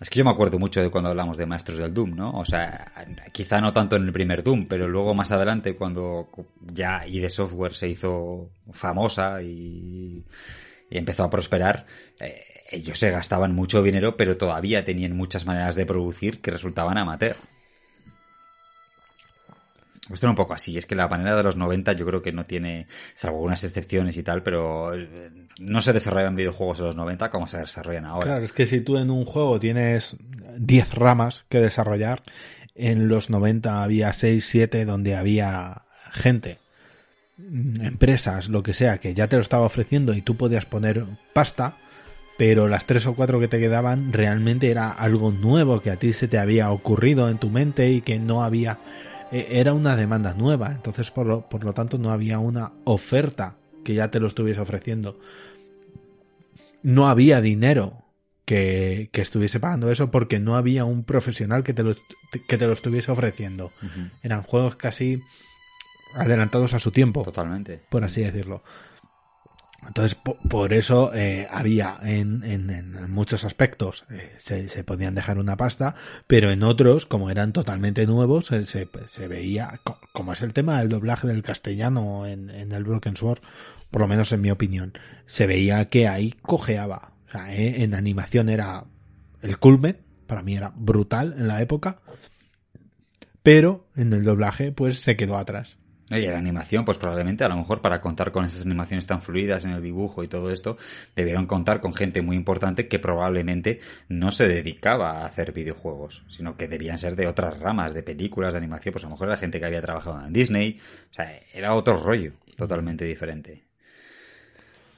es 0.00 0.08
que 0.08 0.18
yo 0.18 0.24
me 0.24 0.30
acuerdo 0.30 0.58
mucho 0.58 0.80
de 0.80 0.90
cuando 0.90 1.10
hablamos 1.10 1.36
de 1.36 1.46
Maestros 1.46 1.78
del 1.78 1.92
Doom, 1.92 2.16
¿no? 2.16 2.30
O 2.32 2.44
sea, 2.44 2.90
quizá 3.32 3.60
no 3.60 3.72
tanto 3.72 3.96
en 3.96 4.04
el 4.04 4.12
primer 4.12 4.42
Doom, 4.42 4.66
pero 4.66 4.88
luego 4.88 5.14
más 5.14 5.30
adelante 5.30 5.76
cuando 5.76 6.28
ya 6.60 7.06
ID 7.06 7.28
Software 7.28 7.74
se 7.74 7.88
hizo 7.88 8.50
famosa 8.72 9.42
y, 9.42 10.24
empezó 10.90 11.24
a 11.24 11.30
prosperar, 11.30 11.86
eh, 12.18 12.42
ellos 12.72 12.98
se 12.98 13.10
gastaban 13.10 13.54
mucho 13.54 13.82
dinero, 13.82 14.16
pero 14.16 14.36
todavía 14.36 14.84
tenían 14.84 15.16
muchas 15.16 15.46
maneras 15.46 15.74
de 15.74 15.86
producir 15.86 16.40
que 16.40 16.50
resultaban 16.50 16.98
amateur. 16.98 17.36
Esto 20.12 20.26
era 20.26 20.30
un 20.30 20.36
poco 20.36 20.54
así, 20.54 20.76
es 20.76 20.86
que 20.86 20.94
la 20.94 21.08
manera 21.08 21.36
de 21.36 21.42
los 21.42 21.56
90 21.56 21.92
yo 21.92 22.06
creo 22.06 22.22
que 22.22 22.32
no 22.32 22.46
tiene, 22.46 22.86
salvo 23.14 23.36
algunas 23.36 23.64
excepciones 23.64 24.16
y 24.16 24.22
tal, 24.22 24.42
pero 24.42 24.94
eh, 24.94 25.30
no 25.58 25.82
se 25.82 25.92
desarrollan 25.92 26.36
videojuegos 26.36 26.80
en 26.80 26.86
los 26.86 26.96
90 26.96 27.30
como 27.30 27.46
se 27.46 27.58
desarrollan 27.58 28.06
ahora. 28.06 28.26
Claro, 28.26 28.44
es 28.44 28.52
que 28.52 28.66
si 28.66 28.80
tú 28.80 28.96
en 28.98 29.10
un 29.10 29.24
juego 29.24 29.58
tienes 29.60 30.16
10 30.58 30.94
ramas 30.94 31.44
que 31.48 31.60
desarrollar, 31.60 32.22
en 32.74 33.08
los 33.08 33.30
90 33.30 33.82
había 33.82 34.12
6, 34.12 34.44
7 34.44 34.84
donde 34.84 35.16
había 35.16 35.82
gente, 36.12 36.58
empresas, 37.38 38.48
lo 38.48 38.62
que 38.62 38.72
sea, 38.72 38.98
que 38.98 39.14
ya 39.14 39.28
te 39.28 39.36
lo 39.36 39.42
estaba 39.42 39.64
ofreciendo 39.64 40.14
y 40.14 40.22
tú 40.22 40.36
podías 40.36 40.66
poner 40.66 41.04
pasta, 41.32 41.76
pero 42.38 42.68
las 42.68 42.86
tres 42.86 43.06
o 43.06 43.14
cuatro 43.14 43.38
que 43.38 43.48
te 43.48 43.58
quedaban 43.58 44.12
realmente 44.12 44.70
era 44.70 44.90
algo 44.90 45.30
nuevo 45.30 45.80
que 45.80 45.90
a 45.90 45.96
ti 45.96 46.12
se 46.12 46.28
te 46.28 46.38
había 46.38 46.70
ocurrido 46.70 47.28
en 47.28 47.38
tu 47.38 47.50
mente 47.50 47.90
y 47.90 48.00
que 48.00 48.18
no 48.18 48.42
había 48.42 48.78
e, 49.30 49.60
era 49.60 49.72
una 49.72 49.96
demanda 49.96 50.34
nueva, 50.34 50.72
entonces 50.72 51.10
por 51.10 51.26
lo, 51.26 51.48
por 51.48 51.64
lo 51.64 51.72
tanto 51.72 51.98
no 51.98 52.10
había 52.10 52.38
una 52.38 52.72
oferta 52.84 53.56
que 53.84 53.94
ya 53.94 54.10
te 54.10 54.20
lo 54.20 54.26
estuviese 54.26 54.60
ofreciendo. 54.60 55.18
No 56.82 57.08
había 57.08 57.40
dinero 57.40 58.04
que, 58.44 59.10
que, 59.12 59.20
estuviese 59.20 59.60
pagando 59.60 59.90
eso 59.90 60.10
porque 60.10 60.40
no 60.40 60.56
había 60.56 60.84
un 60.84 61.04
profesional 61.04 61.62
que 61.62 61.74
te 61.74 61.82
lo, 61.82 61.94
que 62.48 62.58
te 62.58 62.66
lo 62.66 62.72
estuviese 62.72 63.12
ofreciendo. 63.12 63.70
Eran 64.22 64.42
juegos 64.42 64.76
casi 64.76 65.22
adelantados 66.14 66.74
a 66.74 66.78
su 66.78 66.90
tiempo. 66.90 67.22
Totalmente. 67.22 67.80
Por 67.88 68.04
así 68.04 68.22
decirlo. 68.22 68.62
Entonces, 69.86 70.14
por, 70.14 70.72
eso 70.72 71.12
eh, 71.14 71.48
había 71.50 71.98
en, 72.02 73.10
muchos 73.10 73.44
aspectos, 73.44 74.04
eh, 74.10 74.34
se, 74.38 74.84
podían 74.84 75.14
dejar 75.14 75.38
una 75.38 75.56
pasta, 75.56 75.94
pero 76.26 76.50
en 76.50 76.62
otros, 76.62 77.06
como 77.06 77.30
eran 77.30 77.52
totalmente 77.52 78.06
nuevos, 78.06 78.46
se, 78.46 78.64
se, 78.64 79.28
veía, 79.28 79.80
como 80.12 80.32
es 80.32 80.42
el 80.42 80.52
tema 80.52 80.80
del 80.80 80.90
doblaje 80.90 81.28
del 81.28 81.42
castellano 81.42 82.26
en, 82.26 82.50
en, 82.50 82.72
el 82.72 82.84
Broken 82.84 83.16
Sword, 83.16 83.40
por 83.90 84.02
lo 84.02 84.08
menos 84.08 84.32
en 84.32 84.42
mi 84.42 84.50
opinión, 84.50 84.92
se 85.26 85.46
veía 85.46 85.86
que 85.88 86.08
ahí 86.08 86.34
cojeaba. 86.42 87.12
O 87.28 87.32
sea, 87.32 87.54
eh, 87.54 87.82
en 87.82 87.94
animación 87.94 88.48
era 88.48 88.84
el 89.40 89.58
culmen, 89.58 89.98
para 90.26 90.42
mí 90.42 90.56
era 90.56 90.72
brutal 90.76 91.34
en 91.38 91.48
la 91.48 91.62
época, 91.62 92.00
pero 93.42 93.88
en 93.96 94.12
el 94.12 94.24
doblaje 94.24 94.72
pues 94.72 95.00
se 95.00 95.16
quedó 95.16 95.36
atrás. 95.36 95.79
Y 96.10 96.26
la 96.26 96.38
animación, 96.38 96.84
pues 96.84 96.98
probablemente 96.98 97.44
a 97.44 97.48
lo 97.48 97.56
mejor 97.56 97.80
para 97.80 98.00
contar 98.00 98.32
con 98.32 98.44
esas 98.44 98.66
animaciones 98.66 99.06
tan 99.06 99.22
fluidas 99.22 99.64
en 99.64 99.70
el 99.70 99.82
dibujo 99.82 100.24
y 100.24 100.28
todo 100.28 100.50
esto, 100.50 100.76
debieron 101.14 101.46
contar 101.46 101.80
con 101.80 101.94
gente 101.94 102.20
muy 102.20 102.34
importante 102.34 102.88
que 102.88 102.98
probablemente 102.98 103.78
no 104.08 104.32
se 104.32 104.48
dedicaba 104.48 105.12
a 105.12 105.26
hacer 105.26 105.52
videojuegos, 105.52 106.24
sino 106.28 106.56
que 106.56 106.66
debían 106.66 106.98
ser 106.98 107.14
de 107.14 107.28
otras 107.28 107.60
ramas, 107.60 107.94
de 107.94 108.02
películas, 108.02 108.54
de 108.54 108.58
animación, 108.58 108.92
pues 108.92 109.04
a 109.04 109.06
lo 109.06 109.12
mejor 109.12 109.28
era 109.28 109.36
gente 109.36 109.60
que 109.60 109.66
había 109.66 109.82
trabajado 109.82 110.26
en 110.26 110.32
Disney, 110.32 110.80
o 111.12 111.14
sea, 111.14 111.40
era 111.54 111.74
otro 111.74 111.96
rollo, 111.96 112.32
totalmente 112.56 113.04
diferente. 113.04 113.62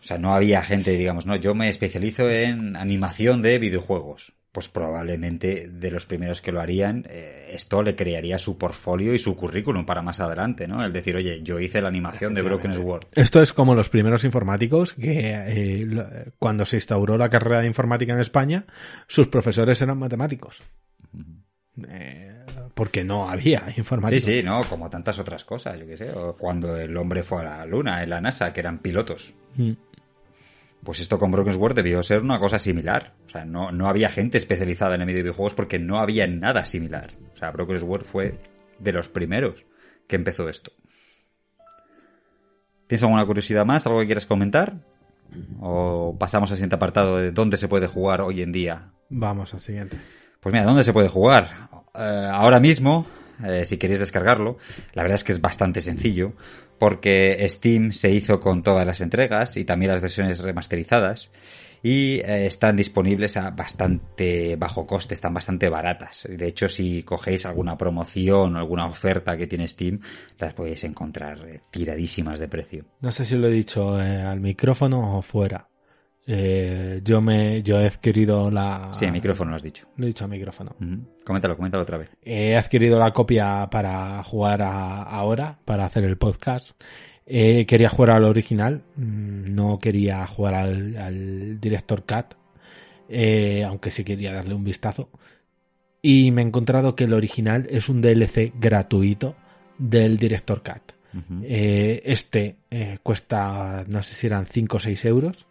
O 0.01 0.05
sea, 0.05 0.17
no 0.17 0.35
había 0.35 0.63
gente, 0.63 0.93
digamos, 0.93 1.27
no, 1.27 1.37
yo 1.37 1.55
me 1.55 1.69
especializo 1.69 2.29
en 2.31 2.75
animación 2.75 3.43
de 3.43 3.59
videojuegos. 3.59 4.33
Pues 4.53 4.69
probablemente 4.69 5.69
de 5.69 5.91
los 5.91 6.05
primeros 6.05 6.43
que 6.43 6.53
lo 6.53 6.61
harían, 6.61 7.07
eh, 7.09 7.51
esto 7.53 7.83
le 7.83 7.97
crearía 7.97 8.39
su 8.39 8.59
portfolio 8.59 9.15
y 9.15 9.19
su 9.19 9.35
currículum 9.35 9.87
para 9.87 10.03
más 10.03 10.21
adelante, 10.21 10.69
¿no? 10.69 10.85
El 10.85 10.93
decir, 10.93 11.17
oye, 11.17 11.41
yo 11.43 11.59
hice 11.59 11.81
la 11.81 11.89
animación 11.89 12.35
de 12.35 12.43
Broken 12.43 12.75
Sword. 12.75 13.07
Esto 13.13 13.41
es 13.41 13.55
como 13.55 13.75
los 13.75 13.89
primeros 13.89 14.25
informáticos 14.25 14.93
que 14.93 15.33
eh, 15.35 16.33
cuando 16.39 16.67
se 16.67 16.77
instauró 16.77 17.17
la 17.17 17.31
carrera 17.31 17.63
de 17.63 17.67
informática 17.67 18.13
en 18.13 18.21
España, 18.21 18.67
sus 19.07 19.29
profesores 19.29 19.81
eran 19.81 19.99
matemáticos. 19.99 20.63
Eh, 21.89 22.45
porque 22.75 23.05
no 23.05 23.31
había 23.31 23.73
informática. 23.75 24.21
Sí, 24.21 24.35
sí, 24.35 24.43
no, 24.43 24.65
como 24.69 24.91
tantas 24.91 25.19
otras 25.19 25.47
cosas, 25.47 25.79
yo 25.81 25.87
qué 25.87 25.97
sé. 25.97 26.13
O 26.13 26.37
cuando 26.37 26.77
el 26.77 26.95
hombre 26.99 27.23
fue 27.23 27.41
a 27.41 27.45
la 27.45 27.67
luna 27.67 28.03
en 28.03 28.11
la 28.11 28.21
NASA, 28.21 28.53
que 28.53 28.61
eran 28.61 28.81
pilotos. 28.81 29.33
Mm. 29.57 29.73
Pues 30.85 30.99
esto 30.99 31.19
con 31.19 31.31
Broken 31.31 31.55
Sword 31.55 31.75
debió 31.77 32.03
ser 32.03 32.21
una 32.21 32.41
cosa 32.41 32.59
similar. 32.59 33.15
O 33.27 33.29
sea, 33.29 33.45
no, 33.45 33.71
no 33.71 33.89
había 33.89 34.09
gente 34.09 34.39
especializada 34.39 34.97
en 34.97 35.03
el 35.03 35.07
medio 35.07 35.19
de 35.19 35.23
videojuegos 35.25 35.55
porque 35.55 35.79
no 35.79 36.01
había 36.01 36.27
nada 36.27 36.65
similar. 36.65 37.13
O 37.35 37.39
sea, 37.39 37.51
Broken 37.53 37.79
Sword 37.79 38.05
fue 38.05 38.39
de 38.79 38.93
los 38.93 39.09
primeros 39.09 39.65
que 40.09 40.17
empezó 40.17 40.49
esto. 40.49 40.73
¿Tienes 42.89 43.03
alguna 43.05 43.25
curiosidad 43.25 43.65
más? 43.65 43.87
¿Algo 43.87 44.01
que 44.01 44.07
quieras 44.07 44.27
comentar? 44.27 44.81
¿O 45.61 46.17
pasamos 46.19 46.51
al 46.51 46.57
siguiente 46.57 46.77
apartado 46.77 47.17
de 47.17 47.31
dónde 47.31 47.57
se 47.57 47.69
puede 47.69 47.87
jugar 47.87 48.21
hoy 48.21 48.43
en 48.43 48.53
día? 48.53 48.91
Vamos 49.09 49.55
al 49.55 49.61
siguiente. 49.61 49.97
Pues 50.41 50.53
mira, 50.53 50.65
¿dónde 50.65 50.85
se 50.85 50.93
puede 50.93 51.09
jugar? 51.09 51.69
Eh, 51.95 52.29
ahora 52.31 52.59
mismo, 52.59 53.07
eh, 53.45 53.65
si 53.65 53.79
queréis 53.79 54.01
descargarlo, 54.01 54.59
la 54.93 55.03
verdad 55.03 55.17
es 55.17 55.25
que 55.25 55.33
es 55.33 55.41
bastante 55.41 55.81
sencillo 55.81 56.35
porque 56.83 57.47
Steam 57.49 57.93
se 57.93 58.11
hizo 58.11 58.41
con 58.41 58.65
todas 58.65 58.85
las 58.85 59.01
entregas 59.01 59.57
y 59.57 59.65
también 59.65 59.93
las 59.93 60.01
versiones 60.01 60.41
remasterizadas 60.41 61.31
y 61.81 62.15
eh, 62.15 62.47
están 62.47 62.75
disponibles 62.75 63.37
a 63.37 63.51
bastante 63.51 64.57
bajo 64.57 64.85
coste, 64.85 65.15
están 65.15 65.33
bastante 65.33 65.69
baratas. 65.69 66.27
De 66.29 66.49
hecho, 66.49 66.69
si 66.69 67.05
cogéis 67.05 67.47
alguna 67.47 67.79
promoción 67.79 68.57
o 68.57 68.59
alguna 68.59 68.87
oferta 68.87 69.37
que 69.37 69.47
tiene 69.47 69.69
Steam, 69.69 70.01
las 70.41 70.55
podéis 70.55 70.83
encontrar 70.83 71.47
eh, 71.47 71.61
tiradísimas 71.71 72.41
de 72.41 72.49
precio. 72.49 72.85
No 73.01 73.13
sé 73.13 73.27
si 73.27 73.37
lo 73.37 73.47
he 73.47 73.53
dicho 73.53 74.03
eh, 74.03 74.21
al 74.21 74.41
micrófono 74.41 75.19
o 75.19 75.23
fuera. 75.23 75.69
Yo 76.27 77.21
me 77.21 77.63
yo 77.63 77.81
he 77.81 77.87
adquirido 77.87 78.51
la 78.51 78.91
sí 78.93 79.05
el 79.05 79.13
micrófono 79.13 79.51
lo 79.51 79.57
has 79.57 79.63
dicho. 79.63 79.87
Lo 79.97 80.05
he 80.05 80.09
dicho 80.09 80.25
al 80.25 80.31
micrófono 80.31 80.77
coméntalo 81.25 81.57
coméntalo 81.57 81.83
otra 81.83 81.99
vez. 81.99 82.11
He 82.23 82.57
adquirido 82.57 82.99
la 82.99 83.13
copia 83.13 83.69
para 83.71 84.23
jugar 84.23 84.63
ahora 84.63 85.59
para 85.65 85.85
hacer 85.85 86.05
el 86.05 86.17
podcast. 86.17 86.73
Eh, 87.27 87.67
quería 87.67 87.89
jugar 87.89 88.11
al 88.11 88.25
original, 88.25 88.83
mm, 88.97 89.55
no 89.55 89.79
quería 89.79 90.27
jugar 90.27 90.55
al, 90.55 91.61
Director 91.61 92.05
eh, 93.09 93.65
aunque 93.65 93.91
sí 93.91 94.05
quería 94.05 94.33
darle 94.33 94.55
un 94.55 94.65
vistazo. 94.65 95.11
Y 96.01 96.33
me 96.33 96.43
he 96.43 96.45
encontrado 96.45 96.97
que 96.97 97.05
el 97.05 97.13
original 97.13 97.67
es 97.71 97.89
un 97.89 98.01
DLC 98.01 98.53
gratuito 98.59 99.37
del 99.79 100.19
Director. 100.19 100.63
Eh, 101.43 102.03
este 102.05 102.57
cuesta, 103.03 103.85
no 103.87 104.03
sé 104.03 104.15
si 104.15 104.27
eran 104.27 104.47
5 104.47 104.77
o 104.77 104.81
6 104.81 105.05
euros, 105.05 105.47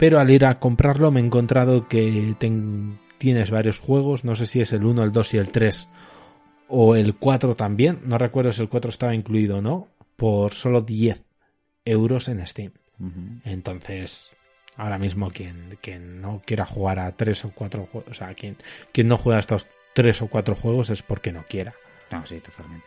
pero 0.00 0.18
al 0.18 0.30
ir 0.30 0.46
a 0.46 0.58
comprarlo 0.58 1.10
me 1.10 1.20
he 1.20 1.24
encontrado 1.24 1.86
que 1.86 2.34
tienes 3.18 3.50
varios 3.50 3.80
juegos, 3.80 4.24
no 4.24 4.34
sé 4.34 4.46
si 4.46 4.62
es 4.62 4.72
el 4.72 4.86
1, 4.86 5.04
el 5.04 5.12
2 5.12 5.34
y 5.34 5.36
el 5.36 5.50
3 5.50 5.88
o 6.68 6.96
el 6.96 7.16
4 7.16 7.54
también, 7.54 8.00
no 8.06 8.16
recuerdo 8.16 8.50
si 8.54 8.62
el 8.62 8.70
4 8.70 8.88
estaba 8.88 9.14
incluido 9.14 9.58
o 9.58 9.60
no, 9.60 9.88
por 10.16 10.54
solo 10.54 10.80
10 10.80 11.22
euros 11.84 12.28
en 12.28 12.46
Steam. 12.46 12.72
Entonces, 13.44 14.34
ahora 14.76 14.98
mismo 14.98 15.30
quien, 15.30 15.76
quien 15.82 16.22
no 16.22 16.40
quiera 16.46 16.64
jugar 16.64 16.98
a 16.98 17.14
tres 17.14 17.44
o 17.44 17.52
cuatro 17.54 17.84
juegos, 17.84 18.10
o 18.10 18.14
sea, 18.14 18.32
quien, 18.32 18.56
quien 18.92 19.06
no 19.06 19.18
juega 19.18 19.36
a 19.36 19.40
estos 19.40 19.68
tres 19.94 20.22
o 20.22 20.28
cuatro 20.28 20.54
juegos 20.54 20.88
es 20.88 21.02
porque 21.02 21.30
no 21.30 21.44
quiera. 21.46 21.74
No, 22.10 22.24
sí, 22.24 22.40
totalmente. 22.40 22.86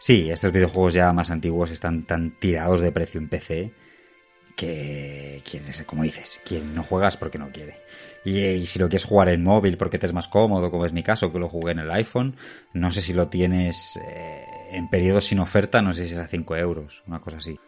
Sí, 0.00 0.28
estos 0.28 0.50
videojuegos 0.50 0.94
ya 0.94 1.12
más 1.12 1.30
antiguos 1.30 1.70
están 1.70 2.02
tan 2.02 2.32
tirados 2.32 2.80
de 2.80 2.90
precio 2.90 3.20
en 3.20 3.28
PC 3.28 3.72
que, 4.56 5.42
quien, 5.48 5.64
como 5.86 6.02
dices, 6.02 6.40
quien 6.44 6.74
no 6.74 6.82
juega 6.82 7.08
es 7.08 7.16
porque 7.16 7.38
no 7.38 7.50
quiere. 7.50 7.80
Y, 8.24 8.66
si 8.66 8.78
lo 8.78 8.88
quieres 8.88 9.04
jugar 9.04 9.28
en 9.28 9.42
móvil 9.42 9.76
porque 9.76 9.98
te 9.98 10.06
es 10.06 10.12
más 10.12 10.28
cómodo, 10.28 10.70
como 10.70 10.86
es 10.86 10.92
mi 10.92 11.02
caso, 11.02 11.32
que 11.32 11.38
lo 11.38 11.48
jugué 11.48 11.72
en 11.72 11.80
el 11.80 11.90
iPhone, 11.90 12.36
no 12.72 12.90
sé 12.90 13.02
si 13.02 13.12
lo 13.12 13.28
tienes 13.28 13.96
eh, 13.96 14.44
en 14.72 14.88
periodos 14.88 15.26
sin 15.26 15.40
oferta, 15.40 15.82
no 15.82 15.92
sé 15.92 16.06
si 16.06 16.14
es 16.14 16.20
a 16.20 16.26
5 16.26 16.56
euros, 16.56 17.02
una 17.06 17.20
cosa 17.20 17.38
así. 17.38 17.58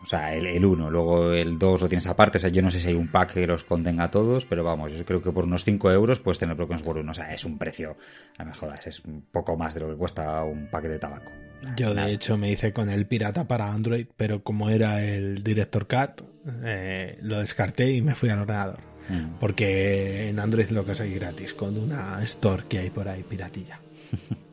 O 0.00 0.06
sea, 0.06 0.32
el 0.34 0.64
1, 0.64 0.90
luego 0.90 1.32
el 1.32 1.58
2 1.58 1.82
lo 1.82 1.88
tienes 1.88 2.06
aparte, 2.06 2.38
o 2.38 2.40
sea, 2.40 2.50
yo 2.50 2.62
no 2.62 2.70
sé 2.70 2.78
si 2.78 2.88
hay 2.88 2.94
un 2.94 3.08
pack 3.08 3.34
que 3.34 3.46
los 3.46 3.64
contenga 3.64 4.10
todos, 4.10 4.46
pero 4.46 4.62
vamos, 4.62 4.92
yo 4.92 5.04
creo 5.04 5.20
que 5.20 5.32
por 5.32 5.44
unos 5.44 5.64
5 5.64 5.90
euros 5.90 6.20
puedes 6.20 6.38
tener 6.38 6.54
Broken 6.54 6.78
Sword 6.78 6.98
1, 6.98 7.10
o 7.10 7.14
sea, 7.14 7.34
es 7.34 7.44
un 7.44 7.58
precio, 7.58 7.96
a 8.36 8.44
lo 8.44 8.50
mejor 8.50 8.74
es 8.84 9.00
un 9.04 9.22
poco 9.32 9.56
más 9.56 9.74
de 9.74 9.80
lo 9.80 9.88
que 9.88 9.96
cuesta 9.96 10.44
un 10.44 10.68
paquete 10.68 10.94
de 10.94 10.98
tabaco. 11.00 11.32
Yo 11.76 11.92
de 11.92 12.12
hecho 12.12 12.36
me 12.36 12.52
hice 12.52 12.72
con 12.72 12.88
el 12.88 13.06
pirata 13.06 13.48
para 13.48 13.72
Android, 13.72 14.06
pero 14.16 14.44
como 14.44 14.70
era 14.70 15.04
el 15.04 15.42
Director 15.42 15.88
Cut, 15.88 16.22
eh, 16.62 17.18
lo 17.22 17.40
descarté 17.40 17.90
y 17.90 18.00
me 18.00 18.14
fui 18.14 18.30
al 18.30 18.40
ordenador. 18.40 18.78
Mm. 19.08 19.38
Porque 19.40 20.28
en 20.28 20.38
Android 20.38 20.68
lo 20.70 20.84
que 20.84 20.92
hay 21.02 21.14
gratis, 21.14 21.54
con 21.54 21.76
una 21.76 22.22
store 22.22 22.64
que 22.68 22.78
hay 22.78 22.90
por 22.90 23.08
ahí 23.08 23.24
piratilla. 23.24 23.80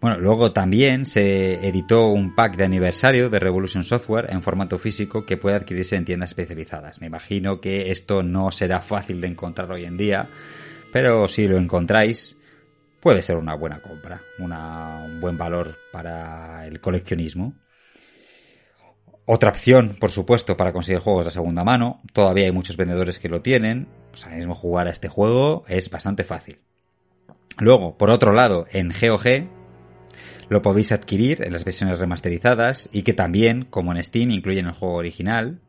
Bueno, 0.00 0.18
luego 0.18 0.52
también 0.52 1.04
se 1.04 1.66
editó 1.68 2.06
un 2.06 2.34
pack 2.34 2.56
de 2.56 2.64
aniversario 2.64 3.28
de 3.28 3.38
Revolution 3.38 3.84
Software 3.84 4.28
en 4.30 4.42
formato 4.42 4.78
físico 4.78 5.26
que 5.26 5.36
puede 5.36 5.56
adquirirse 5.56 5.94
en 5.96 6.06
tiendas 6.06 6.30
especializadas. 6.30 7.02
Me 7.02 7.06
imagino 7.06 7.60
que 7.60 7.90
esto 7.90 8.22
no 8.22 8.50
será 8.50 8.80
fácil 8.80 9.20
de 9.20 9.28
encontrar 9.28 9.70
hoy 9.70 9.84
en 9.84 9.98
día, 9.98 10.30
pero 10.90 11.28
si 11.28 11.46
lo 11.46 11.58
encontráis, 11.58 12.38
puede 13.00 13.20
ser 13.20 13.36
una 13.36 13.54
buena 13.54 13.82
compra, 13.82 14.22
un 14.38 15.20
buen 15.20 15.36
valor 15.36 15.76
para 15.92 16.66
el 16.66 16.80
coleccionismo. 16.80 17.52
Otra 19.26 19.50
opción, 19.50 19.96
por 20.00 20.10
supuesto, 20.10 20.56
para 20.56 20.72
conseguir 20.72 21.02
juegos 21.02 21.26
de 21.26 21.30
segunda 21.30 21.62
mano. 21.62 22.00
Todavía 22.14 22.46
hay 22.46 22.52
muchos 22.52 22.78
vendedores 22.78 23.18
que 23.18 23.28
lo 23.28 23.42
tienen. 23.42 23.86
O 24.14 24.16
sea, 24.16 24.34
mismo 24.34 24.54
jugar 24.54 24.88
a 24.88 24.92
este 24.92 25.08
juego 25.08 25.64
es 25.68 25.90
bastante 25.90 26.24
fácil. 26.24 26.58
Luego, 27.58 27.98
por 27.98 28.08
otro 28.08 28.32
lado, 28.32 28.66
en 28.72 28.88
GOG 28.88 29.59
lo 30.50 30.62
podéis 30.62 30.92
adquirir 30.92 31.42
en 31.42 31.52
las 31.52 31.64
versiones 31.64 31.98
remasterizadas 31.98 32.90
y 32.92 33.02
que 33.02 33.14
también, 33.14 33.66
como 33.70 33.92
en 33.92 34.02
Steam, 34.02 34.30
incluyen 34.30 34.66
el 34.66 34.72
juego 34.72 34.96
original. 34.96 35.60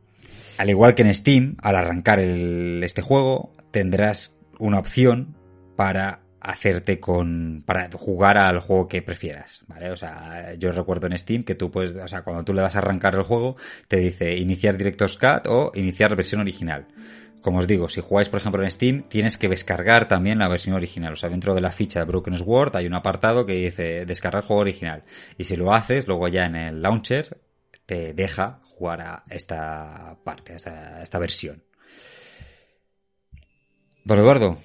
Al 0.58 0.68
igual 0.68 0.94
que 0.94 1.02
en 1.02 1.14
Steam, 1.14 1.56
al 1.62 1.76
arrancar 1.76 2.20
este 2.20 3.00
juego, 3.00 3.52
tendrás 3.70 4.36
una 4.58 4.80
opción 4.80 5.36
para 5.76 6.20
hacerte 6.40 6.98
con 6.98 7.62
para 7.64 7.88
jugar 7.94 8.36
al 8.36 8.58
juego 8.58 8.88
que 8.88 9.00
prefieras, 9.00 9.62
¿vale? 9.68 9.92
O 9.92 9.96
sea, 9.96 10.54
yo 10.58 10.72
recuerdo 10.72 11.06
en 11.06 11.16
Steam 11.16 11.44
que 11.44 11.54
tú 11.54 11.70
puedes, 11.70 11.94
o 11.94 12.08
sea, 12.08 12.22
cuando 12.22 12.44
tú 12.44 12.52
le 12.52 12.60
vas 12.62 12.74
a 12.74 12.80
arrancar 12.80 13.14
el 13.14 13.22
juego, 13.22 13.56
te 13.86 13.98
dice 13.98 14.36
iniciar 14.36 14.76
Director's 14.76 15.16
Cut 15.16 15.46
o 15.46 15.70
iniciar 15.74 16.16
versión 16.16 16.40
original. 16.40 16.88
Como 17.42 17.58
os 17.58 17.66
digo, 17.66 17.88
si 17.88 18.00
jugáis 18.00 18.28
por 18.28 18.38
ejemplo 18.38 18.62
en 18.62 18.70
Steam, 18.70 19.02
tienes 19.08 19.36
que 19.36 19.48
descargar 19.48 20.06
también 20.06 20.38
la 20.38 20.46
versión 20.46 20.76
original. 20.76 21.14
O 21.14 21.16
sea, 21.16 21.28
dentro 21.28 21.54
de 21.54 21.60
la 21.60 21.72
ficha 21.72 21.98
de 21.98 22.04
Broken 22.06 22.36
Sword 22.38 22.76
hay 22.76 22.86
un 22.86 22.94
apartado 22.94 23.44
que 23.44 23.54
dice 23.54 24.06
descargar 24.06 24.44
juego 24.44 24.62
original. 24.62 25.02
Y 25.36 25.44
si 25.44 25.56
lo 25.56 25.74
haces, 25.74 26.06
luego 26.06 26.28
ya 26.28 26.46
en 26.46 26.54
el 26.54 26.80
launcher 26.80 27.40
te 27.84 28.14
deja 28.14 28.60
jugar 28.64 29.00
a 29.00 29.24
esta 29.28 30.16
parte, 30.22 30.52
a 30.52 31.02
esta, 31.02 31.18
versión. 31.18 31.64
Don 34.04 34.20
Eduardo, 34.20 34.58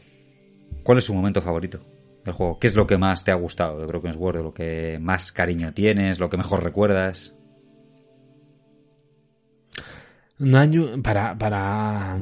¿cuál 0.84 1.00
es 1.00 1.06
su 1.06 1.16
momento 1.16 1.42
favorito 1.42 1.80
del 2.24 2.36
juego? 2.36 2.60
¿Qué 2.60 2.68
es 2.68 2.76
lo 2.76 2.86
que 2.86 3.00
más 3.00 3.24
te 3.24 3.32
ha 3.32 3.36
gustado 3.36 3.80
de 3.80 3.88
Broken 3.88 4.14
Sword? 4.14 4.44
¿Lo 4.44 4.54
que 4.54 5.00
más 5.02 5.32
cariño 5.32 5.74
tienes? 5.74 6.20
¿Lo 6.20 6.30
que 6.30 6.38
mejor 6.38 6.64
recuerdas? 6.64 7.34
Un 10.40 10.54
año 10.54 11.02
para, 11.02 11.36
para 11.36 12.20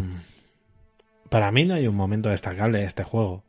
para 1.35 1.51
mí 1.51 1.65
no 1.65 1.73
hay 1.73 1.85
un 1.85 1.97
momento 1.97 2.29
destacable 2.29 2.79
de 2.79 2.85
este 2.85 3.03
juego. 3.03 3.43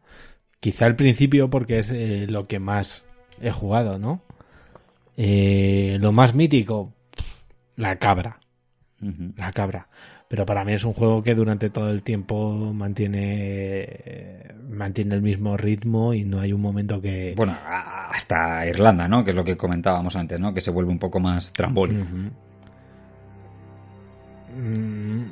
Quizá 0.58 0.86
al 0.86 0.96
principio 0.96 1.50
porque 1.50 1.78
es 1.78 1.92
eh, 1.92 2.26
lo 2.28 2.48
que 2.48 2.58
más 2.58 3.04
he 3.40 3.52
jugado, 3.52 3.96
¿no? 4.00 4.22
Eh, 5.16 5.96
lo 6.00 6.10
más 6.10 6.34
mítico, 6.34 6.92
la 7.76 7.94
cabra. 7.94 8.40
La 9.36 9.52
cabra. 9.52 9.86
Pero 10.26 10.44
para 10.44 10.64
mí 10.64 10.72
es 10.72 10.82
un 10.82 10.94
juego 10.94 11.22
que 11.22 11.36
durante 11.36 11.70
todo 11.70 11.92
el 11.92 12.02
tiempo 12.02 12.72
mantiene 12.74 14.56
mantiene 14.68 15.14
el 15.14 15.22
mismo 15.22 15.56
ritmo 15.56 16.12
y 16.12 16.24
no 16.24 16.40
hay 16.40 16.52
un 16.52 16.62
momento 16.62 17.00
que... 17.00 17.34
Bueno, 17.36 17.56
hasta 17.64 18.66
Irlanda, 18.66 19.06
¿no? 19.06 19.22
Que 19.22 19.30
es 19.30 19.36
lo 19.36 19.44
que 19.44 19.56
comentábamos 19.56 20.16
antes, 20.16 20.40
¿no? 20.40 20.52
Que 20.52 20.60
se 20.60 20.72
vuelve 20.72 20.90
un 20.90 20.98
poco 20.98 21.20
más 21.20 21.52
trambólico. 21.52 22.04
Mm, 24.56 25.22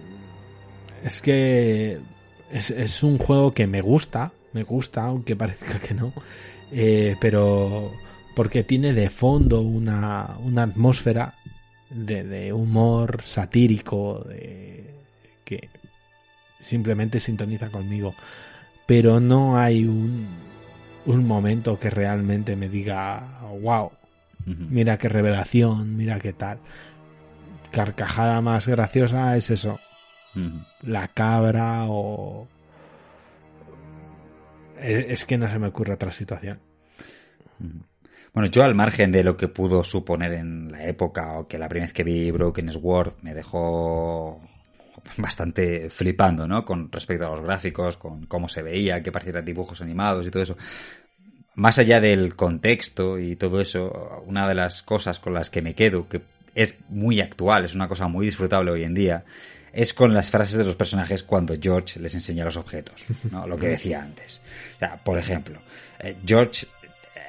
es 1.03 1.21
que 1.21 2.14
es, 2.55 3.03
un 3.03 3.19
juego 3.19 3.53
que 3.53 3.67
me 3.67 3.81
gusta, 3.81 4.33
me 4.53 4.63
gusta, 4.63 5.05
aunque 5.05 5.35
parezca 5.35 5.79
que 5.81 5.95
no, 5.95 6.13
eh, 6.71 7.17
pero 7.21 7.93
porque 8.37 8.63
tiene 8.63 8.93
de 8.93 9.11
fondo 9.11 9.61
una, 9.61 10.37
una 10.43 10.63
atmósfera 10.63 11.35
de, 11.91 12.53
humor 12.53 13.23
satírico 13.23 14.25
de, 14.29 14.95
que 15.45 15.69
simplemente 16.61 17.21
sintoniza 17.21 17.71
conmigo. 17.71 18.15
pero 18.87 19.21
no 19.21 19.59
hay 19.59 19.85
un, 19.85 20.27
un 21.07 21.27
momento 21.27 21.79
que 21.79 21.91
realmente 21.91 22.57
me 22.57 22.69
diga, 22.69 23.41
wow, 23.61 23.91
mira 24.47 24.99
qué 24.99 25.09
revelación, 25.09 25.97
mira 25.97 26.19
qué 26.19 26.33
tal. 26.33 26.59
Carcajada 27.71 28.41
más 28.41 28.69
graciosa 28.69 29.37
es 29.37 29.51
eso, 29.51 29.81
la 30.83 31.09
cabra 31.09 31.87
o... 31.89 32.49
Es, 34.81 35.25
que 35.25 35.39
no 35.39 35.49
se 35.49 35.59
me 35.59 35.69
ocurre 35.69 35.95
otra 35.95 36.13
situación. 36.13 36.59
Bueno, 38.35 38.51
yo 38.51 38.65
al 38.65 38.75
margen 38.75 39.13
de 39.13 39.23
lo 39.23 39.37
que 39.37 39.49
pudo 39.49 39.85
suponer 39.85 40.33
en 40.33 40.71
la 40.71 40.85
época 40.87 41.39
o 41.39 41.47
que 41.47 41.59
la 41.59 41.69
primera 41.69 41.87
vez 41.87 41.93
que 41.93 42.05
vi 42.05 42.31
Broken 42.31 42.71
Sword 42.71 43.15
me 43.23 43.33
dejó 43.33 44.41
bastante 45.17 45.89
flipando, 45.91 46.47
¿no? 46.47 46.65
Con 46.65 46.91
respecto 46.91 47.27
a 47.27 47.31
los 47.31 47.41
gráficos, 47.41 47.97
con 47.97 48.27
cómo 48.27 48.49
se 48.49 48.63
veía, 48.63 49.03
que 49.03 49.13
parecieran 49.13 49.45
dibujos 49.45 49.81
animados 49.81 50.27
y 50.27 50.31
todo 50.31 50.43
eso. 50.43 50.57
Más 51.55 51.79
allá 51.79 52.01
del 52.01 52.35
contexto 52.35 53.19
y 53.19 53.37
todo 53.37 53.61
eso, 53.61 54.23
una 54.27 54.49
de 54.49 54.57
las 54.57 54.83
cosas 54.83 55.21
con 55.21 55.35
las 55.35 55.51
que 55.51 55.63
me 55.63 55.75
quedo, 55.75 56.09
que 56.09 56.23
es 56.55 56.77
muy 56.89 57.21
actual, 57.21 57.65
es 57.65 57.75
una 57.75 57.89
cosa 57.89 58.09
muy 58.09 58.27
disfrutable 58.27 58.73
hoy 58.73 58.83
en 58.83 58.95
día, 58.95 59.25
es 59.75 59.93
con 59.93 60.15
las 60.15 60.31
frases 60.31 60.57
de 60.57 60.65
los 60.65 60.77
personajes 60.77 61.23
cuando 61.23 61.55
George 61.61 61.99
les 61.99 62.15
enseña 62.15 62.45
los 62.45 62.57
objetos, 62.57 63.05
¿no? 63.31 63.47
Lo 63.47 63.59
que 63.59 63.69
decía 63.69 64.03
antes. 64.03 64.41
O 64.77 64.79
sea, 64.79 65.03
por 65.03 65.19
ejemplo, 65.19 65.59
eh, 65.99 66.17
George, 66.25 66.67
eh, 67.17 67.21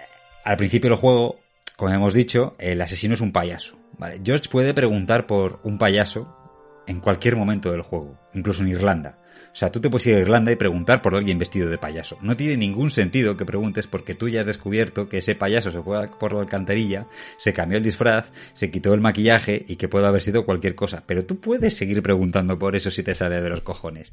al 0.43 0.55
principio 0.55 0.91
del 0.91 0.99
juego, 0.99 1.39
como 1.75 1.91
hemos 1.91 2.13
dicho, 2.13 2.55
el 2.59 2.79
asesino 2.81 3.15
es 3.15 3.21
un 3.21 3.31
payaso. 3.31 3.77
¿vale? 3.97 4.21
George 4.23 4.47
puede 4.49 4.73
preguntar 4.73 5.25
por 5.25 5.59
un 5.63 5.77
payaso 5.77 6.83
en 6.87 6.99
cualquier 6.99 7.35
momento 7.35 7.71
del 7.71 7.81
juego, 7.81 8.15
incluso 8.33 8.61
en 8.61 8.69
Irlanda. 8.69 9.17
O 9.55 9.57
sea, 9.57 9.71
tú 9.71 9.79
te 9.79 9.89
puedes 9.89 10.05
ir 10.07 10.15
a 10.17 10.19
Irlanda 10.19 10.51
y 10.51 10.57
preguntar 10.57 11.01
por 11.01 11.15
alguien 11.15 11.39
vestido 11.39 11.69
de 11.69 11.77
payaso. 11.77 12.17
No 12.21 12.35
tiene 12.35 12.57
ningún 12.57 12.91
sentido 12.91 13.37
que 13.37 13.45
preguntes 13.45 13.87
porque 13.87 14.13
tú 14.13 14.27
ya 14.27 14.41
has 14.41 14.45
descubierto 14.45 15.07
que 15.07 15.19
ese 15.19 15.33
payaso 15.33 15.71
se 15.71 15.81
fue 15.81 16.09
por 16.19 16.33
la 16.33 16.41
alcantarilla, 16.41 17.07
se 17.37 17.53
cambió 17.53 17.77
el 17.77 17.83
disfraz, 17.85 18.33
se 18.53 18.69
quitó 18.69 18.93
el 18.93 18.99
maquillaje 18.99 19.63
y 19.65 19.77
que 19.77 19.87
puede 19.87 20.07
haber 20.07 20.21
sido 20.21 20.45
cualquier 20.45 20.75
cosa. 20.75 21.05
Pero 21.07 21.25
tú 21.25 21.39
puedes 21.39 21.73
seguir 21.73 22.03
preguntando 22.03 22.59
por 22.59 22.75
eso 22.75 22.91
si 22.91 23.01
te 23.01 23.15
sale 23.15 23.41
de 23.41 23.49
los 23.49 23.61
cojones. 23.61 24.11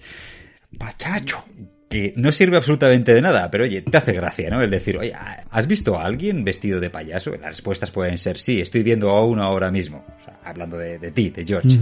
Pachacho. 0.78 1.44
Que 1.88 2.14
no 2.16 2.30
sirve 2.30 2.56
absolutamente 2.56 3.12
de 3.12 3.20
nada, 3.20 3.50
pero 3.50 3.64
oye, 3.64 3.82
te 3.82 3.98
hace 3.98 4.12
gracia, 4.12 4.48
¿no? 4.48 4.62
El 4.62 4.70
decir, 4.70 4.96
oye, 4.96 5.12
¿has 5.50 5.66
visto 5.66 5.98
a 5.98 6.04
alguien 6.04 6.44
vestido 6.44 6.78
de 6.78 6.88
payaso? 6.88 7.32
Las 7.32 7.50
respuestas 7.50 7.90
pueden 7.90 8.16
ser 8.16 8.38
sí, 8.38 8.60
estoy 8.60 8.84
viendo 8.84 9.10
a 9.10 9.26
uno 9.26 9.42
ahora 9.42 9.72
mismo. 9.72 10.06
O 10.20 10.24
sea, 10.24 10.38
hablando 10.44 10.78
de, 10.78 11.10
ti, 11.10 11.30
de 11.30 11.44
George 11.44 11.76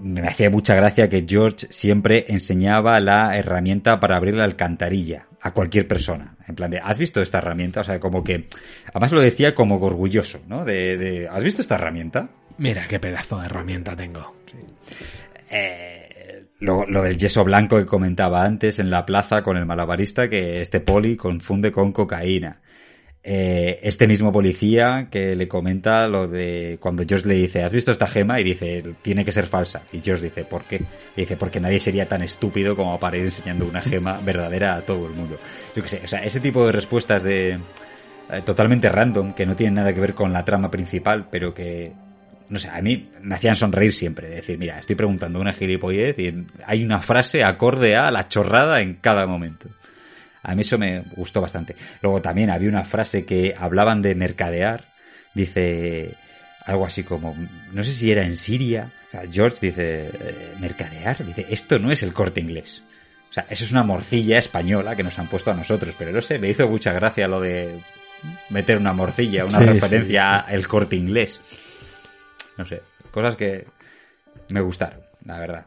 me 0.00 0.26
hacía 0.26 0.50
mucha 0.50 0.74
gracia 0.74 1.08
que 1.08 1.24
George 1.28 1.66
siempre 1.70 2.26
enseñaba 2.28 2.98
la 3.00 3.36
herramienta 3.36 4.00
para 4.00 4.16
abrir 4.16 4.34
la 4.34 4.44
alcantarilla 4.44 5.26
a 5.40 5.52
cualquier 5.52 5.88
persona. 5.88 6.36
En 6.46 6.54
plan 6.54 6.70
de, 6.70 6.78
¿has 6.78 6.98
visto 6.98 7.20
esta 7.20 7.38
herramienta? 7.38 7.80
O 7.80 7.84
sea, 7.84 8.00
como 8.00 8.22
que, 8.22 8.48
además 8.88 9.12
lo 9.12 9.20
decía 9.20 9.54
como 9.54 9.76
orgulloso, 9.76 10.40
¿no? 10.48 10.64
De, 10.64 11.28
¿has 11.30 11.42
visto 11.42 11.62
esta 11.62 11.74
herramienta? 11.74 12.28
Mira 12.58 12.86
qué 12.88 12.98
pedazo 12.98 13.38
de 13.38 13.46
herramienta 13.46 13.96
tengo. 13.96 14.34
Eh, 15.50 16.44
lo, 16.60 16.86
lo, 16.86 17.02
del 17.02 17.16
yeso 17.16 17.44
blanco 17.44 17.76
que 17.76 17.86
comentaba 17.86 18.44
antes 18.44 18.78
en 18.78 18.90
la 18.90 19.04
plaza 19.04 19.42
con 19.42 19.56
el 19.56 19.66
malabarista 19.66 20.28
que 20.28 20.60
este 20.60 20.80
poli 20.80 21.16
confunde 21.16 21.72
con 21.72 21.92
cocaína. 21.92 22.60
Eh, 23.24 23.78
este 23.84 24.08
mismo 24.08 24.32
policía 24.32 25.06
que 25.08 25.36
le 25.36 25.46
comenta 25.46 26.08
lo 26.08 26.26
de 26.26 26.76
cuando 26.80 27.04
George 27.06 27.28
le 27.28 27.34
dice, 27.34 27.62
¿has 27.62 27.72
visto 27.72 27.92
esta 27.92 28.08
gema? 28.08 28.40
Y 28.40 28.44
dice, 28.44 28.82
tiene 29.00 29.24
que 29.24 29.30
ser 29.30 29.46
falsa. 29.46 29.82
Y 29.92 30.00
George 30.00 30.24
dice, 30.24 30.44
¿por 30.44 30.64
qué? 30.64 30.82
Y 31.16 31.20
dice, 31.20 31.36
porque 31.36 31.60
nadie 31.60 31.78
sería 31.78 32.08
tan 32.08 32.22
estúpido 32.22 32.74
como 32.74 32.98
para 32.98 33.16
ir 33.16 33.24
enseñando 33.24 33.64
una 33.64 33.80
gema 33.80 34.18
verdadera 34.24 34.74
a 34.74 34.82
todo 34.82 35.06
el 35.06 35.12
mundo. 35.12 35.38
Yo 35.76 35.82
qué 35.82 35.88
sé, 35.88 36.00
o 36.02 36.06
sea, 36.08 36.24
ese 36.24 36.40
tipo 36.40 36.66
de 36.66 36.72
respuestas 36.72 37.22
de 37.22 37.60
eh, 38.30 38.42
totalmente 38.44 38.88
random, 38.88 39.34
que 39.34 39.46
no 39.46 39.54
tienen 39.54 39.74
nada 39.74 39.94
que 39.94 40.00
ver 40.00 40.14
con 40.14 40.32
la 40.32 40.44
trama 40.44 40.70
principal, 40.70 41.28
pero 41.30 41.54
que 41.54 41.92
no 42.48 42.58
sé, 42.58 42.68
a 42.68 42.82
mí 42.82 43.08
me 43.22 43.34
hacían 43.34 43.56
sonreír 43.56 43.94
siempre. 43.94 44.28
decir, 44.28 44.58
mira, 44.58 44.78
estoy 44.78 44.94
preguntando 44.94 45.40
una 45.40 45.52
gilipollez 45.52 46.18
y 46.18 46.44
hay 46.66 46.84
una 46.84 47.00
frase 47.00 47.44
acorde 47.44 47.96
a 47.96 48.10
la 48.10 48.28
chorrada 48.28 48.80
en 48.82 48.96
cada 48.96 49.26
momento. 49.26 49.68
A 50.42 50.54
mí 50.54 50.62
eso 50.62 50.78
me 50.78 51.00
gustó 51.16 51.40
bastante. 51.40 51.76
Luego 52.00 52.20
también 52.20 52.50
había 52.50 52.68
una 52.68 52.84
frase 52.84 53.24
que 53.24 53.54
hablaban 53.56 54.02
de 54.02 54.14
mercadear. 54.14 54.84
Dice 55.34 56.14
algo 56.66 56.86
así 56.86 57.02
como, 57.02 57.36
no 57.72 57.84
sé 57.84 57.92
si 57.92 58.10
era 58.10 58.24
en 58.24 58.36
Siria. 58.36 58.90
O 59.08 59.10
sea, 59.10 59.22
George 59.30 59.58
dice, 59.60 60.10
eh, 60.12 60.54
mercadear. 60.58 61.24
Dice, 61.24 61.46
esto 61.48 61.78
no 61.78 61.92
es 61.92 62.02
el 62.02 62.12
corte 62.12 62.40
inglés. 62.40 62.82
O 63.30 63.32
sea, 63.32 63.46
eso 63.48 63.64
es 63.64 63.72
una 63.72 63.84
morcilla 63.84 64.38
española 64.38 64.94
que 64.94 65.02
nos 65.02 65.18
han 65.18 65.28
puesto 65.28 65.50
a 65.50 65.54
nosotros. 65.54 65.94
Pero 65.98 66.12
no 66.12 66.20
sé, 66.20 66.38
me 66.38 66.50
hizo 66.50 66.68
mucha 66.68 66.92
gracia 66.92 67.28
lo 67.28 67.40
de 67.40 67.80
meter 68.50 68.78
una 68.78 68.92
morcilla, 68.92 69.44
una 69.44 69.60
referencia 69.60 70.36
al 70.40 70.66
corte 70.66 70.96
inglés. 70.96 71.40
No 72.56 72.66
sé, 72.66 72.82
cosas 73.10 73.36
que 73.36 73.66
me 74.48 74.60
gustaron, 74.60 75.00
la 75.24 75.38
verdad. 75.38 75.66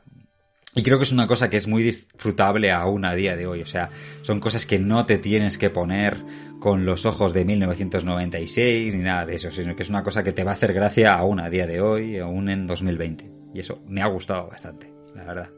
Y 0.78 0.84
creo 0.84 0.98
que 0.98 1.06
es 1.06 1.14
una 1.14 1.26
cosa 1.26 1.50
que 1.50 1.56
es 1.56 1.68
muy 1.68 1.84
disfrutable 1.84 2.74
aún 2.74 3.06
a 3.06 3.16
día 3.16 3.38
de 3.38 3.48
hoy. 3.48 3.62
O 3.62 3.66
sea, 3.66 3.90
son 4.24 4.42
cosas 4.42 4.66
que 4.66 4.78
no 4.78 5.06
te 5.06 5.18
tienes 5.18 5.58
que 5.58 5.70
poner 5.70 6.22
con 6.60 6.86
los 6.86 7.06
ojos 7.06 7.34
de 7.34 7.46
1996 7.46 8.94
ni 8.94 9.04
nada 9.04 9.26
de 9.26 9.36
eso, 9.36 9.52
sino 9.52 9.74
que 9.74 9.84
es 9.84 9.90
una 9.90 10.04
cosa 10.04 10.22
que 10.22 10.34
te 10.34 10.44
va 10.44 10.52
a 10.52 10.56
hacer 10.56 10.74
gracia 10.74 11.16
aún 11.16 11.40
a 11.40 11.50
día 11.50 11.66
de 11.66 11.80
hoy, 11.80 12.18
aún 12.18 12.50
en 12.50 12.68
2020. 12.68 13.32
Y 13.54 13.60
eso 13.60 13.82
me 13.88 14.02
ha 14.02 14.08
gustado 14.08 14.50
bastante, 14.50 14.92
la 15.16 15.24
verdad. 15.24 15.50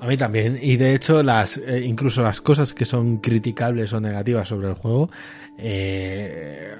A 0.00 0.08
mí 0.08 0.16
también. 0.16 0.58
Y 0.60 0.76
de 0.76 0.96
hecho, 0.96 1.22
las 1.22 1.56
eh, 1.58 1.82
incluso 1.84 2.20
las 2.20 2.40
cosas 2.40 2.74
que 2.74 2.84
son 2.84 3.18
criticables 3.18 3.92
o 3.92 4.00
negativas 4.00 4.48
sobre 4.48 4.66
el 4.66 4.74
juego 4.74 5.08
eh, 5.56 6.74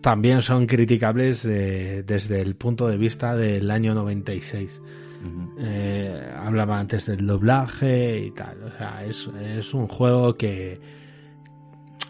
también 0.00 0.42
son 0.42 0.66
criticables 0.66 1.44
eh, 1.44 2.04
desde 2.06 2.40
el 2.40 2.54
punto 2.54 2.86
de 2.86 2.96
vista 2.96 3.34
del 3.34 3.68
año 3.72 3.94
96 3.94 4.80
eh, 5.58 6.32
hablaba 6.36 6.78
antes 6.78 7.06
del 7.06 7.26
doblaje 7.26 8.18
y 8.18 8.30
tal. 8.30 8.62
O 8.62 8.70
sea, 8.70 9.04
es, 9.04 9.74
un 9.74 9.86
juego 9.88 10.36
que 10.36 10.80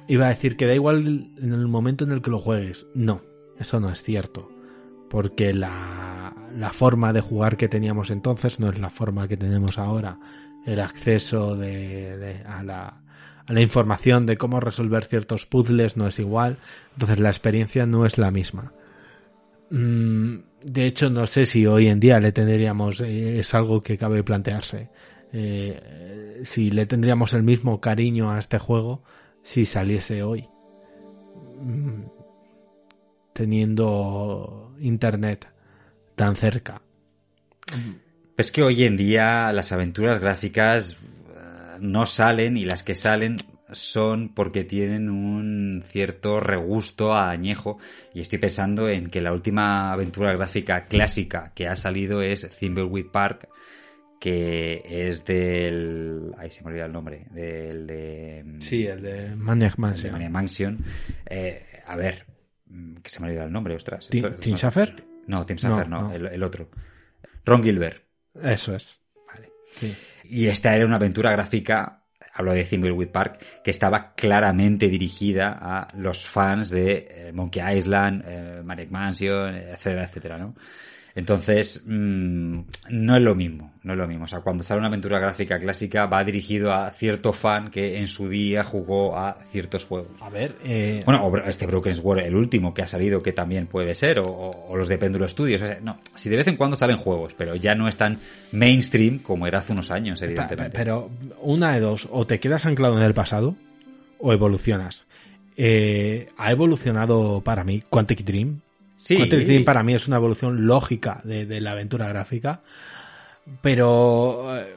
iba 0.07 0.27
a 0.27 0.31
decir 0.31 0.57
que 0.57 0.67
da 0.67 0.75
igual 0.75 1.31
en 1.39 1.53
el 1.53 1.67
momento 1.67 2.05
en 2.05 2.13
el 2.13 2.23
que 2.23 2.31
lo 2.31 2.39
juegues. 2.39 2.87
No, 2.95 3.21
eso 3.59 3.81
no 3.81 3.91
es 3.91 4.03
cierto. 4.03 4.51
Porque 5.09 5.53
la, 5.53 6.35
forma 6.73 7.13
de 7.13 7.21
jugar 7.21 7.57
que 7.57 7.69
teníamos 7.69 8.11
entonces 8.11 8.61
no 8.61 8.71
es 8.71 8.79
la 8.79 8.91
forma 8.91 9.27
que 9.27 9.37
tenemos 9.37 9.79
ahora. 9.79 10.19
El 10.65 10.81
acceso 10.81 11.57
de, 11.57 12.43
a, 12.47 12.63
la, 12.63 13.03
a 13.47 13.53
la 13.53 13.61
información 13.61 14.27
de 14.27 14.37
cómo 14.37 14.61
resolver 14.61 15.05
ciertos 15.05 15.47
puzzles 15.47 15.97
no 15.97 16.07
es 16.07 16.19
igual. 16.21 16.59
Entonces 16.93 17.19
la 17.19 17.31
experiencia 17.31 17.87
no 17.87 18.07
es 18.07 18.19
la 18.19 18.31
misma. 18.31 18.73
Mm, 19.71 20.37
de 20.65 20.87
hecho, 20.87 21.11
no 21.11 21.27
sé 21.27 21.47
si 21.47 21.67
hoy 21.67 21.87
en 21.87 22.01
día 22.01 22.21
le 22.21 22.33
tendríamos, 22.33 23.01
eh, 23.01 23.39
es 23.39 23.55
algo 23.55 23.81
que 23.81 23.97
cabe 23.97 24.23
plantearse, 24.23 24.91
eh, 25.33 26.43
si 26.45 26.71
le 26.71 26.87
tendríamos 26.87 27.35
el 27.35 27.43
mismo 27.43 27.81
cariño 27.81 28.31
a 28.31 28.39
este 28.39 28.59
juego 28.59 29.03
si 29.43 29.65
saliese 29.65 30.23
hoy, 30.23 30.49
mm, 31.61 32.03
teniendo 33.33 34.75
internet 34.81 35.49
tan 36.17 36.37
cerca. 36.37 36.83
Es 38.37 38.51
que 38.51 38.63
hoy 38.63 38.85
en 38.85 38.97
día 38.97 39.53
las 39.53 39.71
aventuras 39.71 40.21
gráficas 40.21 40.93
eh, 40.93 41.79
no 41.81 42.07
salen 42.07 42.57
y 42.57 42.65
las 42.65 42.83
que 42.83 42.95
salen 42.95 43.39
son 43.73 44.31
porque 44.35 44.65
tienen 44.65 45.11
un 45.11 45.83
cierto 45.85 46.41
regusto 46.41 47.13
a 47.13 47.31
añejo 47.31 47.79
y 48.15 48.21
estoy 48.21 48.39
pensando 48.39 48.89
en 48.89 49.09
que 49.09 49.21
la 49.21 49.33
última 49.33 49.93
aventura 49.93 50.33
gráfica 50.33 50.87
clásica 50.87 51.53
que 51.55 51.69
ha 51.69 51.77
salido 51.77 52.23
es 52.23 52.49
Thimbleweed 52.49 53.07
Park 53.07 53.49
que 54.21 54.83
es 54.85 55.25
del... 55.25 56.33
Ahí 56.37 56.51
se 56.51 56.63
me 56.63 56.71
olvida 56.71 56.85
el 56.85 56.93
nombre. 56.93 57.27
Del 57.31 57.87
de... 57.87 58.45
Sí, 58.61 58.87
el 58.87 59.01
de 59.01 59.35
Maniac 59.35 59.79
Mansion. 59.79 60.13
Maniac 60.13 60.31
Mansion. 60.31 60.85
Eh, 61.25 61.65
a 61.87 61.97
ver, 61.97 62.27
mm, 62.67 62.97
que 62.97 63.09
se 63.09 63.21
me 63.21 63.29
olvida 63.29 63.45
el 63.45 63.53
nombre, 63.53 63.75
ostras. 63.75 64.09
¿Tim, 64.11 64.37
Tim 64.39 64.57
Schafer? 64.57 64.95
No, 65.27 65.47
Tim 65.47 65.57
Schafer 65.57 65.89
no, 65.89 66.13
El, 66.13 66.27
el, 66.27 66.43
otro. 66.43 66.69
Ron 67.47 67.63
Gilbert. 67.63 68.05
Eso 68.43 68.77
es. 68.77 69.01
Vale. 69.27 69.49
Y 70.25 70.49
esta 70.49 70.75
era 70.75 70.85
una 70.85 70.97
aventura 70.97 71.33
gráfica 71.33 72.00
hablo 72.33 72.53
de 72.53 72.65
Thimbleweed 72.65 73.09
Park, 73.09 73.39
que 73.63 73.71
estaba 73.71 74.13
claramente 74.15 74.89
dirigida 74.89 75.59
a 75.61 75.89
los 75.97 76.27
fans 76.27 76.71
de 76.71 77.09
eh, 77.11 77.33
Monkey 77.33 77.63
Island, 77.77 78.25
eh, 78.27 78.87
Mansion, 78.91 79.55
etcétera, 79.55 80.05
etcétera, 80.05 80.39
¿no? 80.39 80.55
Entonces, 81.15 81.83
mmm, 81.87 82.61
no 82.91 83.17
es 83.17 83.23
lo 83.23 83.35
mismo, 83.35 83.73
no 83.83 83.93
es 83.95 83.99
lo 83.99 84.07
mismo. 84.07 84.25
O 84.25 84.29
sea, 84.29 84.41
cuando 84.41 84.63
sale 84.63 84.79
una 84.79 84.89
aventura 84.89 85.19
gráfica 85.19 85.59
clásica 85.59 86.07
va 86.07 86.23
dirigido 86.23 86.73
a 86.73 86.91
cierto 86.91 87.33
fan 87.33 87.71
que 87.71 87.99
en 87.99 88.07
su 88.07 88.29
día 88.29 88.63
jugó 88.63 89.17
a 89.19 89.39
ciertos 89.51 89.85
juegos. 89.85 90.11
A 90.21 90.31
ver, 90.31 90.57
eh... 90.65 91.01
Bueno, 91.05 91.25
o 91.27 91.37
este 91.39 91.67
Broken 91.67 91.97
Sword, 91.97 92.21
el 92.21 92.35
último 92.35 92.73
que 92.73 92.83
ha 92.83 92.87
salido, 92.87 93.23
que 93.23 93.33
también 93.33 93.67
puede 93.67 93.95
ser, 93.95 94.21
o, 94.21 94.27
o 94.27 94.77
los 94.77 94.89
de 94.89 94.99
Péndulo 94.99 95.29
Studios. 95.29 95.63
O 95.63 95.67
sea, 95.67 95.81
no, 95.81 95.99
si 96.15 96.31
de 96.31 96.37
vez 96.37 96.47
en 96.47 96.57
cuando 96.57 96.77
salen 96.77 96.97
juegos, 96.97 97.35
pero 97.35 97.57
ya 97.57 97.75
no 97.75 97.89
es 97.89 97.97
tan 97.97 98.19
mainstream 98.53 99.19
como 99.19 99.47
era 99.47 99.59
hace 99.59 99.73
unos 99.73 99.91
años, 99.91 100.23
evidentemente. 100.23 100.77
Pero 100.77 101.11
una 101.43 101.73
de 101.73 101.81
dos, 101.81 102.09
o 102.11 102.27
te 102.27 102.39
quedas 102.39 102.67
anclado 102.67 102.97
en 102.99 103.05
el 103.05 103.15
pasado, 103.15 103.57
o 104.19 104.33
evolucionas. 104.33 105.07
Eh, 105.57 106.29
ha 106.37 106.53
evolucionado 106.53 107.43
para 107.43 107.65
mí 107.65 107.83
Quantic 107.91 108.25
Dream. 108.25 108.61
Sí. 109.01 109.17
Quantic 109.17 109.47
Dream 109.47 109.65
para 109.65 109.83
mí 109.83 109.95
es 109.95 110.07
una 110.07 110.17
evolución 110.17 110.67
lógica 110.67 111.21
de, 111.25 111.47
de 111.47 111.61
la 111.61 111.73
aventura 111.73 112.07
gráfica, 112.09 112.63
pero 113.63 114.57
eh, 114.59 114.77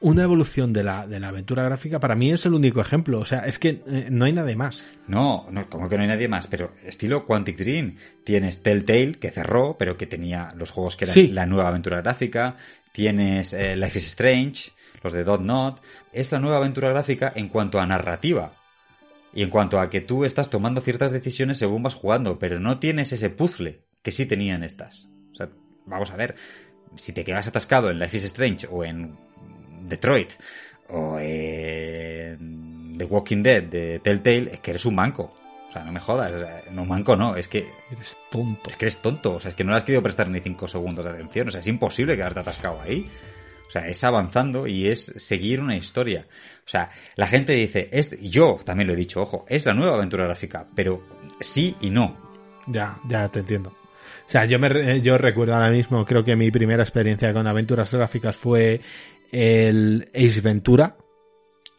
una 0.00 0.22
evolución 0.22 0.72
de 0.72 0.82
la, 0.84 1.06
de 1.06 1.20
la 1.20 1.28
aventura 1.28 1.64
gráfica 1.64 2.00
para 2.00 2.14
mí 2.14 2.32
es 2.32 2.46
el 2.46 2.54
único 2.54 2.80
ejemplo. 2.80 3.18
O 3.20 3.24
sea, 3.24 3.40
es 3.40 3.58
que 3.58 3.82
eh, 3.86 4.06
no 4.10 4.24
hay 4.24 4.32
nadie 4.32 4.56
más. 4.56 4.82
No, 5.08 5.46
no, 5.50 5.68
como 5.68 5.88
que 5.88 5.96
no 5.96 6.02
hay 6.02 6.08
nadie 6.08 6.28
más, 6.28 6.46
pero 6.46 6.72
estilo 6.84 7.26
Quantic 7.26 7.58
Dream. 7.58 7.96
Tienes 8.24 8.62
Telltale, 8.62 9.14
que 9.14 9.30
cerró, 9.30 9.76
pero 9.78 9.96
que 9.96 10.06
tenía 10.06 10.52
los 10.56 10.70
juegos 10.70 10.96
que 10.96 11.04
eran 11.04 11.14
Sí. 11.14 11.28
la 11.28 11.46
nueva 11.46 11.68
aventura 11.68 12.00
gráfica. 12.00 12.56
Tienes 12.92 13.52
eh, 13.52 13.76
Life 13.76 13.98
is 13.98 14.06
Strange, 14.06 14.70
los 15.02 15.12
de 15.12 15.24
Dot 15.24 15.42
Not. 15.42 15.82
Es 16.12 16.32
la 16.32 16.38
nueva 16.38 16.58
aventura 16.58 16.88
gráfica 16.90 17.32
en 17.34 17.48
cuanto 17.48 17.78
a 17.78 17.86
narrativa. 17.86 18.52
Y 19.32 19.42
en 19.42 19.50
cuanto 19.50 19.80
a 19.80 19.90
que 19.90 20.00
tú 20.00 20.24
estás 20.24 20.50
tomando 20.50 20.80
ciertas 20.80 21.12
decisiones 21.12 21.58
según 21.58 21.82
vas 21.82 21.94
jugando, 21.94 22.38
pero 22.38 22.58
no 22.58 22.78
tienes 22.78 23.12
ese 23.12 23.30
puzzle 23.30 23.84
que 24.02 24.10
sí 24.12 24.26
tenían 24.26 24.64
estas. 24.64 25.08
O 25.32 25.36
sea, 25.36 25.48
vamos 25.86 26.10
a 26.10 26.16
ver, 26.16 26.34
si 26.96 27.12
te 27.12 27.24
quedas 27.24 27.46
atascado 27.46 27.90
en 27.90 27.98
Life 27.98 28.16
is 28.16 28.24
Strange 28.24 28.66
o 28.70 28.84
en 28.84 29.16
Detroit 29.82 30.32
o 30.88 31.18
en 31.20 32.96
The 32.98 33.04
Walking 33.04 33.42
Dead 33.42 33.62
de 33.62 34.00
Telltale, 34.00 34.54
es 34.54 34.60
que 34.60 34.72
eres 34.72 34.84
un 34.84 34.96
manco. 34.96 35.30
O 35.68 35.72
sea, 35.72 35.84
no 35.84 35.92
me 35.92 36.00
jodas, 36.00 36.32
no 36.72 36.84
manco 36.84 37.14
no, 37.14 37.36
es 37.36 37.46
que 37.46 37.68
Eres 37.92 38.16
tonto. 38.28 38.70
es 38.70 38.76
que 38.76 38.86
eres 38.86 38.96
tonto, 38.96 39.34
o 39.34 39.40
sea, 39.40 39.50
es 39.50 39.54
que 39.54 39.62
no 39.62 39.70
le 39.70 39.76
has 39.76 39.84
querido 39.84 40.02
prestar 40.02 40.28
ni 40.28 40.40
5 40.40 40.66
segundos 40.66 41.04
de 41.04 41.12
atención, 41.12 41.46
o 41.46 41.50
sea, 41.52 41.60
es 41.60 41.66
imposible 41.68 42.16
quedarte 42.16 42.40
atascado 42.40 42.80
ahí. 42.80 43.08
O 43.70 43.72
sea, 43.72 43.86
es 43.86 44.02
avanzando 44.02 44.66
y 44.66 44.88
es 44.88 45.12
seguir 45.16 45.60
una 45.60 45.76
historia. 45.76 46.26
O 46.66 46.68
sea, 46.68 46.90
la 47.14 47.28
gente 47.28 47.52
dice, 47.52 47.88
es, 47.92 48.18
yo 48.20 48.58
también 48.64 48.88
lo 48.88 48.94
he 48.94 48.96
dicho, 48.96 49.22
ojo, 49.22 49.46
es 49.48 49.64
la 49.64 49.74
nueva 49.74 49.94
aventura 49.94 50.24
gráfica, 50.24 50.66
pero 50.74 51.00
sí 51.38 51.76
y 51.80 51.90
no. 51.90 52.18
Ya, 52.66 52.98
ya 53.08 53.28
te 53.28 53.38
entiendo. 53.38 53.68
O 53.70 54.28
sea, 54.30 54.44
yo 54.44 54.58
me 54.58 54.68
re- 54.68 55.00
yo 55.02 55.16
recuerdo 55.18 55.54
ahora 55.54 55.70
mismo, 55.70 56.04
creo 56.04 56.24
que 56.24 56.34
mi 56.34 56.50
primera 56.50 56.82
experiencia 56.82 57.32
con 57.32 57.46
aventuras 57.46 57.94
gráficas 57.94 58.34
fue 58.34 58.80
el 59.30 60.10
Ace 60.16 60.40
Ventura, 60.40 60.96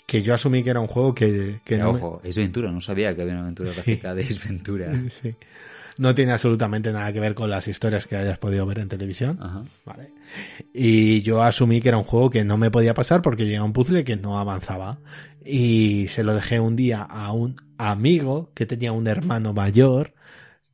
que 0.07 0.21
yo 0.21 0.33
asumí 0.33 0.63
que 0.63 0.69
era 0.69 0.79
un 0.79 0.87
juego 0.87 1.13
que, 1.13 1.59
que 1.65 1.75
Pero, 1.75 1.83
no, 1.87 1.91
me- 1.93 1.97
ojo, 1.99 2.21
es 2.23 2.37
Ventura, 2.37 2.71
no 2.71 2.79
sabía 2.79 3.13
que 3.13 3.21
había 3.23 3.33
una 3.33 3.43
aventura 3.43 3.69
Sí. 3.69 3.75
gráfica 3.75 4.13
de 4.15 4.23
Ace 4.23 4.39
Ventura. 4.47 4.91
Sí. 5.21 5.35
No 6.01 6.15
tiene 6.15 6.31
absolutamente 6.31 6.91
nada 6.91 7.13
que 7.13 7.19
ver 7.19 7.35
con 7.35 7.51
las 7.51 7.67
historias 7.67 8.07
que 8.07 8.15
hayas 8.15 8.39
podido 8.39 8.65
ver 8.65 8.79
en 8.79 8.87
televisión. 8.87 9.37
Ajá. 9.39 9.65
Vale. 9.85 10.11
Y 10.73 11.21
yo 11.21 11.43
asumí 11.43 11.79
que 11.79 11.89
era 11.89 11.99
un 11.99 12.05
juego 12.05 12.31
que 12.31 12.43
no 12.43 12.57
me 12.57 12.71
podía 12.71 12.95
pasar 12.95 13.21
porque 13.21 13.45
llega 13.45 13.63
un 13.63 13.71
puzzle 13.71 14.03
que 14.03 14.15
no 14.15 14.39
avanzaba. 14.39 14.97
Y 15.45 16.07
se 16.07 16.23
lo 16.23 16.33
dejé 16.33 16.59
un 16.59 16.75
día 16.75 17.03
a 17.03 17.31
un 17.33 17.61
amigo 17.77 18.49
que 18.55 18.65
tenía 18.65 18.91
un 18.91 19.05
hermano 19.05 19.53
mayor 19.53 20.15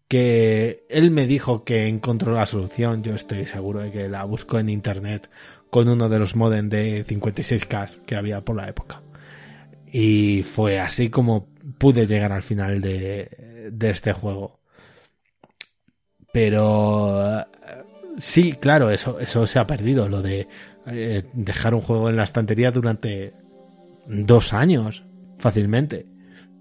que 0.07 0.85
él 0.87 1.11
me 1.11 1.27
dijo 1.27 1.65
que 1.65 1.87
encontró 1.87 2.31
la 2.31 2.45
solución. 2.45 3.03
Yo 3.03 3.13
estoy 3.13 3.45
seguro 3.47 3.81
de 3.81 3.91
que 3.91 4.07
la 4.07 4.23
buscó 4.23 4.59
en 4.59 4.69
internet 4.69 5.29
con 5.69 5.89
uno 5.89 6.07
de 6.07 6.19
los 6.19 6.37
modem 6.37 6.69
de 6.69 7.05
56K 7.05 8.05
que 8.05 8.15
había 8.15 8.45
por 8.45 8.55
la 8.55 8.69
época. 8.69 9.01
Y 9.91 10.43
fue 10.43 10.79
así 10.79 11.09
como 11.09 11.49
pude 11.77 12.07
llegar 12.07 12.31
al 12.31 12.43
final 12.43 12.79
de, 12.79 13.69
de 13.73 13.89
este 13.89 14.13
juego. 14.13 14.56
Pero 16.37 17.39
eh, 17.39 17.45
sí, 18.19 18.51
claro, 18.51 18.91
eso, 18.91 19.19
eso 19.19 19.47
se 19.47 19.57
ha 19.57 19.65
perdido, 19.65 20.07
lo 20.07 20.21
de 20.21 20.47
eh, 20.85 21.23
dejar 21.33 21.73
un 21.73 21.81
juego 21.81 22.11
en 22.11 22.15
la 22.15 22.25
estantería 22.25 22.69
durante 22.69 23.33
dos 24.05 24.53
años, 24.53 25.03
fácilmente. 25.39 26.05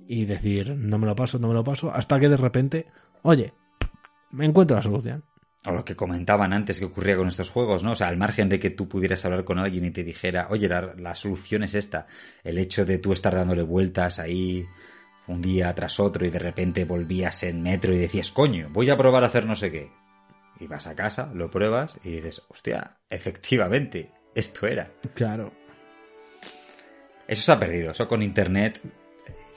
Y 0.09 0.25
decir, 0.25 0.75
no 0.75 0.97
me 0.97 1.05
lo 1.05 1.15
paso, 1.15 1.39
no 1.39 1.49
me 1.49 1.53
lo 1.53 1.63
paso, 1.63 1.93
hasta 1.93 2.19
que 2.19 2.31
de 2.31 2.39
repente, 2.39 2.87
oye, 3.21 3.53
me 4.31 4.47
encuentro 4.47 4.77
la 4.77 4.83
solución. 4.83 5.25
O 5.67 5.73
lo 5.73 5.85
que 5.85 5.95
comentaban 5.95 6.55
antes 6.55 6.79
que 6.79 6.87
ocurría 6.87 7.19
con 7.19 7.29
estos 7.29 7.51
juegos, 7.51 7.85
¿no? 7.85 7.93
O 7.93 7.97
sea, 7.97 8.07
al 8.07 8.17
margen 8.17 8.49
de 8.49 8.59
que 8.59 8.71
tú 8.71 8.89
pudieras 8.89 9.27
hablar 9.27 9.45
con 9.45 9.59
alguien 9.59 9.85
y 9.85 9.91
te 9.91 10.05
dijera, 10.05 10.47
oye, 10.49 10.69
la, 10.69 10.95
la 10.97 11.15
solución 11.15 11.65
es 11.65 11.75
esta. 11.75 12.07
El 12.43 12.57
hecho 12.57 12.87
de 12.87 12.99
tú 12.99 13.13
estar 13.13 13.35
dándole 13.35 13.61
vueltas 13.61 14.21
ahí 14.21 14.65
un 15.29 15.43
día 15.43 15.75
tras 15.75 16.01
otro 16.01 16.27
y 16.27 16.31
de 16.31 16.39
repente 16.39 16.85
volvías 16.85 17.43
en 17.43 17.63
metro 17.63 17.93
y 17.93 17.99
decías, 17.99 18.31
coño, 18.33 18.69
voy 18.71 18.91
a 18.91 18.97
probar 18.97 19.25
a 19.25 19.27
hacer 19.27 19.47
no 19.47 19.57
sé 19.57 19.71
qué. 19.71 19.91
Y 20.59 20.67
vas 20.67 20.87
a 20.87 20.95
casa, 20.95 21.31
lo 21.35 21.51
pruebas 21.51 21.97
y 22.03 22.13
dices, 22.13 22.43
hostia, 22.49 22.97
efectivamente, 23.11 24.11
esto 24.35 24.67
era. 24.67 24.91
Claro. 25.15 25.53
Eso 27.29 27.43
se 27.43 27.53
ha 27.53 27.59
perdido, 27.59 27.91
eso 27.91 28.09
con 28.09 28.23
internet. 28.23 28.81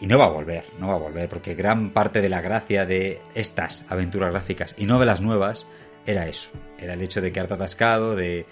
Y 0.02 0.08
no 0.08 0.18
va 0.18 0.26
a 0.26 0.30
volver, 0.30 0.66
no 0.80 0.88
va 0.88 0.96
a 0.96 1.00
volver, 1.00 1.28
porque 1.28 1.56
gran 1.56 1.92
parte 1.92 2.22
de 2.22 2.30
la 2.30 2.42
gracia 2.42 2.86
de 2.86 3.22
estas 3.36 3.86
aventuras 3.90 4.32
gráficas 4.32 4.74
y 4.78 4.86
no 4.86 5.00
de 5.00 5.06
las 5.06 5.22
nuevas 5.22 5.68
era 6.06 6.28
eso. 6.28 6.52
Era 6.78 6.94
el 6.94 7.02
hecho 7.02 7.22
de 7.22 7.32
quedarte 7.32 7.56
atascado, 7.56 8.16
de 8.16 8.46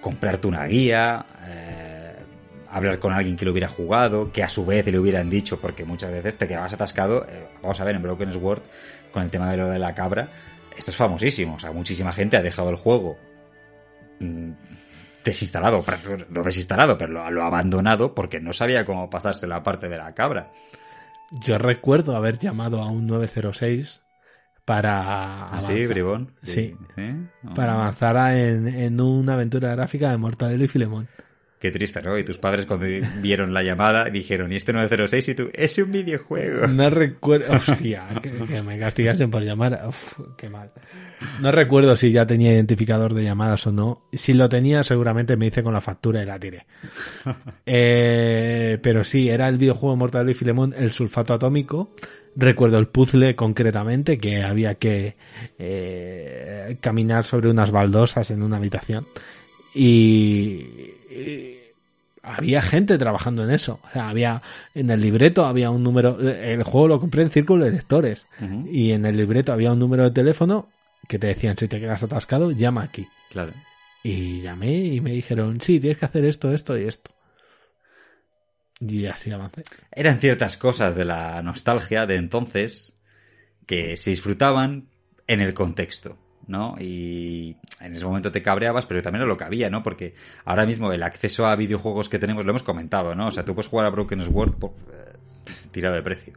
comprarte 0.00 0.48
una 0.48 0.66
guía, 0.66 1.24
eh, 1.46 1.89
hablar 2.70 2.98
con 2.98 3.12
alguien 3.12 3.36
que 3.36 3.44
lo 3.44 3.50
hubiera 3.52 3.68
jugado, 3.68 4.30
que 4.32 4.42
a 4.42 4.48
su 4.48 4.64
vez 4.64 4.86
le 4.86 4.98
hubieran 4.98 5.28
dicho, 5.28 5.60
porque 5.60 5.84
muchas 5.84 6.10
veces 6.10 6.36
te 6.36 6.46
quedabas 6.48 6.72
atascado. 6.72 7.26
eh, 7.28 7.48
vamos 7.62 7.80
a 7.80 7.84
ver, 7.84 7.96
en 7.96 8.02
Broken 8.02 8.32
Sword, 8.32 8.62
con 9.12 9.22
el 9.22 9.30
tema 9.30 9.50
de 9.50 9.56
lo 9.56 9.68
de 9.68 9.78
la 9.78 9.94
cabra, 9.94 10.28
esto 10.76 10.90
es 10.90 10.96
famosísimo. 10.96 11.54
O 11.56 11.58
sea, 11.58 11.72
muchísima 11.72 12.12
gente 12.12 12.36
ha 12.36 12.42
dejado 12.42 12.70
el 12.70 12.76
juego 12.76 13.18
mm, 14.20 14.52
desinstalado, 15.24 15.84
no 16.28 16.42
desinstalado, 16.42 16.96
pero 16.96 17.12
lo, 17.12 17.30
lo 17.30 17.42
ha 17.42 17.46
abandonado 17.46 18.14
porque 18.14 18.40
no 18.40 18.52
sabía 18.52 18.84
cómo 18.84 19.10
pasarse 19.10 19.46
la 19.46 19.62
parte 19.62 19.88
de 19.88 19.98
la 19.98 20.14
cabra. 20.14 20.50
Yo 21.32 21.58
recuerdo 21.58 22.16
haber 22.16 22.38
llamado 22.38 22.80
a 22.82 22.88
un 22.90 23.06
906 23.06 24.02
para 24.64 25.48
Así, 25.50 25.72
avanzar- 25.72 25.88
bribón. 25.88 26.34
Sí. 26.42 26.74
¿Eh? 26.96 27.16
para 27.54 27.74
avanzar 27.74 28.16
a- 28.16 28.38
en, 28.38 28.68
en 28.68 29.00
una 29.00 29.34
aventura 29.34 29.70
gráfica 29.74 30.10
de 30.10 30.16
Mortadelo 30.18 30.64
y 30.64 30.68
Filemón. 30.68 31.08
Qué 31.60 31.70
triste, 31.70 32.00
¿no? 32.00 32.16
Y 32.18 32.24
tus 32.24 32.38
padres 32.38 32.64
cuando 32.64 32.86
vieron 33.20 33.52
la 33.52 33.62
llamada 33.62 34.06
dijeron, 34.06 34.50
¿y 34.50 34.56
este 34.56 34.72
906? 34.72 35.28
Y 35.28 35.34
tú, 35.34 35.50
es 35.52 35.76
un 35.76 35.92
videojuego. 35.92 36.66
No 36.68 36.88
recuerdo. 36.88 37.52
Hostia, 37.52 38.08
que, 38.22 38.30
que 38.30 38.62
me 38.62 38.78
castigasen 38.78 39.30
por 39.30 39.42
llamar. 39.42 39.78
Uf, 39.86 40.20
qué 40.38 40.48
mal. 40.48 40.70
No 41.42 41.52
recuerdo 41.52 41.98
si 41.98 42.12
ya 42.12 42.26
tenía 42.26 42.54
identificador 42.54 43.12
de 43.12 43.24
llamadas 43.24 43.66
o 43.66 43.72
no. 43.72 44.06
Si 44.14 44.32
lo 44.32 44.48
tenía, 44.48 44.82
seguramente 44.84 45.36
me 45.36 45.48
hice 45.48 45.62
con 45.62 45.74
la 45.74 45.82
factura 45.82 46.22
y 46.22 46.26
la 46.26 46.38
tiré. 46.38 46.66
Eh, 47.72 48.78
pero 48.82 49.04
sí, 49.04 49.28
era 49.28 49.48
el 49.48 49.56
videojuego 49.56 49.94
Mortadelo 49.94 50.30
y 50.30 50.34
Filemón, 50.34 50.74
el 50.76 50.90
sulfato 50.90 51.34
atómico. 51.34 51.94
Recuerdo 52.34 52.78
el 52.78 52.88
puzzle 52.88 53.36
concretamente 53.36 54.18
que 54.18 54.42
había 54.42 54.74
que 54.76 55.16
eh, 55.58 56.78
caminar 56.80 57.24
sobre 57.24 57.48
unas 57.48 57.70
baldosas 57.70 58.30
en 58.30 58.42
una 58.42 58.56
habitación. 58.56 59.06
Y, 59.74 60.94
y 61.20 61.60
había 62.22 62.62
gente 62.62 62.98
trabajando 62.98 63.44
en 63.44 63.50
eso. 63.50 63.80
O 63.82 63.92
sea, 63.92 64.08
había 64.08 64.42
en 64.74 64.90
el 64.90 65.00
libreto 65.00 65.44
había 65.44 65.70
un 65.70 65.82
número. 65.82 66.18
El 66.20 66.62
juego 66.62 66.88
lo 66.88 67.00
compré 67.00 67.22
en 67.22 67.30
círculo 67.30 67.64
de 67.64 67.72
lectores. 67.72 68.26
Y 68.70 68.92
en 68.92 69.06
el 69.06 69.16
libreto 69.16 69.52
había 69.52 69.72
un 69.72 69.78
número 69.78 70.04
de 70.04 70.10
teléfono 70.10 70.68
que 71.08 71.18
te 71.18 71.28
decían: 71.28 71.56
si 71.56 71.68
te 71.68 71.80
quedas 71.80 72.02
atascado, 72.02 72.50
llama 72.50 72.82
aquí. 72.82 73.08
Claro. 73.30 73.52
Y 74.02 74.40
llamé 74.40 74.76
y 74.76 75.00
me 75.00 75.12
dijeron: 75.12 75.60
sí, 75.60 75.80
tienes 75.80 75.98
que 75.98 76.06
hacer 76.06 76.24
esto, 76.24 76.52
esto 76.52 76.78
y 76.78 76.84
esto. 76.84 77.10
Y 78.80 79.06
así 79.06 79.30
avancé. 79.30 79.64
Eran 79.92 80.20
ciertas 80.20 80.56
cosas 80.56 80.94
de 80.94 81.04
la 81.04 81.42
nostalgia 81.42 82.06
de 82.06 82.16
entonces 82.16 82.94
que 83.66 83.96
se 83.96 84.10
disfrutaban 84.10 84.88
en 85.26 85.40
el 85.40 85.54
contexto, 85.54 86.18
¿no? 86.50 86.76
Y 86.78 87.56
en 87.80 87.94
ese 87.94 88.04
momento 88.04 88.30
te 88.30 88.42
cabreabas, 88.42 88.84
pero 88.84 89.00
también 89.00 89.22
era 89.22 89.28
lo 89.28 89.36
que 89.36 89.44
había, 89.44 89.70
¿no? 89.70 89.82
Porque 89.82 90.14
ahora 90.44 90.66
mismo 90.66 90.92
el 90.92 91.02
acceso 91.02 91.46
a 91.46 91.56
videojuegos 91.56 92.08
que 92.08 92.18
tenemos 92.18 92.44
lo 92.44 92.50
hemos 92.50 92.62
comentado, 92.62 93.14
¿no? 93.14 93.28
O 93.28 93.30
sea, 93.30 93.44
tú 93.44 93.54
puedes 93.54 93.68
jugar 93.68 93.86
a 93.86 93.90
Broken 93.90 94.22
Sword 94.22 94.54
por, 94.54 94.70
eh, 94.92 95.16
tirado 95.70 95.94
de 95.94 96.02
precio. 96.02 96.34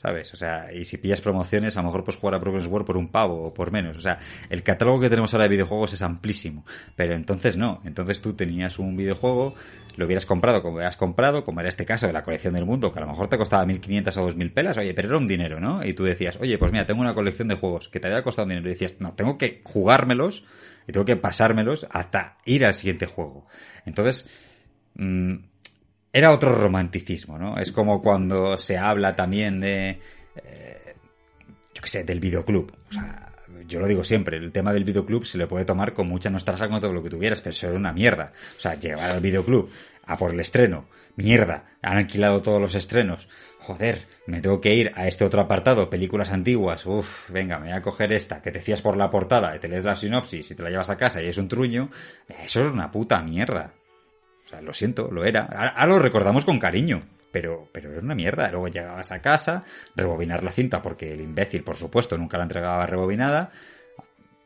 ¿Sabes? 0.00 0.32
O 0.32 0.36
sea, 0.36 0.72
y 0.72 0.84
si 0.86 0.96
pillas 0.96 1.20
promociones, 1.20 1.76
a 1.76 1.80
lo 1.80 1.88
mejor 1.88 2.04
puedes 2.04 2.18
jugar 2.18 2.34
a 2.36 2.40
Progress 2.40 2.66
War 2.66 2.84
por 2.86 2.96
un 2.96 3.08
pavo 3.08 3.42
o 3.44 3.54
por 3.54 3.70
menos. 3.70 3.98
O 3.98 4.00
sea, 4.00 4.18
el 4.48 4.62
catálogo 4.62 4.98
que 5.00 5.10
tenemos 5.10 5.34
ahora 5.34 5.44
de 5.44 5.50
videojuegos 5.50 5.92
es 5.92 6.00
amplísimo. 6.00 6.64
Pero 6.96 7.14
entonces 7.14 7.58
no. 7.58 7.82
Entonces 7.84 8.22
tú 8.22 8.32
tenías 8.32 8.78
un 8.78 8.96
videojuego, 8.96 9.54
lo 9.96 10.06
hubieras 10.06 10.24
comprado 10.24 10.62
como 10.62 10.76
hubieras 10.76 10.96
comprado, 10.96 11.44
como 11.44 11.60
era 11.60 11.68
este 11.68 11.84
caso 11.84 12.06
de 12.06 12.14
la 12.14 12.22
colección 12.22 12.54
del 12.54 12.64
mundo, 12.64 12.92
que 12.92 12.98
a 12.98 13.02
lo 13.02 13.08
mejor 13.08 13.28
te 13.28 13.36
costaba 13.36 13.64
1.500 13.66 14.16
o 14.16 14.30
2.000 14.30 14.52
pelas, 14.54 14.78
oye, 14.78 14.94
pero 14.94 15.08
era 15.08 15.18
un 15.18 15.28
dinero, 15.28 15.60
¿no? 15.60 15.84
Y 15.84 15.92
tú 15.92 16.04
decías, 16.04 16.38
oye, 16.40 16.56
pues 16.56 16.72
mira, 16.72 16.86
tengo 16.86 17.02
una 17.02 17.14
colección 17.14 17.48
de 17.48 17.56
juegos 17.56 17.90
que 17.90 18.00
te 18.00 18.08
había 18.08 18.22
costado 18.22 18.48
dinero. 18.48 18.68
Y 18.68 18.72
decías, 18.72 18.96
no, 19.00 19.12
tengo 19.12 19.36
que 19.36 19.60
jugármelos 19.64 20.44
y 20.88 20.92
tengo 20.92 21.04
que 21.04 21.16
pasármelos 21.16 21.86
hasta 21.90 22.38
ir 22.46 22.64
al 22.64 22.72
siguiente 22.72 23.04
juego. 23.04 23.46
Entonces, 23.84 24.28
mmm, 24.94 25.49
era 26.12 26.32
otro 26.32 26.54
romanticismo, 26.54 27.38
¿no? 27.38 27.58
Es 27.58 27.72
como 27.72 28.02
cuando 28.02 28.58
se 28.58 28.76
habla 28.76 29.14
también 29.14 29.60
de, 29.60 30.00
eh, 30.36 30.94
yo 31.74 31.82
qué 31.82 31.88
sé, 31.88 32.04
del 32.04 32.20
videoclub. 32.20 32.72
O 32.88 32.92
sea, 32.92 33.32
yo 33.66 33.78
lo 33.78 33.86
digo 33.86 34.02
siempre, 34.02 34.36
el 34.36 34.52
tema 34.52 34.72
del 34.72 34.84
videoclub 34.84 35.24
se 35.24 35.38
le 35.38 35.46
puede 35.46 35.64
tomar 35.64 35.92
con 35.92 36.08
mucha 36.08 36.30
nostalgia 36.30 36.68
con 36.68 36.80
todo 36.80 36.92
lo 36.92 37.02
que 37.02 37.10
tuvieras, 37.10 37.40
pero 37.40 37.50
eso 37.50 37.68
era 37.68 37.78
una 37.78 37.92
mierda. 37.92 38.32
O 38.56 38.60
sea, 38.60 38.74
llegar 38.74 39.10
al 39.10 39.20
videoclub 39.20 39.70
a 40.06 40.16
por 40.16 40.32
el 40.32 40.40
estreno, 40.40 40.88
mierda, 41.14 41.66
han 41.82 41.98
alquilado 41.98 42.42
todos 42.42 42.60
los 42.60 42.74
estrenos. 42.74 43.28
Joder, 43.60 44.06
me 44.26 44.40
tengo 44.40 44.60
que 44.60 44.74
ir 44.74 44.90
a 44.96 45.06
este 45.06 45.24
otro 45.24 45.40
apartado, 45.40 45.88
películas 45.88 46.32
antiguas. 46.32 46.84
Uf, 46.86 47.30
venga, 47.30 47.58
me 47.58 47.66
voy 47.68 47.76
a 47.76 47.82
coger 47.82 48.12
esta, 48.12 48.42
que 48.42 48.50
te 48.50 48.60
fías 48.60 48.82
por 48.82 48.96
la 48.96 49.10
portada, 49.10 49.54
y 49.54 49.60
te 49.60 49.68
lees 49.68 49.84
la 49.84 49.94
sinopsis 49.94 50.50
y 50.50 50.54
te 50.56 50.62
la 50.64 50.70
llevas 50.70 50.90
a 50.90 50.96
casa 50.96 51.22
y 51.22 51.28
es 51.28 51.38
un 51.38 51.46
truño. 51.46 51.90
Eso 52.42 52.66
es 52.66 52.72
una 52.72 52.90
puta 52.90 53.22
mierda. 53.22 53.74
Sea, 54.50 54.60
lo 54.60 54.74
siento, 54.74 55.08
lo 55.12 55.24
era. 55.24 55.42
Ahora 55.42 55.86
lo 55.86 55.98
recordamos 56.00 56.44
con 56.44 56.58
cariño, 56.58 57.02
pero, 57.30 57.68
pero 57.70 57.92
era 57.92 58.00
una 58.00 58.16
mierda. 58.16 58.50
Luego 58.50 58.66
llegabas 58.66 59.12
a 59.12 59.22
casa, 59.22 59.62
rebobinar 59.94 60.42
la 60.42 60.50
cinta, 60.50 60.82
porque 60.82 61.14
el 61.14 61.20
imbécil, 61.20 61.62
por 61.62 61.76
supuesto, 61.76 62.18
nunca 62.18 62.36
la 62.36 62.42
entregaba 62.42 62.84
rebobinada, 62.84 63.52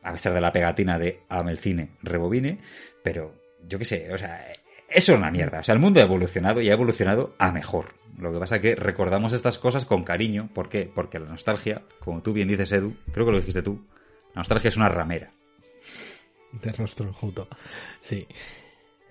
a 0.03 0.11
pesar 0.11 0.33
de 0.33 0.41
la 0.41 0.51
pegatina 0.51 0.99
de 0.99 1.21
Ame 1.27 1.51
el 1.51 1.57
cine, 1.57 1.89
rebobine, 2.03 2.59
pero 3.03 3.33
yo 3.67 3.79
qué 3.79 3.85
sé, 3.85 4.13
o 4.13 4.17
sea, 4.19 4.45
eso 4.87 5.13
es 5.13 5.17
una 5.17 5.31
mierda. 5.31 5.59
O 5.59 5.63
sea, 5.63 5.73
el 5.73 5.79
mundo 5.79 5.99
ha 5.99 6.03
evolucionado 6.03 6.61
y 6.61 6.69
ha 6.69 6.73
evolucionado 6.73 7.33
a 7.39 7.51
mejor. 7.51 7.95
Lo 8.19 8.31
que 8.31 8.39
pasa 8.39 8.57
es 8.57 8.61
que 8.61 8.75
recordamos 8.75 9.33
estas 9.33 9.57
cosas 9.57 9.85
con 9.85 10.03
cariño. 10.03 10.49
¿Por 10.53 10.69
qué? 10.69 10.89
Porque 10.93 11.17
la 11.17 11.25
nostalgia, 11.25 11.81
como 11.99 12.21
tú 12.21 12.31
bien 12.31 12.47
dices, 12.47 12.71
Edu, 12.71 12.95
creo 13.11 13.25
que 13.25 13.31
lo 13.31 13.39
dijiste 13.39 13.63
tú, 13.63 13.83
la 14.35 14.41
nostalgia 14.41 14.67
es 14.67 14.77
una 14.77 14.87
ramera. 14.87 15.31
De 16.51 16.71
rostro 16.73 17.07
enjuto. 17.07 17.49
Sí. 18.01 18.27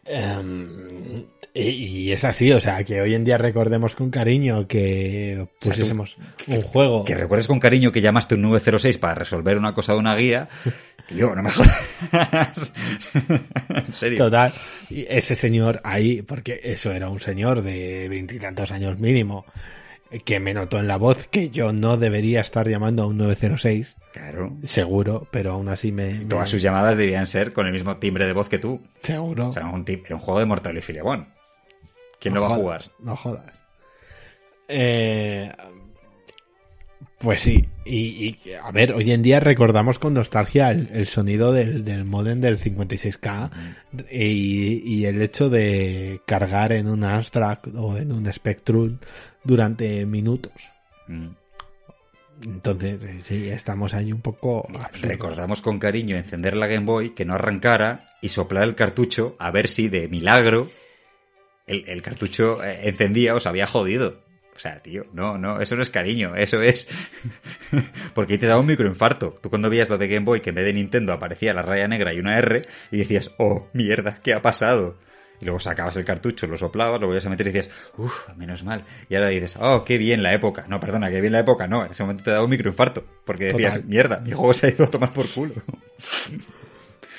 Um, 0.06 1.24
y, 1.54 1.62
y, 1.62 2.12
es 2.12 2.24
así, 2.24 2.50
o 2.52 2.60
sea, 2.60 2.82
que 2.84 3.00
hoy 3.00 3.14
en 3.14 3.24
día 3.24 3.38
recordemos 3.38 3.94
con 3.94 4.10
cariño 4.10 4.66
que 4.66 5.46
pusiésemos 5.60 6.18
o 6.18 6.20
sea, 6.20 6.34
tú, 6.36 6.52
un 6.52 6.62
juego. 6.62 7.04
Que 7.04 7.14
recuerdes 7.14 7.46
con 7.46 7.60
cariño 7.60 7.92
que 7.92 8.00
llamaste 8.00 8.34
un 8.34 8.42
906 8.42 8.98
para 8.98 9.14
resolver 9.14 9.56
una 9.56 9.72
cosa 9.72 9.92
de 9.92 9.98
una 9.98 10.16
guía. 10.16 10.48
Tío, 11.08 11.34
no 11.34 11.42
me 11.42 11.50
jodas. 11.50 12.72
en 13.68 13.92
serio. 13.92 14.18
Total. 14.18 14.52
Y 14.90 15.06
ese 15.08 15.34
señor 15.34 15.80
ahí, 15.84 16.22
porque 16.22 16.60
eso 16.64 16.92
era 16.92 17.08
un 17.08 17.20
señor 17.20 17.62
de 17.62 18.08
veintitantos 18.08 18.72
años 18.72 18.98
mínimo, 18.98 19.44
que 20.24 20.40
me 20.40 20.54
notó 20.54 20.78
en 20.78 20.86
la 20.86 20.96
voz 20.96 21.26
que 21.28 21.50
yo 21.50 21.72
no 21.72 21.96
debería 21.96 22.40
estar 22.40 22.68
llamando 22.68 23.02
a 23.02 23.06
un 23.06 23.16
906. 23.18 23.96
Claro. 24.12 24.56
Seguro, 24.64 25.26
pero 25.30 25.52
aún 25.52 25.68
así 25.68 25.92
me. 25.92 26.10
Y 26.10 26.24
todas 26.26 26.44
me... 26.44 26.50
sus 26.50 26.62
llamadas 26.62 26.96
debían 26.96 27.26
ser 27.26 27.52
con 27.52 27.66
el 27.66 27.72
mismo 27.72 27.96
timbre 27.96 28.26
de 28.26 28.32
voz 28.32 28.48
que 28.48 28.58
tú. 28.58 28.80
Seguro. 29.02 29.48
O 29.48 29.52
sea, 29.52 29.66
un, 29.66 29.84
era 29.86 30.14
un 30.14 30.20
juego 30.20 30.40
de 30.40 30.46
Mortal 30.46 30.78
y 30.78 30.80
Filemón. 30.80 31.28
¿Quién 32.20 32.34
no 32.34 32.40
lo 32.40 32.48
va 32.48 32.54
a 32.54 32.58
jugar? 32.58 32.84
No 33.00 33.16
jodas. 33.16 33.64
Eh, 34.68 35.52
pues 37.18 37.40
sí, 37.40 37.68
y, 37.84 38.38
y, 38.44 38.52
a 38.52 38.70
ver, 38.70 38.92
hoy 38.92 39.10
en 39.12 39.22
día 39.22 39.40
recordamos 39.40 39.98
con 39.98 40.14
nostalgia 40.14 40.70
el, 40.70 40.90
el 40.92 41.06
sonido 41.06 41.52
del, 41.52 41.84
del, 41.84 42.04
modem 42.04 42.40
del 42.40 42.58
56K 42.58 43.50
mm. 43.50 43.98
y, 44.10 44.82
y, 44.84 45.04
el 45.06 45.20
hecho 45.22 45.48
de 45.48 46.20
cargar 46.26 46.72
en 46.72 46.88
un 46.88 47.04
Astra 47.04 47.60
o 47.74 47.96
en 47.96 48.12
un 48.12 48.30
Spectrum 48.32 48.98
durante 49.44 50.04
minutos. 50.06 50.52
Mm. 51.06 51.28
Entonces, 52.46 53.24
sí, 53.24 53.48
estamos 53.48 53.94
ahí 53.94 54.12
un 54.12 54.20
poco... 54.20 54.66
Absurdos. 54.68 55.02
Recordamos 55.02 55.62
con 55.62 55.78
cariño 55.78 56.16
encender 56.16 56.56
la 56.56 56.66
Game 56.66 56.84
Boy, 56.84 57.10
que 57.10 57.24
no 57.24 57.34
arrancara 57.34 58.08
y 58.20 58.30
soplar 58.30 58.64
el 58.64 58.74
cartucho 58.74 59.36
a 59.38 59.50
ver 59.50 59.68
si 59.68 59.88
de 59.88 60.08
milagro 60.08 60.68
el, 61.66 61.84
el 61.86 62.02
cartucho 62.02 62.62
eh, 62.62 62.88
encendía 62.88 63.34
o 63.34 63.40
se 63.40 63.48
había 63.48 63.66
jodido. 63.66 64.22
O 64.54 64.58
sea, 64.58 64.80
tío, 64.80 65.06
no, 65.12 65.36
no, 65.36 65.60
eso 65.60 65.74
no 65.74 65.82
es 65.82 65.90
cariño, 65.90 66.36
eso 66.36 66.60
es. 66.60 66.86
Porque 68.14 68.34
ahí 68.34 68.38
te 68.38 68.46
daba 68.46 68.60
un 68.60 68.66
microinfarto. 68.66 69.36
Tú 69.42 69.50
cuando 69.50 69.68
veías 69.68 69.88
lo 69.88 69.98
de 69.98 70.06
Game 70.06 70.24
Boy, 70.24 70.40
que 70.40 70.50
en 70.50 70.56
vez 70.56 70.64
de 70.64 70.72
Nintendo 70.72 71.12
aparecía 71.12 71.52
la 71.52 71.62
raya 71.62 71.88
negra 71.88 72.14
y 72.14 72.20
una 72.20 72.38
R, 72.38 72.62
y 72.92 72.98
decías, 72.98 73.32
oh, 73.38 73.68
mierda, 73.72 74.18
¿qué 74.22 74.32
ha 74.32 74.42
pasado? 74.42 74.96
Y 75.40 75.44
luego 75.44 75.60
sacabas 75.60 75.96
el 75.96 76.04
cartucho, 76.04 76.46
lo 76.46 76.56
soplabas, 76.56 77.00
lo 77.00 77.06
volvías 77.06 77.26
a 77.26 77.30
meter 77.30 77.46
y 77.48 77.52
decías, 77.52 77.74
uff, 77.96 78.28
menos 78.36 78.64
mal. 78.64 78.84
Y 79.08 79.14
ahora 79.14 79.28
dices, 79.28 79.56
oh, 79.60 79.84
qué 79.84 79.98
bien 79.98 80.22
la 80.22 80.32
época. 80.32 80.64
No, 80.68 80.80
perdona, 80.80 81.10
qué 81.10 81.20
bien 81.20 81.32
la 81.32 81.40
época. 81.40 81.66
No, 81.66 81.84
en 81.84 81.92
ese 81.92 82.02
momento 82.02 82.24
te 82.24 82.30
daba 82.30 82.44
un 82.44 82.50
microinfarto. 82.50 83.04
Porque 83.24 83.46
decías, 83.46 83.74
Total. 83.74 83.88
mierda, 83.88 84.20
mi 84.20 84.32
juego 84.32 84.54
se 84.54 84.66
ha 84.66 84.70
ido 84.70 84.84
a 84.84 84.90
tomar 84.90 85.12
por 85.12 85.28
culo. 85.30 85.54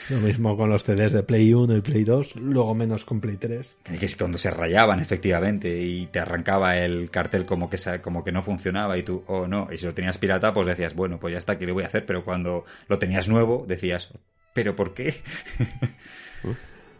Lo 0.09 0.17
mismo 0.17 0.55
con 0.55 0.69
los 0.69 0.83
CDs 0.83 1.13
de 1.13 1.23
Play 1.23 1.51
1 1.51 1.77
y 1.77 1.81
Play 1.81 2.03
2, 2.03 2.35
luego 2.35 2.75
menos 2.75 3.05
con 3.05 3.19
Play 3.19 3.37
3. 3.37 3.77
Que 3.99 4.05
es 4.05 4.15
cuando 4.15 4.37
se 4.37 4.51
rayaban 4.51 4.99
efectivamente 4.99 5.81
y 5.81 6.05
te 6.07 6.19
arrancaba 6.19 6.77
el 6.77 7.09
cartel 7.09 7.45
como 7.45 7.71
que, 7.71 7.77
como 8.01 8.23
que 8.23 8.31
no 8.31 8.43
funcionaba 8.43 8.99
y 8.99 9.03
tú, 9.03 9.23
oh 9.25 9.47
no, 9.47 9.67
y 9.71 9.79
si 9.79 9.85
lo 9.85 9.95
tenías 9.95 10.19
pirata 10.19 10.53
pues 10.53 10.67
decías, 10.67 10.93
bueno, 10.93 11.19
pues 11.19 11.31
ya 11.31 11.39
está, 11.39 11.57
¿qué 11.57 11.65
le 11.65 11.71
voy 11.71 11.83
a 11.83 11.87
hacer? 11.87 12.05
Pero 12.05 12.23
cuando 12.23 12.65
lo 12.87 12.99
tenías 12.99 13.27
nuevo 13.27 13.65
decías, 13.67 14.09
¿pero 14.53 14.75
por 14.75 14.93
qué? 14.93 15.15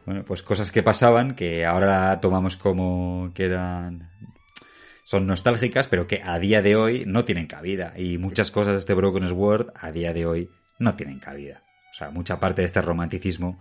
Bueno, 0.06 0.24
pues 0.24 0.44
cosas 0.44 0.72
que 0.72 0.84
pasaban 0.84 1.36
que 1.36 1.66
ahora 1.66 2.20
tomamos 2.20 2.58
como 2.58 3.32
que 3.34 3.46
eran 3.46 4.10
son 5.06 5.28
nostálgicas, 5.28 5.88
pero 5.88 6.08
que 6.08 6.22
a 6.24 6.40
día 6.40 6.62
de 6.62 6.76
hoy 6.76 7.04
no 7.06 7.26
tienen 7.26 7.46
cabida. 7.46 7.94
Y 7.96 8.18
muchas 8.18 8.52
cosas 8.52 8.74
de 8.74 8.80
este 8.80 8.94
Broken 8.96 9.28
Sword 9.28 9.72
a 9.76 9.92
día 9.92 10.14
de 10.14 10.26
hoy 10.26 10.50
no 10.80 10.96
tienen 10.96 11.20
cabida. 11.20 11.64
O 11.92 11.94
sea, 11.94 12.10
mucha 12.10 12.40
parte 12.40 12.62
de 12.62 12.66
este 12.66 12.82
romanticismo, 12.82 13.60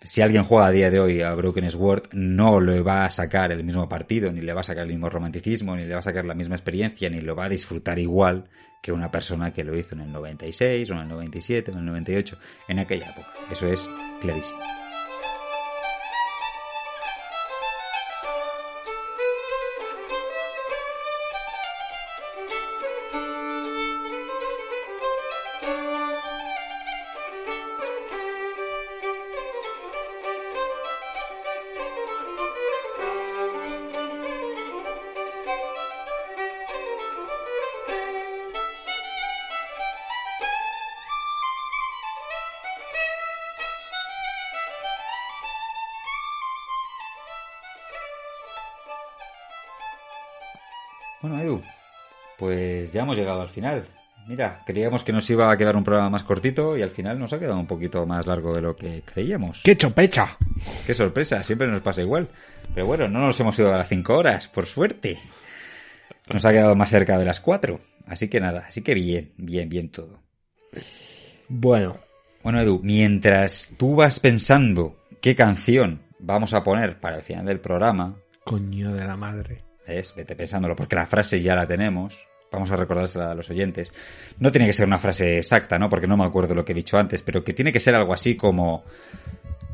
si 0.00 0.22
alguien 0.22 0.44
juega 0.44 0.66
a 0.66 0.70
día 0.70 0.90
de 0.90 1.00
hoy 1.00 1.22
a 1.22 1.34
Broken 1.34 1.70
Sword, 1.70 2.10
no 2.12 2.60
le 2.60 2.80
va 2.80 3.04
a 3.04 3.10
sacar 3.10 3.50
el 3.50 3.64
mismo 3.64 3.88
partido, 3.88 4.30
ni 4.30 4.40
le 4.40 4.54
va 4.54 4.60
a 4.60 4.64
sacar 4.64 4.84
el 4.84 4.90
mismo 4.90 5.10
romanticismo, 5.10 5.74
ni 5.74 5.84
le 5.84 5.92
va 5.92 5.98
a 5.98 6.02
sacar 6.02 6.24
la 6.24 6.34
misma 6.34 6.54
experiencia, 6.54 7.10
ni 7.10 7.20
lo 7.20 7.34
va 7.34 7.46
a 7.46 7.48
disfrutar 7.48 7.98
igual 7.98 8.48
que 8.80 8.92
una 8.92 9.10
persona 9.10 9.52
que 9.52 9.64
lo 9.64 9.76
hizo 9.76 9.96
en 9.96 10.02
el 10.02 10.12
96, 10.12 10.88
o 10.90 10.94
en 10.94 11.00
el 11.00 11.08
97, 11.08 11.72
o 11.72 11.74
en 11.74 11.80
el 11.80 11.86
98, 11.86 12.38
en 12.68 12.78
aquella 12.78 13.10
época. 13.10 13.28
Eso 13.50 13.66
es 13.66 13.90
clarísimo. 14.20 14.60
Ya 52.98 53.04
hemos 53.04 53.16
llegado 53.16 53.40
al 53.40 53.48
final. 53.48 53.86
Mira, 54.26 54.64
creíamos 54.66 55.04
que 55.04 55.12
nos 55.12 55.30
iba 55.30 55.52
a 55.52 55.56
quedar 55.56 55.76
un 55.76 55.84
programa 55.84 56.10
más 56.10 56.24
cortito 56.24 56.76
y 56.76 56.82
al 56.82 56.90
final 56.90 57.16
nos 57.16 57.32
ha 57.32 57.38
quedado 57.38 57.60
un 57.60 57.68
poquito 57.68 58.04
más 58.06 58.26
largo 58.26 58.52
de 58.52 58.60
lo 58.60 58.74
que 58.74 59.02
creíamos. 59.02 59.62
¡Qué 59.64 59.76
chopecha! 59.76 60.36
¡Qué 60.84 60.94
sorpresa! 60.94 61.44
Siempre 61.44 61.68
nos 61.68 61.80
pasa 61.80 62.02
igual. 62.02 62.28
Pero 62.74 62.86
bueno, 62.86 63.06
no 63.06 63.20
nos 63.20 63.38
hemos 63.38 63.56
ido 63.56 63.72
a 63.72 63.78
las 63.78 63.88
5 63.88 64.12
horas, 64.12 64.48
por 64.48 64.66
suerte. 64.66 65.16
Nos 66.28 66.44
ha 66.44 66.50
quedado 66.50 66.74
más 66.74 66.90
cerca 66.90 67.16
de 67.20 67.24
las 67.24 67.40
4. 67.40 67.80
Así 68.08 68.28
que 68.28 68.40
nada, 68.40 68.64
así 68.66 68.82
que 68.82 68.94
bien, 68.94 69.32
bien, 69.36 69.68
bien 69.68 69.90
todo. 69.90 70.24
Bueno. 71.48 71.98
Bueno, 72.42 72.60
Edu, 72.60 72.80
mientras 72.82 73.70
tú 73.76 73.94
vas 73.94 74.18
pensando 74.18 74.96
qué 75.20 75.36
canción 75.36 76.02
vamos 76.18 76.52
a 76.52 76.64
poner 76.64 76.98
para 76.98 77.18
el 77.18 77.22
final 77.22 77.46
del 77.46 77.60
programa. 77.60 78.16
Coño 78.44 78.92
de 78.92 79.04
la 79.04 79.16
madre. 79.16 79.58
Es, 79.86 80.16
vete 80.16 80.34
pensándolo, 80.34 80.74
porque 80.74 80.96
la 80.96 81.06
frase 81.06 81.40
ya 81.40 81.54
la 81.54 81.66
tenemos. 81.66 82.26
Vamos 82.50 82.70
a 82.70 82.76
recordársela 82.76 83.32
a 83.32 83.34
los 83.34 83.50
oyentes. 83.50 83.92
No 84.38 84.50
tiene 84.50 84.66
que 84.66 84.72
ser 84.72 84.86
una 84.86 84.98
frase 84.98 85.38
exacta, 85.38 85.78
¿no? 85.78 85.88
Porque 85.88 86.06
no 86.06 86.16
me 86.16 86.24
acuerdo 86.24 86.54
lo 86.54 86.64
que 86.64 86.72
he 86.72 86.74
dicho 86.74 86.96
antes, 86.96 87.22
pero 87.22 87.44
que 87.44 87.52
tiene 87.52 87.72
que 87.72 87.80
ser 87.80 87.94
algo 87.94 88.14
así 88.14 88.36
como 88.36 88.84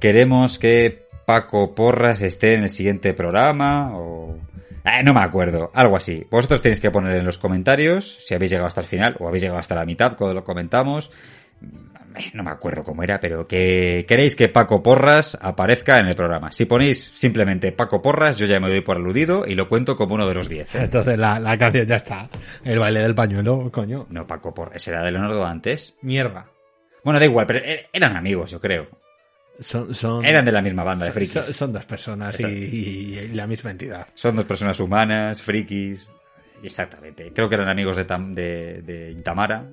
queremos 0.01 0.59
que 0.59 1.09
Paco 1.25 1.75
Porras 1.75 2.21
esté 2.23 2.55
en 2.55 2.65
el 2.65 2.71
siguiente 2.71 3.15
programa 3.15 3.97
o 3.97 4.37
Eh, 4.85 5.03
no 5.03 5.15
me 5.15 5.21
acuerdo, 5.21 5.71
algo 5.73 5.97
así. 5.97 6.27
Vosotros 6.31 6.61
tenéis 6.61 6.79
que 6.79 6.91
poner 6.91 7.17
en 7.17 7.25
los 7.25 7.39
comentarios 7.39 8.19
si 8.21 8.35
habéis 8.35 8.51
llegado 8.51 8.67
hasta 8.67 8.83
el 8.83 8.87
final 8.87 9.17
o 9.19 9.27
habéis 9.27 9.43
llegado 9.43 9.59
hasta 9.59 9.75
la 9.75 9.87
mitad 9.87 10.15
cuando 10.15 10.35
lo 10.35 10.45
comentamos. 10.45 11.11
No 12.33 12.43
me 12.45 12.51
acuerdo 12.51 12.85
cómo 12.85 13.03
era, 13.03 13.19
pero 13.21 13.47
que 13.49 14.05
queréis 14.09 14.37
que 14.37 14.49
Paco 14.49 14.83
Porras 14.83 15.37
aparezca 15.41 15.99
en 15.99 16.07
el 16.07 16.15
programa. 16.15 16.53
Si 16.53 16.65
ponéis 16.65 17.11
simplemente 17.15 17.73
Paco 17.73 18.01
Porras, 18.01 18.39
yo 18.39 18.47
ya 18.47 18.61
me 18.61 18.69
doy 18.69 18.83
por 18.83 18.97
aludido 18.97 19.45
y 19.47 19.55
lo 19.55 19.69
cuento 19.69 19.97
como 19.97 20.15
uno 20.15 20.27
de 20.29 20.35
los 20.35 20.49
10. 20.49 20.75
¿eh? 20.75 20.79
Entonces 20.85 21.19
la, 21.19 21.41
la 21.41 21.59
canción 21.59 21.87
ya 21.87 21.97
está. 21.97 22.29
El 22.65 22.79
baile 22.79 23.01
del 23.01 23.15
pañuelo, 23.15 23.71
coño. 23.73 24.07
No, 24.11 24.27
Paco 24.27 24.55
Porras, 24.55 24.77
ese 24.77 24.91
era 24.91 25.03
de 25.03 25.11
Leonardo 25.13 25.45
antes. 25.45 25.95
Mierda. 26.03 26.47
Bueno, 27.03 27.19
da 27.19 27.25
igual, 27.27 27.47
pero 27.47 27.59
er- 27.59 27.89
eran 27.93 28.17
amigos, 28.17 28.51
yo 28.53 28.61
creo. 28.61 28.87
Son, 29.61 29.95
son, 29.95 30.25
Eran 30.25 30.45
de 30.45 30.53
la 30.53 30.63
misma 30.63 30.83
banda 30.85 31.07
de 31.07 31.13
frikis. 31.13 31.33
son- 31.33 31.45
son 31.53 31.73
dos 31.73 31.85
personas 31.85 32.39
y, 32.41 32.43
Eso. 32.45 32.49
y- 32.53 33.19
y 33.19 33.29
la 33.35 33.47
misma 33.47 33.71
entidad. 33.73 34.09
Son 34.15 34.35
dos 34.37 34.45
personas 34.45 34.79
humanas, 34.81 35.43
frikis. 35.43 36.09
Exactamente. 36.63 37.31
Creo 37.35 37.49
que 37.49 37.55
eran 37.57 37.69
amigos 37.69 37.97
de, 37.97 38.07
Tam- 38.07 38.33
de, 38.35 38.83
de 38.83 39.15
Tamara. 39.23 39.65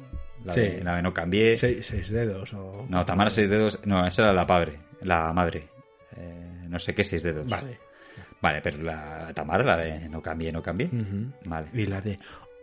La, 0.43 0.53
Sí. 0.53 0.61
de, 0.61 0.83
la 0.83 0.95
de 0.95 1.01
No 1.03 1.13
Cambié. 1.13 1.57
Seis, 1.57 1.85
seis 1.85 2.09
dedos 2.09 2.53
o... 2.53 2.85
No, 2.89 3.05
Tamara 3.05 3.29
seis 3.29 3.49
dedos. 3.49 3.79
No, 3.85 4.05
esa 4.05 4.23
era 4.23 4.33
la 4.33 4.47
padre. 4.47 4.79
La 5.01 5.31
madre. 5.33 5.67
Eh, 6.17 6.65
no 6.67 6.79
sé 6.79 6.93
qué 6.95 7.03
seis 7.03 7.23
dedos. 7.23 7.47
Vale. 7.47 7.79
Vale, 8.41 8.59
pero 8.61 8.81
la 8.81 9.31
Tamara, 9.35 9.63
la 9.63 9.77
de 9.77 10.09
No 10.09 10.21
Cambié, 10.21 10.51
No 10.51 10.63
Cambié. 10.63 10.89
Vale. 11.45 11.67
Y 11.73 11.85
la 11.85 12.01
de 12.01 12.17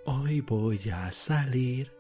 Hoy 0.07 0.41
voy 0.41 0.81
a 0.93 1.13
salir 1.13 1.93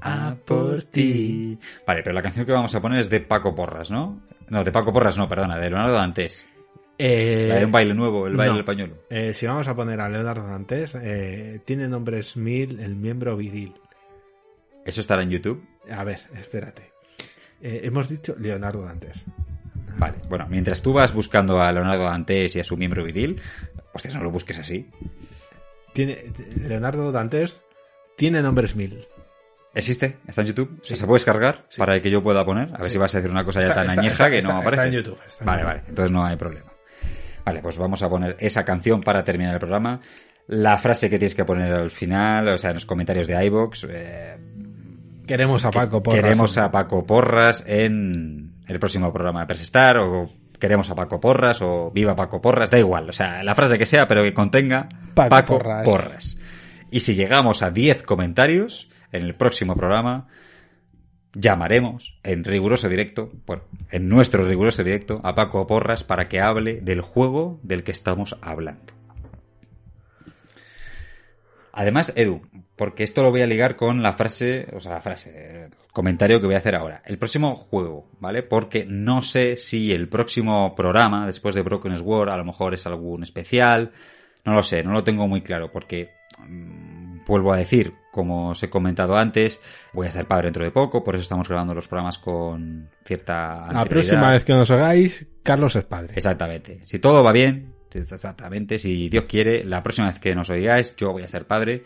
A 0.00 0.28
a 0.28 0.34
por 0.36 0.82
ti. 0.84 1.58
Vale, 1.86 2.02
pero 2.02 2.14
la 2.14 2.22
canción 2.22 2.44
que 2.46 2.52
vamos 2.52 2.74
a 2.74 2.80
poner 2.80 3.00
es 3.00 3.10
de 3.10 3.20
Paco 3.20 3.54
Porras, 3.54 3.90
¿no? 3.90 4.20
No, 4.48 4.62
de 4.62 4.70
Paco 4.70 4.92
Porras 4.92 5.16
no, 5.18 5.28
perdona, 5.28 5.58
de 5.58 5.70
Leonardo 5.70 5.94
Dantes. 5.94 6.46
Eh, 6.98 7.46
La 7.48 7.56
de 7.56 7.64
un 7.64 7.72
baile 7.72 7.92
nuevo, 7.94 8.26
el 8.28 8.36
baile 8.36 8.50
no. 8.52 8.56
del 8.58 8.64
pañuelo. 8.64 8.94
eh, 9.10 9.34
si 9.34 9.46
vamos 9.46 9.66
a 9.66 9.74
poner 9.74 9.98
a 10.00 10.08
Leonardo 10.08 10.46
Dantes, 10.46 10.94
eh, 10.94 11.60
tiene 11.64 11.88
nombres 11.88 12.36
mil 12.36 12.78
el 12.78 12.94
miembro 12.94 13.36
viril. 13.36 13.74
¿Eso 14.84 15.00
estará 15.00 15.22
en 15.22 15.30
YouTube? 15.30 15.66
A 15.90 16.04
ver, 16.04 16.20
espérate. 16.38 16.92
Eh, 17.60 17.80
hemos 17.84 18.08
dicho 18.08 18.34
Leonardo 18.38 18.82
Dantes. 18.84 19.24
Vale, 19.96 20.16
bueno, 20.28 20.46
mientras 20.48 20.82
tú 20.82 20.92
vas 20.92 21.14
buscando 21.14 21.60
a 21.62 21.70
Leonardo 21.72 22.04
Dantes 22.04 22.54
y 22.56 22.60
a 22.60 22.64
su 22.64 22.76
miembro 22.76 23.04
viril, 23.04 23.40
hostias, 23.92 24.14
no 24.16 24.22
lo 24.22 24.30
busques 24.30 24.58
así. 24.58 24.90
Tiene, 25.92 26.32
Leonardo 26.56 27.12
Dantes 27.12 27.60
tiene 28.16 28.42
nombres 28.42 28.74
mil. 28.74 29.06
¿Existe? 29.74 30.18
¿Está 30.26 30.42
en 30.42 30.48
YouTube? 30.48 30.78
O 30.82 30.84
sea, 30.84 30.96
Sí. 30.96 31.00
¿Se 31.00 31.06
puede 31.06 31.16
descargar 31.16 31.66
Sí. 31.68 31.78
para 31.78 32.00
que 32.00 32.10
yo 32.10 32.22
pueda 32.22 32.44
poner? 32.44 32.68
A 32.74 32.78
ver 32.78 32.86
Sí. 32.86 32.92
si 32.92 32.98
vas 32.98 33.14
a 33.14 33.18
decir 33.18 33.30
una 33.30 33.44
cosa 33.44 33.60
ya 33.60 33.68
Está- 33.68 33.74
tan 33.80 33.88
está- 33.90 34.00
añeja 34.00 34.12
está- 34.14 34.30
que 34.30 34.42
no 34.42 34.48
está 34.48 34.58
aparece. 34.58 34.82
en 34.86 34.92
YouTube, 34.92 35.18
está 35.26 35.42
en 35.42 35.46
vale, 35.46 35.62
YouTube. 35.62 35.74
vale, 35.74 35.82
entonces 35.88 36.10
no 36.12 36.24
hay 36.24 36.36
problema. 36.36 36.72
Vale, 37.44 37.60
pues 37.62 37.76
vamos 37.76 38.02
a 38.02 38.08
poner 38.08 38.36
esa 38.38 38.64
canción 38.64 39.00
para 39.02 39.22
terminar 39.24 39.54
el 39.54 39.60
programa. 39.60 40.00
La 40.46 40.78
frase 40.78 41.08
que 41.10 41.18
tienes 41.18 41.34
que 41.34 41.44
poner 41.44 41.72
al 41.72 41.90
final, 41.90 42.48
o 42.48 42.58
sea, 42.58 42.70
en 42.70 42.74
los 42.74 42.86
comentarios 42.86 43.26
de 43.26 43.44
iVoox. 43.46 43.84
eh, 43.88 44.36
Queremos 45.26 45.64
a 45.64 45.70
Paco 45.70 46.02
Porras. 46.02 46.22
queremos 46.22 46.58
a 46.58 46.70
Paco 46.70 47.06
Porras 47.06 47.64
en 47.66 48.54
el 48.66 48.78
próximo 48.78 49.12
programa 49.12 49.40
de 49.40 49.46
Presestar 49.46 49.98
o 49.98 50.30
queremos 50.58 50.90
a 50.90 50.94
Paco 50.94 51.20
Porras 51.20 51.60
o 51.62 51.90
viva 51.90 52.16
Paco 52.16 52.40
Porras, 52.40 52.70
da 52.70 52.78
igual, 52.78 53.08
o 53.08 53.12
sea, 53.12 53.42
la 53.42 53.54
frase 53.54 53.78
que 53.78 53.86
sea, 53.86 54.08
pero 54.08 54.22
que 54.22 54.34
contenga 54.34 54.88
Paco 55.14 55.30
Paco, 55.30 55.58
Porras. 55.58 55.84
Porras. 55.84 56.38
Y 56.90 57.00
si 57.00 57.14
llegamos 57.14 57.62
a 57.62 57.70
10 57.70 58.02
comentarios 58.02 58.88
en 59.12 59.22
el 59.22 59.34
próximo 59.34 59.74
programa, 59.74 60.28
llamaremos 61.34 62.18
en 62.22 62.44
riguroso 62.44 62.88
directo, 62.88 63.32
bueno, 63.46 63.64
en 63.90 64.08
nuestro 64.08 64.44
riguroso 64.44 64.84
directo, 64.84 65.20
a 65.24 65.34
Paco 65.34 65.66
Porras 65.66 66.04
para 66.04 66.28
que 66.28 66.40
hable 66.40 66.80
del 66.80 67.00
juego 67.00 67.60
del 67.62 67.82
que 67.82 67.92
estamos 67.92 68.36
hablando. 68.40 68.94
Además, 71.76 72.12
Edu, 72.14 72.42
porque 72.76 73.02
esto 73.02 73.22
lo 73.22 73.30
voy 73.30 73.42
a 73.42 73.46
ligar 73.46 73.74
con 73.74 74.02
la 74.02 74.12
frase, 74.12 74.68
o 74.74 74.80
sea, 74.80 74.92
la 74.92 75.00
frase, 75.00 75.64
el 75.64 75.70
comentario 75.92 76.40
que 76.40 76.46
voy 76.46 76.54
a 76.54 76.58
hacer 76.58 76.76
ahora. 76.76 77.02
El 77.04 77.18
próximo 77.18 77.56
juego, 77.56 78.08
¿vale? 78.20 78.42
Porque 78.44 78.86
no 78.88 79.22
sé 79.22 79.56
si 79.56 79.92
el 79.92 80.08
próximo 80.08 80.74
programa, 80.76 81.26
después 81.26 81.54
de 81.54 81.62
Broken 81.62 81.96
Sword, 81.96 82.30
a 82.30 82.36
lo 82.36 82.44
mejor 82.44 82.74
es 82.74 82.86
algún 82.86 83.24
especial. 83.24 83.90
No 84.44 84.54
lo 84.54 84.62
sé, 84.62 84.84
no 84.84 84.92
lo 84.92 85.02
tengo 85.02 85.26
muy 85.26 85.42
claro, 85.42 85.72
porque 85.72 86.10
mm, 86.38 87.24
vuelvo 87.26 87.52
a 87.52 87.56
decir, 87.56 87.94
como 88.12 88.50
os 88.50 88.62
he 88.62 88.70
comentado 88.70 89.16
antes, 89.16 89.60
voy 89.92 90.06
a 90.06 90.10
ser 90.10 90.26
padre 90.26 90.46
dentro 90.46 90.64
de 90.64 90.70
poco, 90.70 91.02
por 91.02 91.16
eso 91.16 91.22
estamos 91.22 91.48
grabando 91.48 91.74
los 91.74 91.88
programas 91.88 92.18
con 92.18 92.88
cierta 93.04 93.68
La 93.72 93.84
próxima 93.84 94.30
vez 94.30 94.44
que 94.44 94.52
nos 94.52 94.70
hagáis, 94.70 95.26
Carlos 95.42 95.74
es 95.74 95.84
padre. 95.84 96.14
Exactamente. 96.14 96.78
Si 96.84 97.00
todo 97.00 97.24
va 97.24 97.32
bien, 97.32 97.73
exactamente, 97.94 98.78
si 98.78 99.08
Dios 99.08 99.24
quiere, 99.24 99.64
la 99.64 99.82
próxima 99.82 100.08
vez 100.08 100.18
que 100.18 100.34
nos 100.34 100.50
oigáis, 100.50 100.94
yo 100.96 101.12
voy 101.12 101.22
a 101.22 101.28
ser 101.28 101.46
padre. 101.46 101.84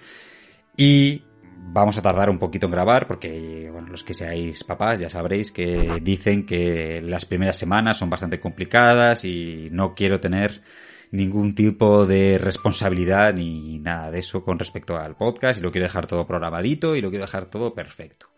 Y 0.76 1.22
vamos 1.60 1.96
a 1.98 2.02
tardar 2.02 2.30
un 2.30 2.38
poquito 2.38 2.66
en 2.66 2.72
grabar, 2.72 3.06
porque 3.06 3.68
bueno, 3.72 3.88
los 3.88 4.04
que 4.04 4.14
seáis 4.14 4.64
papás 4.64 5.00
ya 5.00 5.10
sabréis 5.10 5.52
que 5.52 6.00
dicen 6.02 6.46
que 6.46 7.00
las 7.02 7.24
primeras 7.24 7.56
semanas 7.56 7.98
son 7.98 8.10
bastante 8.10 8.40
complicadas 8.40 9.24
y 9.24 9.68
no 9.70 9.94
quiero 9.94 10.20
tener 10.20 10.62
ningún 11.10 11.54
tipo 11.54 12.06
de 12.06 12.38
responsabilidad 12.38 13.34
ni 13.34 13.78
nada 13.78 14.10
de 14.10 14.18
eso 14.18 14.44
con 14.44 14.58
respecto 14.58 14.96
al 14.96 15.16
podcast 15.16 15.58
y 15.58 15.62
lo 15.62 15.70
quiero 15.70 15.86
dejar 15.86 16.06
todo 16.06 16.26
programadito 16.26 16.96
y 16.96 17.00
lo 17.00 17.10
quiero 17.10 17.24
dejar 17.24 17.46
todo 17.46 17.74
perfecto. 17.74 18.28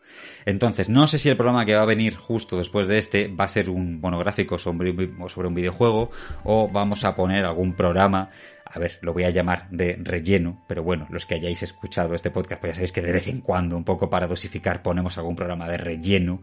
Entonces, 0.47 0.89
no 0.89 1.07
sé 1.07 1.19
si 1.19 1.29
el 1.29 1.37
programa 1.37 1.65
que 1.65 1.75
va 1.75 1.83
a 1.83 1.87
venir 1.87 2.17
justo 2.17 2.59
después 2.59 2.87
de 2.87 2.99
este 2.99 3.29
va 3.29 3.45
a 3.45 3.49
ser 3.49 3.71
un 3.71 4.01
monográfico 4.01 4.59
sobre, 4.59 4.95
sobre 5.29 5.49
un 5.49 5.55
videojuego 5.55 6.11
o 6.45 6.69
vamos 6.69 7.05
a 7.05 7.15
poner 7.15 7.45
algún 7.45 7.75
programa, 7.75 8.31
a 8.65 8.79
ver, 8.79 8.99
lo 9.03 9.13
voy 9.13 9.25
a 9.25 9.31
llamar 9.31 9.69
de 9.71 9.99
relleno, 10.01 10.65
pero 10.67 10.83
bueno, 10.83 11.07
los 11.11 11.27
que 11.27 11.35
hayáis 11.35 11.63
escuchado 11.63 12.15
este 12.15 12.31
podcast, 12.31 12.61
pues 12.61 12.71
ya 12.71 12.75
sabéis 12.77 12.93
que 12.93 13.03
de 13.03 13.13
vez 13.13 13.29
en 13.29 13.41
cuando, 13.41 13.77
un 13.77 13.85
poco 13.85 14.09
para 14.09 14.27
dosificar, 14.27 14.83
ponemos 14.83 15.19
algún 15.19 15.37
programa 15.37 15.69
de 15.69 15.77
relleno, 15.77 16.41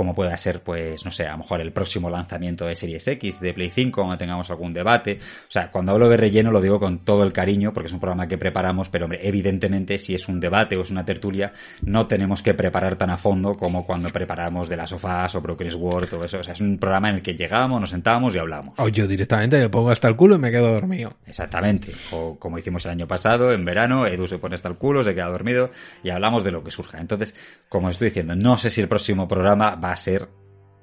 como 0.00 0.14
pueda 0.14 0.34
ser, 0.38 0.62
pues, 0.62 1.04
no 1.04 1.10
sé, 1.10 1.26
a 1.26 1.32
lo 1.32 1.38
mejor 1.38 1.60
el 1.60 1.74
próximo 1.74 2.08
lanzamiento 2.08 2.64
de 2.64 2.74
Series 2.74 3.06
X, 3.06 3.38
de 3.38 3.52
Play 3.52 3.68
5, 3.68 4.00
cuando 4.00 4.16
tengamos 4.16 4.48
algún 4.48 4.72
debate. 4.72 5.18
O 5.20 5.50
sea, 5.50 5.70
cuando 5.70 5.92
hablo 5.92 6.08
de 6.08 6.16
relleno 6.16 6.50
lo 6.50 6.62
digo 6.62 6.80
con 6.80 7.00
todo 7.00 7.22
el 7.22 7.34
cariño, 7.34 7.74
porque 7.74 7.88
es 7.88 7.92
un 7.92 8.00
programa 8.00 8.26
que 8.26 8.38
preparamos, 8.38 8.88
pero 8.88 9.04
hombre, 9.04 9.20
evidentemente 9.22 9.98
si 9.98 10.14
es 10.14 10.26
un 10.26 10.40
debate 10.40 10.74
o 10.78 10.80
es 10.80 10.90
una 10.90 11.04
tertulia, 11.04 11.52
no 11.82 12.06
tenemos 12.06 12.42
que 12.42 12.54
preparar 12.54 12.96
tan 12.96 13.10
a 13.10 13.18
fondo 13.18 13.58
como 13.58 13.84
cuando 13.84 14.08
preparamos 14.08 14.70
de 14.70 14.78
las 14.78 14.88
sofás 14.88 15.34
o 15.34 15.42
Broken 15.42 15.70
Sword 15.70 16.14
o 16.14 16.24
eso. 16.24 16.38
O 16.38 16.44
sea, 16.44 16.54
es 16.54 16.62
un 16.62 16.78
programa 16.78 17.10
en 17.10 17.16
el 17.16 17.22
que 17.22 17.34
llegamos, 17.34 17.78
nos 17.78 17.90
sentamos 17.90 18.34
y 18.34 18.38
hablamos. 18.38 18.78
O 18.78 18.88
yo 18.88 19.06
directamente 19.06 19.58
me 19.58 19.68
pongo 19.68 19.90
hasta 19.90 20.08
el 20.08 20.16
culo 20.16 20.36
y 20.36 20.38
me 20.38 20.50
quedo 20.50 20.72
dormido. 20.72 21.12
Exactamente. 21.26 21.92
O 22.12 22.38
como 22.38 22.56
hicimos 22.56 22.86
el 22.86 22.92
año 22.92 23.06
pasado, 23.06 23.52
en 23.52 23.66
verano, 23.66 24.06
Edu 24.06 24.26
se 24.26 24.38
pone 24.38 24.54
hasta 24.54 24.70
el 24.70 24.76
culo, 24.76 25.04
se 25.04 25.14
queda 25.14 25.26
dormido 25.26 25.68
y 26.02 26.08
hablamos 26.08 26.42
de 26.42 26.52
lo 26.52 26.64
que 26.64 26.70
surja. 26.70 26.98
Entonces, 27.02 27.34
como 27.68 27.90
estoy 27.90 28.06
diciendo, 28.06 28.34
no 28.34 28.56
sé 28.56 28.70
si 28.70 28.80
el 28.80 28.88
próximo 28.88 29.28
programa 29.28 29.74
va 29.74 29.89
a 29.90 29.96
ser 29.96 30.28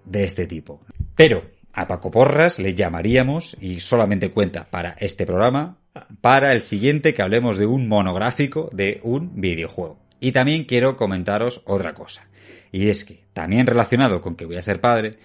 de 0.06 0.24
este 0.24 0.48
tipo. 0.48 0.82
Pero 1.16 1.44
a 1.74 1.88
Paco 1.88 2.12
Porras 2.12 2.60
le 2.60 2.74
llamaríamos, 2.74 3.58
y 3.62 3.80
solamente 3.80 4.32
cuenta 4.32 4.66
para 4.66 4.96
este 5.00 5.26
programa, 5.26 5.78
para 6.22 6.54
el 6.54 6.62
siguiente 6.62 7.14
que 7.14 7.22
hablemos 7.22 7.58
de 7.58 7.66
un 7.66 7.88
monográfico 7.88 8.70
de 8.72 9.00
un 9.04 9.40
videojuego. 9.40 10.00
Y 10.20 10.32
también 10.32 10.66
quiero 10.66 10.98
comentaros 10.98 11.62
otra 11.66 11.94
cosa. 11.94 12.28
Y 12.72 12.90
es 12.90 13.06
que, 13.06 13.26
también 13.34 13.68
relacionado 13.68 14.22
con 14.22 14.36
que 14.36 14.46
voy 14.46 14.58
a 14.58 14.62
ser 14.62 14.82
padre, 14.82 15.18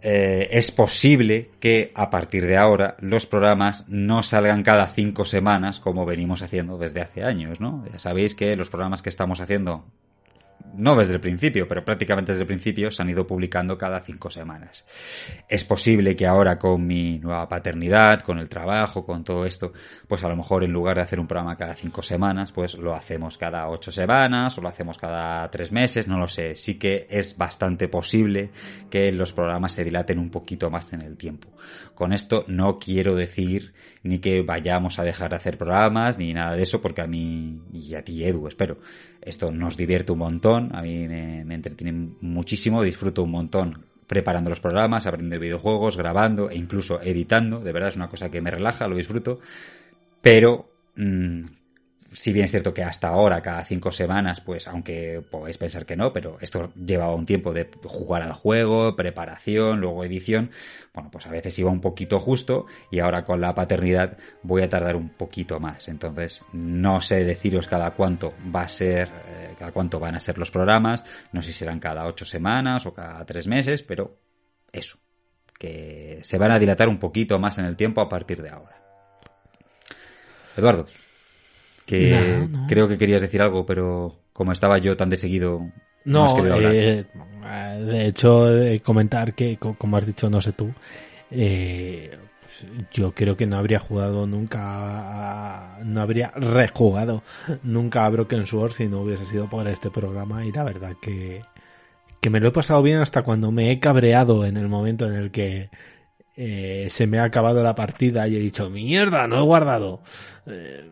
eh, 0.00 0.48
es 0.52 0.70
posible 0.70 1.50
que 1.58 1.90
a 1.94 2.08
partir 2.08 2.46
de 2.46 2.56
ahora 2.56 2.96
los 3.00 3.26
programas 3.26 3.88
no 3.88 4.22
salgan 4.22 4.62
cada 4.62 4.86
cinco 4.86 5.24
semanas 5.24 5.80
como 5.80 6.06
venimos 6.06 6.42
haciendo 6.42 6.78
desde 6.78 7.00
hace 7.00 7.24
años, 7.24 7.60
¿no? 7.60 7.84
Ya 7.92 7.98
sabéis 7.98 8.36
que 8.36 8.54
los 8.54 8.70
programas 8.70 9.02
que 9.02 9.08
estamos 9.08 9.40
haciendo, 9.40 9.86
no 10.74 10.96
desde 10.96 11.14
el 11.14 11.20
principio, 11.20 11.66
pero 11.66 11.84
prácticamente 11.84 12.32
desde 12.32 12.42
el 12.42 12.46
principio, 12.46 12.90
se 12.90 13.02
han 13.02 13.10
ido 13.10 13.26
publicando 13.26 13.76
cada 13.76 14.00
cinco 14.00 14.30
semanas. 14.30 14.84
Es 15.48 15.64
posible 15.64 16.16
que 16.16 16.26
ahora 16.26 16.58
con 16.58 16.86
mi 16.86 17.18
nueva 17.18 17.48
paternidad, 17.48 18.20
con 18.20 18.38
el 18.38 18.48
trabajo, 18.48 19.04
con 19.04 19.24
todo 19.24 19.44
esto, 19.44 19.72
pues 20.06 20.24
a 20.24 20.28
lo 20.28 20.36
mejor 20.36 20.64
en 20.64 20.72
lugar 20.72 20.96
de 20.96 21.02
hacer 21.02 21.20
un 21.20 21.26
programa 21.26 21.56
cada 21.56 21.74
cinco 21.74 22.02
semanas, 22.02 22.52
pues 22.52 22.74
lo 22.74 22.94
hacemos 22.94 23.38
cada 23.38 23.68
ocho 23.68 23.92
semanas 23.92 24.56
o 24.58 24.60
lo 24.60 24.68
hacemos 24.68 24.98
cada 24.98 25.50
tres 25.50 25.72
meses, 25.72 26.06
no 26.06 26.18
lo 26.18 26.28
sé. 26.28 26.56
Sí 26.56 26.74
que 26.74 27.06
es 27.10 27.36
bastante 27.36 27.88
posible 27.88 28.50
que 28.90 29.12
los 29.12 29.32
programas 29.32 29.72
se 29.72 29.84
dilaten 29.84 30.18
un 30.18 30.30
poquito 30.30 30.70
más 30.70 30.92
en 30.92 31.02
el 31.02 31.16
tiempo. 31.16 31.48
Con 31.94 32.12
esto 32.12 32.44
no 32.46 32.78
quiero 32.78 33.14
decir 33.16 33.74
ni 34.02 34.20
que 34.20 34.42
vayamos 34.42 34.98
a 34.98 35.04
dejar 35.04 35.30
de 35.30 35.36
hacer 35.36 35.58
programas 35.58 36.18
ni 36.18 36.32
nada 36.32 36.56
de 36.56 36.62
eso, 36.62 36.80
porque 36.80 37.02
a 37.02 37.06
mí 37.06 37.60
y 37.72 37.94
a 37.94 38.02
ti, 38.02 38.24
Edu, 38.24 38.46
espero, 38.46 38.78
esto 39.28 39.52
nos 39.52 39.76
divierte 39.76 40.12
un 40.12 40.18
montón, 40.18 40.74
a 40.74 40.82
mí 40.82 41.06
me, 41.06 41.54
entretiene 41.54 42.14
muchísimo, 42.20 42.82
disfruto 42.82 43.22
un 43.22 43.30
montón 43.30 43.84
preparando 44.06 44.50
los 44.50 44.60
programas, 44.60 45.06
aprendiendo 45.06 45.38
videojuegos, 45.38 45.96
grabando 45.96 46.50
e 46.50 46.56
incluso 46.56 47.00
editando. 47.02 47.60
De 47.60 47.72
verdad 47.72 47.90
es 47.90 47.96
una 47.96 48.08
cosa 48.08 48.30
que 48.30 48.40
me 48.40 48.50
relaja, 48.50 48.88
lo 48.88 48.96
disfruto. 48.96 49.40
Pero 50.22 50.70
mmm, 50.96 51.44
si 52.12 52.32
bien 52.32 52.46
es 52.46 52.50
cierto 52.50 52.72
que 52.72 52.82
hasta 52.82 53.08
ahora, 53.08 53.42
cada 53.42 53.64
cinco 53.64 53.92
semanas, 53.92 54.40
pues 54.40 54.66
aunque 54.66 55.22
podéis 55.30 55.58
pensar 55.58 55.84
que 55.84 55.96
no, 55.96 56.12
pero 56.12 56.38
esto 56.40 56.72
llevaba 56.74 57.14
un 57.14 57.26
tiempo 57.26 57.52
de 57.52 57.68
jugar 57.84 58.22
al 58.22 58.32
juego, 58.32 58.96
preparación, 58.96 59.80
luego 59.80 60.04
edición, 60.04 60.50
bueno, 60.94 61.10
pues 61.10 61.26
a 61.26 61.30
veces 61.30 61.58
iba 61.58 61.70
un 61.70 61.80
poquito 61.80 62.18
justo 62.18 62.66
y 62.90 63.00
ahora 63.00 63.24
con 63.24 63.40
la 63.40 63.54
paternidad 63.54 64.16
voy 64.42 64.62
a 64.62 64.68
tardar 64.68 64.96
un 64.96 65.10
poquito 65.10 65.60
más. 65.60 65.88
Entonces, 65.88 66.40
no 66.52 67.00
sé 67.00 67.24
deciros 67.24 67.68
cada 67.68 67.90
cuánto 67.90 68.32
va 68.54 68.62
a 68.62 68.68
ser, 68.68 69.08
eh, 69.08 69.54
cada 69.58 69.72
cuánto 69.72 70.00
van 70.00 70.14
a 70.14 70.20
ser 70.20 70.38
los 70.38 70.50
programas, 70.50 71.04
no 71.32 71.42
sé 71.42 71.52
si 71.52 71.58
serán 71.58 71.78
cada 71.78 72.06
ocho 72.06 72.24
semanas 72.24 72.86
o 72.86 72.94
cada 72.94 73.24
tres 73.26 73.46
meses, 73.46 73.82
pero 73.82 74.18
eso, 74.72 74.98
que 75.58 76.20
se 76.22 76.38
van 76.38 76.52
a 76.52 76.58
dilatar 76.58 76.88
un 76.88 76.98
poquito 76.98 77.38
más 77.38 77.58
en 77.58 77.66
el 77.66 77.76
tiempo 77.76 78.00
a 78.00 78.08
partir 78.08 78.42
de 78.42 78.48
ahora. 78.48 78.76
Eduardo 80.56 80.86
que 81.88 82.10
No, 82.10 82.46
no. 82.48 82.66
creo 82.68 82.86
que 82.86 82.98
querías 82.98 83.22
decir 83.22 83.40
algo, 83.42 83.64
pero 83.66 84.20
como 84.32 84.52
estaba 84.52 84.78
yo 84.78 84.96
tan 84.96 85.08
de 85.10 85.16
seguido, 85.16 85.60
no, 86.04 86.20
No, 86.20 86.24
has 86.26 86.34
querido 86.34 86.54
hablar. 86.54 86.72
eh, 86.74 87.04
de 87.80 88.06
hecho, 88.06 88.56
eh, 88.56 88.80
comentar 88.80 89.34
que, 89.34 89.56
co- 89.56 89.74
como 89.76 89.96
has 89.96 90.06
dicho, 90.06 90.28
no 90.30 90.40
sé 90.42 90.52
tú, 90.52 90.72
eh, 91.30 92.16
pues, 92.42 92.66
yo 92.92 93.12
creo 93.12 93.36
que 93.36 93.46
no 93.46 93.56
habría 93.56 93.78
jugado 93.78 94.26
nunca, 94.26 95.78
no 95.82 96.00
habría 96.00 96.30
rejugado 96.36 97.22
nunca 97.62 98.04
a 98.04 98.10
Broken 98.10 98.46
Sword 98.46 98.72
si 98.72 98.86
no 98.86 99.00
hubiese 99.00 99.24
sido 99.26 99.48
por 99.48 99.66
este 99.66 99.90
programa 99.90 100.44
y 100.44 100.52
la 100.52 100.64
verdad 100.64 100.92
que, 101.00 101.42
que 102.20 102.30
me 102.30 102.40
lo 102.40 102.48
he 102.48 102.52
pasado 102.52 102.82
bien 102.82 102.98
hasta 102.98 103.22
cuando 103.22 103.50
me 103.50 103.70
he 103.72 103.80
cabreado 103.80 104.44
en 104.44 104.56
el 104.58 104.68
momento 104.68 105.06
en 105.06 105.14
el 105.14 105.30
que 105.30 105.70
eh, 106.36 106.88
se 106.90 107.06
me 107.06 107.18
ha 107.18 107.24
acabado 107.24 107.62
la 107.62 107.74
partida 107.74 108.28
y 108.28 108.36
he 108.36 108.40
dicho, 108.40 108.70
mierda, 108.70 109.26
no 109.26 109.38
he 109.38 109.42
guardado. 109.42 110.02
Eh, 110.46 110.90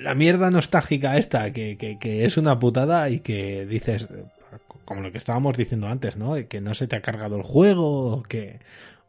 la 0.00 0.14
mierda 0.14 0.50
nostálgica 0.50 1.16
esta, 1.16 1.52
que, 1.52 1.76
que, 1.76 1.98
que 1.98 2.24
es 2.24 2.36
una 2.36 2.58
putada 2.58 3.08
y 3.10 3.20
que 3.20 3.66
dices, 3.66 4.08
eh, 4.10 4.24
como 4.84 5.02
lo 5.02 5.12
que 5.12 5.18
estábamos 5.18 5.56
diciendo 5.56 5.88
antes, 5.88 6.16
¿no? 6.16 6.34
Que 6.48 6.60
no 6.60 6.74
se 6.74 6.86
te 6.86 6.96
ha 6.96 7.02
cargado 7.02 7.36
el 7.36 7.42
juego 7.42 8.12
o 8.12 8.22
que, 8.22 8.60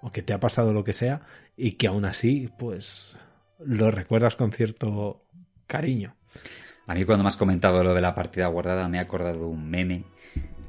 o 0.01 0.11
que 0.11 0.21
te 0.21 0.33
ha 0.33 0.39
pasado 0.39 0.73
lo 0.73 0.83
que 0.83 0.93
sea 0.93 1.21
y 1.55 1.73
que 1.73 1.87
aún 1.87 2.05
así, 2.05 2.49
pues, 2.57 3.15
lo 3.59 3.91
recuerdas 3.91 4.35
con 4.35 4.51
cierto 4.51 5.23
cariño. 5.67 6.15
A 6.87 6.95
mí 6.95 7.05
cuando 7.05 7.23
me 7.23 7.27
has 7.27 7.37
comentado 7.37 7.83
lo 7.83 7.93
de 7.93 8.01
la 8.01 8.15
partida 8.15 8.47
guardada 8.47 8.87
me 8.87 8.97
he 8.97 9.01
acordado 9.01 9.39
de 9.39 9.45
un 9.45 9.69
meme 9.69 10.03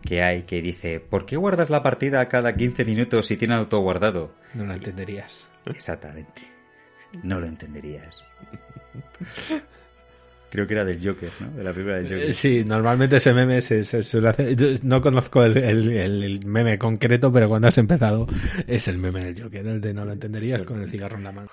que 0.03 0.23
hay 0.23 0.43
que 0.45 0.63
dice, 0.63 1.01
¿por 1.01 1.27
qué 1.27 1.37
guardas 1.37 1.71
la 1.71 1.83
partida 1.83 2.27
cada 2.29 2.55
15 2.55 2.85
minutos 2.85 3.27
si 3.27 3.37
tiene 3.37 3.55
auto 3.55 3.79
guardado? 3.81 4.35
No 4.55 4.65
lo 4.65 4.75
entenderías. 4.75 5.47
Exactamente. 5.67 6.43
No 7.23 7.41
lo 7.41 7.47
entenderías. 7.47 8.25
Creo 10.51 10.67
que 10.67 10.73
era 10.75 10.85
del 10.85 10.99
Joker, 11.07 11.31
¿no? 11.41 11.51
De 11.51 11.63
la 11.65 11.73
película 11.73 11.97
del 11.97 12.05
Joker. 12.09 12.35
Sí, 12.35 12.65
normalmente 12.67 13.17
ese 13.19 13.35
meme 13.35 13.61
se, 13.63 13.85
se 13.85 14.03
suele 14.03 14.29
hacer. 14.31 14.57
yo 14.57 14.69
No 14.83 15.01
conozco 15.03 15.45
el- 15.45 15.57
el- 15.59 15.93
el 15.93 16.47
meme 16.47 16.79
concreto, 16.79 17.31
pero 17.33 17.49
cuando 17.49 17.69
has 17.69 17.77
empezado 17.79 18.27
es 18.67 18.89
el 18.89 18.99
meme 18.99 19.23
del 19.25 19.43
Joker, 19.43 19.67
el 19.67 19.81
de 19.81 19.93
no 19.95 20.05
lo 20.05 20.13
entenderías 20.13 20.63
con 20.63 20.81
el 20.83 20.91
cigarro 20.91 21.19
en 21.19 21.25
la 21.25 21.33
mano. 21.33 21.49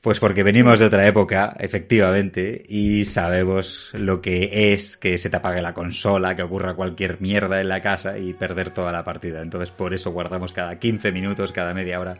Pues 0.00 0.20
porque 0.20 0.42
venimos 0.42 0.78
de 0.78 0.86
otra 0.86 1.06
época, 1.06 1.56
efectivamente, 1.58 2.62
y 2.68 3.04
sabemos 3.04 3.90
lo 3.94 4.20
que 4.20 4.72
es 4.72 4.96
que 4.96 5.18
se 5.18 5.30
te 5.30 5.36
apague 5.36 5.62
la 5.62 5.74
consola, 5.74 6.34
que 6.34 6.42
ocurra 6.42 6.74
cualquier 6.74 7.20
mierda 7.20 7.60
en 7.60 7.68
la 7.68 7.80
casa 7.80 8.18
y 8.18 8.32
perder 8.34 8.70
toda 8.72 8.92
la 8.92 9.04
partida. 9.04 9.42
Entonces 9.42 9.70
por 9.70 9.94
eso 9.94 10.10
guardamos 10.12 10.52
cada 10.52 10.78
15 10.78 11.12
minutos, 11.12 11.52
cada 11.52 11.74
media 11.74 11.98
hora, 12.00 12.18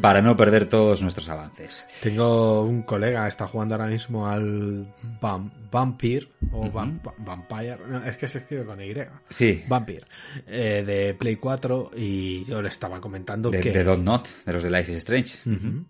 para 0.00 0.22
no 0.22 0.36
perder 0.36 0.68
todos 0.68 1.02
nuestros 1.02 1.28
avances. 1.28 1.84
Tengo 2.00 2.62
un 2.62 2.82
colega, 2.82 3.26
está 3.26 3.48
jugando 3.48 3.74
ahora 3.74 3.88
mismo 3.88 4.26
al 4.28 4.86
Vam- 5.20 5.50
Vampire 5.72 6.28
o. 6.52 6.70
Vamp- 6.70 7.12
Vampire, 7.18 7.78
no, 7.88 8.04
es 8.04 8.16
que 8.16 8.28
se 8.28 8.38
escribe 8.38 8.64
con 8.64 8.80
Y. 8.80 8.94
Sí, 9.28 9.64
Vampire, 9.66 10.04
eh, 10.46 10.84
de 10.86 11.14
Play 11.14 11.36
4 11.36 11.90
y 11.96 12.44
yo 12.44 12.62
le 12.62 12.68
estaba 12.68 13.00
comentando 13.00 13.50
de, 13.50 13.60
que... 13.60 13.72
de 13.72 13.82
Don't 13.82 14.04
Not, 14.04 14.28
de 14.46 14.52
los 14.52 14.62
de 14.62 14.70
Life 14.70 14.92
is 14.92 14.98
Strange. 14.98 15.38
Ujú. 15.44 15.84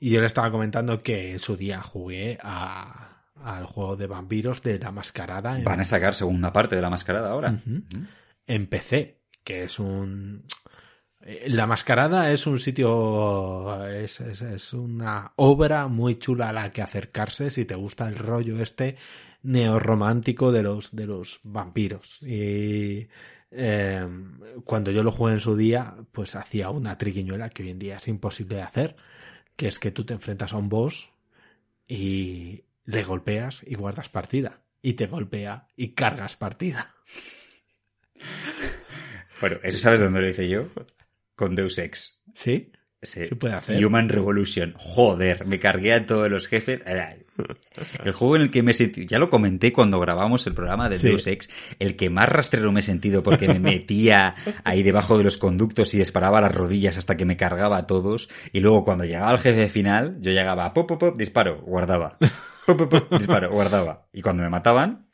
Y 0.00 0.10
yo 0.10 0.20
le 0.20 0.26
estaba 0.26 0.50
comentando 0.50 1.02
que 1.02 1.32
en 1.32 1.38
su 1.38 1.56
día 1.56 1.82
jugué 1.82 2.38
a, 2.42 3.24
al 3.42 3.66
juego 3.66 3.96
de 3.96 4.06
vampiros 4.06 4.62
de 4.62 4.78
la 4.78 4.92
mascarada 4.92 5.58
en, 5.58 5.64
Van 5.64 5.80
a 5.80 5.84
sacar 5.84 6.14
segunda 6.14 6.52
parte 6.52 6.76
de 6.76 6.82
la 6.82 6.90
mascarada 6.90 7.30
ahora. 7.30 7.50
Ujú. 7.52 7.82
en 8.46 8.66
PC, 8.66 9.20
que 9.44 9.64
es 9.64 9.78
un... 9.78 10.44
eh, 11.22 11.46
La 11.48 11.66
Mascarada 11.66 12.30
es 12.30 12.46
un 12.46 12.58
sitio, 12.58 13.84
es, 13.86 14.20
es, 14.20 14.42
es 14.42 14.72
una 14.72 15.32
obra 15.36 15.88
muy 15.88 16.18
chula 16.18 16.50
a 16.50 16.52
la 16.52 16.70
que 16.70 16.82
acercarse 16.82 17.50
si 17.50 17.64
te 17.64 17.74
gusta 17.74 18.06
el 18.08 18.14
rollo 18.16 18.60
este 18.62 18.96
neorromántico 19.42 20.52
de 20.52 20.62
los, 20.62 20.94
de 20.94 21.06
los 21.06 21.40
vampiros. 21.42 22.18
Y 22.22 23.08
eh, 23.50 24.06
cuando 24.64 24.90
yo 24.90 25.02
lo 25.02 25.10
jugué 25.12 25.32
en 25.34 25.40
su 25.40 25.56
día, 25.56 25.94
pues 26.12 26.36
hacía 26.36 26.70
una 26.70 26.96
triquiñuela 26.98 27.48
que 27.50 27.62
hoy 27.64 27.70
en 27.70 27.78
día 27.78 27.96
es 27.96 28.08
imposible 28.08 28.56
de 28.56 28.62
hacer, 28.62 28.96
que 29.58 29.66
es 29.66 29.80
que 29.80 29.90
tú 29.90 30.04
te 30.04 30.14
enfrentas 30.14 30.52
a 30.52 30.56
un 30.56 30.68
boss 30.68 31.10
y 31.88 32.62
le 32.84 33.02
golpeas 33.02 33.62
y 33.66 33.74
guardas 33.74 34.08
partida. 34.08 34.60
Y 34.80 34.92
te 34.92 35.08
golpea 35.08 35.66
y 35.74 35.94
cargas 35.94 36.36
partida. 36.36 36.94
Bueno, 39.40 39.58
¿eso 39.64 39.78
sabes 39.78 39.98
dónde 39.98 40.20
lo 40.20 40.28
hice 40.28 40.48
yo? 40.48 40.68
Con 41.34 41.56
Deus 41.56 41.76
Ex. 41.78 42.20
¿Sí? 42.34 42.70
Sí. 43.02 43.24
Se 43.24 43.34
puede 43.34 43.54
hacer. 43.54 43.84
Human 43.84 44.08
Revolution. 44.08 44.74
Joder, 44.76 45.44
me 45.44 45.58
cargué 45.58 45.92
a 45.92 46.06
todos 46.06 46.30
los 46.30 46.46
jefes. 46.46 46.80
El 48.04 48.12
juego 48.12 48.36
en 48.36 48.42
el 48.42 48.50
que 48.50 48.62
me 48.62 48.74
sentí, 48.74 49.06
ya 49.06 49.18
lo 49.18 49.30
comenté 49.30 49.72
cuando 49.72 49.98
grabamos 50.00 50.46
el 50.46 50.54
programa 50.54 50.88
de 50.88 50.96
Sí. 50.96 51.08
Deus 51.08 51.26
Ex, 51.26 51.48
el 51.78 51.96
que 51.96 52.10
más 52.10 52.28
rastrero 52.28 52.72
me 52.72 52.80
he 52.80 52.82
sentido 52.82 53.22
porque 53.22 53.48
me 53.48 53.60
metía 53.60 54.34
ahí 54.64 54.82
debajo 54.82 55.18
de 55.18 55.24
los 55.24 55.38
conductos 55.38 55.94
y 55.94 55.98
disparaba 55.98 56.40
las 56.40 56.54
rodillas 56.54 56.96
hasta 56.96 57.16
que 57.16 57.24
me 57.24 57.36
cargaba 57.36 57.76
a 57.78 57.86
todos. 57.86 58.28
Y 58.52 58.60
luego 58.60 58.84
cuando 58.84 59.04
llegaba 59.04 59.30
al 59.30 59.38
jefe 59.38 59.68
final, 59.68 60.16
yo 60.20 60.32
llegaba, 60.32 60.72
pop, 60.74 60.88
pop, 60.88 61.00
pop, 61.00 61.16
disparo, 61.16 61.60
guardaba. 61.62 62.18
Pop, 62.66 62.78
pop, 62.78 62.90
pop, 62.90 63.12
disparo, 63.18 63.50
guardaba. 63.50 64.06
Y 64.12 64.22
cuando 64.22 64.42
me 64.42 64.50
mataban, 64.50 65.06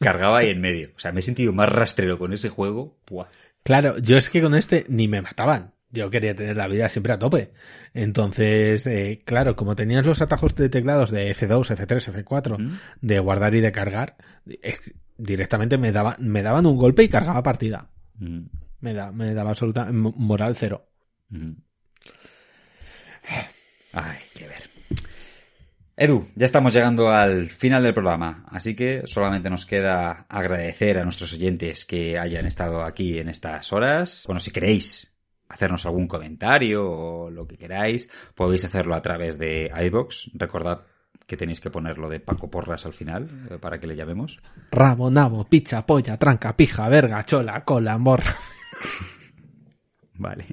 cargaba 0.00 0.38
ahí 0.38 0.50
en 0.50 0.60
medio. 0.60 0.90
O 0.96 0.98
sea, 0.98 1.12
me 1.12 1.20
he 1.20 1.22
sentido 1.22 1.52
más 1.52 1.68
rastrero 1.68 2.18
con 2.18 2.32
ese 2.32 2.48
juego. 2.48 2.98
Buah. 3.06 3.26
Claro, 3.62 3.98
yo 3.98 4.18
es 4.18 4.28
que 4.28 4.42
con 4.42 4.54
este 4.54 4.84
ni 4.88 5.08
me 5.08 5.22
mataban. 5.22 5.73
Yo 5.94 6.10
quería 6.10 6.34
tener 6.34 6.56
la 6.56 6.66
vida 6.68 6.88
siempre 6.88 7.12
a 7.12 7.18
tope. 7.18 7.52
Entonces, 7.94 8.86
eh, 8.86 9.22
claro, 9.24 9.54
como 9.54 9.76
tenías 9.76 10.04
los 10.04 10.20
atajos 10.20 10.54
de 10.56 10.68
teclados 10.68 11.10
de 11.10 11.30
F2, 11.34 11.70
F3, 11.70 12.24
F4, 12.24 12.58
¿Mm? 12.58 12.72
de 13.00 13.18
guardar 13.20 13.54
y 13.54 13.60
de 13.60 13.70
cargar, 13.72 14.16
es- 14.62 14.80
directamente 15.16 15.78
me, 15.78 15.92
daba, 15.92 16.16
me 16.18 16.42
daban 16.42 16.66
un 16.66 16.76
golpe 16.76 17.04
y 17.04 17.08
cargaba 17.08 17.42
partida. 17.42 17.88
Mm, 18.18 18.40
Me, 18.80 18.92
da, 18.92 19.12
me 19.12 19.32
daba 19.34 19.50
absoluta 19.50 19.84
mo- 19.92 20.12
moral 20.16 20.56
cero. 20.58 20.88
mm. 21.30 21.52
Ay, 23.92 24.18
qué 24.34 24.46
ver. 24.48 24.64
Edu, 25.96 26.26
ya 26.34 26.44
estamos 26.46 26.74
llegando 26.74 27.08
al 27.10 27.48
final 27.50 27.82
del 27.84 27.94
programa, 27.94 28.44
así 28.50 28.74
que 28.74 29.02
solamente 29.06 29.48
nos 29.48 29.64
queda 29.64 30.26
agradecer 30.28 30.98
a 30.98 31.04
nuestros 31.04 31.32
oyentes 31.32 31.86
que 31.86 32.18
hayan 32.18 32.46
estado 32.46 32.82
aquí 32.82 33.18
en 33.20 33.28
estas 33.28 33.72
horas. 33.72 34.24
Bueno, 34.26 34.40
si 34.40 34.50
queréis 34.50 35.13
hacernos 35.54 35.86
algún 35.86 36.08
comentario 36.08 36.84
o 36.84 37.30
lo 37.30 37.46
que 37.46 37.56
queráis, 37.56 38.08
podéis 38.34 38.64
hacerlo 38.64 38.94
a 38.94 39.02
través 39.02 39.38
de 39.38 39.70
iBox. 39.86 40.30
Recordad 40.34 40.82
que 41.26 41.36
tenéis 41.36 41.60
que 41.60 41.70
ponerlo 41.70 42.08
de 42.10 42.20
Paco 42.20 42.50
Porras 42.50 42.84
al 42.84 42.92
final 42.92 43.46
eh, 43.50 43.58
para 43.58 43.78
que 43.78 43.86
le 43.86 43.96
llamemos. 43.96 44.40
Rabo, 44.70 45.10
nabo, 45.10 45.44
picha, 45.44 45.86
polla, 45.86 46.18
tranca, 46.18 46.56
pija, 46.56 46.88
verga, 46.88 47.24
chola, 47.24 47.64
cola, 47.64 47.96
morra. 47.98 48.36
Vale. 50.14 50.46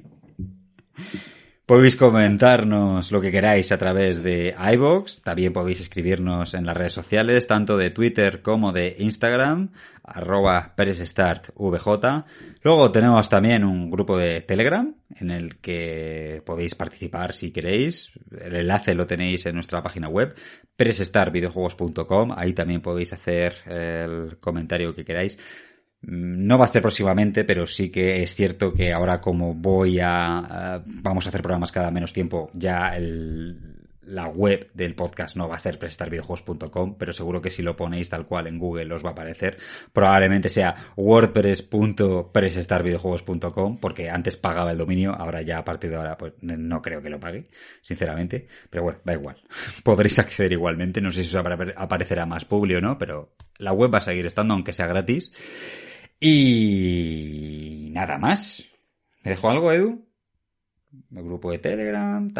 Podéis 1.72 1.96
comentarnos 1.96 3.10
lo 3.12 3.22
que 3.22 3.30
queráis 3.30 3.72
a 3.72 3.78
través 3.78 4.22
de 4.22 4.54
iBox. 4.74 5.22
También 5.22 5.54
podéis 5.54 5.80
escribirnos 5.80 6.52
en 6.52 6.66
las 6.66 6.76
redes 6.76 6.92
sociales, 6.92 7.46
tanto 7.46 7.78
de 7.78 7.88
Twitter 7.88 8.42
como 8.42 8.72
de 8.72 8.94
Instagram, 8.98 9.70
arroba 10.04 10.74
PeresStartVJ. 10.76 12.26
Luego 12.62 12.92
tenemos 12.92 13.26
también 13.30 13.64
un 13.64 13.90
grupo 13.90 14.18
de 14.18 14.42
Telegram 14.42 14.94
en 15.16 15.30
el 15.30 15.56
que 15.60 16.42
podéis 16.44 16.74
participar 16.74 17.32
si 17.32 17.52
queréis. 17.52 18.12
El 18.38 18.54
enlace 18.54 18.94
lo 18.94 19.06
tenéis 19.06 19.46
en 19.46 19.54
nuestra 19.54 19.82
página 19.82 20.10
web, 20.10 20.34
perestarvideojuegos.com. 20.76 22.34
Ahí 22.36 22.52
también 22.52 22.82
podéis 22.82 23.14
hacer 23.14 23.54
el 23.64 24.36
comentario 24.40 24.94
que 24.94 25.06
queráis. 25.06 25.38
Mm, 26.02 26.46
No 26.46 26.58
va 26.58 26.64
a 26.64 26.68
ser 26.68 26.82
próximamente, 26.82 27.44
pero 27.44 27.66
sí 27.66 27.90
que 27.90 28.22
es 28.22 28.34
cierto 28.34 28.72
que 28.72 28.92
ahora 28.92 29.20
como 29.20 29.54
voy 29.54 29.98
a... 30.00 30.82
vamos 30.86 31.26
a 31.26 31.28
hacer 31.30 31.42
programas 31.42 31.72
cada 31.72 31.90
menos 31.90 32.12
tiempo, 32.12 32.50
ya 32.54 32.96
el, 32.96 33.58
la 34.02 34.26
web 34.28 34.70
del 34.74 34.94
podcast 34.94 35.36
no 35.36 35.48
va 35.48 35.56
a 35.56 35.58
ser 35.58 35.78
prestarvideojuegos.com, 35.78 36.96
pero 36.98 37.12
seguro 37.12 37.40
que 37.40 37.50
si 37.50 37.62
lo 37.62 37.76
ponéis 37.76 38.08
tal 38.08 38.26
cual 38.26 38.46
en 38.48 38.58
Google 38.58 38.92
os 38.94 39.04
va 39.04 39.10
a 39.10 39.12
aparecer. 39.12 39.58
Probablemente 39.92 40.48
sea 40.48 40.74
wordpress.prestarvideojuegos.com, 40.96 43.78
porque 43.78 44.10
antes 44.10 44.36
pagaba 44.36 44.72
el 44.72 44.78
dominio, 44.78 45.14
ahora 45.14 45.42
ya 45.42 45.58
a 45.58 45.64
partir 45.64 45.90
de 45.90 45.96
ahora 45.96 46.18
pues 46.18 46.32
no 46.40 46.82
creo 46.82 47.00
que 47.00 47.10
lo 47.10 47.20
pague, 47.20 47.44
sinceramente. 47.80 48.48
Pero 48.70 48.82
bueno, 48.82 48.98
da 49.04 49.12
igual. 49.12 49.36
Podréis 49.84 50.18
acceder 50.18 50.50
igualmente, 50.52 51.00
no 51.00 51.12
sé 51.12 51.22
si 51.24 51.36
os 51.36 51.44
aparecerá 51.76 52.26
más 52.26 52.44
público 52.44 52.78
o 52.78 52.82
no, 52.82 52.98
pero 52.98 53.34
la 53.58 53.72
web 53.72 53.92
va 53.94 53.98
a 53.98 54.02
seguir 54.02 54.26
estando 54.26 54.54
aunque 54.54 54.72
sea 54.72 54.86
gratis. 54.86 55.30
Y 56.24 57.88
nada 57.90 58.16
más. 58.16 58.62
¿Me 59.24 59.32
dejo 59.32 59.50
algo, 59.50 59.72
Edu? 59.72 60.06
grupo 61.10 61.50
de 61.50 61.58
Telegram, 61.58 62.30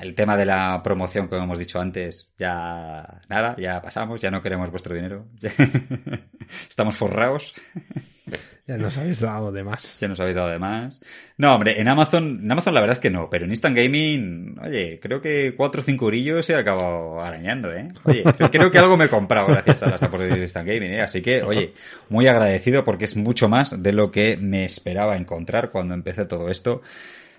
el 0.00 0.14
tema 0.14 0.36
de 0.36 0.46
la 0.46 0.80
promoción, 0.82 1.28
como 1.28 1.44
hemos 1.44 1.58
dicho 1.58 1.80
antes, 1.80 2.30
ya 2.38 3.22
nada, 3.28 3.56
ya 3.58 3.80
pasamos, 3.80 4.20
ya 4.20 4.30
no 4.30 4.42
queremos 4.42 4.70
vuestro 4.70 4.94
dinero, 4.94 5.26
estamos 6.68 6.94
forrados. 6.94 7.54
Ya 8.66 8.78
nos 8.78 8.96
habéis 8.96 9.20
dado 9.20 9.52
de 9.52 9.62
más. 9.62 9.94
Ya 10.00 10.08
nos 10.08 10.18
habéis 10.20 10.36
dado 10.36 10.48
de 10.48 10.58
más. 10.58 10.98
No, 11.36 11.54
hombre, 11.54 11.78
en 11.82 11.86
Amazon, 11.86 12.40
en 12.42 12.50
Amazon 12.50 12.72
la 12.72 12.80
verdad 12.80 12.94
es 12.94 13.00
que 13.00 13.10
no, 13.10 13.28
pero 13.28 13.44
en 13.44 13.50
Instant 13.50 13.76
Gaming, 13.76 14.58
oye, 14.62 14.98
creo 15.00 15.20
que 15.20 15.54
cuatro 15.54 15.82
o 15.82 15.84
cinco 15.84 16.06
orillos 16.06 16.46
se 16.46 16.54
ha 16.54 16.60
acabado 16.60 17.20
arañando, 17.20 17.70
¿eh? 17.74 17.88
Oye, 18.04 18.24
creo 18.50 18.70
que 18.70 18.78
algo 18.78 18.96
me 18.96 19.04
he 19.04 19.08
comprado 19.10 19.48
gracias 19.48 19.82
a 19.82 19.90
las 19.90 20.02
aportaciones 20.02 20.38
de 20.38 20.44
Instant 20.44 20.66
Gaming, 20.66 20.92
¿eh? 20.94 21.02
Así 21.02 21.20
que, 21.20 21.42
oye, 21.42 21.74
muy 22.08 22.26
agradecido 22.26 22.84
porque 22.84 23.04
es 23.04 23.16
mucho 23.16 23.50
más 23.50 23.82
de 23.82 23.92
lo 23.92 24.10
que 24.10 24.38
me 24.38 24.64
esperaba 24.64 25.18
encontrar 25.18 25.70
cuando 25.70 25.92
empecé 25.92 26.24
todo 26.24 26.48
esto. 26.48 26.80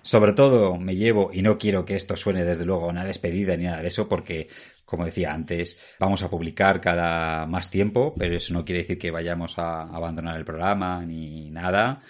Sobre 0.06 0.34
todo 0.34 0.76
me 0.76 0.94
llevo, 0.94 1.30
y 1.32 1.42
no 1.42 1.58
quiero 1.58 1.84
que 1.84 1.96
esto 1.96 2.16
suene 2.16 2.44
desde 2.44 2.64
luego 2.64 2.84
a 2.84 2.90
una 2.90 3.04
despedida 3.04 3.56
ni 3.56 3.64
nada 3.64 3.82
de 3.82 3.88
eso, 3.88 4.08
porque, 4.08 4.46
como 4.84 5.04
decía 5.04 5.32
antes, 5.32 5.76
vamos 5.98 6.22
a 6.22 6.30
publicar 6.30 6.80
cada 6.80 7.44
más 7.46 7.70
tiempo, 7.70 8.14
pero 8.16 8.36
eso 8.36 8.54
no 8.54 8.64
quiere 8.64 8.82
decir 8.82 9.00
que 9.00 9.10
vayamos 9.10 9.58
a 9.58 9.82
abandonar 9.82 10.36
el 10.36 10.44
programa 10.44 11.04
ni 11.04 11.50
nada. 11.50 12.02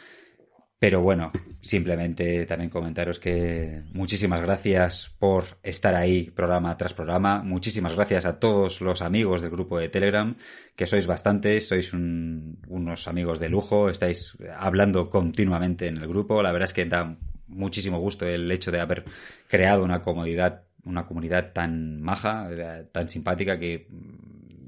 Pero 0.78 1.00
bueno, 1.00 1.32
simplemente 1.62 2.44
también 2.44 2.68
comentaros 2.68 3.18
que 3.18 3.84
muchísimas 3.94 4.42
gracias 4.42 5.16
por 5.18 5.58
estar 5.62 5.94
ahí 5.94 6.30
programa 6.30 6.76
tras 6.76 6.92
programa. 6.92 7.42
Muchísimas 7.42 7.94
gracias 7.94 8.26
a 8.26 8.38
todos 8.38 8.82
los 8.82 9.00
amigos 9.00 9.40
del 9.40 9.52
grupo 9.52 9.78
de 9.78 9.88
Telegram, 9.88 10.36
que 10.76 10.84
sois 10.84 11.06
bastantes, 11.06 11.68
sois 11.68 11.94
unos 11.94 13.08
amigos 13.08 13.40
de 13.40 13.48
lujo, 13.48 13.88
estáis 13.88 14.36
hablando 14.54 15.08
continuamente 15.08 15.86
en 15.86 15.96
el 15.96 16.06
grupo. 16.06 16.42
La 16.42 16.52
verdad 16.52 16.68
es 16.68 16.74
que 16.74 16.84
da 16.84 17.16
muchísimo 17.48 17.98
gusto 17.98 18.26
el 18.26 18.50
hecho 18.50 18.70
de 18.70 18.80
haber 18.80 19.04
creado 19.48 19.84
una 19.84 20.02
comodidad, 20.02 20.64
una 20.84 21.06
comunidad 21.06 21.52
tan 21.52 22.00
maja, 22.00 22.48
tan 22.92 23.08
simpática 23.08 23.58
que, 23.58 23.88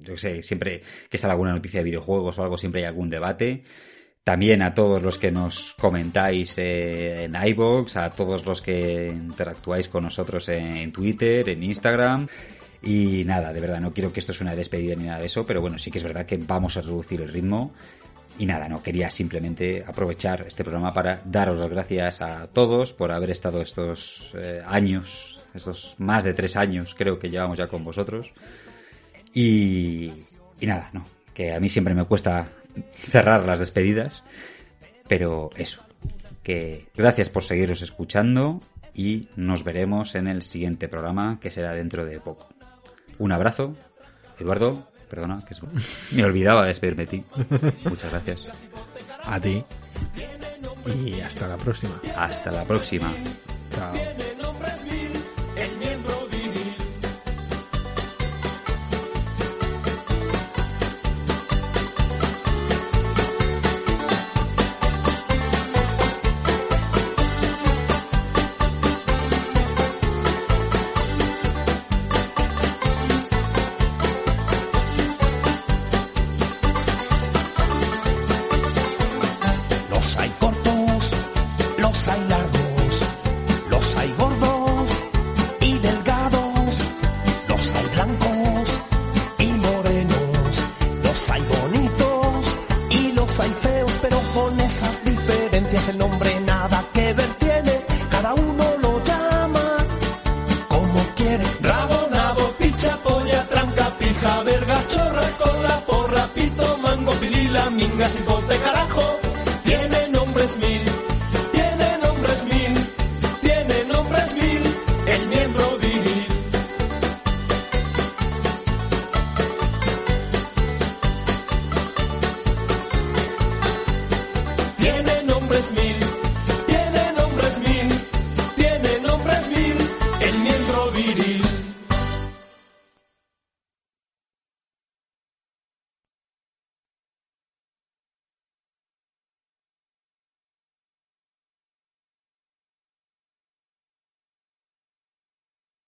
yo 0.00 0.16
sé, 0.16 0.42
siempre 0.42 0.82
que 1.08 1.18
sale 1.18 1.32
alguna 1.32 1.52
noticia 1.52 1.80
de 1.80 1.84
videojuegos 1.84 2.38
o 2.38 2.42
algo, 2.42 2.58
siempre 2.58 2.82
hay 2.82 2.86
algún 2.86 3.10
debate. 3.10 3.64
También 4.24 4.62
a 4.62 4.74
todos 4.74 5.00
los 5.00 5.18
que 5.18 5.30
nos 5.30 5.74
comentáis 5.78 6.58
eh, 6.58 7.24
en 7.24 7.34
iBox, 7.34 7.96
a 7.96 8.10
todos 8.10 8.44
los 8.44 8.60
que 8.60 9.08
interactuáis 9.08 9.88
con 9.88 10.04
nosotros 10.04 10.48
en 10.50 10.92
Twitter, 10.92 11.48
en 11.48 11.62
Instagram. 11.62 12.26
Y 12.82 13.24
nada, 13.24 13.52
de 13.52 13.60
verdad, 13.60 13.80
no 13.80 13.92
quiero 13.92 14.12
que 14.12 14.20
esto 14.20 14.32
sea 14.32 14.44
una 14.44 14.54
despedida 14.54 14.94
ni 14.94 15.04
nada 15.04 15.20
de 15.20 15.26
eso, 15.26 15.44
pero 15.46 15.60
bueno, 15.60 15.78
sí 15.78 15.90
que 15.90 15.98
es 15.98 16.04
verdad 16.04 16.26
que 16.26 16.36
vamos 16.36 16.76
a 16.76 16.82
reducir 16.82 17.22
el 17.22 17.32
ritmo 17.32 17.72
y 18.38 18.46
nada, 18.46 18.68
no 18.68 18.82
quería 18.82 19.10
simplemente 19.10 19.84
aprovechar 19.86 20.46
este 20.46 20.62
programa 20.62 20.94
para 20.94 21.20
daros 21.24 21.58
las 21.58 21.68
gracias 21.68 22.22
a 22.22 22.46
todos 22.46 22.94
por 22.94 23.10
haber 23.12 23.30
estado 23.30 23.60
estos 23.60 24.32
eh, 24.34 24.62
años, 24.64 25.40
estos 25.54 25.96
más 25.98 26.22
de 26.22 26.34
tres 26.34 26.56
años 26.56 26.94
creo 26.94 27.18
que 27.18 27.30
llevamos 27.30 27.58
ya 27.58 27.66
con 27.66 27.84
vosotros. 27.84 28.32
Y, 29.34 30.12
y 30.60 30.66
nada, 30.66 30.88
no, 30.92 31.04
que 31.34 31.52
a 31.52 31.60
mí 31.60 31.68
siempre 31.68 31.94
me 31.94 32.04
cuesta 32.04 32.48
cerrar 33.08 33.44
las 33.44 33.58
despedidas, 33.58 34.22
pero 35.08 35.50
eso, 35.56 35.82
que 36.42 36.86
gracias 36.96 37.28
por 37.28 37.42
seguiros 37.42 37.82
escuchando 37.82 38.60
y 38.94 39.28
nos 39.36 39.64
veremos 39.64 40.14
en 40.14 40.28
el 40.28 40.42
siguiente 40.42 40.88
programa 40.88 41.38
que 41.40 41.50
será 41.50 41.72
dentro 41.72 42.04
de 42.04 42.20
poco. 42.20 42.48
Un 43.18 43.32
abrazo, 43.32 43.74
Eduardo, 44.38 44.87
Perdona, 45.08 45.42
que 45.44 45.54
me 46.12 46.24
olvidaba 46.24 46.66
despedirme 46.66 47.06
de 47.06 47.10
ti. 47.10 47.24
Muchas 47.84 48.10
gracias. 48.10 48.44
A 49.24 49.40
ti. 49.40 49.64
Y 51.04 51.20
hasta 51.20 51.48
la 51.48 51.56
próxima. 51.56 52.00
Hasta 52.16 52.50
la 52.50 52.64
próxima. 52.64 53.12
Chao. 53.74 53.92